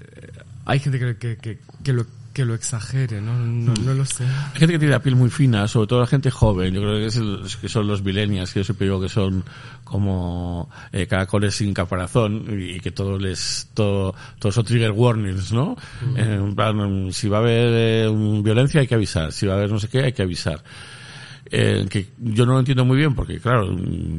hay 0.66 0.78
gente 0.80 0.98
que, 0.98 1.16
que, 1.16 1.36
que, 1.38 1.58
que 1.82 1.92
lo, 1.94 2.06
que 2.38 2.44
lo 2.44 2.54
exagere, 2.54 3.20
no, 3.20 3.36
no, 3.36 3.74
no 3.74 3.94
lo 3.94 4.04
sé. 4.04 4.22
Hay 4.24 4.60
gente 4.60 4.74
que 4.74 4.78
tiene 4.78 4.92
la 4.92 5.02
piel 5.02 5.16
muy 5.16 5.28
fina, 5.28 5.66
sobre 5.66 5.88
todo 5.88 5.98
la 5.98 6.06
gente 6.06 6.30
joven. 6.30 6.72
Yo 6.72 6.80
creo 6.82 6.94
que, 6.98 7.06
es 7.06 7.16
el- 7.16 7.40
que 7.60 7.68
son 7.68 7.88
los 7.88 8.00
millennials, 8.04 8.52
que 8.52 8.60
yo 8.60 8.64
siempre 8.64 8.86
digo 8.86 9.00
que 9.00 9.08
son 9.08 9.42
como 9.82 10.70
eh, 10.92 11.08
caracoles 11.08 11.56
sin 11.56 11.74
caparazón 11.74 12.44
y 12.60 12.78
que 12.78 12.92
todo 12.92 13.18
les, 13.18 13.70
todo, 13.74 14.14
todos 14.38 14.54
son 14.54 14.64
trigger 14.64 14.92
warnings, 14.92 15.52
¿no? 15.52 15.76
En 16.16 16.54
plan, 16.54 17.08
si 17.12 17.28
va 17.28 17.38
a 17.38 17.40
haber 17.40 17.70
eh, 17.74 18.40
violencia 18.42 18.80
hay 18.82 18.86
que 18.86 18.94
avisar, 18.94 19.32
si 19.32 19.46
va 19.46 19.54
a 19.54 19.56
haber 19.56 19.70
no 19.72 19.80
sé 19.80 19.88
qué 19.88 20.00
hay 20.04 20.12
que 20.12 20.22
avisar. 20.22 20.62
Eh, 21.50 21.86
que 21.88 22.08
yo 22.18 22.44
no 22.44 22.52
lo 22.52 22.58
entiendo 22.58 22.84
muy 22.84 22.98
bien 22.98 23.14
porque 23.14 23.40
claro 23.40 23.74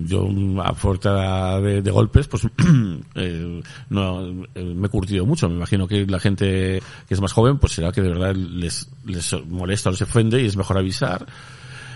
yo 0.05 0.27
a 0.63 0.73
fuerza 0.73 1.59
de, 1.59 1.83
de 1.83 1.91
golpes 1.91 2.27
pues 2.27 2.47
eh, 3.15 3.61
no 3.89 4.21
eh, 4.55 4.63
me 4.63 4.87
he 4.87 4.89
curtido 4.89 5.25
mucho. 5.25 5.47
Me 5.47 5.55
imagino 5.55 5.87
que 5.87 6.07
la 6.07 6.19
gente 6.19 6.81
que 7.07 7.13
es 7.13 7.21
más 7.21 7.33
joven 7.33 7.59
pues 7.59 7.73
será 7.73 7.91
que 7.91 8.01
de 8.01 8.09
verdad 8.09 8.35
les, 8.35 8.89
les 9.05 9.35
molesta 9.47 9.89
o 9.89 9.91
les 9.91 10.01
ofende 10.01 10.41
y 10.41 10.45
es 10.45 10.57
mejor 10.57 10.77
avisar. 10.79 11.27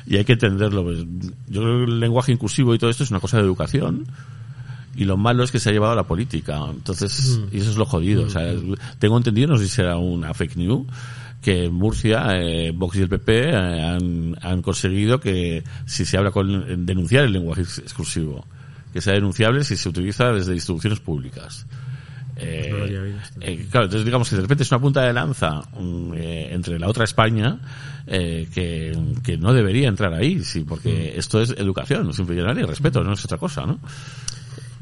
Y 0.06 0.18
hay 0.18 0.26
que 0.26 0.34
entenderlo 0.34 0.84
pues, 0.84 1.00
yo 1.48 1.62
creo 1.62 1.86
que 1.86 1.92
el 1.92 2.00
lenguaje 2.00 2.32
inclusivo 2.32 2.76
y 2.76 2.78
todo 2.78 2.90
esto 2.90 3.04
es 3.04 3.10
una 3.10 3.20
cosa 3.20 3.38
de 3.38 3.44
educación 3.44 4.06
y 4.96 5.06
lo 5.06 5.18
malo 5.18 5.44
es 5.44 5.52
que 5.52 5.60
se 5.60 5.70
ha 5.70 5.74
llevado 5.74 5.94
a 5.94 5.96
la 5.96 6.04
política. 6.04 6.60
Entonces 6.70 7.42
y 7.52 7.58
eso 7.58 7.72
es 7.72 7.78
lo 7.78 7.86
jodido. 7.86 8.26
O 8.26 8.30
sea 8.30 8.54
tengo 9.00 9.18
entendido 9.18 9.48
no 9.48 9.58
sé 9.58 9.66
si 9.66 9.72
será 9.72 9.98
una 9.98 10.36
fake 10.36 10.58
news 10.58 10.86
que 11.44 11.66
en 11.66 11.74
Murcia 11.74 12.26
eh, 12.40 12.72
Vox 12.74 12.96
y 12.98 13.02
el 13.02 13.10
PP 13.10 13.50
eh, 13.50 13.56
han, 13.56 14.36
han 14.42 14.62
conseguido 14.62 15.20
que 15.20 15.64
si 15.86 16.06
se 16.06 16.18
habla 16.18 16.32
con 16.32 16.86
denunciar 16.86 17.26
el 17.26 17.34
lenguaje 17.34 17.62
ex- 17.62 17.80
exclusivo 17.80 18.46
que 18.92 19.02
sea 19.02 19.14
denunciable 19.14 19.64
si 19.64 19.76
se 19.76 19.90
utiliza 19.90 20.32
desde 20.32 20.54
instituciones 20.54 21.00
públicas. 21.00 21.66
Eh, 22.36 22.70
eh, 23.42 23.68
claro, 23.70 23.86
entonces 23.86 24.06
digamos 24.06 24.30
que 24.30 24.36
de 24.36 24.42
repente 24.42 24.64
es 24.64 24.72
una 24.72 24.82
punta 24.82 25.02
de 25.02 25.14
lanza 25.14 25.62
mm, 25.80 26.14
eh, 26.16 26.54
entre 26.54 26.80
la 26.80 26.88
otra 26.88 27.04
España 27.04 27.60
eh, 28.08 28.48
que, 28.54 28.98
que 29.24 29.38
no 29.38 29.54
debería 29.54 29.88
entrar 29.88 30.14
ahí, 30.14 30.44
sí, 30.44 30.62
porque 30.68 31.14
esto 31.16 31.42
es 31.42 31.52
educación, 31.52 32.12
simple 32.14 32.36
y 32.36 32.42
respeto, 32.64 33.04
no 33.04 33.14
es 33.14 33.24
otra 33.26 33.38
cosa, 33.38 33.66
¿no? 33.66 33.80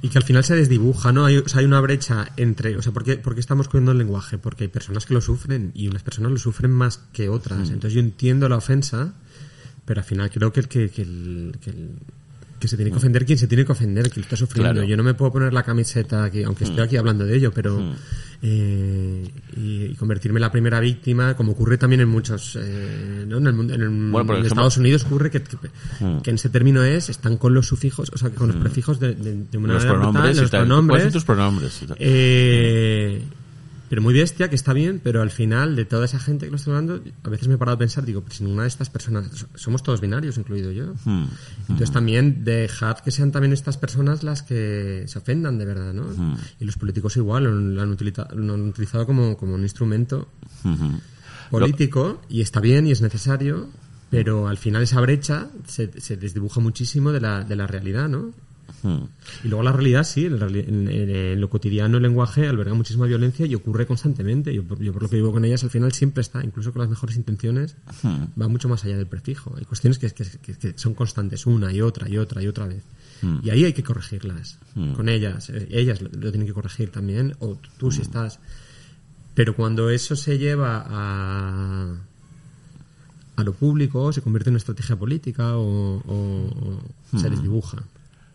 Y 0.04 0.10
que 0.10 0.18
al 0.18 0.24
final 0.24 0.44
se 0.44 0.56
desdibuja, 0.56 1.12
¿no? 1.12 1.26
Hay, 1.26 1.38
o 1.38 1.48
sea, 1.48 1.60
hay 1.60 1.66
una 1.66 1.80
brecha 1.80 2.30
entre, 2.38 2.76
o 2.76 2.82
sea, 2.82 2.92
¿por 2.92 3.04
qué, 3.04 3.18
por 3.18 3.36
qué 3.36 3.40
estamos 3.40 3.68
cuidando 3.68 3.92
el 3.92 4.00
lenguaje? 4.00 4.38
Porque 4.40 4.64
hay 4.64 4.68
personas 4.68 5.06
que 5.06 5.14
lo 5.14 5.22
sufren 5.22 5.72
y 5.76 5.88
unas 5.88 6.02
personas 6.02 6.32
lo 6.32 6.38
sufren 6.40 6.72
más 6.72 6.98
que 7.14 7.30
otras. 7.30 7.70
Entonces 7.70 7.94
yo 7.94 8.00
entiendo 8.00 8.50
la 8.50 8.58
ofensa, 8.58 9.14
pero 9.86 10.00
al 10.02 10.06
final 10.06 10.32
creo 10.32 10.52
que 10.52 10.62
el 10.62 10.68
que, 10.68 10.90
que, 10.90 11.02
el, 11.04 11.56
que, 11.62 11.70
el- 11.70 11.96
que 12.62 12.68
se 12.68 12.78
tiene 12.78 12.92
que 12.92 12.98
ofender 12.98 13.26
quien 13.26 13.38
se 13.40 13.48
tiene 13.48 13.66
que 13.66 13.72
ofender, 13.74 14.10
lo 14.16 14.22
está 14.22 14.36
sufriendo. 14.36 14.72
Claro. 14.74 14.88
Yo 14.88 14.96
no 14.96 15.04
me 15.04 15.16
puedo 15.16 15.32
poner 15.34 15.52
la 15.52 15.64
camiseta 15.64 16.24
aquí, 16.26 16.44
aunque 16.44 16.64
estoy 16.66 16.80
aquí 16.84 16.96
hablando 16.96 17.26
de 17.26 17.36
ello, 17.36 17.52
pero 17.52 17.94
eh, 18.44 19.28
y, 19.58 19.84
y 19.86 19.96
convertirme 19.96 20.38
en 20.38 20.42
la 20.42 20.52
primera 20.52 20.80
víctima, 20.80 21.36
como 21.36 21.54
ocurre 21.54 21.78
también 21.78 22.02
en 22.02 22.08
muchos, 22.10 22.58
eh, 22.62 23.26
¿no? 23.28 23.40
En 23.40 23.48
el 23.48 23.54
mundo, 23.54 23.74
en, 23.74 23.82
el- 23.82 23.90
Bueno, 23.90 24.28
por 24.28 24.36
en 24.38 24.46
Estados 24.46 24.78
Unidos 24.78 25.04
ocurre 25.06 25.32
que, 25.32 25.42
que, 25.42 25.58
que 26.24 26.30
en 26.30 26.36
ese 26.36 26.50
término 26.50 26.84
es, 26.84 27.10
están 27.10 27.38
con 27.38 27.54
los 27.54 27.66
sufijos, 27.68 28.12
o 28.14 28.18
sea, 28.18 28.30
con 28.30 28.48
los 28.48 28.58
prefijos 28.58 29.00
de, 29.00 29.16
de, 29.16 29.44
de 29.52 29.58
una 29.58 29.74
Los 29.74 29.84
manera 29.86 29.94
pronombres 30.00 30.38
los 30.38 30.50
pronombres. 30.52 30.88
¿Cuáles 30.94 31.04
son 31.04 31.14
tus 31.14 31.26
pronombres? 31.26 31.82
Eh, 31.98 33.22
pero 33.92 34.02
muy 34.02 34.14
bestia, 34.14 34.50
que 34.50 34.56
está 34.56 34.72
bien, 34.74 35.02
pero 35.04 35.22
al 35.22 35.30
final 35.32 35.76
de 35.76 35.84
toda 35.86 36.06
esa 36.06 36.18
gente 36.18 36.46
que 36.46 36.50
lo 36.52 36.56
estoy 36.56 36.74
hablando, 36.74 37.04
a 37.24 37.30
veces 37.30 37.48
me 37.50 37.56
he 37.56 37.58
parado 37.58 37.76
a 37.76 37.80
pensar, 37.80 38.06
digo, 38.06 38.22
pues 38.22 38.36
si 38.38 38.44
ninguna 38.46 38.62
de 38.64 38.70
estas 38.70 38.90
personas, 38.90 39.28
so- 39.34 39.48
somos 39.56 39.84
todos 39.84 40.00
binarios, 40.00 40.38
incluido 40.38 40.72
yo. 40.72 40.94
Hmm. 41.04 41.26
Entonces 41.68 41.92
también 41.92 42.46
dejad 42.46 42.98
que 43.00 43.12
sean 43.12 43.32
también 43.34 43.52
estas 43.52 43.76
personas 43.78 44.24
las 44.24 44.44
que 44.44 45.04
se 45.08 45.20
ofendan 45.20 45.58
de 45.58 45.66
verdad, 45.66 45.94
¿no? 45.94 46.06
Y 46.60 46.64
los 46.66 46.78
políticos 46.78 47.18
igual 47.18 47.44
lo, 47.44 47.82
han, 47.82 47.92
utiliza- 47.92 48.30
lo 48.34 48.54
han 48.54 48.62
utilizado 48.62 49.06
como, 49.06 49.36
como 49.36 49.56
un 49.56 49.62
instrumento 49.64 50.30
político 51.50 52.22
y 52.30 52.42
está 52.42 52.60
bien 52.62 52.88
y 52.88 52.92
es 52.92 53.02
necesario, 53.02 53.68
pero 54.10 54.48
al 54.48 54.58
final 54.58 54.84
esa 54.84 55.02
brecha 55.02 55.50
se, 55.68 56.00
se 56.00 56.16
desdibuja 56.18 56.60
muchísimo 56.62 57.12
de 57.12 57.20
la, 57.20 57.44
de 57.44 57.56
la 57.58 57.68
realidad, 57.68 58.08
¿no? 58.10 58.32
Hmm. 58.84 59.04
Y 59.44 59.48
luego 59.48 59.64
la 59.64 59.72
realidad, 59.72 60.04
sí, 60.04 60.26
en, 60.26 60.42
en- 60.42 60.88
en- 60.90 61.40
lo 61.42 61.50
cotidiano 61.50 61.98
el 61.98 62.04
lenguaje 62.04 62.48
alberga 62.48 62.74
muchísima 62.74 63.06
violencia 63.06 63.46
y 63.46 63.54
ocurre 63.56 63.86
constantemente. 63.86 64.54
Yo, 64.54 64.64
por- 64.64 64.80
yo 64.80 64.92
por 64.94 65.04
lo 65.04 65.10
que 65.10 65.18
vivo 65.18 65.32
con 65.32 65.46
ellas, 65.46 65.64
al 65.64 65.70
final 65.70 65.92
siempre 65.92 66.22
está, 66.22 66.44
incluso 66.44 66.72
con 66.74 66.82
las 66.82 66.90
mejores 66.90 67.16
intenciones, 67.16 67.76
va 68.42 68.48
mucho 68.48 68.68
más 68.70 68.84
allá 68.86 68.98
del 68.98 69.08
prefijo. 69.08 69.54
Hay 69.58 69.66
cuestiones 69.66 70.00
que, 70.00 70.10
que- 70.12 70.26
que- 70.42 70.56
que 70.58 70.74
son 70.78 70.94
constantes 70.96 71.46
una 71.46 71.72
y 71.72 71.82
otra 71.82 72.10
y 72.10 72.18
otra 72.18 72.42
y 72.42 72.48
otra 72.48 72.68
vez. 72.68 72.84
Y 73.44 73.52
ahí 73.52 73.66
hay 73.66 73.74
que 73.74 73.84
corregirlas 73.84 74.58
con 74.96 75.08
ellas. 75.10 75.50
Eh, 75.52 75.68
Ellas 75.70 76.02
lo, 76.02 76.10
lo 76.10 76.32
tienen 76.32 76.48
que 76.48 76.54
corregir 76.54 76.90
también, 76.92 77.36
o 77.40 77.58
tú 77.78 77.92
si 77.92 78.02
estás. 78.02 78.40
Pero 79.36 79.56
cuando 79.56 79.92
eso 79.92 80.16
se 80.16 80.38
lleva 80.40 80.84
a, 80.88 81.96
a 83.36 83.44
lo 83.44 83.54
público, 83.54 84.12
se 84.12 84.22
convierte 84.22 84.50
en 84.50 84.54
una 84.54 84.58
estrategia 84.58 84.96
política 84.98 85.56
o, 85.58 85.98
o- 85.98 86.82
o 87.14 87.18
se 87.20 87.30
desdibuja. 87.30 87.84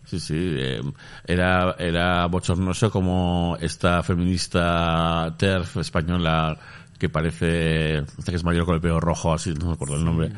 Sí, 0.06 0.20
sí, 0.20 0.34
eh, 0.36 0.80
era, 1.26 1.74
era 1.78 2.26
bochornoso 2.26 2.90
como 2.90 3.56
esta 3.60 4.02
feminista 4.02 5.34
TERF 5.36 5.78
española 5.78 6.56
que 6.98 7.08
parece, 7.08 7.98
esta 7.98 8.32
que 8.32 8.36
es 8.36 8.44
mayor 8.44 8.64
con 8.64 8.76
el 8.76 8.80
pelo 8.80 9.00
rojo, 9.00 9.34
así, 9.34 9.52
no 9.52 9.66
me 9.66 9.72
acuerdo 9.74 9.96
el 9.96 10.04
nombre, 10.04 10.30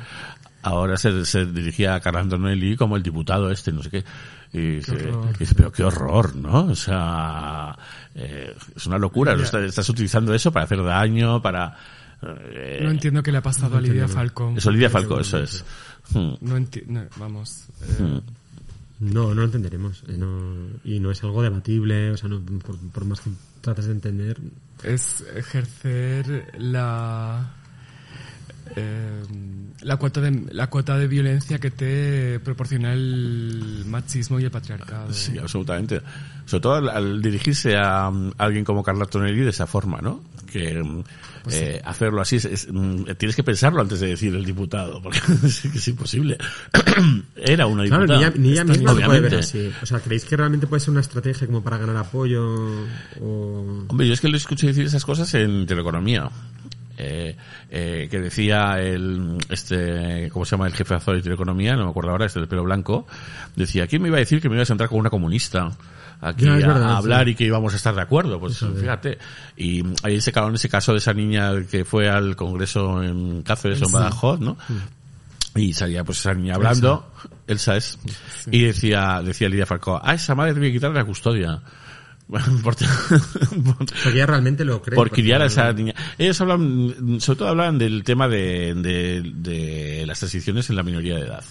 ahora 0.63 0.97
se, 0.97 1.25
se 1.25 1.47
dirigía 1.47 1.95
a 1.95 2.01
Carla 2.01 2.21
Antonelli 2.21 2.77
como 2.77 2.97
el 2.97 3.03
diputado 3.03 3.51
este, 3.51 3.71
no 3.73 3.83
sé 3.83 3.91
qué. 3.91 4.05
Y 4.51 4.79
horror. 4.91 5.29
y 5.37 5.39
dice, 5.41 5.55
pero 5.55 5.71
qué 5.71 5.85
horror, 5.85 6.35
¿no? 6.35 6.65
O 6.65 6.75
sea, 6.75 7.77
eh, 8.15 8.55
es 8.75 8.87
una 8.87 8.97
locura, 8.99 9.37
¿no? 9.37 9.43
Estás, 9.43 9.63
estás 9.63 9.89
utilizando 9.91 10.33
eso 10.35 10.51
para 10.51 10.65
hacer 10.65 10.83
daño, 10.83 11.43
para... 11.43 11.77
eh, 12.23 12.81
No 12.83 12.91
entiendo 12.91 13.23
qué 13.23 13.31
le 13.31 13.39
ha 13.39 13.43
pasado 13.43 13.77
a 13.77 13.81
Lidia 13.83 14.09
Falcón. 14.09 14.57
eso, 14.57 14.71
Lidia 14.71 14.89
Falco, 14.89 15.21
eso 15.21 15.39
es. 15.39 15.65
Hmm. 16.15 16.33
No 16.41 16.57
entiendo, 16.57 17.03
vamos. 17.17 17.67
eh, 17.83 18.21
No, 19.01 19.29
no 19.29 19.35
lo 19.35 19.45
entenderemos. 19.45 20.03
eh, 20.09 20.17
no- 20.19 20.81
y 20.85 20.99
no 21.01 21.11
es 21.11 21.23
algo 21.23 21.43
debatible, 21.43 22.11
o 22.11 22.17
sea, 22.17 22.29
no, 22.29 22.41
por, 22.41 22.77
por 22.91 23.05
más 23.05 23.21
que 23.21 23.31
trates 23.61 23.87
de 23.87 23.93
entender. 23.93 24.39
es 24.83 25.25
ejercer 25.35 26.53
la 26.59 27.55
eh, 28.77 29.23
la 29.83 29.97
cuota 29.97 30.21
de 30.21 30.47
la 30.53 30.67
cuota 30.69 30.97
de 30.99 31.07
violencia 31.07 31.59
que 31.59 31.71
te 31.71 32.41
proporciona 32.41 32.93
el 32.93 33.85
machismo 33.87 34.41
y 34.41 34.45
el 34.45 34.51
patriarcado. 34.51 35.13
Sí, 35.13 35.39
absolutamente. 35.39 36.01
Sobre 36.47 36.61
todo 36.63 36.75
al, 36.75 36.89
al 36.89 37.23
dirigirse 37.23 37.77
a, 37.77 38.09
um, 38.09 38.33
alguien 38.39 38.65
como 38.65 38.83
Carla 38.83 39.05
Tonelli 39.07 39.41
de 39.41 39.51
esa 39.51 39.67
forma, 39.67 40.01
¿no? 40.01 40.23
Que 40.51 40.81
um, 40.81 41.05
eh, 41.51 41.81
hacerlo 41.85 42.23
así, 42.23 42.37
es, 42.37 42.47
es, 42.47 42.69
mm, 42.73 43.05
tienes 43.19 43.37
que 43.37 43.45
pensarlo 43.45 43.81
antes 43.83 44.01
de 44.01 44.09
decir 44.09 44.35
el 44.35 44.45
diputado, 44.45 45.01
porque 45.03 45.19
es, 45.45 45.65
es 45.65 45.89
imposible. 45.89 46.39
Era 47.37 47.67
una 47.67 47.85
Claro, 47.85 48.05
diputada. 48.07 48.19
ni 48.19 48.25
ella, 48.25 48.33
ni 48.39 48.53
ella 48.53 48.65
misma 48.65 48.93
lo 48.95 49.05
puede 49.05 49.21
ver 49.21 49.35
así. 49.37 49.71
O 49.83 49.87
sea, 49.87 50.01
¿creéis 50.01 50.25
que 50.25 50.37
realmente 50.37 50.67
puede 50.67 50.81
ser 50.81 50.91
una 50.91 51.01
estrategia 51.01 51.47
como 51.47 51.63
para 51.63 51.77
ganar 51.79 51.97
apoyo? 51.99 52.45
O... 53.21 53.85
Hombre, 53.89 54.07
yo 54.09 54.15
es 54.15 54.21
que 54.21 54.29
le 54.29 54.39
escuché 54.39 54.69
decir 54.69 54.85
esas 54.87 55.05
cosas 55.05 55.33
en 55.35 55.67
Teleeconomía. 55.67 56.29
Eh, 57.01 57.37
eh, 57.71 58.09
que 58.11 58.19
decía 58.19 58.81
el, 58.81 59.39
este, 59.51 60.29
¿cómo 60.33 60.45
se 60.45 60.57
llama? 60.57 60.67
El 60.67 60.75
jefe 60.75 60.97
de 60.97 61.23
Teleeconomía, 61.23 61.77
no 61.77 61.85
me 61.85 61.91
acuerdo 61.91 62.11
ahora, 62.11 62.27
este 62.27 62.41
del 62.41 62.49
pelo 62.49 62.65
blanco, 62.65 63.07
decía, 63.55 63.87
¿quién 63.87 64.03
me 64.03 64.09
iba 64.09 64.17
a 64.17 64.21
decir 64.21 64.41
que 64.41 64.49
me 64.49 64.57
ibas 64.57 64.69
a 64.71 64.73
entrar 64.73 64.89
con 64.89 64.99
una 64.99 65.09
comunista? 65.09 65.71
Aquí 66.21 66.49
a, 66.49 66.55
verdad, 66.55 66.83
a 66.83 66.97
hablar 66.97 67.27
sí. 67.27 67.31
y 67.31 67.35
que 67.37 67.45
íbamos 67.45 67.73
a 67.73 67.77
estar 67.77 67.95
de 67.95 68.03
acuerdo, 68.03 68.41
pues 68.41 68.59
fíjate. 68.59 69.19
Y 69.57 69.85
ahí 70.03 70.21
se 70.21 70.33
en 70.35 70.55
ese 70.55 70.69
caso 70.69 70.91
de 70.91 70.99
esa 70.99 71.13
niña 71.13 71.53
que 71.71 71.85
fue 71.85 72.09
al 72.09 72.35
congreso 72.35 73.01
en 73.01 73.43
Cáceres 73.43 73.81
en 73.81 73.93
Badajoz, 73.93 74.41
¿no? 74.41 74.57
Y 75.55 75.73
salía 75.75 76.03
pues 76.03 76.19
esa 76.19 76.35
niña 76.35 76.57
hablando, 76.57 77.13
Elsa, 77.47 77.77
es, 77.77 77.99
y 78.51 78.65
decía, 78.65 79.23
decía 79.25 79.49
Lidia 79.49 79.67
Falcó, 79.67 80.01
ah, 80.03 80.15
esa 80.15 80.35
madre 80.35 80.55
tiene 80.55 80.69
que 80.69 80.75
quitarle 80.75 80.99
la 80.99 81.05
custodia. 81.05 81.61
Por, 82.29 82.77
Porque 83.79 83.95
ella 84.13 84.27
realmente 84.27 84.65
lo 84.65 84.83
cree. 84.83 84.95
por 84.97 85.11
criar 85.11 85.43
a 85.43 85.47
esa 85.47 85.73
niña. 85.73 85.95
Ellos 86.19 86.41
hablan, 86.41 87.19
sobre 87.21 87.39
todo 87.39 87.49
hablan 87.49 87.79
del 87.79 88.05
tema 88.05 88.29
de, 88.29 88.75
de, 88.75 89.23
de 89.35 90.05
las 90.07 90.19
transiciones 90.19 90.69
en 90.71 90.77
la 90.77 90.83
minoría 90.83 91.17
de 91.17 91.23
edad. 91.23 91.45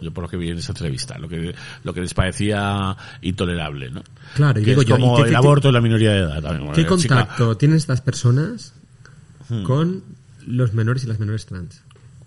Yo 0.00 0.12
por 0.12 0.24
lo 0.24 0.28
que 0.28 0.36
vi 0.36 0.50
en 0.50 0.58
esa 0.58 0.72
entrevista, 0.72 1.16
lo 1.18 1.26
que, 1.28 1.54
lo 1.84 1.94
que 1.94 2.00
les 2.02 2.12
parecía 2.12 2.94
intolerable, 3.22 3.90
¿no? 3.90 4.02
Claro, 4.34 4.60
y 4.60 4.62
Que 4.64 4.70
digo 4.70 4.82
es 4.82 4.88
yo, 4.88 4.96
como 4.96 5.14
¿y 5.14 5.16
qué- 5.16 5.28
el 5.28 5.30
qué- 5.30 5.36
aborto 5.36 5.68
en 5.68 5.74
la 5.74 5.80
minoría 5.80 6.10
de 6.10 6.18
edad 6.18 6.42
también. 6.42 6.72
¿Qué 6.74 6.82
Bueno, 6.82 6.96
chica, 6.98 7.14
contacto 7.16 7.56
tienen 7.56 7.76
estas 7.78 8.00
personas 8.02 8.74
Hmm. 9.48 9.62
con 9.62 10.02
los 10.46 10.74
menores 10.74 11.04
y 11.04 11.06
las 11.06 11.18
menores 11.18 11.46
trans? 11.46 11.82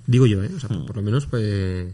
Digo 0.07 0.25
yo, 0.25 0.41
¿eh? 0.43 0.49
O 0.55 0.59
sea, 0.59 0.69
Hmm. 0.75 0.85
por 0.87 0.95
lo 0.95 1.01
menos, 1.03 1.25
pues... 1.27 1.93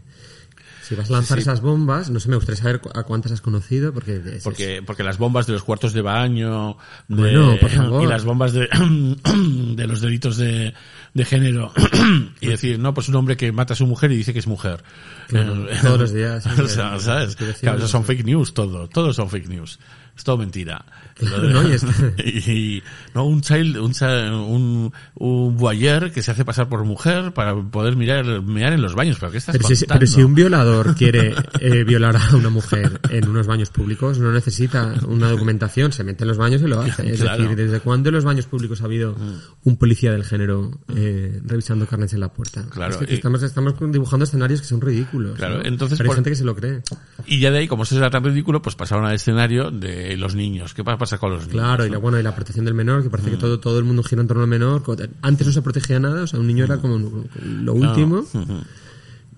Si 0.86 0.94
vas 0.94 1.10
a 1.10 1.14
lanzar 1.14 1.38
Sí, 1.38 1.42
sí. 1.44 1.50
esas 1.50 1.60
bombas, 1.62 2.10
no 2.10 2.20
sé, 2.20 2.28
me 2.28 2.36
gustaría 2.36 2.60
saber 2.62 2.80
a 2.94 3.02
cuántas 3.02 3.32
has 3.32 3.40
conocido, 3.40 3.92
porque... 3.92 4.22
es- 4.36 4.44
Porque, 4.44 4.82
porque 4.86 5.02
las 5.02 5.18
bombas 5.18 5.46
de 5.46 5.52
los 5.54 5.64
cuartos 5.64 5.92
de 5.92 6.00
baño 6.02 6.76
de- 7.08 7.16
Bueno, 7.16 7.56
por 7.60 7.70
favor. 7.70 8.02
y 8.04 8.06
las 8.06 8.24
bombas 8.24 8.52
de, 8.52 8.68
de 9.74 9.86
los 9.86 10.00
delitos 10.00 10.36
de, 10.36 10.74
de 11.14 11.24
género 11.24 11.72
y 12.40 12.46
decir, 12.46 12.78
no, 12.78 12.94
pues 12.94 13.08
un 13.08 13.16
hombre 13.16 13.36
que 13.36 13.50
mata 13.52 13.72
a 13.74 13.76
su 13.76 13.86
mujer 13.86 14.12
y 14.12 14.16
dice 14.16 14.32
que 14.32 14.38
es 14.38 14.46
mujer. 14.46 14.82
Claro, 15.28 15.68
Eh, 15.70 15.76
todos 15.82 15.98
los 16.00 16.12
días, 16.12 16.44
sí, 16.56 16.60
o 16.60 16.68
sea, 16.68 16.98
sí, 16.98 17.04
¿sabes? 17.04 17.36
Claro, 17.60 17.78
eso 17.78 17.88
son 17.88 18.04
fake 18.04 18.24
news, 18.24 18.54
todo, 18.54 18.88
todo 18.88 19.12
son 19.12 19.28
fake 19.28 19.48
news. 19.48 19.78
Es 20.16 20.24
todo 20.24 20.38
mentira. 20.38 20.84
Claro, 21.16 21.48
¿no? 21.48 21.68
Y 21.68 21.72
es- 21.72 21.84
y, 22.24 22.50
y- 22.52 22.82
no, 23.14 23.24
un 23.24 23.40
child, 23.40 23.78
un, 23.78 23.92
un, 24.34 24.92
un 25.14 25.56
voyeur 25.56 26.10
que 26.12 26.22
se 26.22 26.30
hace 26.30 26.44
pasar 26.44 26.68
por 26.68 26.84
mujer 26.84 27.32
para 27.32 27.54
poder 27.56 27.96
mirar, 27.96 28.42
mirar 28.42 28.74
en 28.74 28.82
los 28.82 28.94
baños, 28.94 29.16
pero 29.18 29.32
¿qué 29.32 29.38
estás 29.38 29.56
Pero 29.56 29.66
si, 29.68 29.74
contando? 29.86 29.98
pero 30.00 30.12
si 30.12 30.22
un 30.22 30.34
violador 30.34 30.94
quiere 30.94 31.34
eh, 31.60 31.84
violar 31.84 32.16
a 32.16 32.36
una 32.36 32.50
mujer 32.50 33.00
en 33.10 33.28
unos 33.28 33.46
baños 33.46 33.70
públicos, 33.70 34.18
no 34.18 34.30
necesita 34.32 34.92
una 35.08 35.30
documentación, 35.30 35.92
se 35.92 36.04
mete 36.04 36.24
en 36.24 36.28
los 36.28 36.36
baños 36.36 36.60
y 36.62 36.66
lo 36.66 36.80
hace. 36.80 37.10
Es 37.10 37.20
Claro. 37.22 37.38
Mm. 37.44 37.48
decir, 37.48 37.56
¿desde 37.64 37.80
cuándo 37.80 38.10
en 38.10 38.14
los 38.16 38.24
baños 38.24 38.46
públicos 38.46 38.82
ha 38.82 38.84
habido 38.84 39.16
un 39.64 39.76
policía 39.78 40.12
del 40.12 40.24
género 40.24 40.70
eh, 40.94 41.40
revisando 41.44 41.86
carnes 41.86 42.12
en 42.12 42.20
la 42.20 42.32
puerta? 42.32 42.66
Claro, 42.68 42.92
Es 43.00 43.06
que 43.06 43.14
estamos, 43.14 43.42
estamos 43.42 43.74
dibujando 43.90 44.24
escenarios 44.24 44.60
que 44.60 44.66
son 44.66 44.80
ridículos. 44.82 45.36
Claro, 45.38 45.58
¿no? 45.58 45.64
entonces 45.64 45.96
Pero 45.96 46.08
hay 46.08 46.08
por- 46.08 46.16
gente 46.16 46.30
que 46.30 46.36
se 46.36 46.44
lo 46.44 46.54
cree. 46.54 46.82
Y 47.26 47.40
ya 47.40 47.50
de 47.50 47.58
ahí, 47.58 47.68
como 47.68 47.84
eso 47.84 47.96
era 47.96 48.10
tan 48.10 48.22
ridículo, 48.22 48.60
pues 48.60 48.76
pasaron 48.76 49.06
al 49.06 49.14
escenario 49.14 49.70
de 49.70 50.16
los 50.18 50.34
niños. 50.34 50.74
¿Qué 50.74 50.82
va 50.82 50.98
con 51.18 51.30
los 51.30 51.40
niños? 51.46 51.52
Claro, 51.52 51.86
y 51.86 51.90
la, 51.90 51.98
bueno, 51.98 52.18
y 52.18 52.22
la 52.22 52.34
protección 52.34 52.64
del 52.64 52.74
menor, 52.74 53.02
que 53.02 53.08
Mm. 53.08 53.10
parece 53.12 53.30
que 53.30 53.36
todo, 53.36 53.60
todo 53.60 53.78
el 53.78 53.84
mundo 53.84 54.02
gira 54.02 54.20
en 54.22 54.28
torno 54.28 54.42
al 54.42 54.48
menor. 54.48 54.82
Antes 55.22 55.46
no 55.46 55.52
se 55.52 55.62
protegía 55.62 55.98
nada, 56.00 56.22
o 56.22 56.26
sea, 56.26 56.40
un 56.40 56.46
niño 56.46 56.64
era 56.64 56.76
como 56.78 56.98
lo 57.42 57.74
último. 57.74 58.18
Ujú. 58.34 58.62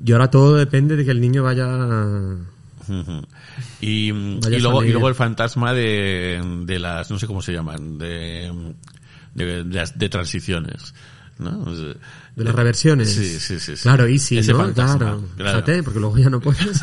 Y 0.04 0.12
ahora 0.12 0.30
todo 0.30 0.56
depende 0.56 0.96
de 0.96 1.04
que 1.04 1.10
el 1.10 1.20
niño 1.20 1.42
vaya... 1.42 1.66
Y, 3.80 4.10
luego, 4.12 4.82
y 4.84 4.90
luego 4.92 5.08
el 5.08 5.14
fantasma 5.14 5.74
de, 5.74 6.40
de 6.64 6.78
las, 6.78 7.10
no 7.10 7.18
sé 7.18 7.26
cómo 7.26 7.42
se 7.42 7.52
llaman, 7.52 7.98
de, 7.98 8.50
de, 9.34 9.64
de 9.64 9.74
las- 9.74 9.98
de 9.98 10.08
transiciones. 10.08 10.94
¿no? 11.38 11.64
De 11.74 11.96
las 12.44 12.54
reversiones. 12.54 13.12
Sí, 13.12 13.24
sí, 13.38 13.60
sí. 13.60 13.76
sí. 13.76 13.82
Claro, 13.82 14.08
y 14.08 14.18
sí, 14.18 14.38
Ese 14.38 14.52
¿no? 14.52 14.58
fantasma, 14.58 14.98
Claro. 14.98 15.22
claro. 15.36 15.50
Fíjate, 15.58 15.82
porque 15.82 16.00
luego 16.00 16.16
ya 16.18 16.30
no 16.30 16.40
puedes. 16.40 16.80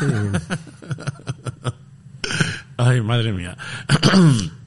Ay, 2.76 3.00
madre 3.00 3.32
mía. 3.32 3.56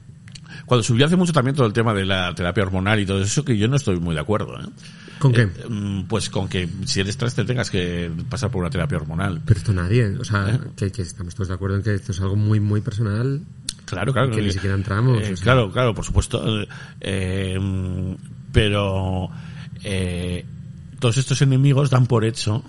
Cuando 0.70 0.84
subió 0.84 1.04
hace 1.04 1.16
mucho 1.16 1.32
también 1.32 1.56
todo 1.56 1.66
el 1.66 1.72
tema 1.72 1.92
de 1.92 2.06
la 2.06 2.32
terapia 2.32 2.62
hormonal 2.62 3.00
y 3.00 3.04
todo 3.04 3.20
eso, 3.20 3.44
que 3.44 3.58
yo 3.58 3.66
no 3.66 3.74
estoy 3.74 3.98
muy 3.98 4.14
de 4.14 4.20
acuerdo. 4.20 4.54
¿eh? 4.56 4.66
¿Con 5.18 5.32
qué? 5.32 5.42
Eh, 5.42 5.48
mm, 5.68 6.04
pues 6.04 6.30
con 6.30 6.46
que 6.48 6.68
si 6.84 7.00
eres 7.00 7.16
trans 7.16 7.34
te 7.34 7.42
tengas 7.44 7.68
que 7.72 8.08
pasar 8.28 8.52
por 8.52 8.60
una 8.60 8.70
terapia 8.70 8.96
hormonal. 8.98 9.42
Pero 9.44 9.58
esto 9.58 9.72
nadie, 9.72 10.16
o 10.16 10.22
sea, 10.24 10.48
¿Eh? 10.48 10.60
que, 10.76 10.92
que 10.92 11.02
estamos 11.02 11.34
todos 11.34 11.48
de 11.48 11.54
acuerdo 11.54 11.74
en 11.78 11.82
que 11.82 11.92
esto 11.96 12.12
es 12.12 12.20
algo 12.20 12.36
muy, 12.36 12.60
muy 12.60 12.82
personal. 12.82 13.42
Claro, 13.84 14.12
claro. 14.12 14.30
Que 14.30 14.42
ni 14.42 14.52
siquiera 14.52 14.76
entramos, 14.76 15.20
Eh. 15.20 15.34
Claro, 15.42 15.72
claro, 15.72 15.92
por 15.92 16.04
supuesto. 16.04 16.62
Eh, 16.62 16.68
eh, 17.00 18.16
pero 18.52 19.28
eh, 19.82 20.44
todos 21.00 21.16
estos 21.16 21.42
enemigos 21.42 21.90
dan 21.90 22.06
por 22.06 22.24
hecho 22.24 22.62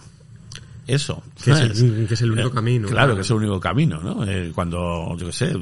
eso. 0.88 1.22
Que 1.44 1.52
es 1.52 1.60
el- 1.60 1.76
¿sabes? 1.76 2.08
que 2.08 2.14
es 2.16 2.22
el 2.24 2.32
único 2.32 2.50
camino, 2.50 2.88
Claro, 2.88 2.98
claro. 3.10 3.16
que 3.16 3.22
es 3.22 3.30
el 3.30 3.36
único 3.38 3.60
camino, 3.60 4.00
¿no? 4.02 4.26
Cuando, 4.56 5.16
yo 5.20 5.28
qué 5.28 5.32
sé, 5.32 5.54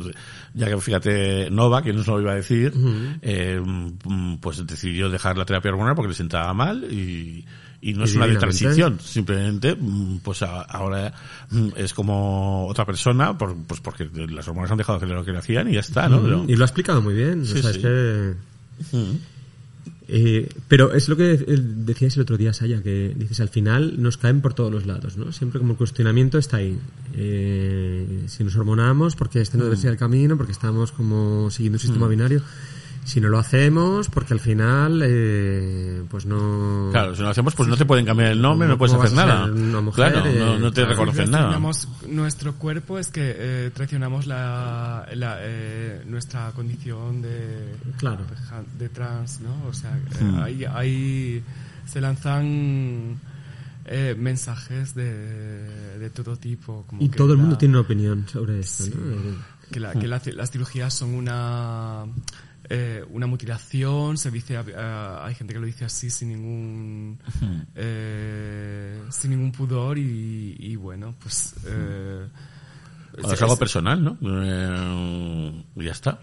ya 0.54 0.68
que 0.68 0.78
fíjate, 0.78 1.50
Nova, 1.52 1.82
que 1.82 1.94
no 1.94 2.04
se 2.04 2.12
lo 2.12 2.22
iba 2.22 2.32
a 2.32 2.36
decir, 2.36 2.74
eh, 3.22 3.62
pues 4.42 4.66
decidió 4.66 5.10
dejar 5.10 5.38
la 5.38 5.46
terapia 5.46 5.72
hormonal 5.72 5.96
porque 5.96 6.10
le 6.10 6.16
sentaba 6.16 6.54
mal 6.54 6.86
y, 6.92 7.46
y 7.82 7.94
no 7.94 8.02
Y 8.02 8.04
es 8.06 8.16
una 8.16 8.28
de 8.28 8.36
transición, 8.36 9.00
simplemente, 9.00 9.78
pues 10.24 10.42
a- 10.42 10.62
ahora 10.64 11.14
mm, 11.52 11.70
es 11.78 11.94
como 11.94 12.68
otra 12.68 12.86
persona, 12.86 13.38
por, 13.38 13.56
pues 13.66 13.80
porque 13.80 14.10
las 14.30 14.48
hormonas 14.48 14.72
han 14.72 14.78
dejado 14.78 15.00
de 15.00 15.06
hacer 15.06 15.16
lo 15.18 15.24
que 15.24 15.32
le 15.32 15.38
hacían 15.38 15.70
y 15.70 15.74
ya 15.74 15.80
está, 15.82 16.10
¿no? 16.10 16.22
Pero- 16.22 16.46
Y 16.48 16.56
lo 16.56 16.64
ha 16.64 16.68
explicado 16.68 17.02
muy 17.02 17.14
bien. 17.14 17.46
Sí, 17.46 17.60
o 17.60 17.62
sea, 17.62 17.72
sí. 17.74 17.78
es 17.80 17.84
que... 17.84 18.34
Eh, 20.12 20.50
pero 20.68 20.94
es 20.94 21.08
lo 21.08 21.16
que 21.16 21.34
eh, 21.34 21.46
decíais 21.48 22.16
el 22.16 22.24
otro 22.24 22.36
día, 22.36 22.52
Saya, 22.52 22.82
que 22.82 23.14
dices, 23.16 23.40
al 23.42 23.50
final 23.50 24.02
nos 24.02 24.18
caen 24.18 24.42
por 24.42 24.56
todos 24.56 24.72
los 24.72 24.88
lados, 24.88 25.18
¿no? 25.18 25.32
Siempre 25.32 25.60
como 25.60 25.74
el 25.74 25.78
cuestionamiento 25.78 26.40
está 26.40 26.58
ahí. 26.58 26.80
Eh, 27.14 28.24
si 28.26 28.44
nos 28.44 28.56
hormonamos, 28.56 29.16
porque 29.16 29.40
este 29.40 29.60
no 29.60 29.66
debe 29.66 29.78
ser 29.78 29.92
el 29.92 29.98
camino, 29.98 30.36
porque 30.36 30.52
estamos 30.52 30.92
como 30.92 31.52
siguiendo 31.52 31.76
un 31.76 31.80
sistema 31.80 32.08
binario. 32.08 32.42
Si 33.10 33.20
no 33.20 33.28
lo 33.30 33.40
hacemos, 33.40 34.08
porque 34.08 34.36
al 34.36 34.40
final, 34.40 35.02
eh, 35.04 36.04
pues 36.12 36.28
no... 36.28 36.90
Claro, 36.92 37.16
si 37.16 37.22
no 37.22 37.26
lo 37.26 37.32
hacemos, 37.32 37.56
pues 37.56 37.68
no 37.68 37.76
te 37.76 37.84
pueden 37.86 38.06
cambiar 38.06 38.32
el 38.32 38.40
nombre, 38.40 38.68
no 38.68 38.78
puedes 38.78 38.94
¿Cómo 38.94 39.04
hacer 39.04 39.18
nada. 39.18 39.46
ser 39.46 39.54
una 39.54 39.82
mujer, 39.82 40.12
claro, 40.14 40.32
no, 40.32 40.60
no 40.60 40.72
te 40.72 40.82
eh, 40.82 40.86
reconocen 40.86 41.32
nada. 41.32 41.60
nuestro 42.08 42.54
cuerpo 42.54 43.00
es 43.00 43.08
que 43.10 43.34
eh, 43.36 43.72
traicionamos 43.74 44.28
la, 44.28 45.08
la, 45.16 45.38
eh, 45.40 46.04
nuestra 46.06 46.52
condición 46.52 47.24
de, 47.24 47.74
Claro. 47.98 48.26
de 48.78 48.90
trans, 48.90 49.40
¿no? 49.42 49.68
O 49.68 49.74
sea, 49.74 49.90
eh, 49.98 50.24
Hmm. 50.24 50.40
ahí, 50.44 50.66
ahí 50.66 51.44
se 51.88 52.00
lanzan 52.02 53.18
eh, 53.86 54.16
mensajes 54.20 54.94
de, 54.94 55.98
de 55.98 56.10
todo 56.12 56.36
tipo. 56.38 56.86
Como 56.88 57.02
Y 57.02 57.10
que 57.10 57.18
todo 57.18 57.32
el 57.32 57.40
mundo 57.40 57.54
la- 57.54 57.58
tiene 57.58 57.74
una 57.74 57.82
opinión 57.82 58.28
sobre 58.32 58.60
esto, 58.60 58.84
¿no? 58.96 59.14
Eh, 59.14 59.36
que, 59.72 59.80
la- 59.80 59.94
que 59.94 60.08
la- 60.08 60.22
las 60.36 60.52
cirugías 60.52 60.94
son 60.94 61.16
una 61.16 62.06
eh, 62.70 63.04
una 63.10 63.26
mutilación 63.28 64.18
se 64.18 64.32
dice 64.32 64.54
eh, 64.56 65.20
hay 65.22 65.36
gente 65.36 65.54
que 65.54 65.60
lo 65.60 65.66
dice 65.66 65.86
así 65.86 66.10
sin 66.10 66.30
ningún 66.30 67.20
eh, 67.76 69.02
sin 69.10 69.32
ningún 69.32 69.52
pudor 69.52 69.98
y, 69.98 70.56
y 70.60 70.76
bueno 70.76 71.16
pues 71.20 71.56
eh, 71.66 72.28
es 73.18 73.42
algo 73.42 73.58
personal, 73.58 74.04
¿no? 74.04 74.18
Eh, 74.22 75.64
y 75.76 75.84
ya 75.84 75.92
está. 75.92 76.20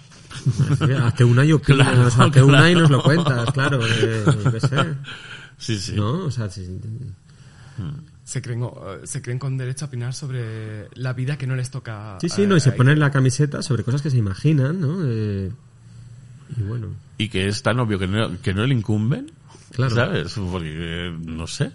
Hazte 1.05 1.25
una 1.25 1.45
y 1.45 1.53
opinas, 1.53 1.89
Claro, 1.89 2.07
o 2.07 2.11
sea, 2.11 2.25
hazte 2.25 2.43
una 2.43 2.71
y 2.71 2.75
claro. 2.75 2.81
nos 2.81 2.91
lo 2.91 3.03
cuentas, 3.03 3.51
claro. 3.53 3.81
eh, 3.85 4.61
sé. 4.61 4.95
Sí, 5.59 5.79
sí. 5.79 5.93
¿No? 5.95 6.27
O 6.27 6.31
sea, 6.31 6.49
sí, 6.49 6.79
se 8.25 8.43
creen 8.43 8.63
eh, 8.65 8.69
se 9.05 9.23
creen 9.23 9.39
con 9.39 9.57
derecho 9.57 9.85
a 9.85 9.89
opinar 9.89 10.15
sobre 10.15 10.89
la 10.95 11.13
vida 11.13 11.39
que 11.39 11.47
no 11.47 11.55
les 11.55 11.71
toca 11.71 12.19
sí, 12.21 12.29
sí, 12.29 12.47
no, 12.47 12.57
y 12.57 12.61
se 12.61 12.73
ponen 12.73 12.99
la 12.99 13.11
camiseta 13.11 13.63
sobre 13.63 13.85
cosas 13.85 14.03
que 14.03 14.11
se 14.11 14.17
imaginan, 14.17 14.81
¿no? 14.81 14.99
Eh, 15.05 15.53
y 16.57 16.63
bueno, 16.63 16.89
Y 17.19 17.29
que 17.29 17.49
es 17.49 17.63
tan 17.63 17.81
obvio 17.81 17.99
que 17.99 18.07
no, 18.07 18.41
que 18.43 18.53
no 18.55 18.67
le 18.67 18.75
incumben. 18.75 19.31
Claro. 19.73 19.95
¿Sabes? 19.95 20.35
Porque, 20.35 21.09
eh, 21.09 21.17
no 21.25 21.47
sé. 21.47 21.73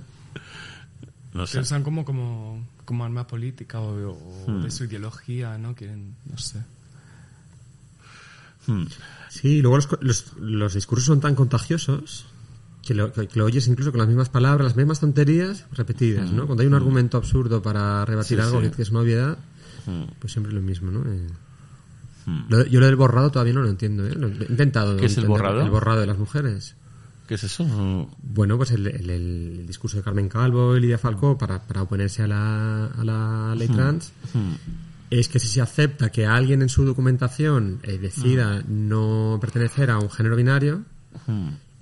no 1.34 1.46
sé. 1.46 1.60
usan 1.60 1.82
como 1.82 2.04
como 2.04 2.66
como 2.84 3.04
arma 3.04 3.26
política 3.26 3.80
o, 3.80 4.10
o 4.12 4.50
Hmm. 4.50 4.62
de 4.62 4.70
su 4.70 4.84
ideología 4.84 5.56
no 5.58 5.74
quieren 5.74 6.14
no 6.28 6.36
sé 6.38 6.58
Hmm. 8.66 8.84
sí, 9.30 9.62
luego 9.62 9.76
los, 9.76 9.88
los, 10.02 10.36
los 10.38 10.74
discursos 10.74 11.06
son 11.06 11.20
tan 11.20 11.34
contagiosos 11.34 12.26
que 12.86 12.92
lo, 12.94 13.10
que 13.12 13.26
lo 13.34 13.46
oyes 13.46 13.66
incluso 13.68 13.90
con 13.90 13.98
las 14.00 14.08
mismas 14.08 14.28
palabras, 14.28 14.66
las 14.68 14.76
mismas 14.76 15.00
tonterías 15.00 15.64
repetidas, 15.72 16.30
¿no? 16.30 16.44
Cuando 16.46 16.60
hay 16.62 16.66
un 16.66 16.74
argumento 16.74 17.16
absurdo 17.16 17.62
para 17.62 18.04
rebatir 18.04 18.38
Hmm. 18.38 18.42
Sí, 18.42 18.46
algo 18.46 18.60
sí. 18.62 18.70
que 18.76 18.82
es 18.82 18.90
una 18.90 19.00
obviedad, 19.00 19.38
Hmm. 19.86 20.04
pues 20.18 20.32
siempre 20.32 20.52
lo 20.52 20.60
mismo, 20.60 20.90
¿no? 20.90 21.10
Eh, 21.10 21.26
lo- 22.48 22.66
yo 22.66 22.80
lo 22.80 22.86
del 22.86 22.96
borrado 22.96 23.30
todavía 23.30 23.54
no 23.54 23.62
lo 23.62 23.68
entiendo, 23.70 24.06
¿eh? 24.06 24.14
Lo 24.14 24.28
he 24.28 24.46
intentado. 24.48 24.96
¿Qué 24.96 25.06
es 25.06 25.16
el 25.18 25.24
borrado? 25.28 25.54
El 25.66 25.70
borrado 25.70 26.00
de 26.00 26.06
las 26.06 26.18
mujeres. 26.18 26.76
¿Qué 27.26 27.34
es 27.34 27.44
eso? 27.44 28.08
Bueno, 28.22 28.56
pues 28.56 28.72
el, 28.72 28.86
el- 28.88 29.10
el 29.10 29.64
discurso 29.66 29.96
de 29.98 30.02
Carmen 30.02 30.28
Calvo 30.28 30.76
y 30.76 30.80
Lidia 30.80 30.98
Falcó 30.98 31.38
para, 31.38 31.62
para 31.62 31.82
oponerse 31.82 32.22
a 32.22 32.26
la, 32.26 32.86
a 32.86 33.04
la 33.04 33.54
ley 33.56 33.68
trans 33.68 34.12
es 35.10 35.28
que 35.28 35.38
si 35.38 35.46
se 35.48 35.60
acepta 35.60 36.10
que 36.10 36.26
alguien 36.26 36.62
en 36.62 36.68
su 36.68 36.84
documentación 36.84 37.78
eh, 37.84 37.98
decida 37.98 38.62
no 38.68 39.38
pertenecer 39.40 39.90
a 39.90 39.98
un 39.98 40.10
género 40.10 40.34
binario, 40.36 40.82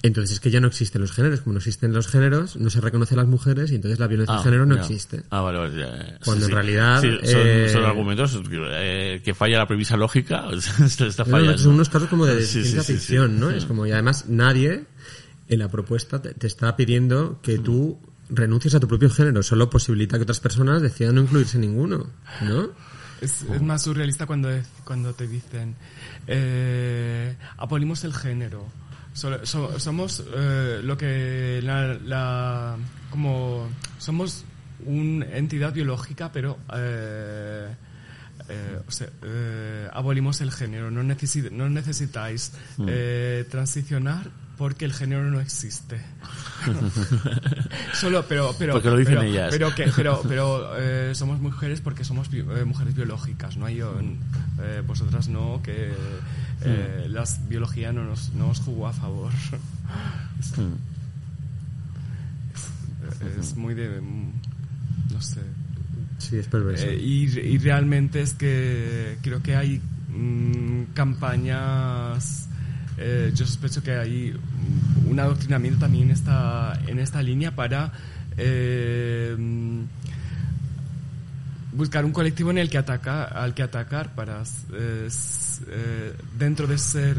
entonces 0.03 0.35
es 0.35 0.41
que 0.41 0.51
ya 0.51 0.61
no 0.61 0.69
existen 0.69 1.01
los 1.01 1.12
géneros. 1.12 1.41
Como 1.41 1.55
no 1.55 1.59
existen 1.59 1.93
los 1.93 2.07
géneros, 2.07 2.57
no 2.57 2.70
se 2.70 2.81
reconoce 2.81 3.15
a 3.15 3.16
las 3.19 3.27
mujeres 3.27 3.73
y 3.73 3.75
entonces 3.77 3.99
la 3.99 4.07
violencia 4.07 4.37
de 4.37 4.43
género 4.43 4.65
no 4.66 4.77
ya. 4.77 4.83
existe. 4.83 5.23
Ah, 5.31 5.41
vale, 5.41 5.59
vale. 5.59 5.77
ya, 5.81 5.97
ya. 5.97 6.19
Cuando 6.25 6.45
Sí, 6.47 6.51
en 6.51 6.55
realidad, 6.57 7.01
sí, 7.01 7.11
son, 7.25 7.41
eh, 7.45 7.69
son 7.73 7.85
argumentos 7.85 8.41
eh, 8.51 9.20
que 9.25 9.35
falla 9.35 9.59
la 9.59 9.66
premisa 9.66 9.97
lógica. 9.97 10.47
está 10.85 11.07
está 11.07 11.25
No, 11.25 11.59
son 11.59 11.75
unos 11.75 11.89
casos 11.89 12.09
como 12.09 12.27
de 12.27 12.41
Sí, 12.43 12.47
sí, 12.47 12.53
ciencia 12.62 12.83
sí, 12.83 12.93
sí. 12.93 12.99
ficción, 12.99 13.41
¿no? 13.41 13.51
Es 13.51 13.65
como, 13.65 13.87
y 13.87 13.93
además 13.93 14.27
nadie 14.29 14.85
en 15.49 15.59
la 15.59 15.69
propuesta 15.69 16.20
te, 16.23 16.35
te 16.35 16.47
está 16.47 16.77
pidiendo 16.77 17.41
que 17.43 17.59
tú 17.59 17.99
renuncies 18.31 18.75
a 18.75 18.81
tu 18.81 18.87
propio 18.87 19.11
género, 19.11 19.43
solo 19.43 19.70
posibilita 19.70 20.16
que 20.19 20.23
otras 20.25 20.39
personas 20.41 20.83
decidan 20.83 21.15
no 21.15 21.23
incluirse 21.23 21.57
en 21.57 21.62
ninguno, 21.62 22.11
¿no? 22.43 22.70
Es, 23.20 23.43
es 23.43 23.62
más 23.62 23.83
surrealista 23.83 24.27
cuando, 24.27 24.49
cuando 24.85 25.12
te 25.15 25.27
dicen 25.27 25.75
eh, 26.29 27.37
abolimos 27.57 28.05
el 28.05 28.12
género. 28.15 28.66
So- 29.45 29.78
somos 29.81 30.23
eh, 30.35 30.81
lo 30.82 30.97
que 30.97 31.61
la, 31.62 31.95
la- 31.95 32.77
como 33.11 33.69
somos 33.99 34.45
una 34.85 35.27
entidad 35.36 35.73
biológica, 35.73 36.31
pero 36.32 36.59
eh, 36.74 37.66
eh, 38.49 38.78
o 38.86 38.90
sea, 38.90 39.09
eh, 39.23 39.89
abolimos 39.93 40.40
el 40.40 40.53
género. 40.53 40.90
No, 40.90 41.03
necesi- 41.03 41.51
no 41.51 41.69
necesitáis 41.69 42.53
eh, 42.86 43.45
transicionar 43.51 44.31
porque 44.59 44.85
el 44.85 44.93
género 44.93 45.30
no 45.30 45.40
existe. 45.40 46.01
Solo, 47.94 48.24
pero, 48.28 48.55
pero, 48.59 48.74
Porque 48.74 48.90
lo 48.90 48.97
dicen 48.97 49.14
pero, 49.14 49.22
ellas. 49.26 49.48
Pero, 49.51 49.74
que, 49.74 49.90
pero, 49.94 50.20
pero 50.28 50.72
eh, 50.76 51.14
somos 51.14 51.40
mujeres 51.40 51.80
porque 51.80 52.05
somos 52.05 52.28
bi- 52.30 52.40
eh, 52.40 52.64
mujeres 52.66 52.94
biológicas, 52.94 53.56
¿no? 53.56 53.68
Yo, 53.70 53.98
eh, 54.60 54.82
vosotras 54.86 55.28
no, 55.28 55.60
que 55.62 55.93
eh, 55.93 55.94
Hmm. 57.09 57.12
la 57.12 57.24
biología 57.48 57.93
no 57.93 58.02
nos, 58.05 58.32
no 58.35 58.48
os 58.48 58.59
jugó 58.60 58.89
a 58.89 58.93
favor. 58.93 59.32
Hmm. 60.56 60.74
Es, 63.39 63.39
es 63.51 63.56
muy 63.56 63.74
de, 63.74 64.01
mm, 64.01 64.32
no 65.12 65.22
sé. 65.22 65.40
Sí, 66.18 66.36
es 66.36 66.47
perverso. 66.48 66.85
Eh, 66.85 66.97
y, 67.01 67.39
y 67.39 67.59
realmente 67.59 68.20
es 68.20 68.35
que 68.35 69.18
creo 69.22 69.40
que 69.43 69.55
hay 69.55 69.80
mm, 70.09 70.93
campañas, 70.94 72.48
eh, 72.99 73.33
yo 73.35 73.47
sospecho 73.47 73.83
que 73.83 73.93
hay 73.93 74.35
un 75.07 75.20
adoctrinamiento 75.20 75.81
también 75.81 76.05
en 76.05 76.11
esta, 76.11 76.79
en 76.87 76.99
esta 76.99 77.23
línea 77.23 77.55
para 77.55 77.93
eh, 78.37 79.37
buscar 81.73 82.05
un 82.05 82.12
colectivo 82.12 82.51
en 82.51 82.59
el 82.59 82.69
que 82.70 82.79
ataca, 82.79 83.25
al 83.25 83.55
que 83.55 83.62
atacar 83.62 84.15
para 84.15 84.43
eh, 84.73 85.09
dentro 86.39 86.66
de 86.66 86.79
ser 86.79 87.16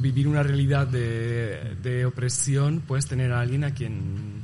vivir 0.00 0.26
una 0.28 0.42
realidad 0.42 0.86
de, 0.86 1.76
de 1.82 2.04
opresión 2.04 2.82
puedes 2.86 3.06
tener 3.06 3.32
a 3.32 3.40
alguien 3.40 3.64
a 3.64 3.72
quien 3.72 4.42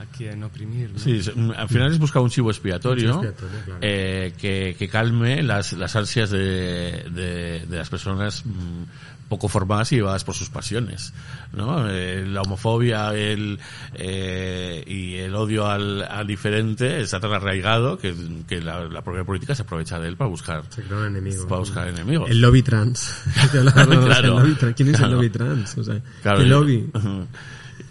a 0.00 0.06
quien 0.06 0.42
oprimir 0.42 0.90
¿no? 0.92 0.98
Sí, 0.98 1.20
mm, 1.34 1.50
al 1.52 1.68
final 1.68 1.92
es 1.92 1.98
buscar 1.98 2.22
un 2.22 2.30
chivo 2.30 2.50
expiatorio, 2.50 3.14
Un 3.16 3.20
chivo 3.20 3.30
expiatorio, 3.30 3.64
claro. 3.64 3.80
eh, 3.82 4.32
que, 4.38 4.74
que 4.78 4.88
calme 4.88 5.42
las, 5.42 5.72
las 5.74 5.94
ansias 5.96 6.30
de, 6.30 7.04
de, 7.10 7.66
de 7.66 7.76
las 7.76 7.88
personas 7.88 8.44
mm, 8.44 9.15
poco 9.28 9.48
formadas 9.48 9.90
y 9.92 9.96
llevadas 9.96 10.24
por 10.24 10.34
sus 10.34 10.48
pasiones, 10.50 11.12
¿no? 11.52 11.88
Eh, 11.90 12.24
la 12.26 12.42
homofobia 12.42 13.12
el, 13.14 13.58
eh, 13.94 14.84
y 14.86 15.16
el 15.16 15.34
odio 15.34 15.66
al, 15.66 16.02
al 16.02 16.26
diferente 16.26 17.00
está 17.00 17.18
tan 17.20 17.32
arraigado 17.32 17.98
que, 17.98 18.14
que 18.48 18.60
la, 18.60 18.84
la 18.84 19.02
propia 19.02 19.24
política 19.24 19.54
se 19.54 19.62
aprovecha 19.62 19.98
de 19.98 20.08
él 20.08 20.16
para 20.16 20.30
buscar, 20.30 20.62
Se 20.70 20.82
enemigo. 20.82 21.46
para 21.48 21.58
buscar 21.60 21.88
enemigos. 21.88 22.30
El 22.30 22.40
lobby 22.40 22.62
trans. 22.62 23.22
Claro. 23.50 24.10
el 24.10 24.26
lobby 24.30 24.54
trans. 24.54 24.74
¿Quién 24.76 24.88
es 24.90 24.96
Claro. 24.96 25.12
el 25.12 25.16
lobby 25.18 25.30
trans? 25.30 25.78
O 25.78 25.84
sea, 25.84 26.00
Claro, 26.22 26.38
¿qué 26.38 26.44
y- 26.44 26.48
lobby? 26.48 26.90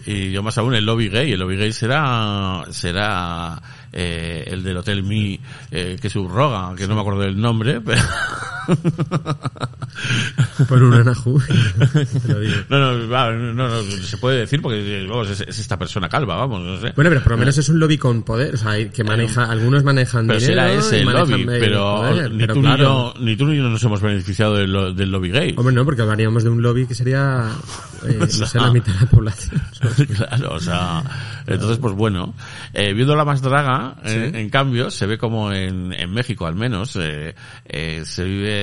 Y 0.07 0.31
yo 0.31 0.43
más 0.43 0.55
aún 0.59 0.75
el 0.75 0.85
lobby 0.85 1.09
gay. 1.09 1.31
El 1.31 1.39
lobby 1.39 1.57
gay 1.57 1.71
será 1.73 2.63
será 2.69 3.59
eh, 3.91 4.43
el 4.47 4.63
del 4.63 4.77
Hotel 4.77 5.01
Mi 5.01 5.39
eh, 5.71 5.97
que 5.99 6.09
subroga, 6.11 6.75
que 6.75 6.87
no 6.87 6.93
me 6.95 7.01
acuerdo 7.01 7.21
del 7.21 7.39
nombre, 7.39 7.81
pero... 7.81 8.01
Por 10.67 10.81
un 10.83 10.93
anajú. 10.93 11.41
No, 12.69 12.79
no, 12.79 13.31
no, 13.33 13.53
no, 13.53 13.81
se 13.81 14.17
puede 14.17 14.39
decir 14.39 14.61
porque 14.61 15.05
vamos, 15.09 15.29
es, 15.29 15.41
es 15.41 15.59
esta 15.59 15.77
persona 15.77 16.09
calva, 16.09 16.35
vamos, 16.35 16.61
no 16.61 16.77
sé. 16.79 16.93
Bueno, 16.95 17.09
pero 17.11 17.21
por 17.21 17.31
lo 17.33 17.37
menos 17.37 17.57
es 17.57 17.69
un 17.69 17.79
lobby 17.79 17.97
con 17.97 18.23
poder, 18.23 18.55
o 18.55 18.57
sea, 18.57 18.89
que 18.89 19.03
maneja, 19.03 19.45
algunos 19.45 19.83
manejan 19.83 20.27
pero 20.27 20.39
dinero 20.39 20.61
será 20.61 20.73
ese 20.73 20.99
el 21.01 21.05
lobby, 21.05 21.45
pero, 21.45 22.29
ni, 22.29 22.47
tú 22.47 22.61
ni, 22.61 22.77
yo, 22.77 23.13
ni 23.19 23.35
tú 23.35 23.45
ni 23.45 23.57
yo 23.57 23.63
nos 23.69 23.83
hemos 23.83 24.01
beneficiado 24.01 24.55
del, 24.55 24.71
lo- 24.71 24.93
del 24.93 25.11
lobby 25.11 25.31
gay. 25.31 25.53
Hombre, 25.57 25.75
no, 25.75 25.85
porque 25.85 26.01
hablaríamos 26.01 26.43
de 26.43 26.49
un 26.49 26.61
lobby 26.61 26.87
que 26.87 26.95
sería, 26.95 27.49
eh, 28.07 28.17
no 28.19 28.27
sé, 28.27 28.59
la 28.59 28.71
mitad 28.71 28.93
de 28.93 28.99
la 29.01 29.07
población. 29.07 29.61
claro, 30.15 30.53
o 30.55 30.59
sea, 30.59 31.03
entonces 31.47 31.77
pues 31.77 31.93
bueno, 31.93 32.33
eh, 32.73 32.93
viendo 32.93 33.15
la 33.15 33.25
más 33.25 33.41
draga, 33.41 33.95
eh, 34.03 34.31
en 34.33 34.49
cambio, 34.49 34.89
se 34.91 35.05
ve 35.05 35.17
como 35.17 35.51
en, 35.51 35.93
México 36.15 36.45
al 36.47 36.55
menos, 36.55 36.95
eh, 36.95 37.35
eh, 37.65 38.03
se 38.05 38.23
vive 38.23 38.54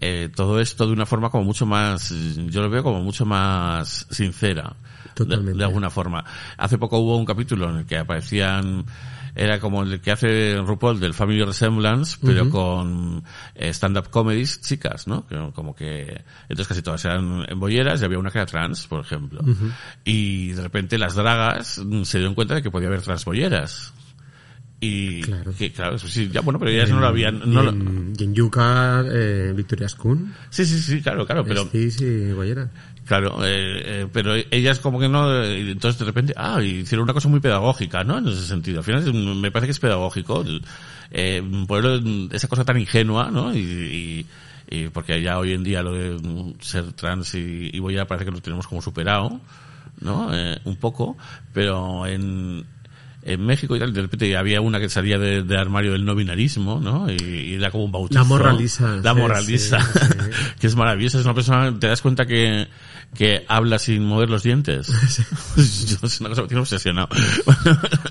eh, 0.00 0.28
todo 0.34 0.60
esto 0.60 0.86
de 0.86 0.92
una 0.92 1.06
forma 1.06 1.30
como 1.30 1.44
mucho 1.44 1.66
más, 1.66 2.10
yo 2.10 2.62
lo 2.62 2.70
veo 2.70 2.82
como 2.82 3.02
mucho 3.02 3.24
más 3.26 4.06
sincera. 4.10 4.76
De, 5.04 5.24
Totalmente. 5.24 5.58
de 5.58 5.64
alguna 5.64 5.90
forma. 5.90 6.24
Hace 6.56 6.78
poco 6.78 6.98
hubo 6.98 7.16
un 7.16 7.24
capítulo 7.24 7.68
en 7.70 7.78
el 7.78 7.86
que 7.86 7.98
aparecían 7.98 8.84
era 9.38 9.60
como 9.60 9.82
el 9.82 10.00
que 10.00 10.10
hace 10.10 10.56
RuPaul 10.56 10.98
del 10.98 11.14
Family 11.14 11.44
Resemblance, 11.44 12.18
pero 12.20 12.50
con 12.50 13.22
eh, 13.54 13.72
stand-up 13.72 14.10
comedies 14.10 14.60
chicas, 14.60 15.06
¿no? 15.06 15.26
Que, 15.26 15.50
como 15.54 15.74
que, 15.74 16.24
entonces 16.42 16.66
casi 16.66 16.82
todas 16.82 17.04
eran 17.04 17.44
en 17.48 17.60
bolleras 17.60 18.00
y 18.00 18.04
había 18.04 18.18
una 18.18 18.30
que 18.30 18.38
era 18.38 18.46
trans, 18.46 18.86
por 18.86 19.00
ejemplo. 19.00 19.40
Y 20.04 20.52
de 20.52 20.62
repente 20.62 20.98
las 20.98 21.14
dragas 21.14 21.78
mm, 21.78 22.02
se 22.02 22.18
dieron 22.18 22.34
cuenta 22.34 22.56
de 22.56 22.62
que 22.62 22.70
podía 22.70 22.88
haber 22.88 23.02
trans 23.02 23.24
bolleras. 23.24 23.94
Y, 24.80 25.22
Claro. 25.22 25.52
que, 25.58 25.72
claro, 25.72 25.96
eso 25.96 26.06
sí, 26.06 26.28
ya 26.32 26.40
bueno, 26.40 26.60
pero 26.60 26.70
ellas 26.70 26.88
no 26.90 27.00
lo 27.00 27.08
habían, 27.08 27.40
no 27.52 27.62
y, 27.62 27.64
lo- 27.66 27.70
en, 27.72 28.12
y 28.16 28.22
en 28.24 28.34
Yuca, 28.34 29.04
eh, 29.10 29.52
Victoria 29.56 29.88
Skun, 29.88 30.32
sí, 30.50 30.64
sí, 30.64 30.78
sí, 30.78 31.02
claro, 31.02 31.26
claro, 31.26 31.44
pero, 31.44 31.62
Estis 31.62 32.00
y 32.00 32.30
Guayera. 32.32 32.70
Claro, 33.04 33.38
eh, 33.44 33.82
eh, 34.02 34.06
pero 34.12 34.34
ellas 34.34 34.78
como 34.80 35.00
que 35.00 35.08
no, 35.08 35.42
entonces 35.42 35.98
de 35.98 36.04
repente, 36.04 36.34
ah, 36.36 36.62
hicieron 36.62 37.04
una 37.04 37.14
cosa 37.14 37.28
muy 37.28 37.40
pedagógica, 37.40 38.04
¿no? 38.04 38.18
En 38.18 38.28
ese 38.28 38.46
sentido. 38.46 38.78
Al 38.78 38.84
final 38.84 39.14
me 39.14 39.50
parece 39.50 39.66
que 39.68 39.72
es 39.72 39.78
pedagógico, 39.80 40.44
eh, 41.10 41.42
poner 41.66 42.02
esa 42.32 42.48
cosa 42.48 42.64
tan 42.66 42.78
ingenua, 42.78 43.30
¿no? 43.30 43.52
Y, 43.56 43.58
y, 43.60 44.26
y 44.70 44.88
porque 44.90 45.22
ya 45.22 45.38
hoy 45.38 45.54
en 45.54 45.64
día 45.64 45.82
lo 45.82 45.94
de 45.94 46.54
ser 46.60 46.92
trans 46.92 47.34
y, 47.34 47.70
y 47.72 47.78
voy 47.80 47.96
a 47.98 48.06
parece 48.06 48.26
que 48.26 48.30
lo 48.30 48.42
tenemos 48.42 48.66
como 48.68 48.82
superado, 48.82 49.40
¿no? 50.02 50.28
Eh, 50.32 50.58
un 50.64 50.76
poco, 50.76 51.16
pero 51.54 52.06
en, 52.06 52.64
en 53.28 53.44
México 53.44 53.76
y 53.76 53.78
tal, 53.78 53.92
de 53.92 54.02
repente 54.02 54.36
había 54.36 54.60
una 54.60 54.80
que 54.80 54.88
salía 54.88 55.18
de, 55.18 55.42
de 55.42 55.56
armario 55.58 55.92
del 55.92 56.04
no 56.04 56.14
binarismo, 56.14 56.80
¿no? 56.80 57.10
Y, 57.10 57.16
y 57.16 57.54
era 57.54 57.70
como 57.70 57.84
un 57.84 57.92
bautizo. 57.92 58.18
La 58.20 58.24
morralisa, 58.24 58.96
La 59.02 59.12
sí, 59.12 59.20
moralisa. 59.20 59.80
sí, 59.80 59.98
sí. 60.00 60.30
que 60.60 60.66
es 60.66 60.76
maravillosa. 60.76 61.18
Es 61.18 61.24
una 61.24 61.34
persona, 61.34 61.78
te 61.78 61.86
das 61.86 62.00
cuenta 62.00 62.26
que, 62.26 62.66
que 63.14 63.44
habla 63.48 63.78
sin 63.78 64.04
mover 64.04 64.30
los 64.30 64.42
dientes. 64.42 64.88
Yo, 65.56 66.06
es 66.06 66.20
una 66.20 66.30
cosa 66.30 66.42
que 66.42 66.48
tiene 66.48 66.60
obsesionado. 66.62 67.08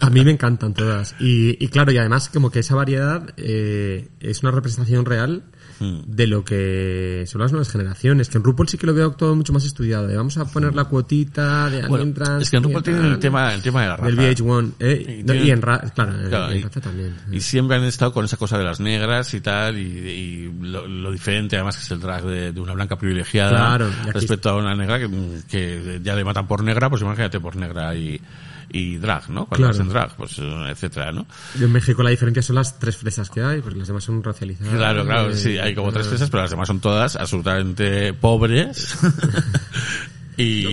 A 0.01 0.09
mí 0.09 0.23
me 0.23 0.31
encantan 0.31 0.73
todas. 0.73 1.15
Y, 1.19 1.63
y 1.63 1.67
claro, 1.69 1.91
y 1.91 1.97
además 1.97 2.29
como 2.29 2.51
que 2.51 2.59
esa 2.59 2.75
variedad 2.75 3.33
eh, 3.37 4.07
es 4.19 4.43
una 4.43 4.51
representación 4.51 5.05
real 5.05 5.43
Hmm. 5.79 5.99
de 6.07 6.25
lo 6.27 6.43
que 6.43 7.23
son 7.27 7.41
las 7.41 7.51
nuevas 7.51 7.69
generaciones. 7.71 8.29
Que 8.29 8.37
en 8.37 8.43
RuPaul 8.43 8.67
sí 8.67 8.77
que 8.77 8.87
lo 8.87 8.93
veo 8.93 9.11
todo 9.11 9.35
mucho 9.35 9.53
más 9.53 9.63
estudiado. 9.65 10.07
de 10.07 10.15
vamos 10.17 10.37
a 10.37 10.45
poner 10.45 10.73
la 10.75 10.85
cuotita 10.85 11.69
de 11.69 11.77
alguien 11.83 11.87
Bueno, 11.89 12.13
trans. 12.13 12.43
es 12.43 12.49
que 12.51 12.57
en 12.57 12.63
RuPaul 12.63 12.83
tal, 12.83 12.93
tiene 12.95 13.09
el 13.09 13.19
tema, 13.19 13.53
el 13.53 13.61
tema 13.61 13.81
de 13.83 13.87
la 13.89 13.97
raza. 13.97 14.07
Del 14.09 14.17
VH1. 14.19 14.71
eh, 14.79 15.17
Y 15.19 15.23
no, 15.23 15.33
tiene- 15.33 15.47
y 15.47 15.51
en 15.51 15.61
ra 15.61 15.79
claro, 15.93 16.13
en- 16.19 16.29
Claro, 16.29 16.51
en 16.51 16.57
y- 16.57 16.61
raza 16.63 16.81
también. 16.81 17.15
Y 17.31 17.39
siempre 17.41 17.77
han 17.77 17.83
estado 17.83 18.11
con 18.13 18.25
esa 18.25 18.37
cosa 18.37 18.57
de 18.57 18.63
las 18.63 18.79
negras 18.79 19.33
y 19.33 19.41
tal, 19.41 19.77
y, 19.77 19.81
y 19.81 20.51
lo, 20.61 20.87
lo 20.87 21.11
diferente 21.11 21.55
además 21.55 21.77
que 21.77 21.83
es 21.83 21.91
el 21.91 21.99
drag 21.99 22.23
de, 22.25 22.51
de 22.51 22.59
una 22.59 22.73
blanca 22.73 22.95
privilegiada 22.97 23.49
Claro, 23.77 23.89
respecto 24.13 24.49
a 24.49 24.55
una 24.57 24.75
negra 24.75 24.99
que, 24.99 25.09
que 25.49 25.99
ya 26.03 26.15
le 26.15 26.23
matan 26.23 26.47
por 26.47 26.63
negra, 26.63 26.89
pues 26.89 27.01
imagínate 27.01 27.39
por 27.39 27.55
negra 27.55 27.93
y, 27.95 28.19
y 28.69 28.97
drag, 28.97 29.29
¿no? 29.29 29.45
Cuando 29.45 29.67
Claro. 29.67 29.73
es 29.73 29.79
en 29.79 29.89
drag, 29.89 30.15
pues 30.17 30.37
etcétera, 30.39 31.11
¿no? 31.11 31.25
Y 31.59 31.63
en 31.63 31.71
México 31.71 32.03
la 32.03 32.09
diferencia 32.09 32.41
son 32.43 32.55
las 32.57 32.77
tres 32.79 32.97
fresas 32.97 33.29
que 33.29 33.41
hay, 33.41 33.61
porque 33.61 33.79
las 33.79 33.87
demás 33.87 34.03
son 34.03 34.21
racializadas. 34.23 34.73
Claro, 34.75 35.05
claro, 35.05 35.29
eh, 35.29 35.35
sí, 35.35 35.57
hay 35.57 35.73
como 35.73 35.91
tres 35.91 36.07
fresas, 36.07 36.29
pero 36.29 36.41
las 36.43 36.51
demás 36.51 36.67
son 36.67 36.79
todas 36.79 37.15
absolutamente 37.15 38.13
pobres 38.13 38.97
y, 40.39 40.65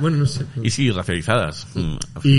bueno, 0.00 0.16
no 0.16 0.26
sé. 0.26 0.44
y 0.62 0.70
sí, 0.70 0.90
racializadas. 0.90 1.68
mm. 1.74 1.96
Y, 2.24 2.32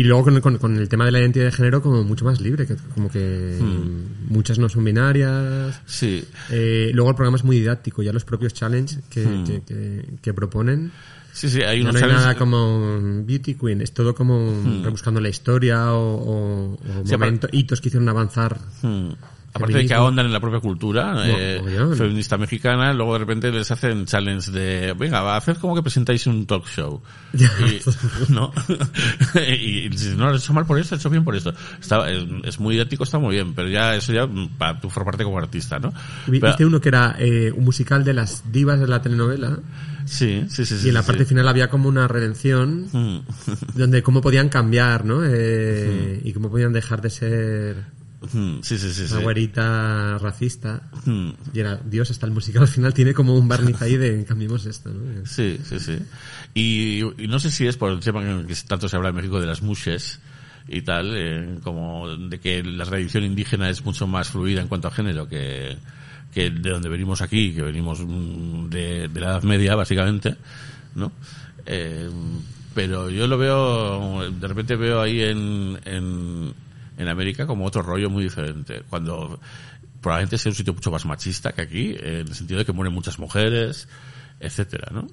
y 0.00 0.02
luego 0.02 0.24
con, 0.24 0.40
con- 0.40 0.58
con 0.58 0.76
el 0.76 0.88
tema 0.88 1.04
de 1.04 1.12
la 1.12 1.20
identidad 1.20 1.44
de 1.44 1.52
género 1.52 1.80
como 1.80 2.02
mucho 2.02 2.24
más 2.24 2.40
libre, 2.40 2.66
que 2.66 2.74
como 2.94 3.08
que 3.08 3.58
Hmm. 3.60 4.32
muchas 4.32 4.58
no 4.58 4.68
son 4.68 4.82
binarias. 4.84 5.80
Sí, 5.86 6.24
Eh, 6.50 6.90
luego 6.92 7.10
el 7.10 7.16
programa 7.16 7.36
es 7.36 7.44
muy 7.44 7.58
didáctico, 7.60 8.02
ya 8.02 8.12
los 8.12 8.24
propios 8.24 8.52
challenge 8.52 8.96
que, 9.10 9.22
que, 9.46 9.62
que- 9.62 10.04
que 10.20 10.34
proponen. 10.34 10.90
Sí, 11.34 11.50
sí, 11.50 11.60
hay 11.62 11.80
unos 11.82 11.94
no 12.00 12.06
hay 12.06 12.12
nada 12.12 12.34
como 12.36 12.98
Beauty 13.24 13.54
Queen, 13.54 13.80
es 13.82 13.92
todo 13.92 14.14
como 14.14 14.50
rebuscando 14.82 15.20
la 15.20 15.28
historia 15.28 15.92
o, 15.92 16.14
o- 16.14 16.74
o 16.74 16.78
Hmm. 16.78 17.04
Sí, 17.06 17.12
momentos, 17.12 17.50
hitos 17.52 17.80
que 17.80 17.88
hicieron 17.88 18.08
avanzar. 18.08 18.56
Hmm. 18.82 19.10
Aparte 19.56 19.74
de 19.78 19.86
que 19.86 19.94
ahondan 19.94 20.26
en 20.26 20.32
la 20.32 20.40
propia 20.40 20.58
cultura 20.58 21.14
eh, 21.28 21.58
mogollón. 21.60 21.96
feminista 21.96 22.36
mexicana, 22.36 22.92
luego 22.92 23.12
de 23.12 23.18
repente 23.20 23.52
les 23.52 23.70
hacen 23.70 24.04
challenge 24.04 24.50
de, 24.50 24.94
venga, 24.98 25.20
va, 25.22 25.36
haced 25.36 25.58
como 25.58 25.76
que 25.76 25.82
presentáis 25.82 26.26
un 26.26 26.44
talk 26.44 26.66
show. 26.66 27.00
Y, 27.34 28.32
¿no? 28.32 28.52
y, 29.48 29.84
y 29.84 29.88
dices, 29.90 30.16
no, 30.16 30.26
lo 30.26 30.34
he 30.34 30.38
hecho 30.38 30.52
mal 30.52 30.66
por 30.66 30.76
esto, 30.80 30.94
lo 30.94 30.98
he 30.98 31.00
hecho 31.00 31.10
bien 31.10 31.22
por 31.22 31.36
esto. 31.36 31.52
Está, 31.80 32.10
es, 32.10 32.24
es 32.42 32.58
muy 32.58 32.74
didáctico, 32.74 33.04
está 33.04 33.20
muy 33.20 33.36
bien, 33.36 33.54
pero 33.54 33.68
ya 33.68 33.94
eso 33.94 34.12
ya 34.12 34.26
mm, 34.26 34.56
para 34.58 34.80
tú 34.80 34.90
formarte 34.90 35.22
como 35.22 35.38
artista, 35.38 35.78
¿no? 35.78 35.92
Vi- 36.26 36.40
Pero- 36.40 36.48
Viste 36.52 36.64
uno 36.66 36.80
que 36.80 36.88
era 36.88 37.14
eh, 37.20 37.52
un 37.56 37.64
musical 37.64 38.02
de 38.02 38.12
las 38.14 38.50
divas 38.50 38.80
de 38.80 38.88
la 38.88 39.02
telenovela 39.02 39.58
sí, 40.06 40.44
sí, 40.48 40.64
sí, 40.66 40.76
y 40.84 40.88
en 40.88 40.94
la 40.94 41.02
sí, 41.02 41.06
parte 41.06 41.22
sí. 41.24 41.28
final 41.30 41.48
había 41.48 41.68
como 41.68 41.88
una 41.88 42.06
redención 42.08 42.88
Mm. 42.92 43.18
donde 43.74 44.02
cómo 44.02 44.20
podían 44.20 44.48
cambiar, 44.48 45.04
¿no? 45.04 45.22
Eh, 45.24 46.20
Y 46.24 46.32
cómo 46.32 46.50
podían 46.50 46.72
dejar 46.72 47.00
de 47.02 47.10
ser 47.10 47.76
Mm, 48.32 48.60
sí, 48.62 48.78
sí, 48.78 48.90
sí. 48.92 49.06
sí. 49.06 49.12
una 49.12 49.22
güerita 49.22 50.16
racista. 50.18 50.82
Mm. 51.04 51.30
Y 51.52 51.60
era, 51.60 51.76
Dios, 51.84 52.10
hasta 52.10 52.24
el 52.26 52.32
musical 52.32 52.62
al 52.62 52.68
final 52.68 52.94
tiene 52.94 53.12
como 53.12 53.36
un 53.36 53.46
barniz 53.48 53.80
ahí 53.82 53.96
de 53.98 54.24
cambiemos 54.24 54.64
esto, 54.66 54.88
¿no? 54.90 55.02
Sí, 55.26 55.58
sí, 55.62 55.78
sí. 55.78 55.98
Y, 56.54 57.02
y 57.22 57.28
no 57.28 57.38
sé 57.38 57.50
si 57.50 57.66
es 57.66 57.76
por 57.76 57.92
el 57.92 58.00
tema 58.00 58.22
que 58.22 58.46
que 58.46 58.54
tanto 58.66 58.88
se 58.88 58.96
habla 58.96 59.10
en 59.10 59.16
México 59.16 59.40
de 59.40 59.46
las 59.46 59.60
mushes 59.60 60.20
y 60.68 60.80
tal, 60.80 61.12
eh, 61.14 61.58
como 61.62 62.08
de 62.16 62.40
que 62.40 62.62
la 62.62 62.86
tradición 62.86 63.24
indígena 63.24 63.68
es 63.68 63.84
mucho 63.84 64.06
más 64.06 64.28
fluida 64.30 64.62
en 64.62 64.68
cuanto 64.68 64.88
a 64.88 64.90
género 64.90 65.28
que, 65.28 65.76
que 66.34 66.50
de 66.50 66.70
donde 66.70 66.88
venimos 66.88 67.22
aquí, 67.22 67.54
que 67.54 67.62
venimos 67.62 68.00
mm, 68.04 68.68
de, 68.68 69.08
de 69.08 69.20
la 69.20 69.28
Edad 69.28 69.42
Media, 69.44 69.76
básicamente, 69.76 70.36
¿no? 70.94 71.12
Eh, 71.64 72.10
pero 72.74 73.08
yo 73.08 73.26
lo 73.28 73.38
veo, 73.38 74.30
de 74.30 74.48
repente 74.48 74.74
veo 74.74 75.00
ahí 75.00 75.22
en, 75.22 75.78
en, 75.84 76.52
en 76.98 77.08
América 77.08 77.46
como 77.46 77.64
otro 77.64 77.82
rollo 77.82 78.10
muy 78.10 78.24
diferente. 78.24 78.82
Cuando 78.90 79.38
probablemente 80.00 80.36
sea 80.36 80.50
un 80.50 80.56
sitio 80.56 80.74
mucho 80.74 80.90
más 80.90 81.06
machista 81.06 81.52
que 81.52 81.62
aquí, 81.62 81.94
en 81.98 82.26
el 82.26 82.34
sentido 82.34 82.58
de 82.58 82.64
que 82.64 82.72
mueren 82.72 82.92
muchas 82.92 83.18
mujeres, 83.18 83.88
etcétera, 84.40 84.88
¿no? 84.92 85.06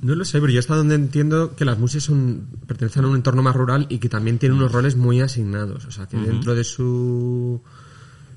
No 0.00 0.14
lo 0.14 0.24
sé, 0.24 0.40
pero 0.40 0.52
yo 0.52 0.60
hasta 0.60 0.74
donde 0.74 0.94
entiendo 0.94 1.54
que 1.54 1.64
las 1.64 1.78
muses 1.78 2.02
son, 2.02 2.48
pertenecen 2.66 3.04
a 3.04 3.08
un 3.08 3.16
entorno 3.16 3.42
más 3.42 3.54
rural 3.54 3.86
y 3.88 3.98
que 3.98 4.08
también 4.08 4.38
tienen 4.38 4.58
unos 4.58 4.72
roles 4.72 4.96
muy 4.96 5.20
asignados. 5.20 5.84
O 5.84 5.90
sea, 5.90 6.06
que 6.06 6.16
dentro 6.16 6.54
de 6.56 6.64
su 6.64 7.62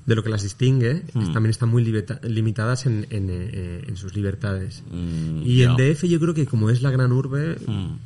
de 0.06 0.14
lo 0.14 0.22
que 0.22 0.28
las 0.30 0.42
distingue, 0.44 1.02
también 1.32 1.50
están 1.50 1.68
muy 1.68 1.84
limitadas 1.84 2.86
en, 2.86 3.06
en, 3.10 3.28
eh, 3.30 3.84
en 3.88 3.96
sus 3.96 4.14
libertades. 4.14 4.84
Mm, 4.90 5.42
y 5.44 5.56
ya. 5.58 5.70
en 5.72 5.76
DF 5.76 6.04
yo 6.08 6.20
creo 6.20 6.32
que 6.32 6.46
como 6.46 6.70
es 6.70 6.80
la 6.80 6.90
gran 6.92 7.10
urbe 7.12 7.56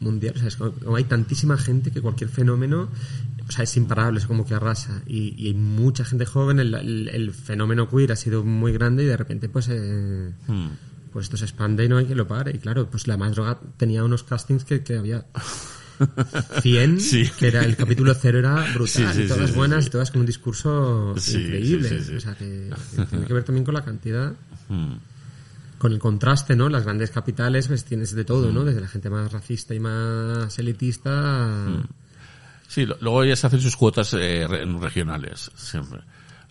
mundial, 0.00 0.32
o 0.34 0.38
sea, 0.38 0.48
es 0.48 0.56
como- 0.56 0.96
hay 0.96 1.04
tantísima 1.04 1.58
gente 1.58 1.90
que 1.90 2.00
cualquier 2.00 2.30
fenómeno, 2.30 2.88
o 3.46 3.52
sea, 3.52 3.64
es 3.64 3.76
imparable, 3.76 4.18
es 4.18 4.26
como 4.26 4.46
que 4.46 4.54
arrasa. 4.54 5.02
Y, 5.06 5.34
y 5.36 5.48
hay 5.48 5.54
mucha 5.54 6.04
gente 6.04 6.24
joven, 6.24 6.58
el, 6.58 6.74
el- 6.74 7.08
el 7.08 7.32
fenómeno 7.32 7.88
queer 7.88 8.12
ha 8.12 8.16
sido 8.16 8.44
muy 8.44 8.72
grande 8.72 9.02
y 9.04 9.06
de 9.06 9.16
repente 9.16 9.48
pues... 9.48 9.68
eh, 9.70 10.32
Mm. 10.48 10.68
pues 11.12 11.24
esto 11.26 11.36
se 11.36 11.44
expande 11.44 11.84
y 11.84 11.88
no 11.88 11.96
hay 11.98 12.06
que 12.06 12.14
lo 12.14 12.26
pare. 12.28 12.52
Y 12.54 12.58
claro, 12.60 12.88
pues 12.88 13.08
la 13.08 13.16
droga 13.16 13.60
tenía 13.76 14.04
unos 14.04 14.22
castings 14.22 14.64
que, 14.64 14.82
que 14.82 14.96
había 14.96 15.26
100, 16.62 17.00
Sí. 17.00 17.30
que 17.38 17.48
era 17.48 17.64
el 17.64 17.76
capítulo 17.76 18.14
cero 18.14 18.38
era 18.38 18.54
brutal, 18.74 18.86
Sí, 18.88 19.04
sí, 19.14 19.22
y 19.22 19.28
todas 19.28 19.46
sí, 19.46 19.52
sí, 19.52 19.58
buenas, 19.58 19.84
sí. 19.84 19.88
y 19.88 19.90
todas 19.90 20.10
con 20.10 20.20
un 20.20 20.26
discurso 20.26 21.14
Sí, 21.18 21.38
increíble. 21.38 21.88
sí, 21.88 21.98
sí, 21.98 22.04
sí. 22.04 22.14
O 22.16 22.20
sea, 22.20 22.34
que, 22.34 22.70
que 22.96 23.04
tiene 23.06 23.26
que 23.26 23.32
ver 23.34 23.44
también 23.44 23.64
con 23.64 23.74
la 23.74 23.84
cantidad, 23.84 24.32
Mm. 24.68 24.94
con 25.78 25.92
el 25.92 25.98
contraste, 25.98 26.56
¿no? 26.56 26.68
Las 26.68 26.84
grandes 26.84 27.10
capitales, 27.10 27.68
pues 27.68 27.84
tienes 27.84 28.14
de 28.14 28.24
todo, 28.24 28.50
Mm. 28.50 28.54
¿no? 28.54 28.64
Desde 28.64 28.80
la 28.80 28.88
gente 28.88 29.10
más 29.10 29.32
racista 29.32 29.74
y 29.74 29.80
más 29.80 30.58
elitista. 30.58 31.48
Sí, 32.68 32.86
lo- 32.86 32.96
luego 33.00 33.24
ellas 33.24 33.44
hacen 33.44 33.60
sus 33.60 33.76
cuotas 33.76 34.14
eh, 34.14 34.46
re- 34.48 34.64
regionales, 34.78 35.50
siempre. 35.56 36.00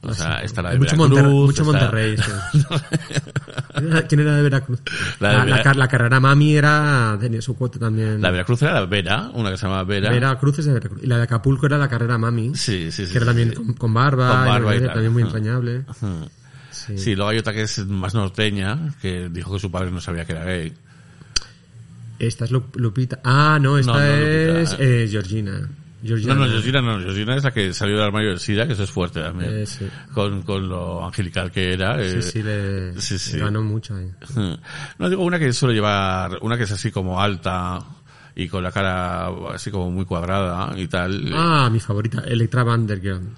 O 0.01 0.13
sea, 0.13 0.41
está 0.41 0.61
la 0.61 0.71
de 0.71 0.79
mucho, 0.79 0.95
Veracruz, 0.95 1.09
Monterrey, 1.09 1.33
mucho 1.45 1.61
está- 1.61 1.73
Monterrey. 1.73 2.17
sí. 2.17 2.31
¿Quién 3.75 3.87
era- 3.91 4.07
¿Quién 4.07 4.21
era 4.21 4.35
de 4.37 4.41
Veracruz? 4.43 4.79
La 5.19 5.33
La, 5.33 5.33
de 5.33 5.37
la 5.49 5.55
Vera- 5.57 5.63
car- 5.63 5.75
la 5.75 5.87
carrera 5.89 6.19
Mami 6.21 6.55
era, 6.55 7.17
tenía 7.19 7.41
su 7.41 7.55
cuota 7.55 7.79
también. 7.79 8.21
La 8.21 8.31
Veracruz 8.31 8.61
era 8.61 8.73
la 8.73 8.85
Vera, 8.85 9.29
una 9.33 9.51
que 9.51 9.57
se 9.57 9.65
llama 9.65 9.83
Vera. 9.83 10.09
Veracruz 10.09 10.59
es 10.59 10.65
de 10.65 10.73
Veracruz. 10.73 11.03
Y 11.03 11.07
la 11.07 11.17
de 11.17 11.23
Acapulco 11.23 11.65
era 11.65 11.77
la 11.77 11.89
carrera 11.89 12.17
Mami. 12.17 12.55
Sí, 12.55 12.91
sí, 12.91 13.05
sí. 13.05 13.11
que 13.11 13.17
era 13.17 13.25
sí, 13.25 13.27
también 13.29 13.49
sí. 13.49 13.55
con, 13.55 13.73
con 13.73 13.93
barba, 13.93 14.29
Con 14.37 14.45
barba 14.47 14.75
y, 14.75 14.77
y 14.77 14.87
también 14.87 15.11
muy 15.13 15.23
entrañable. 15.23 15.83
Sí. 16.71 16.97
Sí, 16.97 17.15
luego 17.15 17.29
hay 17.31 17.37
otra 17.39 17.51
que 17.53 17.63
es 17.63 17.85
más 17.85 18.13
norteña, 18.15 18.93
que 19.01 19.27
dijo 19.29 19.51
que 19.53 19.59
su 19.59 19.69
padre 19.69 19.91
no 19.91 19.99
sabía 20.01 20.23
que 20.25 20.31
era 20.31 20.45
gay. 20.45 20.73
Esta 22.19 22.45
es 22.45 22.51
Lu- 22.51 22.63
Lupita. 22.75 23.19
Ah, 23.23 23.59
no, 23.61 23.77
esta 23.77 23.93
No, 23.93 23.99
no, 23.99 24.03
es 24.05 24.75
eh, 24.79 25.07
Georgina. 25.09 25.69
Georgina. 26.03 26.33
No, 26.33 26.45
no, 26.45 26.51
Georgina 26.51 26.81
no. 26.81 26.99
Georgina 26.99 27.35
es 27.35 27.43
la 27.43 27.51
que 27.51 27.73
salió 27.73 27.95
del 27.97 28.05
armario 28.05 28.29
del 28.29 28.39
SIDA, 28.39 28.65
que 28.65 28.73
eso 28.73 28.83
es 28.83 28.89
fuerte 28.91 29.21
también. 29.21 29.51
Eh, 29.59 29.65
sí. 29.65 29.87
con, 30.13 30.41
con 30.43 30.67
lo 30.69 31.05
angelical 31.05 31.51
que 31.51 31.73
era. 31.73 32.01
eh, 32.01 32.21
Sí, 32.21 32.31
sí, 32.31 32.43
le, 32.43 32.99
sí, 33.01 33.19
sí. 33.19 33.33
le 33.37 33.39
ganó 33.43 33.61
mucho 33.61 33.95
ahí. 33.95 34.09
No 34.97 35.09
digo 35.09 35.23
una 35.23 35.37
que 35.39 35.51
suele 35.53 35.75
llevar, 35.75 36.37
una 36.41 36.57
que 36.57 36.63
es 36.63 36.71
así 36.71 36.91
como 36.91 37.21
alta 37.21 37.79
y 38.35 38.47
con 38.47 38.63
la 38.63 38.71
cara 38.71 39.27
así 39.53 39.69
como 39.71 39.91
muy 39.91 40.05
cuadrada 40.05 40.77
y 40.79 40.87
tal. 40.87 41.31
Ah, 41.33 41.69
mi 41.71 41.79
favorita, 41.79 42.21
Electra 42.25 42.63
Vanderground. 42.63 43.35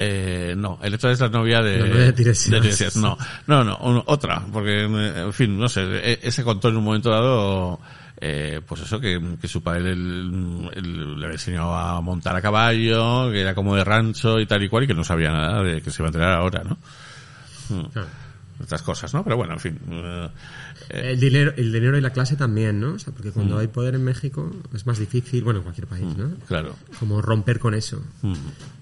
Eh, 0.00 0.54
no, 0.56 0.78
Electra 0.80 1.10
es 1.10 1.18
la 1.18 1.28
novia 1.28 1.60
de, 1.60 1.78
La 1.80 1.86
novia 1.88 2.02
de 2.04 2.12
Tiresias. 2.12 2.50
de 2.52 2.60
Tiresias. 2.60 2.96
No, 2.96 3.18
no, 3.48 3.64
no, 3.64 3.76
otra, 4.06 4.40
porque, 4.52 4.84
eh, 4.84 5.22
en 5.26 5.32
fin, 5.32 5.58
no 5.58 5.68
sé, 5.68 5.80
e- 5.82 6.20
ese 6.22 6.44
contó 6.44 6.68
en 6.68 6.76
un 6.76 6.84
momento 6.84 7.10
dado, 7.10 7.80
eh, 8.20 8.60
pues 8.66 8.80
eso, 8.82 8.98
que, 9.00 9.20
que 9.40 9.48
su 9.48 9.62
padre 9.62 9.92
el- 9.92 10.68
el- 10.74 11.20
le 11.20 11.26
enseñó 11.32 11.74
a 11.74 12.00
montar 12.00 12.34
a 12.36 12.40
caballo, 12.42 13.30
que 13.30 13.40
era 13.40 13.54
como 13.54 13.76
de 13.76 13.84
rancho 13.84 14.40
y 14.40 14.46
tal 14.46 14.62
y 14.62 14.68
cual, 14.68 14.84
y 14.84 14.86
que 14.88 14.94
no 14.94 15.04
sabía 15.04 15.30
nada 15.30 15.62
de 15.62 15.80
que 15.80 15.90
se 15.90 16.02
iba 16.02 16.08
a 16.08 16.10
enterar 16.10 16.32
ahora, 16.32 16.64
¿no? 16.64 16.78
Claro. 17.92 18.08
Estas 18.60 18.82
cosas, 18.82 19.14
¿no? 19.14 19.22
Pero 19.22 19.36
bueno, 19.36 19.52
en 19.54 19.60
fin. 19.60 19.78
eh, 19.88 20.28
eh, 20.90 21.10
El 21.12 21.20
dinero, 21.20 21.52
el 21.56 21.72
dinero 21.72 21.96
y 21.96 22.00
la 22.00 22.10
clase 22.10 22.34
también, 22.34 22.80
¿no? 22.80 22.94
O 22.94 22.98
sea, 22.98 23.12
porque 23.12 23.28
Mm. 23.28 23.32
cuando 23.34 23.58
hay 23.58 23.68
poder 23.68 23.94
en 23.94 24.02
México 24.02 24.50
es 24.74 24.84
más 24.84 24.98
difícil, 24.98 25.44
bueno, 25.44 25.58
en 25.60 25.62
cualquier 25.64 25.86
país, 25.86 26.16
¿no? 26.16 26.30
claro. 26.48 26.74
Como 26.98 27.22
romper 27.22 27.60
con 27.60 27.74
eso. 27.74 28.02
Mm. 28.22 28.34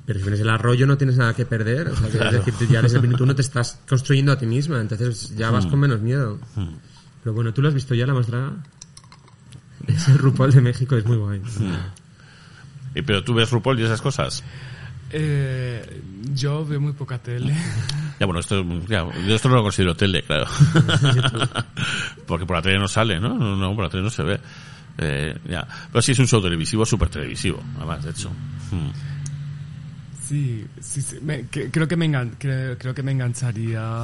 Pero 0.07 0.19
si 0.19 0.23
vienes 0.23 0.39
del 0.39 0.49
arroyo 0.49 0.87
no 0.87 0.97
tienes 0.97 1.19
nada 1.19 1.35
que 1.35 1.45
perder. 1.45 1.89
O 1.89 1.97
sea, 1.97 2.07
es 2.31 2.33
decir, 2.47 2.69
ya 2.71 2.81
desde 2.81 2.97
el 2.97 3.03
minuto 3.03 3.25
uno 3.25 3.35
te 3.35 3.43
estás 3.43 3.81
construyendo 3.87 4.33
a 4.33 4.39
ti 4.39 4.47
misma. 4.47 4.81
Entonces 4.81 5.37
ya 5.37 5.51
vas 5.51 5.67
con 5.67 5.79
menos 5.81 6.01
miedo. 6.01 6.39
Pero 7.23 7.35
bueno, 7.35 7.53
¿tú 7.53 7.61
lo 7.61 7.69
has 7.69 7.75
visto 7.75 7.95
ya, 7.95 8.07
la 8.07 8.15
más 8.15 8.29
draga? 8.29 8.53
Ese 9.87 10.15
RuPaul 10.15 10.53
de 10.53 10.61
México 10.61 10.97
es 10.97 11.05
muy 11.05 11.17
guay. 11.17 11.41
Y, 12.95 13.03
pero 13.03 13.23
tú 13.23 13.35
ves 13.35 13.51
RuPaul 13.51 13.79
y 13.81 13.85
esas 13.85 14.01
cosas. 14.01 14.43
Eh, 15.11 16.03
yo 16.35 16.65
veo 16.67 16.81
muy 16.81 16.93
poca 16.93 17.19
tele. 17.19 17.55
Ya, 18.19 18.27
bueno, 18.27 18.41
esto, 18.41 18.65
ya, 18.89 19.07
yo 19.27 19.35
esto 19.35 19.49
no 19.49 19.57
lo 19.57 19.63
considero 19.63 19.95
tele, 19.95 20.23
claro. 20.23 20.47
Porque 22.27 22.47
por 22.47 22.57
la 22.57 22.63
tele 22.63 22.79
no 22.79 22.89
sale, 22.89 23.21
¿no? 23.21 23.35
No, 23.39 23.57
no, 23.57 23.75
por 23.75 23.85
la 23.85 23.91
tele 23.91 24.03
no 24.03 24.11
se 24.11 24.23
ve. 24.23 24.41
Eh, 24.99 25.39
ya. 25.49 25.67
Pero 25.93 26.03
sí 26.03 26.13
es 26.13 26.19
un 26.19 26.27
show 26.27 26.41
televisivo, 26.43 26.85
súper 26.87 27.09
televisivo, 27.09 27.63
además, 27.77 28.05
de 28.05 28.11
hecho. 28.11 28.31
Mm. 28.73 28.91
Sí, 30.27 30.67
sí, 30.81 31.03
sí. 31.03 31.19
Me- 31.23 31.47
que- 31.47 31.71
creo 31.71 31.87
que 31.87 31.97
me 31.97 32.07
engan- 32.11 32.33
creo, 32.39 32.77
creo 32.79 32.95
que 32.95 33.03
me 33.03 33.13
engancharía. 33.13 34.03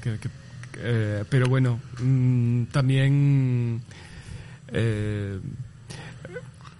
que- 0.00 0.18
que- 0.18 0.30
eh, 0.78 1.24
pero 1.28 1.46
bueno, 1.48 1.78
mm, 2.02 2.64
también 2.72 3.82
eh, 4.72 5.38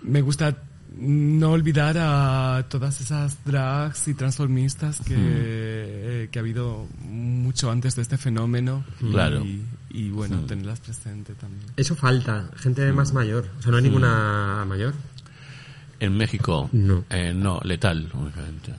me 0.02 0.20
gusta 0.22 0.56
no 0.98 1.52
olvidar 1.52 1.96
a 1.98 2.66
todas 2.68 3.00
esas 3.00 3.42
drags 3.44 4.08
y 4.08 4.14
transformistas 4.14 5.00
que, 5.00 5.14
eh, 5.16 6.28
que 6.30 6.38
ha 6.38 6.42
habido 6.42 6.86
mucho 7.02 7.70
antes 7.70 7.96
de 7.96 8.02
este 8.02 8.18
fenómeno. 8.18 8.84
Y- 9.00 9.10
Claro. 9.10 9.42
Y, 9.90 10.08
bueno, 10.10 10.40
tenerlas 10.46 10.80
presente 10.80 11.34
también. 11.34 11.64
Eso 11.76 11.94
falta. 11.96 12.50
Gente 12.56 12.90
Mm. 12.92 12.96
más 12.96 13.12
mayor. 13.12 13.46
O 13.58 13.62
sea, 13.62 13.70
no 13.70 13.76
hay 13.78 13.82
ninguna 13.84 14.64
mayor. 14.66 14.94
En 16.00 16.16
México, 16.16 16.68
No. 16.72 17.04
eh, 17.10 17.32
no, 17.34 17.60
letal, 17.62 18.10
únicamente. 18.14 18.74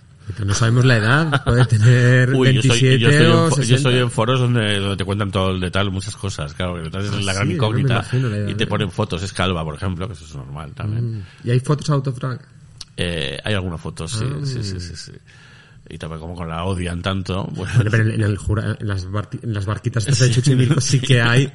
No 0.46 0.54
sabemos 0.54 0.86
la 0.86 0.98
edad. 0.98 1.44
Puede 1.44 1.66
tener 1.66 2.30
Uy, 2.34 2.54
yo 2.54 2.62
27 2.62 2.74
estoy, 2.96 3.00
yo, 3.00 3.10
estoy 3.10 3.26
en, 3.26 3.32
o 3.32 3.48
fo- 3.50 3.50
yo 3.50 3.56
60. 3.64 3.76
estoy 3.76 3.98
en 3.98 4.12
foros 4.12 4.40
donde, 4.40 4.80
donde 4.80 4.98
te 4.98 5.04
cuentan 5.06 5.32
todo 5.32 5.52
el 5.52 5.60
detalle, 5.60 5.90
muchas 5.90 6.16
cosas, 6.16 6.54
claro, 6.54 6.80
es 6.82 6.88
Ah, 6.94 7.00
la 7.00 7.02
gran 7.02 7.16
sí, 7.16 7.22
yo 7.26 7.34
no 7.38 7.46
me 7.46 7.54
incógnita 7.54 7.94
imagino 7.96 8.30
la 8.30 8.38
edad 8.38 8.48
y 8.48 8.54
te 8.54 8.58
de- 8.60 8.68
ponen 8.68 8.90
fotos, 8.92 9.22
es 9.24 9.34
calva, 9.34 9.64
por 9.64 9.76
ejemplo, 9.76 10.08
que 10.08 10.14
eso 10.14 10.26
es 10.26 10.36
normal 10.36 10.72
también. 10.74 11.18
Mm. 11.20 11.24
Y 11.44 11.52
hay 11.52 11.60
fotos 11.60 11.90
out 11.90 12.08
of 12.08 12.18
drag. 12.18 12.40
Eh, 12.96 13.38
hay 13.44 13.54
algunas 13.54 13.82
fotos, 13.82 14.12
sí, 14.12 14.26
Ah. 14.28 14.38
sí, 14.46 14.64
sí, 14.64 14.80
sí, 14.80 14.96
sí. 14.96 15.12
Y 15.90 15.98
también 15.98 16.22
como 16.22 16.34
con 16.34 16.48
la 16.48 16.64
odian 16.64 17.02
tanto, 17.02 17.46
pues, 17.54 17.76
Bueno, 17.76 17.92
pero 17.92 18.04
en, 18.04 18.12
en 18.12 18.22
el 18.22 18.38
jura- 18.38 18.78
en, 18.80 18.88
las 18.88 19.06
barti- 19.10 19.44
en 19.44 19.54
las 19.54 19.66
barquitas 19.66 20.06
de 20.06 20.32
Chuchimilco 20.32 20.80
sí 20.80 21.00
que 21.02 21.22
hay 21.22 21.52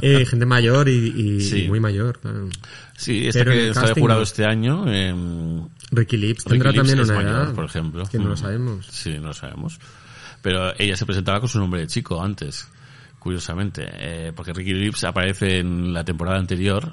eh, 0.00 0.24
gente 0.30 0.46
mayor 0.46 0.88
y, 0.88 0.92
y- 1.16 1.40
Sí. 1.40 1.64
y 1.64 1.68
muy 1.68 1.80
mayor, 1.80 2.20
claro. 2.20 2.48
sí, 2.96 3.26
esta 3.26 3.40
Pero 3.40 3.52
en 3.52 3.58
que 3.58 3.68
está 3.70 3.86
de 3.92 4.00
jurado 4.00 4.20
no. 4.20 4.24
este 4.24 4.44
año, 4.46 4.84
em, 4.92 5.66
Ricky 5.92 6.16
Lips 6.16 6.44
Ricky 6.44 6.50
tendrá 6.50 6.70
Lips 6.72 6.78
también 6.88 6.98
es 7.00 7.08
una 7.10 7.20
edad. 7.22 7.54
por 7.54 7.64
ejemplo. 7.66 8.04
Que 8.10 8.18
no 8.18 8.24
lo 8.28 8.34
Mm. 8.34 8.36
sabemos. 8.38 8.86
Sí, 8.90 9.10
no 9.20 9.28
lo 9.28 9.34
sabemos. 9.34 9.78
Pero 10.42 10.72
ella 10.78 10.96
se 10.96 11.06
presentaba 11.06 11.38
con 11.38 11.48
su 11.48 11.58
nombre 11.60 11.82
de 11.82 11.86
chico 11.86 12.20
antes, 12.20 12.66
curiosamente, 13.20 13.86
eh, 13.88 14.32
porque 14.34 14.52
Ricky 14.52 14.74
Lips 14.74 15.04
aparece 15.04 15.58
en 15.60 15.92
la 15.92 16.02
temporada 16.04 16.38
anterior 16.38 16.92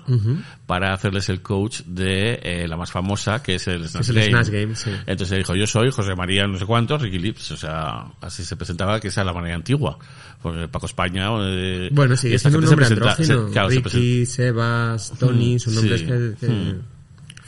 para 0.67 0.93
hacerles 0.93 1.27
el 1.29 1.41
coach 1.41 1.81
de 1.87 2.39
eh, 2.43 2.67
la 2.67 2.77
más 2.77 2.91
famosa, 2.91 3.41
que 3.41 3.55
es 3.55 3.67
el 3.67 3.87
Snatch 3.89 4.01
Es 4.03 4.09
el 4.09 4.15
Game. 4.15 4.29
Snatch 4.29 4.49
Game, 4.49 4.75
sí. 4.75 4.91
Entonces 5.07 5.37
dijo, 5.39 5.55
yo 5.55 5.65
soy 5.65 5.89
José 5.89 6.13
María 6.15 6.45
no 6.45 6.57
sé 6.59 6.67
cuántos, 6.67 7.01
Ricky 7.01 7.17
Lips, 7.17 7.49
o 7.51 7.57
sea, 7.57 8.05
así 8.21 8.43
se 8.45 8.55
presentaba, 8.55 8.99
que 8.99 9.07
esa 9.07 9.21
es 9.21 9.25
la 9.25 9.33
manera 9.33 9.55
antigua. 9.55 9.97
Porque 10.41 10.67
Paco 10.67 10.85
España... 10.85 11.29
eh, 11.41 11.89
Bueno, 11.91 12.13
esta 12.13 12.27
siendo 12.37 12.59
un 12.59 12.65
gente 12.65 12.67
se 12.67 12.75
nombre 12.75 12.85
presenta- 12.85 13.15
se- 13.15 13.23
andrógino. 13.33 13.51
claro, 13.51 13.69
se 13.71 13.75
Ricky, 13.77 14.25
Sebas, 14.27 15.13
Tony, 15.19 15.57
son 15.59 15.73
nombres 15.75 15.99
sí. 16.01 16.05
que, 16.05 16.35
que 16.39 16.47
Mm. 16.47 16.81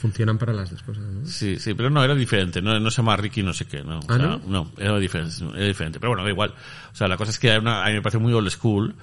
Funcionan 0.02 0.36
para 0.36 0.52
las 0.52 0.70
dos 0.70 0.82
cosas, 0.82 1.04
¿no? 1.04 1.24
Sí, 1.24 1.58
sí, 1.58 1.74
pero 1.74 1.88
no, 1.88 2.02
era 2.02 2.14
diferente, 2.14 2.60
no, 2.60 2.78
no 2.78 2.90
se 2.90 2.96
llama 2.98 3.16
Ricky 3.16 3.42
no 3.42 3.52
sé 3.54 3.66
qué, 3.66 3.82
no. 3.84 4.00
O 4.00 4.02
¿Ah, 4.08 4.16
sea, 4.16 4.40
no? 4.46 4.72
era 4.76 4.98
diferente, 4.98 5.34
era 5.54 5.66
diferente, 5.66 6.00
pero 6.00 6.10
bueno, 6.10 6.24
da 6.24 6.30
igual. 6.30 6.52
O 6.92 6.94
sea, 6.94 7.06
la 7.08 7.16
cosa 7.16 7.30
es 7.30 7.38
que 7.38 7.50
hay 7.52 7.58
una, 7.58 7.84
a 7.84 7.88
mí 7.88 7.94
me 7.94 8.02
parece 8.02 8.18
muy 8.18 8.32
old 8.32 8.50
school 8.50 8.94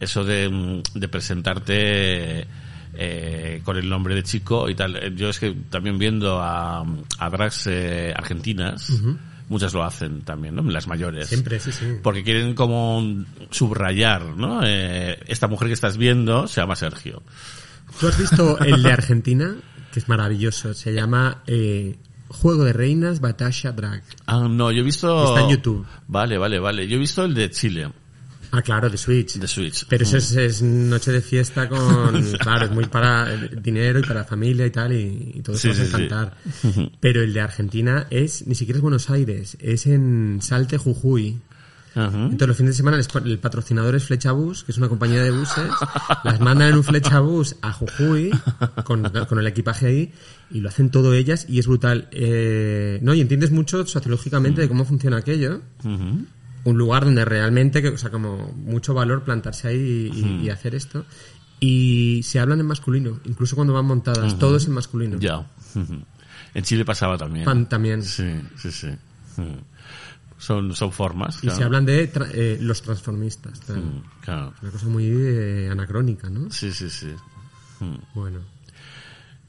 eso 0.00 0.24
de, 0.24 0.48
mm, 0.48 0.98
de 0.98 1.08
presentarte 1.08 2.46
eh, 2.94 3.60
con 3.64 3.76
el 3.76 3.88
nombre 3.88 4.14
de 4.14 4.22
chico 4.22 4.68
y 4.68 4.74
tal. 4.74 4.96
Eh, 4.96 5.12
Yo 5.14 5.28
es 5.28 5.38
que 5.38 5.52
también 5.70 5.98
viendo 5.98 6.40
a, 6.40 6.84
a 7.18 7.30
drags 7.30 7.66
eh, 7.68 8.12
argentinas, 8.16 8.90
muchas 9.48 9.72
lo 9.74 9.84
hacen 9.84 10.22
también, 10.22 10.54
¿no? 10.56 10.62
Las 10.62 10.88
mayores. 10.88 11.28
Siempre, 11.28 11.60
sí, 11.60 11.70
sí. 11.70 11.86
Porque 12.02 12.24
quieren 12.24 12.54
como 12.54 13.24
subrayar, 13.50 14.24
¿no? 14.36 14.60
Eh, 14.64 15.18
esta 15.26 15.46
mujer 15.46 15.68
que 15.68 15.74
estás 15.74 15.96
viendo 15.96 16.48
se 16.48 16.60
llama 16.60 16.76
Sergio. 16.76 17.22
¿Tú 17.98 18.08
has 18.08 18.18
visto 18.18 18.58
el 18.60 18.82
de 18.82 18.92
Argentina? 18.92 19.56
Que 19.92 19.98
es 20.00 20.08
maravilloso. 20.08 20.74
Se 20.74 20.92
llama 20.92 21.42
eh, 21.46 21.96
Juego 22.28 22.64
de 22.64 22.72
Reinas 22.72 23.20
Batasha 23.20 23.72
Drag. 23.72 24.02
Ah, 24.26 24.46
no, 24.48 24.70
yo 24.70 24.80
he 24.82 24.84
visto... 24.84 25.28
Está 25.34 25.40
en 25.42 25.50
YouTube. 25.56 25.86
Vale, 26.06 26.38
vale, 26.38 26.58
vale. 26.58 26.86
Yo 26.86 26.96
he 26.96 27.00
visto 27.00 27.24
el 27.24 27.34
de 27.34 27.50
Chile. 27.50 27.90
Ah, 28.52 28.62
claro, 28.62 28.90
de 28.90 28.96
Switch. 28.96 29.34
de 29.38 29.46
Switch. 29.46 29.86
Pero 29.88 30.02
eso 30.02 30.16
es, 30.16 30.32
es 30.32 30.62
noche 30.62 31.12
de 31.12 31.20
fiesta 31.20 31.68
con... 31.68 31.78
Claro, 32.38 32.66
es 32.66 32.72
muy 32.72 32.86
para 32.86 33.36
dinero 33.36 34.00
y 34.00 34.02
para 34.02 34.24
familia 34.24 34.66
y 34.66 34.70
tal, 34.70 34.92
y, 34.92 35.32
y 35.36 35.42
todo 35.42 35.54
eso 35.56 35.62
Sí, 35.62 35.68
vas 35.68 35.78
a 35.80 35.84
sí, 35.84 35.90
sí. 35.90 36.02
encantar. 36.02 36.36
Pero 37.00 37.22
el 37.22 37.32
de 37.32 37.40
Argentina 37.40 38.06
es, 38.10 38.46
ni 38.46 38.54
siquiera 38.56 38.78
es 38.78 38.82
Buenos 38.82 39.08
Aires, 39.10 39.56
es 39.60 39.86
en 39.86 40.38
Salte, 40.42 40.78
Jujuy. 40.78 41.38
Ajá. 41.94 42.24
Entonces 42.24 42.48
los 42.48 42.56
fines 42.56 42.74
de 42.74 42.76
semana 42.76 42.96
les 42.96 43.08
el 43.24 43.38
patrocinador 43.38 43.94
es 43.96 44.04
Flechabús, 44.04 44.64
que 44.64 44.72
es 44.72 44.78
una 44.78 44.88
compañía 44.88 45.22
de 45.22 45.30
buses, 45.30 45.70
las 46.24 46.40
mandan 46.40 46.68
en 46.68 46.76
un 46.76 46.84
Flechabús 46.84 47.56
a 47.62 47.72
Jujuy 47.72 48.30
con, 48.84 49.02
con 49.28 49.38
el 49.38 49.46
equipaje 49.46 49.86
ahí 49.86 50.12
y 50.50 50.60
lo 50.60 50.68
hacen 50.68 50.90
todo 50.90 51.14
ellas 51.14 51.46
y 51.48 51.58
es 51.58 51.66
brutal. 51.66 52.08
Eh, 52.12 52.98
no, 53.02 53.14
y 53.14 53.20
entiendes 53.20 53.50
mucho 53.50 53.86
sociológicamente 53.86 54.60
de 54.60 54.68
cómo 54.68 54.84
funciona 54.84 55.18
aquello. 55.18 55.62
Ujú. 55.84 56.26
Un 56.62 56.76
lugar 56.76 57.04
donde 57.06 57.24
realmente, 57.24 57.80
que, 57.80 57.88
o 57.88 57.98
sea, 57.98 58.10
como 58.10 58.52
mucho 58.52 58.92
valor 58.92 59.24
plantarse 59.24 59.68
ahí 59.68 60.10
y, 60.42 60.50
hacer 60.50 60.74
esto. 60.74 61.06
Y 61.58 62.20
se 62.22 62.38
hablan 62.38 62.60
en 62.60 62.66
masculino, 62.66 63.20
incluso 63.24 63.56
cuando 63.56 63.72
van 63.72 63.86
montadas, 63.86 64.38
todo 64.38 64.56
es 64.56 64.66
en 64.66 64.72
masculino. 64.72 65.18
Ya. 65.18 65.46
En 66.52 66.62
Chile 66.64 66.84
pasaba 66.84 67.16
también. 67.16 67.44
Pan 67.44 67.68
también. 67.68 68.02
Sí, 68.02 68.28
sí, 68.56 68.70
sí. 68.70 68.88
Son, 70.40 70.74
son 70.74 70.90
formas. 70.90 71.36
Y 71.38 71.40
claro. 71.42 71.56
se 71.58 71.64
hablan 71.64 71.84
de 71.84 72.10
tra- 72.12 72.30
eh, 72.32 72.56
los 72.60 72.80
transformistas. 72.82 73.60
Mm, 73.68 74.00
Claro. 74.22 74.54
Una 74.62 74.70
cosa 74.72 74.86
muy 74.86 75.04
eh, 75.06 75.68
anacrónica, 75.70 76.28
¿no? 76.30 76.50
Sí, 76.50 76.72
sí, 76.72 76.88
sí. 76.90 77.08
Mm. 77.80 77.94
Bueno. 78.14 78.40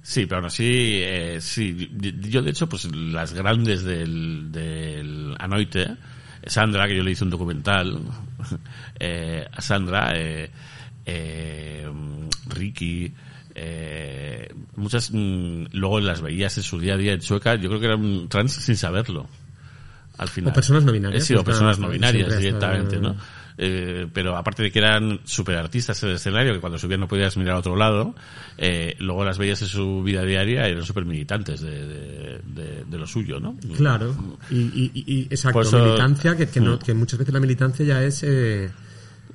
Sí, 0.04 0.26
pero 0.26 0.38
aún 0.38 0.46
así, 0.48 1.00
eh, 1.02 1.38
sí. 1.40 1.90
Yo, 2.22 2.42
de 2.42 2.52
hecho, 2.52 2.68
pues 2.68 2.94
las 2.94 3.34
grandes 3.34 3.84
del, 3.84 4.52
del 4.52 5.36
Anoite, 5.40 5.96
Sandra, 6.46 6.88
que 6.88 6.98
yo 6.98 7.04
le 7.04 7.12
hice 7.12 7.24
un 7.24 7.30
documental, 7.30 8.02
eh, 9.00 9.48
a 9.52 9.62
Sandra, 9.62 10.12
eh, 10.16 10.50
eh, 11.06 11.90
Ricky, 12.48 13.14
eh, 13.56 14.50
muchas, 14.76 15.12
mm, 15.14 15.66
luego 15.74 16.00
las 16.00 16.22
veías 16.22 16.58
en 16.58 16.64
su 16.64 16.80
día 16.80 16.96
a 16.96 16.98
día 16.98 17.14
en 17.14 17.20
Chueca, 17.20 17.56
yo 17.56 17.70
creo 17.70 17.80
que 17.80 17.86
eran 17.86 18.28
trans 18.28 18.54
sin 18.54 18.76
saberlo. 18.76 19.28
Al 20.22 20.30
final. 20.30 20.52
O 20.52 20.53
personas 20.53 20.84
no 20.85 20.91
binarias, 20.93 21.23
Eh, 21.23 21.26
sí, 21.26 21.34
o 21.35 21.43
personas 21.43 21.77
no 21.80 21.89
binarias 21.89 22.38
directamente, 22.38 22.99
¿no? 22.99 23.15
Eh, 23.57 24.07
pero 24.14 24.38
aparte 24.38 24.64
de 24.64 24.72
que 24.72 24.80
eran 24.80 25.19
super 25.26 25.57
artistas 25.57 26.02
en 26.03 26.10
el 26.10 26.15
escenario, 26.15 26.53
que 26.53 26.60
cuando 26.61 26.80
subían 26.80 27.02
no 27.02 27.07
podías 27.07 27.35
mirar 27.38 27.56
a 27.56 27.60
otro 27.60 27.76
lado, 27.76 28.15
eh, 28.57 28.95
luego 28.99 29.26
las 29.26 29.38
veías 29.38 29.61
en 29.61 29.68
su 29.68 30.02
vida 30.03 30.23
diaria 30.23 30.65
eran 30.68 30.84
super 30.85 31.06
militantes 31.06 31.61
de, 31.61 31.85
de, 31.88 32.39
de- 32.45 32.85
de 32.89 32.98
lo 32.98 33.06
suyo, 33.06 33.39
¿no? 33.39 33.57
Claro, 33.76 34.15
y, 34.49 34.56
y, 34.57 34.91
y- 34.93 35.03
y- 35.15 35.22
exacto, 35.23 35.60
militancia, 35.84 36.35
que, 36.38 36.48
que, 36.48 36.60
no, 36.61 36.76
Mm. 36.76 36.80
que 36.80 36.93
muchas 36.93 37.19
veces 37.19 37.34
la 37.34 37.39
militancia 37.39 37.85
ya 37.85 38.02
es 38.03 38.23
eh, 38.23 38.69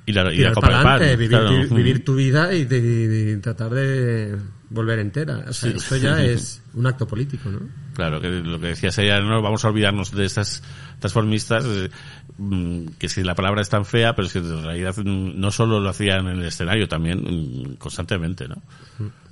Y 0.05 0.13
la, 0.13 0.33
y 0.33 0.37
la 0.39 0.53
pan, 0.53 0.99
vivir, 0.99 1.29
claro. 1.29 1.51
vivir, 1.51 1.71
Mm. 1.71 1.75
vivir 1.75 2.05
tu 2.05 2.15
vida 2.15 2.53
y, 2.53 2.65
de 2.65 3.37
tratar 3.37 3.71
de 3.71 4.35
volver 4.69 4.99
entera. 4.99 5.45
O 5.47 5.53
sea, 5.53 5.71
Sí. 5.71 5.77
esto 5.77 5.97
ya 5.97 6.21
es 6.23 6.61
un 6.73 6.85
acto 6.87 7.07
político, 7.07 7.49
¿no? 7.49 7.59
Claro, 7.93 8.21
que 8.21 8.27
lo 8.29 8.59
que 8.59 8.67
decías 8.67 8.97
ella, 8.99 9.19
no 9.21 9.41
vamos 9.41 9.63
a 9.65 9.69
olvidarnos 9.69 10.11
de 10.11 10.25
estas 10.25 10.61
transformistas, 10.99 11.65
eh, 11.65 11.89
mm, 12.37 12.87
que 12.99 13.09
si 13.09 13.23
la 13.23 13.33
palabra 13.35 13.61
es 13.61 13.69
tan 13.69 13.85
fea, 13.85 14.15
pero 14.15 14.27
es 14.27 14.33
que 14.33 14.39
en 14.39 14.63
realidad 14.63 14.95
mm, 14.97 15.39
no 15.39 15.51
solo 15.51 15.79
lo 15.79 15.89
hacían 15.89 16.27
en 16.27 16.39
el 16.39 16.45
escenario, 16.45 16.87
también 16.87 17.19
mm, 17.19 17.75
constantemente, 17.77 18.47
¿no? 18.47 18.61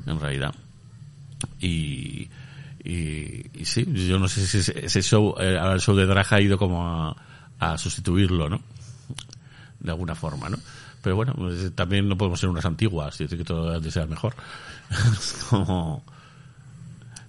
En 0.08 0.20
realidad. 0.20 0.54
Y, 1.60 2.30
y, 2.84 3.46
y 3.54 3.66
sí, 3.66 3.86
yo 4.08 4.18
no 4.20 4.28
sé 4.28 4.46
si 4.48 4.58
ese, 4.60 5.02
show, 5.02 5.36
eh, 5.40 5.58
ahora 5.60 5.74
el 5.74 5.82
show 5.82 5.96
de 5.96 6.06
Draja 6.06 6.38
ha 6.38 6.42
ido 6.42 6.58
como 6.58 6.88
a, 6.88 7.16
a 7.60 7.78
sustituirlo, 7.78 8.50
¿no? 8.50 8.62
De 9.80 9.92
alguna 9.92 10.16
forma, 10.16 10.50
¿no? 10.50 10.58
Pero 11.02 11.16
bueno, 11.16 11.34
pues, 11.38 11.72
también 11.76 12.08
no 12.10 12.18
podemos 12.18 12.40
ser 12.40 12.50
unas 12.50 12.66
antiguas, 12.66 13.20
y 13.22 13.26
decir 13.26 13.38
que 13.38 13.44
todo 13.44 13.70
ha 13.70 13.80
de 13.80 13.92
ser 13.92 14.08
mejor. 14.08 14.34
Es 15.14 15.34
como... 15.50 16.04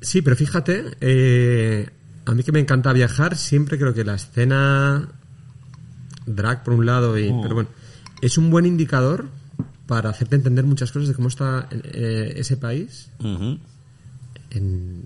Sí, 0.00 0.22
pero 0.22 0.36
fíjate, 0.36 0.96
eh, 1.00 1.88
a 2.26 2.32
mí 2.32 2.42
que 2.42 2.52
me 2.52 2.60
encanta 2.60 2.92
viajar, 2.92 3.36
siempre 3.36 3.78
creo 3.78 3.92
que 3.94 4.04
la 4.04 4.14
escena 4.14 5.08
drag 6.26 6.62
por 6.64 6.74
un 6.74 6.86
lado, 6.86 7.18
y, 7.18 7.28
Oh. 7.30 7.40
pero 7.42 7.54
bueno, 7.54 7.70
es 8.20 8.36
un 8.38 8.50
buen 8.50 8.66
indicador 8.66 9.26
para 9.86 10.10
hacerte 10.10 10.36
entender 10.36 10.64
muchas 10.64 10.92
cosas 10.92 11.08
de 11.08 11.14
cómo 11.14 11.28
está 11.28 11.68
eh, 11.70 12.34
ese 12.36 12.56
país 12.56 13.08
en, 14.50 15.04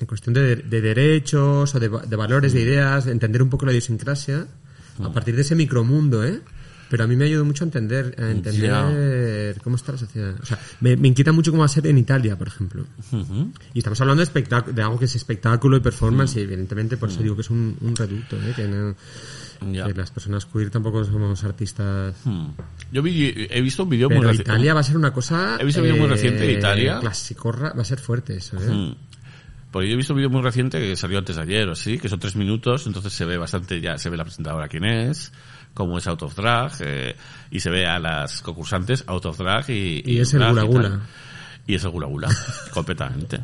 en 0.00 0.06
cuestión 0.06 0.34
de, 0.34 0.56
de 0.56 0.80
derechos 0.80 1.74
o 1.74 1.80
de, 1.80 1.88
va- 1.88 2.02
de 2.02 2.16
valores, 2.16 2.52
de 2.52 2.62
ideas, 2.62 3.04
de 3.04 3.12
entender 3.12 3.42
un 3.42 3.50
poco 3.50 3.66
la 3.66 3.72
idiosincrasia 3.72 4.46
a 5.02 5.12
partir 5.12 5.34
de 5.36 5.42
ese 5.42 5.54
micromundo, 5.54 6.24
¿eh? 6.24 6.40
Pero 6.90 7.04
a 7.04 7.06
mí 7.06 7.14
me 7.16 7.24
ayudó 7.26 7.44
mucho 7.44 7.62
a 7.64 7.66
entender, 7.66 8.14
a 8.18 8.30
entender 8.30 9.60
cómo 9.62 9.76
está 9.76 9.92
la 9.92 9.98
sociedad. 9.98 10.34
O 10.42 10.44
sea, 10.44 10.58
me, 10.80 10.96
me 10.96 11.06
inquieta 11.08 11.30
mucho 11.32 11.52
cómo 11.52 11.60
va 11.60 11.66
a 11.66 11.68
ser 11.68 11.86
en 11.86 11.96
Italia, 11.98 12.36
por 12.36 12.48
ejemplo. 12.48 12.84
Ujú. 13.12 13.52
Y 13.72 13.78
estamos 13.78 14.00
hablando 14.00 14.24
de, 14.24 14.42
de 14.72 14.82
algo 14.82 14.98
que 14.98 15.04
es 15.04 15.14
espectáculo 15.14 15.76
y 15.76 15.80
performance, 15.80 16.36
y 16.36 16.40
evidentemente 16.40 16.96
por 16.96 17.08
eso 17.08 17.22
digo 17.22 17.36
que 17.36 17.42
es 17.42 17.50
un, 17.50 17.76
un 17.80 17.94
reducto, 17.94 18.36
¿eh? 18.36 18.52
que, 18.56 18.66
no- 18.66 18.94
Ya. 19.72 19.86
que 19.86 19.94
las 19.94 20.10
personas 20.10 20.46
queer 20.46 20.70
tampoco 20.70 21.04
somos 21.04 21.44
artistas. 21.44 22.16
Hmm. 22.24 22.48
Yo 22.90 23.02
vi, 23.02 23.32
he 23.50 23.60
visto 23.60 23.84
un 23.84 23.90
vídeo 23.90 24.08
muy 24.10 24.18
reciente. 24.22 24.50
Italia 24.50 24.74
va 24.74 24.80
a 24.80 24.82
ser 24.82 24.96
una 24.96 25.12
cosa. 25.12 25.58
He 25.60 25.64
visto 25.64 25.80
un 25.80 25.86
vídeo 25.86 25.98
muy 26.00 26.08
reciente 26.08 26.40
de 26.44 26.52
Italia. 26.54 26.98
Clasicorra, 26.98 27.72
va 27.72 27.82
a 27.82 27.84
ser 27.84 28.00
fuerte 28.00 28.36
eso, 28.36 28.56
¿eh? 28.56 28.68
Hmm. 28.68 28.94
Porque 29.70 29.86
yo 29.86 29.94
he 29.94 29.96
visto 29.96 30.14
un 30.14 30.16
vídeo 30.16 30.30
muy 30.30 30.42
reciente 30.42 30.80
que 30.80 30.96
salió 30.96 31.18
antes 31.18 31.36
de 31.36 31.42
ayer 31.42 31.68
o 31.68 31.76
sí, 31.76 31.98
que 31.98 32.08
son 32.08 32.18
tres 32.18 32.34
minutos, 32.34 32.88
entonces 32.88 33.12
se 33.12 33.24
ve 33.24 33.36
bastante, 33.38 33.80
ya 33.80 33.96
se 33.98 34.10
ve 34.10 34.16
la 34.16 34.24
presentadora 34.24 34.66
quién 34.66 34.84
es, 34.84 35.30
cómo 35.74 35.98
es 35.98 36.06
Out 36.06 36.22
of 36.22 36.34
Drag, 36.36 36.72
eh, 36.80 37.16
y 37.50 37.60
se 37.60 37.70
ve 37.70 37.86
a 37.86 37.98
las 37.98 38.42
concursantes 38.42 39.04
Out 39.06 39.26
of 39.26 39.38
Drag 39.38 39.68
y... 39.70 40.02
Y 40.04 40.18
es 40.20 40.32
el 40.34 40.44
Gula 40.48 40.64
y 40.64 40.66
Gula. 40.66 41.00
Y 41.66 41.74
es 41.74 41.84
el 41.84 41.90
Gula 41.90 42.06
Gula, 42.06 42.28
completamente. 42.74 43.40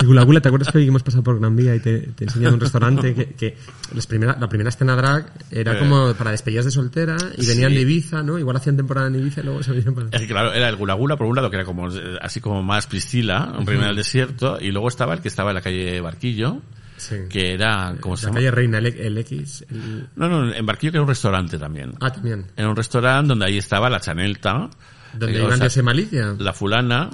Y 0.00 0.06
Gula 0.06 0.22
Gula, 0.24 0.40
¿te 0.40 0.48
acuerdas 0.48 0.70
que 0.72 0.78
hoy 0.78 0.88
hemos 0.88 1.02
pasado 1.02 1.22
por 1.22 1.38
Gran 1.38 1.54
Vía 1.56 1.74
y 1.74 1.80
te, 1.80 1.98
te 1.98 2.24
enseñado 2.24 2.54
un 2.54 2.60
restaurante 2.60 3.14
que, 3.14 3.26
que 3.34 3.56
las 3.94 4.06
primera, 4.06 4.36
la 4.40 4.48
primera 4.48 4.70
escena 4.70 4.94
drag 4.96 5.32
era 5.50 5.74
Eh. 5.74 5.78
como 5.78 6.14
para 6.14 6.30
despedidas 6.30 6.64
de 6.64 6.70
soltera 6.70 7.16
y 7.36 7.46
venían 7.46 7.70
Sí. 7.70 7.76
de 7.76 7.80
Ibiza, 7.82 8.22
¿no? 8.22 8.38
Igual 8.38 8.56
hacían 8.56 8.76
temporada 8.76 9.08
en 9.08 9.16
Ibiza 9.16 9.40
y 9.40 9.44
luego 9.44 9.62
se 9.62 9.72
venían 9.72 9.94
para... 9.94 10.08
Es 10.10 10.20
que 10.22 10.26
claro, 10.28 10.52
era 10.52 10.68
el 10.68 10.76
Gula 10.76 10.94
Gula 10.94 11.16
por 11.16 11.26
un 11.26 11.36
lado, 11.36 11.50
que 11.50 11.56
era 11.56 11.64
como 11.64 11.88
eh, 11.90 12.18
así 12.20 12.40
como 12.40 12.62
más 12.62 12.86
Priscila, 12.86 13.52
un 13.58 13.66
reino 13.66 13.84
del 13.86 13.96
desierto, 13.96 14.58
y 14.60 14.70
luego 14.70 14.88
estaba 14.88 15.14
el 15.14 15.20
que 15.20 15.28
estaba 15.28 15.50
en 15.50 15.54
la 15.56 15.60
calle 15.62 16.00
Barquillo, 16.00 16.60
Sí. 17.08 17.16
que 17.28 17.52
era, 17.54 17.94
¿cómo 18.00 18.16
se 18.16 18.26
La 18.26 18.30
llama? 18.30 18.36
calle 18.38 18.50
Reina, 18.50 18.78
el, 18.78 18.86
el 18.86 19.18
X. 19.18 19.64
el- 19.70 20.08
No, 20.16 20.28
no, 20.28 20.52
en 20.54 20.64
Barquillo 20.66 20.92
que 20.92 20.96
era 20.98 21.02
un 21.02 21.08
restaurante 21.08 21.58
también. 21.58 21.92
Ah, 22.00 22.12
también. 22.12 22.46
Era 22.56 22.68
un 22.68 22.76
restaurante 22.76 23.28
donde 23.28 23.46
ahí 23.46 23.58
estaba 23.58 23.90
la 23.90 24.00
Chanelta, 24.00 24.70
Donde 25.14 25.38
eh, 25.38 25.42
iban 25.42 25.58
de 25.58 25.82
Malicia. 25.82 26.34
la 26.38 26.52
fulana. 26.52 27.10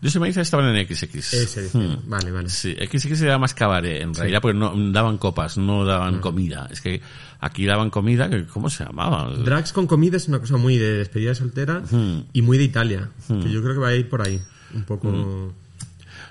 Dios 0.00 0.14
y 0.14 0.18
Malicia 0.20 0.42
estaban 0.42 0.74
en 0.76 0.86
XX. 0.86 1.14
Ese. 1.34 1.70
Hmm. 1.76 1.96
Vale, 2.08 2.30
vale. 2.30 2.48
Sí, 2.48 2.72
XX 2.80 3.20
era 3.22 3.36
más 3.38 3.52
cabaret, 3.54 4.00
en 4.02 4.14
realidad, 4.14 4.40
porque 4.40 4.56
no 4.56 4.72
daban 4.92 5.18
copas, 5.18 5.58
no 5.58 5.84
daban 5.84 6.20
comida. 6.20 6.68
Es 6.70 6.80
que 6.80 7.00
aquí 7.40 7.66
daban 7.66 7.90
comida, 7.90 8.30
que 8.30 8.46
¿cómo 8.46 8.70
se 8.70 8.84
llamaba? 8.84 9.28
Drags 9.44 9.72
con 9.72 9.86
comida 9.88 10.16
es 10.16 10.28
una 10.28 10.38
cosa 10.38 10.56
muy 10.56 10.76
de 10.78 10.98
despedida 10.98 11.30
de 11.30 11.34
soltera 11.34 11.82
Hmm. 11.90 12.20
y 12.32 12.42
muy 12.42 12.58
de 12.58 12.64
Italia. 12.64 13.08
Que 13.26 13.50
yo 13.50 13.60
creo 13.62 13.74
que 13.74 13.80
va 13.80 13.88
a 13.88 13.94
ir 13.96 14.08
por 14.08 14.22
ahí. 14.22 14.40
Un 14.74 14.84
poco... 14.84 15.52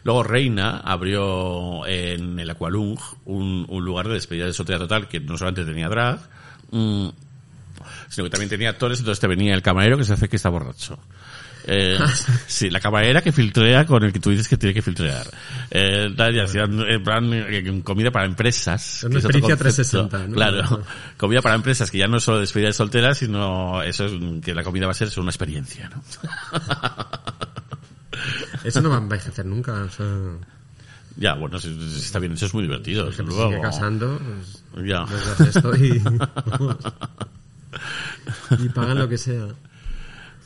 Luego 0.08 0.24
Reina 0.24 0.78
abrió 0.78 1.86
en 1.86 2.40
el 2.40 2.50
Aqualung 2.50 2.98
un, 3.26 3.66
un 3.68 3.84
lugar 3.84 4.08
de 4.08 4.14
despedida 4.14 4.46
de 4.46 4.54
soltera 4.54 4.80
total 4.80 5.10
que 5.10 5.20
no 5.20 5.38
solamente 5.38 5.66
tenía 5.66 5.90
drag, 5.90 6.22
mm, 6.72 7.10
sino 8.08 8.24
que 8.24 8.30
también 8.30 8.50
tenía 8.50 8.70
actores, 8.70 9.00
entonces 9.00 9.20
te 9.20 9.28
venía 9.28 9.54
el 9.54 9.62
camarero 9.62 9.98
que 9.98 10.06
se 10.06 10.14
hace 10.14 10.30
que 10.30 10.38
está 10.38 10.48
borracho. 10.48 10.98
Eh, 11.66 11.98
sí, 12.48 12.70
la 12.70 12.80
camarera 12.80 13.22
que 13.22 13.34
filtrea 13.34 13.86
con 13.86 14.02
el 14.02 14.14
que 14.14 14.22
tú 14.22 14.30
dices 14.30 14.48
que 14.48 14.56
tiene 14.56 14.74
que 14.74 14.82
filtrear. 14.82 15.28
Eh, 15.72 16.08
y 16.18 16.40
hacían 16.40 16.80
en 16.90 17.04
plan 17.04 17.30
eh, 17.34 17.82
comida 17.84 18.10
para 18.10 18.28
empresas. 18.28 19.04
una 19.04 19.20
es 19.20 19.26
experiencia 19.26 19.58
concepto. 19.58 20.08
360, 20.08 20.28
¿no? 20.30 20.36
Claro. 20.36 20.84
Comida 21.18 21.42
para 21.42 21.56
empresas 21.56 21.92
que 21.92 21.98
ya 21.98 22.08
no 22.08 22.16
es 22.16 22.24
solo 22.24 22.40
despedida 22.40 22.68
de 22.68 22.74
soltera, 22.74 23.14
sino 23.14 23.84
eso 23.84 24.06
es 24.06 24.14
que 24.42 24.56
la 24.56 24.64
comida 24.64 24.86
va 24.86 24.94
a 24.94 24.96
ser 24.96 25.10
una 25.20 25.32
experiencia, 25.32 25.90
¿no? 25.90 26.02
Eso 28.68 28.82
no 28.82 29.08
vais 29.08 29.26
a 29.26 29.30
hacer 29.30 29.46
nunca. 29.46 29.74
O 29.84 29.90
sea, 29.90 30.06
Ya, 31.16 31.34
bueno, 31.36 31.58
si, 31.60 31.70
si 31.90 32.00
está 32.00 32.20
bien, 32.20 32.34
eso 32.34 32.46
es 32.46 32.54
muy 32.54 32.64
divertido. 32.64 33.10
luego. 33.18 33.50
sigue 33.50 33.62
casando, 33.62 34.20
pues, 34.74 34.86
Ya. 34.88 35.06
esto 35.48 35.76
y... 38.64 38.70
pagan 38.70 38.98
lo 39.00 39.10
que 39.10 39.18
sea. 39.18 39.48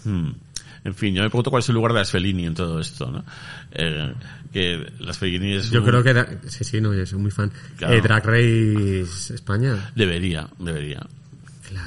Hmm. 0.04 0.30
En 0.84 0.96
fin, 0.96 1.14
yo 1.14 1.22
me 1.22 1.30
pregunto 1.30 1.52
cuál 1.52 1.62
es 1.62 1.70
el 1.70 1.76
lugar 1.76 1.94
de 1.94 2.00
las 2.00 2.10
Fellini 2.10 2.48
en 2.48 2.56
todo 2.56 2.80
esto, 2.80 3.12
¿no? 3.12 3.24
Eh, 3.72 4.14
que 4.52 4.92
las 5.00 5.16
Fellini 5.18 5.54
es 5.54 5.70
Yo 5.70 5.82
un- 5.82 5.86
creo 5.86 6.02
que... 6.04 6.12
da- 6.14 6.28
Sí, 6.48 6.64
sí, 6.64 6.82
no, 6.82 6.92
yo 6.94 7.06
soy 7.06 7.20
muy 7.20 7.30
fan. 7.30 7.52
Claro. 7.78 7.94
Eh, 7.94 8.02
Drag 8.02 8.26
Race 8.26 9.34
España. 9.36 9.92
Debería, 9.96 10.48
debería. 10.58 11.06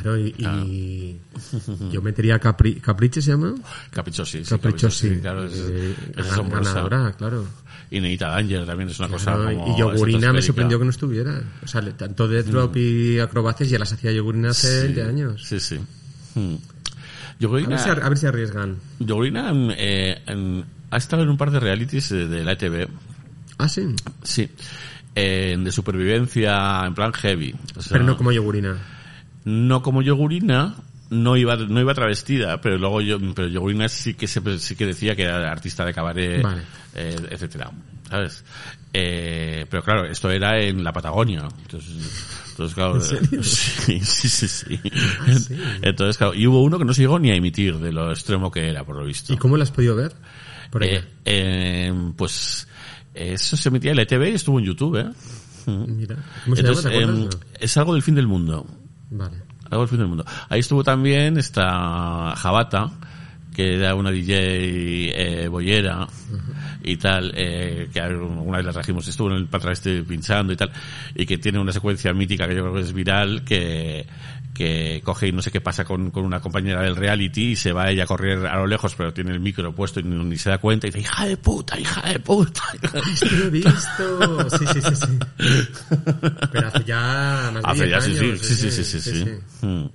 Claro, 0.02 0.18
y, 0.18 0.34
y 0.38 1.20
yo 1.92 2.02
metería 2.02 2.38
Capri, 2.38 2.80
¿se 3.12 3.20
llama? 3.20 3.54
Caprichosi. 3.90 4.44
sí. 4.44 5.18
Claro, 5.20 5.44
es, 5.44 5.54
Eh, 5.58 5.94
es 6.16 6.30
gran- 6.30 6.48
ganadora, 6.50 7.12
claro. 7.16 7.46
Y 7.90 8.00
Neita 8.00 8.28
Danger 8.28 8.66
también 8.66 8.88
es 8.88 8.98
una 8.98 9.08
cosa 9.08 9.34
como 9.34 9.74
y 9.74 9.78
Yogurina 9.78 10.32
me 10.32 10.42
sorprendió 10.42 10.78
que 10.78 10.84
no 10.84 10.90
estuviera. 10.90 11.42
O 11.62 11.68
sea, 11.68 11.80
tanto 11.96 12.26
de 12.26 12.42
drop 12.42 12.76
y 12.76 13.18
acrobacias 13.20 13.68
ya 13.70 13.78
las 13.78 13.92
hacía 13.92 14.10
Yogurina 14.12 14.50
hace 14.50 14.68
Sí, 14.80 14.82
20 14.94 15.02
años. 15.02 15.44
Sí, 15.46 15.60
sí. 15.60 15.78
Hmm. 16.34 16.54
A 16.54 17.36
Yogurina, 17.38 17.68
ver, 17.70 17.78
si, 17.80 17.88
a 17.90 18.08
ver 18.08 18.18
si 18.18 18.26
arriesgan. 18.26 18.76
Yogurina, 18.98 19.52
eh, 19.76 20.22
en- 20.26 20.64
ha 20.90 20.96
estado 20.96 21.22
en 21.24 21.28
un 21.28 21.36
par 21.36 21.50
de 21.50 21.60
realities 21.60 22.10
eh, 22.12 22.26
de 22.26 22.44
la 22.44 22.52
ETV. 22.52 22.88
Ah, 23.58 23.68
sí. 23.68 23.94
Sí. 24.22 24.48
Eh, 25.14 25.56
de 25.58 25.70
supervivencia 25.72 26.84
en 26.86 26.94
plan 26.94 27.12
heavy. 27.12 27.54
O 27.76 27.82
sea, 27.82 27.92
Pero 27.92 28.04
no 28.04 28.16
como 28.16 28.32
Yogurina. 28.32 28.76
No 29.44 29.82
como 29.82 30.02
Yogurina, 30.02 30.76
no 31.10 31.36
iba, 31.36 31.56
no 31.56 31.80
iba 31.80 31.94
travestida, 31.94 32.60
pero 32.60 32.78
luego 32.78 33.00
yo, 33.00 33.18
pero 33.34 33.46
Yogurina 33.48 33.88
sí 33.88 34.14
que 34.14 34.26
se, 34.26 34.58
sí 34.58 34.74
que 34.74 34.86
decía 34.86 35.14
que 35.14 35.22
era 35.24 35.50
artista 35.50 35.84
de 35.84 35.92
cabaret, 35.94 36.42
Vale. 36.42 36.62
eh, 36.94 37.16
etcétera. 37.30 37.70
¿Sabes? 38.08 38.44
Eh, 38.92 39.66
pero 39.68 39.82
claro, 39.82 40.04
esto 40.06 40.30
era 40.30 40.60
en 40.60 40.84
la 40.84 40.92
Patagonia. 40.92 41.48
Entonces, 41.62 42.44
entonces 42.50 42.74
claro, 42.74 43.00
sí, 43.42 44.00
sí, 44.00 44.28
sí, 44.28 44.48
sí. 44.48 44.48
sí. 44.48 44.80
Entonces, 45.82 46.16
claro, 46.18 46.34
y 46.34 46.46
hubo 46.46 46.62
uno 46.62 46.78
que 46.78 46.84
no 46.84 46.94
se 46.94 47.02
llegó 47.02 47.18
ni 47.18 47.30
a 47.30 47.34
emitir 47.34 47.78
de 47.78 47.92
lo 47.92 48.10
extremo 48.10 48.50
que 48.50 48.68
era, 48.68 48.84
por 48.84 48.96
lo 48.96 49.04
visto. 49.04 49.32
¿Y 49.32 49.36
cómo 49.36 49.56
lo 49.56 49.62
has 49.62 49.70
podido 49.70 49.96
ver? 49.96 50.12
Por 50.70 50.84
Eh, 50.84 51.02
eh, 51.24 51.92
pues, 52.16 52.68
eso 53.14 53.56
se 53.56 53.68
emitía 53.68 53.90
en 53.92 53.96
la 53.96 54.02
ETV 54.02 54.28
y 54.30 54.34
estuvo 54.34 54.58
en 54.58 54.64
YouTube, 54.66 54.96
¿eh? 54.98 55.10
Mira. 55.66 56.16
¿Cómo 56.44 56.56
se 56.56 56.60
Entonces, 56.62 56.84
llama? 56.84 56.96
¿Te 56.96 57.02
acuerdas? 57.04 57.18
em, 57.18 57.24
No. 57.24 57.30
es 57.58 57.76
algo 57.76 57.94
del 57.94 58.02
fin 58.02 58.14
del 58.14 58.26
mundo. 58.26 58.66
Vale. 59.14 59.36
Algo 59.70 59.82
del 59.82 59.88
fin 59.88 59.98
del 59.98 60.08
mundo. 60.08 60.24
Ahí 60.48 60.60
estuvo 60.60 60.82
también 60.82 61.38
esta 61.38 62.34
Jabata, 62.36 62.90
que 63.54 63.76
era 63.76 63.94
una 63.94 64.10
DJ 64.10 65.44
eh, 65.44 65.48
boyera 65.48 66.06
y 66.82 66.96
tal, 66.96 67.32
eh, 67.36 67.88
que 67.92 68.00
alguna 68.00 68.58
vez 68.58 68.66
la 68.66 68.72
trajimos, 68.72 69.06
estuvo 69.06 69.30
en 69.30 69.36
el 69.36 69.46
Patra 69.46 69.72
este 69.72 70.02
pinchando 70.02 70.52
y 70.52 70.56
tal, 70.56 70.70
y 71.14 71.24
que 71.24 71.38
tiene 71.38 71.60
una 71.60 71.72
secuencia 71.72 72.12
mítica 72.12 72.48
que 72.48 72.56
yo 72.56 72.62
creo 72.62 72.74
que 72.74 72.80
es 72.80 72.92
viral, 72.92 73.44
que, 73.44 74.04
que 74.54 75.02
coge 75.04 75.26
y 75.28 75.32
no 75.32 75.42
sé 75.42 75.50
qué 75.50 75.60
pasa 75.60 75.84
con, 75.84 76.12
con 76.12 76.24
una 76.24 76.40
compañera 76.40 76.80
del 76.82 76.94
reality 76.94 77.50
y 77.50 77.56
se 77.56 77.72
va 77.72 77.90
ella 77.90 78.04
a 78.04 78.06
correr 78.06 78.46
a 78.46 78.56
lo 78.56 78.66
lejos, 78.66 78.94
pero 78.94 79.12
tiene 79.12 79.32
el 79.32 79.40
micro 79.40 79.74
puesto 79.74 79.98
y 79.98 80.04
ni, 80.04 80.38
se 80.38 80.48
da 80.48 80.58
cuenta 80.58 80.86
y 80.86 80.90
dice, 80.90 81.00
hija 81.00 81.26
de 81.26 81.36
puta, 81.36 81.78
hija 81.78 82.08
de 82.08 82.20
puta. 82.20 82.62
Esto 82.82 83.26
lo 83.32 83.44
he 83.46 83.50
visto. 83.50 84.50
Sí, 84.50 84.64
sí, 84.72 84.80
sí, 84.80 84.96
sí. 84.96 85.18
Pero 86.52 86.68
hace 86.68 86.84
ya 86.84 87.50
más 87.52 87.64
Hace 87.64 87.86
10 87.86 87.90
ya, 87.90 88.00
sí, 88.00 88.16
sí, 88.16 88.24
años, 88.24 88.40
sí, 88.40 88.54
sí, 88.54 88.70
sí, 88.70 88.84
sí, 88.84 89.00
sí. 89.00 89.66
Mm. 89.66 89.86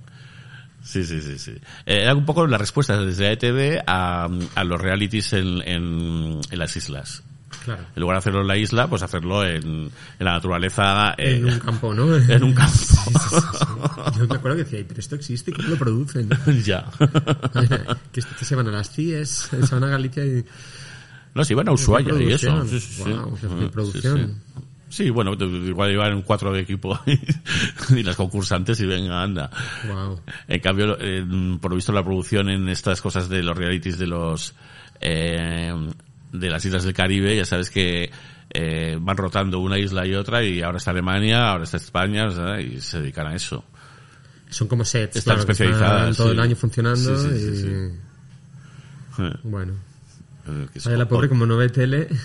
Sí, 0.82 1.04
sí, 1.04 1.20
sí, 1.20 1.38
sí. 1.38 1.52
Eh, 1.86 2.02
Era 2.02 2.14
un 2.14 2.24
poco 2.24 2.46
la 2.46 2.58
respuesta 2.58 2.98
desde 3.00 3.24
la 3.24 3.32
ETV 3.32 3.82
a, 3.86 4.28
a 4.54 4.64
los 4.64 4.80
realities 4.80 5.32
en, 5.32 5.62
en, 5.62 6.40
en 6.50 6.58
las 6.58 6.76
islas. 6.76 7.22
Claro. 7.64 7.84
En 7.94 8.00
lugar 8.00 8.14
de 8.16 8.18
hacerlo 8.18 8.40
en 8.40 8.46
la 8.46 8.56
isla, 8.56 8.88
pues 8.88 9.02
hacerlo 9.02 9.44
en, 9.44 9.62
en 9.64 9.90
la 10.24 10.32
naturaleza. 10.32 11.14
eh, 11.18 11.36
En 11.36 11.44
un 11.46 11.58
campo, 11.58 11.94
¿no? 11.94 12.16
en 12.16 12.42
un 12.44 12.54
campo. 12.54 12.76
Yo 14.16 14.26
me 14.26 14.34
acuerdo 14.36 14.56
que 14.58 14.64
decía, 14.64 14.78
"Ay, 14.78 14.84
pero 14.88 15.00
esto 15.00 15.14
existe, 15.16 15.52
¿cómo 15.52 15.68
lo 15.68 15.76
producen? 15.76 16.28
ya. 16.64 16.86
que, 18.12 18.22
se 18.22 18.56
van 18.56 18.68
a 18.68 18.70
las 18.70 18.90
CIES, 18.90 19.28
se 19.50 19.74
van 19.74 19.84
a 19.84 19.88
Galicia 19.88 20.24
y... 20.24 20.44
No, 21.34 21.44
si 21.44 21.52
iban 21.52 21.68
a 21.68 21.72
Ushuaia 21.72 22.12
y 22.20 22.32
eso. 22.32 22.48
producción. 23.72 24.40
Sí, 24.88 25.10
producción. 25.10 25.14
bueno, 25.14 25.34
igual 25.34 25.92
iban 25.92 26.22
cuatro 26.22 26.52
de 26.52 26.60
equipo 26.62 26.98
y 27.90 28.02
las 28.02 28.16
concursantes 28.16 28.80
y 28.80 28.86
venga, 28.86 29.22
anda. 29.22 29.48
Wow. 29.86 30.20
En 30.48 30.60
cambio, 30.60 30.96
eh, 31.00 31.24
por 31.60 31.70
lo 31.70 31.76
visto 31.76 31.92
la 31.92 32.02
producción 32.02 32.48
en 32.50 32.68
estas 32.68 33.00
cosas 33.00 33.28
de 33.28 33.44
los 33.44 33.56
realities 33.56 33.96
de 33.98 34.06
los 34.08 34.54
eh, 35.00 35.72
de 36.32 36.48
las 36.50 36.64
islas 36.64 36.84
del 36.84 36.94
Caribe, 36.94 37.36
ya 37.36 37.44
sabes 37.44 37.70
que 37.70 38.10
eh, 38.52 38.98
van 39.00 39.16
rotando 39.16 39.60
una 39.60 39.78
isla 39.78 40.06
y 40.06 40.14
otra 40.14 40.42
y 40.42 40.62
ahora 40.62 40.78
está 40.78 40.90
Alemania, 40.90 41.50
ahora 41.50 41.64
está 41.64 41.76
España, 41.76 42.26
o 42.26 42.30
sea, 42.32 42.60
y 42.60 42.80
se 42.80 43.00
dedican 43.00 43.26
a 43.26 43.34
eso. 43.34 43.64
Son 44.48 44.66
como 44.66 44.84
sets, 44.84 45.16
Están 45.16 45.36
claro, 45.36 45.40
especializadas, 45.52 46.16
todo 46.16 46.28
sí. 46.28 46.32
el 46.32 46.40
año 46.40 46.56
funcionando 46.56 47.16
Sí, 47.16 47.28
sí, 47.28 47.38
sí, 47.38 47.52
y... 47.52 47.56
sí, 47.56 49.22
Eh, 49.22 49.32
Bueno. 49.44 49.74
eh, 50.48 50.66
Vaya 50.84 50.96
la 50.96 51.08
pobre 51.08 51.28
como 51.28 51.46
no 51.46 51.56
ve 51.56 51.68
tele. 51.68 52.08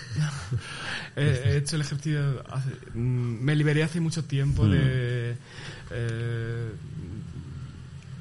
Eh, 1.17 1.41
he 1.45 1.57
hecho 1.59 1.77
el 1.77 1.83
ejercicio, 1.83 2.43
hace- 2.51 2.71
mm, 2.93 2.99
me 3.41 3.55
liberé 3.55 3.83
hace 3.83 4.01
mucho 4.01 4.25
tiempo 4.25 4.67
de, 4.67 5.37
eh, 5.91 6.69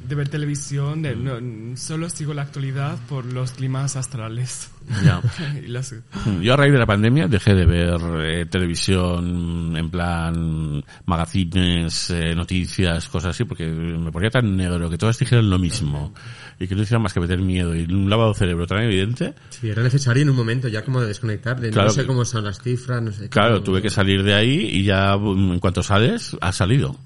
de 0.07 0.15
ver 0.15 0.29
televisión, 0.29 1.03
de- 1.03 1.17
no, 1.17 1.77
solo 1.77 2.09
sigo 2.11 2.35
la 2.35 2.43
actualidad 2.43 2.97
por 3.09 3.25
los 3.25 3.53
climas 3.53 3.97
astrales. 3.97 4.71
Ya. 5.05 5.21
Y 5.65 5.69
las- 5.69 5.95
Yo 6.43 6.55
a 6.55 6.57
raíz 6.57 6.73
de 6.73 6.79
la 6.79 6.87
pandemia 6.87 7.27
dejé 7.27 7.55
de 7.55 7.65
ver 7.67 8.01
eh, 8.21 8.47
televisión 8.47 9.75
en 9.77 9.91
plan 9.91 10.85
magazines, 11.07 12.11
eh, 12.11 12.35
noticias, 12.35 13.09
cosas 13.09 13.31
así, 13.31 13.45
porque 13.45 13.67
me 13.67 14.13
ponía 14.13 14.31
tan 14.31 14.57
negro 14.57 14.91
que 14.91 14.99
todas 14.99 15.19
dijeran 15.19 15.49
lo 15.49 15.59
mismo 15.59 16.13
y 16.59 16.67
que 16.67 16.75
no 16.75 16.83
hicieran 16.83 17.03
más 17.03 17.13
que 17.13 17.21
meter 17.21 17.39
miedo 17.41 17.75
y 17.75 17.83
un 17.85 18.09
lavado 18.11 18.33
de 18.33 18.39
cerebro 18.39 18.67
tan 18.67 18.83
evidente. 18.83 19.35
Si 19.51 19.69
era 19.71 19.83
necesario 19.83 20.23
en 20.23 20.31
un 20.31 20.37
momento 20.37 20.69
ya 20.69 20.85
como 20.85 21.01
de 21.01 21.09
desconectar, 21.09 21.59
de 21.61 21.71
Claro 21.71 21.89
no 21.89 21.95
sé 21.95 22.07
cómo 22.07 22.25
son 22.25 22.45
las 22.45 22.61
cifras, 22.61 23.03
no 23.03 23.11
sé. 23.13 23.29
Claro, 23.29 23.55
cómo- 23.55 23.65
tuve 23.65 23.83
que 23.83 23.91
salir 23.91 24.23
de 24.23 24.35
ahí 24.35 24.69
y 24.71 24.85
ya 24.85 25.17
mm, 25.17 25.53
en 25.55 25.59
cuanto 25.61 25.83
sales, 25.83 26.37
has 26.41 26.57
salido. 26.57 26.97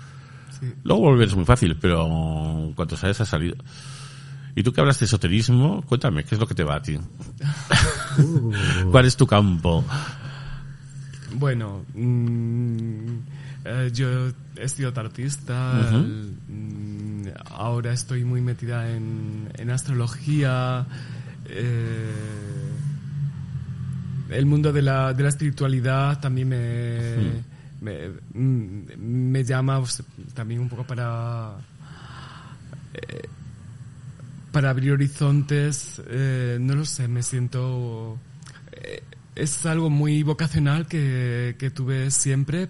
Luego 0.84 1.02
volver 1.02 1.28
es 1.28 1.36
muy 1.36 1.44
fácil, 1.44 1.76
pero 1.80 2.06
en 2.06 2.72
cuanto 2.74 2.96
sales, 2.96 3.20
has 3.20 3.28
salido. 3.28 3.56
Y 4.54 4.62
tú 4.62 4.72
que 4.72 4.80
hablas 4.80 4.98
de 4.98 5.06
esoterismo, 5.06 5.82
cuéntame, 5.82 6.24
¿qué 6.24 6.34
es 6.34 6.40
lo 6.40 6.46
que 6.46 6.54
te 6.54 6.64
va 6.64 6.76
a 6.76 6.82
ti? 6.82 6.98
Uh. 8.18 8.52
¿Cuál 8.90 9.06
es 9.06 9.16
tu 9.16 9.26
campo? 9.26 9.84
Bueno, 11.34 11.84
mm, 11.94 13.08
eh, 13.64 13.90
yo 13.92 14.32
he 14.56 14.68
sido 14.68 14.92
artista, 14.96 15.80
Ujú. 15.86 15.98
mm, 16.48 17.22
ahora 17.50 17.92
estoy 17.92 18.24
muy 18.24 18.40
metida 18.40 18.90
en, 18.90 19.48
en 19.54 19.70
astrología, 19.70 20.86
eh, 21.46 22.10
el 24.30 24.46
mundo 24.46 24.72
de 24.72 24.82
la, 24.82 25.12
de 25.14 25.22
la 25.22 25.28
espiritualidad 25.28 26.20
también 26.20 26.48
me, 26.48 27.16
mm, 27.16 27.57
me 27.80 29.44
llama 29.44 29.78
pues, 29.80 30.02
también 30.34 30.60
un 30.60 30.68
poco 30.68 30.84
para... 30.84 31.56
eh, 32.94 33.28
para 34.52 34.70
abrir 34.70 34.92
horizontes, 34.92 36.00
eh, 36.08 36.58
no 36.60 36.74
lo 36.74 36.84
sé, 36.84 37.06
me 37.06 37.22
siento... 37.22 38.18
eh, 38.72 39.02
es 39.34 39.66
algo 39.66 39.90
muy 39.90 40.22
vocacional 40.24 40.86
que, 40.86 41.54
que 41.58 41.70
tuve 41.70 42.10
siempre 42.10 42.68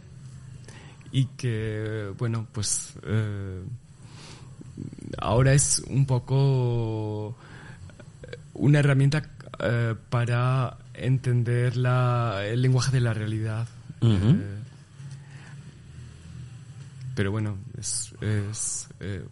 y 1.12 1.24
que, 1.24 2.12
bueno, 2.18 2.46
pues 2.52 2.92
ahora 5.16 5.54
es 5.54 5.82
un 5.88 6.04
poco 6.04 7.34
una 8.52 8.80
herramienta 8.80 9.22
para 10.10 10.76
entender 10.92 11.78
la, 11.78 12.42
el 12.44 12.60
lenguaje 12.60 12.92
de 12.92 13.00
la 13.00 13.14
realidad. 13.14 13.66
Pero 17.18 17.32
bueno, 17.32 17.58
es, 17.76 18.14
es 18.20 18.86
eh, 19.00 19.24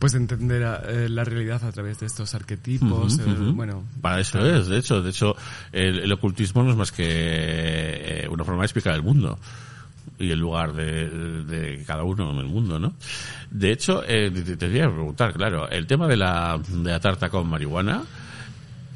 pues 0.00 0.14
entender 0.14 0.62
eh, 0.88 1.08
la 1.08 1.22
realidad 1.22 1.62
a 1.62 1.70
través 1.70 2.00
de 2.00 2.06
estos 2.06 2.34
arquetipos. 2.34 3.20
Bueno, 3.54 3.84
Para 4.00 4.18
eso 4.18 4.44
es, 4.44 4.66
de 4.66 4.78
hecho, 4.78 5.00
de 5.00 5.10
hecho, 5.10 5.36
el, 5.70 6.00
el 6.00 6.12
ocultismo 6.12 6.64
no 6.64 6.72
es 6.72 6.76
más 6.76 6.90
que 6.90 7.04
eh, 7.04 8.28
una 8.28 8.42
forma 8.42 8.62
de 8.62 8.66
explicar 8.66 8.94
el 8.96 9.04
mundo 9.04 9.38
y 10.18 10.32
el 10.32 10.40
lugar 10.40 10.72
de, 10.72 11.08
de 11.44 11.84
cada 11.86 12.02
uno 12.02 12.32
en 12.32 12.38
el 12.38 12.46
mundo, 12.46 12.80
¿no? 12.80 12.94
De 13.48 13.70
hecho, 13.70 14.02
eh, 14.08 14.32
te, 14.32 14.42
te 14.42 14.56
quería 14.56 14.90
preguntar, 14.90 15.34
claro, 15.34 15.68
el 15.70 15.86
tema 15.86 16.08
de 16.08 16.16
la, 16.16 16.60
de 16.68 16.90
la 16.90 16.98
tarta 16.98 17.28
con 17.28 17.48
marihuana, 17.48 18.02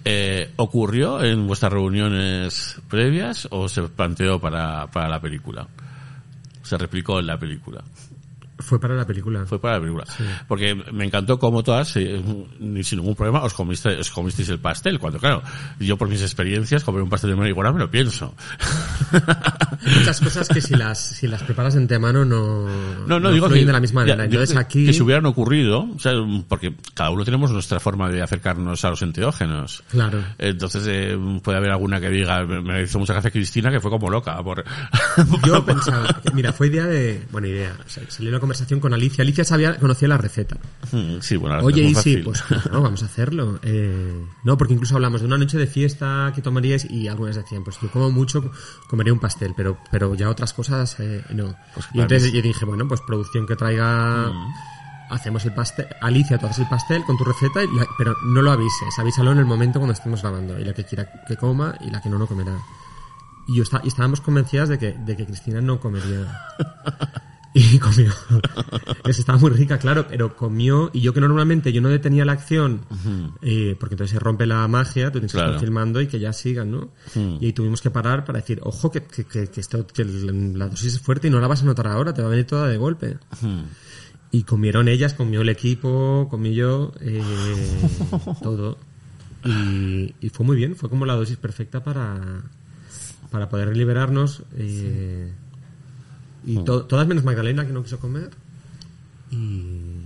eh, 0.04 0.50
¿ocurrió 0.56 1.22
en 1.22 1.46
vuestras 1.46 1.72
reuniones 1.72 2.80
previas 2.88 3.46
o 3.52 3.68
se 3.68 3.82
planteó 3.82 4.40
para, 4.40 4.88
para 4.88 5.08
la 5.08 5.20
película? 5.20 5.68
Se 6.68 6.76
replicó 6.76 7.18
en 7.18 7.26
la 7.26 7.38
película. 7.38 7.82
Fue 8.58 8.80
para 8.80 8.94
la 8.94 9.06
película. 9.06 9.46
Fue 9.46 9.60
para 9.60 9.74
la 9.74 9.80
película. 9.80 10.04
Porque 10.46 10.74
me 10.74 11.04
encantó 11.04 11.38
como 11.38 11.62
todas, 11.62 11.96
eh, 11.96 12.22
ni 12.58 12.82
sin 12.82 12.98
ningún 12.98 13.14
problema, 13.14 13.42
os, 13.42 13.54
comiste, 13.54 13.96
os 13.96 14.10
comisteis 14.10 14.48
el 14.48 14.58
pastel. 14.58 14.98
Cuando, 14.98 15.18
claro, 15.18 15.42
yo 15.78 15.96
por 15.96 16.08
mis 16.08 16.22
experiencias, 16.22 16.82
comer 16.82 17.02
un 17.02 17.08
pastel 17.08 17.30
de 17.30 17.36
marihuana 17.36 17.72
me 17.72 17.78
lo 17.78 17.90
pienso. 17.90 18.34
Muchas 19.96 20.20
cosas 20.20 20.48
que 20.48 20.60
si 20.60 20.74
las, 20.74 20.98
si 20.98 21.28
las 21.28 21.42
preparas 21.42 21.76
en 21.76 21.88
mano 22.00 22.24
no, 22.24 22.66
No, 23.06 23.20
no, 23.20 23.30
digo 23.30 23.48
que, 23.48 23.64
de 23.64 23.72
la 23.72 23.80
misma 23.80 24.02
ya, 24.02 24.14
manera. 24.14 24.28
digo 24.28 24.42
Entonces 24.42 24.54
que, 24.54 24.60
aquí... 24.60 24.86
que 24.86 24.92
si 24.92 25.02
hubieran 25.02 25.26
ocurrido, 25.26 25.88
o 25.94 25.98
sea, 25.98 26.12
porque 26.48 26.74
cada 26.94 27.10
uno 27.10 27.24
tenemos 27.24 27.50
nuestra 27.50 27.80
forma 27.80 28.10
de 28.10 28.22
acercarnos 28.22 28.84
a 28.84 28.90
los 28.90 29.02
enteógenos. 29.02 29.82
Claro. 29.90 30.22
Entonces, 30.38 30.84
eh, 30.88 31.18
puede 31.42 31.58
haber 31.58 31.70
alguna 31.70 32.00
que 32.00 32.10
diga, 32.10 32.44
me, 32.44 32.82
hizo 32.82 32.98
mucha 32.98 33.12
gracia 33.12 33.30
Cristina, 33.30 33.70
que 33.70 33.80
fue 33.80 33.90
como 33.90 34.10
loca. 34.10 34.42
Por... 34.42 34.64
Yo 35.46 35.64
pensaba, 35.64 36.20
mira, 36.34 36.52
fue 36.52 36.66
idea 36.66 36.86
de, 36.86 37.24
buena 37.30 37.48
idea, 37.48 37.76
o 37.84 37.88
sea, 37.88 38.02
salió 38.08 38.32
la 38.32 38.40
conversación 38.48 38.80
con 38.80 38.94
Alicia. 38.94 39.22
Alicia 39.22 39.44
sabía, 39.44 39.76
conocía 39.78 40.08
la 40.08 40.16
receta. 40.16 40.56
Mm, 40.92 41.18
Sí, 41.20 41.36
bueno, 41.36 41.58
Oye, 41.62 41.82
y 41.82 41.94
sí, 41.94 42.16
pues 42.24 42.42
no, 42.72 42.80
vamos 42.82 43.02
a 43.02 43.06
hacerlo. 43.06 43.58
Eh, 43.62 44.24
no, 44.44 44.56
porque 44.56 44.72
incluso 44.74 44.94
hablamos 44.94 45.20
de 45.20 45.26
una 45.26 45.36
noche 45.36 45.58
de 45.58 45.66
fiesta 45.66 46.32
que 46.34 46.40
tomaríais 46.40 46.86
y 46.90 47.08
algunas 47.08 47.36
decían, 47.36 47.62
pues 47.62 47.78
yo 47.82 47.90
como 47.90 48.10
mucho 48.10 48.50
comería 48.88 49.12
un 49.12 49.18
pastel, 49.20 49.52
pero 49.56 49.78
pero 49.90 50.14
ya 50.14 50.30
otras 50.30 50.52
cosas 50.54 50.96
eh, 50.98 51.22
no. 51.30 51.54
Pues 51.74 51.86
y 51.88 51.92
claro. 51.92 52.02
entonces 52.04 52.32
yo 52.32 52.40
dije, 52.42 52.64
bueno, 52.64 52.88
pues 52.88 53.00
producción 53.02 53.46
que 53.46 53.54
traiga... 53.56 54.32
Hacemos 55.10 55.42
el 55.46 55.54
pastel. 55.54 55.86
Alicia, 56.02 56.36
tú 56.36 56.44
haces 56.46 56.58
el 56.58 56.68
pastel 56.68 57.02
con 57.04 57.16
tu 57.16 57.24
receta, 57.24 57.62
y 57.64 57.66
la- 57.74 57.86
pero 57.96 58.14
no 58.26 58.42
lo 58.42 58.50
avises. 58.52 58.98
Avísalo 58.98 59.32
en 59.32 59.38
el 59.38 59.46
momento 59.46 59.78
cuando 59.78 59.94
estemos 59.94 60.20
grabando. 60.20 60.58
Y 60.58 60.64
la 60.64 60.74
que 60.74 60.84
quiera 60.84 61.10
que 61.26 61.34
coma 61.36 61.74
y 61.80 61.90
la 61.90 62.02
que 62.02 62.10
no, 62.10 62.18
no 62.18 62.26
comerá. 62.26 62.58
Y, 63.46 63.56
yo 63.56 63.62
está- 63.62 63.80
y 63.84 63.88
estábamos 63.88 64.20
convencidas 64.20 64.68
de 64.68 64.78
que, 64.78 64.92
de 64.92 65.16
que 65.16 65.24
Cristina 65.24 65.62
no 65.62 65.80
comería. 65.80 66.26
Y 67.58 67.78
comió. 67.80 68.12
Eso 69.04 69.20
estaba 69.20 69.36
muy 69.38 69.50
rica, 69.50 69.78
claro, 69.78 70.06
pero 70.08 70.36
comió. 70.36 70.90
Y 70.92 71.00
yo 71.00 71.12
que 71.12 71.20
normalmente 71.20 71.72
yo 71.72 71.80
no 71.80 71.88
detenía 71.88 72.24
la 72.24 72.32
acción, 72.32 72.82
eh, 73.42 73.74
porque 73.80 73.94
entonces 73.94 74.14
se 74.14 74.20
rompe 74.20 74.46
la 74.46 74.66
magia, 74.68 75.06
tú 75.06 75.18
tienes 75.18 75.32
que 75.32 75.38
estar 75.38 75.58
filmando 75.58 76.00
y 76.00 76.06
que 76.06 76.20
ya 76.20 76.32
sigan, 76.32 76.70
¿no? 76.70 76.90
Y 77.40 77.46
ahí 77.46 77.52
tuvimos 77.52 77.80
que 77.82 77.90
parar 77.90 78.24
para 78.24 78.38
decir, 78.40 78.60
ojo, 78.62 78.92
que, 78.92 79.02
que, 79.02 79.24
que, 79.24 79.48
que 79.48 79.60
esto, 79.60 79.84
que 79.88 80.04
la 80.04 80.68
dosis 80.68 80.94
es 80.94 81.00
fuerte 81.00 81.26
y 81.26 81.30
no 81.30 81.40
la 81.40 81.48
vas 81.48 81.62
a 81.62 81.64
notar 81.64 81.88
ahora, 81.88 82.14
te 82.14 82.22
va 82.22 82.28
a 82.28 82.30
venir 82.30 82.46
toda 82.46 82.68
de 82.68 82.76
golpe. 82.76 83.18
Y 84.30 84.42
comieron 84.44 84.86
ellas, 84.86 85.14
comió 85.14 85.40
el 85.40 85.48
equipo, 85.48 86.28
comí 86.30 86.54
yo, 86.54 86.92
eh, 87.00 87.20
todo. 88.42 88.78
Y, 89.44 90.14
y 90.20 90.28
fue 90.28 90.46
muy 90.46 90.56
bien, 90.56 90.76
fue 90.76 90.88
como 90.90 91.06
la 91.06 91.14
dosis 91.14 91.38
perfecta 91.38 91.82
para, 91.82 92.42
para 93.30 93.48
poder 93.48 93.76
liberarnos. 93.76 94.42
eh, 94.56 95.32
y 96.44 96.56
to- 96.64 96.84
todas 96.84 97.06
menos 97.06 97.24
Magdalena, 97.24 97.66
que 97.66 97.72
no 97.72 97.82
quiso 97.82 97.98
comer. 97.98 98.30
Y 99.30 100.02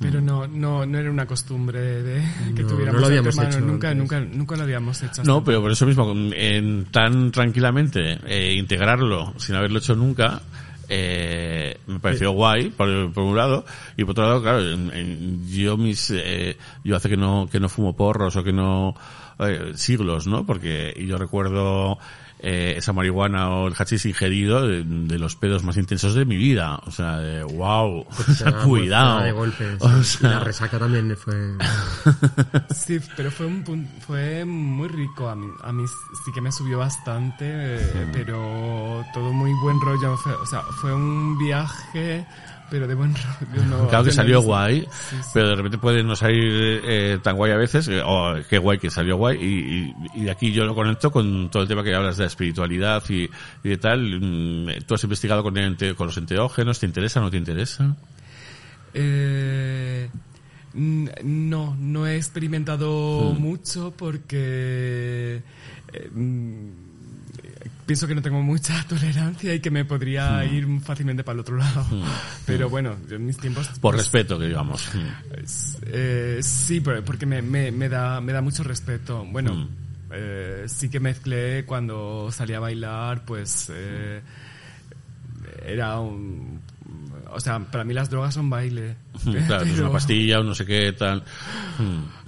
Pero 0.00 0.20
no, 0.20 0.46
no, 0.46 0.86
no 0.86 0.98
era 0.98 1.10
una 1.10 1.26
costumbre 1.26 1.80
de 1.80 2.22
que 2.56 2.62
No, 2.62 2.68
tuviéramos 2.68 2.94
no 2.94 3.00
lo 3.00 3.06
habíamos 3.06 3.38
hecho 3.38 3.60
nunca, 3.60 3.90
antes. 3.90 3.96
nunca, 4.02 4.20
nunca 4.20 4.56
lo 4.56 4.62
habíamos 4.62 5.02
hecho. 5.02 5.22
No, 5.24 5.42
pero 5.44 5.60
por 5.60 5.70
eso 5.70 5.86
mismo, 5.86 6.10
en, 6.12 6.86
tan 6.90 7.30
tranquilamente, 7.30 8.18
eh, 8.26 8.54
integrarlo 8.54 9.34
sin 9.38 9.54
haberlo 9.56 9.78
hecho 9.78 9.94
nunca, 9.96 10.40
eh, 10.88 11.78
me 11.86 11.98
pareció 12.00 12.30
guay, 12.32 12.70
por, 12.70 13.12
por 13.12 13.24
un 13.24 13.36
lado, 13.36 13.64
y 13.96 14.02
por 14.04 14.12
otro 14.12 14.24
lado, 14.26 14.42
claro, 14.42 14.60
en- 14.70 14.90
en- 14.92 15.48
yo 15.48 15.76
mis, 15.76 16.10
eh, 16.14 16.56
yo 16.84 16.96
hace 16.96 17.08
que 17.08 17.16
no, 17.16 17.48
que 17.50 17.60
no 17.60 17.68
fumo 17.68 17.94
porros 17.96 18.36
o 18.36 18.42
que 18.44 18.52
no, 18.52 18.94
eh, 19.40 19.72
siglos, 19.74 20.26
¿no? 20.26 20.46
Porque 20.46 20.94
y 20.96 21.06
yo 21.06 21.18
recuerdo, 21.18 21.98
eh, 22.40 22.74
esa 22.76 22.92
marihuana 22.92 23.50
o 23.50 23.68
el 23.68 23.74
hachís 23.74 24.06
ingerido 24.06 24.66
de, 24.66 24.84
de 24.84 25.18
los 25.18 25.34
pedos 25.36 25.64
más 25.64 25.76
intensos 25.76 26.14
de 26.14 26.24
mi 26.24 26.36
vida. 26.36 26.80
O 26.86 26.90
sea, 26.90 27.18
de 27.18 27.42
wow, 27.44 28.06
da 28.44 28.52
cuidado. 28.62 29.20
de 29.22 29.32
golpe. 29.32 29.76
O 29.80 29.88
sí. 29.88 30.00
Y 30.00 30.04
sea, 30.20 30.30
la 30.30 30.40
resaca 30.40 30.78
también 30.78 31.16
fue. 31.16 31.34
Sí, 32.74 32.98
pero 33.16 33.30
fue 33.30 33.46
un 33.46 33.64
pun- 33.64 33.88
fue 34.06 34.44
muy 34.44 34.88
rico 34.88 35.28
a 35.28 35.34
mí, 35.36 35.46
a 35.62 35.72
mí 35.72 35.84
sí 36.24 36.32
que 36.32 36.40
me 36.40 36.50
subió 36.52 36.78
bastante, 36.78 37.78
pero 38.12 39.04
todo 39.12 39.32
muy 39.32 39.52
buen 39.62 39.80
rollo, 39.80 40.16
fue- 40.16 40.34
o 40.34 40.46
sea, 40.46 40.62
fue 40.80 40.94
un 40.94 41.36
viaje, 41.38 42.26
pero 42.70 42.86
de 42.86 42.94
buen 42.94 43.14
rollo. 43.14 43.64
No, 43.64 43.88
Claro 43.88 44.04
que 44.04 44.12
salió 44.12 44.40
guay, 44.42 44.82
Sí, 44.82 45.16
sí. 45.22 45.30
pero 45.34 45.48
de 45.48 45.56
repente 45.56 45.78
puede 45.78 46.02
no 46.02 46.14
salir 46.16 46.80
eh, 46.84 47.18
tan 47.22 47.36
guay 47.36 47.52
a 47.52 47.56
veces, 47.56 47.88
eh, 47.88 48.02
o 48.04 48.34
qué 48.48 48.58
guay 48.58 48.78
que 48.78 48.90
salió 48.90 49.16
guay, 49.16 49.38
y, 49.40 49.94
y- 50.22 50.28
aquí 50.28 50.52
yo 50.52 50.64
lo 50.64 50.74
conecto 50.74 51.10
con 51.10 51.50
todo 51.50 51.62
el 51.62 51.68
tema 51.68 51.82
que 51.82 51.94
hablas 51.94 52.16
de 52.16 52.24
la 52.24 52.28
espiritualidad 52.28 53.02
y, 53.08 53.28
y 53.64 53.68
de 53.68 53.76
tal. 53.78 54.20
Mm, 54.20 54.84
¿Tú 54.86 54.94
has 54.94 55.02
investigado 55.04 55.42
con, 55.42 55.56
el 55.56 55.76
con 55.96 56.06
los 56.08 56.16
enteógenos? 56.18 56.78
¿Te 56.80 56.86
interesa 56.86 57.20
o 57.20 57.22
no 57.24 57.30
te 57.30 57.36
interesa? 57.38 57.96
Eh, 58.94 60.08
no, 60.74 61.76
no 61.78 62.06
he 62.06 62.16
experimentado 62.16 63.32
Hmm. 63.34 63.40
mucho 63.40 63.92
porque 63.96 65.42
eh, 65.92 66.10
mm, 66.12 66.68
pienso 67.88 68.06
que 68.06 68.14
no 68.14 68.20
tengo 68.22 68.40
mucha 68.42 68.84
tolerancia 68.88 69.52
y 69.54 69.60
que 69.60 69.70
me 69.72 69.84
podría 69.84 70.42
Hmm. 70.44 70.54
ir 70.54 70.80
fácilmente 70.82 71.24
para 71.24 71.34
el 71.34 71.40
otro 71.40 71.56
lado. 71.56 71.84
Pero 72.46 72.68
bueno, 72.68 72.96
yo 73.08 73.16
en 73.16 73.26
mis 73.26 73.38
tiempos... 73.38 73.66
Por 73.80 73.94
pues, 73.94 73.96
respeto, 73.96 74.38
que 74.38 74.46
digamos. 74.46 74.88
Mm. 74.94 75.00
eh, 75.86 76.38
sí, 76.42 76.80
pero- 76.80 77.02
porque 77.04 77.24
me, 77.26 77.40
me, 77.42 77.72
me 77.72 77.88
da, 77.88 78.20
me 78.20 78.32
da 78.32 78.40
mucho 78.42 78.62
respeto. 78.62 79.24
Bueno, 79.30 79.54
Mm. 79.54 79.68
eh, 80.12 80.64
sí 80.66 80.88
que 80.90 81.00
mezclé 81.00 81.64
cuando 81.64 82.30
salí 82.30 82.52
a 82.54 82.60
bailar, 82.60 83.24
pues 83.24 83.70
eh, 83.74 84.20
era 85.66 85.98
un... 86.00 86.60
O 87.30 87.40
sea, 87.40 87.58
para 87.58 87.84
mí 87.84 87.92
las 87.94 88.08
drogas 88.10 88.34
son 88.34 88.48
baile. 88.50 88.96
Claro, 89.46 89.64
es 89.64 89.78
una 89.78 89.90
pastilla, 89.92 90.40
un 90.40 90.46
no 90.48 90.54
sé 90.54 90.64
qué, 90.66 90.92
tal. 90.92 91.24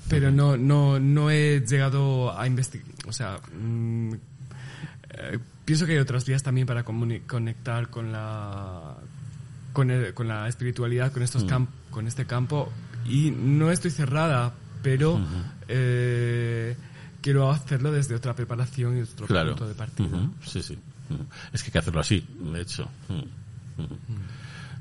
Pero 0.09 0.31
no, 0.31 0.57
no, 0.57 0.99
no 0.99 1.31
he 1.31 1.61
llegado 1.67 2.37
a 2.39 2.47
investigar. 2.47 2.87
O 3.07 3.13
sea, 3.13 3.39
mm, 3.59 4.13
eh, 5.21 5.39
pienso 5.65 5.87
que 5.87 5.93
hay 5.93 5.99
otros 5.99 6.25
días 6.25 6.43
también 6.43 6.67
para 6.67 6.83
conectar 6.85 7.89
con 7.91 8.13
la, 8.13 8.97
con, 9.73 9.91
el- 9.91 10.15
con 10.15 10.29
la 10.29 10.49
espiritualidad, 10.49 11.13
con, 11.13 11.23
estos 11.23 11.45
camp- 11.45 11.71
con 11.91 12.07
este 12.07 12.25
campo. 12.27 12.73
Y 13.07 13.31
no 13.31 13.71
estoy 13.71 13.91
cerrada, 13.91 14.53
pero 14.83 15.21
eh, 15.69 16.77
quiero 17.23 17.51
hacerlo 17.51 17.93
desde 17.93 18.15
otra 18.15 18.35
preparación 18.35 18.99
y 18.99 19.03
otro 19.03 19.27
Claro. 19.27 19.51
punto 19.51 19.69
de 19.69 19.75
partida. 19.75 20.09
Sí, 20.45 20.63
sí. 20.63 20.79
Es 21.53 21.63
que 21.63 21.69
hay 21.69 21.73
que 21.73 21.79
hacerlo 21.79 22.01
así, 22.01 22.25
de 22.53 22.61
hecho. 22.61 22.89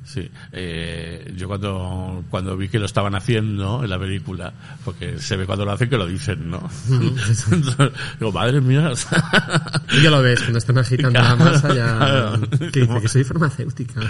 Sí, 0.09 0.27
eh, 0.53 1.31
yo 1.37 1.47
cuando, 1.47 2.23
cuando 2.31 2.57
vi 2.57 2.67
que 2.67 2.79
lo 2.79 2.87
estaban 2.87 3.13
haciendo 3.13 3.83
en 3.83 3.91
la 3.91 3.99
película, 3.99 4.51
porque 4.83 5.19
se 5.19 5.37
ve 5.37 5.45
cuando 5.45 5.65
lo 5.65 5.71
hacen 5.71 5.87
que 5.87 5.97
lo 5.99 6.07
dicen, 6.07 6.49
¿no? 6.49 6.67
Entonces, 6.89 7.91
digo, 8.19 8.31
madre 8.31 8.59
mía. 8.59 8.91
Y 9.95 10.01
ya 10.01 10.09
lo 10.09 10.23
ves, 10.23 10.39
cuando 10.39 10.57
están 10.57 10.79
agitando 10.79 11.21
la 11.21 11.35
masa 11.35 11.75
ya... 11.75 11.95
Claro. 11.95 12.41
Que 12.71 12.79
dice 12.81 13.01
que 13.01 13.07
soy 13.07 13.23
farmacéutica. 13.23 14.01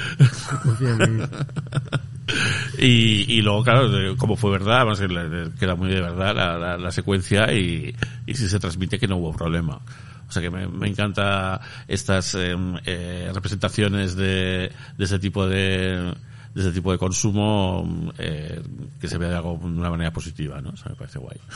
Y, 2.77 3.26
y 3.27 3.41
luego, 3.41 3.63
claro, 3.63 4.15
como 4.17 4.35
fue 4.38 4.51
verdad, 4.51 4.85
vamos 4.85 4.99
a 4.99 5.03
decir, 5.03 5.15
la- 5.17 5.49
que 5.57 5.65
era 5.65 5.76
muy 5.76 5.89
de 5.89 5.99
verdad 6.01 6.34
la, 6.35 6.57
la, 6.57 6.77
la 6.77 6.91
secuencia 6.91 7.51
y, 7.53 7.93
y 8.26 8.35
sí 8.35 8.47
se 8.47 8.59
transmite 8.59 8.99
que 8.99 9.07
no 9.07 9.17
hubo 9.17 9.34
problema. 9.35 9.81
O 10.30 10.31
sea 10.31 10.41
que 10.41 10.51
me, 10.51 10.68
me 10.68 10.88
encanta 10.88 11.60
estas 11.88 12.35
em, 12.35 12.77
eh, 12.85 13.31
representaciones 13.34 14.15
de, 14.15 14.72
de 14.97 15.03
ese 15.03 15.18
tipo 15.18 15.47
de 15.47 16.14
de 16.53 16.61
ese 16.61 16.72
tipo 16.72 16.91
de 16.91 16.97
consumo 16.97 18.11
eh, 18.18 18.61
que 18.99 19.07
se 19.07 19.18
vea 19.18 19.30
de, 19.30 19.35
algo, 19.35 19.60
de 19.61 19.68
una 19.68 19.89
manera 19.89 20.11
positiva, 20.11 20.60
¿no? 20.61 20.72
O 20.72 20.77
sea, 20.77 20.89
me 20.89 20.95
parece 20.95 21.19
guay. 21.19 21.38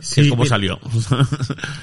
Sí, 0.00 0.20
es 0.20 0.28
como 0.28 0.44
mira, 0.44 0.50
salió. 0.50 0.78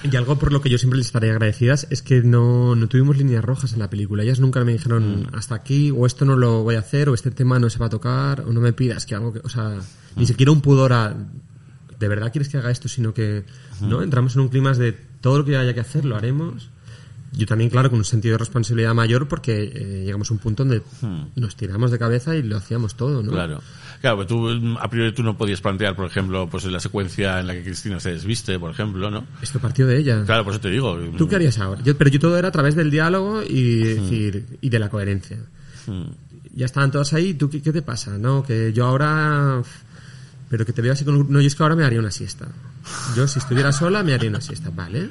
Y 0.09 0.15
algo 0.15 0.39
por 0.39 0.53
lo 0.53 0.61
que 0.61 0.69
yo 0.69 0.77
siempre 0.77 0.97
les 0.97 1.07
estaré 1.07 1.29
agradecidas 1.29 1.87
es 1.89 2.01
que 2.01 2.21
no, 2.21 2.73
no 2.73 2.87
tuvimos 2.87 3.17
líneas 3.17 3.43
rojas 3.43 3.73
en 3.73 3.79
la 3.79 3.89
película. 3.89 4.23
Ellas 4.23 4.39
nunca 4.39 4.63
me 4.63 4.71
dijeron 4.71 5.27
hasta 5.33 5.55
aquí, 5.55 5.91
o 5.91 6.05
esto 6.05 6.23
no 6.23 6.37
lo 6.37 6.63
voy 6.63 6.75
a 6.75 6.79
hacer, 6.79 7.09
o 7.09 7.13
este 7.13 7.31
tema 7.31 7.59
no 7.59 7.69
se 7.69 7.79
va 7.79 7.87
a 7.87 7.89
tocar, 7.89 8.41
o 8.41 8.53
no 8.53 8.61
me 8.61 8.71
pidas 8.71 9.05
que 9.05 9.13
algo 9.13 9.33
que, 9.33 9.39
o 9.43 9.49
sea, 9.49 9.77
ni 10.15 10.25
siquiera 10.25 10.53
un 10.53 10.61
pudor 10.61 10.93
a, 10.93 11.17
¿de 11.99 12.07
verdad 12.07 12.31
quieres 12.31 12.47
que 12.47 12.57
haga 12.57 12.71
esto? 12.71 12.87
Sino 12.87 13.13
que, 13.13 13.43
¿no? 13.81 14.01
Entramos 14.01 14.35
en 14.35 14.41
un 14.43 14.47
clima 14.47 14.71
de 14.71 14.97
todo 15.21 15.39
lo 15.39 15.45
que 15.45 15.57
haya 15.57 15.73
que 15.73 15.79
hacer, 15.79 16.05
lo 16.05 16.15
haremos. 16.15 16.69
Yo 17.33 17.45
también, 17.45 17.69
claro, 17.69 17.89
con 17.89 17.99
un 17.99 18.05
sentido 18.05 18.33
de 18.33 18.37
responsabilidad 18.39 18.93
mayor 18.95 19.27
porque 19.27 19.63
eh, 19.73 20.03
llegamos 20.05 20.31
a 20.31 20.33
un 20.33 20.39
punto 20.39 20.63
donde 20.63 20.81
nos 21.35 21.55
tiramos 21.55 21.91
de 21.91 21.99
cabeza 21.99 22.35
y 22.35 22.41
lo 22.41 22.57
hacíamos 22.57 22.95
todo, 22.95 23.21
¿no? 23.21 23.31
Claro. 23.31 23.61
Claro, 24.01 24.17
pero 24.17 24.27
tú, 24.27 24.77
a 24.79 24.89
priori 24.89 25.11
tú 25.13 25.23
no 25.23 25.37
podías 25.37 25.59
plantear, 25.59 25.95
por 25.95 26.05
ejemplo, 26.05 26.47
pues 26.49 26.63
la 26.65 26.79
secuencia 26.79 27.39
en 27.39 27.47
la 27.47 27.53
que 27.53 27.63
Cristina 27.63 27.99
se 27.99 28.11
desviste, 28.11 28.57
por 28.59 28.71
ejemplo, 28.71 29.11
¿no? 29.11 29.25
Esto 29.41 29.59
partió 29.59 29.85
de 29.87 29.97
ella. 29.97 30.23
Claro, 30.25 30.43
por 30.45 30.53
eso 30.53 30.61
te 30.61 30.69
digo. 30.69 30.97
¿Tú 31.17 31.27
qué 31.27 31.35
harías 31.35 31.57
ahora? 31.59 31.81
Yo- 31.83 31.97
pero 31.97 32.09
yo 32.09 32.19
todo 32.19 32.37
era 32.37 32.47
a 32.47 32.51
través 32.51 32.75
del 32.75 32.89
diálogo 32.91 33.41
y, 33.43 33.75
decir, 33.83 34.45
y 34.61 34.69
de 34.69 34.79
la 34.79 34.89
coherencia. 34.89 35.37
Ya 36.55 36.65
estaban 36.65 36.91
todos 36.91 37.13
ahí, 37.13 37.33
¿tú 37.33 37.49
qué, 37.49 37.61
qué 37.61 37.71
te 37.71 37.81
pasa? 37.81 38.17
No, 38.17 38.43
que 38.43 38.71
yo 38.73 38.85
ahora... 38.85 39.61
Pero 40.49 40.65
que 40.65 40.73
te 40.73 40.81
veo 40.81 40.93
así 40.93 41.03
con... 41.05 41.15
un- 41.15 41.31
No, 41.31 41.41
yo 41.41 41.47
es 41.47 41.55
que 41.55 41.63
ahora 41.63 41.75
me 41.75 41.83
haría 41.83 41.99
una 41.99 42.11
siesta. 42.11 42.47
Yo 43.15 43.27
si 43.27 43.39
estuviera 43.39 43.71
sola 43.71 44.03
me 44.03 44.13
haría 44.13 44.29
una 44.29 44.41
siesta, 44.41 44.69
¿vale? 44.69 45.09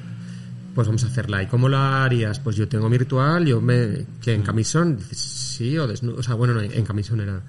Pues 0.75 0.87
vamos 0.89 1.05
a 1.05 1.07
hacerla. 1.09 1.43
¿Y 1.43 1.47
cómo 1.47 1.69
la 1.69 2.05
harías? 2.05 2.39
Pues 2.41 2.57
yo 2.57 2.69
tengo 2.69 2.89
mi 2.89 2.99
ritual, 2.99 3.47
yo 3.47 3.61
me... 3.61 4.07
que 4.23 4.35
en 4.35 4.43
camisón? 4.43 4.97
Dices, 4.99 5.19
Sí, 5.19 5.77
o 5.79 5.87
desnudo. 5.87 6.17
O 6.19 6.23
sea, 6.23 6.35
bueno, 6.35 6.53
no, 6.55 6.61
en 6.63 6.85
camisón 6.85 7.21
era. 7.21 7.41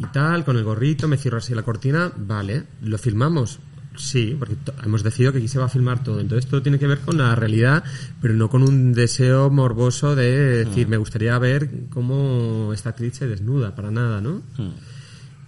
Y 0.00 0.04
tal, 0.12 0.44
con 0.44 0.56
el 0.56 0.64
gorrito, 0.64 1.08
me 1.08 1.16
cierro 1.16 1.38
así 1.38 1.54
la 1.54 1.62
cortina, 1.62 2.12
vale. 2.16 2.64
¿Lo 2.82 2.98
filmamos? 2.98 3.60
Sí, 3.96 4.36
porque 4.38 4.56
hemos 4.84 5.02
decidido 5.02 5.32
que 5.32 5.38
aquí 5.38 5.48
se 5.48 5.58
va 5.58 5.66
a 5.66 5.68
filmar 5.68 6.02
todo. 6.04 6.20
Entonces 6.20 6.48
todo 6.50 6.60
tiene 6.62 6.78
que 6.78 6.86
ver 6.86 6.98
con 7.00 7.18
la 7.18 7.34
realidad, 7.34 7.82
pero 8.20 8.34
no 8.34 8.48
con 8.50 8.62
un 8.62 8.92
deseo 8.92 9.48
morboso 9.50 10.14
de 10.14 10.64
decir, 10.64 10.86
me 10.88 10.96
gustaría 10.96 11.36
ver 11.38 11.70
cómo 11.90 12.72
esta 12.74 12.90
actriz 12.90 13.14
se 13.16 13.26
desnuda, 13.26 13.74
para 13.74 13.90
nada, 13.90 14.20
¿no? 14.20 14.42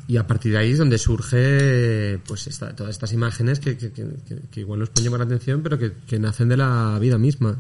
Y 0.09 0.17
a 0.17 0.27
partir 0.27 0.53
de 0.53 0.59
ahí 0.59 0.73
es 0.73 0.79
donde 0.79 0.99
surge 0.99 2.19
pues 2.27 2.47
esta- 2.47 2.75
todas 2.75 2.91
estas 2.95 3.13
imágenes 3.13 3.61
que, 3.61 3.77
que, 3.77 3.93
que- 3.93 4.09
que- 4.51 4.61
igual 4.61 4.81
nos 4.81 4.91
pueden 4.91 5.05
llamar 5.05 5.21
la 5.21 5.27
atención, 5.27 5.63
pero 5.63 5.79
que, 5.79 5.93
que 6.07 6.19
nacen 6.19 6.49
de 6.49 6.57
la 6.57 6.99
vida 7.01 7.19
misma. 7.19 7.57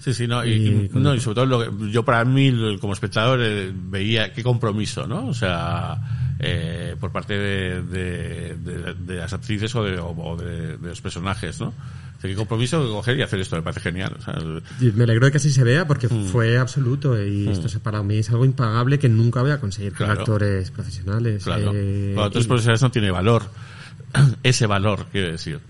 Sí, 0.00 0.14
sí, 0.14 0.26
no, 0.26 0.44
y, 0.46 0.88
con 0.88 1.02
no, 1.02 1.14
y 1.14 1.20
sobre 1.20 1.34
todo 1.34 1.46
lo 1.46 1.60
que- 1.78 1.90
yo 1.90 2.02
para 2.04 2.24
mí 2.24 2.78
como 2.80 2.94
espectador 2.94 3.38
eh, 3.42 3.70
veía 3.74 4.32
qué 4.32 4.42
compromiso, 4.42 5.06
¿no? 5.06 5.26
O 5.26 5.34
sea, 5.34 5.98
eh, 6.38 6.96
por 6.98 7.12
parte 7.12 7.36
de, 7.36 7.82
de, 7.82 8.54
de- 8.56 8.94
de 8.94 9.14
las 9.16 9.32
actrices 9.34 9.74
o 9.74 9.84
de, 9.84 9.98
o- 9.98 10.36
de, 10.36 10.78
los 10.80 11.00
personajes, 11.02 11.60
¿no? 11.60 11.66
O 11.68 12.20
sea, 12.20 12.30
qué 12.30 12.34
compromiso 12.36 12.82
de 12.82 12.90
coger 12.90 13.18
y 13.18 13.22
hacer 13.22 13.40
esto, 13.40 13.56
me 13.56 13.62
parece 13.62 13.80
genial. 13.80 14.16
O 14.18 14.22
sea, 14.22 14.34
el- 14.34 14.62
Y 14.80 14.90
me 14.92 15.04
alegro 15.04 15.26
de 15.26 15.32
que 15.32 15.36
así 15.38 15.50
se 15.50 15.64
vea 15.64 15.86
porque 15.86 16.08
Mm. 16.08 16.24
fue 16.28 16.56
absoluto 16.58 17.22
y 17.22 17.48
esto 17.48 17.68
se- 17.68 17.80
para 17.80 18.02
mí 18.02 18.16
es 18.18 18.30
algo 18.30 18.46
impagable 18.46 18.98
que 18.98 19.10
nunca 19.10 19.42
voy 19.42 19.50
a 19.50 19.60
conseguir 19.60 19.92
con 19.92 20.06
Claro. 20.06 20.20
actores 20.20 20.70
profesionales. 20.70 21.44
claro, 21.44 21.72
Eh, 21.74 22.12
para 22.14 22.28
otros 22.28 22.44
y- 22.44 22.48
profesionales 22.48 22.80
no 22.80 22.90
tiene 22.90 23.10
valor. 23.10 23.42
Ese 24.42 24.66
valor, 24.66 25.06
quiero 25.12 25.30
decir. 25.30 25.60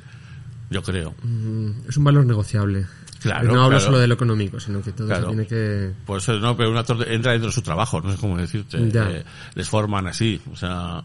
Yo 0.70 0.82
creo. 0.84 1.14
Mm, 1.24 1.88
es 1.88 1.96
un 1.96 2.04
valor 2.04 2.24
negociable. 2.24 2.86
Claro, 3.20 3.48
no 3.52 3.64
hablo 3.64 3.68
claro. 3.76 3.80
solo 3.84 3.98
de 3.98 4.06
lo 4.06 4.14
económico, 4.14 4.58
sino 4.58 4.80
que 4.82 4.92
todo 4.92 5.06
Claro. 5.06 5.22
se 5.24 5.28
tiene 5.28 5.46
que... 5.46 5.92
Por 6.06 6.18
eso 6.18 6.38
no, 6.38 6.56
pero 6.56 6.70
un 6.70 6.76
actor 6.78 6.96
entra 7.08 7.32
dentro 7.32 7.48
de 7.48 7.54
su 7.54 7.60
trabajo, 7.62 8.00
no 8.00 8.10
sé 8.12 8.18
cómo 8.18 8.36
decirte. 8.38 8.78
Eh, 8.80 9.24
les 9.54 9.68
forman 9.68 10.06
así, 10.06 10.40
o 10.50 10.56
sea, 10.56 11.02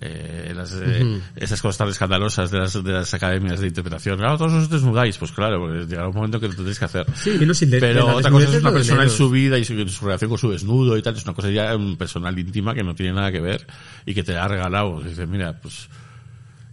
eh, 0.00 0.52
las, 0.54 0.72
eh, 0.80 1.20
esas 1.34 1.60
cosas 1.60 1.78
tan 1.78 1.88
escandalosas 1.88 2.50
de 2.50 2.58
las, 2.58 2.72
de 2.84 2.92
las 2.92 3.12
academias 3.14 3.58
de 3.58 3.66
interpretación. 3.66 4.16
Claro, 4.18 4.38
todos 4.38 4.52
os 4.52 4.70
desnudáis, 4.70 5.18
pues 5.18 5.32
claro, 5.32 5.58
porque 5.58 5.86
llegará 5.86 6.06
un 6.08 6.14
momento 6.14 6.38
que 6.38 6.46
lo 6.48 6.54
tendréis 6.54 6.78
que 6.78 6.84
hacer. 6.84 7.06
Sí, 7.16 7.30
y 7.40 7.44
no, 7.46 7.52
pero 7.80 8.14
otra 8.16 8.30
cosa 8.30 8.48
es 8.48 8.60
una 8.60 8.72
persona 8.72 9.02
en 9.02 9.10
su 9.10 9.28
vida 9.28 9.58
y 9.58 9.64
su, 9.64 9.88
su 9.88 10.04
relación 10.04 10.28
con 10.28 10.38
su 10.38 10.50
desnudo 10.50 10.96
y 10.96 11.02
tal, 11.02 11.16
es 11.16 11.24
una 11.24 11.34
cosa 11.34 11.50
ya 11.50 11.76
mm, 11.76 11.96
personal 11.96 12.38
íntima 12.38 12.74
que 12.74 12.84
no 12.84 12.94
tiene 12.94 13.12
nada 13.14 13.32
que 13.32 13.40
ver 13.40 13.66
y 14.04 14.14
que 14.14 14.22
te 14.22 14.36
ha 14.36 14.46
regalado. 14.46 15.00
Dices, 15.00 15.26
mira, 15.28 15.58
pues... 15.60 15.88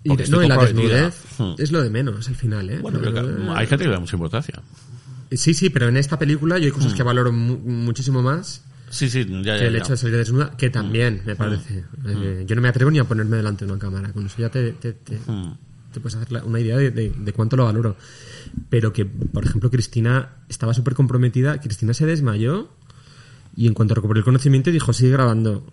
Y, 0.06 0.10
no, 0.10 0.44
y 0.44 0.48
la 0.50 0.58
desnudez 0.58 1.24
Hmm. 1.38 1.54
es 1.58 1.72
lo 1.72 1.82
de 1.82 1.90
menos 1.90 2.28
al 2.28 2.36
final, 2.36 2.70
¿eh? 2.70 2.80
Bueno, 2.80 3.00
pero 3.02 3.14
Pero, 3.14 3.36
claro, 3.36 3.56
hay 3.56 3.66
gente 3.68 3.84
que 3.86 3.90
le 3.90 3.96
da 3.96 4.00
mucha 4.00 4.16
importancia. 4.16 4.62
Sí, 5.36 5.54
sí, 5.54 5.70
pero 5.70 5.88
en 5.88 5.98
esta 5.98 6.18
película 6.20 6.58
yo 6.58 6.66
hay 6.66 6.72
cosas 6.72 6.94
que 6.94 7.04
valoro 7.04 7.32
mu- 7.32 7.58
muchísimo 7.60 8.22
más 8.22 8.64
Sí, 8.90 9.10
sí, 9.10 9.26
ya, 9.44 9.58
que 9.58 9.68
el 9.68 9.74
ya. 9.74 9.80
hecho 9.80 9.92
de 9.94 9.98
salir 9.98 10.18
desnuda, 10.18 10.56
que 10.56 10.70
también 10.70 11.22
me 11.26 11.36
parece. 11.36 11.84
Eh, 12.06 12.44
yo 12.48 12.56
no 12.56 12.62
me 12.62 12.68
atrevo 12.68 12.92
ni 12.92 13.00
a 13.00 13.06
ponerme 13.06 13.38
delante 13.38 13.66
de 13.66 13.72
una 13.72 13.80
cámara, 13.80 14.14
con 14.14 14.26
eso 14.28 14.36
ya 14.38 14.50
te, 14.50 14.72
te, 14.74 14.94
te, 14.94 15.18
Mm. 15.26 15.58
te 15.92 16.00
puedes 16.00 16.16
hacer 16.16 16.44
una 16.44 16.60
idea 16.60 16.78
de, 16.78 16.92
de- 16.92 17.10
de 17.18 17.34
cuánto 17.34 17.56
lo 17.58 17.66
valoro. 17.66 17.96
Pero 18.70 18.94
que, 18.94 19.06
por 19.06 19.44
ejemplo, 19.46 19.72
Cristina 19.72 20.30
estaba 20.48 20.74
súper 20.76 20.94
comprometida, 20.94 21.60
Cristina 21.60 21.94
se 21.96 22.06
desmayó 22.06 22.70
y 23.56 23.66
en 23.68 23.74
cuanto 23.74 23.96
recuperó 23.96 24.20
el 24.20 24.26
conocimiento 24.26 24.70
dijo, 24.72 24.94
sigue 24.94 25.12
grabando. 25.12 25.66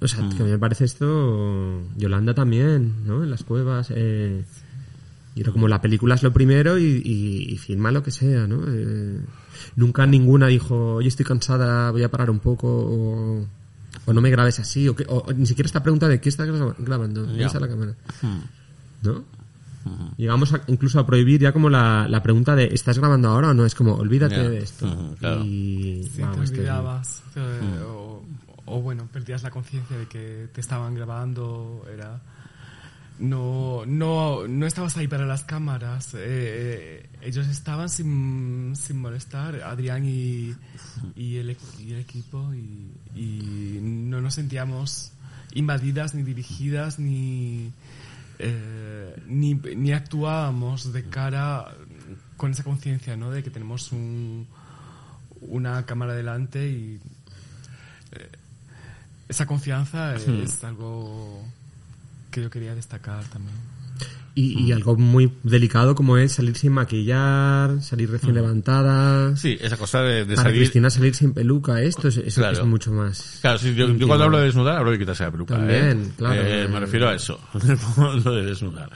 O 0.00 0.06
sea, 0.06 0.22
Mm. 0.22 0.36
que 0.36 0.42
a 0.42 0.44
mí 0.46 0.52
me 0.52 0.58
parece 0.58 0.84
esto... 0.84 1.82
Yolanda 1.96 2.32
también, 2.34 3.04
¿no? 3.04 3.24
En 3.24 3.30
las 3.30 3.42
cuevas. 3.42 3.88
Eh, 3.92 4.44
y 5.38 5.42
era 5.42 5.52
como 5.52 5.68
la 5.68 5.80
película 5.80 6.16
es 6.16 6.22
lo 6.24 6.32
primero 6.32 6.76
y, 6.78 7.00
y, 7.04 7.52
y 7.52 7.56
filma 7.58 7.92
lo 7.92 8.02
que 8.02 8.10
sea, 8.10 8.48
¿no? 8.48 8.60
Eh, 8.66 9.20
nunca 9.76 10.04
ninguna 10.04 10.48
dijo, 10.48 10.94
oye, 10.96 11.06
estoy 11.08 11.24
cansada, 11.24 11.92
voy 11.92 12.02
a 12.02 12.10
parar 12.10 12.28
un 12.30 12.40
poco, 12.40 12.66
o, 12.68 13.46
o 14.06 14.12
no 14.12 14.20
me 14.20 14.30
grabes 14.30 14.58
así, 14.58 14.88
o, 14.88 14.96
que- 14.96 15.04
o- 15.08 15.18
o 15.26 15.32
ni 15.32 15.46
siquiera 15.46 15.66
esta 15.66 15.82
pregunta 15.82 16.08
de 16.08 16.20
qué 16.20 16.28
estás 16.28 16.48
gra- 16.48 16.74
grabando, 16.78 17.22
¿dónde 17.22 17.38
Ya. 17.38 17.46
está 17.46 17.60
la 17.60 17.68
cámara? 17.68 17.94
Mm. 18.22 18.38
¿No? 19.06 19.24
Llegamos 20.16 20.52
a- 20.52 20.62
incluso 20.66 20.98
a 20.98 21.06
prohibir 21.06 21.40
ya 21.40 21.52
como 21.52 21.70
la, 21.70 22.06
la 22.10 22.22
pregunta 22.22 22.54
de 22.56 22.66
¿estás 22.74 22.98
grabando 22.98 23.28
ahora 23.28 23.50
o 23.50 23.54
no? 23.54 23.64
Es 23.64 23.74
como, 23.74 23.94
olvídate 23.94 24.36
de 24.48 24.58
esto. 24.58 24.86
Ujú, 24.86 25.14
claro. 25.16 25.42
Y 25.44 26.02
Si 26.12 26.20
vamos, 26.20 26.36
te 26.38 26.44
este- 26.44 26.58
olvidabas, 26.58 27.22
eh, 27.36 27.80
o, 27.88 28.22
o 28.66 28.82
bueno, 28.82 29.08
perdías 29.10 29.42
la 29.44 29.50
conciencia 29.50 29.96
de 29.96 30.06
que 30.06 30.48
te 30.52 30.60
estaban 30.60 30.94
grabando, 30.94 31.86
era... 31.94 32.20
No, 33.18 33.84
no, 33.84 34.46
no 34.46 34.66
estabas 34.66 34.96
ahí 34.96 35.08
para 35.08 35.26
las 35.26 35.42
cámaras, 35.42 36.14
eh, 36.14 36.18
eh, 36.20 37.08
ellos 37.22 37.48
estaban 37.48 37.88
sin, 37.88 38.74
sin 38.76 39.00
molestar, 39.00 39.56
Adrián 39.62 40.04
y, 40.04 40.54
y, 41.16 41.36
el, 41.38 41.50
equ- 41.56 41.80
y 41.80 41.92
el 41.94 41.98
equipo, 41.98 42.54
y, 42.54 42.92
y 43.16 43.78
no 43.82 44.20
nos 44.20 44.34
sentíamos 44.34 45.10
invadidas, 45.52 46.14
ni 46.14 46.22
dirigidas, 46.22 47.00
ni, 47.00 47.72
eh, 48.38 49.20
ni, 49.26 49.54
ni 49.54 49.90
actuábamos 49.92 50.92
de 50.92 51.02
cara 51.04 51.74
con 52.36 52.52
esa 52.52 52.62
conciencia, 52.62 53.16
¿no? 53.16 53.32
De 53.32 53.42
que 53.42 53.50
tenemos 53.50 53.90
un, 53.90 54.46
una 55.40 55.84
cámara 55.86 56.14
delante 56.14 56.68
y 56.68 57.00
eh, 58.12 58.28
esa 59.28 59.44
confianza 59.46 60.14
es 60.14 60.62
algo 60.62 61.44
que 62.38 62.44
yo 62.44 62.50
quería 62.50 62.74
destacar 62.74 63.24
también. 63.24 63.56
Y, 64.40 64.66
y 64.66 64.70
algo 64.72 64.96
muy 64.96 65.32
delicado 65.42 65.96
como 65.96 66.16
es 66.16 66.30
salir 66.32 66.54
sin 66.56 66.70
maquillar, 66.72 67.82
salir 67.82 68.08
recién 68.08 68.34
levantada. 68.34 69.36
Sí, 69.36 69.58
esa 69.60 69.76
cosa 69.76 70.02
de, 70.02 70.24
de 70.24 70.36
Para 70.36 70.50
salir... 70.50 70.60
Cristina 70.60 70.90
salir 70.90 71.14
sin 71.16 71.32
peluca, 71.34 71.82
esto 71.82 72.06
es, 72.06 72.18
eso 72.18 72.40
Claro. 72.40 72.58
es 72.60 72.64
mucho 72.64 72.92
más. 72.92 73.38
Claro, 73.40 73.58
sí, 73.58 73.74
yo, 73.74 73.88
yo 73.96 74.06
cuando 74.06 74.26
hablo 74.26 74.38
de 74.38 74.44
desnudar 74.44 74.76
hablo 74.76 74.92
de 74.92 74.98
quitarse 75.00 75.24
la 75.24 75.32
peluca. 75.32 75.56
También, 75.56 76.02
¿eh? 76.02 76.12
claro. 76.16 76.40
Eh, 76.40 76.68
me 76.70 76.78
refiero 76.80 77.08
a 77.08 77.14
eso, 77.16 77.40
lo 78.24 78.32
de 78.36 78.44
desnudar. 78.44 78.90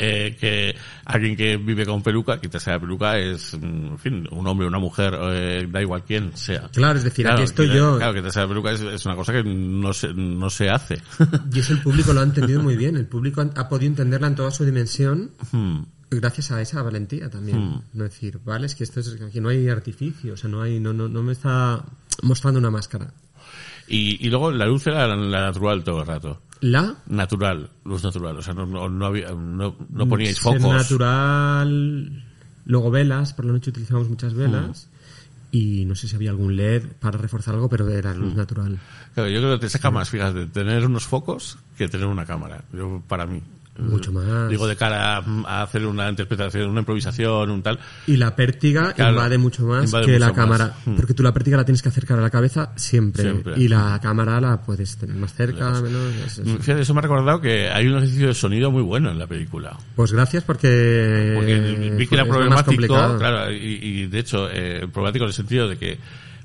Eh, 0.00 0.36
que 0.40 0.74
alguien 1.04 1.36
que 1.36 1.56
vive 1.58 1.86
con 1.86 2.02
peluca, 2.02 2.40
quitarse 2.40 2.70
la 2.70 2.80
peluca 2.80 3.18
es, 3.18 3.54
mm, 3.54 3.64
en 3.92 3.98
fin, 3.98 4.28
un 4.32 4.46
hombre, 4.48 4.66
una 4.66 4.78
mujer, 4.80 5.16
eh, 5.20 5.68
da 5.70 5.80
igual 5.80 6.02
quién 6.04 6.36
sea. 6.36 6.68
Claro, 6.72 6.98
es 6.98 7.04
decir, 7.04 7.28
aquí 7.28 7.42
estoy 7.42 7.68
yo. 7.68 7.98
Claro, 7.98 8.14
quitarse 8.14 8.40
la 8.40 8.48
peluca 8.48 8.72
es, 8.72 8.80
es 8.80 9.06
una 9.06 9.14
cosa 9.14 9.32
que 9.32 9.44
no 9.44 9.92
se, 9.92 10.12
no 10.12 10.50
se 10.50 10.68
hace. 10.70 11.00
Y 11.52 11.60
eso 11.60 11.72
el 11.72 11.82
público 11.82 12.12
lo 12.12 12.20
ha 12.20 12.24
entendido 12.24 12.60
muy 12.62 12.76
bien. 12.76 12.96
El 12.96 13.06
público 13.06 13.40
ha- 13.54 13.68
podido 13.68 13.88
entenderla 13.90 14.28
en 14.28 14.34
toda 14.34 14.50
su 14.50 14.64
dimensión 14.88 15.30
Hmm. 15.52 15.82
gracias 16.10 16.50
a 16.50 16.60
esa 16.62 16.82
valentía 16.82 17.28
también. 17.30 17.58
Hmm. 17.58 17.82
No 17.94 18.04
decir, 18.04 18.40
vale, 18.44 18.66
es 18.66 18.74
que 18.74 18.84
esto 18.84 19.00
es, 19.00 19.20
aquí 19.20 19.40
no 19.40 19.48
hay 19.50 19.68
artificio, 19.68 20.34
o 20.34 20.36
sea, 20.36 20.48
no 20.50 20.62
hay, 20.62 20.80
no, 20.80 20.92
no, 20.92 21.08
no 21.08 21.22
me 21.22 21.32
está 21.32 21.84
mostrando 22.22 22.58
una 22.60 22.70
máscara. 22.70 23.12
Y, 23.86 24.24
y 24.26 24.30
luego 24.30 24.50
la 24.50 24.66
luz 24.66 24.86
era 24.86 25.06
la, 25.06 25.16
la 25.16 25.40
natural 25.42 25.82
todo 25.84 26.00
el 26.02 26.06
rato. 26.06 26.42
La 26.60 26.96
Natural, 27.06 27.70
luz 27.84 28.02
natural. 28.02 28.36
O 28.36 28.42
sea, 28.42 28.52
no, 28.52 28.66
no, 28.66 28.88
no 28.88 29.06
había, 29.06 29.30
no, 29.30 29.76
no 29.90 30.08
poníais 30.08 30.40
focos. 30.40 30.60
natural, 30.62 32.24
luego 32.66 32.90
velas, 32.90 33.32
por 33.32 33.44
la 33.44 33.52
noche 33.52 33.70
utilizamos 33.70 34.08
muchas 34.08 34.34
velas. 34.34 34.88
Y 35.50 35.86
no 35.86 35.94
sé 35.94 36.08
si 36.08 36.14
había 36.16 36.28
algún 36.30 36.56
LED 36.56 36.82
para 37.00 37.16
reforzar 37.16 37.54
algo, 37.54 37.68
pero 37.70 37.88
era 37.88 38.12
Hmm. 38.12 38.18
luz 38.20 38.34
natural. 38.34 38.78
Claro, 39.14 39.30
yo 39.30 39.40
creo 39.40 39.54
que 39.54 39.60
te 39.66 39.70
saca 39.70 39.90
más, 39.90 40.10
fíjate, 40.10 40.46
tener 40.46 40.84
unos 40.84 41.06
focos 41.06 41.58
que 41.78 41.88
tener 41.88 42.06
una 42.06 42.26
cámara. 42.26 42.64
Yo, 42.72 43.02
para 43.08 43.24
mí. 43.24 43.40
Mucho 43.78 44.12
más. 44.12 44.48
Digo, 44.50 44.66
de 44.66 44.74
cara 44.76 45.18
a, 45.46 45.62
hacer 45.62 45.86
una 45.86 46.08
interpretación, 46.10 46.68
una 46.70 46.80
improvisación, 46.80 47.50
un 47.50 47.62
tal. 47.62 47.78
Y 48.06 48.16
la 48.16 48.34
pértiga 48.34 48.92
Claro, 48.92 49.12
invade 49.12 49.38
mucho 49.38 49.64
más 49.66 49.84
invade 49.84 50.06
que 50.06 50.12
mucho 50.12 50.20
la 50.20 50.26
más. 50.28 50.36
cámara. 50.36 50.74
Mm. 50.84 50.94
Porque 50.96 51.14
tú 51.14 51.22
la 51.22 51.32
pértiga 51.32 51.56
la 51.58 51.64
tienes 51.64 51.80
que 51.82 51.88
acercar 51.88 52.18
a 52.18 52.22
la 52.22 52.30
cabeza 52.30 52.72
siempre. 52.76 53.22
Siempre. 53.22 53.54
Y 53.56 53.68
la 53.68 53.98
cámara 54.02 54.40
la 54.40 54.60
puedes 54.60 54.96
tener 54.96 55.14
más 55.16 55.32
cerca, 55.34 55.70
menos. 55.80 56.14
es- 56.26 56.38
es- 56.38 56.58
Fíjate, 56.58 56.80
eso 56.82 56.92
me 56.94 56.98
ha 56.98 57.02
recordado 57.02 57.40
que 57.40 57.68
hay 57.70 57.86
un 57.86 57.96
ejercicio 57.98 58.26
de 58.28 58.34
sonido 58.34 58.70
muy 58.70 58.82
bueno 58.82 59.10
en 59.10 59.18
la 59.18 59.26
película. 59.26 59.76
Pues 59.94 60.12
gracias 60.12 60.42
porque. 60.44 61.32
Porque 61.36 61.92
vi 61.96 62.06
que 62.06 62.14
era 62.14 62.24
problemático, 62.24 63.16
claro, 63.18 63.52
y, 63.52 63.78
y 63.82 64.06
de 64.06 64.18
hecho, 64.18 64.48
eh, 64.50 64.88
problemático 64.92 65.24
en 65.24 65.28
el 65.28 65.34
sentido 65.34 65.68
de 65.68 65.76
que 65.78 65.98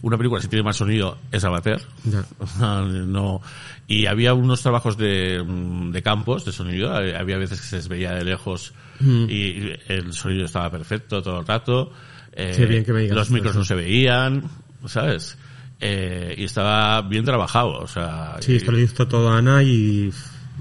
una 0.04 0.18
película 0.18 0.40
si 0.42 0.48
tiene 0.48 0.62
más 0.64 0.78
sonido 0.78 1.18
es 1.32 1.44
amateur. 1.44 1.82
Ya. 2.04 2.24
no, 2.84 3.42
y 3.88 4.06
había 4.06 4.34
unos 4.36 4.62
trabajos 4.62 4.96
de, 4.98 5.44
de 5.92 6.02
campos 6.04 6.46
de 6.46 6.52
sonido, 6.52 7.02
eh, 7.02 7.16
había 7.18 7.38
veces 7.38 7.60
que 7.60 7.66
se 7.68 7.76
les 7.78 7.88
veía 7.88 8.12
de 8.14 8.24
lejos 8.24 8.74
Mm. 9.00 9.26
y 9.28 9.72
el 9.88 10.14
sonido 10.14 10.46
estaba 10.46 10.70
perfecto 10.70 11.22
todo 11.24 11.40
el 11.40 11.48
rato. 11.48 11.92
eh, 12.32 12.54
Qué 12.56 12.68
bien 12.68 12.86
que 12.86 12.94
me 12.94 13.02
digas 13.02 13.18
los 13.18 13.32
micros 13.32 13.56
no 13.56 13.66
se 13.66 13.74
veían, 13.74 14.44
¿sabes? 14.86 15.36
Eh, 15.80 16.36
y 16.38 16.44
estaba 16.44 17.02
bien 17.02 17.26
trabajado, 17.26 17.80
o 17.80 17.88
sea... 17.88 18.36
Sí, 18.40 18.54
y- 18.54 18.56
esto 18.58 18.72
lo 18.72 18.80
hizo 18.80 19.08
todo 19.08 19.32
Ana 19.32 19.64
y 19.64 20.12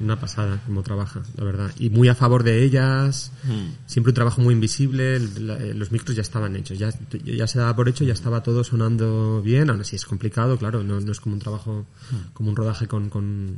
una 0.02 0.18
pasada 0.20 0.60
como 0.66 0.82
trabaja, 0.82 1.22
la 1.36 1.44
verdad. 1.44 1.70
Y 1.78 1.90
muy 1.90 2.08
a 2.08 2.14
favor 2.14 2.42
de 2.42 2.62
ellas, 2.64 3.32
Mm. 3.44 3.74
siempre 3.86 4.10
un 4.10 4.14
trabajo 4.14 4.40
muy 4.40 4.54
invisible, 4.54 5.18
la- 5.40 5.56
eh, 5.58 5.74
los 5.74 5.92
micros 5.92 6.14
ya 6.16 6.22
estaban 6.22 6.54
hechos, 6.56 6.78
ya, 6.78 6.90
ya 7.24 7.46
se 7.46 7.58
daba 7.58 7.74
por 7.76 7.88
hecho, 7.88 8.04
ya 8.04 8.12
estaba 8.12 8.42
todo 8.42 8.64
sonando 8.64 9.40
bien, 9.42 9.70
aún 9.70 9.80
así 9.80 9.96
es 9.96 10.04
complicado, 10.04 10.56
claro, 10.58 10.82
no, 10.82 11.00
no 11.00 11.12
es 11.12 11.20
como 11.20 11.34
un 11.34 11.40
trabajo, 11.40 11.86
como 12.34 12.50
un 12.50 12.56
rodaje 12.56 12.86
con, 12.88 13.08
con, 13.10 13.56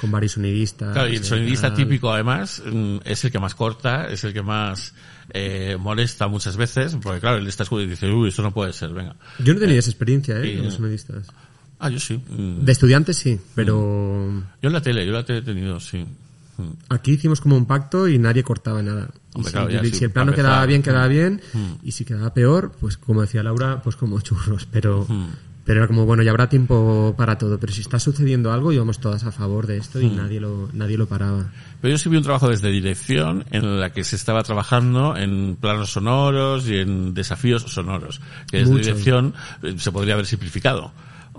con 0.00 0.10
varios 0.10 0.32
sonidistas. 0.32 0.92
Claro, 0.92 1.08
y 1.08 1.16
el 1.16 1.22
eh, 1.22 1.24
sonidista 1.24 1.72
típico 1.74 2.12
además 2.12 2.62
mm, 2.64 2.98
es 3.04 3.24
el 3.24 3.30
que 3.32 3.38
más 3.38 3.54
corta, 3.54 4.06
es 4.08 4.24
el 4.24 4.32
que 4.32 4.42
más 4.42 4.94
eh, 5.30 5.76
molesta 5.78 6.26
muchas 6.28 6.56
veces, 6.56 6.96
porque 7.02 7.20
claro, 7.20 7.38
él 7.38 7.46
está 7.46 7.62
escuchando 7.64 7.86
y 7.88 7.90
dice, 7.90 8.10
uy, 8.10 8.28
esto 8.30 8.42
no 8.42 8.52
puede 8.52 8.72
ser, 8.72 8.90
venga. 8.94 9.16
Yo 9.38 9.52
no 9.54 9.60
tenía 9.60 9.78
esa 9.78 9.90
experiencia, 9.90 10.38
¿eh? 10.40 10.48
y- 10.52 10.56
los 10.62 10.74
sonidistas. 10.74 11.26
Ah, 11.80 11.88
yo 11.90 12.00
sí. 12.00 12.14
mm. 12.28 12.64
De 12.64 12.72
estudiantes 12.72 13.16
sí, 13.16 13.38
pero 13.54 14.42
Yo 14.60 14.66
en 14.68 14.72
la 14.72 14.80
tele, 14.82 15.02
yo 15.04 15.10
en 15.10 15.14
la 15.14 15.24
tele 15.24 15.38
he 15.40 15.42
tenido, 15.42 15.78
sí. 15.80 16.04
Mm. 16.56 16.70
aquí 16.88 17.12
hicimos 17.12 17.40
como 17.40 17.56
un 17.56 17.66
pacto 17.66 18.08
y 18.08 18.18
nadie 18.18 18.42
cortaba 18.42 18.82
nada. 18.82 19.08
Y 19.34 19.36
Hombre, 19.38 19.50
si, 19.50 19.52
claro, 19.52 19.70
ya, 19.70 19.80
y 19.86 19.90
sí, 19.90 19.98
si 19.98 20.04
el 20.06 20.10
plano 20.10 20.32
quedaba 20.32 20.66
bien, 20.66 20.82
quedaba 20.82 21.06
bien, 21.06 21.40
Mm. 21.54 21.72
y 21.84 21.92
si 21.92 22.04
quedaba 22.04 22.34
peor, 22.34 22.72
pues 22.80 22.96
como 22.96 23.20
decía 23.22 23.42
Laura, 23.44 23.80
pues 23.82 23.94
como 23.96 24.20
churros, 24.22 24.66
pero 24.70 25.06
Mm. 25.08 25.26
Pero 25.64 25.80
era 25.80 25.86
como, 25.86 26.06
bueno, 26.06 26.22
ya 26.22 26.30
habrá 26.30 26.48
tiempo 26.48 27.14
para 27.18 27.36
todo, 27.36 27.60
pero 27.60 27.74
si 27.74 27.82
está 27.82 28.00
sucediendo 28.00 28.50
algo, 28.50 28.72
íbamos 28.72 29.00
todas 29.00 29.24
a 29.24 29.32
favor 29.32 29.66
de 29.66 29.76
esto 29.76 29.98
Mm. 29.98 30.02
y 30.02 30.08
nadie 30.08 30.40
lo, 30.40 30.70
nadie 30.72 30.96
lo 30.96 31.06
paraba. 31.06 31.44
Pero 31.82 31.92
yo 31.92 31.98
sí 31.98 32.08
vi 32.08 32.16
un 32.16 32.22
trabajo 32.22 32.48
desde 32.48 32.70
dirección 32.70 33.44
en 33.50 33.78
la 33.78 33.90
que 33.92 34.02
se 34.02 34.16
estaba 34.16 34.42
trabajando 34.44 35.14
en 35.14 35.56
planos 35.60 35.92
sonoros 35.92 36.66
y 36.70 36.76
en 36.78 37.12
desafíos 37.12 37.64
sonoros. 37.68 38.18
Que 38.50 38.60
desde 38.60 38.72
Mucho. 38.72 38.84
dirección 38.84 39.34
eh, 39.62 39.74
se 39.76 39.92
podría 39.92 40.14
haber 40.14 40.24
simplificado. 40.24 40.90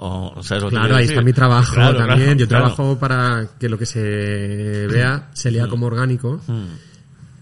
O, 0.02 0.42
¿sabes 0.42 0.64
lo 0.64 0.70
que 0.70 0.76
Claro, 0.78 0.96
ahí 0.96 1.02
decir? 1.02 1.16
está 1.18 1.26
mi 1.26 1.34
trabajo 1.34 1.74
Claro, 1.74 1.98
también. 1.98 2.20
claro, 2.24 2.40
Yo 2.40 2.48
trabajo 2.48 2.98
para 3.00 3.48
que 3.60 3.68
lo 3.68 3.78
que 3.78 3.86
se 3.86 4.88
vea 4.88 5.30
se 5.34 5.52
lea 5.52 5.68
como 5.68 5.88
orgánico, 5.88 6.42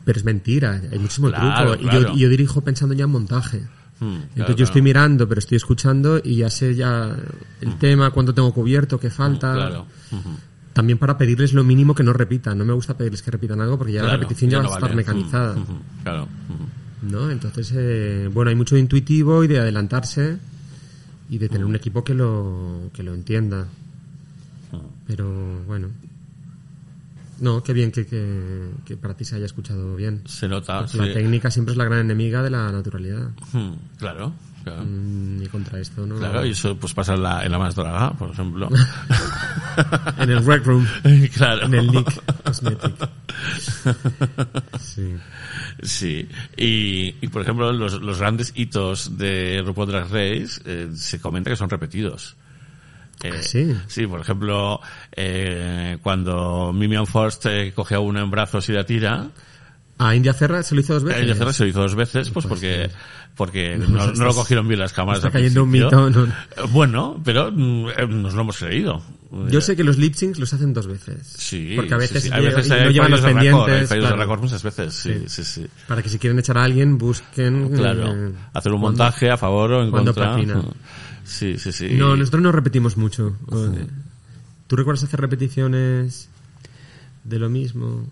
pero 0.03 0.17
es 0.17 0.25
mentira. 0.25 0.81
Hay 0.91 0.97
muchísimo 0.97 1.27
Mm. 1.27 1.31
Claro, 1.31 1.77
truco. 1.77 1.95
Y, 1.97 2.01
yo, 2.01 2.13
y 2.15 2.19
yo 2.19 2.29
dirijo 2.29 2.61
pensando 2.61 2.95
ya 2.95 3.03
en 3.03 3.11
montaje. 3.11 3.59
Mm, 3.99 4.05
Entonces 4.05 4.29
claro, 4.35 4.55
yo 4.55 4.63
estoy 4.65 4.81
mirando, 4.81 5.27
pero 5.29 5.39
estoy 5.39 5.55
escuchando 5.57 6.19
y 6.23 6.37
ya 6.37 6.49
sé 6.49 6.73
ya 6.75 7.15
el 7.61 7.77
tema, 7.77 8.09
cuánto 8.11 8.33
tengo 8.33 8.51
cubierto, 8.53 8.99
qué 8.99 9.09
falta. 9.11 9.83
Mm. 10.11 10.17
También 10.73 10.97
para 10.97 11.15
pedirles 11.17 11.53
lo 11.53 11.63
mínimo 11.63 11.93
que 11.93 12.03
no 12.03 12.13
repitan. 12.13 12.57
No 12.57 12.65
me 12.65 12.73
gusta 12.73 12.97
pedirles 12.97 13.21
que 13.21 13.29
repitan 13.31 13.61
algo 13.61 13.77
porque 13.77 13.93
ya 13.93 14.01
la 14.03 14.13
repetición 14.13 14.49
ya, 14.49 14.57
ya 14.57 14.61
va 14.63 14.67
a 14.67 14.69
estar 14.77 14.81
vale. 14.89 14.95
mecanizada. 14.95 15.55
Mm, 15.55 16.01
Claro. 16.03 16.27
¿no? 17.03 17.29
Entonces, 17.29 17.71
eh, 17.75 18.29
bueno, 18.33 18.49
hay 18.49 18.55
mucho 18.55 18.73
de 18.75 18.81
intuitivo 18.81 19.43
y 19.43 19.47
de 19.47 19.59
adelantarse 19.59 20.37
y 21.29 21.37
de 21.37 21.49
tener 21.49 21.65
un 21.65 21.75
equipo 21.75 22.03
que 22.03 22.13
lo, 22.13 22.89
que 22.93 23.03
lo 23.03 23.13
entienda. 23.13 23.67
Pero 25.05 25.63
bueno. 25.65 25.89
No, 27.39 27.61
qué 27.61 27.71
bien 27.73 27.91
que, 27.91 28.05
que, 28.07 28.69
que 28.83 28.97
para 28.97 29.13
ti 29.13 29.23
se 29.23 29.35
haya 29.35 29.45
escuchado 29.45 29.95
bien. 29.95 30.23
Se 30.25 30.47
nota, 30.47 30.87
sí. 30.87 30.97
La 30.97 31.13
técnica 31.13 31.51
siempre 31.51 31.73
es 31.73 31.77
la 31.77 31.85
gran 31.85 31.99
enemiga 31.99 32.41
de 32.41 32.49
la 32.49 32.71
naturalidad. 32.71 33.29
Mm, 33.53 33.73
Claro, 33.99 34.33
claro. 34.67 34.83
Mm, 34.85 35.43
Y 35.43 35.47
contra 35.47 35.79
esto, 35.79 36.05
¿no? 36.05 36.17
Claro, 36.17 36.45
y 36.45 36.51
eso 36.51 36.75
pues 36.77 36.93
pasa 36.93 37.13
en 37.15 37.23
la, 37.23 37.43
en 37.45 37.51
la 37.51 37.59
más 37.59 37.75
draga, 37.75 38.11
por 38.13 38.31
ejemplo. 38.31 38.69
En 40.17 40.31
el 40.31 40.43
Rec 40.43 40.65
Room, 40.65 40.87
claro. 41.35 41.65
en 41.67 41.73
el 41.75 41.91
Nick 41.91 42.43
Cosmetic. 42.43 43.09
Sí. 44.79 45.15
Sí, 45.83 46.27
y, 46.57 47.15
y 47.21 47.27
por 47.27 47.43
ejemplo 47.43 47.71
los, 47.71 48.01
los 48.01 48.19
grandes 48.19 48.51
hitos 48.55 49.17
de 49.17 49.61
RuPaul 49.63 49.87
Drag 49.91 50.05
Race 50.05 50.59
eh, 50.65 50.89
se 50.95 51.19
comenta 51.21 51.51
que 51.51 51.55
son 51.55 51.69
repetidos. 51.69 52.35
Eh, 53.23 53.31
¿Ah, 53.33 53.41
sí? 53.41 53.75
Sí, 53.87 54.07
por 54.07 54.19
ejemplo, 54.21 54.79
eh, 55.11 55.97
cuando 56.01 56.71
Mimian 56.73 57.05
Forst 57.07 57.45
eh, 57.47 57.71
coge 57.75 57.95
a 57.95 57.99
uno 57.99 58.19
en 58.21 58.29
brazos 58.31 58.67
y 58.69 58.73
la 58.73 58.83
tira, 58.83 59.27
A 59.99 60.15
India 60.15 60.33
Ferra 60.33 60.61
se 60.61 60.75
lo 60.75 60.81
hizo 60.81 60.93
dos 60.93 61.03
veces. 61.03 61.23
ella 61.23 61.33
Ferrer 61.35 61.53
se 61.55 61.63
lo 61.63 61.69
hizo 61.69 61.79
dos 61.81 61.95
veces, 61.95 62.29
pues 62.29 62.45
porque, 62.45 62.89
porque 63.35 63.77
no, 63.77 64.11
no 64.13 64.25
lo 64.25 64.33
cogieron 64.35 64.67
bien 64.67 64.79
las 64.79 64.93
cámaras. 64.93 65.19
está 65.19 65.31
cayendo 65.31 65.63
un 65.63 65.69
mito, 65.71 66.09
no. 66.11 66.25
Eh, 66.25 66.29
Bueno, 66.71 67.19
pero 67.25 67.51
mm, 67.51 67.87
eh, 67.97 68.07
nos 68.07 68.35
lo 68.35 68.41
hemos 68.41 68.57
creído. 68.57 69.01
Yo 69.49 69.59
sé 69.59 69.75
que 69.75 69.83
los 69.83 69.97
lip 69.97 70.13
syncs 70.13 70.37
los 70.39 70.53
hacen 70.53 70.71
dos 70.73 70.85
veces. 70.87 71.33
Sí, 71.37 71.73
Porque 71.75 71.93
a 71.93 71.97
sí, 71.97 72.01
veces, 72.01 72.23
sí. 72.23 72.29
Hay 72.31 72.45
veces 72.45 72.67
y 72.69 72.73
hay 72.73 72.83
no 72.85 72.91
llevan 72.91 73.11
los 73.11 73.21
pendientes. 73.21 73.89
de 73.89 73.97
claro. 73.99 74.15
récord 74.17 74.39
muchas 74.41 74.63
veces, 74.63 74.93
sí, 74.93 75.23
sí, 75.27 75.43
sí. 75.43 75.65
Para 75.87 76.01
que 76.03 76.09
si 76.09 76.19
quieren 76.19 76.37
echar 76.39 76.57
a 76.59 76.63
alguien, 76.63 76.97
busquen. 76.99 77.69
Claro, 77.75 78.07
eh, 78.13 78.31
hacer 78.53 78.71
un 78.71 78.79
cuando- 78.79 78.99
montaje 79.03 79.29
a 79.31 79.35
favor 79.37 79.71
o 79.73 79.83
en 79.83 79.89
cuando 79.91 80.13
contra. 80.13 80.33
patina. 80.33 80.61
Sí, 81.27 81.57
sí, 81.57 81.73
sí. 81.73 81.89
No, 81.91 82.15
nosotros 82.15 82.41
no 82.41 82.53
repetimos 82.53 82.95
mucho. 82.95 83.35
¿Tú 84.67 84.75
recuerdas 84.77 85.03
hacer 85.03 85.19
repeticiones 85.19 86.29
de 87.25 87.37
lo 87.39 87.49
mismo? 87.49 88.07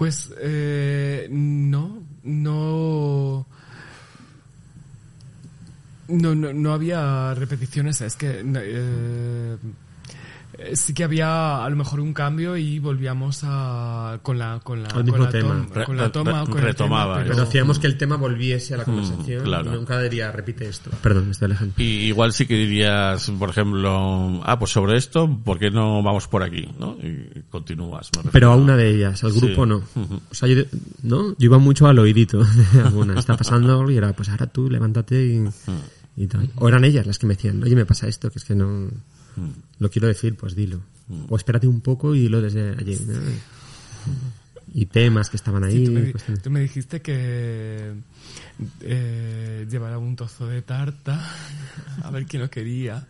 Pues 0.00 0.32
eh, 0.38 1.28
no, 1.30 2.02
no, 2.22 3.46
no, 6.08 6.34
no, 6.34 6.72
había 6.72 7.34
repeticiones. 7.34 8.00
Es 8.00 8.16
que 8.16 8.42
eh, 8.42 9.58
sí 10.74 10.94
que 10.94 11.04
había 11.04 11.64
a 11.64 11.70
lo 11.70 11.76
mejor 11.76 12.00
un 12.00 12.12
cambio 12.12 12.56
y 12.56 12.78
volvíamos 12.78 13.40
a 13.44 14.18
con 14.22 14.38
la 14.38 14.60
con 14.62 14.82
la 14.82 14.88
con 14.90 15.04
mismo 15.04 15.18
la, 15.24 15.30
tema. 15.30 15.66
tom- 15.72 15.84
con 15.84 15.96
la 15.96 16.04
Re- 16.04 16.10
toma 16.10 16.40
re- 16.44 16.46
con 16.50 16.58
el 16.58 16.64
retomaba, 16.64 17.14
tema, 17.14 17.22
Pero 17.24 17.34
pero- 17.36 17.42
hacíamos 17.48 17.78
que 17.78 17.86
el 17.86 17.96
tema 17.96 18.16
volviese 18.16 18.74
a 18.74 18.78
la 18.78 18.84
conversación. 18.84 19.44
claro. 19.44 19.72
y 19.72 19.74
nunca 19.76 20.00
diría, 20.02 20.30
repite 20.32 20.68
esto. 20.68 20.90
Perdón, 21.02 21.30
estoy 21.30 21.46
alejando. 21.46 21.74
Y 21.78 21.84
igual 22.08 22.32
sí 22.32 22.46
que 22.46 22.54
dirías, 22.54 23.30
por 23.38 23.50
ejemplo, 23.50 24.42
ah, 24.44 24.58
pues 24.58 24.70
sobre 24.72 24.96
esto, 24.96 25.28
¿por 25.44 25.58
qué 25.58 25.70
no 25.70 26.02
vamos 26.02 26.28
por 26.28 26.42
aquí? 26.42 26.68
¿no? 26.78 26.96
Y 27.02 27.42
continúas. 27.50 28.10
Pero 28.32 28.52
a 28.52 28.56
una 28.56 28.76
de 28.76 28.90
ellas, 28.90 29.22
al 29.24 29.32
grupo 29.32 29.64
Sí. 29.64 29.68
no. 29.68 29.82
O 30.30 30.34
sea, 30.34 30.48
yo, 30.48 30.62
¿no? 31.02 31.30
yo 31.30 31.34
iba 31.38 31.58
mucho 31.58 31.86
al 31.86 31.98
oídito 31.98 32.42
de 32.72 32.80
alguna. 32.80 33.18
Está 33.18 33.36
pasando 33.36 33.72
algo 33.78 33.90
y 33.90 33.96
era, 33.96 34.12
pues 34.12 34.28
ahora 34.28 34.46
tú 34.46 34.68
levántate 34.70 35.24
y, 35.26 35.44
y 36.22 36.26
tal. 36.26 36.50
O 36.56 36.68
eran 36.68 36.84
ellas 36.84 37.06
las 37.06 37.18
que 37.18 37.26
me 37.26 37.34
decían, 37.34 37.62
oye, 37.62 37.74
me 37.76 37.86
pasa 37.86 38.06
esto, 38.08 38.30
que 38.30 38.38
es 38.38 38.44
que 38.44 38.54
no... 38.54 38.88
Lo 39.80 39.90
quiero 39.90 40.06
decir, 40.06 40.36
pues 40.36 40.54
dilo. 40.54 40.80
O 41.28 41.36
espérate 41.36 41.66
un 41.66 41.80
poco 41.80 42.14
y 42.14 42.20
dilo 42.20 42.40
desde 42.40 42.70
allí. 42.70 42.96
¿no? 43.06 43.14
Y 44.72 44.86
temas 44.86 45.28
que 45.30 45.36
estaban 45.36 45.64
ahí. 45.64 45.78
Sí, 45.78 45.84
tú, 45.86 45.90
me, 45.90 46.12
cuestiones. 46.12 46.42
tú 46.42 46.50
me 46.50 46.60
dijiste 46.60 47.02
que 47.02 47.94
eh, 48.82 49.66
llevara 49.68 49.98
un 49.98 50.14
trozo 50.14 50.46
de 50.46 50.62
tarta 50.62 51.20
a 52.04 52.10
ver 52.10 52.26
quién 52.26 52.42
lo 52.42 52.50
quería. 52.50 53.08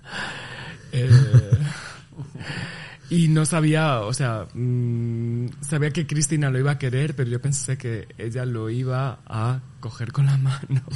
Eh, 0.93 1.11
y 3.11 3.29
no 3.29 3.45
sabía, 3.45 4.01
o 4.01 4.13
sea, 4.15 4.47
mm, 4.55 5.47
sabía 5.61 5.91
que 5.91 6.07
Cristina 6.07 6.49
lo 6.51 6.59
iba 6.59 6.71
a 6.73 6.79
querer, 6.79 7.15
pero 7.17 7.29
yo 7.31 7.41
pensé 7.41 7.77
que 7.77 8.09
ella 8.19 8.45
lo 8.47 8.71
iba 8.71 9.19
a 9.27 9.61
coger 9.81 10.13
con 10.13 10.27
la 10.27 10.37
mano. 10.37 10.83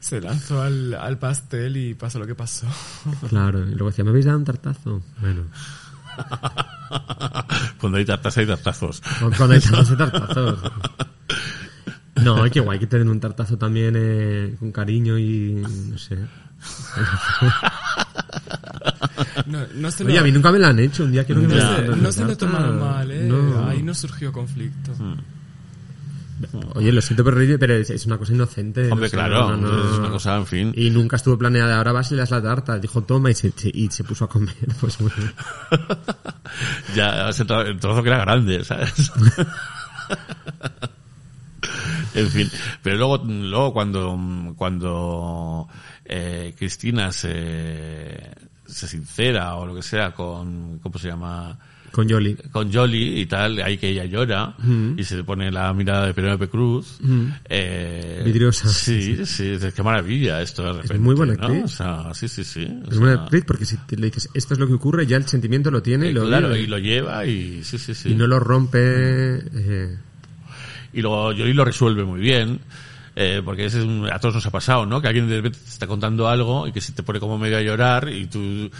Se 0.00 0.20
lanzó 0.20 0.62
al, 0.62 0.94
al 0.94 1.18
pastel 1.18 1.76
y 1.76 1.94
pasó 1.94 2.18
lo 2.18 2.26
que 2.26 2.34
pasó. 2.34 2.66
Claro, 3.28 3.60
y 3.60 3.70
luego 3.70 3.86
decía, 3.90 4.04
¿me 4.04 4.10
habéis 4.10 4.26
dado 4.26 4.38
un 4.38 4.44
tartazo? 4.44 5.02
Bueno, 5.20 5.44
Cuando 7.80 7.98
hay 7.98 8.04
tartas 8.04 8.36
hay 8.38 8.46
tartazos. 8.46 9.02
cuando 9.36 9.54
hay 9.54 9.60
tantos 9.60 9.96
tartazos. 9.96 10.58
No, 12.16 12.42
qué 12.50 12.58
guay 12.60 12.78
que 12.80 12.86
te 12.88 12.98
den 12.98 13.08
un 13.08 13.20
tartazo 13.20 13.56
también 13.58 13.94
eh, 13.96 14.56
con 14.58 14.72
cariño 14.72 15.18
y 15.18 15.64
no 15.90 15.98
sé. 15.98 16.18
No, 19.48 19.60
no 19.74 19.90
se 19.90 20.04
lo, 20.04 20.10
Oye, 20.10 20.18
a 20.18 20.22
mí 20.22 20.32
nunca 20.32 20.52
me 20.52 20.58
lo 20.58 20.66
han 20.66 20.78
hecho. 20.78 21.04
Un 21.04 21.12
día 21.12 21.26
que 21.26 21.34
me 21.34 21.42
no 21.42 21.50
se, 21.50 21.88
una 21.88 21.96
no 21.96 22.12
se 22.12 22.24
lo 22.24 22.36
tomaron 22.36 22.80
mal, 22.80 23.10
¿eh? 23.10 23.24
No. 23.24 23.66
Ahí 23.66 23.82
no 23.82 23.94
surgió 23.94 24.32
conflicto. 24.32 24.92
Oye, 26.74 26.92
lo 26.92 27.00
siento, 27.00 27.24
pero, 27.24 27.36
pero 27.58 27.74
es, 27.74 28.06
una 28.06 28.16
cosa 28.16 28.32
inocente. 28.32 28.84
no 28.84 28.92
Hombre, 28.92 29.08
sé, 29.08 29.16
claro, 29.16 29.56
no, 29.56 29.58
no. 29.68 29.92
es 29.92 29.98
una 29.98 30.10
cosa, 30.10 30.36
en 30.36 30.46
fin. 30.46 30.72
Y 30.76 30.90
nunca 30.90 31.16
estuvo 31.16 31.36
planeada. 31.36 31.78
Ahora 31.78 31.92
vas 31.92 32.12
y 32.12 32.14
le 32.14 32.20
das 32.20 32.30
la 32.30 32.42
tarta. 32.42 32.78
Dijo, 32.78 33.02
toma, 33.02 33.30
y 33.30 33.34
se, 33.34 33.52
y 33.72 33.90
se 33.90 34.04
puso 34.04 34.26
a 34.26 34.28
comer. 34.28 34.54
Pues 34.80 34.98
bueno. 34.98 35.32
ya 36.94 37.30
el 37.30 37.80
trozo 37.80 38.02
que 38.02 38.08
era 38.08 38.18
grande, 38.18 38.64
¿sabes? 38.64 39.10
en 42.14 42.28
fin, 42.28 42.50
pero 42.82 42.96
luego, 42.96 43.18
luego 43.24 43.72
cuando, 43.72 44.54
cuando 44.56 45.68
eh, 46.04 46.54
Cristina 46.56 47.12
se, 47.12 48.30
se 48.68 48.86
sincera 48.86 49.54
o 49.56 49.66
lo 49.66 49.74
que 49.74 49.82
sea 49.82 50.12
con, 50.12 50.78
¿cómo 50.80 50.98
se 50.98 51.08
llama? 51.08 51.58
Con 51.90 52.06
Yoli. 52.06 52.36
con 52.52 52.70
Jolly 52.70 53.20
y 53.20 53.26
tal, 53.26 53.60
ahí 53.62 53.78
que 53.78 53.88
ella 53.88 54.04
llora 54.04 54.54
y 54.96 55.02
se 55.04 55.16
le 55.16 55.24
pone 55.24 55.50
la 55.50 55.72
mirada 55.72 56.06
de 56.06 56.12
Penélope 56.14 56.46
Cruz. 56.48 56.98
eh, 57.48 58.20
Vidriosa. 58.24 58.68
Sí, 58.68 59.24
sí, 59.24 59.52
es- 59.52 59.72
qué 59.72 59.82
maravilla 59.82 60.42
esto 60.42 60.62
de 60.64 60.72
repente. 60.82 60.98
muy 60.98 61.14
buena 61.14 61.34
¿no? 61.34 61.46
actriz. 61.46 61.64
O 61.64 61.68
sea, 61.68 62.14
sí, 62.14 62.28
sí, 62.28 62.44
sí. 62.44 62.60
o 62.86 62.90
Es 62.90 62.98
una 62.98 63.14
sea, 63.14 63.22
actriz 63.24 63.44
porque 63.46 63.64
si 63.64 63.78
le 63.96 64.06
dices 64.06 64.28
esto 64.34 64.52
es 64.54 64.60
lo 64.60 64.66
que 64.66 64.74
ocurre, 64.74 65.06
ya 65.06 65.16
el 65.16 65.26
sentimiento 65.26 65.70
lo 65.70 65.82
tiene 65.82 66.06
y 66.06 66.10
eh, 66.10 66.12
lo 66.12 66.26
claro, 66.26 66.48
vive. 66.48 66.60
y 66.60 66.66
lo 66.66 66.78
lleva 66.78 67.24
y 67.24 67.64
sí, 67.64 67.78
sí, 67.78 67.94
sí. 67.94 68.10
Y 68.10 68.14
no 68.14 68.26
lo 68.26 68.38
rompe. 68.38 68.78
eh, 68.82 69.96
Y 70.92 71.00
luego 71.00 71.24
Jolie 71.28 71.54
lo 71.54 71.64
resuelve 71.64 72.04
muy 72.04 72.20
bien. 72.20 72.60
Eh, 73.20 73.42
porque 73.44 73.64
ese 73.66 73.78
es 73.80 73.84
un- 73.84 74.08
a 74.08 74.18
todos 74.20 74.36
nos 74.36 74.46
ha 74.46 74.50
pasado, 74.50 74.86
¿no? 74.86 75.00
Que 75.02 75.08
alguien 75.08 75.28
de 75.28 75.36
repente 75.36 75.58
te 75.58 75.68
está 75.70 75.86
contando 75.88 76.28
algo 76.28 76.68
y 76.68 76.72
que 76.72 76.80
se 76.80 76.92
te 76.92 77.02
pone 77.02 77.18
como 77.18 77.36
medio 77.36 77.58
a 77.58 77.62
llorar 77.62 78.08
y 78.10 78.26
tú 78.26 78.70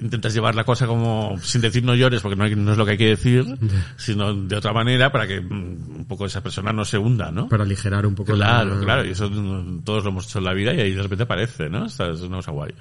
intentas 0.00 0.34
llevar 0.34 0.54
la 0.54 0.64
cosa 0.64 0.86
como 0.86 1.36
sin 1.42 1.60
decir 1.60 1.82
no 1.84 1.94
llores 1.94 2.20
porque 2.20 2.36
no, 2.36 2.44
hay- 2.44 2.54
no 2.56 2.72
es 2.72 2.78
lo 2.78 2.84
que 2.84 2.92
hay 2.92 2.98
que 2.98 3.08
decir, 3.08 3.44
sino 3.96 4.34
de 4.34 4.56
otra 4.56 4.72
manera 4.72 5.12
para 5.12 5.26
que 5.26 5.40
mm, 5.40 5.96
un 5.98 6.04
poco 6.08 6.26
esa 6.26 6.42
persona 6.42 6.72
no 6.72 6.84
se 6.84 6.98
hunda, 6.98 7.30
¿no? 7.30 7.48
para 7.48 7.64
aligerar 7.64 8.06
un 8.06 8.14
poco 8.14 8.32
Claro, 8.34 8.74
la- 8.76 8.80
claro, 8.80 9.04
y 9.04 9.10
eso 9.10 9.30
mm, 9.30 9.82
todos 9.84 10.04
lo 10.04 10.10
hemos 10.10 10.26
hecho 10.26 10.38
en 10.38 10.44
la 10.44 10.54
vida 10.54 10.74
y 10.74 10.80
ahí 10.80 10.92
de 10.92 11.02
repente 11.02 11.24
aparece, 11.24 11.68
¿no? 11.68 11.86
Esta 11.86 12.10
es 12.10 12.20
una 12.22 12.36
cosa 12.38 12.50
guay. 12.52 12.72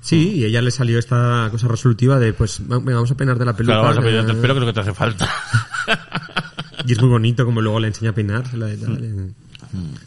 Sí, 0.00 0.34
y 0.36 0.44
a 0.44 0.46
ella 0.48 0.62
le 0.62 0.70
salió 0.70 0.98
esta 1.00 1.48
cosa 1.50 1.66
resolutiva 1.68 2.18
de, 2.20 2.32
pues, 2.32 2.60
vamos 2.66 3.10
a 3.10 3.16
peinar 3.16 3.38
de 3.38 3.44
la 3.44 3.56
peluca. 3.56 3.72
Claro, 3.72 3.82
vamos 3.88 3.98
a 3.98 4.00
que- 4.02 4.06
pedirte 4.08 4.32
el 4.32 4.38
pelo 4.38 4.54
lo 4.60 4.66
que 4.66 4.72
te 4.72 4.80
hace 4.80 4.94
falta. 4.94 5.28
Y 6.86 6.92
es 6.92 7.00
muy 7.00 7.08
bonito 7.10 7.44
como 7.44 7.60
luego 7.60 7.80
le 7.80 7.88
enseña 7.88 8.10
a 8.10 8.14
peinársela 8.14 8.72
y 8.72 8.76
tal. 8.76 8.98
eh. 9.02 9.32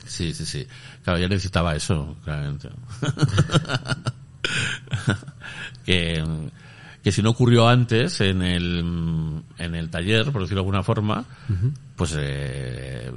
Sí, 0.06 0.34
sí, 0.34 0.46
sí. 0.46 0.68
Claro, 1.04 1.20
ya 1.20 1.28
necesitaba 1.28 1.76
eso, 1.76 2.16
claramente. 2.24 2.70
que, 5.86 6.24
que 7.04 7.12
si 7.12 7.22
no 7.22 7.30
ocurrió 7.30 7.68
antes 7.68 8.20
en 8.22 8.42
el, 8.42 9.44
en 9.58 9.76
el 9.76 9.90
taller, 9.90 10.32
por 10.32 10.42
decirlo 10.42 10.62
de 10.62 10.68
alguna 10.68 10.84
forma, 10.84 11.26
pues 11.96 12.16
eh, 12.18 13.12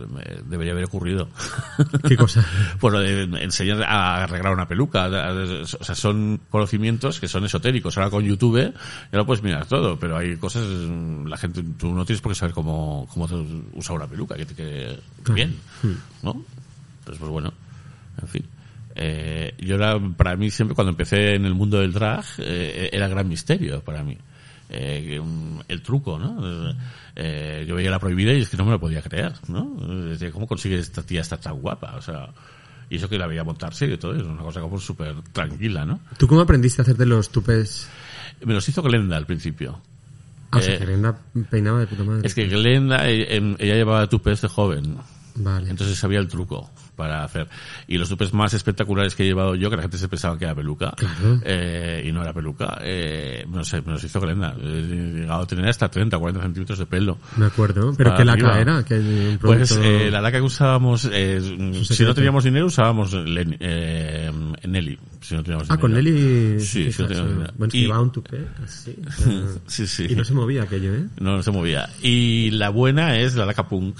debería 0.46 0.72
haber 0.72 0.84
ocurrido. 0.84 1.28
¿Qué 2.08 2.16
cosa? 2.16 2.44
Pues 2.80 2.92
lo 2.92 3.00
de 3.00 3.22
enseñar 3.42 3.82
a 3.82 4.22
arreglar 4.22 4.52
una 4.52 4.66
peluca. 4.66 5.08
O 5.08 5.84
sea, 5.84 5.94
son 5.94 6.40
conocimientos 6.50 7.20
que 7.20 7.28
son 7.28 7.44
esotéricos. 7.44 7.96
Ahora 7.96 8.10
con 8.10 8.24
YouTube 8.24 8.72
ya 9.12 9.18
lo 9.18 9.26
puedes 9.26 9.42
mirar 9.42 9.66
todo, 9.66 9.98
pero 9.98 10.16
hay 10.16 10.36
cosas, 10.36 10.64
la 10.66 11.36
gente, 11.36 11.62
tú 11.78 11.92
no 11.92 12.04
tienes 12.04 12.20
por 12.20 12.32
qué 12.32 12.36
saber 12.36 12.54
cómo, 12.54 13.08
cómo 13.12 13.28
usar 13.74 13.96
una 13.96 14.06
peluca, 14.06 14.36
que 14.36 14.46
te 14.46 14.54
quede 14.54 14.98
bien, 15.32 15.56
¿no? 16.22 16.44
Pues, 17.04 17.18
pues 17.18 17.30
bueno, 17.30 17.52
en 18.20 18.28
fin. 18.28 18.44
Eh, 18.94 19.54
yo 19.58 19.76
era, 19.76 19.98
para 20.16 20.36
mí 20.36 20.50
siempre 20.50 20.74
cuando 20.74 20.90
empecé 20.90 21.34
en 21.34 21.44
el 21.44 21.54
mundo 21.54 21.80
del 21.80 21.92
drag, 21.92 22.24
eh, 22.38 22.90
era 22.92 23.08
gran 23.08 23.28
misterio 23.28 23.80
para 23.82 24.02
mí. 24.02 24.16
Eh, 24.74 25.20
el 25.68 25.82
truco, 25.82 26.18
¿no? 26.18 26.74
Eh, 27.14 27.64
yo 27.68 27.74
veía 27.74 27.90
la 27.90 27.98
prohibida 27.98 28.32
y 28.32 28.40
es 28.40 28.48
que 28.48 28.56
no 28.56 28.64
me 28.64 28.70
lo 28.70 28.80
podía 28.80 29.02
creer, 29.02 29.34
¿no? 29.48 29.74
Decía, 30.08 30.30
¿cómo 30.30 30.46
consigue 30.46 30.78
esta 30.78 31.02
tía 31.02 31.20
estar 31.20 31.38
tan 31.38 31.60
guapa? 31.60 31.94
O 31.96 32.00
sea, 32.00 32.28
y 32.88 32.96
eso 32.96 33.08
que 33.08 33.18
la 33.18 33.26
veía 33.26 33.44
montarse 33.44 33.86
y 33.86 33.96
todo, 33.98 34.14
es 34.14 34.22
una 34.22 34.42
cosa 34.42 34.60
como 34.60 34.78
súper 34.78 35.14
tranquila, 35.32 35.84
¿no? 35.84 36.00
¿Tú 36.16 36.26
cómo 36.26 36.40
aprendiste 36.40 36.80
a 36.80 36.84
hacerte 36.84 37.04
los 37.04 37.30
tupes? 37.30 37.86
Me 38.44 38.54
los 38.54 38.66
hizo 38.68 38.82
Glenda 38.82 39.16
al 39.16 39.26
principio. 39.26 39.78
Ah, 40.50 40.58
o 40.58 40.60
sea, 40.60 40.74
Eh, 40.74 40.78
que 40.78 40.86
Glenda 40.86 41.18
peinaba 41.50 41.80
de 41.80 41.86
puta 41.86 42.04
madre. 42.04 42.26
Es 42.26 42.34
que 42.34 42.46
Glenda, 42.46 43.08
eh, 43.10 43.36
em, 43.36 43.56
ella 43.58 43.74
llevaba 43.74 44.06
tupes 44.08 44.40
de 44.40 44.48
joven. 44.48 44.96
Vale. 45.34 45.70
Entonces 45.70 45.98
sabía 45.98 46.18
el 46.18 46.28
truco 46.28 46.70
para 47.02 47.24
hacer. 47.24 47.48
Y 47.88 47.98
los 47.98 48.08
tupes 48.08 48.32
más 48.32 48.54
espectaculares 48.54 49.14
que 49.14 49.24
he 49.24 49.26
llevado 49.26 49.54
yo, 49.54 49.68
que 49.70 49.76
la 49.76 49.82
gente 49.82 49.98
se 49.98 50.08
pensaba 50.08 50.38
que 50.38 50.44
era 50.44 50.54
peluca, 50.54 50.92
Claro. 50.96 51.40
eh, 51.44 52.04
y 52.06 52.12
no 52.12 52.22
era 52.22 52.32
peluca, 52.32 52.78
eh, 52.82 53.44
no 53.48 53.64
sé, 53.64 53.82
me 53.82 53.92
los 53.92 54.04
hizo 54.04 54.20
Glenda. 54.20 54.54
He 54.62 54.64
llegado 55.20 55.42
a 55.42 55.46
tener 55.46 55.68
hasta 55.68 55.88
30 55.88 56.16
o 56.16 56.20
40 56.20 56.42
centímetros 56.42 56.78
de 56.78 56.86
pelo. 56.86 57.18
Me 57.36 57.46
acuerdo. 57.46 57.94
¿Pero 57.96 58.14
qué 58.16 58.24
laca 58.24 58.60
era? 58.60 58.84
Que 58.84 58.94
un 58.98 59.38
Pues 59.40 59.72
producto- 59.72 59.82
eh, 59.88 60.10
la 60.10 60.20
laca 60.20 60.38
que 60.38 60.44
usábamos, 60.44 61.08
eh, 61.12 61.40
si 61.84 62.04
no 62.04 62.14
teníamos 62.14 62.44
dinero, 62.44 62.66
usábamos 62.66 63.12
Len- 63.14 63.56
eh, 63.60 64.30
Nelly. 64.66 64.98
Si 65.20 65.34
no 65.36 65.42
teníamos 65.42 65.70
Ah, 65.70 65.76
con 65.76 65.94
dinero. 65.94 66.16
Nelly... 66.18 66.60
Sí, 66.60 66.90
sí. 66.92 67.02
Bueno, 67.56 67.70
Y- 67.72 67.80
llevaba 67.82 68.02
un 68.02 68.12
tupé 68.12 68.44
así. 68.62 68.96
Sí, 69.66 69.86
sí. 69.86 70.06
Y 70.10 70.14
no 70.16 70.24
se 70.24 70.34
movía 70.34 70.62
aquello, 70.64 70.94
¿eh? 70.94 71.04
No, 71.20 71.36
no 71.36 71.42
se 71.42 71.50
movía. 71.50 71.88
Y 72.02 72.50
la 72.52 72.70
buena 72.70 73.18
es 73.18 73.34
la 73.34 73.46
laca 73.46 73.68
punk. 73.68 73.96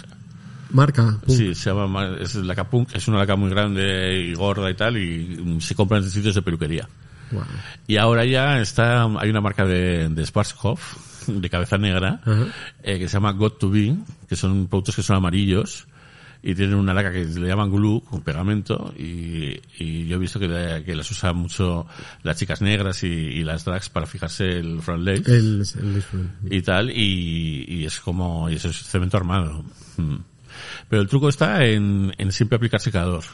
Marca. 0.73 1.19
pum. 1.25 1.35
Sí, 1.37 1.55
se 1.55 1.71
llama, 1.71 1.87
ma- 1.87 2.17
es 2.21 2.35
laca 2.35 2.69
punk, 2.69 2.95
es 2.95 3.07
una 3.09 3.19
laca 3.19 3.37
muy 3.37 3.51
grande 3.51 4.19
y 4.31 4.35
gorda 4.35 4.71
y 4.71 4.75
tal, 4.75 4.97
y 4.97 5.61
se 5.61 5.75
compra 5.75 5.99
en 5.99 6.09
sitios 6.11 6.35
de 6.35 6.43
peluquería. 6.43 6.89
Guau. 7.31 7.45
Y 7.87 7.97
ahora 7.97 8.25
ya 8.25 8.61
está, 8.61 9.05
hay 9.05 9.31
una 9.31 9.41
marca 9.41 9.65
de, 9.65 10.09
de 10.09 10.23
de 11.29 11.51
cabeza 11.51 11.79
negra, 11.79 12.21
Ajá. 12.25 12.47
eh, 12.83 12.99
que 12.99 13.09
se 13.09 13.15
llama 13.15 13.33
Got 13.33 13.59
to 13.59 13.71
Be, 13.71 13.95
que 14.29 14.35
son 14.37 14.67
productos 14.67 14.97
que 14.97 15.03
son 15.03 15.17
amarillos, 15.17 15.87
y 16.45 16.57
tienen 16.57 16.75
una 16.75 16.93
laca 16.93 17.13
que 17.13 17.25
le 17.25 17.47
llaman 17.47 17.71
glue, 17.71 18.03
con 18.03 18.23
pegamento, 18.23 18.93
y, 18.99 19.61
y 19.79 20.07
yo 20.09 20.17
he 20.17 20.19
visto 20.19 20.41
que, 20.41 20.83
que 20.85 20.97
las 20.97 21.09
usan 21.13 21.37
mucho 21.37 21.87
las 22.25 22.37
chicas 22.37 22.61
negras 22.61 23.05
y, 23.05 23.07
y 23.07 23.45
las 23.45 23.65
drags 23.65 23.89
para 23.91 24.07
fijarse 24.07 24.59
el 24.59 24.83
front 24.83 25.05
leg 25.05 25.23
El, 25.29 25.63
el 25.81 25.95
disfrute. 25.95 26.29
y 26.51 26.61
tal, 26.63 26.91
y, 26.91 27.65
y 27.69 27.85
es 27.85 28.01
como, 28.01 28.51
y 28.51 28.55
eso 28.57 28.71
es 28.71 28.83
cemento 28.83 29.17
armado. 29.17 29.65
Mm. 29.97 30.17
Pero 30.89 31.03
el 31.03 31.09
truco 31.09 31.29
está 31.29 31.65
en, 31.65 32.13
en 32.19 32.33
siempre 32.33 32.57
aplicar 32.57 32.81
secador. 32.81 33.25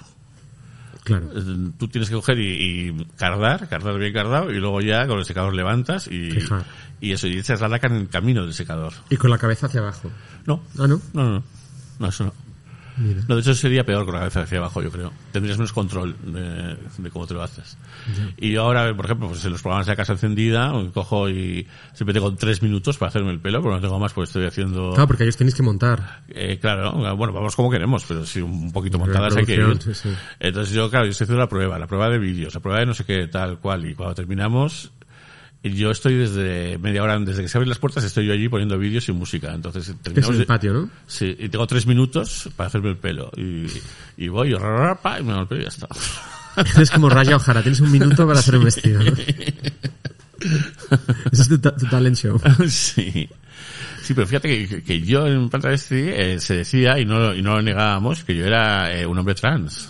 Claro. 1.05 1.31
Eh, 1.35 1.71
Tú 1.79 1.89
tienes 1.89 2.09
que 2.11 2.15
coger 2.17 2.39
y, 2.39 2.89
y 2.91 3.05
cardar, 3.17 3.69
cardar 3.69 3.99
bien 3.99 4.13
cardado, 4.13 4.51
y 4.53 4.59
luego 4.59 4.81
ya 4.81 5.07
con 5.07 5.19
el 5.19 5.25
secador 5.25 5.55
levantas 5.55 6.07
y, 6.07 6.31
Fijar. 6.33 6.65
y 7.01 7.13
eso, 7.13 7.27
y 7.29 7.39
echas 7.39 7.61
la 7.61 7.69
laca 7.69 7.87
en 7.87 7.95
el 7.97 8.09
camino 8.09 8.43
del 8.45 8.53
secador. 8.53 8.93
Y 9.09 9.17
con 9.17 9.31
la 9.31 9.39
cabeza 9.39 9.67
hacia 9.67 9.81
abajo. 9.81 10.11
No, 10.47 10.63
Ah, 10.79 10.87
¿no? 10.87 11.01
no, 11.15 11.23
no, 11.25 11.31
no, 11.33 11.43
no, 11.99 12.09
eso 12.09 12.25
no. 12.25 12.35
Mira. 12.99 13.23
No, 13.29 13.35
de 13.37 13.41
hecho 13.41 13.55
sería 13.55 13.85
peor 13.85 14.05
con 14.05 14.15
la 14.15 14.21
cabeza 14.21 14.43
hacia 14.43 14.59
abajo, 14.59 14.83
yo 14.83 14.91
creo. 14.91 15.13
Tendrías 15.33 15.59
menos 15.59 15.73
control 15.73 16.17
de, 16.23 16.77
de 17.03 17.11
cómo 17.11 17.27
te 17.27 17.35
lo 17.35 17.43
haces. 17.43 17.77
Y 18.37 18.53
yo 18.53 18.63
ahora, 18.63 18.95
por 18.95 19.05
ejemplo, 19.05 19.29
pues 19.29 19.45
en 19.45 19.53
los 19.53 19.63
programas 19.63 19.87
de 19.87 19.93
la 19.93 19.97
casa 19.97 20.13
encendida, 20.13 20.73
cojo 20.93 21.29
y 21.29 21.67
siempre 21.95 22.15
tengo 22.15 22.35
tres 22.35 22.63
minutos 22.63 22.99
para 22.99 23.09
hacerme 23.09 23.31
el 23.31 23.41
pelo, 23.41 23.63
pero 23.63 23.75
no 23.75 23.81
tengo 23.81 23.99
más 23.99 24.13
porque 24.13 24.29
estoy 24.29 24.47
haciendo... 24.47 24.91
Claro, 24.93 25.07
porque 25.07 25.25
ellos 25.25 25.37
tenéis 25.37 25.55
que 25.55 25.63
montar. 25.63 26.23
Eh, 26.29 26.59
claro, 26.59 26.93
bueno, 27.17 27.33
vamos 27.33 27.55
como 27.57 27.71
queremos, 27.71 28.05
pero 28.07 28.25
sí, 28.25 28.41
un 28.41 28.73
poquito 28.73 28.99
montadas 28.99 29.37
hay 29.37 29.45
que 29.45 29.55
ir. 29.55 29.83
sí, 29.83 29.95
sí. 29.95 30.11
Entonces 30.41 30.75
yo, 30.75 30.91
claro, 30.91 31.07
yo 31.07 31.13
estoy 31.13 31.25
haciendo 31.25 31.43
la 31.43 31.49
prueba, 31.49 31.79
la 31.79 31.87
prueba 31.87 32.09
de 32.09 32.19
vídeos, 32.19 32.55
la 32.55 32.61
prueba 32.61 32.81
de 32.81 32.87
no 32.87 32.95
sé 32.95 33.05
qué, 33.05 33.27
tal 33.29 33.59
cual, 33.59 33.89
y 33.89 33.95
cuando 33.95 34.15
terminamos, 34.15 34.93
yo 35.65 35.91
estoy 35.91 36.15
desde 36.15 36.79
media 36.79 37.03
hora, 37.03 37.19
desde 37.19 37.43
que 37.43 37.49
se 37.49 37.59
abren 37.59 37.69
las 37.69 37.79
puertas, 37.79 38.05
estoy 38.05 38.27
yo 38.27 38.33
allí 38.33 38.49
poniendo 38.49 38.79
vídeos 38.79 39.09
y 39.09 39.13
música. 39.13 39.53
Entonces 39.53 39.89
es 39.89 39.97
terminamos... 40.03 40.31
en 40.31 40.37
de- 40.37 40.43
el 40.43 40.47
patio, 40.47 40.73
¿no? 40.73 40.91
Sí, 41.07 41.37
y 41.39 41.49
tengo 41.49 41.67
tres 41.67 41.87
minutos 41.87 42.49
para 42.57 42.69
hacerme 42.69 42.91
el 42.91 42.97
pelo. 42.97 43.31
Y, 43.37 43.67
y 44.17 44.29
voy, 44.29 44.51
y, 44.51 44.55
y 44.55 44.59
me 44.59 45.33
hago 45.33 45.41
el 45.43 45.47
pelo 45.49 45.61
y 45.61 45.65
ya 45.65 45.69
está. 45.69 45.89
Es 46.81 46.91
como 46.91 47.09
Raya 47.09 47.37
Ojara, 47.37 47.63
tienes 47.63 47.81
un 47.81 47.93
minuto 47.93 48.27
para 48.27 48.41
hacer 48.41 48.57
un 48.57 48.65
vestido. 48.65 49.01
¿no? 49.03 49.13
Ese 51.33 51.43
es 51.43 51.49
tu, 51.49 51.59
ta- 51.59 51.77
tu 51.77 51.87
talent 51.87 52.17
show. 52.17 52.41
sí. 52.69 53.29
Sí, 54.03 54.15
pero 54.15 54.27
fíjate 54.27 54.67
que, 54.67 54.83
que 54.83 55.01
yo 55.03 55.27
en 55.27 55.49
Travesti 55.51 55.97
eh, 55.97 56.41
se 56.41 56.57
decía, 56.57 56.99
y 56.99 57.05
no, 57.05 57.35
y 57.35 57.43
no 57.43 57.57
lo 57.57 57.63
negábamos, 57.63 58.25
que 58.25 58.35
yo 58.37 58.47
era 58.47 58.93
eh, 58.93 59.05
un 59.07 59.19
hombre 59.19 59.35
trans. 59.35 59.89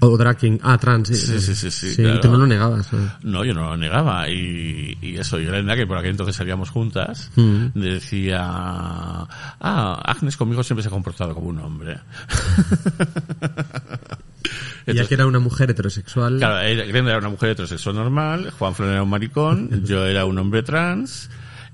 O 0.00 0.16
drag 0.18 0.36
king. 0.36 0.58
Ah, 0.62 0.76
trans. 0.78 1.08
Sí, 1.08 1.14
Sí, 1.14 1.40
sí, 1.40 1.54
sí, 1.54 1.70
sí, 1.70 1.92
y 1.92 2.04
claro. 2.04 2.20
tú 2.20 2.30
no 2.30 2.38
lo 2.38 2.46
negabas. 2.46 2.92
¿no? 2.92 3.10
No, 3.22 3.44
yo 3.44 3.54
no 3.54 3.62
lo 3.70 3.76
negaba. 3.76 4.28
Y, 4.28 4.98
y 5.00 5.16
eso, 5.16 5.38
que 5.38 5.86
por 5.86 5.96
aquel 5.98 6.10
entonces 6.10 6.36
salíamos 6.36 6.70
juntas, 6.70 7.30
Mm. 7.36 7.66
decía, 7.74 8.40
ah, 8.42 10.02
Agnes 10.04 10.36
conmigo 10.36 10.62
siempre 10.62 10.82
se 10.82 10.88
ha 10.88 10.92
comportado 10.92 11.34
como 11.34 11.48
un 11.48 11.58
hombre. 11.60 11.98
Y 14.88 14.94
ya 14.94 15.04
que 15.04 15.14
era 15.14 15.26
una 15.26 15.40
mujer 15.40 15.70
heterosexual. 15.70 16.36
Claro, 16.38 16.60
Glenda 16.86 17.10
era 17.10 17.18
una 17.18 17.30
mujer 17.30 17.50
heterosexual 17.50 17.96
normal, 17.96 18.52
Juan 18.56 18.72
Fran 18.74 18.90
era 18.90 19.02
un 19.02 19.10
maricón, 19.10 19.82
yo 19.84 20.06
era 20.06 20.24
un 20.24 20.38
hombre 20.38 20.62
trans, 20.62 21.28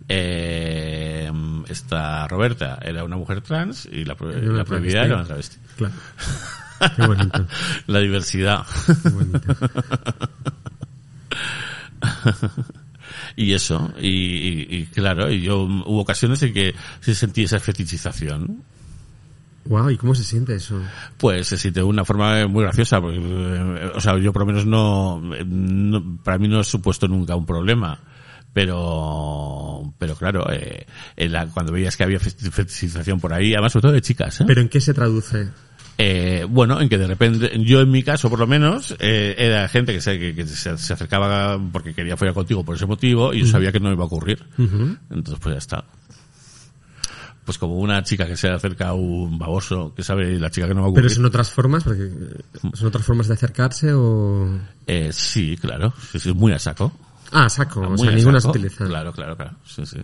eh, 0.09 1.31
esta 1.69 2.27
Roberta 2.27 2.79
era 2.81 3.05
una 3.05 3.17
mujer 3.19 3.43
trans 3.43 3.87
y 3.93 4.07
la, 4.07 4.17
la 4.19 4.65
prohibida 4.65 5.05
era 5.05 5.17
una 5.17 5.25
travesti. 5.25 5.59
Claro. 5.77 5.93
Qué 6.97 7.07
bonito. 7.07 7.47
La 7.87 7.99
diversidad. 8.01 8.67
Qué 9.03 9.09
bonito. 9.11 9.41
y 13.37 13.53
eso, 13.53 13.93
y, 14.01 14.09
y- 14.09 14.67
y 14.71 14.87
claro, 14.87 15.31
y 15.31 15.43
yo 15.43 15.63
hubo 15.63 16.01
ocasiones 16.01 16.43
en 16.43 16.53
que 16.53 16.75
se 17.01 17.15
sentía 17.15 17.45
esa 17.45 17.61
fetichización. 17.61 18.63
Wow, 19.65 19.91
¿y 19.91 19.97
cómo 19.97 20.15
se 20.15 20.25
siente 20.25 20.57
eso? 20.57 20.81
Pues 21.19 21.47
se 21.47 21.57
siente 21.57 21.81
de 21.81 21.85
una 21.85 22.05
forma 22.05 22.47
muy 22.49 22.65
graciosa, 22.65 23.01
porque, 23.01 23.19
eh, 23.21 23.91
o 23.95 24.01
sea, 24.01 24.19
yo 24.19 24.33
por 24.33 24.43
lo 24.43 24.47
menos 24.47 24.67
no, 24.67 25.21
no- 25.47 26.19
para 26.25 26.39
mí 26.39 26.49
no 26.49 26.61
he 26.61 26.65
supuesto 26.65 27.07
nunca 27.07 27.37
un 27.37 27.47
problema. 27.47 27.99
Pero, 28.55 29.95
pero 29.99 30.15
claro, 30.15 30.47
eh, 30.53 30.85
en 31.17 31.33
la- 31.33 31.47
cuando 31.47 31.73
veías 31.73 31.97
que 31.97 32.03
había 32.05 32.19
feti- 32.19 32.51
fetichización 32.51 33.19
por 33.19 33.33
ahí, 33.33 33.55
además 33.55 33.73
sobre 33.73 33.83
todo 33.83 33.93
de 33.93 34.03
chicas, 34.03 34.43
¿eh? 34.43 34.45
¿Pero 34.47 34.61
en 34.61 34.69
qué 34.69 34.79
se 34.79 34.93
traduce? 34.93 35.49
Eh, 35.99 36.47
bueno, 36.49 36.81
en 36.81 36.89
que 36.89 36.99
de 36.99 37.07
repente, 37.07 37.53
yo 37.65 37.81
en 37.81 37.91
mi 37.91 38.03
caso 38.03 38.29
por 38.31 38.39
lo 38.39 38.47
menos, 38.47 38.97
eh, 38.99 39.35
era 39.39 39.69
gente 39.69 39.93
que 39.93 40.01
se, 40.01 40.19
que, 40.19 40.35
que 40.35 40.47
se, 40.47 40.77
se 40.77 40.93
acercaba 40.93 41.61
porque 41.73 41.95
quería 41.95 42.17
follar 42.17 42.35
contigo 42.35 42.65
por 42.65 42.77
ese 42.77 42.87
motivo 42.87 43.33
y 43.33 43.41
yo 43.41 43.47
sabía 43.47 43.73
que 43.73 43.81
no 43.81 43.93
iba 43.93 44.03
a 44.03 44.07
ocurrir. 44.07 44.45
Entonces 44.59 45.39
pues 45.41 45.55
ya 45.55 45.59
está. 45.59 45.85
Pues 47.45 47.59
como 47.59 47.77
una 47.77 48.03
chica 48.05 48.25
que 48.27 48.37
se 48.37 48.49
acerca 48.49 48.89
a 48.89 48.95
un 48.95 49.37
baboso 49.37 49.93
que 49.95 50.05
sabe 50.05 50.39
la 50.39 50.51
chica 50.51 50.69
que 50.69 50.75
no 50.75 50.83
va 50.83 50.87
a 50.87 50.91
ocurrir. 50.91 51.07
¿Pero 51.07 51.15
son 51.17 51.25
otras 51.25 51.51
formas? 51.51 51.83
Porque 51.83 52.05
eh, 52.05 52.71
¿Son 52.75 52.87
otras 52.87 53.05
formas 53.05 53.27
de 53.27 53.35
acercarse 53.35 53.93
o...? 53.93 54.61
Eh, 54.87 55.11
sí, 55.13 55.57
claro. 55.61 55.93
Sí, 56.13 56.21
sí, 56.21 56.33
muy 56.33 56.53
a 56.53 56.59
saco. 56.61 56.93
Ah, 57.33 57.49
saco. 57.49 57.81
O 57.81 57.91
Muy 57.91 57.99
sea, 57.99 58.11
a 58.11 58.15
ninguna 58.15 58.41
se 58.41 58.49
utiliza. 58.49 58.87
Claro, 58.87 59.13
claro, 59.13 59.37
claro. 59.37 59.57
Sí, 59.65 59.85
sí. 59.85 59.99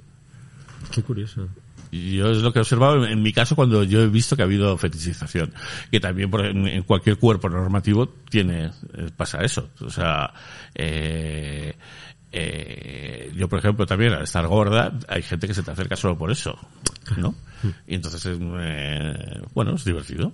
Qué 0.90 1.02
curioso. 1.02 1.48
Yo 1.90 2.30
es 2.30 2.38
lo 2.38 2.52
que 2.52 2.58
he 2.58 2.62
observado 2.62 3.04
en, 3.04 3.12
en 3.12 3.22
mi 3.22 3.32
caso 3.32 3.56
cuando 3.56 3.82
yo 3.84 4.02
he 4.02 4.08
visto 4.08 4.36
que 4.36 4.42
ha 4.42 4.44
habido 4.44 4.76
fetichización. 4.76 5.52
Que 5.90 6.00
también 6.00 6.30
por- 6.30 6.44
en, 6.44 6.66
en 6.66 6.82
cualquier 6.82 7.16
cuerpo 7.18 7.48
normativo 7.48 8.08
tiene, 8.30 8.66
eh, 8.94 9.10
pasa 9.16 9.38
eso. 9.42 9.70
O 9.80 9.90
sea, 9.90 10.32
eh, 10.74 11.74
eh, 12.32 13.32
yo 13.34 13.48
por 13.48 13.58
ejemplo 13.58 13.86
también 13.86 14.12
al 14.12 14.22
estar 14.24 14.46
gorda, 14.46 14.92
hay 15.08 15.22
gente 15.22 15.46
que 15.46 15.54
se 15.54 15.62
te 15.62 15.70
acerca 15.70 15.96
solo 15.96 16.16
por 16.18 16.30
eso. 16.30 16.58
¿No? 17.16 17.34
Y 17.86 17.94
entonces, 17.94 18.36
eh, 18.38 19.40
bueno, 19.54 19.74
es 19.74 19.84
divertido. 19.84 20.32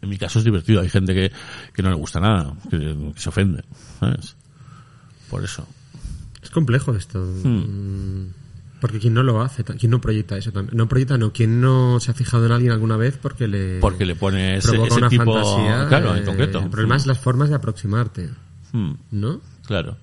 En 0.00 0.08
mi 0.08 0.16
caso 0.18 0.38
es 0.38 0.44
divertido. 0.44 0.80
Hay 0.80 0.88
gente 0.90 1.12
que, 1.14 1.32
que 1.72 1.82
no 1.82 1.88
le 1.90 1.96
gusta 1.96 2.20
nada, 2.20 2.54
que, 2.70 2.78
que 3.14 3.20
se 3.20 3.28
ofende. 3.30 3.64
¿sabes? 3.98 4.36
Por 5.30 5.42
eso. 5.42 5.66
Es 6.42 6.50
complejo 6.50 6.94
esto. 6.94 7.18
Mm, 7.18 8.26
Porque 8.84 9.00
quien 9.00 9.14
no 9.14 9.22
lo 9.22 9.40
hace, 9.40 9.64
quien 9.64 9.90
no 9.90 9.98
proyecta 9.98 10.36
eso 10.36 10.52
también. 10.52 10.76
No 10.76 10.86
proyecta, 10.86 11.16
no. 11.16 11.32
Quien 11.32 11.58
no 11.58 11.98
se 12.00 12.10
ha 12.10 12.14
fijado 12.14 12.44
en 12.44 12.52
alguien 12.52 12.70
alguna 12.70 12.98
vez 12.98 13.16
porque 13.16 13.48
le... 13.48 13.80
Porque 13.80 14.04
le 14.04 14.14
pone 14.14 14.58
ese, 14.58 14.72
provoca 14.72 14.88
ese 14.88 14.98
una 14.98 15.08
tipo... 15.08 15.24
fantasía. 15.32 15.86
claro, 15.88 16.14
en 16.14 16.22
eh, 16.22 16.26
concreto. 16.26 16.58
El 16.58 16.68
problema 16.68 16.96
es 16.96 17.06
las 17.06 17.18
formas 17.18 17.48
de 17.48 17.54
aproximarte, 17.54 18.28
Mm. 18.72 18.92
¿no? 19.12 19.40
Claro. 19.66 19.96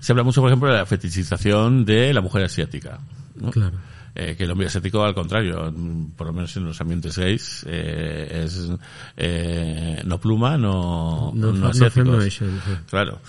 Se 0.00 0.12
habla 0.12 0.24
mucho, 0.24 0.42
por 0.42 0.50
ejemplo, 0.50 0.68
de 0.68 0.76
la 0.76 0.84
fetichización 0.84 1.86
de 1.86 2.12
la 2.12 2.20
mujer 2.20 2.44
asiática. 2.44 2.98
¿no? 3.36 3.50
Claro. 3.50 3.78
Eh, 4.14 4.34
que 4.36 4.44
el 4.44 4.50
hombre 4.50 4.66
asiático, 4.66 5.02
al 5.02 5.14
contrario, 5.14 5.72
por 6.18 6.26
lo 6.26 6.32
menos 6.34 6.54
en 6.58 6.64
los 6.66 6.78
ambientes 6.82 7.16
gays, 7.16 7.64
eh, 7.66 8.42
es 8.44 8.68
eh, 9.16 10.02
no 10.04 10.18
pluma, 10.20 10.58
no, 10.58 11.32
No, 11.34 11.52
no, 11.52 11.72
no. 11.72 11.90
Feminism, 11.90 12.44
sí. 12.66 12.72
Claro. 12.90 13.20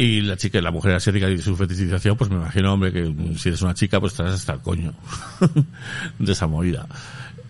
Y 0.00 0.20
la 0.20 0.36
chica, 0.36 0.60
la 0.60 0.70
mujer 0.70 0.94
asiática 0.94 1.28
y 1.28 1.38
su 1.38 1.56
fetichización, 1.56 2.16
pues 2.16 2.30
me 2.30 2.36
imagino, 2.36 2.72
hombre, 2.72 2.92
que 2.92 3.12
si 3.36 3.48
eres 3.48 3.62
una 3.62 3.74
chica, 3.74 3.98
pues 3.98 4.12
estarás 4.12 4.34
hasta 4.34 4.52
el 4.54 4.60
coño 4.60 4.94
de 6.20 6.32
esa 6.32 6.46
movida. 6.46 6.86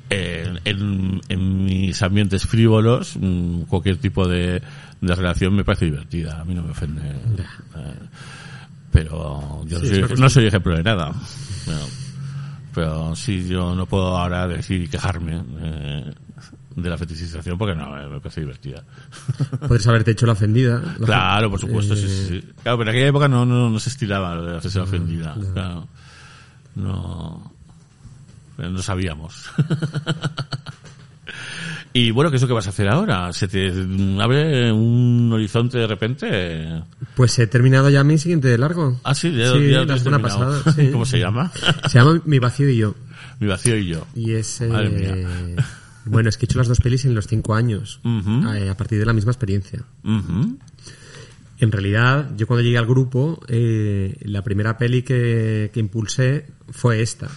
Eh, 0.08 0.50
en, 0.64 1.20
en 1.28 1.64
mis 1.66 2.02
ambientes 2.02 2.46
frívolos, 2.46 3.16
mm, 3.20 3.62
cualquier 3.64 3.98
tipo 3.98 4.26
de, 4.26 4.62
de 5.02 5.14
relación 5.14 5.54
me 5.54 5.64
parece 5.64 5.84
divertida, 5.84 6.40
a 6.40 6.44
mí 6.46 6.54
no 6.54 6.62
me 6.62 6.70
ofende. 6.70 7.02
Eh, 7.06 7.94
pero 8.90 9.62
yo 9.66 9.78
no, 9.78 9.84
Sí, 9.84 10.00
soy, 10.00 10.18
no 10.18 10.30
soy 10.30 10.46
ejemplo 10.46 10.74
de 10.74 10.82
nada. 10.82 11.12
Pero, 11.66 11.78
pero 12.74 13.16
sí, 13.16 13.46
yo 13.46 13.74
no 13.74 13.84
puedo 13.84 14.16
ahora 14.16 14.48
decir 14.48 14.82
y 14.82 14.88
quejarme 14.88 15.42
eh, 15.60 16.14
de 16.82 16.90
la 16.90 16.98
fetichización 16.98 17.59
porque 17.59 17.74
no, 17.74 17.90
me 18.10 18.20
parece 18.20 18.40
divertida. 18.40 18.82
Podrías 19.60 19.86
haberte 19.86 20.10
hecho 20.12 20.26
la 20.26 20.32
ofendida. 20.32 20.82
La 20.98 21.06
Claro, 21.06 21.50
por 21.50 21.60
supuesto, 21.60 21.94
Eh, 21.94 21.96
sí, 21.96 22.09
sí. 22.09 22.40
Claro, 22.62 22.78
pero 22.78 22.82
en 22.82 22.88
aquella 22.88 23.09
época 23.09 23.28
no, 23.28 23.44
no, 23.44 23.70
no 23.70 23.78
se 23.78 23.90
estilaba 23.90 24.40
de 24.40 24.56
hacerse 24.59 24.78
la 24.78 24.84
ofendida. 24.84 25.36
Claro. 25.52 25.88
No. 26.74 27.52
No 28.59 28.82
sabíamos. 28.82 29.44
y 31.92 32.10
bueno, 32.10 32.30
¿qué 32.30 32.36
es 32.36 32.42
lo 32.42 32.48
que 32.48 32.55
vas 32.55 32.66
a 32.66 32.70
hacer 32.70 32.88
ahora? 32.88 33.32
¿Se 33.32 33.46
te 33.46 33.68
abre 34.20 34.72
un 34.72 35.30
horizonte 35.32 35.78
de 35.78 35.86
repente? 35.86 36.82
Pues 37.14 37.38
he 37.38 37.46
terminado 37.46 37.88
ya 37.88 38.02
mi 38.02 38.18
siguiente 38.18 38.56
largo. 38.59 39.00
Ah, 39.05 39.14
sí, 39.14 39.32
ya, 39.32 39.52
Sí, 39.52 39.70
ya 39.70 39.84
la 39.84 39.98
semana 39.98 40.20
pasada, 40.20 40.60
sí. 40.74 40.88
¿Cómo 40.92 41.06
se 41.06 41.18
llama? 41.18 41.52
Se 41.88 41.98
llama 41.98 42.20
Mi 42.24 42.38
vacío 42.38 42.68
y 42.68 42.78
yo. 42.78 42.94
Mi 43.40 43.46
vacío 43.46 43.76
y 43.76 43.86
yo. 43.86 44.06
Y 44.14 44.32
es... 44.32 44.60
eh. 44.60 45.56
Bueno, 46.09 46.28
es 46.28 46.36
que 46.36 46.47
he 46.47 46.47
hecho 46.47 46.59
las 46.59 46.68
dos 46.68 46.80
pelis 46.80 47.05
en 47.05 47.14
los 47.14 47.26
cinco 47.26 47.55
años. 47.55 48.01
Eh, 48.05 48.68
a 48.68 48.76
partir 48.76 48.98
de 48.98 49.06
la 49.06 49.12
misma 49.12 49.32
experiencia. 49.32 49.85
Ujú. 50.05 50.59
En 51.60 51.72
realidad, 51.72 52.30
yo 52.36 52.47
cuando 52.47 52.62
llegué 52.62 52.78
al 52.78 52.86
grupo, 52.86 53.40
eh, 53.48 54.16
la 54.22 54.43
primera 54.43 54.78
peli 54.78 55.02
que, 55.02 55.70
que 55.72 55.80
impulsé 55.80 56.47
fue 56.70 57.02
esta. 57.02 57.28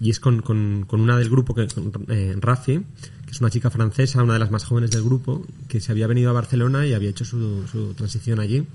Y 0.00 0.08
es 0.08 0.18
con, 0.18 0.40
con, 0.40 0.86
con 0.86 1.02
una 1.02 1.18
del 1.18 1.28
grupo, 1.28 1.54
que, 1.54 1.66
con, 1.68 1.92
eh, 2.08 2.34
Rafi, 2.40 2.78
que 2.78 3.30
es 3.30 3.40
una 3.40 3.50
chica 3.50 3.68
francesa, 3.68 4.22
una 4.22 4.32
de 4.32 4.38
las 4.38 4.50
más 4.50 4.64
jóvenes 4.64 4.90
del 4.92 5.02
grupo, 5.02 5.46
que 5.68 5.78
se 5.80 5.92
había 5.92 6.06
venido 6.06 6.30
a 6.30 6.32
Barcelona 6.32 6.86
y 6.86 6.94
había 6.94 7.10
hecho 7.10 7.26
su, 7.26 7.66
su 7.70 7.92
transición 7.92 8.40
allí. 8.40 8.66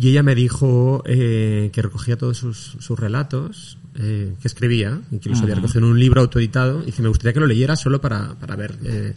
Y 0.00 0.08
ella 0.08 0.24
me 0.24 0.34
dijo 0.34 1.04
eh, 1.06 1.70
que 1.72 1.82
recogía 1.82 2.16
todos 2.18 2.36
sus, 2.36 2.76
sus 2.80 2.98
relatos, 2.98 3.78
eh, 3.96 4.34
que 4.40 4.48
escribía, 4.48 5.00
y 5.10 5.18
que 5.18 5.28
los 5.28 5.40
había 5.42 5.54
recogido 5.54 5.80
en 5.80 5.92
un 5.92 5.98
libro 5.98 6.20
autoeditado, 6.20 6.82
y 6.86 6.92
que 6.92 7.02
me 7.02 7.08
gustaría 7.08 7.32
que 7.32 7.40
lo 7.40 7.46
leyera 7.46 7.76
solo 7.76 8.00
para, 8.00 8.34
para 8.34 8.56
ver 8.56 8.76
eh, 8.84 9.14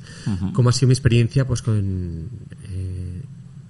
cómo 0.54 0.70
ha 0.70 0.74
sido 0.74 0.88
mi 0.88 0.94
experiencia 0.94 1.46
pues 1.46 1.62
con... 1.62 2.30
eh, 2.70 3.22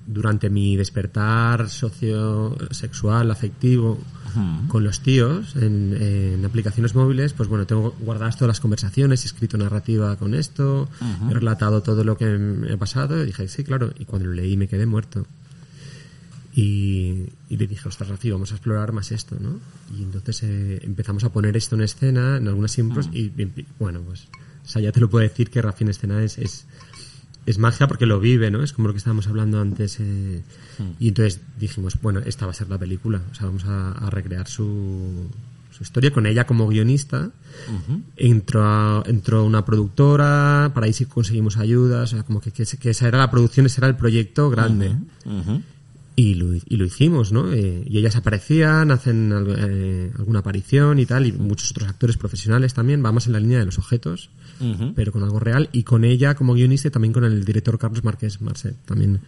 durante 0.09 0.49
mi 0.49 0.77
despertar 0.77 1.69
socio-sexual, 1.69 3.29
afectivo, 3.29 3.99
con 4.67 4.83
los 4.83 5.01
tíos 5.01 5.55
en, 5.55 5.95
en 5.99 6.45
aplicaciones 6.45 6.93
móviles, 6.95 7.33
pues 7.33 7.49
bueno, 7.49 7.65
tengo 7.65 7.95
guardadas 7.99 8.37
todas 8.37 8.49
las 8.49 8.59
conversaciones, 8.59 9.23
he 9.23 9.27
escrito 9.27 9.57
narrativa 9.57 10.15
con 10.15 10.33
esto, 10.33 10.87
he 11.29 11.33
relatado 11.33 11.81
todo 11.81 12.03
lo 12.03 12.17
que 12.17 12.25
me 12.25 12.71
ha 12.71 12.77
pasado, 12.77 13.21
y 13.21 13.25
dije, 13.25 13.47
sí, 13.47 13.63
claro, 13.63 13.91
y 13.99 14.05
cuando 14.05 14.27
lo 14.29 14.35
leí 14.35 14.55
me 14.55 14.67
quedé 14.67 14.85
muerto. 14.85 15.25
Y, 16.59 17.27
y 17.49 17.57
le 17.57 17.67
dije, 17.67 17.87
ostras, 17.87 18.09
Rafi, 18.09 18.31
vamos 18.31 18.51
a 18.51 18.55
explorar 18.55 18.91
más 18.91 19.11
esto, 19.11 19.37
¿no? 19.39 19.59
Y 19.95 20.01
entonces 20.01 20.41
eh, 20.43 20.79
empezamos 20.83 21.23
a 21.23 21.31
poner 21.31 21.55
esto 21.55 21.75
en 21.75 21.83
escena, 21.83 22.37
en 22.37 22.47
algunas 22.47 22.75
impros, 22.79 23.09
y, 23.13 23.25
y, 23.25 23.65
bueno, 23.77 24.01
pues, 24.01 24.27
o 24.65 24.67
sea, 24.67 24.81
ya 24.81 24.91
te 24.91 24.99
lo 24.99 25.07
puedo 25.07 25.21
decir 25.21 25.51
que 25.51 25.61
Rafi 25.61 25.83
en 25.83 25.91
escena 25.91 26.23
es, 26.23 26.39
es, 26.39 26.65
es 27.45 27.59
magia 27.59 27.87
porque 27.87 28.07
lo 28.07 28.19
vive, 28.19 28.49
¿no? 28.49 28.63
Es 28.63 28.73
como 28.73 28.87
lo 28.87 28.93
que 28.95 28.97
estábamos 28.97 29.27
hablando 29.27 29.61
antes. 29.61 29.97
eh, 29.99 30.41
Y 30.99 31.09
entonces 31.09 31.41
dijimos, 31.59 31.93
bueno, 32.01 32.21
esta 32.25 32.45
va 32.47 32.51
a 32.51 32.55
ser 32.55 32.69
la 32.69 32.79
película. 32.79 33.21
O 33.31 33.35
sea, 33.35 33.45
vamos 33.45 33.63
a, 33.65 33.91
a 33.91 34.09
recrear 34.09 34.47
su, 34.47 35.27
su 35.71 35.83
historia 35.83 36.11
con 36.11 36.25
ella 36.25 36.47
como 36.47 36.67
guionista. 36.67 37.29
entró, 38.17 38.63
a- 38.65 39.03
entró 39.05 39.45
una 39.45 39.63
productora, 39.63 40.71
para 40.73 40.87
ahí 40.87 40.93
sí 40.93 41.05
conseguimos 41.05 41.57
ayudas. 41.57 42.11
O 42.13 42.15
sea, 42.15 42.23
como 42.23 42.41
que, 42.41 42.51
que, 42.51 42.65
que 42.65 42.89
esa 42.89 43.07
era 43.07 43.19
la 43.19 43.29
producción, 43.29 43.67
ese 43.67 43.79
era 43.79 43.87
el 43.87 43.95
proyecto 43.95 44.49
grande. 44.49 44.89
Ujú. 45.23 45.61
Y 46.19 46.33
lo, 46.33 46.51
y 46.55 46.77
lo 46.77 46.85
hicimos, 46.85 47.31
¿no? 47.31 47.53
Eh, 47.53 47.83
y 47.85 47.99
ellas 47.99 48.15
aparecían, 48.15 48.89
hacen 48.89 49.31
algo- 49.31 49.53
eh, 49.55 50.11
alguna 50.17 50.39
aparición 50.39 50.97
y 50.97 51.05
tal, 51.05 51.27
y 51.27 51.31
muchos 51.31 51.69
otros 51.69 51.87
actores 51.87 52.17
profesionales 52.17 52.73
también, 52.73 53.05
va 53.05 53.11
más 53.11 53.27
en 53.27 53.33
la 53.33 53.39
línea 53.39 53.59
de 53.59 53.65
los 53.65 53.77
objetos, 53.77 54.31
pero 54.95 55.11
con 55.11 55.21
algo 55.23 55.39
real, 55.39 55.69
y 55.71 55.83
con 55.83 56.03
ella 56.03 56.33
como 56.33 56.55
guionista 56.55 56.87
y 56.87 56.91
también 56.91 57.13
con 57.13 57.23
el 57.23 57.45
director 57.45 57.77
Carlos 57.77 58.03
Márquez 58.03 58.41
Marcet, 58.41 58.75
también 58.85 59.19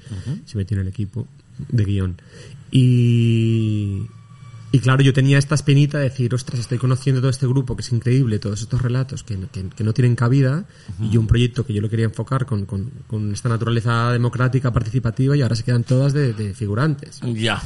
se 0.46 0.58
metió 0.58 0.78
en 0.78 0.82
el 0.82 0.88
equipo 0.88 1.28
de 1.70 1.86
guion. 1.86 2.16
Y, 2.72 4.08
y 4.72 4.80
claro, 4.80 5.02
yo 5.02 5.14
tenía 5.14 5.38
esta 5.38 5.56
espinita 5.56 5.98
de 5.98 6.06
decir, 6.06 6.34
ostras, 6.36 6.60
estoy 6.60 6.78
conociendo 6.78 7.22
todo 7.22 7.30
este 7.32 7.48
grupo 7.48 7.76
que 7.76 7.82
es 7.82 7.92
increíble, 7.92 8.40
todos 8.40 8.62
estos 8.62 8.82
relatos 8.82 9.24
que, 9.24 9.38
que- 9.52 9.70
que 9.70 9.84
no 9.84 9.94
tienen 9.94 10.16
cabida, 10.16 10.66
y 11.02 11.18
un 11.18 11.28
proyecto 11.28 11.66
que 11.66 11.74
yo 11.74 11.82
lo 11.82 11.90
quería 11.90 12.06
enfocar 12.06 12.46
con, 12.46 12.66
con- 12.66 12.92
con 13.08 13.32
esta 13.34 13.50
naturaleza 13.50 14.12
democrática, 14.12 14.72
participativa, 14.72 15.36
y 15.36 15.42
ahora 15.42 15.56
se 15.56 15.64
quedan 15.64 15.84
todas 15.84 16.14
de, 16.14 16.34
de 16.34 16.54
figurantes. 16.54 17.20
Ya. 17.34 17.62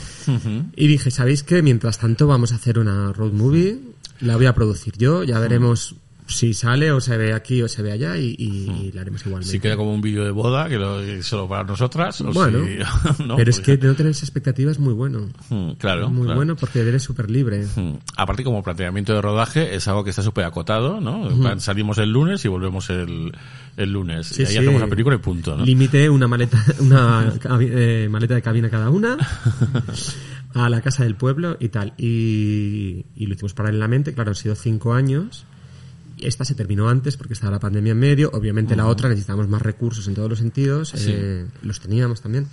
Y 0.75 0.87
dije, 0.87 1.11
¿sabéis 1.11 1.43
qué? 1.43 1.61
Mientras 1.61 1.97
tanto 1.99 2.27
vamos 2.27 2.51
a 2.51 2.55
hacer 2.55 2.79
una 2.79 3.11
road 3.13 3.33
movie, 3.33 3.79
la 4.21 4.35
voy 4.37 4.45
a 4.45 4.53
producir 4.55 4.97
yo, 4.97 5.23
ya 5.23 5.39
veremos 5.39 5.95
si 6.27 6.53
sale 6.53 6.91
o 6.91 7.01
se 7.01 7.17
ve 7.17 7.33
aquí 7.33 7.61
o 7.61 7.67
se 7.67 7.81
ve 7.81 7.91
allá 7.91 8.17
y, 8.17 8.35
y 8.39 8.91
la 8.93 9.01
haremos 9.01 9.25
igualmente. 9.25 9.51
Si 9.51 9.59
queda 9.59 9.75
como 9.75 9.93
un 9.93 10.01
vídeo 10.01 10.23
de 10.23 10.31
boda, 10.31 10.69
que 10.69 10.77
lo 10.77 11.01
solo 11.23 11.47
para 11.47 11.63
nosotras. 11.63 12.21
O 12.21 12.31
bueno, 12.31 12.59
si- 12.65 13.23
no, 13.25 13.35
pero 13.35 13.49
es 13.49 13.57
porque- 13.59 13.77
que 13.79 13.87
no 13.87 13.93
tener 13.95 14.11
esa 14.11 14.25
expectativa 14.25 14.71
es 14.71 14.79
muy 14.79 14.93
bueno. 14.93 15.29
Mm, 15.49 15.71
Claro. 15.73 16.09
muy 16.09 16.23
claro. 16.23 16.35
bueno 16.37 16.55
porque 16.55 16.79
eres 16.81 17.03
súper 17.03 17.29
libre. 17.29 17.65
Mm. 17.75 17.93
Aparte, 18.17 18.43
como 18.43 18.63
planteamiento 18.63 19.13
de 19.13 19.21
rodaje, 19.21 19.75
es 19.75 19.87
algo 19.87 20.03
que 20.03 20.11
está 20.11 20.21
súper 20.21 20.45
acotado, 20.45 20.99
¿no? 21.01 21.59
Salimos 21.59 21.97
el 21.97 22.11
lunes 22.11 22.43
y 22.45 22.47
volvemos 22.47 22.89
el, 22.89 23.31
el 23.77 23.91
lunes. 23.91 24.27
Sí, 24.27 24.43
y 24.43 24.45
ahí 24.45 24.51
sí. 24.53 24.57
hacemos 24.59 24.81
la 24.81 24.87
película 24.87 25.15
y 25.15 25.19
punto, 25.19 25.57
¿no? 25.57 25.65
Límite 25.65 26.09
una 26.09 26.27
maleta, 26.27 26.63
una 26.79 27.33
eh, 27.61 28.07
maleta 28.09 28.35
de 28.35 28.41
cabina 28.41 28.69
cada 28.69 28.89
una 28.89 29.17
a 30.53 30.69
la 30.69 30.81
casa 30.81 31.03
del 31.03 31.15
pueblo 31.15 31.57
y 31.59 31.69
tal. 31.69 31.93
Y, 31.97 33.05
y 33.15 33.25
lo 33.25 33.33
hicimos 33.33 33.53
paralelamente, 33.53 34.13
claro, 34.13 34.31
han 34.31 34.35
sido 34.35 34.55
cinco 34.55 34.93
años. 34.93 35.45
Esta 36.27 36.45
se 36.45 36.55
terminó 36.55 36.89
antes 36.89 37.17
porque 37.17 37.33
estaba 37.33 37.51
la 37.51 37.59
pandemia 37.59 37.91
en 37.91 37.99
medio. 37.99 38.29
Obviamente 38.33 38.75
la 38.75 38.87
otra 38.87 39.09
necesitábamos 39.09 39.47
más 39.49 39.61
recursos 39.61 40.07
en 40.07 40.13
todos 40.15 40.29
los 40.29 40.39
sentidos. 40.39 40.93
eh, 41.07 41.45
los 41.61 41.79
teníamos 41.79 42.21
también. 42.21 42.47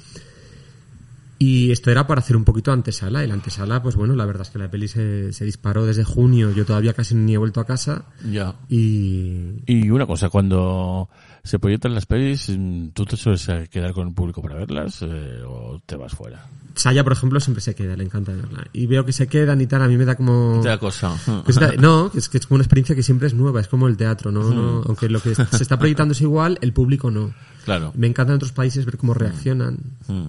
Y 1.39 1.71
esto 1.71 1.91
era 1.91 2.07
para 2.07 2.21
hacer 2.21 2.37
un 2.37 2.45
poquito 2.45 2.71
antesala. 2.71 3.25
Y 3.25 3.27
la 3.27 3.33
antesala, 3.33 3.83
pues 3.83 3.97
bueno, 3.97 4.15
la 4.15 4.27
verdad 4.27 4.43
es 4.43 4.51
que 4.51 4.59
la 4.59 4.71
peli 4.71 4.89
se, 4.89 5.33
se 5.33 5.47
disparó 5.47 5.87
desde 5.87 6.05
junio. 6.05 6.51
Yo 6.53 6.67
todavía 6.67 6.93
casi 6.93 7.15
ni 7.15 7.33
he 7.33 7.39
vuelto 7.39 7.61
a 7.61 7.65
casa. 7.65 8.05
Ya. 8.31 8.57
Y, 8.69 9.55
Y 9.67 9.89
una 9.89 10.07
cosa, 10.07 10.29
cuando 10.29 11.09
se 11.43 11.59
proyectan 11.59 11.95
las 11.95 12.07
pelis, 12.07 12.49
mm, 12.49 12.89
¿tú 12.89 13.05
te 13.05 13.17
sueles 13.17 13.49
eh, 13.49 13.69
quedar 13.71 13.93
con 13.93 14.09
el 14.09 14.15
público 14.15 14.43
para 14.43 14.57
verlas 14.57 15.03
eh, 15.03 15.43
o 15.47 15.81
te 15.85 15.97
vas 15.97 16.13
fuera? 16.13 16.47
Saya, 16.75 17.03
por 17.03 17.13
ejemplo, 17.13 17.41
siempre 17.41 17.61
se 17.61 17.75
queda, 17.75 17.97
le 17.97 18.05
encanta 18.05 18.33
verla. 18.33 18.67
Y 18.73 18.87
veo 18.87 19.05
que 19.05 19.13
se 19.13 19.27
quedan 19.27 19.61
y 19.61 19.67
tal, 19.67 19.83
a 19.83 19.89
mí 19.89 19.97
me 19.97 20.05
da 20.05 20.15
como... 20.15 20.61
Te 20.63 20.69
da 20.69 20.79
cosa. 20.79 21.17
no, 21.79 22.11
es 22.15 22.29
que 22.29 22.39
es 22.39 22.47
como 22.47 22.57
una 22.57 22.65
experiencia 22.65 22.95
que 22.95 23.03
siempre 23.03 23.27
es 23.27 23.35
nueva, 23.35 23.61
es 23.61 23.69
como 23.69 23.89
el 23.89 23.97
teatro, 23.97 24.31
¿no? 24.31 24.51
no 24.51 24.83
aunque 24.87 25.09
lo 25.09 25.21
que 25.21 25.35
se 25.35 25.63
está 25.63 25.79
proyectando 25.79 26.13
es 26.13 26.21
igual, 26.21 26.59
el 26.61 26.73
público 26.73 27.11
no. 27.11 27.35
Claro. 27.65 27.93
Me 27.97 28.07
encanta 28.07 28.33
en 28.33 28.37
otros 28.37 28.53
países 28.53 28.85
ver 28.85 28.97
cómo 28.97 29.15
reaccionan. 29.15 29.79
Mm. 30.09 30.29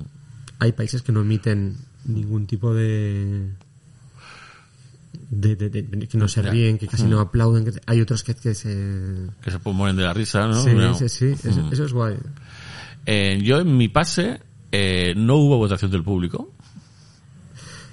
Hay 0.60 0.72
países 0.74 1.02
que 1.02 1.12
no 1.12 1.22
emiten 1.22 1.78
ningún 2.06 2.48
tipo 2.48 2.74
de... 2.74 3.50
De, 5.34 5.56
de- 5.56 5.70
de- 5.70 6.08
que 6.10 6.18
no 6.18 6.28
se 6.28 6.42
ríen, 6.42 6.78
que 6.78 6.88
casi 6.88 7.06
no 7.06 7.22
aplauden. 7.22 7.64
que- 7.64 7.80
hay 7.86 8.02
otros 8.02 8.22
que, 8.24 8.36
que 8.36 8.54
se... 8.54 9.28
Que 9.42 9.50
se 9.50 9.58
mueren 9.64 9.96
de 9.96 10.04
la 10.04 10.14
risa, 10.14 10.46
¿no? 10.46 10.62
sí, 10.62 10.74
No. 10.74 10.94
sí, 10.94 11.08
sí, 11.08 11.28
eso, 11.28 11.70
eso 11.72 11.86
es 11.86 11.94
guay. 11.94 12.18
Eh, 13.06 13.40
yo 13.42 13.60
en 13.62 13.78
mi 13.78 13.88
pase 13.88 14.42
eh, 14.74 15.14
no 15.16 15.38
hubo 15.38 15.58
votación 15.58 15.90
del 15.90 16.04
público. 16.04 16.52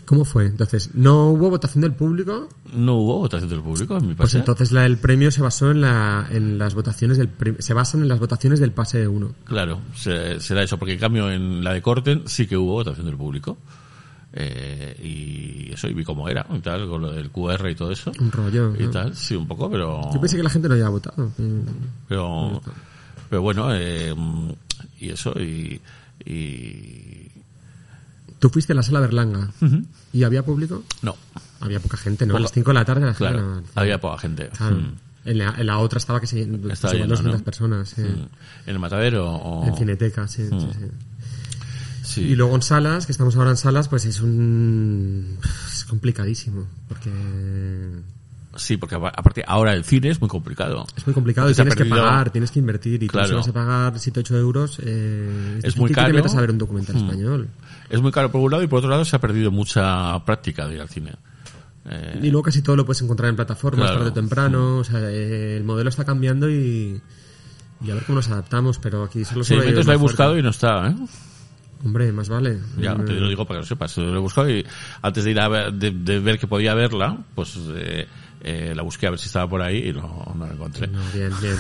¿Cómo 0.04 0.24
fue? 0.24 0.46
Entonces, 0.46 0.94
¿no 0.94 1.26
hubo 1.28 1.50
votación 1.50 1.82
del 1.82 1.92
público? 1.92 2.48
No 2.72 2.94
hubo 2.96 3.18
votación 3.18 3.50
del 3.50 3.60
público 3.60 3.96
en 3.98 4.08
mi 4.08 4.14
Pues 4.14 4.30
pase. 4.30 4.38
entonces 4.38 4.72
la, 4.72 4.86
el 4.86 4.96
premio 4.96 5.30
se 5.30 5.42
basó 5.42 5.70
en, 5.70 5.82
la, 5.82 6.26
en 6.30 6.56
las 6.58 6.74
votaciones 6.74 7.18
del 7.18 7.30
se 7.58 7.74
basan 7.74 8.00
en 8.00 8.08
las 8.08 8.18
votaciones 8.18 8.58
del 8.58 8.72
pase 8.72 9.06
1. 9.06 9.34
Claro, 9.44 9.80
se- 9.94 10.40
será 10.40 10.62
eso, 10.62 10.78
porque 10.78 10.94
en 10.94 10.98
cambio 10.98 11.30
en 11.30 11.62
la 11.62 11.74
de 11.74 11.82
Corten 11.82 12.22
sí 12.26 12.46
que 12.46 12.56
hubo 12.56 12.72
votación 12.72 13.04
del 13.06 13.16
público. 13.16 13.58
Eh, 14.32 14.96
y 15.02 15.72
eso, 15.72 15.88
y 15.88 15.94
vi 15.94 16.04
cómo 16.04 16.28
era, 16.28 16.46
y 16.52 16.58
tal, 16.60 16.86
con 16.88 17.02
lo 17.02 17.12
del 17.12 17.30
QR 17.30 17.70
y 17.70 17.74
todo 17.74 17.90
eso. 17.90 18.12
Un 18.20 18.30
rollo. 18.30 18.74
Y 18.78 18.84
¿no? 18.84 18.90
tal, 18.90 19.14
sí, 19.16 19.34
un 19.34 19.46
poco, 19.46 19.70
pero... 19.70 20.10
Yo 20.12 20.20
pensé 20.20 20.36
que 20.36 20.42
la 20.42 20.50
gente 20.50 20.68
no 20.68 20.74
había 20.74 20.88
votado. 20.88 21.32
Mm. 21.38 21.60
Pero, 22.08 22.60
pero 23.30 23.42
bueno, 23.42 23.74
eh, 23.74 24.14
y 25.00 25.10
eso, 25.10 25.32
y, 25.40 25.80
y, 26.24 27.28
Tú 28.38 28.50
fuiste 28.50 28.72
a 28.72 28.76
la 28.76 28.82
sala 28.82 29.00
Berlanga. 29.00 29.50
¿Y 30.12 30.22
había 30.22 30.44
público? 30.44 30.84
No, 31.02 31.16
Había 31.60 31.80
poca 31.80 31.96
gente, 31.96 32.24
¿no? 32.26 32.36
A 32.36 32.40
las 32.40 32.52
5 32.52 32.70
de 32.70 32.74
la 32.74 32.84
tarde 32.84 33.06
la 33.06 33.14
claro, 33.14 33.40
no- 33.40 33.62
había 33.74 34.00
poca 34.00 34.18
gente. 34.18 34.48
Claro. 34.56 34.76
Mm. 34.76 34.94
En, 35.24 35.38
la, 35.38 35.54
en 35.58 35.66
la 35.66 35.78
otra 35.78 35.98
estaba 35.98 36.20
que 36.20 36.26
se 36.26 36.38
igual 36.40 36.60
lleno, 36.60 37.06
200 37.08 37.24
¿no? 37.24 37.44
personas, 37.44 37.88
sí. 37.88 38.02
Mm. 38.02 38.04
¿En 38.04 38.28
el 38.66 38.78
matadero 38.78 39.28
o...? 39.28 39.66
En 39.66 39.74
Cineteca, 39.74 40.28
sí, 40.28 40.46
sí, 40.48 40.68
sí. 40.78 40.86
Sí. 42.08 42.22
Y 42.22 42.34
luego 42.36 42.54
en 42.54 42.62
salas, 42.62 43.04
que 43.04 43.12
estamos 43.12 43.36
ahora 43.36 43.50
en 43.50 43.56
salas, 43.58 43.88
pues 43.88 44.06
es 44.06 44.20
un... 44.22 45.38
es 45.72 45.84
complicadísimo, 45.84 46.66
porque 46.88 47.10
Sí, 48.56 48.76
porque 48.78 48.94
apa- 48.96 49.12
aparte 49.14 49.44
ahora 49.46 49.72
el 49.74 49.84
cine 49.84 50.08
es 50.08 50.20
muy 50.20 50.28
complicado. 50.28 50.86
es 50.96 51.06
muy 51.06 51.12
complicado 51.14 51.50
y 51.50 51.54
tienes 51.54 51.74
que 51.76 51.84
pagar, 51.84 52.30
tienes 52.30 52.50
que 52.50 52.58
invertir 52.60 53.02
y 53.02 53.06
tú 53.06 53.12
Claro. 53.12 53.28
si 53.28 53.34
vas 53.34 53.48
a 53.48 53.52
pagar 53.52 53.98
7 53.98 54.20
8 54.20 54.36
euros, 54.38 54.80
eh, 54.82 55.60
Es 55.62 55.76
muy 55.76 55.88
que 55.88 55.94
caro. 55.94 56.08
te 56.08 56.14
metas 56.14 56.34
a 56.34 56.40
ver 56.40 56.50
un 56.50 56.58
documental 56.58 56.96
Mm. 56.96 56.98
español. 56.98 57.48
Es 57.90 58.00
muy 58.00 58.10
caro 58.10 58.32
por 58.32 58.40
un 58.40 58.50
lado 58.50 58.62
y 58.62 58.66
por 58.66 58.78
otro 58.78 58.88
lado 58.90 59.04
se 59.04 59.14
ha 59.14 59.20
perdido 59.20 59.50
mucha 59.52 60.24
práctica 60.24 60.66
de 60.66 60.74
ir 60.76 60.80
al 60.80 60.88
cine. 60.88 61.12
Eh, 61.90 62.20
Y 62.22 62.30
luego 62.30 62.42
casi 62.44 62.62
todo 62.62 62.74
lo 62.74 62.84
puedes 62.86 63.02
encontrar 63.02 63.28
en 63.30 63.36
plataformas 63.36 63.82
Claro. 63.86 63.98
tarde 63.98 64.10
o 64.10 64.14
temprano, 64.14 64.78
o 64.78 64.84
sea, 64.84 64.98
eh, 65.10 65.56
el 65.58 65.64
modelo 65.64 65.88
está 65.90 66.04
cambiando 66.04 66.50
y, 66.50 67.00
y 67.84 67.90
a 67.90 67.94
ver 67.94 68.04
cómo 68.04 68.16
nos 68.16 68.28
adaptamos, 68.28 68.78
pero 68.78 69.04
aquí 69.04 69.24
solo 69.24 69.44
se 69.44 69.54
Sedimentos 69.54 69.86
lo 69.86 69.92
he 69.92 69.96
buscado 69.96 70.36
y 70.38 70.42
no 70.42 70.50
está, 70.50 70.88
¿eh? 70.88 70.96
Hombre, 71.84 72.10
más 72.12 72.28
vale. 72.28 72.58
Ya, 72.78 72.94
Mm, 72.94 73.04
te 73.04 73.12
lo 73.12 73.28
digo 73.28 73.46
para 73.46 73.58
que 73.58 73.62
lo 73.62 73.66
sepas. 73.66 73.96
Lo 73.98 74.14
he 74.16 74.18
buscado 74.18 74.50
y 74.50 74.66
antes 75.02 75.24
de 75.24 75.30
ir 75.30 75.40
a 75.40 75.48
ver, 75.48 75.72
de, 75.72 75.90
de 75.92 76.18
ver 76.20 76.38
que 76.38 76.46
podía 76.48 76.74
verla, 76.74 77.16
pues 77.34 77.56
eh, 77.74 78.06
eh, 78.40 78.72
la 78.74 78.82
busqué 78.82 79.06
a 79.06 79.10
ver 79.10 79.18
si 79.18 79.26
estaba 79.26 79.48
por 79.48 79.62
ahí 79.62 79.88
y 79.88 79.92
no, 79.92 80.34
no 80.36 80.46
la 80.46 80.52
encontré. 80.54 80.88
No, 80.88 81.00
bien, 81.14 81.30
bien. 81.40 81.56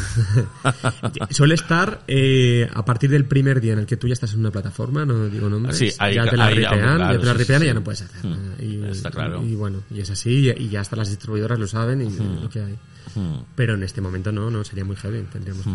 Suele 1.30 1.54
estar 1.54 2.02
eh, 2.08 2.68
a 2.72 2.84
partir 2.84 3.10
del 3.10 3.26
primer 3.26 3.60
día 3.60 3.72
en 3.74 3.80
el 3.80 3.86
que 3.86 3.96
tú 3.96 4.06
ya 4.08 4.12
estás 4.14 4.32
en 4.34 4.40
una 4.40 4.50
plataforma, 4.50 5.04
no 5.04 5.28
digo 5.28 5.48
nombres, 5.48 5.76
Sí, 5.78 5.90
ahí- 5.98 6.14
ya 6.16 6.26
te 6.28 6.36
la 6.36 6.46
ahí 6.46 6.54
ripean, 6.56 6.78
claro, 6.96 7.14
ya 7.14 7.20
te 7.20 7.26
la 7.26 7.34
ripean 7.34 7.58
sí, 7.60 7.64
y 7.64 7.68
ya 7.68 7.74
no 7.74 7.84
puedes 7.84 8.02
hacer 8.02 8.24
Mm, 8.26 8.30
nada. 8.30 8.54
Y, 8.62 8.84
está 8.90 9.10
claro. 9.10 9.42
Y, 9.44 9.54
bueno, 9.54 9.82
y 9.90 10.00
es 10.00 10.10
así, 10.10 10.30
y, 10.30 10.50
y 10.64 10.68
ya 10.68 10.80
hasta 10.80 10.96
las 10.96 11.08
distribuidoras 11.08 11.58
lo 11.58 11.66
saben 11.68 12.02
y 12.02 12.10
lo 12.42 12.48
que 12.48 12.60
hay. 12.60 12.72
Mm. 13.14 13.42
Pero 13.54 13.74
en 13.74 13.82
este 13.84 14.00
momento 14.00 14.32
no, 14.32 14.50
no, 14.50 14.64
sería 14.64 14.84
muy 14.84 14.96
heavy, 14.96 15.22
tendríamos 15.32 15.62
que... 15.64 15.70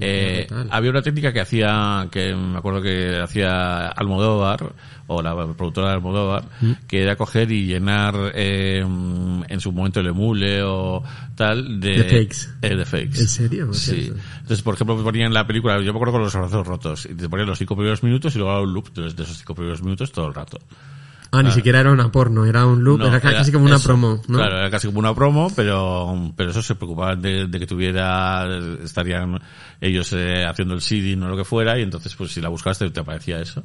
Eh, 0.00 0.46
había 0.70 0.90
una 0.90 1.02
técnica 1.02 1.32
que 1.32 1.40
hacía, 1.40 2.08
que 2.10 2.34
me 2.34 2.58
acuerdo 2.58 2.82
que 2.82 3.18
hacía 3.20 3.88
Almodóvar, 3.88 4.72
o 5.06 5.22
la 5.22 5.34
productora 5.54 5.88
de 5.88 5.94
Almodóvar, 5.94 6.44
Mm. 6.60 6.72
que 6.86 7.02
era 7.02 7.16
coger 7.16 7.50
y 7.50 7.66
llenar 7.66 8.14
eh, 8.34 8.80
en 8.80 9.60
su 9.60 9.72
momento 9.72 10.00
el 10.00 10.08
emule 10.08 10.62
o 10.62 11.02
tal 11.34 11.80
de... 11.80 12.02
De 12.02 12.04
fakes. 12.04 12.48
eh, 12.62 12.76
de 12.76 12.84
fakes. 12.84 13.20
¿En 13.20 13.28
serio? 13.28 13.72
Sí. 13.72 14.12
Entonces, 14.40 14.62
por 14.62 14.74
ejemplo, 14.74 15.02
ponían 15.02 15.32
la 15.32 15.46
película, 15.46 15.78
yo 15.80 15.92
me 15.92 15.98
acuerdo 15.98 16.12
con 16.12 16.22
los 16.22 16.34
abrazos 16.34 16.66
rotos, 16.66 17.06
y 17.06 17.14
te 17.14 17.28
ponían 17.28 17.48
los 17.48 17.58
cinco 17.58 17.74
primeros 17.74 18.02
minutos 18.02 18.34
y 18.34 18.38
luego 18.38 18.62
un 18.62 18.72
loop 18.74 18.92
de 18.92 19.02
de 19.12 19.22
esos 19.22 19.38
cinco 19.38 19.54
primeros 19.54 19.82
minutos 19.82 20.12
todo 20.12 20.26
el 20.26 20.34
rato. 20.34 20.58
Ah, 21.30 21.42
ni 21.42 21.50
siquiera 21.50 21.80
era 21.80 21.92
una 21.92 22.10
porno, 22.10 22.46
era 22.46 22.64
un 22.64 22.82
loop, 22.82 23.00
No, 23.00 23.08
era 23.08 23.20
ca- 23.20 23.32
casi 23.32 23.52
como 23.52 23.66
una 23.66 23.76
eso. 23.76 23.88
promo, 23.88 24.22
¿no? 24.28 24.38
Claro, 24.38 24.58
era 24.58 24.70
casi 24.70 24.86
como 24.86 24.98
una 25.00 25.14
promo, 25.14 25.52
pero, 25.54 26.32
pero 26.36 26.50
eso 26.50 26.62
se 26.62 26.74
preocupaban 26.74 27.20
de, 27.20 27.46
de 27.46 27.58
que 27.60 27.66
tuviera, 27.66 28.48
estarían 28.82 29.38
ellos 29.80 30.10
eh, 30.14 30.44
haciendo 30.46 30.74
el 30.74 30.80
seeding 30.80 31.22
o 31.22 31.28
lo 31.28 31.36
que 31.36 31.44
fuera, 31.44 31.78
y 31.78 31.82
entonces 31.82 32.14
pues 32.16 32.32
si 32.32 32.40
la 32.40 32.48
buscabas 32.48 32.78
te, 32.78 32.88
te 32.90 33.00
aparecía 33.00 33.40
eso. 33.40 33.62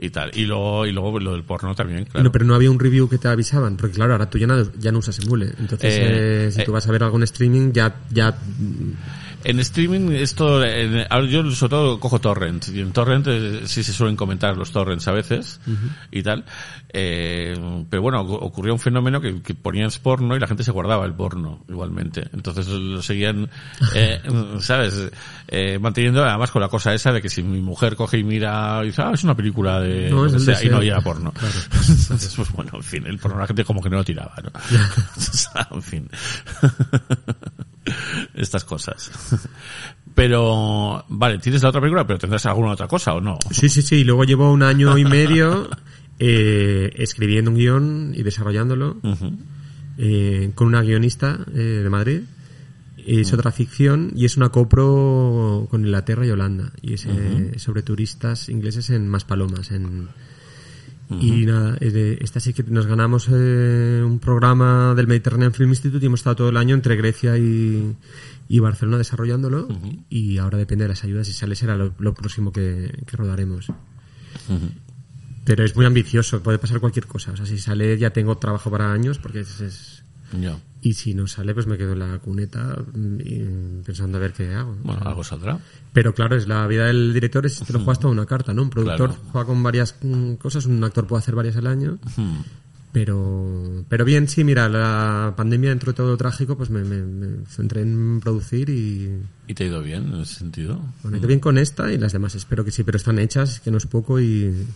Y 0.00 0.10
tal. 0.10 0.30
Y 0.34 0.44
luego, 0.44 0.86
y 0.86 0.92
luego 0.92 1.18
lo 1.18 1.32
del 1.32 1.42
porno 1.42 1.74
también, 1.74 2.04
claro. 2.04 2.22
No, 2.24 2.30
pero 2.30 2.44
no 2.44 2.54
había 2.54 2.70
un 2.70 2.78
review 2.78 3.08
que 3.08 3.18
te 3.18 3.26
avisaban, 3.26 3.76
porque 3.76 3.96
claro, 3.96 4.12
ahora 4.12 4.30
tú 4.30 4.38
ya 4.38 4.46
no, 4.46 4.62
ya 4.78 4.92
no 4.92 4.98
usas 4.98 5.18
Emule. 5.18 5.46
Entonces, 5.58 5.92
Eh, 5.94 6.46
eh, 6.46 6.50
si 6.52 6.60
eh. 6.60 6.64
tú 6.64 6.70
vas 6.72 6.86
a 6.86 6.92
ver 6.92 7.02
algo 7.02 7.16
en 7.16 7.24
streaming, 7.24 7.72
ya, 7.72 7.96
ya 8.10 8.32
En 9.48 9.58
streaming, 9.60 10.12
esto, 10.12 10.62
en- 10.64 11.06
yo 11.28 11.50
sobre 11.52 11.70
todo 11.70 11.98
cojo 12.00 12.20
torrent, 12.20 12.68
y 12.68 12.80
en 12.80 12.92
torrent 12.92 13.26
eh, 13.28 13.60
sí 13.64 13.82
se 13.82 13.92
suelen 13.92 14.14
comentar 14.16 14.56
los 14.56 14.70
torrents 14.72 15.08
a 15.08 15.12
veces, 15.12 15.60
y 16.10 16.22
tal, 16.22 16.44
eh, 16.92 17.56
pero 17.88 18.02
bueno, 18.02 18.24
ocu- 18.26 18.38
ocurrió 18.40 18.74
un 18.74 18.78
fenómeno 18.78 19.20
que, 19.20 19.40
que 19.42 19.54
ponían 19.54 19.90
porno 20.02 20.36
y 20.36 20.40
la 20.40 20.46
gente 20.46 20.62
se 20.64 20.70
guardaba 20.70 21.06
el 21.06 21.14
porno, 21.14 21.64
igualmente, 21.68 22.28
entonces 22.34 22.68
lo 22.68 23.00
seguían, 23.02 23.48
eh, 23.94 24.20
¿sabes? 24.60 25.10
Eh, 25.48 25.78
manteniendo 25.78 26.22
además 26.24 26.50
con 26.50 26.60
la 26.60 26.68
cosa 26.68 26.92
esa 26.92 27.10
de 27.12 27.22
que 27.22 27.30
si 27.30 27.42
mi 27.42 27.60
mujer 27.62 27.96
coge 27.96 28.18
y 28.18 28.24
mira, 28.24 28.80
y 28.82 28.88
dice, 28.88 29.00
ah, 29.02 29.12
es 29.14 29.24
una 29.24 29.34
película 29.34 29.80
de, 29.80 30.10
No, 30.10 30.24
el 30.26 30.40
sea", 30.40 30.62
y 30.62 30.68
no 30.68 30.76
había 30.76 31.00
porno. 31.00 31.32
entonces, 32.00 32.34
pues 32.36 32.52
bueno, 32.52 32.72
en 32.74 32.82
fin, 32.82 33.06
el 33.06 33.18
porno 33.18 33.38
la 33.38 33.46
gente 33.46 33.64
como 33.64 33.80
que 33.82 33.88
no 33.88 33.96
lo 33.96 34.04
tiraba, 34.04 34.34
¿no? 34.42 34.50
O 35.16 35.20
sea, 35.20 35.66
en 35.70 35.82
fin. 35.82 36.08
Estas 38.34 38.64
cosas. 38.64 39.10
Pero, 40.14 41.04
vale, 41.08 41.38
tienes 41.38 41.62
la 41.62 41.68
otra 41.68 41.80
película, 41.80 42.06
pero 42.06 42.18
tendrás 42.18 42.46
alguna 42.46 42.72
otra 42.72 42.88
cosa 42.88 43.14
o 43.14 43.20
no. 43.20 43.38
Sí, 43.50 43.68
sí, 43.68 43.82
sí. 43.82 44.04
Luego 44.04 44.24
llevo 44.24 44.50
un 44.50 44.62
año 44.62 44.98
y 44.98 45.04
medio 45.04 45.68
eh, 46.18 46.90
escribiendo 46.96 47.50
un 47.50 47.56
guion 47.56 48.12
y 48.14 48.22
desarrollándolo 48.22 48.96
eh, 49.96 50.52
con 50.54 50.68
una 50.68 50.82
guionista 50.82 51.38
eh, 51.52 51.80
de 51.82 51.90
Madrid. 51.90 52.22
Es 53.04 53.32
otra 53.32 53.50
ficción 53.52 54.12
y 54.14 54.26
es 54.26 54.36
una 54.36 54.50
copro 54.50 55.66
con 55.70 55.80
Inglaterra 55.80 56.26
y 56.26 56.30
Holanda. 56.30 56.72
Y 56.82 56.94
es 56.94 57.06
eh, 57.06 57.54
sobre 57.56 57.82
turistas 57.82 58.48
ingleses 58.48 58.90
en 58.90 59.08
Maspalomas. 59.08 59.70
En, 59.70 60.08
Y 61.10 61.46
nada, 61.46 61.78
eh, 61.80 62.18
esta 62.20 62.38
sí 62.38 62.52
que 62.52 62.62
nos 62.64 62.86
ganamos 62.86 63.28
eh, 63.32 64.02
un 64.04 64.18
programa 64.18 64.94
del 64.94 65.06
Mediterranean 65.06 65.54
Film 65.54 65.70
Institute 65.70 66.04
y 66.04 66.06
hemos 66.06 66.20
estado 66.20 66.36
todo 66.36 66.48
el 66.50 66.56
año 66.58 66.74
entre 66.74 66.96
Grecia 66.96 67.38
y, 67.38 67.96
y 68.48 68.58
Barcelona 68.58 68.98
desarrollándolo. 68.98 69.68
Y 70.10 70.36
ahora 70.38 70.58
depende 70.58 70.84
de 70.84 70.88
las 70.90 71.04
ayudas. 71.04 71.26
Si 71.26 71.32
sale 71.32 71.56
será 71.56 71.76
lo, 71.76 71.94
lo 71.98 72.12
próximo 72.14 72.52
que, 72.52 72.92
que 73.06 73.16
rodaremos. 73.16 73.72
Pero 75.44 75.64
es 75.64 75.74
muy 75.74 75.86
ambicioso, 75.86 76.42
puede 76.42 76.58
pasar 76.58 76.78
cualquier 76.80 77.06
cosa. 77.06 77.32
O 77.32 77.36
sea, 77.36 77.46
si 77.46 77.58
sale 77.58 77.96
ya 77.96 78.10
tengo 78.10 78.36
trabajo 78.36 78.70
para 78.70 78.92
años 78.92 79.18
porque 79.18 79.40
es, 79.40 79.60
es- 79.60 79.97
Y 80.80 80.92
si 80.94 81.12
no 81.14 81.26
sale 81.26 81.54
pues 81.54 81.66
me 81.66 81.76
quedo 81.76 81.92
en 81.94 81.98
la 81.98 82.18
cuneta 82.20 82.76
mm, 82.94 83.80
pensando 83.84 84.18
a 84.18 84.20
ver 84.20 84.32
qué 84.32 84.54
hago. 84.54 84.76
Bueno, 84.84 85.02
algo 85.04 85.24
saldrá. 85.24 85.58
Pero 85.92 86.14
claro, 86.14 86.36
es 86.36 86.46
la 86.46 86.66
vida 86.68 86.86
del 86.86 87.12
director 87.12 87.44
es 87.46 87.58
te 87.60 87.72
lo 87.72 87.80
juegas 87.80 87.98
toda 87.98 88.12
una 88.12 88.26
carta, 88.26 88.54
¿no? 88.54 88.62
Un 88.62 88.70
productor 88.70 89.08
Claro. 89.10 89.22
juega 89.32 89.46
con 89.46 89.62
varias 89.62 89.96
mm, 90.02 90.34
cosas, 90.34 90.66
un 90.66 90.82
actor 90.84 91.06
puede 91.06 91.18
hacer 91.20 91.34
varias 91.34 91.56
al 91.56 91.66
año. 91.66 91.98
Hmm. 92.16 92.38
Pero, 92.92 93.84
pero 93.88 94.04
bien, 94.06 94.28
sí, 94.28 94.44
mira, 94.44 94.68
la 94.68 95.34
pandemia 95.36 95.68
dentro 95.70 95.92
de 95.92 95.96
todo 95.96 96.16
trágico, 96.16 96.56
pues 96.56 96.70
me, 96.70 96.82
me- 96.84 97.02
me 97.04 97.44
centré 97.46 97.82
en 97.82 98.18
producir 98.20 98.70
y 98.70 99.10
¿Y 99.46 99.54
te 99.54 99.64
ha 99.64 99.66
ido 99.66 99.82
bien 99.82 100.12
en 100.14 100.20
ese 100.22 100.36
sentido? 100.36 100.80
bueno, 101.02 101.16
he 101.16 101.20
ido 101.20 101.28
bien 101.28 101.38
con 101.40 101.58
esta 101.58 101.92
y 101.92 101.98
las 101.98 102.12
demás 102.12 102.34
espero 102.34 102.64
que 102.64 102.70
sí, 102.70 102.84
pero 102.84 102.96
están 102.96 103.18
hechas, 103.18 103.60
que 103.60 103.70
no 103.70 103.76
es 103.76 103.86
poco 103.86 104.18
y 104.20 104.66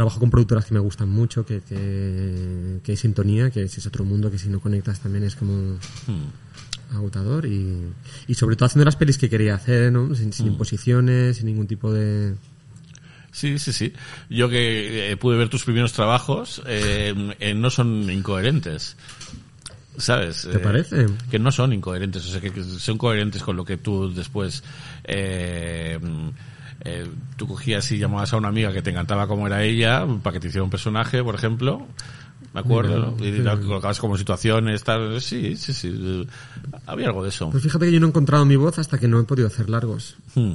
trabajo 0.00 0.18
con 0.18 0.30
productoras 0.30 0.64
que 0.64 0.72
me 0.72 0.80
gustan 0.80 1.10
mucho, 1.10 1.44
que, 1.44 1.60
que, 1.60 2.80
que 2.82 2.92
hay 2.92 2.96
sintonía, 2.96 3.50
que 3.50 3.64
ese 3.64 3.80
es 3.80 3.86
otro 3.86 4.02
mundo 4.02 4.30
que 4.30 4.38
si 4.38 4.48
no 4.48 4.58
conectas 4.58 4.98
también 5.00 5.24
es 5.24 5.36
como 5.36 5.52
Hmm. 6.06 6.96
agotador 6.96 7.44
y, 7.44 7.92
y 8.26 8.34
sobre 8.34 8.56
todo 8.56 8.64
haciendo 8.64 8.86
las 8.86 8.96
pelis 8.96 9.18
que 9.18 9.28
quería 9.28 9.54
hacer, 9.56 9.92
¿no? 9.92 10.14
Sin, 10.14 10.28
Mm. 10.28 10.32
sin 10.32 10.46
imposiciones, 10.46 11.36
sin 11.36 11.46
ningún 11.46 11.66
tipo 11.66 11.92
de... 11.92 12.34
Sí, 13.30 13.58
sí, 13.58 13.74
sí. 13.74 13.92
Yo 14.30 14.48
que 14.48 15.12
eh, 15.12 15.16
pude 15.18 15.36
ver 15.36 15.50
tus 15.50 15.64
primeros 15.64 15.92
trabajos, 15.92 16.62
eh, 16.66 17.14
eh, 17.38 17.52
no 17.52 17.68
son 17.68 18.10
incoherentes. 18.10 18.96
¿Sabes? 19.98 20.48
¿Te 20.50 20.58
parece? 20.60 21.06
Que 21.30 21.38
no 21.38 21.52
son 21.52 21.74
incoherentes, 21.74 22.24
o 22.26 22.30
sea, 22.30 22.40
que, 22.40 22.50
que 22.50 22.64
son 22.64 22.96
coherentes 22.96 23.42
con 23.42 23.54
lo 23.54 23.66
que 23.66 23.76
tú 23.76 24.10
después... 24.14 24.64
Eh, 25.04 25.98
eh, 26.84 27.08
tú 27.36 27.46
cogías 27.46 27.90
y 27.92 27.98
llamabas 27.98 28.32
a 28.32 28.36
una 28.36 28.48
amiga 28.48 28.72
que 28.72 28.82
te 28.82 28.90
encantaba 28.90 29.26
como 29.26 29.46
era 29.46 29.62
ella, 29.62 30.06
para 30.22 30.34
que 30.34 30.40
te 30.40 30.48
hiciera 30.48 30.64
un 30.64 30.70
personaje, 30.70 31.22
por 31.22 31.34
ejemplo, 31.34 31.86
me 32.52 32.60
acuerdo, 32.60 33.14
¿no? 33.18 33.24
y 33.24 33.30
la 33.38 33.56
colocabas 33.56 34.00
como 34.00 34.16
situaciones, 34.16 34.82
tal, 34.82 35.20
sí, 35.20 35.56
sí, 35.56 35.72
sí, 35.72 36.26
había 36.86 37.06
algo 37.06 37.22
de 37.22 37.28
eso. 37.28 37.50
Pues 37.50 37.62
fíjate 37.62 37.86
que 37.86 37.92
yo 37.92 38.00
no 38.00 38.06
he 38.06 38.08
encontrado 38.08 38.44
mi 38.44 38.56
voz 38.56 38.78
hasta 38.78 38.98
que 38.98 39.08
no 39.08 39.20
he 39.20 39.24
podido 39.24 39.46
hacer 39.46 39.70
largos. 39.70 40.16
Hmm. 40.34 40.54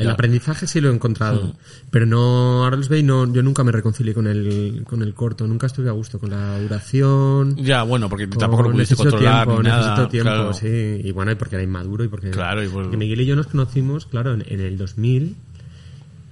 El 0.00 0.10
aprendizaje 0.10 0.66
sí 0.66 0.80
lo 0.80 0.90
he 0.90 0.94
encontrado, 0.94 1.54
pero 1.90 2.06
no, 2.06 2.64
ahora 2.64 2.76
los 2.76 2.88
veo 2.88 2.98
y 2.98 3.02
no, 3.02 3.32
yo 3.32 3.42
nunca 3.42 3.62
me 3.64 3.70
reconcilié 3.72 4.14
con 4.14 4.26
el, 4.26 4.82
con 4.84 5.02
el 5.02 5.14
corto, 5.14 5.46
nunca 5.46 5.66
estuve 5.66 5.88
a 5.88 5.92
gusto 5.92 6.18
con 6.18 6.30
la 6.30 6.58
duración. 6.60 7.56
Ya, 7.56 7.82
bueno, 7.82 8.08
porque 8.08 8.26
tampoco 8.26 8.62
lo 8.64 8.70
pudiste 8.72 8.94
necesito 8.94 9.10
controlar 9.10 9.46
tiempo, 9.46 9.62
ni 9.62 9.68
nada. 9.68 9.80
necesito 9.90 10.08
tiempo, 10.08 10.30
claro. 10.30 10.52
sí, 10.54 11.00
y 11.04 11.12
bueno, 11.12 11.32
y 11.32 11.34
porque 11.36 11.56
era 11.56 11.62
inmaduro 11.64 12.02
y 12.04 12.08
porque, 12.08 12.30
Claro, 12.30 12.64
y 12.64 12.68
por- 12.68 12.82
porque 12.84 12.96
Miguel 12.96 13.20
y 13.20 13.26
yo 13.26 13.36
nos 13.36 13.46
conocimos, 13.46 14.06
claro, 14.06 14.34
en, 14.34 14.44
en 14.48 14.60
el 14.60 14.76
2000. 14.78 15.36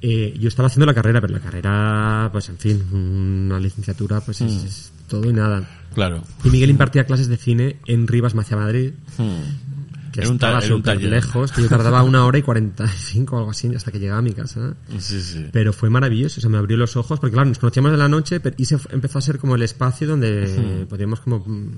eh, 0.00 0.34
yo 0.38 0.48
estaba 0.48 0.68
haciendo 0.68 0.86
la 0.86 0.94
carrera, 0.94 1.20
pero 1.20 1.32
la 1.32 1.40
carrera, 1.40 2.28
pues 2.30 2.48
en 2.48 2.56
fin, 2.58 2.82
una 2.92 3.58
licenciatura, 3.58 4.20
pues 4.20 4.40
Mm. 4.40 4.46
es, 4.46 4.64
es 4.64 4.92
todo 5.08 5.28
y 5.28 5.32
nada. 5.32 5.68
Claro. 5.94 6.22
Y 6.44 6.50
Miguel 6.50 6.70
impartía 6.70 7.04
clases 7.04 7.26
de 7.28 7.36
cine 7.36 7.76
en 7.86 8.06
Rivas 8.06 8.34
Macia 8.34 8.56
Madrid, 8.56 8.92
Hmm. 9.16 9.67
Que 10.20 10.24
Era 10.26 10.32
un 10.32 10.38
ta- 10.38 10.58
estaba 10.58 10.60
súper 10.76 11.02
lejos, 11.02 11.52
que 11.52 11.62
yo 11.62 11.68
tardaba 11.68 12.02
una 12.02 12.24
hora 12.24 12.38
y 12.38 12.42
45 12.42 13.36
o 13.36 13.38
algo 13.38 13.50
así 13.52 13.72
hasta 13.74 13.90
que 13.92 13.98
llegaba 14.00 14.18
a 14.18 14.22
mi 14.22 14.32
casa. 14.32 14.74
Sí, 14.98 15.20
sí. 15.20 15.46
Pero 15.52 15.72
fue 15.72 15.90
maravilloso, 15.90 16.38
o 16.38 16.40
sea, 16.40 16.50
me 16.50 16.58
abrió 16.58 16.76
los 16.76 16.96
ojos, 16.96 17.20
porque 17.20 17.34
claro, 17.34 17.48
nos 17.48 17.58
conocíamos 17.58 17.92
de 17.92 17.98
la 17.98 18.08
noche 18.08 18.40
pero- 18.40 18.56
y 18.58 18.64
se 18.64 18.76
empezó 18.90 19.18
a 19.18 19.22
ser 19.22 19.38
como 19.38 19.54
el 19.54 19.62
espacio 19.62 20.08
donde 20.08 20.86
podíamos 20.88 21.20
como 21.20 21.38
mm, 21.40 21.68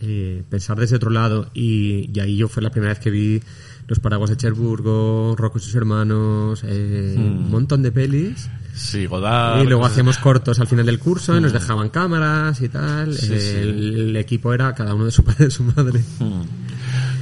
eh, 0.00 0.42
pensar 0.48 0.78
desde 0.78 0.96
otro 0.96 1.10
lado 1.10 1.50
y, 1.54 2.10
y 2.14 2.20
ahí 2.20 2.36
yo 2.36 2.48
fue 2.48 2.62
la 2.62 2.70
primera 2.70 2.92
vez 2.92 3.00
que 3.00 3.10
vi 3.10 3.42
Los 3.88 3.98
Paraguas 3.98 4.30
de 4.30 4.36
Cherburgo, 4.36 5.34
Rocco 5.36 5.58
y 5.58 5.60
sus 5.60 5.74
hermanos, 5.74 6.62
eh, 6.64 7.14
un 7.16 7.50
montón 7.50 7.82
de 7.82 7.90
pelis. 7.92 8.48
Sí, 8.74 9.06
Godard. 9.06 9.64
y 9.64 9.66
luego 9.66 9.84
hacíamos 9.84 10.18
cortos 10.18 10.60
al 10.60 10.68
final 10.68 10.86
del 10.86 11.00
curso 11.00 11.36
y 11.36 11.40
nos 11.40 11.52
dejaban 11.52 11.88
cámaras 11.88 12.60
y 12.60 12.68
tal. 12.68 13.12
Sí, 13.12 13.32
el, 13.32 13.40
sí. 13.40 13.56
el 13.56 14.16
equipo 14.16 14.54
era 14.54 14.72
cada 14.74 14.94
uno 14.94 15.04
de 15.06 15.10
su 15.10 15.24
padre 15.24 15.36
y 15.40 15.44
de 15.46 15.50
su 15.50 15.64
madre. 15.64 16.00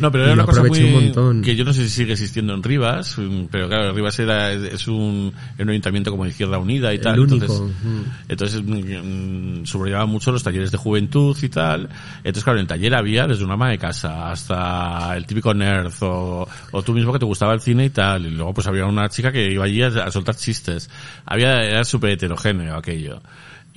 No, 0.00 0.10
pero 0.12 0.25
era 0.25 0.33
una 0.34 0.44
cosa 0.44 0.62
muy, 0.62 0.83
un 0.83 0.92
montón. 0.92 1.42
que 1.42 1.57
yo 1.57 1.65
no 1.65 1.73
sé 1.73 1.84
si 1.84 1.91
sigue 1.91 2.12
existiendo 2.12 2.55
en 2.55 2.62
Rivas, 2.62 3.16
mm, 3.18 3.47
pero 3.50 3.68
claro, 3.68 3.92
Rivas 3.92 4.18
era, 4.18 4.52
es 4.52 4.86
un, 4.89 5.33
un 5.58 5.68
ayuntamiento 5.70 6.10
como 6.10 6.25
de 6.25 6.31
Izquierda 6.31 6.58
Unida 6.58 6.92
y 6.92 6.97
El 6.97 7.02
tal. 7.02 7.20
único, 7.20 7.34
Entonces, 7.44 7.60
mm. 7.84 8.02
entonces 8.28 8.62
mm, 8.65 9.65
subrollaba 9.65 10.07
mucho 10.07 10.33
los 10.33 10.42
talleres 10.42 10.70
de 10.70 10.78
juventud 10.78 11.36
y 11.42 11.49
tal. 11.49 11.89
Entonces, 12.18 12.44
claro, 12.44 12.58
en 12.58 12.62
el 12.62 12.68
taller 12.68 12.94
había 12.94 13.26
desde 13.26 13.44
una 13.44 13.55
ama 13.55 13.70
de 13.70 13.78
casa 13.78 14.31
hasta 14.31 15.16
el 15.16 15.26
típico 15.26 15.52
nerd 15.55 15.92
o, 16.00 16.47
o 16.73 16.83
tú 16.83 16.92
mismo 16.92 17.12
que 17.12 17.18
te 17.18 17.25
gustaba 17.26 17.55
el 17.55 17.60
cine 17.60 17.86
y 17.86 17.91
tal. 17.91 18.26
Y 18.26 18.31
luego 18.31 18.55
pues 18.55 18.66
había 18.66 18.86
una 18.86 19.08
chica 19.08 19.33
que 19.33 19.50
iba 19.50 19.65
allí 19.65 19.83
a, 19.83 19.89
a 19.89 20.10
soltar 20.10 20.36
chistes. 20.36 20.91
Había, 21.25 21.62
era 21.62 21.84
súper 21.84 22.10
heterogéneo 22.10 22.76
aquello. 22.76 23.20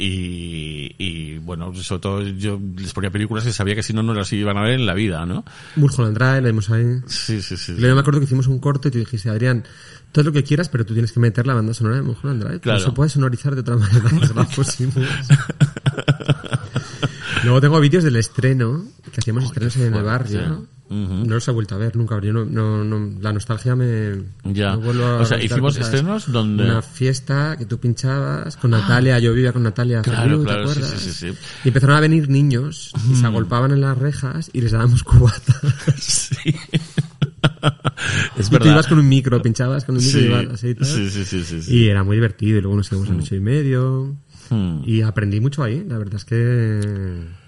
Y, 0.02 0.95
y 0.98 1.40
bueno, 1.40 1.76
sobre 1.76 2.00
todo 2.00 2.22
yo 2.22 2.58
les 2.78 2.94
ponía 2.94 3.11
películas 3.11 3.44
que 3.44 3.52
sabía 3.52 3.76
que 3.76 3.84
si 3.84 3.92
no, 3.92 4.02
no 4.02 4.14
las 4.14 4.32
iban 4.32 4.56
a 4.56 4.61
ver 4.61 4.80
en 4.80 4.86
la 4.86 4.94
vida, 4.94 5.26
¿no? 5.26 5.44
Mulholland 5.76 6.18
Drive, 6.18 6.42
la 6.42 6.48
vimos 6.48 6.69
ahí. 6.69 7.02
Sí, 7.06 7.42
sí, 7.42 7.58
sí. 7.58 7.74
Y 7.74 7.82
luego 7.82 7.95
me 7.95 8.00
acuerdo 8.00 8.22
que 8.22 8.26
hicimos 8.26 8.48
un 8.48 8.60
corto 8.60 8.88
y 8.88 8.92
tú 8.92 9.00
dijiste, 9.00 9.30
Adrián, 9.30 9.66
todo 10.14 10.24
lo 10.24 10.32
que 10.32 10.42
quieras, 10.42 10.69
pero 10.69 10.86
tú 10.86 10.94
tienes 10.94 11.11
que 11.11 11.19
meter 11.19 11.45
la 11.45 11.53
banda 11.53 11.74
sonora 11.74 11.98
de 11.98 12.03
Mulholland 12.03 12.42
Drive. 12.42 12.60
Claro. 12.61 12.80
No 12.80 12.86
se 12.86 12.92
puede 12.94 13.10
sonorizar 13.10 13.56
de 13.56 13.60
otra 13.60 13.76
manera. 13.76 14.10
pues. 14.56 14.78
Luego 17.44 17.60
tengo 17.60 17.82
vídeos 17.82 18.06
del 18.06 18.16
estreno, 18.16 18.86
que 19.11 19.19
hacíamos 19.19 19.44
estrenos 19.44 19.76
en 19.76 19.94
el 19.94 20.02
fuerte. 20.02 20.48
No 20.90 21.35
los 21.35 21.48
he 21.48 21.51
vuelto 21.51 21.76
a 21.76 21.77
ver 21.77 21.95
nunca. 21.95 22.19
Yo 22.19 22.34
no, 22.34 22.45
no, 22.45 22.84
no- 22.84 23.19
la 23.22 23.32
nostalgia 23.32 23.76
me... 23.76 24.24
Ya. 24.45 24.76
me 24.76 24.85
vuelvo 24.85 25.06
a 25.06 25.16
O 25.22 25.26
sea, 25.26 25.42
hicimos 25.42 25.76
cosas. 25.76 25.85
estrenos 25.85 26.32
donde- 26.32 26.64
Una 26.64 26.82
fiesta 26.82 27.56
que 27.58 27.66
tú 27.66 27.80
pinchabas 27.80 28.58
con 28.58 28.72
Natalia. 28.72 29.19
Yo 29.19 29.34
vivía 29.34 29.53
con 29.53 29.61
Natalia. 29.64 30.01
Claro, 30.01 30.40
¿te 30.40 30.45
claro, 30.45 30.68
sí, 30.68 30.80
acuerdas? 30.80 31.00
sí, 31.01 31.11
sí, 31.11 31.32
sí. 31.32 31.38
Y 31.64 31.68
empezaron 31.68 31.95
a 31.95 32.00
venir 32.00 32.27
niños 32.30 32.92
y 33.11 33.16
se 33.16 33.26
agolpaban 33.26 33.72
en 33.72 33.82
las 33.82 33.98
rejas 33.98 34.50
y 34.51 34.61
les 34.61 34.72
dábamos 34.72 35.03
cubatas. 35.03 35.61
Sí. 36.00 36.56
es 38.38 38.48
Y 38.48 38.50
tú 38.50 38.53
verdad. 38.53 38.72
ibas 38.74 38.88
con 38.88 39.00
un 39.00 39.08
micro, 39.09 39.42
pinchabas 39.42 39.85
con 39.85 39.95
un 39.95 40.03
micro 40.03 40.19
Sí, 40.19 40.26
y 40.26 40.30
ibas 40.30 40.48
así 40.53 40.68
y 40.69 40.76
tal. 40.76 40.85
sí, 40.85 41.09
sí, 41.09 41.24
sí, 41.26 41.43
sí, 41.43 41.61
sí. 41.61 41.76
Y 41.76 41.88
era 41.90 42.03
muy 42.03 42.18
divertido. 42.18 42.58
Y 42.58 42.61
luego 42.61 42.77
nos 42.77 42.92
íbamos 42.92 43.09
a 43.09 43.14
las 43.14 43.24
ocho 43.26 43.35
y 43.35 43.40
medio. 43.40 44.16
Hmm. 44.50 44.82
Y 44.85 45.01
aprendí 45.01 45.40
mucho 45.40 45.64
ahí. 45.64 45.85
La 45.88 45.98
verdad 45.98 46.16
es 46.16 46.26
que... 46.26 47.39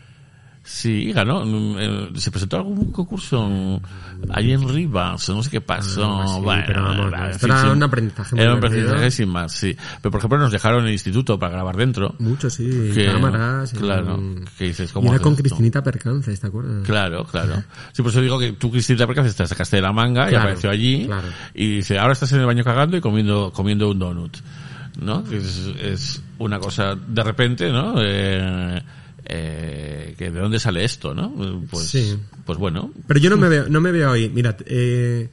Sí, 0.74 1.10
y 1.10 1.12
ganó. 1.12 1.44
mm, 1.46 2.16
Se 2.16 2.32
presentó 2.32 2.56
algún 2.56 2.94
concurso 2.94 3.82
ahí 4.30 4.54
en 4.54 4.68
Rivas, 4.70 5.28
no 5.28 5.44
sé 5.44 5.50
qué 5.50 5.60
pasó. 5.60 6.22
Ah, 6.22 6.28
sí, 6.36 6.42
bueno, 6.42 6.64
pero 6.66 6.84
vamos, 6.84 7.14
esto 7.30 7.48
fin, 7.48 7.56
era 7.58 7.72
un 7.74 7.84
aprendizaje 7.84 8.36
muy 8.36 8.42
Era 8.42 8.52
un 8.54 8.58
aprendizaje 8.60 9.12
sin 9.12 9.28
más, 9.30 9.52
sí. 9.52 9.76
Pero 10.02 10.12
por 10.12 10.20
ejemplo 10.20 10.38
nos 10.40 10.52
dejaron 10.52 10.82
en 10.84 10.88
el 10.88 10.94
instituto 10.94 11.38
para 11.38 11.52
grabar 11.52 11.76
dentro. 11.76 12.16
Mucho, 12.20 12.50
sí. 12.50 12.92
Que- 12.94 13.08
cámaras. 13.08 13.74
y- 13.74 13.78
claro, 13.78 14.18
que 14.58 14.64
dices, 14.64 14.90
y 14.90 14.94
¿cómo 14.94 15.08
era 15.08 15.16
haces 15.16 15.24
con 15.24 15.34
esto? 15.34 15.44
Cristinita 15.44 15.84
Percances, 15.84 16.40
¿te 16.40 16.48
acuerdas? 16.48 16.86
Claro, 16.86 17.26
claro. 17.26 17.64
Sí, 17.92 18.02
por 18.02 18.12
eso 18.12 18.22
digo 18.22 18.40
que 18.40 18.54
tú, 18.54 18.72
Cristina, 18.72 19.06
porque 19.06 19.24
te 19.24 19.46
sacaste 19.46 19.76
de 19.76 19.82
la 19.82 19.92
manga 19.92 20.28
y 20.28 20.30
Claro, 20.30 20.44
apareció 20.46 20.70
allí 20.70 21.06
claro. 21.06 21.28
y 21.54 21.76
dice, 21.76 22.00
ahora 22.00 22.14
estás 22.14 22.32
en 22.32 22.40
el 22.40 22.46
baño 22.46 22.64
cagando 22.64 22.96
y 22.96 23.02
comiendo, 23.02 23.52
comiendo 23.54 23.90
un 23.92 24.00
donut. 24.00 24.38
¿No? 25.02 25.24
Que 25.26 25.38
Es, 25.38 25.70
es 25.82 26.24
una 26.38 26.60
cosa, 26.60 26.96
de 26.96 27.24
repente, 27.24 27.70
¿no? 27.72 27.96
Eh, 28.02 28.82
eh, 29.26 30.16
que 30.18 30.32
de 30.32 30.40
dónde 30.40 30.60
sale 30.60 30.84
esto, 30.84 31.14
¿no? 31.14 31.34
Pues, 31.70 31.86
Sí. 31.88 32.18
pues 32.46 32.58
bueno. 32.60 32.92
Pero 33.08 33.20
yo 33.20 33.30
no 33.30 33.38
me 33.38 33.50
veo, 33.50 33.70
no 33.70 33.82
me 33.82 33.92
veo 33.92 34.12
ahí. 34.12 34.30
Mira, 34.30 34.58
eh, 34.66 35.30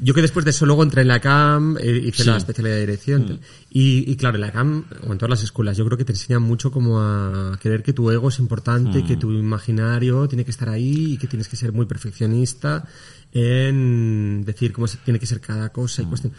yo 0.00 0.14
que 0.14 0.22
después 0.22 0.44
de 0.44 0.50
eso 0.50 0.66
luego 0.66 0.82
entré 0.82 1.02
en 1.02 1.08
la 1.08 1.20
CAM, 1.20 1.76
eh, 1.80 2.02
hice 2.06 2.22
Sí. 2.24 2.28
Mm. 2.28 2.32
la 2.32 2.36
especialidad 2.38 2.74
de 2.76 2.80
dirección. 2.80 3.40
Y, 3.70 4.10
y 4.10 4.16
claro, 4.16 4.34
en 4.36 4.40
la 4.42 4.50
CAM, 4.52 4.84
o 5.06 5.12
en 5.12 5.18
todas 5.18 5.30
las 5.30 5.42
escuelas, 5.44 5.76
yo 5.76 5.84
creo 5.86 5.96
que 5.98 6.04
te 6.04 6.12
enseñan 6.12 6.42
mucho 6.42 6.70
como 6.72 7.00
a 7.00 7.56
creer 7.60 7.82
que 7.82 7.92
tu 7.92 8.10
ego 8.10 8.28
es 8.28 8.38
importante, 8.38 9.02
Mm. 9.02 9.06
que 9.06 9.16
tu 9.16 9.30
imaginario 9.32 10.26
tiene 10.28 10.44
que 10.44 10.50
estar 10.50 10.68
ahí 10.68 11.12
y 11.14 11.16
que 11.18 11.26
tienes 11.28 11.48
que 11.48 11.56
ser 11.56 11.72
muy 11.72 11.86
perfeccionista 11.86 12.84
en 13.32 14.44
decir 14.44 14.72
cómo 14.72 14.86
se- 14.86 14.98
tiene 14.98 15.18
que 15.18 15.26
ser 15.26 15.40
cada 15.40 15.70
cosa 15.70 16.02
y 16.02 16.06
cuestión. 16.06 16.32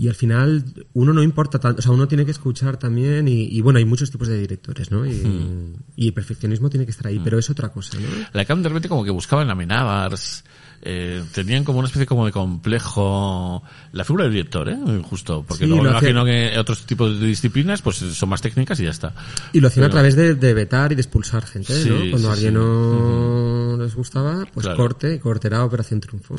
Y 0.00 0.08
al 0.08 0.14
final 0.14 0.64
uno 0.94 1.12
no 1.12 1.22
importa 1.22 1.58
tanto, 1.58 1.80
o 1.80 1.82
sea, 1.82 1.92
uno 1.92 2.08
tiene 2.08 2.24
que 2.24 2.30
escuchar 2.30 2.78
también 2.78 3.28
y, 3.28 3.42
y 3.54 3.60
bueno, 3.60 3.80
hay 3.80 3.84
muchos 3.84 4.10
tipos 4.10 4.28
de 4.28 4.38
directores, 4.38 4.90
¿no? 4.90 5.04
Y, 5.04 5.76
y 5.94 6.06
el 6.06 6.14
perfeccionismo 6.14 6.70
tiene 6.70 6.86
que 6.86 6.90
estar 6.90 7.08
ahí, 7.08 7.20
pero 7.22 7.38
es 7.38 7.50
otra 7.50 7.68
cosa, 7.68 7.98
¿no? 8.00 8.06
La 8.32 8.46
CAM 8.46 8.62
de 8.62 8.70
repente 8.70 8.88
como 8.88 9.04
que 9.04 9.10
buscaban 9.10 9.50
a 9.50 9.54
Menabars, 9.54 10.42
eh, 10.82 11.22
tenían 11.34 11.62
como 11.64 11.78
una 11.78 11.88
especie 11.88 12.06
como 12.06 12.24
de 12.24 12.32
complejo 12.32 13.62
la 13.92 14.02
figura 14.04 14.24
del 14.24 14.32
director, 14.32 14.68
¿eh? 14.68 14.78
Justo, 15.02 15.44
porque 15.46 15.64
Sí, 15.64 15.68
luego 15.68 15.84
lo 15.84 15.90
imagino 15.90 16.24
que 16.24 16.58
otros 16.58 16.86
tipos 16.86 17.20
de 17.20 17.26
disciplinas 17.26 17.82
pues 17.82 17.96
son 17.96 18.28
más 18.28 18.40
técnicas 18.40 18.80
y 18.80 18.84
ya 18.84 18.90
está. 18.90 19.12
Y 19.52 19.60
lo 19.60 19.68
hacían 19.68 19.86
a 19.86 19.90
través 19.90 20.16
de, 20.16 20.34
de 20.34 20.54
vetar 20.54 20.92
y 20.92 20.94
de 20.94 21.02
expulsar 21.02 21.44
gente, 21.44 21.74
Sí, 21.74 21.88
¿no? 21.88 21.96
Cuando 22.10 22.18
sí, 22.18 22.26
a 22.26 22.32
alguien 22.32 22.54
no 22.54 23.76
les 23.78 23.94
gustaba, 23.94 24.46
pues 24.52 24.64
Claro. 24.64 24.76
corte, 24.78 25.18
corte 25.20 25.48
era 25.48 25.64
Operación 25.64 26.00
Triunfo. 26.00 26.36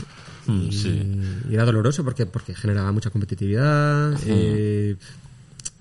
Mm, 0.48 0.70
y 1.50 1.54
era 1.54 1.64
doloroso 1.66 2.04
porque, 2.04 2.26
porque 2.26 2.56
generaba 2.56 2.92
mucha 2.92 3.10
competitividad, 3.12 4.14
eh, 4.26 4.96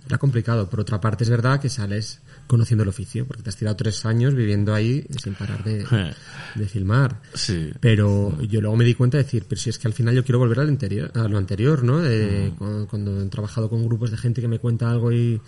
era 0.07 0.19
complicado. 0.19 0.69
Por 0.69 0.81
otra 0.81 1.01
parte, 1.01 1.25
es 1.25 1.31
verdad 1.31 1.61
que 1.61 1.69
sales 1.71 2.21
conociendo 2.51 2.83
el 2.83 2.89
oficio, 2.89 3.27
porque 3.27 3.45
te 3.45 3.49
has 3.51 3.55
tirado 3.57 3.77
tres 3.77 4.05
años 4.05 4.35
viviendo 4.35 4.75
ahí 4.75 5.07
sin 5.23 5.35
parar 5.35 5.63
de, 5.63 5.83
Eh. 5.91 6.13
de 6.57 6.67
filmar. 6.67 7.23
Sí. 7.33 7.71
Pero 7.79 8.37
yo 8.43 8.61
luego 8.61 8.77
me 8.77 8.85
di 8.85 8.95
cuenta 8.95 9.19
de 9.19 9.23
decir, 9.23 9.45
pero 9.49 9.61
si 9.61 9.71
es 9.71 9.79
que 9.79 9.87
al 9.87 9.95
final 9.95 10.17
yo 10.17 10.25
quiero 10.25 10.41
volver 10.41 10.59
al 10.59 10.69
interior, 10.69 11.13
a 11.15 11.29
lo 11.29 11.39
anterior, 11.39 11.85
¿no? 11.85 12.01
De, 12.01 12.53
cuando, 12.59 12.89
cuando 12.89 13.23
he 13.23 13.27
trabajado 13.27 13.71
con 13.71 13.85
grupos 13.87 14.11
de 14.11 14.17
gente 14.17 14.41
que 14.41 14.49
me 14.49 14.59
cuenta 14.59 14.91
algo 14.91 15.13
y, 15.13 15.41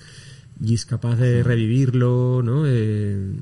y 0.63 0.75
es 0.75 0.87
capaz 0.87 1.17
de 1.17 1.43
revivirlo, 1.43 2.41
¿no? 2.45 2.63
Eh, 2.67 3.33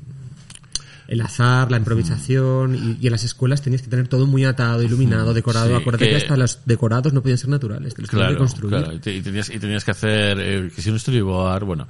el 1.11 1.19
azar, 1.19 1.69
la 1.69 1.75
improvisación, 1.77 2.73
y, 2.73 2.97
y 3.03 3.07
en 3.07 3.11
las 3.11 3.25
escuelas 3.25 3.61
tenías 3.61 3.81
que 3.81 3.89
tener 3.89 4.07
todo 4.07 4.25
muy 4.27 4.45
atado, 4.45 4.81
iluminado, 4.81 5.33
decorado. 5.33 5.67
Sí, 5.67 5.73
Acuérdate 5.73 6.05
que... 6.05 6.11
que- 6.11 6.15
hasta 6.17 6.37
los 6.37 6.59
decorados 6.65 7.11
no 7.11 7.21
podían 7.21 7.37
ser 7.37 7.49
naturales, 7.49 7.93
te 7.95 8.01
los 8.03 8.09
que 8.09 8.35
construir. 8.37 8.69
claro. 8.77 8.93
Y, 8.95 8.99
te- 8.99 9.13
y 9.17 9.21
tenías, 9.21 9.49
y 9.49 9.59
tenías 9.59 9.83
que 9.83 9.91
hacer, 9.91 10.39
eh, 10.39 10.71
que 10.73 10.81
si 10.81 10.89
un 10.89 10.97
storyboard, 10.99 11.65
bueno. 11.65 11.85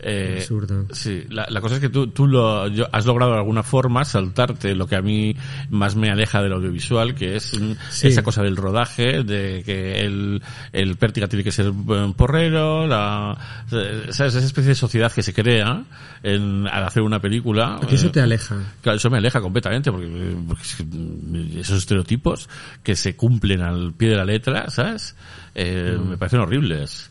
Eh, 0.00 0.38
Absurdo. 0.40 0.86
Sí, 0.90 1.22
la, 1.30 1.46
la 1.48 1.60
cosa 1.60 1.76
es 1.76 1.80
que 1.80 1.88
tú, 1.88 2.08
tú 2.08 2.26
lo, 2.26 2.66
yo- 2.66 2.88
has 2.92 3.06
logrado 3.06 3.30
de 3.32 3.38
alguna 3.38 3.62
forma 3.62 4.04
saltarte 4.04 4.74
lo 4.74 4.86
que 4.88 4.96
a 4.96 5.02
mí 5.02 5.36
más 5.70 5.94
me 5.94 6.10
aleja 6.10 6.42
del 6.42 6.52
audiovisual, 6.54 7.14
que 7.14 7.36
es 7.36 7.52
Sí. 7.90 8.08
esa 8.08 8.22
cosa 8.24 8.42
del 8.42 8.56
rodaje, 8.56 9.22
de 9.22 9.62
que 9.64 10.00
el, 10.00 10.42
el 10.72 10.96
pértiga 10.96 11.28
tiene 11.28 11.44
que 11.44 11.52
ser 11.52 11.72
porrero, 12.16 12.86
la, 12.86 13.36
eh, 13.70 14.06
¿sabes? 14.10 14.34
Esa 14.34 14.46
especie 14.46 14.70
de 14.70 14.74
sociedad 14.74 15.12
que 15.12 15.22
se 15.22 15.32
crea 15.32 15.84
en, 16.22 16.66
al 16.66 16.84
hacer 16.84 17.02
una 17.02 17.20
película. 17.20 17.76
Porque 17.78 17.94
eso 17.94 18.08
eh, 18.08 18.10
te 18.10 18.20
aleja. 18.20 18.56
Claro, 18.82 18.96
eso 18.96 19.10
me 19.10 19.18
aleja 19.18 19.40
completamente, 19.40 19.90
porque, 19.90 20.36
porque 20.46 20.62
es 20.62 20.74
que, 20.76 21.60
esos 21.60 21.78
estereotipos 21.78 22.48
que 22.82 22.96
se 22.96 23.16
cumplen 23.16 23.60
al 23.62 23.92
pie 23.94 24.10
de 24.10 24.16
la 24.16 24.24
letra, 24.24 24.70
¿sabes? 24.70 25.14
Eh, 25.54 25.96
Mm. 25.98 26.08
Me 26.10 26.16
parecen 26.18 26.40
horribles. 26.40 27.10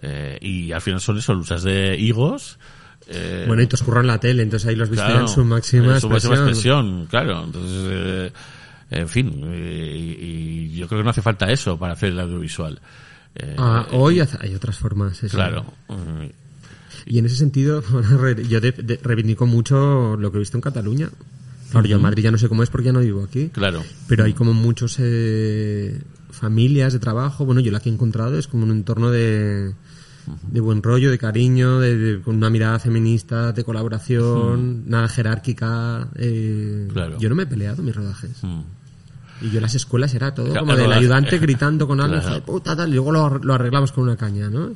Eh, 0.00 0.38
y 0.40 0.70
al 0.72 0.80
final 0.80 1.00
son 1.00 1.18
eso, 1.18 1.34
luchas 1.34 1.62
de 1.62 1.96
higos. 1.98 2.58
eh, 3.08 3.44
Bueno, 3.46 3.62
y 3.62 3.66
te 3.66 3.74
oscurran 3.76 4.06
la 4.06 4.18
tele, 4.20 4.42
entonces 4.42 4.68
ahí 4.68 4.76
los 4.76 4.90
viste 4.90 5.04
claro, 5.04 5.20
en 5.22 5.28
su 5.28 5.44
máxima 5.44 5.94
en 5.94 6.00
su 6.00 6.08
máxima 6.08 6.34
expresión. 6.34 6.86
expresión, 6.86 7.06
claro. 7.06 7.44
Entonces, 7.44 8.32
en 8.90 9.08
fin, 9.08 9.44
y, 9.52 10.24
y 10.24 10.70
yo 10.76 10.86
creo 10.88 11.00
que 11.00 11.04
no 11.04 11.10
hace 11.10 11.22
falta 11.22 11.50
eso 11.50 11.78
para 11.78 11.94
hacer 11.94 12.10
el 12.10 12.20
audiovisual. 12.20 12.80
Ah, 13.56 13.86
hoy 13.92 14.20
hay 14.20 14.54
otras 14.54 14.78
formas. 14.78 15.22
eso. 15.22 15.36
claro. 15.36 15.64
mm, 15.88 16.26
Y 17.06 17.18
en 17.18 17.26
ese 17.26 17.36
sentido, 17.36 17.82
yo 18.48 18.60
de- 18.60 18.72
de- 18.72 19.00
reivindico 19.02 19.46
mucho 19.46 20.16
lo 20.16 20.30
que 20.30 20.38
he 20.38 20.40
visto 20.40 20.56
en 20.56 20.62
Cataluña. 20.62 21.10
Claro, 21.70 21.86
yo 21.86 21.96
en 21.96 22.02
Madrid 22.02 22.22
ya 22.24 22.30
no 22.30 22.38
sé 22.38 22.48
cómo 22.48 22.62
es 22.62 22.70
porque 22.70 22.86
ya 22.86 22.92
no 22.92 23.00
vivo 23.00 23.22
aquí. 23.22 23.48
Claro. 23.50 23.82
Pero 24.06 24.24
hay 24.24 24.32
como 24.32 24.54
muchos 24.54 24.96
eh, 25.00 26.00
familias 26.30 26.92
de 26.94 26.98
trabajo. 26.98 27.44
Bueno, 27.44 27.60
yo 27.60 27.70
la 27.70 27.80
que 27.80 27.90
he 27.90 27.92
encontrado 27.92 28.38
es 28.38 28.46
como 28.48 28.64
un 28.64 28.70
entorno 28.70 29.10
de, 29.10 29.74
de 30.50 30.60
buen 30.60 30.82
rollo, 30.82 31.10
de 31.10 31.18
cariño, 31.18 31.78
de, 31.78 31.96
de- 31.98 32.20
con 32.22 32.36
una 32.36 32.48
mirada 32.48 32.78
feminista, 32.78 33.52
de 33.52 33.64
colaboración, 33.64 34.84
nada 34.88 35.08
jerárquica. 35.08 36.08
eh, 36.16 36.88
Claro. 36.90 37.18
Yo 37.18 37.28
no 37.28 37.34
me 37.34 37.42
he 37.42 37.46
peleado 37.46 37.82
mis 37.82 37.94
rodajes. 37.94 38.40
Y 39.40 39.50
yo 39.50 39.58
en 39.58 39.62
las 39.62 39.74
escuelas 39.74 40.12
era 40.14 40.34
todo 40.34 40.46
Claro, 40.46 40.60
como 40.66 40.74
del 40.76 40.90
ayudante 40.92 41.38
gritando 41.38 41.86
con 41.86 42.00
algo, 42.00 42.14
Claro. 42.14 42.28
"Hijo 42.28 42.34
de 42.34 42.40
puta, 42.46 42.74
tal, 42.76 42.88
y 42.88 42.94
luego 42.94 43.12
lo, 43.12 43.38
lo 43.38 43.54
arreglamos 43.54 43.92
con 43.92 44.04
una 44.04 44.16
caña, 44.16 44.48
¿no? 44.48 44.70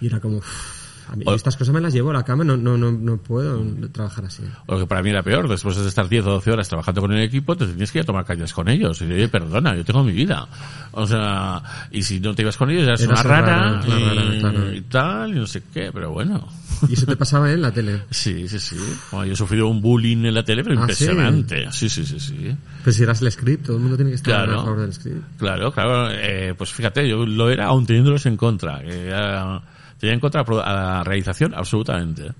Y 0.00 0.06
era 0.06 0.20
como, 0.20 0.38
"Uf, 0.38 0.83
a 1.08 1.16
mí 1.16 1.24
O- 1.26 1.34
estas 1.34 1.56
cosas 1.56 1.74
me 1.74 1.80
las 1.80 1.92
llevo 1.92 2.10
a 2.10 2.14
la 2.14 2.22
cama, 2.24 2.44
no, 2.44 2.56
no, 2.56 2.76
no, 2.76 2.92
no 2.92 3.16
puedo 3.18 3.62
trabajar 3.92 4.24
así. 4.26 4.42
O 4.66 4.78
que 4.78 4.86
para 4.86 5.02
mí 5.02 5.10
era 5.10 5.22
peor, 5.22 5.48
después 5.48 5.76
de 5.76 5.86
estar 5.88 6.08
10 6.08 6.26
o 6.26 6.30
12 6.32 6.50
horas 6.50 6.68
trabajando 6.68 7.00
con 7.00 7.12
el 7.12 7.22
equipo, 7.22 7.56
te 7.56 7.66
tenías 7.66 7.90
que 7.92 7.98
ir 7.98 8.02
a 8.02 8.06
tomar 8.06 8.24
cañas 8.24 8.52
con 8.52 8.68
ellos. 8.68 9.00
Y 9.02 9.04
oye, 9.04 9.28
perdona, 9.28 9.76
yo 9.76 9.84
tengo 9.84 10.02
mi 10.04 10.12
vida. 10.12 10.46
O 10.92 11.06
sea, 11.06 11.62
y 11.90 12.02
si 12.02 12.20
no 12.20 12.34
te 12.34 12.42
ibas 12.42 12.56
con 12.56 12.70
ellos, 12.70 12.84
eras 12.84 13.00
Eras 13.02 13.24
una 13.24 13.28
rara, 13.30 13.80
rara, 13.82 13.82
y, 13.86 13.90
rara, 14.04 14.38
claro. 14.40 14.72
y 14.72 14.80
tal, 14.82 15.30
y 15.30 15.38
no 15.40 15.46
sé 15.46 15.62
qué, 15.72 15.90
pero 15.92 16.10
bueno. 16.12 16.46
Y 16.88 16.94
eso 16.94 17.06
te 17.06 17.16
pasaba 17.16 17.50
en 17.52 17.62
la 17.62 17.70
tele. 17.72 18.02
Sí, 18.10 18.48
sí, 18.48 18.58
sí. 18.58 18.76
Bueno, 19.10 19.26
yo 19.26 19.32
he 19.32 19.36
sufrido 19.36 19.68
un 19.68 19.80
bullying 19.80 20.24
en 20.24 20.34
la 20.34 20.42
tele, 20.44 20.62
pero 20.64 20.74
Ah, 20.80 20.86
¿sí? 20.88 21.04
impresionante. 21.04 21.66
Sí, 21.72 21.88
sí, 21.88 22.04
sí, 22.04 22.18
sí. 22.20 22.56
Pues 22.82 22.96
si 22.96 23.02
eras 23.02 23.20
el 23.22 23.30
script, 23.32 23.66
todo 23.66 23.76
el 23.76 23.82
mundo 23.82 23.96
tiene 23.96 24.10
que 24.10 24.16
estar 24.16 24.44
Claro. 24.44 24.60
a 24.60 24.64
favor 24.64 24.80
del 24.80 24.92
script. 24.92 25.22
Claro, 25.38 25.72
claro. 25.72 26.10
Eh, 26.10 26.54
pues 26.56 26.70
fíjate, 26.72 27.08
yo 27.08 27.24
lo 27.26 27.50
era 27.50 27.66
aún 27.66 27.86
teniéndolos 27.86 28.26
en 28.26 28.36
contra. 28.36 28.80
que 28.82 29.06
era- 29.08 29.62
tenía 29.98 30.14
en 30.14 30.20
contra 30.20 30.42
a 30.42 30.72
la 30.72 31.04
realización 31.04 31.54
absolutamente. 31.54 32.32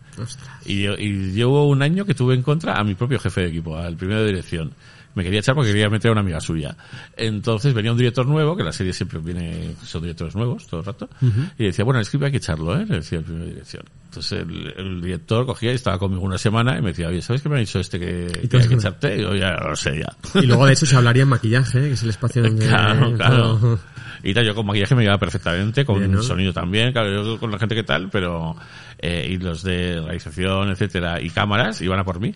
Y, 0.64 0.82
yo- 0.82 0.94
y 0.98 1.32
llevo 1.32 1.68
un 1.68 1.82
año 1.82 2.04
que 2.04 2.14
tuve 2.14 2.34
en 2.34 2.42
contra 2.42 2.74
a 2.78 2.84
mi 2.84 2.94
propio 2.94 3.18
jefe 3.18 3.42
de 3.42 3.48
equipo, 3.48 3.76
al 3.76 3.96
primero 3.96 4.20
de 4.20 4.26
dirección. 4.26 4.72
Me 5.16 5.22
quería 5.22 5.38
echar 5.38 5.54
porque 5.54 5.70
quería 5.70 5.88
meter 5.88 6.08
a 6.08 6.12
una 6.12 6.22
amiga 6.22 6.40
suya. 6.40 6.74
Entonces 7.16 7.72
venía 7.72 7.92
un 7.92 7.98
director 7.98 8.26
nuevo, 8.26 8.56
que 8.56 8.64
la 8.64 8.72
serie 8.72 8.92
siempre 8.92 9.20
viene, 9.20 9.76
son 9.84 10.02
directores 10.02 10.34
nuevos 10.34 10.66
todo 10.66 10.80
el 10.80 10.86
rato, 10.86 11.08
y 11.56 11.64
decía, 11.66 11.84
bueno, 11.84 12.00
el 12.00 12.04
script 12.04 12.24
hay 12.24 12.30
que 12.32 12.38
echarlo, 12.38 12.76
¿eh? 12.76 12.84
Le 12.84 12.96
decía 12.96 13.18
el 13.18 13.24
primero 13.24 13.44
de 13.44 13.52
dirección. 13.52 13.84
Entonces 14.06 14.40
el, 14.40 14.74
el 14.76 15.00
director 15.00 15.46
cogía 15.46 15.70
y 15.70 15.76
estaba 15.76 15.98
conmigo 16.00 16.22
una 16.22 16.36
semana 16.38 16.76
y 16.78 16.82
me 16.82 16.88
decía, 16.88 17.06
oye, 17.08 17.22
¿sabes 17.22 17.42
qué 17.42 17.48
me 17.48 17.56
ha 17.56 17.60
dicho 17.60 17.78
este 17.78 18.00
que, 18.00 18.26
que 18.50 18.56
hay 18.56 18.66
que 18.68 18.74
echarte? 18.74 19.16
Y 19.16 19.22
yo 19.22 19.36
ya 19.36 19.52
lo 19.52 19.76
sé, 19.76 20.00
ya. 20.00 20.16
Y 20.40 20.46
luego 20.46 20.66
de 20.66 20.72
eso 20.72 20.84
se 20.84 20.96
hablaría 20.96 21.22
en 21.22 21.28
maquillaje, 21.28 21.78
que 21.80 21.92
es 21.92 22.02
el 22.02 22.10
espacio 22.10 22.42
donde... 22.48 22.66
Claro, 22.66 23.12
claro. 23.16 23.78
Y 24.24 24.32
tal, 24.34 24.44
yo 24.46 24.54
con 24.54 24.64
maquillaje 24.66 24.94
me 24.94 25.02
llevaba 25.02 25.18
perfectamente, 25.20 25.84
con 25.84 25.98
Bien, 25.98 26.10
¿no? 26.12 26.22
sonido 26.22 26.52
también, 26.52 26.92
claro, 26.92 27.10
yo 27.24 27.38
con 27.38 27.50
la 27.50 27.58
gente 27.58 27.74
que 27.74 27.82
tal, 27.84 28.08
pero, 28.10 28.56
eh, 28.98 29.28
y 29.30 29.36
los 29.36 29.62
de 29.62 30.00
realización, 30.00 30.70
etcétera, 30.70 31.20
y 31.20 31.28
cámaras, 31.30 31.80
iban 31.82 31.98
a 32.00 32.04
por 32.04 32.20
mí, 32.20 32.34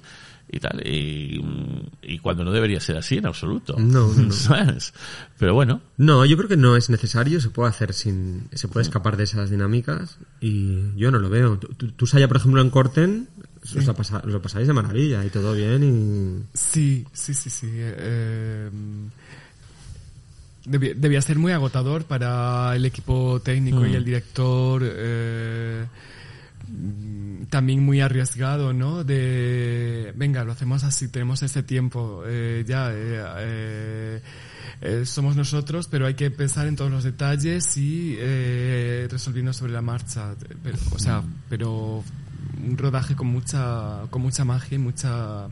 y 0.50 0.60
tal, 0.60 0.80
y, 0.86 1.40
y 2.02 2.18
cuando 2.18 2.44
no 2.44 2.52
debería 2.52 2.80
ser 2.80 2.96
así 2.98 3.16
en 3.18 3.26
absoluto. 3.26 3.74
No, 3.78 4.08
no, 4.14 4.22
no. 4.24 4.32
¿Sabes? 4.32 4.92
Pero 5.38 5.54
bueno, 5.54 5.80
No, 5.96 6.24
yo 6.24 6.36
creo 6.36 6.48
que 6.48 6.56
no 6.56 6.76
es 6.76 6.88
necesario, 6.90 7.40
se 7.40 7.50
puede 7.50 7.68
hacer 7.70 7.92
sin... 7.94 8.48
Se 8.54 8.68
puede 8.68 8.84
escapar 8.84 9.16
de 9.18 9.24
esas 9.24 9.50
dinámicas 9.50 10.18
y 10.40 10.94
yo 10.96 11.10
no 11.10 11.18
lo 11.18 11.28
veo. 11.28 11.58
Tú, 11.58 11.88
tú- 11.92 12.06
Saya, 12.06 12.28
por 12.28 12.38
ejemplo, 12.38 12.60
en 12.62 12.70
Corten, 12.70 13.28
os, 13.62 13.86
la 13.86 13.92
pasa- 13.92 14.22
os 14.24 14.32
lo 14.32 14.40
pasáis 14.40 14.66
de 14.66 14.72
maravilla 14.72 15.22
y 15.24 15.28
todo 15.28 15.52
bien 15.54 15.82
y... 15.84 16.56
Sí, 16.56 17.04
sí, 17.12 17.34
sí, 17.34 17.50
sí. 17.50 17.68
eh, 17.72 18.70
debía, 20.68 20.92
debía 20.94 21.22
ser 21.22 21.38
muy 21.38 21.52
agotador 21.52 22.04
para 22.04 22.74
el 22.76 22.84
equipo 22.84 23.40
técnico 23.40 23.86
y 23.86 23.94
el 23.94 24.04
director. 24.04 24.82
eh, 24.84 25.86
mm, 26.68 27.28
también 27.50 27.84
muy 27.84 28.00
arriesgado, 28.00 28.72
¿no? 28.72 29.04
De, 29.04 30.12
venga, 30.16 30.44
lo 30.44 30.52
hacemos 30.52 30.84
así, 30.84 31.08
tenemos 31.08 31.42
ese 31.42 31.62
tiempo, 31.62 32.22
eh, 32.26 32.64
ya, 32.66 32.90
eh, 32.92 34.20
somos 35.04 35.36
nosotros, 35.36 35.88
pero 35.88 36.06
hay 36.06 36.14
que 36.14 36.30
pensar 36.30 36.66
en 36.66 36.76
todos 36.76 36.90
los 36.90 37.04
detalles 37.04 37.76
y 37.76 38.16
eh, 38.18 39.08
resolvernos 39.10 39.56
sobre 39.56 39.72
la 39.72 39.82
marcha. 39.82 40.34
Pero, 40.62 40.78
o 40.92 40.98
sea, 40.98 41.22
pero 41.48 42.04
un 42.64 42.78
rodaje 42.78 43.16
con 43.16 43.28
mucha, 43.28 44.02
con 44.10 44.22
mucha 44.22 44.44
magia 44.44 44.76
y 44.76 44.78
mucha 44.78 45.48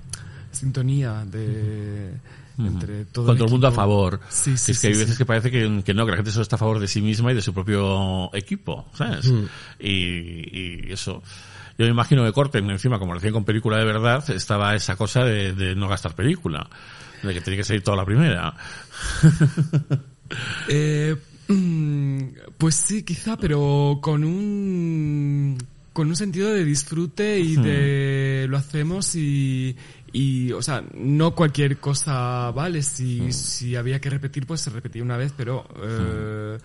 sintonía 0.53 1.25
de, 1.25 2.13
entre 2.59 3.05
todo 3.07 3.27
con 3.27 3.37
todo 3.37 3.47
el 3.47 3.51
mundo 3.51 3.69
a 3.69 3.73
favor. 3.73 4.21
Sí, 4.29 4.57
sí, 4.57 4.73
es 4.73 4.81
que 4.81 4.89
hay 4.89 4.95
veces 4.95 5.19
que 5.19 5.27
parece 5.27 5.51
que, 5.51 5.83
que 5.85 5.95
no, 5.95 6.05
que 6.05 6.11
la 6.11 6.17
gente 6.17 6.31
solo 6.31 6.43
está 6.43 6.57
a 6.57 6.59
favor 6.59 6.79
de 6.79 6.89
sí 6.89 7.03
misma 7.03 7.33
y 7.33 7.35
de 7.35 7.43
su 7.43 7.53
propio 7.53 8.35
equipo, 8.35 8.87
¿sabes? 8.95 9.33
Y, 9.79 9.91
y 9.91 10.93
eso. 10.93 11.23
Yo 11.79 11.85
me 11.85 11.91
imagino 11.91 12.25
que 12.25 12.33
Corten, 12.33 12.71
encima, 12.71 12.99
como 12.99 13.13
lo 13.13 13.19
hacían 13.19 13.35
con 13.35 13.45
película 13.45 13.77
de 13.77 13.85
verdad, 13.85 14.29
estaba 14.31 14.75
esa 14.75 14.97
cosa 14.97 15.25
de, 15.25 15.53
de 15.53 15.75
no 15.75 15.89
gastar 15.89 16.15
película. 16.15 16.69
De 17.23 17.35
que 17.35 17.41
tenía 17.41 17.59
que 17.59 17.65
salir 17.65 17.83
toda 17.83 17.97
la 17.97 18.05
primera. 18.05 18.55
Eh, 20.69 21.15
mm, 21.47 22.23
pues 22.59 22.75
sí, 22.75 23.05
quizá, 23.05 23.37
pero 23.37 24.01
con 24.03 24.25
un 24.25 25.57
con 25.93 26.09
un 26.09 26.17
sentido 26.17 26.53
de 26.53 26.63
disfrute 26.63 27.39
y 27.41 27.57
de 27.57 28.47
lo 28.51 28.59
hacemos 28.59 29.15
y, 29.15 29.75
y 30.13 30.53
o 30.53 30.63
sea, 30.63 30.83
no 30.95 31.35
cualquier 31.35 31.79
cosa 31.79 32.51
vale. 32.53 32.83
Si, 32.83 33.33
si 33.33 33.77
había 33.77 34.01
que 34.01 34.09
repetir, 34.11 34.47
pues 34.47 34.61
se 34.61 34.71
repetía 34.71 35.03
una 35.03 35.17
vez, 35.17 35.33
pero 35.37 35.67
eh, 35.83 36.59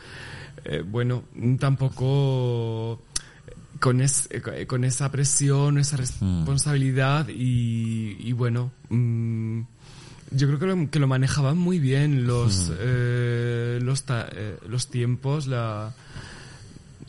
eh, 0.65 0.83
bueno, 0.87 1.23
tampoco 1.59 3.01
con, 3.79 4.01
es- 4.01 4.29
eh, 4.31 4.65
con 4.67 4.83
esa 4.83 5.11
presión, 5.11 5.77
esa 5.79 5.97
responsabilidad 5.97 7.27
y, 7.29 8.15
y 8.19 8.31
bueno, 8.33 8.71
mm, 8.89 9.61
yo 10.31 10.47
creo 10.47 10.59
que 10.59 10.65
lo, 10.67 10.89
que 10.91 10.99
lo 10.99 11.07
manejaban 11.07 11.57
muy 11.57 11.79
bien 11.79 12.25
los, 12.25 12.71
eh, 12.79 13.79
los, 13.81 14.03
ta- 14.03 14.29
eh, 14.31 14.57
los 14.69 14.87
tiempos, 14.87 15.47
la... 15.47 15.93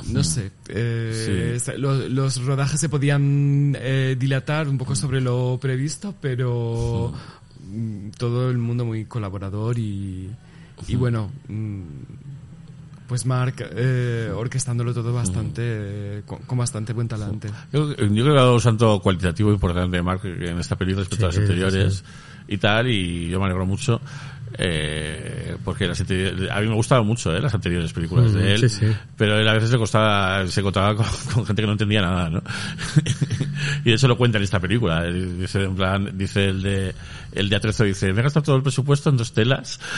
No 0.09 0.25
sé, 0.25 0.51
eh, 0.69 1.55
Sí. 1.59 1.65
sa- 1.65 1.75
lo- 1.79 2.09
los 2.09 2.45
rodajes 2.45 2.81
se 2.81 2.89
podían 2.89 3.77
eh, 3.79 4.17
dilatar 4.19 4.69
un 4.69 4.79
poco 4.79 4.95
sobre 4.95 5.21
lo 5.21 5.59
previsto, 5.61 6.15
pero 6.21 7.13
todo 8.19 8.51
el 8.51 8.59
mundo 8.59 8.85
muy 8.85 9.05
colaborador 9.07 9.79
y, 9.79 10.31
y 10.89 10.97
bueno, 10.97 11.31
mm, 11.49 11.83
pues 13.09 13.27
Mark 13.27 13.55
eh, 13.77 14.31
orquestándolo 14.35 14.93
todo 14.95 15.13
bastante, 15.13 16.23
con, 16.27 16.39
con 16.41 16.59
bastante 16.59 16.93
buen 16.93 17.09
talante. 17.09 17.49
Yo, 17.73 17.91
yo 17.91 17.97
creo 17.97 18.25
que 18.25 18.31
ha 18.31 18.35
dado 18.43 18.55
un 18.55 18.61
salto 18.61 19.01
cualitativo 19.01 19.53
importante 19.53 19.97
de 19.97 20.03
Mark 20.03 20.21
en 20.25 20.59
esta 20.59 20.77
película 20.77 21.03
respecto 21.03 21.27
a 21.27 21.29
las 21.29 21.39
anteriores 21.39 22.05
y 22.49 22.59
tal, 22.59 22.89
y 22.89 23.29
yo 23.29 23.39
me 23.39 23.47
alegro 23.47 23.67
mucho. 23.67 24.01
Eh, 24.59 25.57
porque 25.65 25.87
las 25.87 26.01
a 26.01 26.61
mí 26.61 26.69
me 26.69 26.75
gustaban 26.75 27.07
mucho 27.07 27.35
eh, 27.35 27.41
las 27.41 27.55
anteriores 27.55 27.93
películas 27.93 28.33
Mm, 28.33 28.35
de 28.37 28.55
él, 28.55 28.61
sí, 28.61 28.69
sí. 28.69 28.87
pero 29.17 29.39
él 29.39 29.49
a 29.49 29.55
veces 29.55 29.71
se 29.71 29.79
costaba, 29.79 30.47
se 30.47 30.61
encontraba 30.61 30.95
con, 30.97 31.07
con 31.35 31.47
gente 31.47 31.63
que 31.63 31.67
no 31.67 31.73
entendía 31.73 32.03
nada, 32.03 32.31
¿no? 32.31 32.43
y 33.85 33.93
eso 33.93 34.09
lo 34.09 34.17
cuenta 34.17 34.39
en 34.39 34.45
esta 34.45 34.61
película. 34.61 35.05
Él 35.07 35.39
Dice, 35.41 35.65
en 35.65 35.75
plan, 35.75 36.11
dice 36.15 36.47
el 36.47 36.63
de, 36.63 36.95
el 37.33 37.49
de 37.49 37.57
Atrezo 37.57 37.85
dice, 37.85 38.13
me 38.13 38.21
he 38.21 38.23
gastado 38.23 38.45
todo 38.45 38.57
el 38.57 38.63
presupuesto 38.63 39.11
en 39.11 39.17
dos 39.17 39.33
telas. 39.33 39.79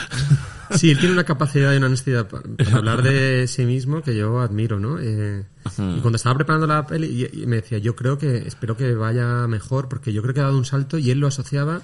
Sí, 0.71 0.89
él 0.89 0.97
tiene 0.97 1.13
una 1.13 1.23
capacidad 1.23 1.71
y 1.73 1.77
una 1.77 1.85
honestidad 1.85 2.27
pa- 2.27 2.41
para, 2.41 2.77
hablar 2.77 3.03
de 3.03 3.45
sí 3.47 3.65
mismo 3.65 4.01
que 4.01 4.15
yo 4.17 4.39
admiro, 4.41 4.79
¿no? 4.79 4.97
Eh, 4.99 5.45
y 5.77 5.99
cuando 5.99 6.15
estaba 6.15 6.33
preparando 6.37 6.65
la 6.65 6.85
peli, 6.87 7.29
y, 7.31 7.43
y 7.43 7.45
me 7.45 7.57
decía, 7.57 7.77
yo 7.77 7.95
creo 7.95 8.17
que, 8.17 8.37
espero 8.37 8.75
que 8.75 8.95
vaya 8.95 9.45
mejor, 9.47 9.87
porque 9.89 10.11
yo 10.11 10.23
creo 10.23 10.33
que 10.33 10.39
ha 10.39 10.45
dado 10.45 10.57
un 10.57 10.65
salto 10.65 10.97
y 10.97 11.11
él 11.11 11.19
lo 11.19 11.27
asociaba 11.27 11.81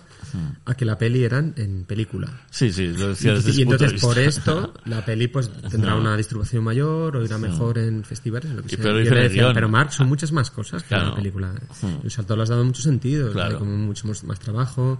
a 0.65 0.73
que 0.73 0.85
la 0.85 0.97
peli 0.97 1.23
era 1.23 1.37
en, 1.37 1.85
película. 1.87 2.41
Sí, 2.49 2.71
sí, 2.73 2.87
lo 2.87 3.05
Y, 3.05 3.09
decía 3.09 3.33
desde 3.35 3.51
y 3.51 3.55
de 3.57 3.61
entonces 3.63 4.01
por 4.01 4.17
esto 4.17 4.73
la 4.85 5.05
peli 5.05 5.27
pues 5.27 5.51
tendrá 5.69 5.93
una 5.95 6.17
distribución 6.17 6.63
mayor 6.63 7.17
o 7.17 7.23
irá 7.23 7.37
mejor 7.37 7.77
en 7.77 8.03
festivales 8.03 8.51
lo 8.51 8.63
que 8.63 8.67
Y 8.73 8.77
sea. 8.77 8.83
pero 8.83 8.99
Y 8.99 9.07
decía, 9.09 9.51
pero 9.53 9.69
Mark 9.69 9.93
son 9.93 10.07
muchas 10.07 10.31
más 10.31 10.49
cosas 10.49 10.81
que 10.81 10.89
Claro. 10.89 11.09
la 11.09 11.15
película 11.15 11.53
el 12.03 12.09
salto 12.09 12.35
lo 12.35 12.41
has 12.43 12.49
dado 12.49 12.65
mucho 12.65 12.81
sentido 12.81 13.31
Claro. 13.31 13.59
como 13.59 13.77
mucho 13.77 14.07
más, 14.07 14.23
más 14.23 14.39
trabajo 14.39 14.99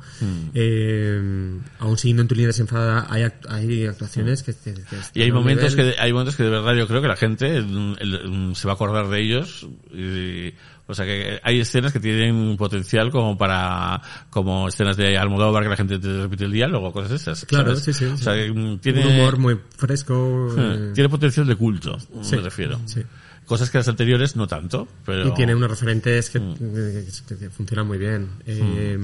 eh, 0.53 1.59
aún 1.79 1.97
siguiendo 1.97 2.21
en 2.21 2.27
tu 2.27 2.35
línea 2.35 2.47
desenfadada 2.47 3.07
hay, 3.09 3.23
act- 3.23 3.47
hay 3.49 3.85
actuaciones 3.85 4.43
que, 4.43 4.53
que- 4.53 4.73
que 4.73 4.81
Y 5.13 5.21
hay 5.23 5.31
momentos 5.31 5.75
nivel- 5.75 5.93
que 5.95 5.99
hay 6.01 6.11
momentos 6.13 6.35
que 6.35 6.43
de 6.43 6.49
verdad 6.49 6.73
yo 6.75 6.87
creo 6.87 7.01
que 7.01 7.07
la 7.07 7.15
gente 7.15 7.61
mm, 7.61 7.95
el- 7.99 8.29
mm, 8.29 8.55
se 8.55 8.67
va 8.67 8.73
a 8.73 8.75
acordar 8.75 9.07
de 9.09 9.19
ellos. 9.21 9.67
y- 9.93 10.53
o 10.87 10.93
sea 10.93 11.05
que 11.05 11.39
hay 11.43 11.59
escenas 11.61 11.93
que 11.93 12.01
tienen 12.01 12.35
un 12.35 12.57
potencial 12.57 13.11
como 13.11 13.37
para 13.37 14.01
como 14.29 14.67
escenas 14.67 14.97
de 14.97 15.17
Almodóvar 15.17 15.63
que 15.63 15.69
la 15.69 15.77
gente 15.77 15.99
te 15.99 16.23
repite 16.23 16.43
el 16.45 16.51
diálogo, 16.51 16.91
cosas 16.91 17.13
esas. 17.21 17.45
claro 17.45 17.75
¿sabes? 17.77 17.83
sí 17.83 17.93
sí, 17.93 18.05
O 18.05 18.17
sea 18.17 18.33
mm, 18.33 18.79
tiene 18.79 19.05
un 19.07 19.13
humor 19.13 19.37
muy 19.37 19.57
fresco 19.77 20.53
eh, 20.57 20.91
tiene 20.93 21.07
potencial 21.07 21.47
de 21.47 21.55
culto, 21.55 21.97
Sí, 22.21 22.35
me 22.35 22.41
refiero. 22.41 22.79
sí. 22.85 23.01
Cosas 23.45 23.69
que 23.69 23.77
las 23.79 23.87
anteriores 23.87 24.35
no 24.35 24.47
tanto, 24.47 24.87
pero 25.05 25.27
y 25.27 25.33
tiene 25.33 25.53
unos 25.55 25.69
referentes 25.69 26.29
que, 26.29 26.39
Mm. 26.39 26.55
que- 26.55 27.05
que- 27.27 27.37
que 27.37 27.49
funcionan 27.49 27.87
muy 27.87 27.97
bien 27.97 28.29
eh, 28.45 28.97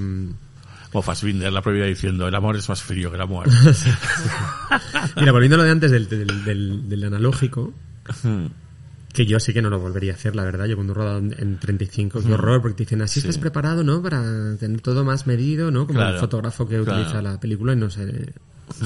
como 0.91 1.01
Fassbinder 1.01 1.51
la 1.51 1.61
prohibida 1.61 1.85
diciendo 1.85 2.27
el 2.27 2.35
amor 2.35 2.55
es 2.55 2.67
más 2.69 2.81
frío 2.81 3.11
que 3.11 3.17
la 3.17 3.25
muerte. 3.25 3.53
Mira, 5.17 5.31
volviendo 5.31 5.55
a 5.55 5.57
lo 5.59 5.63
de 5.63 5.71
antes 5.71 5.91
del, 5.91 6.07
del, 6.07 6.43
del- 6.45 6.89
del 6.89 7.03
analógico, 7.03 7.73
que 9.13 9.25
yo 9.25 9.39
sí 9.39 9.53
que 9.53 9.61
no 9.61 9.69
lo 9.69 9.79
volvería 9.79 10.13
a 10.13 10.15
hacer, 10.15 10.35
la 10.35 10.43
verdad. 10.43 10.65
Yo 10.65 10.75
cuando 10.75 10.93
he 10.93 10.95
rodado 10.95 11.17
en- 11.19 11.35
en 11.37 11.57
35, 11.59 12.21
qué 12.23 12.33
horror, 12.33 12.61
porque 12.61 12.77
te 12.77 12.83
dicen, 12.83 13.01
así 13.01 13.19
estás 13.19 13.37
preparado, 13.37 13.83
¿no? 13.83 14.01
Para 14.01 14.55
tener 14.57 14.81
todo 14.81 15.03
más 15.03 15.27
medido, 15.27 15.71
¿no? 15.71 15.87
Como 15.87 15.99
Claro, 15.99 16.15
el 16.15 16.19
fotógrafo 16.19 16.67
que 16.67 16.75
claro. 16.81 16.99
utiliza 17.01 17.21
la 17.21 17.39
película 17.39 17.73
y 17.73 17.77
no 17.77 17.89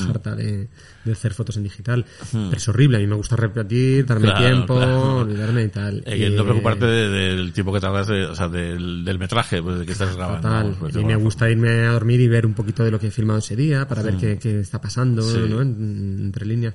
harta 0.10 0.36
de, 0.36 0.68
de 1.06 1.12
hacer 1.12 1.34
fotos 1.34 1.58
en 1.58 1.64
digital. 1.64 2.06
Pero 2.32 2.56
es 2.56 2.68
horrible, 2.68 2.98
a 2.98 3.00
mí 3.00 3.08
me 3.08 3.16
gusta 3.16 3.36
repetir, 3.36 4.06
darme 4.06 4.26
Claro, 4.28 4.40
tiempo, 4.46 4.76
claro. 4.78 5.16
olvidarme 5.18 5.64
y 5.64 5.68
tal. 5.70 6.04
Eh, 6.06 6.18
que 6.18 6.30
no 6.30 6.42
Eh, 6.42 6.44
preocuparte 6.46 6.86
de- 6.86 7.10
del 7.10 7.54
tiempo 7.54 7.74
que 7.74 7.80
tardas, 7.80 8.08
de- 8.08 8.26
o 8.26 8.36
sea, 8.36 8.48
del, 8.48 9.04
del 9.06 9.20
metraje 9.20 9.62
pues, 9.62 9.80
de 9.80 9.86
que 9.86 9.92
estás 9.94 10.16
grabando. 10.16 10.48
Total. 10.48 10.76
pues, 10.80 10.96
Y 10.96 11.04
me 11.06 11.16
gusta 11.16 11.50
irme 11.50 11.70
a 11.88 11.92
dormir 11.94 12.20
y 12.22 12.28
ver 12.28 12.46
un 12.46 12.54
poquito 12.54 12.84
de 12.84 12.92
lo 12.92 13.00
que 13.00 13.08
he 13.08 13.12
filmado 13.12 13.40
ese 13.40 13.56
día 13.56 13.88
para 13.88 14.02
ver 14.02 14.18
qué, 14.18 14.38
qué 14.38 14.60
está 14.60 14.80
pasando, 14.82 15.22
Sí. 15.22 15.40
¿no? 15.50 15.62
En- 15.62 16.18
entre 16.22 16.46
líneas. 16.46 16.74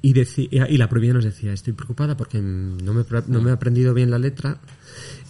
Y, 0.00 0.14
y 0.48 0.76
la 0.78 0.88
prohibida 0.88 1.14
nos 1.14 1.24
decía, 1.24 1.52
estoy 1.52 1.72
preocupada 1.72 2.16
porque 2.16 2.38
no 2.40 2.94
me, 2.94 3.04
no 3.26 3.42
me 3.42 3.50
he 3.50 3.52
aprendido 3.52 3.92
bien 3.94 4.10
la 4.12 4.18
letra. 4.18 4.58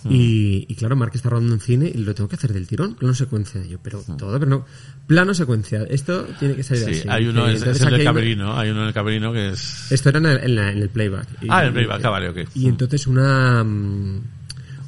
Y, 0.09 0.65
y 0.69 0.75
claro, 0.77 0.95
Mark 0.97 1.13
está 1.15 1.29
rodando 1.31 1.55
en 1.55 1.61
cine 1.61 1.91
y 1.93 1.99
lo 1.99 2.15
tengo 2.15 2.29
que 2.29 2.37
hacer 2.37 2.53
del 2.53 2.67
tirón, 2.67 2.95
plano 2.95 3.15
secuencia. 3.15 3.65
Yo, 3.67 3.79
pero 3.83 4.03
todo, 4.17 4.39
pero 4.39 4.49
no. 4.51 4.65
Plano 5.07 5.35
secuencia, 5.35 5.83
esto 5.89 6.25
tiene 6.39 6.55
que 6.55 6.63
salir 6.63 6.85
Sí, 6.85 6.91
así. 7.01 7.09
hay 7.09 7.27
uno, 7.27 7.47
Que 7.47 7.55
es, 7.55 7.63
es 7.63 7.81
el 7.81 7.85
del 7.87 7.95
hay 7.95 8.01
uno- 8.03 8.05
camerino, 8.05 8.57
hay 8.59 8.71
uno 8.71 8.83
en 8.83 8.89
el 8.89 8.95
camerino 8.95 9.33
que 9.33 9.49
es... 9.51 9.91
Esto 9.91 10.11
era 10.11 10.19
en 10.19 10.27
el, 10.27 10.39
en 10.45 10.55
la- 10.55 10.71
en 10.73 10.79
el 10.79 10.89
playback. 10.89 11.27
Y- 11.43 11.47
Ah, 11.51 11.63
en 11.63 11.69
el 11.69 11.73
playback, 11.73 12.05
ah, 12.05 12.11
vale, 12.11 12.29
ok. 12.29 12.39
y 12.55 12.69
entonces 12.69 13.07
una 13.07 13.65
mm, 13.65 14.21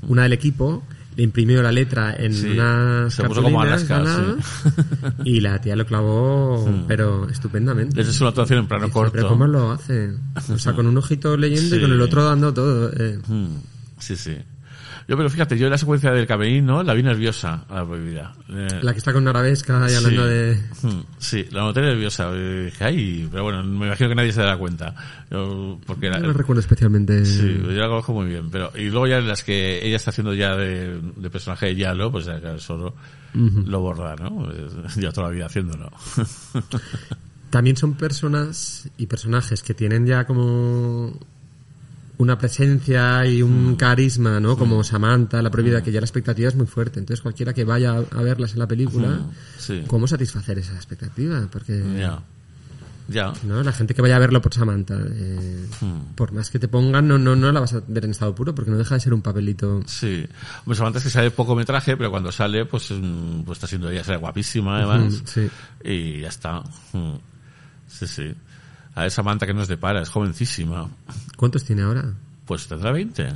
una 0.08 0.22
del 0.24 0.32
equipo 0.34 0.84
le 1.16 1.24
imprimió 1.24 1.60
la 1.62 1.72
letra 1.72 2.14
en 2.16 2.32
Sí, 2.32 2.46
unas 2.50 3.12
se 3.12 3.24
puso 3.24 3.42
como 3.42 3.60
Alaska, 3.60 3.98
ganadas, 3.98 4.36
y 5.24 5.40
la 5.40 5.60
tía 5.60 5.74
lo 5.76 5.84
clavó, 5.84 6.84
pero 6.86 7.28
estupendamente. 7.28 8.00
Esa 8.00 8.10
es 8.10 8.20
una 8.20 8.28
actuación 8.30 8.60
en 8.60 8.68
plano 8.68 8.84
Dice, 8.84 8.92
corto. 8.94 9.12
Pero 9.16 9.28
¿cómo 9.28 9.46
lo 9.46 9.72
hace? 9.72 10.12
O 10.50 10.56
sea, 10.58 10.72
con 10.72 10.86
un 10.86 10.96
ojito 10.96 11.36
leyendo 11.36 11.74
y 11.76 11.78
Sí. 11.78 11.82
con 11.84 11.92
el 11.92 12.00
otro 12.00 12.24
dando 12.24 12.54
todo. 12.54 12.90
eh. 12.96 13.18
Mm, 13.26 13.46
Sí, 13.98 14.16
sí. 14.16 14.36
Yo, 15.10 15.16
pero 15.16 15.28
fíjate, 15.28 15.58
yo 15.58 15.66
en 15.66 15.72
la 15.72 15.76
secuencia 15.76 16.12
del 16.12 16.24
camerino 16.24 16.84
la 16.84 16.94
vi 16.94 17.02
nerviosa 17.02 17.64
a 17.68 17.74
la 17.74 17.84
prohibida. 17.84 18.32
Eh, 18.48 18.78
La 18.80 18.92
que 18.92 18.98
está 18.98 19.12
con 19.12 19.22
una 19.22 19.30
arabesca 19.30 19.72
y 19.90 19.92
hablando 19.92 20.22
sí. 20.22 20.28
de... 20.28 20.62
Mm, 20.82 21.02
Sí, 21.18 21.46
la 21.50 21.62
noté 21.62 21.80
nerviosa. 21.80 22.32
Dije, 22.32 22.84
ay, 22.84 23.28
pero 23.28 23.42
bueno, 23.42 23.64
me 23.64 23.86
imagino 23.86 24.08
que 24.08 24.14
nadie 24.14 24.32
se 24.32 24.40
dará 24.40 24.56
cuenta. 24.56 24.94
Yo, 25.28 25.80
porque 25.84 26.10
No 26.10 26.20
lo 26.20 26.32
recuerdo 26.32 26.60
especialmente. 26.60 27.24
Sí, 27.24 27.60
yo 27.60 27.72
la 27.72 27.88
conozco 27.88 28.12
muy 28.12 28.26
bien. 28.26 28.50
Pero, 28.52 28.70
y 28.76 28.84
luego 28.84 29.08
ya 29.08 29.18
en 29.18 29.26
las 29.26 29.42
que 29.42 29.84
ella 29.84 29.96
está 29.96 30.10
haciendo 30.10 30.32
ya 30.32 30.54
de, 30.54 31.00
de 31.16 31.28
personaje 31.28 31.66
de 31.66 31.74
Yalo, 31.74 32.12
pues 32.12 32.26
ya 32.26 32.40
solo 32.60 32.94
lo 33.34 33.80
borda, 33.80 34.14
¿no? 34.14 34.46
Ya 34.96 35.10
toda 35.10 35.26
la 35.26 35.34
vida 35.34 35.46
haciéndolo. 35.46 35.90
También 37.50 37.76
son 37.76 37.94
personas 37.94 38.88
y 38.96 39.08
personajes 39.08 39.64
que 39.64 39.74
tienen 39.74 40.06
ya 40.06 40.24
como 40.24 41.18
una 42.20 42.36
presencia 42.38 43.24
y 43.26 43.42
Mm. 43.42 43.46
un 43.68 43.76
carisma, 43.76 44.38
¿no? 44.40 44.56
Como 44.56 44.84
Samantha, 44.84 45.40
la 45.42 45.50
prohibida, 45.50 45.82
que 45.82 45.90
ya 45.90 46.00
la 46.00 46.04
expectativa 46.06 46.48
es 46.48 46.54
muy 46.54 46.66
fuerte. 46.66 47.00
Entonces 47.00 47.22
cualquiera 47.22 47.52
que 47.54 47.64
vaya 47.64 47.96
a 47.96 48.22
verlas 48.22 48.52
en 48.52 48.58
la 48.58 48.66
película, 48.66 49.20
Sí. 49.58 49.82
¿cómo 49.86 50.06
satisfacer 50.06 50.58
esa 50.58 50.74
expectativa? 50.74 51.48
Porque 51.50 51.82
Ya. 51.98 52.20
Ya. 53.08 53.32
¿no? 53.44 53.60
la 53.64 53.72
gente 53.72 53.92
que 53.94 54.02
vaya 54.02 54.14
a 54.14 54.18
verlo 54.20 54.40
por 54.40 54.54
Samantha, 54.54 54.94
eh, 55.10 55.66
Hmm. 55.80 56.14
por 56.14 56.30
más 56.32 56.48
que 56.50 56.58
te 56.60 56.68
pongan, 56.68 57.08
no, 57.08 57.18
no, 57.18 57.34
no 57.34 57.50
la 57.50 57.58
vas 57.58 57.72
a 57.74 57.82
ver 57.88 58.04
en 58.04 58.12
estado 58.12 58.32
puro, 58.36 58.54
porque 58.54 58.70
no 58.70 58.76
deja 58.78 58.94
de 58.94 59.00
ser 59.00 59.12
un 59.14 59.20
papelito. 59.22 59.82
Sí. 59.86 60.24
Hombre, 60.60 60.76
Samantha 60.76 60.98
es 60.98 61.04
que 61.04 61.10
sale 61.10 61.30
poco 61.32 61.56
metraje, 61.56 61.96
pero 61.96 62.10
cuando 62.10 62.30
sale, 62.30 62.66
pues, 62.66 62.90
mm, 62.92 63.42
pues 63.44 63.56
está 63.56 63.66
siendo 63.66 63.90
ella, 63.90 64.04
sale 64.04 64.18
guapísima, 64.18 64.76
además. 64.76 65.22
Mm, 65.22 65.26
sí. 65.26 65.50
Y 65.84 66.20
ya 66.20 66.28
está. 66.28 66.60
Mm. 66.92 67.14
Sí, 67.88 68.06
sí. 68.06 68.32
A 69.00 69.04
ver, 69.04 69.10
Samantha 69.10 69.46
que 69.46 69.54
nos 69.54 69.66
depara, 69.66 70.02
es 70.02 70.10
jovencísima. 70.10 70.88
¿Cuántos 71.36 71.64
tiene 71.64 71.82
ahora? 71.82 72.04
Pues 72.44 72.66
tendrá 72.66 72.92
20. 72.92 73.32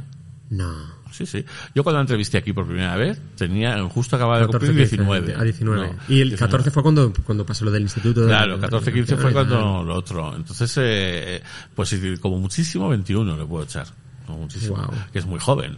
No. 0.50 0.74
Sí, 1.10 1.24
sí. 1.24 1.42
Yo 1.74 1.82
cuando 1.82 1.98
la 1.98 2.02
entrevisté 2.02 2.36
aquí 2.36 2.52
por 2.52 2.66
primera 2.66 2.96
vez, 2.96 3.18
tenía, 3.36 3.82
justo 3.88 4.16
acababa 4.16 4.40
de 4.40 4.46
14, 4.46 4.66
cumplir 4.66 4.88
15, 4.90 4.96
19. 5.04 5.34
A 5.40 5.42
19. 5.42 5.80
No, 5.86 5.92
y 6.08 6.20
el 6.20 6.28
19. 6.28 6.36
14 6.38 6.70
fue 6.70 6.82
cuando, 6.82 7.12
cuando 7.24 7.46
pasó 7.46 7.64
lo 7.64 7.70
del 7.70 7.82
instituto. 7.82 8.20
de- 8.22 8.26
Claro, 8.26 8.60
14, 8.60 8.92
15 8.92 9.16
fue 9.16 9.32
cuando 9.32 9.82
lo 9.84 9.94
otro. 9.94 10.36
Entonces, 10.36 10.74
eh, 10.82 11.42
pues 11.74 11.88
sí, 11.88 12.16
como 12.20 12.38
muchísimo 12.38 12.88
21 12.90 13.36
le 13.36 13.46
puedo 13.46 13.64
echar. 13.64 13.86
Como 14.26 14.40
muchísimo. 14.40 14.76
Guau. 14.76 14.90
Que 15.12 15.20
es 15.20 15.24
muy 15.26 15.38
joven, 15.40 15.76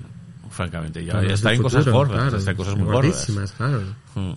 francamente. 0.50 1.04
Ya, 1.04 1.12
Claro, 1.12 1.28
ya 1.28 1.34
es 1.34 1.40
está 1.40 1.52
en 1.52 1.62
cosas 1.62 1.84
futuro, 1.84 1.96
gordas, 1.98 2.20
claro. 2.22 2.36
está 2.38 2.50
en 2.50 2.56
cosas 2.56 2.76
muy 2.76 2.86
gordas. 2.86 3.26
Claro. 3.56 3.82
Mm, 4.16 4.30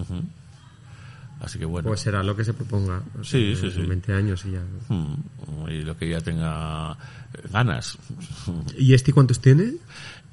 ujú. 0.00 0.22
Así 1.46 1.58
que 1.60 1.64
bueno. 1.64 1.86
Pues 1.88 2.00
será 2.00 2.22
lo 2.22 2.34
que 2.36 2.44
se 2.44 2.52
proponga. 2.52 3.00
Sí, 3.22 3.52
Eh, 3.52 3.56
sí, 3.58 3.70
sí. 3.70 3.78
con 3.78 3.88
20 3.88 4.12
años 4.12 4.44
y 4.46 4.50
ya. 4.50 4.62
Mm, 4.88 5.68
y 5.70 5.82
lo 5.82 5.96
que 5.96 6.08
ella 6.08 6.20
tenga 6.20 6.92
eh, 6.92 7.42
ganas. 7.52 7.96
¿Y 8.76 8.92
este 8.94 9.12
cuántos 9.12 9.40
tiene? 9.40 9.74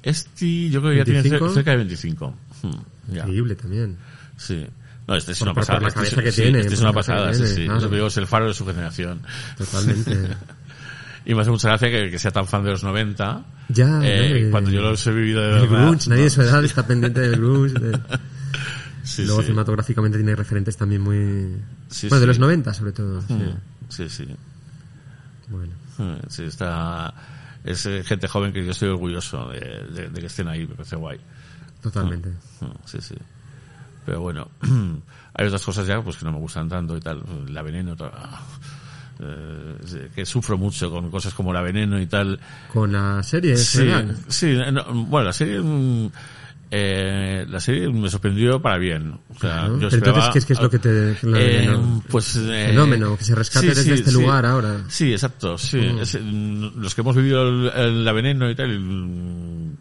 Este, 0.02 0.68
yo 0.70 0.80
creo 0.80 0.92
que 0.92 0.98
ya 0.98 1.04
tiene 1.04 1.22
25. 1.22 1.48
cer- 1.50 1.54
cerca 1.54 1.70
de 1.70 1.76
25. 1.78 2.34
Mm, 2.62 2.68
ya. 3.14 3.18
Increíble 3.20 3.54
también. 3.54 3.96
Sí. 4.36 4.66
No, 5.06 5.14
este 5.14 5.32
es 5.32 5.38
Por- 5.38 5.48
una 5.48 5.54
por- 5.54 5.60
pasada. 5.62 5.78
por 5.78 5.82
la 5.82 5.88
este 5.88 6.00
es- 6.02 6.08
cabeza 6.10 6.22
que 6.24 6.32
sí, 6.32 6.42
tiene, 6.42 6.60
este 6.60 6.74
es 6.74 6.80
una 6.80 6.92
pasada, 6.92 7.28
que 7.28 7.34
sí, 7.34 7.40
tiene, 7.42 7.54
sí. 7.54 7.64
claro. 7.66 7.88
Que 7.90 7.94
digo 7.96 8.06
es 8.08 8.16
el 8.16 8.26
faro 8.26 8.46
de 8.48 8.54
su 8.54 8.66
generación. 8.66 9.22
Totalmente. 9.56 10.10
Y 11.26 11.34
me 11.34 11.40
hace 11.40 11.50
mucha 11.50 11.68
gracia 11.70 11.88
que, 11.90 12.10
que 12.10 12.18
sea 12.18 12.30
tan 12.32 12.46
fan 12.46 12.62
de 12.64 12.70
los 12.72 12.84
90. 12.84 13.46
Ya, 13.70 13.98
eh, 14.04 14.42
¿no? 14.44 14.50
cuando 14.50 14.70
yo 14.70 14.82
los 14.82 15.06
he 15.06 15.10
vivido 15.10 15.40
de 15.40 15.54
el 15.62 15.68
verdad. 15.68 15.86
grunge, 15.86 16.10
nadie 16.10 16.24
de 16.24 16.28
su 16.30 16.42
edad 16.42 16.62
está 16.62 16.86
pendiente 16.86 17.18
del 17.20 17.36
grunge. 17.40 17.72
de- 17.78 17.98
Sí, 19.04 19.24
Luego 19.24 19.40
sí. 19.42 19.46
cinematográficamente 19.46 20.18
tiene 20.18 20.34
referentes 20.34 20.76
también 20.76 21.02
muy... 21.02 21.62
Sí, 21.88 22.08
bueno, 22.08 22.20
de 22.22 22.26
los 22.26 22.38
90 22.40 22.74
sobre 22.74 22.92
todo. 22.92 23.20
sí. 23.22 23.34
Mm, 23.34 23.54
Sí, 23.88 24.08
sí. 24.08 24.26
Bueno. 25.48 25.74
Mm, 25.98 26.26
Sí, 26.28 26.42
está. 26.44 27.12
Es 27.62 27.84
eh, 27.86 28.02
gente 28.04 28.26
joven 28.28 28.52
que 28.52 28.64
yo 28.64 28.70
estoy 28.72 28.88
orgulloso 28.88 29.48
de, 29.50 29.60
de- 29.60 30.08
de 30.08 30.20
que 30.20 30.26
estén 30.26 30.48
ahí, 30.48 30.66
me 30.66 30.74
parece 30.74 30.96
guay. 30.96 31.20
Totalmente. 31.82 32.30
Mm, 32.60 32.66
Sí, 32.86 32.98
sí. 33.00 33.14
Pero 34.06 34.20
bueno, 34.22 34.48
hay 35.34 35.46
otras 35.46 35.62
cosas 35.62 35.86
ya 35.86 36.00
pues 36.02 36.16
que 36.16 36.24
no 36.24 36.32
me 36.32 36.38
gustan 36.38 36.68
tanto 36.68 36.96
y 36.96 37.00
tal. 37.00 37.22
La 37.48 37.62
veneno. 37.62 37.94
Eh, 39.20 40.10
que 40.14 40.26
sufro 40.26 40.58
mucho 40.58 40.90
con 40.90 41.10
cosas 41.10 41.32
como 41.34 41.52
la 41.52 41.62
veneno 41.62 42.00
y 42.00 42.06
tal. 42.06 42.38
Con 42.72 42.92
la 42.92 43.22
serie 43.22 43.56
Sí, 43.56 43.88
sí, 44.28 44.56
no, 44.72 44.84
bueno, 45.06 45.26
la 45.26 45.32
serie, 45.32 45.60
eh, 46.70 47.46
la 47.48 47.60
serie 47.60 47.88
me 47.88 48.08
sorprendió 48.08 48.60
para 48.60 48.78
bien. 48.78 49.12
O 49.30 49.38
sea, 49.38 49.50
Claro. 49.50 49.72
yo 49.74 49.74
Pero 49.76 49.88
esperaba- 49.88 50.18
entonces, 50.18 50.32
¿qué 50.32 50.38
es- 50.38 50.46
qué 50.46 50.52
es 50.54 50.60
lo 50.60 50.70
que 50.70 50.78
te- 50.78 51.16
Eh, 51.34 51.78
pues, 52.08 52.36
eh, 52.36 52.66
Fenómeno, 52.68 53.16
que 53.16 53.24
se 53.24 53.34
rescate 53.34 53.66
desde 53.68 53.94
este 53.94 54.12
lugar 54.12 54.44
ahora. 54.46 54.78
Mm. 54.78 54.84
Sí, 54.90 55.12
exacto, 55.12 55.56
sí. 55.58 55.78
Es, 56.00 56.18
mm, 56.20 56.80
los 56.80 56.94
que 56.94 57.00
hemos 57.02 57.16
vivido 57.16 57.48
el, 57.48 57.70
el- 57.74 58.04
la 58.04 58.12
veneno 58.12 58.50
y 58.50 58.54
tal, 58.54 58.78
mm, 58.78 59.76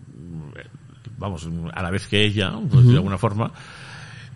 vamos, 1.17 1.47
a 1.73 1.81
la 1.81 1.89
vez 1.89 2.07
que 2.07 2.23
ella, 2.25 2.53
pues, 2.69 2.85
de 2.85 2.95
alguna 2.95 3.17
forma, 3.17 3.51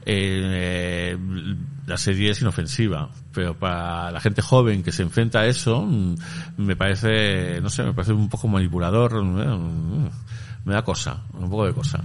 eh, 0.05 1.17
la 1.85 1.97
serie 1.97 2.31
es 2.31 2.41
inofensiva, 2.41 3.09
pero 3.33 3.57
para 3.57 4.09
la 4.11 4.19
gente 4.21 4.41
joven 4.41 4.83
que 4.83 4.91
se 4.91 5.03
enfrenta 5.03 5.39
a 5.41 5.45
eso, 5.47 5.81
mm, 5.85 6.15
me 6.57 6.75
parece, 6.75 7.59
no 7.61 7.69
sé, 7.69 7.83
me 7.83 7.93
parece 7.93 8.13
un 8.13 8.29
poco 8.29 8.47
manipulador, 8.47 9.21
mm, 9.23 10.09
me 10.65 10.73
da 10.73 10.81
cosa, 10.83 11.23
un 11.33 11.49
poco 11.49 11.65
de 11.65 11.73
cosa. 11.73 12.01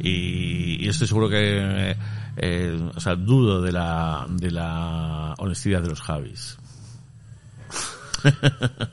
Y, 0.00 0.84
y 0.84 0.88
estoy 0.88 1.06
seguro 1.06 1.28
que, 1.28 1.96
eh, 2.36 2.90
o 2.94 3.00
sea, 3.00 3.14
dudo 3.16 3.60
de 3.62 3.70
la, 3.72 4.26
de 4.30 4.50
la 4.50 5.34
honestidad 5.38 5.82
de 5.82 5.88
los 5.90 6.00
Javis. 6.00 6.56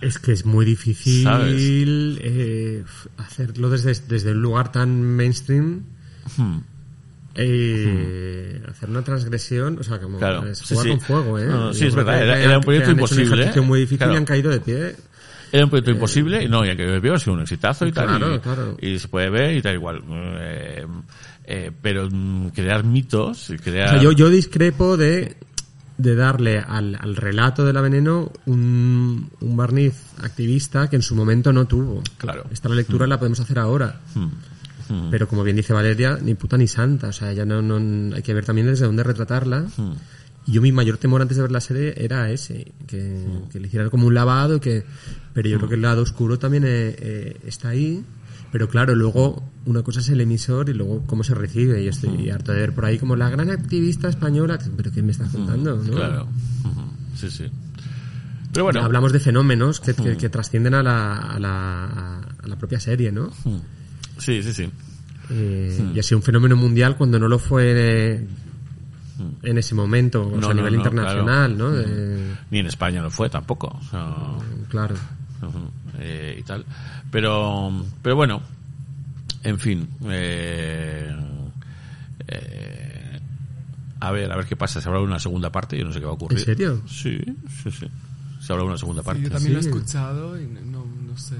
Es 0.00 0.18
que 0.18 0.32
es 0.32 0.46
muy 0.46 0.64
difícil 0.64 2.18
eh, 2.22 2.82
hacerlo 3.18 3.68
desde, 3.68 3.92
desde 4.08 4.32
un 4.32 4.40
lugar 4.40 4.72
tan 4.72 5.02
mainstream. 5.02 5.82
Hmm. 6.38 6.60
eh, 7.34 8.62
Hacer 8.70 8.88
una 8.88 9.02
transgresión, 9.02 9.76
o 9.78 9.82
sea, 9.82 10.00
como 10.00 10.18
Claro, 10.18 10.46
es 10.46 10.56
sí, 10.58 10.68
jugar 10.74 10.84
sí. 10.84 10.90
con 10.90 11.00
fuego, 11.02 11.38
¿eh? 11.38 11.44
No, 11.44 11.66
no, 11.66 11.74
sí, 11.74 11.84
es 11.86 11.94
verdad, 11.94 12.18
era- 12.42 12.56
un 12.58 12.64
proyecto 12.64 12.92
imposible, 12.92 13.26
Un 13.26 13.32
ejercicio 13.34 13.62
¿eh? 13.62 13.66
muy 13.66 13.80
difícil 13.80 13.98
Claro. 13.98 14.14
y 14.14 14.16
han 14.16 14.24
caído 14.24 14.50
de 14.50 14.60
pie. 14.60 14.96
Era 15.52 15.64
un 15.64 15.70
proyecto 15.70 15.90
imposible 15.90 16.44
y 16.44 16.48
no, 16.48 16.64
y 16.64 16.76
que 16.76 16.84
haber 16.84 17.20
sido 17.20 17.34
un 17.34 17.42
exitazo 17.42 17.86
y 17.86 17.92
tal. 17.92 18.06
Claro, 18.06 18.34
y, 18.34 18.38
claro. 18.38 18.76
y 18.80 18.98
se 18.98 19.08
puede 19.08 19.30
ver 19.30 19.56
y 19.56 19.62
tal 19.62 19.74
igual. 19.74 20.02
Eh, 20.38 20.86
eh, 21.44 21.72
pero 21.82 22.08
mm, 22.10 22.48
crear 22.50 22.84
mitos 22.84 23.50
y 23.50 23.54
O 23.54 23.58
crear... 23.58 23.90
sea, 23.90 24.02
yo, 24.02 24.12
yo 24.12 24.30
discrepo 24.30 24.96
de, 24.96 25.36
de 25.98 26.14
darle 26.14 26.60
al, 26.60 26.96
al 27.00 27.16
relato 27.16 27.64
de 27.64 27.72
la 27.72 27.80
veneno 27.80 28.30
un, 28.46 29.30
un 29.40 29.56
barniz 29.56 29.94
activista 30.22 30.88
que 30.88 30.96
en 30.96 31.02
su 31.02 31.16
momento 31.16 31.52
no 31.52 31.66
tuvo. 31.66 32.02
Claro. 32.18 32.44
Esta 32.52 32.68
la 32.68 32.76
lectura 32.76 33.06
la 33.06 33.18
podemos 33.18 33.40
hacer 33.40 33.58
ahora. 33.58 34.00
Mm, 34.14 34.94
mm, 34.94 35.10
Pero 35.10 35.26
como 35.26 35.42
bien 35.42 35.56
dice 35.56 35.72
Valeria, 35.72 36.18
ni 36.22 36.34
puta 36.34 36.56
ni 36.56 36.68
santa. 36.68 37.08
O 37.08 37.12
sea, 37.12 37.32
ya 37.32 37.44
no, 37.44 37.60
no 37.60 38.14
hay 38.14 38.22
que 38.22 38.34
ver 38.34 38.44
también 38.44 38.68
desde 38.68 38.86
dónde 38.86 39.02
retratarla. 39.02 39.66
Y 40.50 40.54
yo 40.54 40.62
mi 40.62 40.72
mayor 40.72 40.96
temor 40.98 41.22
antes 41.22 41.36
de 41.36 41.42
ver 41.42 41.52
la 41.52 41.60
serie 41.60 41.94
era 41.96 42.28
ese, 42.30 42.72
que, 42.88 43.24
que 43.52 43.60
le 43.60 43.68
hicieran 43.68 43.88
como 43.88 44.06
un 44.08 44.14
lavado, 44.14 44.60
que 44.60 44.84
pero 45.32 45.48
yo 45.48 45.58
creo 45.58 45.68
que 45.68 45.74
el 45.76 45.82
lado 45.82 46.02
oscuro 46.02 46.38
también 46.40 46.64
eh, 46.64 46.96
eh, 46.98 47.36
está 47.46 47.68
ahí. 47.68 48.04
Pero 48.50 48.68
claro, 48.68 48.96
luego 48.96 49.48
una 49.64 49.82
cosa 49.84 50.00
es 50.00 50.08
el 50.08 50.20
emisor 50.20 50.68
y 50.70 50.74
luego 50.74 51.04
cómo 51.06 51.22
se 51.22 51.34
recibe. 51.34 51.82
Y 51.84 51.88
estoy 51.88 52.30
harto 52.30 52.50
de 52.52 52.58
ver 52.58 52.74
por 52.74 52.84
ahí 52.84 52.98
como 52.98 53.14
la 53.14 53.30
gran 53.30 53.48
activista 53.48 54.08
española. 54.08 54.58
¿Pero 54.76 54.90
qué 54.90 55.02
me 55.04 55.12
estás 55.12 55.30
contando? 55.30 55.76
no? 55.76 55.92
Claro. 55.92 56.28
Sí, 57.14 57.30
sí. 57.30 57.44
Pero 58.52 58.64
bueno. 58.64 58.82
Hablamos 58.82 59.12
de 59.12 59.20
fenómenos 59.20 59.78
que, 59.78 59.94
que- 59.94 60.16
que 60.16 60.28
trascienden 60.30 60.74
a 60.74 60.82
la, 60.82 61.16
a, 61.16 61.38
la, 61.38 62.18
a 62.42 62.46
la 62.48 62.58
propia 62.58 62.80
serie, 62.80 63.12
¿no? 63.12 63.30
Sí, 64.18 64.42
sí, 64.42 64.52
sí. 64.52 64.68
Eh, 65.30 65.92
Y 65.94 66.00
ha 66.00 66.02
sido 66.02 66.18
un 66.18 66.24
fenómeno 66.24 66.56
mundial 66.56 66.96
cuando 66.96 67.20
no 67.20 67.28
lo 67.28 67.38
fue 67.38 68.26
en 69.42 69.58
ese 69.58 69.74
momento, 69.74 70.22
o 70.26 70.36
No, 70.36 70.42
sea, 70.42 70.50
a 70.50 70.54
nivel 70.54 70.72
no, 70.74 70.78
internacional, 70.80 71.54
claro. 71.56 71.70
¿no? 71.70 71.76
De- 71.76 72.34
Ni 72.50 72.58
en 72.60 72.66
España 72.66 73.02
lo 73.02 73.10
fue 73.10 73.28
tampoco. 73.30 73.68
o 73.68 73.82
sea, 73.82 74.14
claro. 74.68 74.94
Eh, 75.98 76.36
y 76.38 76.42
tal. 76.42 76.64
Pero, 77.10 77.84
pero 78.02 78.16
bueno, 78.16 78.42
en 79.42 79.58
fin. 79.58 79.88
Eh, 80.08 81.10
eh, 82.28 83.20
a 84.00 84.10
ver, 84.12 84.32
a 84.32 84.36
ver 84.36 84.46
qué 84.46 84.56
pasa. 84.56 84.80
Se 84.80 84.88
habrá 84.88 85.00
una 85.00 85.18
segunda 85.18 85.50
parte, 85.50 85.76
yo 85.78 85.84
no 85.84 85.92
sé 85.92 85.98
qué 86.00 86.06
va 86.06 86.12
a 86.12 86.14
ocurrir. 86.14 86.38
¿En 86.38 86.44
serio? 86.44 86.82
Sí, 86.86 87.18
sí, 87.62 87.70
sí. 87.70 87.86
Se 88.40 88.52
habrá 88.52 88.64
una 88.64 88.78
segunda 88.78 89.02
parte. 89.02 89.20
Sí, 89.22 89.28
yo 89.28 89.32
también 89.34 89.52
lo 89.54 89.58
he 89.58 89.62
escuchado 89.62 90.40
y 90.40 90.46
no, 90.46 90.84
no 91.06 91.16
sé. 91.18 91.36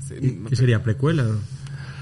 sí, 0.00 0.14
¿Y 0.20 0.30
me- 0.32 0.48
¿Qué 0.50 0.56
sería? 0.56 0.82
¿Precuela? 0.82 1.26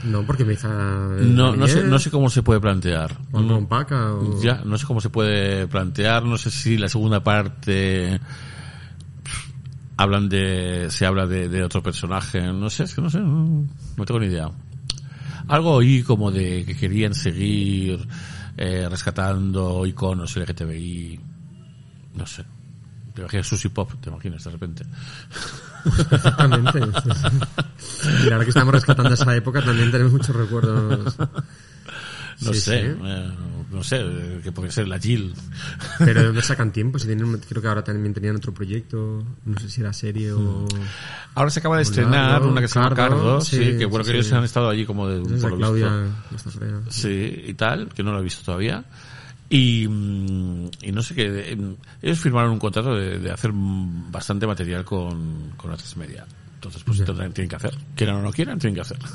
No, 0.04 0.24
porque 0.24 0.44
me 0.44 0.54
hizo... 0.54 0.68
No, 0.68 1.54
no 1.54 1.66
sé, 1.68 1.84
no 1.84 1.98
sé 1.98 2.10
cómo 2.10 2.30
se 2.30 2.42
puede 2.42 2.60
plantear. 2.60 3.16
O 3.32 3.40
No- 3.40 3.68
Paca, 3.68 4.14
o... 4.14 4.40
Ya, 4.42 4.62
no 4.64 4.78
sé 4.78 4.86
cómo 4.86 5.00
se 5.00 5.10
puede 5.10 5.66
plantear, 5.68 6.24
no 6.24 6.38
sé 6.38 6.50
si 6.50 6.78
la 6.78 6.88
segunda 6.88 7.22
parte 7.22 8.20
hablan 9.96 10.28
de, 10.28 10.86
se 10.90 11.04
habla 11.04 11.26
de, 11.26 11.48
de 11.48 11.62
otro 11.62 11.82
personaje, 11.82 12.40
no 12.52 12.70
sé, 12.70 12.84
es 12.84 12.94
que 12.94 13.02
no 13.02 13.10
sé, 13.10 13.18
no, 13.20 13.66
no 13.96 14.04
tengo 14.06 14.20
ni 14.20 14.26
idea. 14.26 14.50
Algo 15.48 15.72
oí 15.72 16.02
como 16.02 16.30
de 16.30 16.64
que 16.64 16.74
querían 16.76 17.12
seguir 17.14 18.06
eh, 18.56 18.86
rescatando 18.88 19.84
iconos 19.84 20.36
LGTBI. 20.36 21.20
No 22.14 22.26
sé. 22.26 22.44
Te 23.20 23.36
imaginas 23.36 23.46
Susi 23.46 23.68
Pop, 23.68 23.92
te 24.00 24.08
imaginas 24.10 24.44
de 24.44 24.50
repente. 24.50 24.84
Exactamente. 26.10 26.78
y 28.24 28.30
ahora 28.32 28.44
que 28.44 28.50
estamos 28.50 28.74
rescatando 28.74 29.14
esa 29.14 29.34
época 29.36 29.62
también 29.62 29.90
tenemos 29.90 30.12
muchos 30.12 30.34
recuerdos. 30.34 31.16
No 31.18 32.54
Sí, 32.54 32.60
sé, 32.60 32.80
sí. 32.94 33.00
eh, 33.04 33.30
no 33.70 33.84
sé, 33.84 33.96
eh, 34.00 34.40
que 34.42 34.50
puede 34.50 34.70
ser 34.72 34.88
la 34.88 34.98
Jill. 34.98 35.34
Pero 35.98 36.20
¿de 36.20 36.26
dónde 36.28 36.40
sacan 36.42 36.72
tiempo? 36.72 36.98
Si 36.98 37.06
tienen, 37.06 37.38
creo 37.46 37.60
que 37.60 37.68
ahora 37.68 37.84
también 37.84 38.14
tenían 38.14 38.36
otro 38.36 38.54
proyecto, 38.54 39.22
no 39.44 39.60
sé 39.60 39.68
si 39.68 39.82
era 39.82 39.92
serie 39.92 40.32
o... 40.32 40.66
Ahora 41.34 41.50
se 41.50 41.60
acaba 41.60 41.76
de 41.76 41.82
estrenar 41.82 42.42
una 42.42 42.62
que 42.62 42.68
se 42.68 42.76
llama 42.80 42.94
Cardo, 42.96 43.16
Cardo, 43.16 43.40
sí, 43.42 43.56
sí, 43.56 43.78
que 43.78 43.84
bueno, 43.84 44.04
que 44.06 44.12
ellos 44.12 44.32
han 44.32 44.44
estado 44.44 44.70
allí 44.70 44.86
como 44.86 45.06
de, 45.06 45.20
por 45.38 45.50
lo 45.50 45.56
Claudia, 45.58 46.06
visto. 46.30 46.50
Sí, 46.88 47.44
y 47.48 47.52
tal, 47.54 47.88
que 47.90 48.02
no 48.02 48.12
lo 48.12 48.20
he 48.20 48.24
visto 48.24 48.42
todavía. 48.42 48.82
Y, 49.50 49.86
mm, 49.88 50.70
y 50.82 50.92
no 50.92 51.02
sé 51.02 51.14
qué, 51.14 51.50
em, 51.52 51.74
ellos 52.00 52.20
firmaron 52.20 52.52
un 52.52 52.58
contrato 52.60 52.94
de, 52.94 53.18
de 53.18 53.30
hacer 53.32 53.52
mm, 53.52 54.10
bastante 54.12 54.46
material 54.46 54.84
con, 54.84 55.50
con 55.56 55.70
las 55.72 55.96
media. 55.96 56.24
Entonces, 56.54 56.82
pues 56.84 56.98
tendrán- 57.04 57.32
tienen 57.32 57.48
que 57.48 57.56
hacer. 57.56 57.74
Quieran 57.96 58.16
o 58.16 58.22
no 58.22 58.30
quieran, 58.32 58.58
tienen 58.58 58.74
que 58.76 58.80
hacer. 58.82 58.98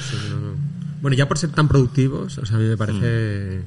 Sí, 0.00 0.16
no, 0.30 0.36
no. 0.38 0.54
Bueno, 1.02 1.16
ya 1.16 1.26
por 1.26 1.36
ser 1.38 1.50
tan 1.50 1.66
productivos, 1.68 2.36
o 2.38 2.46
sea, 2.46 2.56
a 2.56 2.60
mí 2.60 2.66
me 2.66 2.76
parece... 2.76 3.62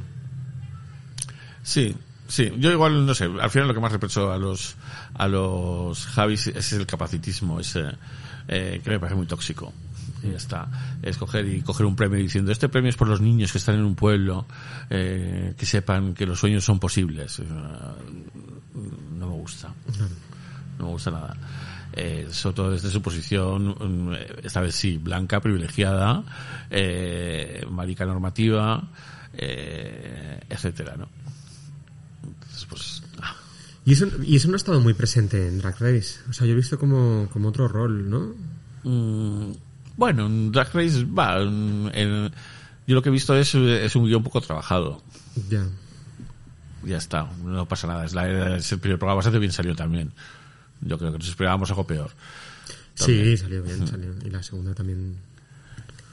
Sí, 1.63 1.95
sí. 2.27 2.51
Yo 2.59 2.71
igual, 2.71 3.05
no 3.05 3.13
sé, 3.15 3.25
al 3.25 3.49
final 3.49 3.67
lo 3.67 3.73
que 3.73 3.79
más 3.79 3.91
reprocho 3.91 4.31
a 4.31 4.37
los, 4.37 4.75
a 5.15 5.27
los 5.27 6.05
Javis 6.07 6.47
es 6.47 6.73
el 6.73 6.85
capacitismo, 6.85 7.59
ese, 7.59 7.83
eh, 8.47 8.81
que 8.83 8.89
me 8.89 8.99
parece 8.99 9.15
muy 9.15 9.25
tóxico. 9.25 9.73
Y 10.23 10.31
ya 10.31 10.37
está. 10.37 10.67
Es 11.01 11.17
coger 11.17 11.45
y 11.47 11.61
coger 11.61 11.85
un 11.85 11.95
premio 11.95 12.17
diciendo, 12.17 12.51
este 12.51 12.69
premio 12.69 12.89
es 12.89 12.95
por 12.95 13.07
los 13.07 13.21
niños 13.21 13.51
que 13.51 13.57
están 13.57 13.75
en 13.75 13.83
un 13.83 13.95
pueblo, 13.95 14.45
eh, 14.89 15.53
que 15.57 15.65
sepan 15.65 16.13
que 16.13 16.25
los 16.25 16.39
sueños 16.39 16.63
son 16.63 16.79
posibles. 16.79 17.41
No 19.13 19.27
me 19.29 19.35
gusta. 19.35 19.73
No 20.79 20.85
me 20.85 20.91
gusta 20.91 21.11
nada. 21.11 21.35
Eh, 21.95 22.27
sobre 22.31 22.55
todo 22.55 22.71
desde 22.71 22.89
su 22.89 23.03
posición, 23.03 23.67
mm, 23.67 24.13
esta 24.43 24.61
vez 24.61 24.73
sí, 24.73 24.97
blanca, 24.97 25.39
privilegiada, 25.39 26.23
eh, 26.71 27.63
marica 27.69 28.03
normativa, 28.03 28.89
eh, 29.33 30.39
etcétera, 30.49 30.95
¿no? 30.97 31.07
Entonces, 32.23 32.65
pues, 32.65 33.03
ah, 33.21 33.35
Y 33.85 33.93
eso, 33.93 34.07
y 34.23 34.35
eso 34.35 34.47
no 34.47 34.55
ha 34.55 34.57
estado 34.57 34.79
muy 34.81 34.95
presente 34.95 35.47
en 35.47 35.59
Drag 35.59 35.79
Race. 35.79 36.19
O 36.27 36.33
sea, 36.33 36.47
yo 36.47 36.53
he 36.53 36.55
visto 36.55 36.79
como, 36.79 37.29
como 37.31 37.49
otro 37.49 37.67
rol, 37.67 38.09
¿no? 38.09 38.33
mm, 38.83 39.51
bueno, 39.97 40.25
en 40.25 40.51
Drag 40.51 40.73
Race, 40.73 41.05
va, 41.05 41.39
en- 41.41 41.91
en- 41.93 42.31
yo 42.87 42.95
lo 42.95 43.01
que 43.01 43.09
he 43.09 43.11
visto 43.11 43.35
es, 43.35 43.53
es 43.55 43.95
un 43.95 44.05
guion 44.05 44.23
poco 44.23 44.41
trabajado. 44.41 45.01
Ya. 45.49 45.65
Ya 46.83 46.97
está, 46.97 47.29
no 47.43 47.65
pasa 47.65 47.87
nada. 47.87 48.03
Es, 48.05 48.13
la, 48.13 48.57
es 48.57 48.71
el 48.73 48.79
primer 48.79 48.99
programa 48.99 49.15
bastante 49.17 49.39
bien 49.39 49.51
salió 49.53 49.73
también. 49.75 50.11
Yo 50.81 50.97
creo 50.97 51.11
que 51.13 51.17
nos 51.19 51.29
esperábamos 51.29 51.69
algo 51.69 51.87
peor. 51.87 52.11
Sí, 52.95 53.37
salió 53.37 53.63
bien, 53.63 53.87
salió. 53.87 54.13
Y 54.25 54.29
la 54.29 54.43
segunda 54.43 54.73
también. 54.73 55.15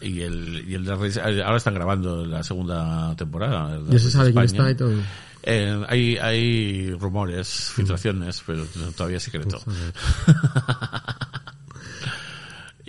Y 0.00 0.20
el, 0.20 0.65
y 0.68 0.75
el 0.75 0.84
Drag 0.84 1.00
Race, 1.00 1.20
ahora 1.20 1.57
están 1.57 1.75
grabando 1.75 2.25
la 2.25 2.42
segunda 2.44 3.15
temporada. 3.17 3.81
Ya 3.91 3.99
se 3.99 4.10
sabe 4.10 4.33
quién 4.33 4.44
está 4.44 4.70
y 4.70 4.75
todo. 4.76 4.94
Eh, 5.42 5.84
hay, 5.89 6.17
hay 6.18 6.92
rumores, 6.92 7.73
filtraciones, 7.75 8.42
pero 8.47 8.65
todavía 8.97 9.17
es 9.17 9.23
secreto. 9.25 9.60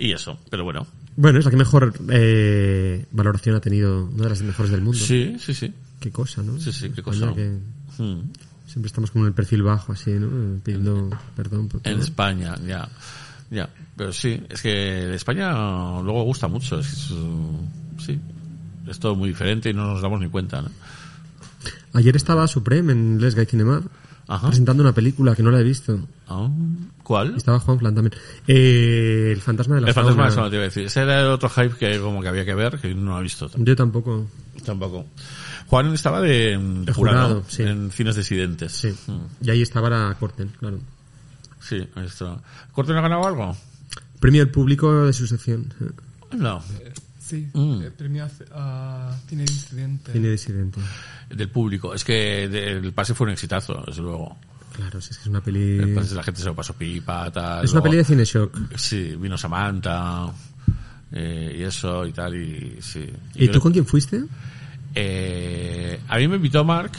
Y 0.02 0.12
eso, 0.12 0.36
pero 0.50 0.64
bueno. 0.64 0.84
Bueno, 1.14 1.38
es 1.38 1.44
la 1.44 1.52
que 1.52 1.56
mejor 1.56 1.94
eh, 2.08 3.06
valoración 3.12 3.54
ha 3.54 3.60
tenido, 3.60 4.06
una 4.06 4.24
de 4.24 4.30
las 4.30 4.42
mejores 4.42 4.72
del 4.72 4.80
mundo. 4.82 4.98
Sí, 4.98 5.36
sí, 5.38 5.54
sí. 5.54 5.72
Qué 6.00 6.10
cosa, 6.10 6.42
¿no? 6.42 6.58
Sí, 6.58 6.72
sí, 6.72 6.90
qué 6.90 7.02
cosa. 7.04 7.32
que 7.32 7.56
Mm. 7.98 8.32
siempre 8.66 8.86
estamos 8.88 9.12
con 9.12 9.24
el 9.26 9.32
perfil 9.32 9.62
bajo, 9.62 9.92
así, 9.92 10.10
¿no? 10.10 10.58
Pidiendo 10.60 11.08
perdón 11.36 11.68
por 11.68 11.82
todo. 11.82 11.94
En 11.94 12.00
España, 12.00 12.56
ya. 12.66 12.88
Ya, 13.48 13.68
pero 13.96 14.12
sí, 14.12 14.42
es 14.48 14.60
que 14.60 15.14
España 15.14 15.52
luego 16.02 16.24
gusta 16.24 16.48
mucho. 16.48 16.80
Es, 16.80 17.12
sí, 18.04 18.18
es 18.88 18.98
todo 18.98 19.14
muy 19.14 19.28
diferente 19.28 19.70
y 19.70 19.72
no 19.72 19.86
nos 19.86 20.02
damos 20.02 20.18
ni 20.18 20.28
cuenta, 20.28 20.62
¿no? 20.62 20.70
Ayer 21.92 22.16
estaba 22.16 22.48
Supreme 22.48 22.92
en 22.92 23.20
Les 23.20 23.36
Guy 23.36 23.46
Cinema 23.46 23.82
Ajá. 24.34 24.48
presentando 24.48 24.82
una 24.82 24.92
película 24.92 25.34
que 25.34 25.42
no 25.42 25.50
la 25.50 25.60
he 25.60 25.62
visto. 25.64 25.98
Ah, 26.28 26.48
¿Cuál? 27.02 27.36
Estaba 27.36 27.58
Juan 27.60 27.78
Flan 27.78 27.94
también. 27.94 28.14
Eh, 28.46 29.30
el 29.32 29.40
fantasma 29.40 29.74
de 29.76 29.80
la 29.82 29.88
El 29.88 29.94
fantasma 29.94 30.22
de 30.24 30.28
la. 30.30 30.34
Sauna, 30.34 30.50
te 30.50 30.56
iba 30.56 30.62
a 30.62 30.68
decir. 30.68 30.84
Ese 30.86 31.00
era 31.02 31.20
el 31.20 31.26
otro 31.26 31.48
hype 31.48 31.76
que 31.76 31.98
como 32.00 32.22
que 32.22 32.28
había 32.28 32.44
que 32.44 32.54
ver, 32.54 32.78
que 32.78 32.94
no 32.94 33.12
lo 33.12 33.20
he 33.20 33.22
visto 33.22 33.50
Yo 33.56 33.76
tampoco. 33.76 34.26
tampoco. 34.64 35.06
Juan 35.66 35.92
estaba 35.94 36.20
de, 36.20 36.56
de 36.58 36.84
De 36.86 36.92
jurado, 36.92 36.94
jurado, 36.94 37.44
sí. 37.48 37.62
en 37.62 37.90
cines 37.90 38.16
disidentes. 38.16 38.72
Sí. 38.72 38.94
Mm, 39.06 39.44
Y 39.46 39.50
ahí 39.50 39.62
estaba 39.62 39.90
la 39.90 40.16
Corten, 40.18 40.48
claro. 40.58 40.78
Sí, 41.60 41.86
ahí 41.94 42.06
está. 42.06 42.38
¿Corten 42.72 42.96
ha 42.96 43.00
ganado 43.02 43.26
algo? 43.26 43.56
Premio 44.20 44.42
del 44.44 44.50
público 44.52 45.04
de 45.06 45.12
su 45.12 45.26
sección. 45.26 45.72
No. 46.32 46.62
Sí, 47.32 47.48
Mm. 47.54 47.80
el 47.82 47.92
premio 47.92 48.28
a, 48.54 49.08
a 49.10 49.16
cine 49.26 49.44
disidente. 49.44 50.12
Cine 50.12 50.28
disidente. 50.28 50.80
Del 51.30 51.48
público. 51.48 51.94
Es 51.94 52.04
que 52.04 52.46
de- 52.46 52.72
el 52.72 52.92
pase 52.92 53.14
fue 53.14 53.26
un 53.26 53.32
exitazo, 53.32 53.82
desde 53.86 54.02
luego. 54.02 54.36
Claro, 54.74 55.00
si 55.00 55.10
es 55.12 55.16
que 55.16 55.22
es 55.22 55.28
una 55.28 55.40
peli... 55.40 55.78
El 55.78 55.94
pase 55.94 56.14
la 56.14 56.22
gente 56.22 56.40
se 56.40 56.46
lo 56.46 56.54
pasó 56.54 56.74
pipa, 56.74 57.30
tal. 57.30 57.64
Es 57.64 57.70
una 57.72 57.80
luego- 57.80 57.84
peli 57.84 57.96
de 57.96 58.04
cine 58.04 58.24
shock. 58.26 58.54
Sí, 58.76 59.16
vino 59.16 59.38
Samantha 59.38 60.30
eh, 61.10 61.56
y 61.58 61.62
eso 61.62 62.06
y 62.06 62.12
tal 62.12 62.34
y 62.34 62.76
sí. 62.82 63.06
¿Y 63.34 63.48
tú 63.48 63.60
con 63.60 63.72
quién 63.72 63.86
fuiste? 63.86 64.24
Eh, 64.94 66.00
a 66.08 66.18
mí 66.18 66.28
me 66.28 66.36
invitó 66.36 66.64
Mark 66.64 66.92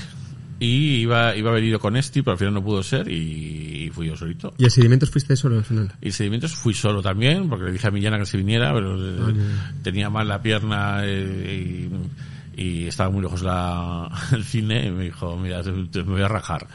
y 0.59 1.01
iba, 1.01 1.35
iba 1.35 1.49
a 1.49 1.51
haber 1.53 1.63
ido 1.63 1.79
con 1.79 1.95
Esti, 1.97 2.21
pero 2.21 2.33
al 2.33 2.37
final 2.37 2.53
no 2.53 2.63
pudo 2.63 2.83
ser 2.83 3.07
y, 3.09 3.89
fui 3.93 4.07
yo 4.07 4.15
solito. 4.17 4.53
¿Y 4.57 4.65
a 4.65 4.69
Sedimentos 4.69 5.09
fuiste 5.11 5.35
solo 5.35 5.57
al 5.57 5.65
final? 5.65 5.91
Y 6.01 6.11
sedimentos 6.11 6.53
fui 6.55 6.73
solo 6.73 7.01
también, 7.01 7.47
porque 7.49 7.65
le 7.65 7.71
dije 7.73 7.87
a 7.87 7.91
Millana 7.91 8.17
que 8.17 8.25
se 8.25 8.37
viniera, 8.37 8.73
pero 8.73 8.95
eh, 8.97 9.33
tenía 9.83 10.09
mal 10.09 10.27
la 10.27 10.41
pierna 10.41 11.01
eh, 11.03 11.89
y, 12.55 12.61
y 12.61 12.87
estaba 12.87 13.09
muy 13.11 13.21
lejos 13.21 13.41
la, 13.43 14.09
el 14.31 14.43
cine 14.43 14.87
y 14.87 14.91
me 14.91 15.03
dijo, 15.05 15.37
mira, 15.37 15.61
te, 15.61 15.71
te- 15.91 16.03
me 16.03 16.13
voy 16.13 16.21
a 16.21 16.27
rajar 16.27 16.67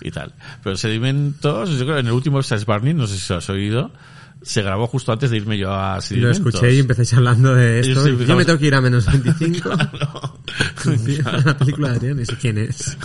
y 0.00 0.10
tal. 0.10 0.32
Pero 0.62 0.76
sedimentos, 0.76 1.70
yo 1.70 1.84
creo 1.84 1.94
que 1.96 2.00
en 2.00 2.06
el 2.06 2.12
último 2.12 2.40
Stars 2.40 2.64
Barney, 2.66 2.94
no 2.94 3.06
sé 3.06 3.18
si 3.18 3.32
lo 3.32 3.38
has 3.38 3.50
oído, 3.50 3.92
se 4.42 4.62
grabó 4.62 4.86
justo 4.86 5.12
antes 5.12 5.30
de 5.30 5.36
irme 5.36 5.58
yo 5.58 5.72
a 5.72 5.96
Lo 5.96 6.00
sedimentos. 6.02 6.36
escuché 6.38 6.72
y 6.74 6.78
empezáis 6.78 7.12
hablando 7.14 7.54
de 7.54 7.80
esto. 7.80 7.92
Yo 8.06 8.12
empezamos- 8.12 8.38
me 8.38 8.44
tengo 8.44 8.58
que 8.58 8.66
ir 8.66 8.74
a 8.74 8.80
menos 8.80 9.06
25. 9.12 9.70
Claro. 9.70 10.38
Sí, 11.04 11.18
la 11.44 11.56
película 11.58 11.90
de 11.90 11.96
Adrián, 11.96 12.18
¿ese 12.20 12.36
quién 12.36 12.58
es? 12.58 12.96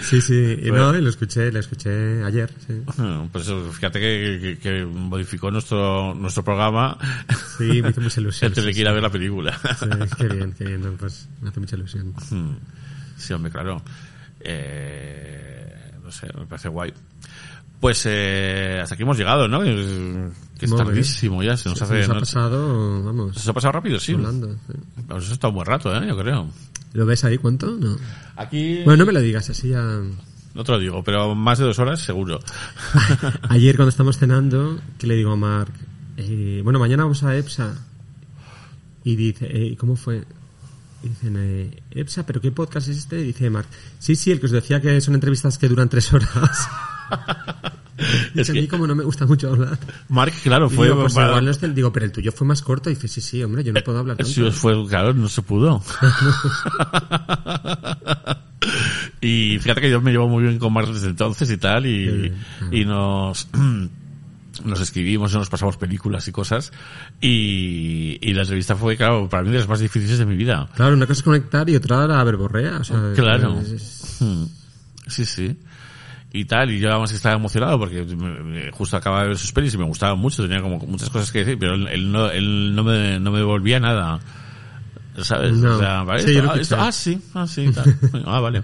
Sí, 0.00 0.20
sí, 0.22 0.58
y 0.62 0.70
Bueno. 0.70 0.92
no, 0.92 0.98
y 0.98 1.02
lo 1.02 1.10
escuché, 1.10 1.52
lo 1.52 1.58
escuché 1.58 2.22
ayer, 2.24 2.50
sí. 2.66 2.80
Pues 3.32 3.50
fíjate 3.72 4.00
que, 4.00 4.38
que- 4.40 4.58
que 4.58 4.84
modificó 4.86 5.50
nuestro 5.50 6.14
nuestro 6.14 6.42
programa 6.44 6.96
Sí, 7.58 7.82
me 7.82 7.90
hizo 7.90 8.00
mucha 8.00 8.20
ilusión. 8.20 8.50
antes 8.50 8.64
de 8.64 8.72
que 8.72 8.80
ir 8.80 8.88
a 8.88 8.92
ver 8.92 9.02
la 9.02 9.10
película. 9.10 9.58
sí. 9.78 9.86
Sí, 9.90 10.08
qué 10.16 10.28
bien, 10.28 10.52
qué 10.56 10.64
bien, 10.64 10.80
no, 10.80 10.92
pues 10.92 11.28
me 11.42 11.50
hace 11.50 11.60
mucha 11.60 11.76
ilusión. 11.76 12.14
Hmm. 12.30 12.56
Sí, 13.16 13.32
hombre, 13.34 13.50
claro. 13.52 13.82
Eh, 14.40 15.92
no 16.02 16.10
sé, 16.10 16.28
me 16.38 16.46
parece 16.46 16.68
guay. 16.68 16.92
Pues 17.80 18.02
eh, 18.06 18.80
hasta 18.82 18.94
aquí 18.94 19.04
hemos 19.04 19.16
llegado, 19.16 19.46
¿no? 19.46 19.60
Que, 19.60 19.70
es 19.70 20.70
Muy 20.70 20.76
bien. 20.76 20.76
tardísimo 20.76 21.42
ya, 21.42 21.56
se 21.56 21.68
nos 21.68 21.78
Se 21.78 21.84
hace... 21.84 21.98
nos 22.00 22.10
ha 22.10 22.18
pasado, 22.18 23.02
vamos, 23.04 23.36
¿Se 23.36 23.48
ha 23.48 23.52
pasado 23.52 23.72
rápido? 23.72 24.00
Sí. 24.00 24.14
volando. 24.14 24.52
sí. 24.52 24.72
Pues 25.06 25.24
eso 25.24 25.32
está 25.32 25.48
un 25.48 25.54
buen 25.54 25.66
rato, 25.66 25.94
¿eh? 25.94 26.06
Yo 26.08 26.16
creo. 26.18 26.50
¿Lo 26.92 27.06
ves 27.06 27.24
ahí 27.24 27.38
cuánto? 27.38 27.70
No. 27.76 27.96
Aquí... 28.36 28.82
Bueno, 28.84 29.04
no 29.04 29.06
me 29.06 29.12
lo 29.12 29.20
digas, 29.20 29.48
así 29.50 29.68
ya... 29.68 30.00
No 30.54 30.64
te 30.64 30.72
lo 30.72 30.78
digo, 30.80 31.04
pero 31.04 31.36
más 31.36 31.58
de 31.58 31.66
dos 31.66 31.78
horas 31.78 32.00
seguro. 32.00 32.40
Ayer 33.48 33.76
cuando 33.76 33.90
estamos 33.90 34.18
cenando, 34.18 34.80
que 34.98 35.06
le 35.06 35.14
digo 35.14 35.32
a 35.32 35.36
Mark, 35.36 35.72
eh, 36.16 36.60
bueno, 36.64 36.80
mañana 36.80 37.04
vamos 37.04 37.22
a 37.22 37.36
EPSA. 37.36 37.74
Y 39.04 39.14
dice, 39.14 39.46
eh, 39.48 39.76
¿cómo 39.78 39.94
fue? 39.94 40.24
Y 41.04 41.10
dicen, 41.10 41.36
eh, 41.38 41.82
EPSA, 41.92 42.26
¿pero 42.26 42.40
qué 42.40 42.50
podcast 42.50 42.88
es 42.88 42.98
este? 42.98 43.20
Y 43.20 43.26
dice 43.26 43.50
Mark, 43.50 43.68
sí, 44.00 44.16
sí, 44.16 44.32
el 44.32 44.40
que 44.40 44.46
os 44.46 44.52
decía 44.52 44.80
que 44.80 45.00
son 45.00 45.14
entrevistas 45.14 45.58
que 45.58 45.68
duran 45.68 45.88
tres 45.88 46.12
horas. 46.12 46.68
Es 48.36 48.48
a 48.48 48.52
mí 48.52 48.60
que- 48.62 48.68
como 48.68 48.86
no 48.86 48.94
me 48.94 49.02
gusta 49.02 49.26
mucho 49.26 49.50
hablar. 49.50 49.76
Mark, 50.08 50.32
claro, 50.44 50.70
fue... 50.70 50.86
digo, 50.86 51.00
pues 51.00 51.14
para- 51.14 51.28
igual 51.30 51.44
no 51.46 51.50
es 51.50 51.60
el- 51.64 51.74
digo, 51.74 51.92
pero 51.92 52.06
el 52.06 52.12
tuyo 52.12 52.30
fue 52.30 52.46
más 52.46 52.62
corto. 52.62 52.90
Y 52.90 52.94
dice, 52.94 53.08
sí, 53.08 53.20
sí, 53.20 53.42
hombre, 53.42 53.64
yo 53.64 53.72
no 53.72 53.80
puedo 53.82 53.98
hablar 53.98 54.16
tanto. 54.16 54.30
Sí, 54.32 54.48
fue, 54.52 54.86
claro, 54.86 55.12
no 55.14 55.28
se 55.28 55.42
pudo. 55.42 55.82
y 59.20 59.58
fíjate 59.60 59.80
que 59.80 59.90
yo 59.90 60.00
me 60.00 60.10
llevo 60.12 60.28
muy 60.28 60.42
bien 60.44 60.58
con 60.58 60.72
Mark 60.72 60.92
desde 60.92 61.08
entonces 61.08 61.50
y 61.50 61.56
tal, 61.56 61.86
y, 61.86 62.32
y 62.70 62.84
nos, 62.84 63.48
nos 64.64 64.80
escribimos, 64.80 65.34
nos 65.34 65.48
pasamos 65.50 65.76
películas 65.76 66.26
y 66.28 66.32
cosas, 66.32 66.72
y, 67.20 68.18
y 68.20 68.32
la 68.32 68.42
entrevista 68.42 68.76
fue, 68.76 68.96
claro, 68.96 69.28
para 69.28 69.42
mí 69.42 69.50
de 69.50 69.58
las 69.58 69.68
más 69.68 69.80
difíciles 69.80 70.18
de 70.18 70.26
mi 70.26 70.36
vida. 70.36 70.68
Claro, 70.76 70.94
una 70.94 71.06
cosa 71.06 71.18
es 71.18 71.22
conectar 71.24 71.68
y 71.68 71.76
otra 71.76 72.06
la 72.06 72.22
verborrea. 72.24 72.78
O 72.78 72.84
sea, 72.84 73.12
Claro. 73.14 73.58
es- 73.60 74.16
Hmm. 74.20 74.44
Sí, 75.06 75.24
sí. 75.24 75.56
Y 76.32 76.44
tal, 76.44 76.70
y 76.70 76.78
yo 76.78 76.90
además 76.90 77.12
estaba 77.12 77.36
emocionado 77.36 77.78
porque 77.78 78.04
justo 78.72 78.96
acababa 78.96 79.22
de 79.22 79.28
ver 79.28 79.38
sus 79.38 79.52
pelis 79.52 79.74
y 79.74 79.78
me 79.78 79.84
gustaban 79.84 80.18
mucho, 80.18 80.42
tenía 80.42 80.60
como 80.60 80.78
muchas 80.78 81.08
cosas 81.10 81.32
que 81.32 81.38
decir, 81.40 81.58
pero 81.58 81.74
él, 81.74 81.88
él 81.88 82.12
no, 82.12 82.30
él 82.30 82.74
no 82.74 82.84
me, 82.84 83.18
no 83.18 83.30
me 83.30 83.38
devolvía 83.38 83.80
nada. 83.80 84.20
¿Sabes? 85.22 85.54
No. 85.54 85.76
O 85.76 85.78
sea, 85.80 86.02
¿vale? 86.04 86.22
Sí, 86.22 86.36
Esto- 86.36 86.50
ah, 86.52 86.56
esto- 86.60 86.76
ah, 86.80 86.92
sí, 86.92 87.20
ah, 87.34 87.46
sí, 87.46 87.72
tal. 87.72 87.98
ah, 88.26 88.38
vale. 88.40 88.62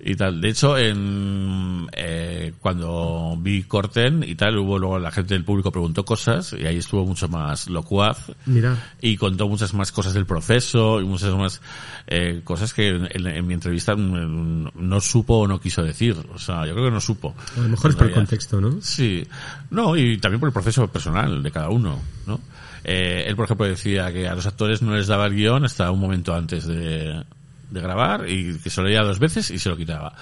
Y 0.00 0.14
tal. 0.14 0.40
De 0.40 0.48
hecho, 0.48 0.78
en, 0.78 1.86
eh, 1.92 2.52
cuando 2.60 3.36
vi 3.40 3.64
Corten 3.64 4.22
y 4.22 4.34
tal, 4.36 4.56
hubo 4.58 4.78
luego 4.78 4.98
la 4.98 5.10
gente 5.10 5.34
del 5.34 5.44
público 5.44 5.72
preguntó 5.72 6.04
cosas 6.04 6.52
y 6.58 6.66
ahí 6.66 6.76
estuvo 6.76 7.04
mucho 7.04 7.28
más 7.28 7.68
locuaz 7.68 8.30
Mira, 8.46 8.76
y 9.00 9.16
contó 9.16 9.48
muchas 9.48 9.74
más 9.74 9.90
cosas 9.90 10.14
del 10.14 10.24
proceso 10.24 11.00
y 11.00 11.04
muchas 11.04 11.34
más 11.34 11.60
eh, 12.06 12.42
cosas 12.44 12.72
que 12.74 12.88
en, 12.90 13.08
en- 13.12 13.26
en 13.26 13.46
mi 13.46 13.54
entrevista 13.54 13.96
mm, 13.96 14.68
no 14.74 15.00
supo 15.00 15.38
o 15.40 15.48
no 15.48 15.60
quiso 15.60 15.82
decir. 15.82 16.16
O 16.32 16.38
sea, 16.38 16.64
yo 16.66 16.74
creo 16.74 16.86
que 16.86 16.92
no 16.92 17.00
supo. 17.00 17.34
a 17.56 17.60
lo 17.60 17.68
mejor 17.70 17.90
es 17.90 17.96
por 17.96 18.06
el 18.06 18.12
contexto, 18.14 18.60
¿no? 18.60 18.78
Sí, 18.80 19.26
no, 19.70 19.96
y 19.96 20.18
también 20.18 20.38
por 20.40 20.48
el 20.48 20.52
proceso 20.52 20.86
personal 20.88 21.42
de 21.42 21.50
cada 21.50 21.70
uno, 21.70 21.98
¿no? 22.26 22.40
Eh, 22.84 23.24
él, 23.26 23.34
por 23.36 23.44
ejemplo, 23.46 23.66
decía 23.66 24.12
que 24.12 24.28
a 24.28 24.34
los 24.34 24.46
actores 24.46 24.80
no 24.80 24.94
les 24.94 25.08
daba 25.08 25.26
el 25.26 25.34
guion 25.34 25.64
hasta 25.64 25.90
un 25.90 25.98
momento 26.00 26.34
antes 26.34 26.66
de, 26.66 27.22
de 27.70 27.80
grabar 27.80 28.28
y 28.28 28.58
que 28.58 28.70
se 28.70 28.80
lo 28.80 28.86
leía 28.88 29.02
dos 29.02 29.18
veces 29.18 29.50
y 29.50 29.58
se 29.58 29.68
lo 29.68 29.76
quitaba. 29.76 30.14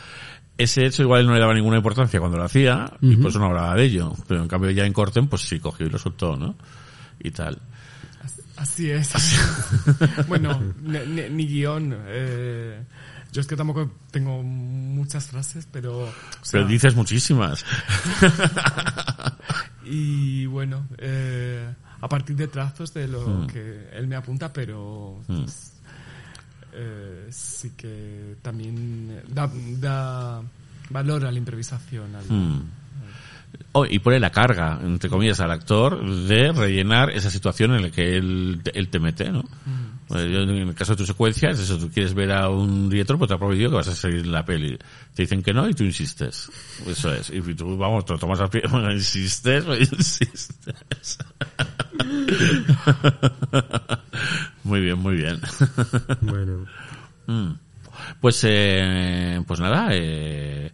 Ese 0.59 0.87
hecho 0.87 1.03
igual 1.03 1.27
no 1.27 1.35
le 1.35 1.41
daba 1.41 1.53
ninguna 1.55 1.77
importancia 1.77 2.19
cuando 2.19 2.39
lo 2.39 2.45
hacía 2.45 2.91
y 3.03 3.17
por 3.17 3.31
eso 3.31 3.39
no 3.39 3.47
hablaba 3.47 3.75
de 3.75 3.85
ello. 3.85 4.15
Pero 4.27 4.43
en 4.43 4.49
cambio 4.49 4.71
ya 4.71 4.87
en 4.87 4.93
Corten, 4.93 5.29
pues 5.29 5.43
sí, 5.43 5.61
cogió 5.61 5.87
y 5.87 5.91
lo 5.91 5.99
soltó, 5.99 6.37
¿no? 6.37 6.55
Y 7.21 7.31
tal. 7.31 7.59
Así 8.57 8.91
es. 8.91 9.13
bueno, 10.29 10.63
ni, 10.83 10.99
ni- 11.01 11.29
ni 11.29 11.47
guion. 11.47 11.95
eh, 12.07 12.83
yo 13.33 13.41
es 13.43 13.47
que 13.47 13.55
tampoco 13.55 13.91
tengo 14.11 14.43
muchas 14.43 15.27
frases, 15.27 15.69
pero... 15.71 16.05
o 16.05 16.13
sea, 16.41 16.53
Pero 16.61 16.67
dices 16.69 16.95
muchísimas. 16.97 17.67
Y 19.85 20.47
bueno, 20.47 20.87
eh, 20.99 21.73
a 22.01 22.09
partir 22.09 22.35
de 22.37 22.49
trazos 22.49 22.93
de 22.93 23.07
lo 23.09 23.27
Mm. 23.29 23.47
que 23.47 23.89
él 23.93 24.07
me 24.09 24.17
apunta, 24.17 24.53
pero 24.53 25.21
pues, 25.27 25.76
eh, 26.77 27.27
sí 27.31 27.73
que 27.77 28.37
también 28.43 29.23
da, 29.29 29.51
da 29.81 30.43
valor 30.91 31.27
a 31.27 31.33
la 31.33 31.39
improvisación. 31.39 32.15
al- 32.15 32.25
Mm. 32.31 32.63
Oh, 33.73 33.87
y 33.87 33.99
pone 34.01 34.21
la 34.21 34.31
carga, 34.31 34.79
entre 34.83 35.09
comillas, 35.09 35.41
al 35.41 35.51
actor 35.51 36.05
de 36.27 36.53
rellenar 36.53 37.11
esa 37.11 37.31
situación 37.31 37.75
en 37.75 37.83
la 37.83 37.91
que 37.91 38.17
él, 38.17 38.61
él 38.75 38.89
te 38.89 38.99
mete, 39.01 39.31
¿no? 39.31 39.41
Yo, 39.43 39.49
en 40.11 40.51
el 40.51 40.75
caso 40.75 40.93
de 40.93 40.99
tu 40.99 41.07
secuencia, 41.07 41.51
es 41.51 41.59
eso, 41.59 41.79
tú 41.79 41.91
quieres 41.91 42.15
ver 42.15 42.33
a 42.33 42.49
un 42.49 42.89
director, 42.89 43.19
pues 43.19 43.29
te 43.29 43.35
ha 43.35 43.39
prometido 43.39 43.71
que 43.71 43.77
vas 43.77 44.05
a 44.05 44.09
en 44.09 44.31
la 44.31 44.45
peli. 44.45 44.79
Te 45.15 45.23
dicen 45.23 45.43
que 45.43 45.53
no 45.53 45.69
y 45.69 45.75
tú 45.75 45.85
insistes. 45.85 46.51
Eso 46.87 47.13
es. 47.13 47.31
Y 47.31 47.41
tú, 47.55 47.77
vamos, 47.77 48.05
te 48.05 48.13
lo 48.13 48.19
tomas 48.19 48.41
a 48.41 48.49
pie, 48.49 48.63
bueno, 48.71 48.93
insistes, 48.93 49.65
pues 49.65 49.93
insistes. 49.93 50.49
muy 54.65 54.81
bien, 54.81 54.99
muy 54.99 55.17
bien. 55.17 55.41
Bueno, 56.21 56.67
Mm. 57.27 57.55
Pues, 58.21 58.41
eh, 58.45 59.43
pues 59.47 59.59
nada, 59.59 59.89
eh, 59.91 60.71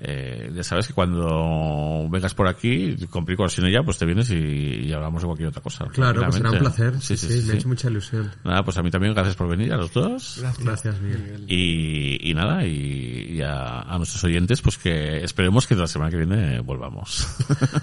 eh, 0.00 0.52
ya 0.54 0.62
sabes 0.62 0.86
que 0.86 0.94
cuando 0.94 2.08
vengas 2.08 2.32
por 2.32 2.46
aquí, 2.46 2.96
con 3.10 3.24
Pico 3.24 3.48
sin 3.48 3.66
ella, 3.66 3.82
pues 3.82 3.98
te 3.98 4.06
vienes 4.06 4.30
y, 4.30 4.36
y 4.36 4.92
hablamos 4.92 5.22
de 5.22 5.26
cualquier 5.26 5.48
otra 5.48 5.60
cosa. 5.60 5.86
claro, 5.86 6.22
pues 6.22 6.36
será 6.36 6.52
un 6.52 6.58
placer. 6.58 7.00
Sí, 7.00 7.16
sí, 7.16 7.42
me 7.46 7.52
ha 7.52 7.56
hecho 7.56 7.68
mucha 7.68 7.88
ilusión. 7.90 8.30
Nada, 8.44 8.62
pues 8.62 8.76
a 8.76 8.82
mí 8.82 8.90
también 8.90 9.12
gracias 9.12 9.34
por 9.34 9.48
venir, 9.48 9.72
a 9.72 9.76
los 9.76 9.92
dos. 9.92 10.38
Gracias, 10.40 10.64
Gracias, 10.64 11.00
Miguel. 11.00 11.44
Y, 11.48 12.30
y 12.30 12.34
nada, 12.34 12.64
y, 12.64 13.38
y 13.38 13.42
a, 13.42 13.80
a 13.80 13.96
nuestros 13.98 14.22
oyentes, 14.22 14.62
pues 14.62 14.78
que 14.78 15.24
esperemos 15.24 15.66
que 15.66 15.74
la 15.74 15.88
semana 15.88 16.10
que 16.10 16.18
viene 16.18 16.60
volvamos. 16.60 17.26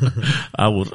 Agur. 0.54 0.90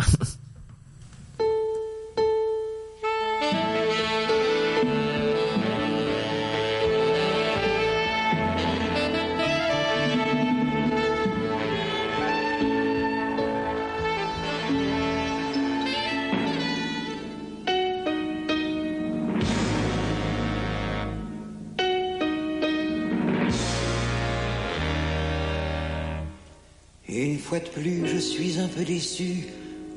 Fois 27.51 27.59
de 27.59 27.69
plus, 27.69 28.07
je 28.07 28.19
suis 28.19 28.61
un 28.61 28.69
peu 28.69 28.85
déçu 28.85 29.49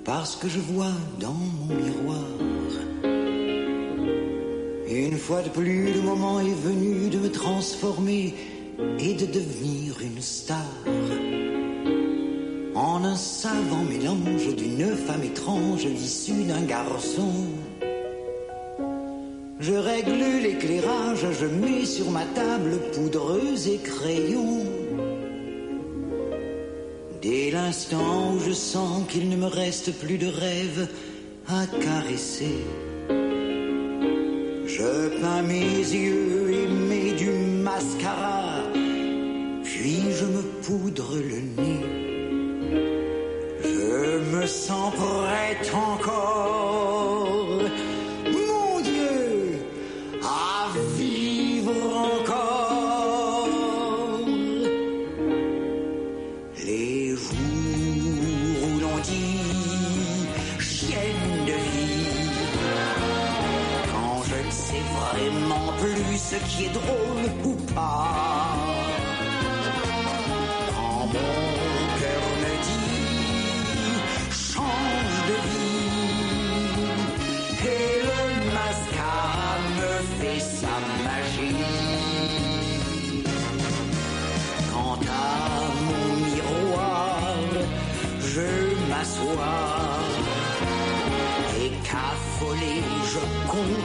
parce 0.03 0.35
que 0.35 0.49
je 0.49 0.57
vois 0.57 0.95
dans 1.19 1.33
mon 1.33 1.75
miroir. 1.75 2.25
Une 4.89 5.19
fois 5.19 5.43
de 5.43 5.49
plus, 5.49 5.93
le 5.93 6.01
moment 6.01 6.39
est 6.39 6.59
venu 6.69 7.11
de 7.11 7.19
me 7.19 7.29
transformer 7.29 8.33
et 8.97 9.13
de 9.13 9.27
devenir 9.27 10.01
une 10.01 10.19
star. 10.19 10.65
En 12.73 13.03
un 13.03 13.15
savant 13.15 13.83
mélange 13.83 14.55
d'une 14.55 14.95
femme 14.95 15.23
étrange 15.23 15.83
issue 15.83 16.45
d'un 16.45 16.63
garçon. 16.63 17.33
Je 19.59 19.73
règle 19.73 20.23
l'éclairage, 20.41 21.27
je 21.39 21.45
mets 21.45 21.85
sur 21.85 22.09
ma 22.09 22.25
table 22.33 22.79
poudreuse 22.95 23.67
et 23.67 23.77
crayon. 23.77 24.82
Dès 27.23 27.51
l'instant 27.51 28.33
où 28.33 28.39
je 28.45 28.51
sens 28.51 29.07
qu'il 29.07 29.29
ne 29.29 29.37
me 29.37 29.45
reste 29.45 29.97
plus 29.97 30.17
de 30.17 30.27
rêve 30.27 30.89
à 31.47 31.65
caresser, 31.67 32.57
je 34.67 35.21
peins 35.21 35.41
mes 35.43 35.77
yeux 36.03 36.51
et 36.51 36.67
mets 36.67 37.13
du 37.13 37.29
mascara, 37.63 38.63
puis 39.63 40.01
je 40.19 40.25
me 40.25 40.41
poudre 40.63 41.15
le 41.15 41.39
nez. 41.61 41.85
Je 43.63 44.35
me 44.35 44.45
sens 44.45 44.93
prête 44.93 45.73
encore, 45.73 47.12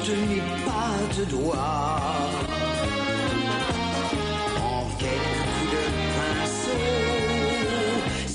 je 0.08 0.14
mes 0.14 0.42
pas 0.64 0.96
de 1.16 1.24
doigts. 1.24 2.00
En 4.56 4.82
quelques 5.02 5.42
coups 5.44 5.70
de 5.74 5.84
pinceau, 6.16 6.86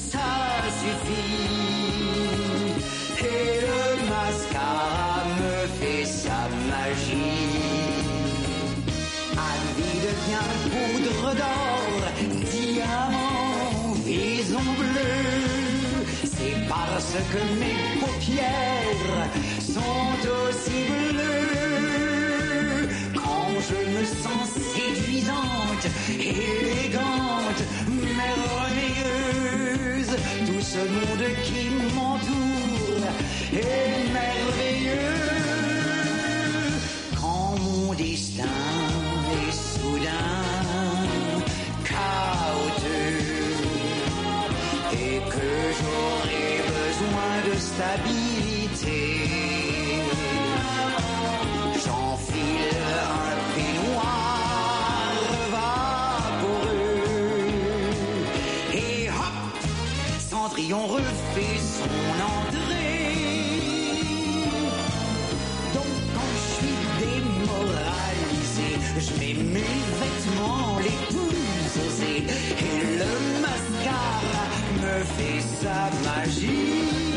ça 0.10 0.32
suffit. 0.82 1.42
Et 3.32 3.52
le 3.66 3.82
mascara 4.12 5.24
me 5.40 5.56
fait 5.80 6.06
sa 6.06 6.42
magie. 6.70 7.42
Avis 9.52 9.98
devient 10.08 10.52
poudre 10.74 11.26
d'or, 11.40 11.96
diamant, 12.52 13.94
vison 14.06 14.68
bleu. 14.80 15.16
C'est 16.24 16.58
parce 16.70 17.16
que 17.32 17.42
mes 17.60 17.82
paupières 18.00 19.24
sont 19.76 20.03
élégante, 26.20 27.62
merveilleuse. 28.18 28.94
Tout 30.46 30.62
ce 30.62 30.78
monde 30.80 31.26
qui 31.44 31.70
m'entoure 31.96 33.08
est 33.54 34.14
merveilleux. 34.14 35.22
Quand 37.20 37.56
mon 37.60 37.94
destin 37.94 38.44
est 39.48 39.52
soudain 39.52 40.44
chaotique 41.84 43.14
et 44.94 45.20
que 45.30 45.50
j'aurai 45.78 46.48
besoin 46.68 47.34
de 47.48 47.54
stabilité. 47.60 48.23
fait 75.04 75.42
sa 75.42 75.90
magie. 76.04 77.14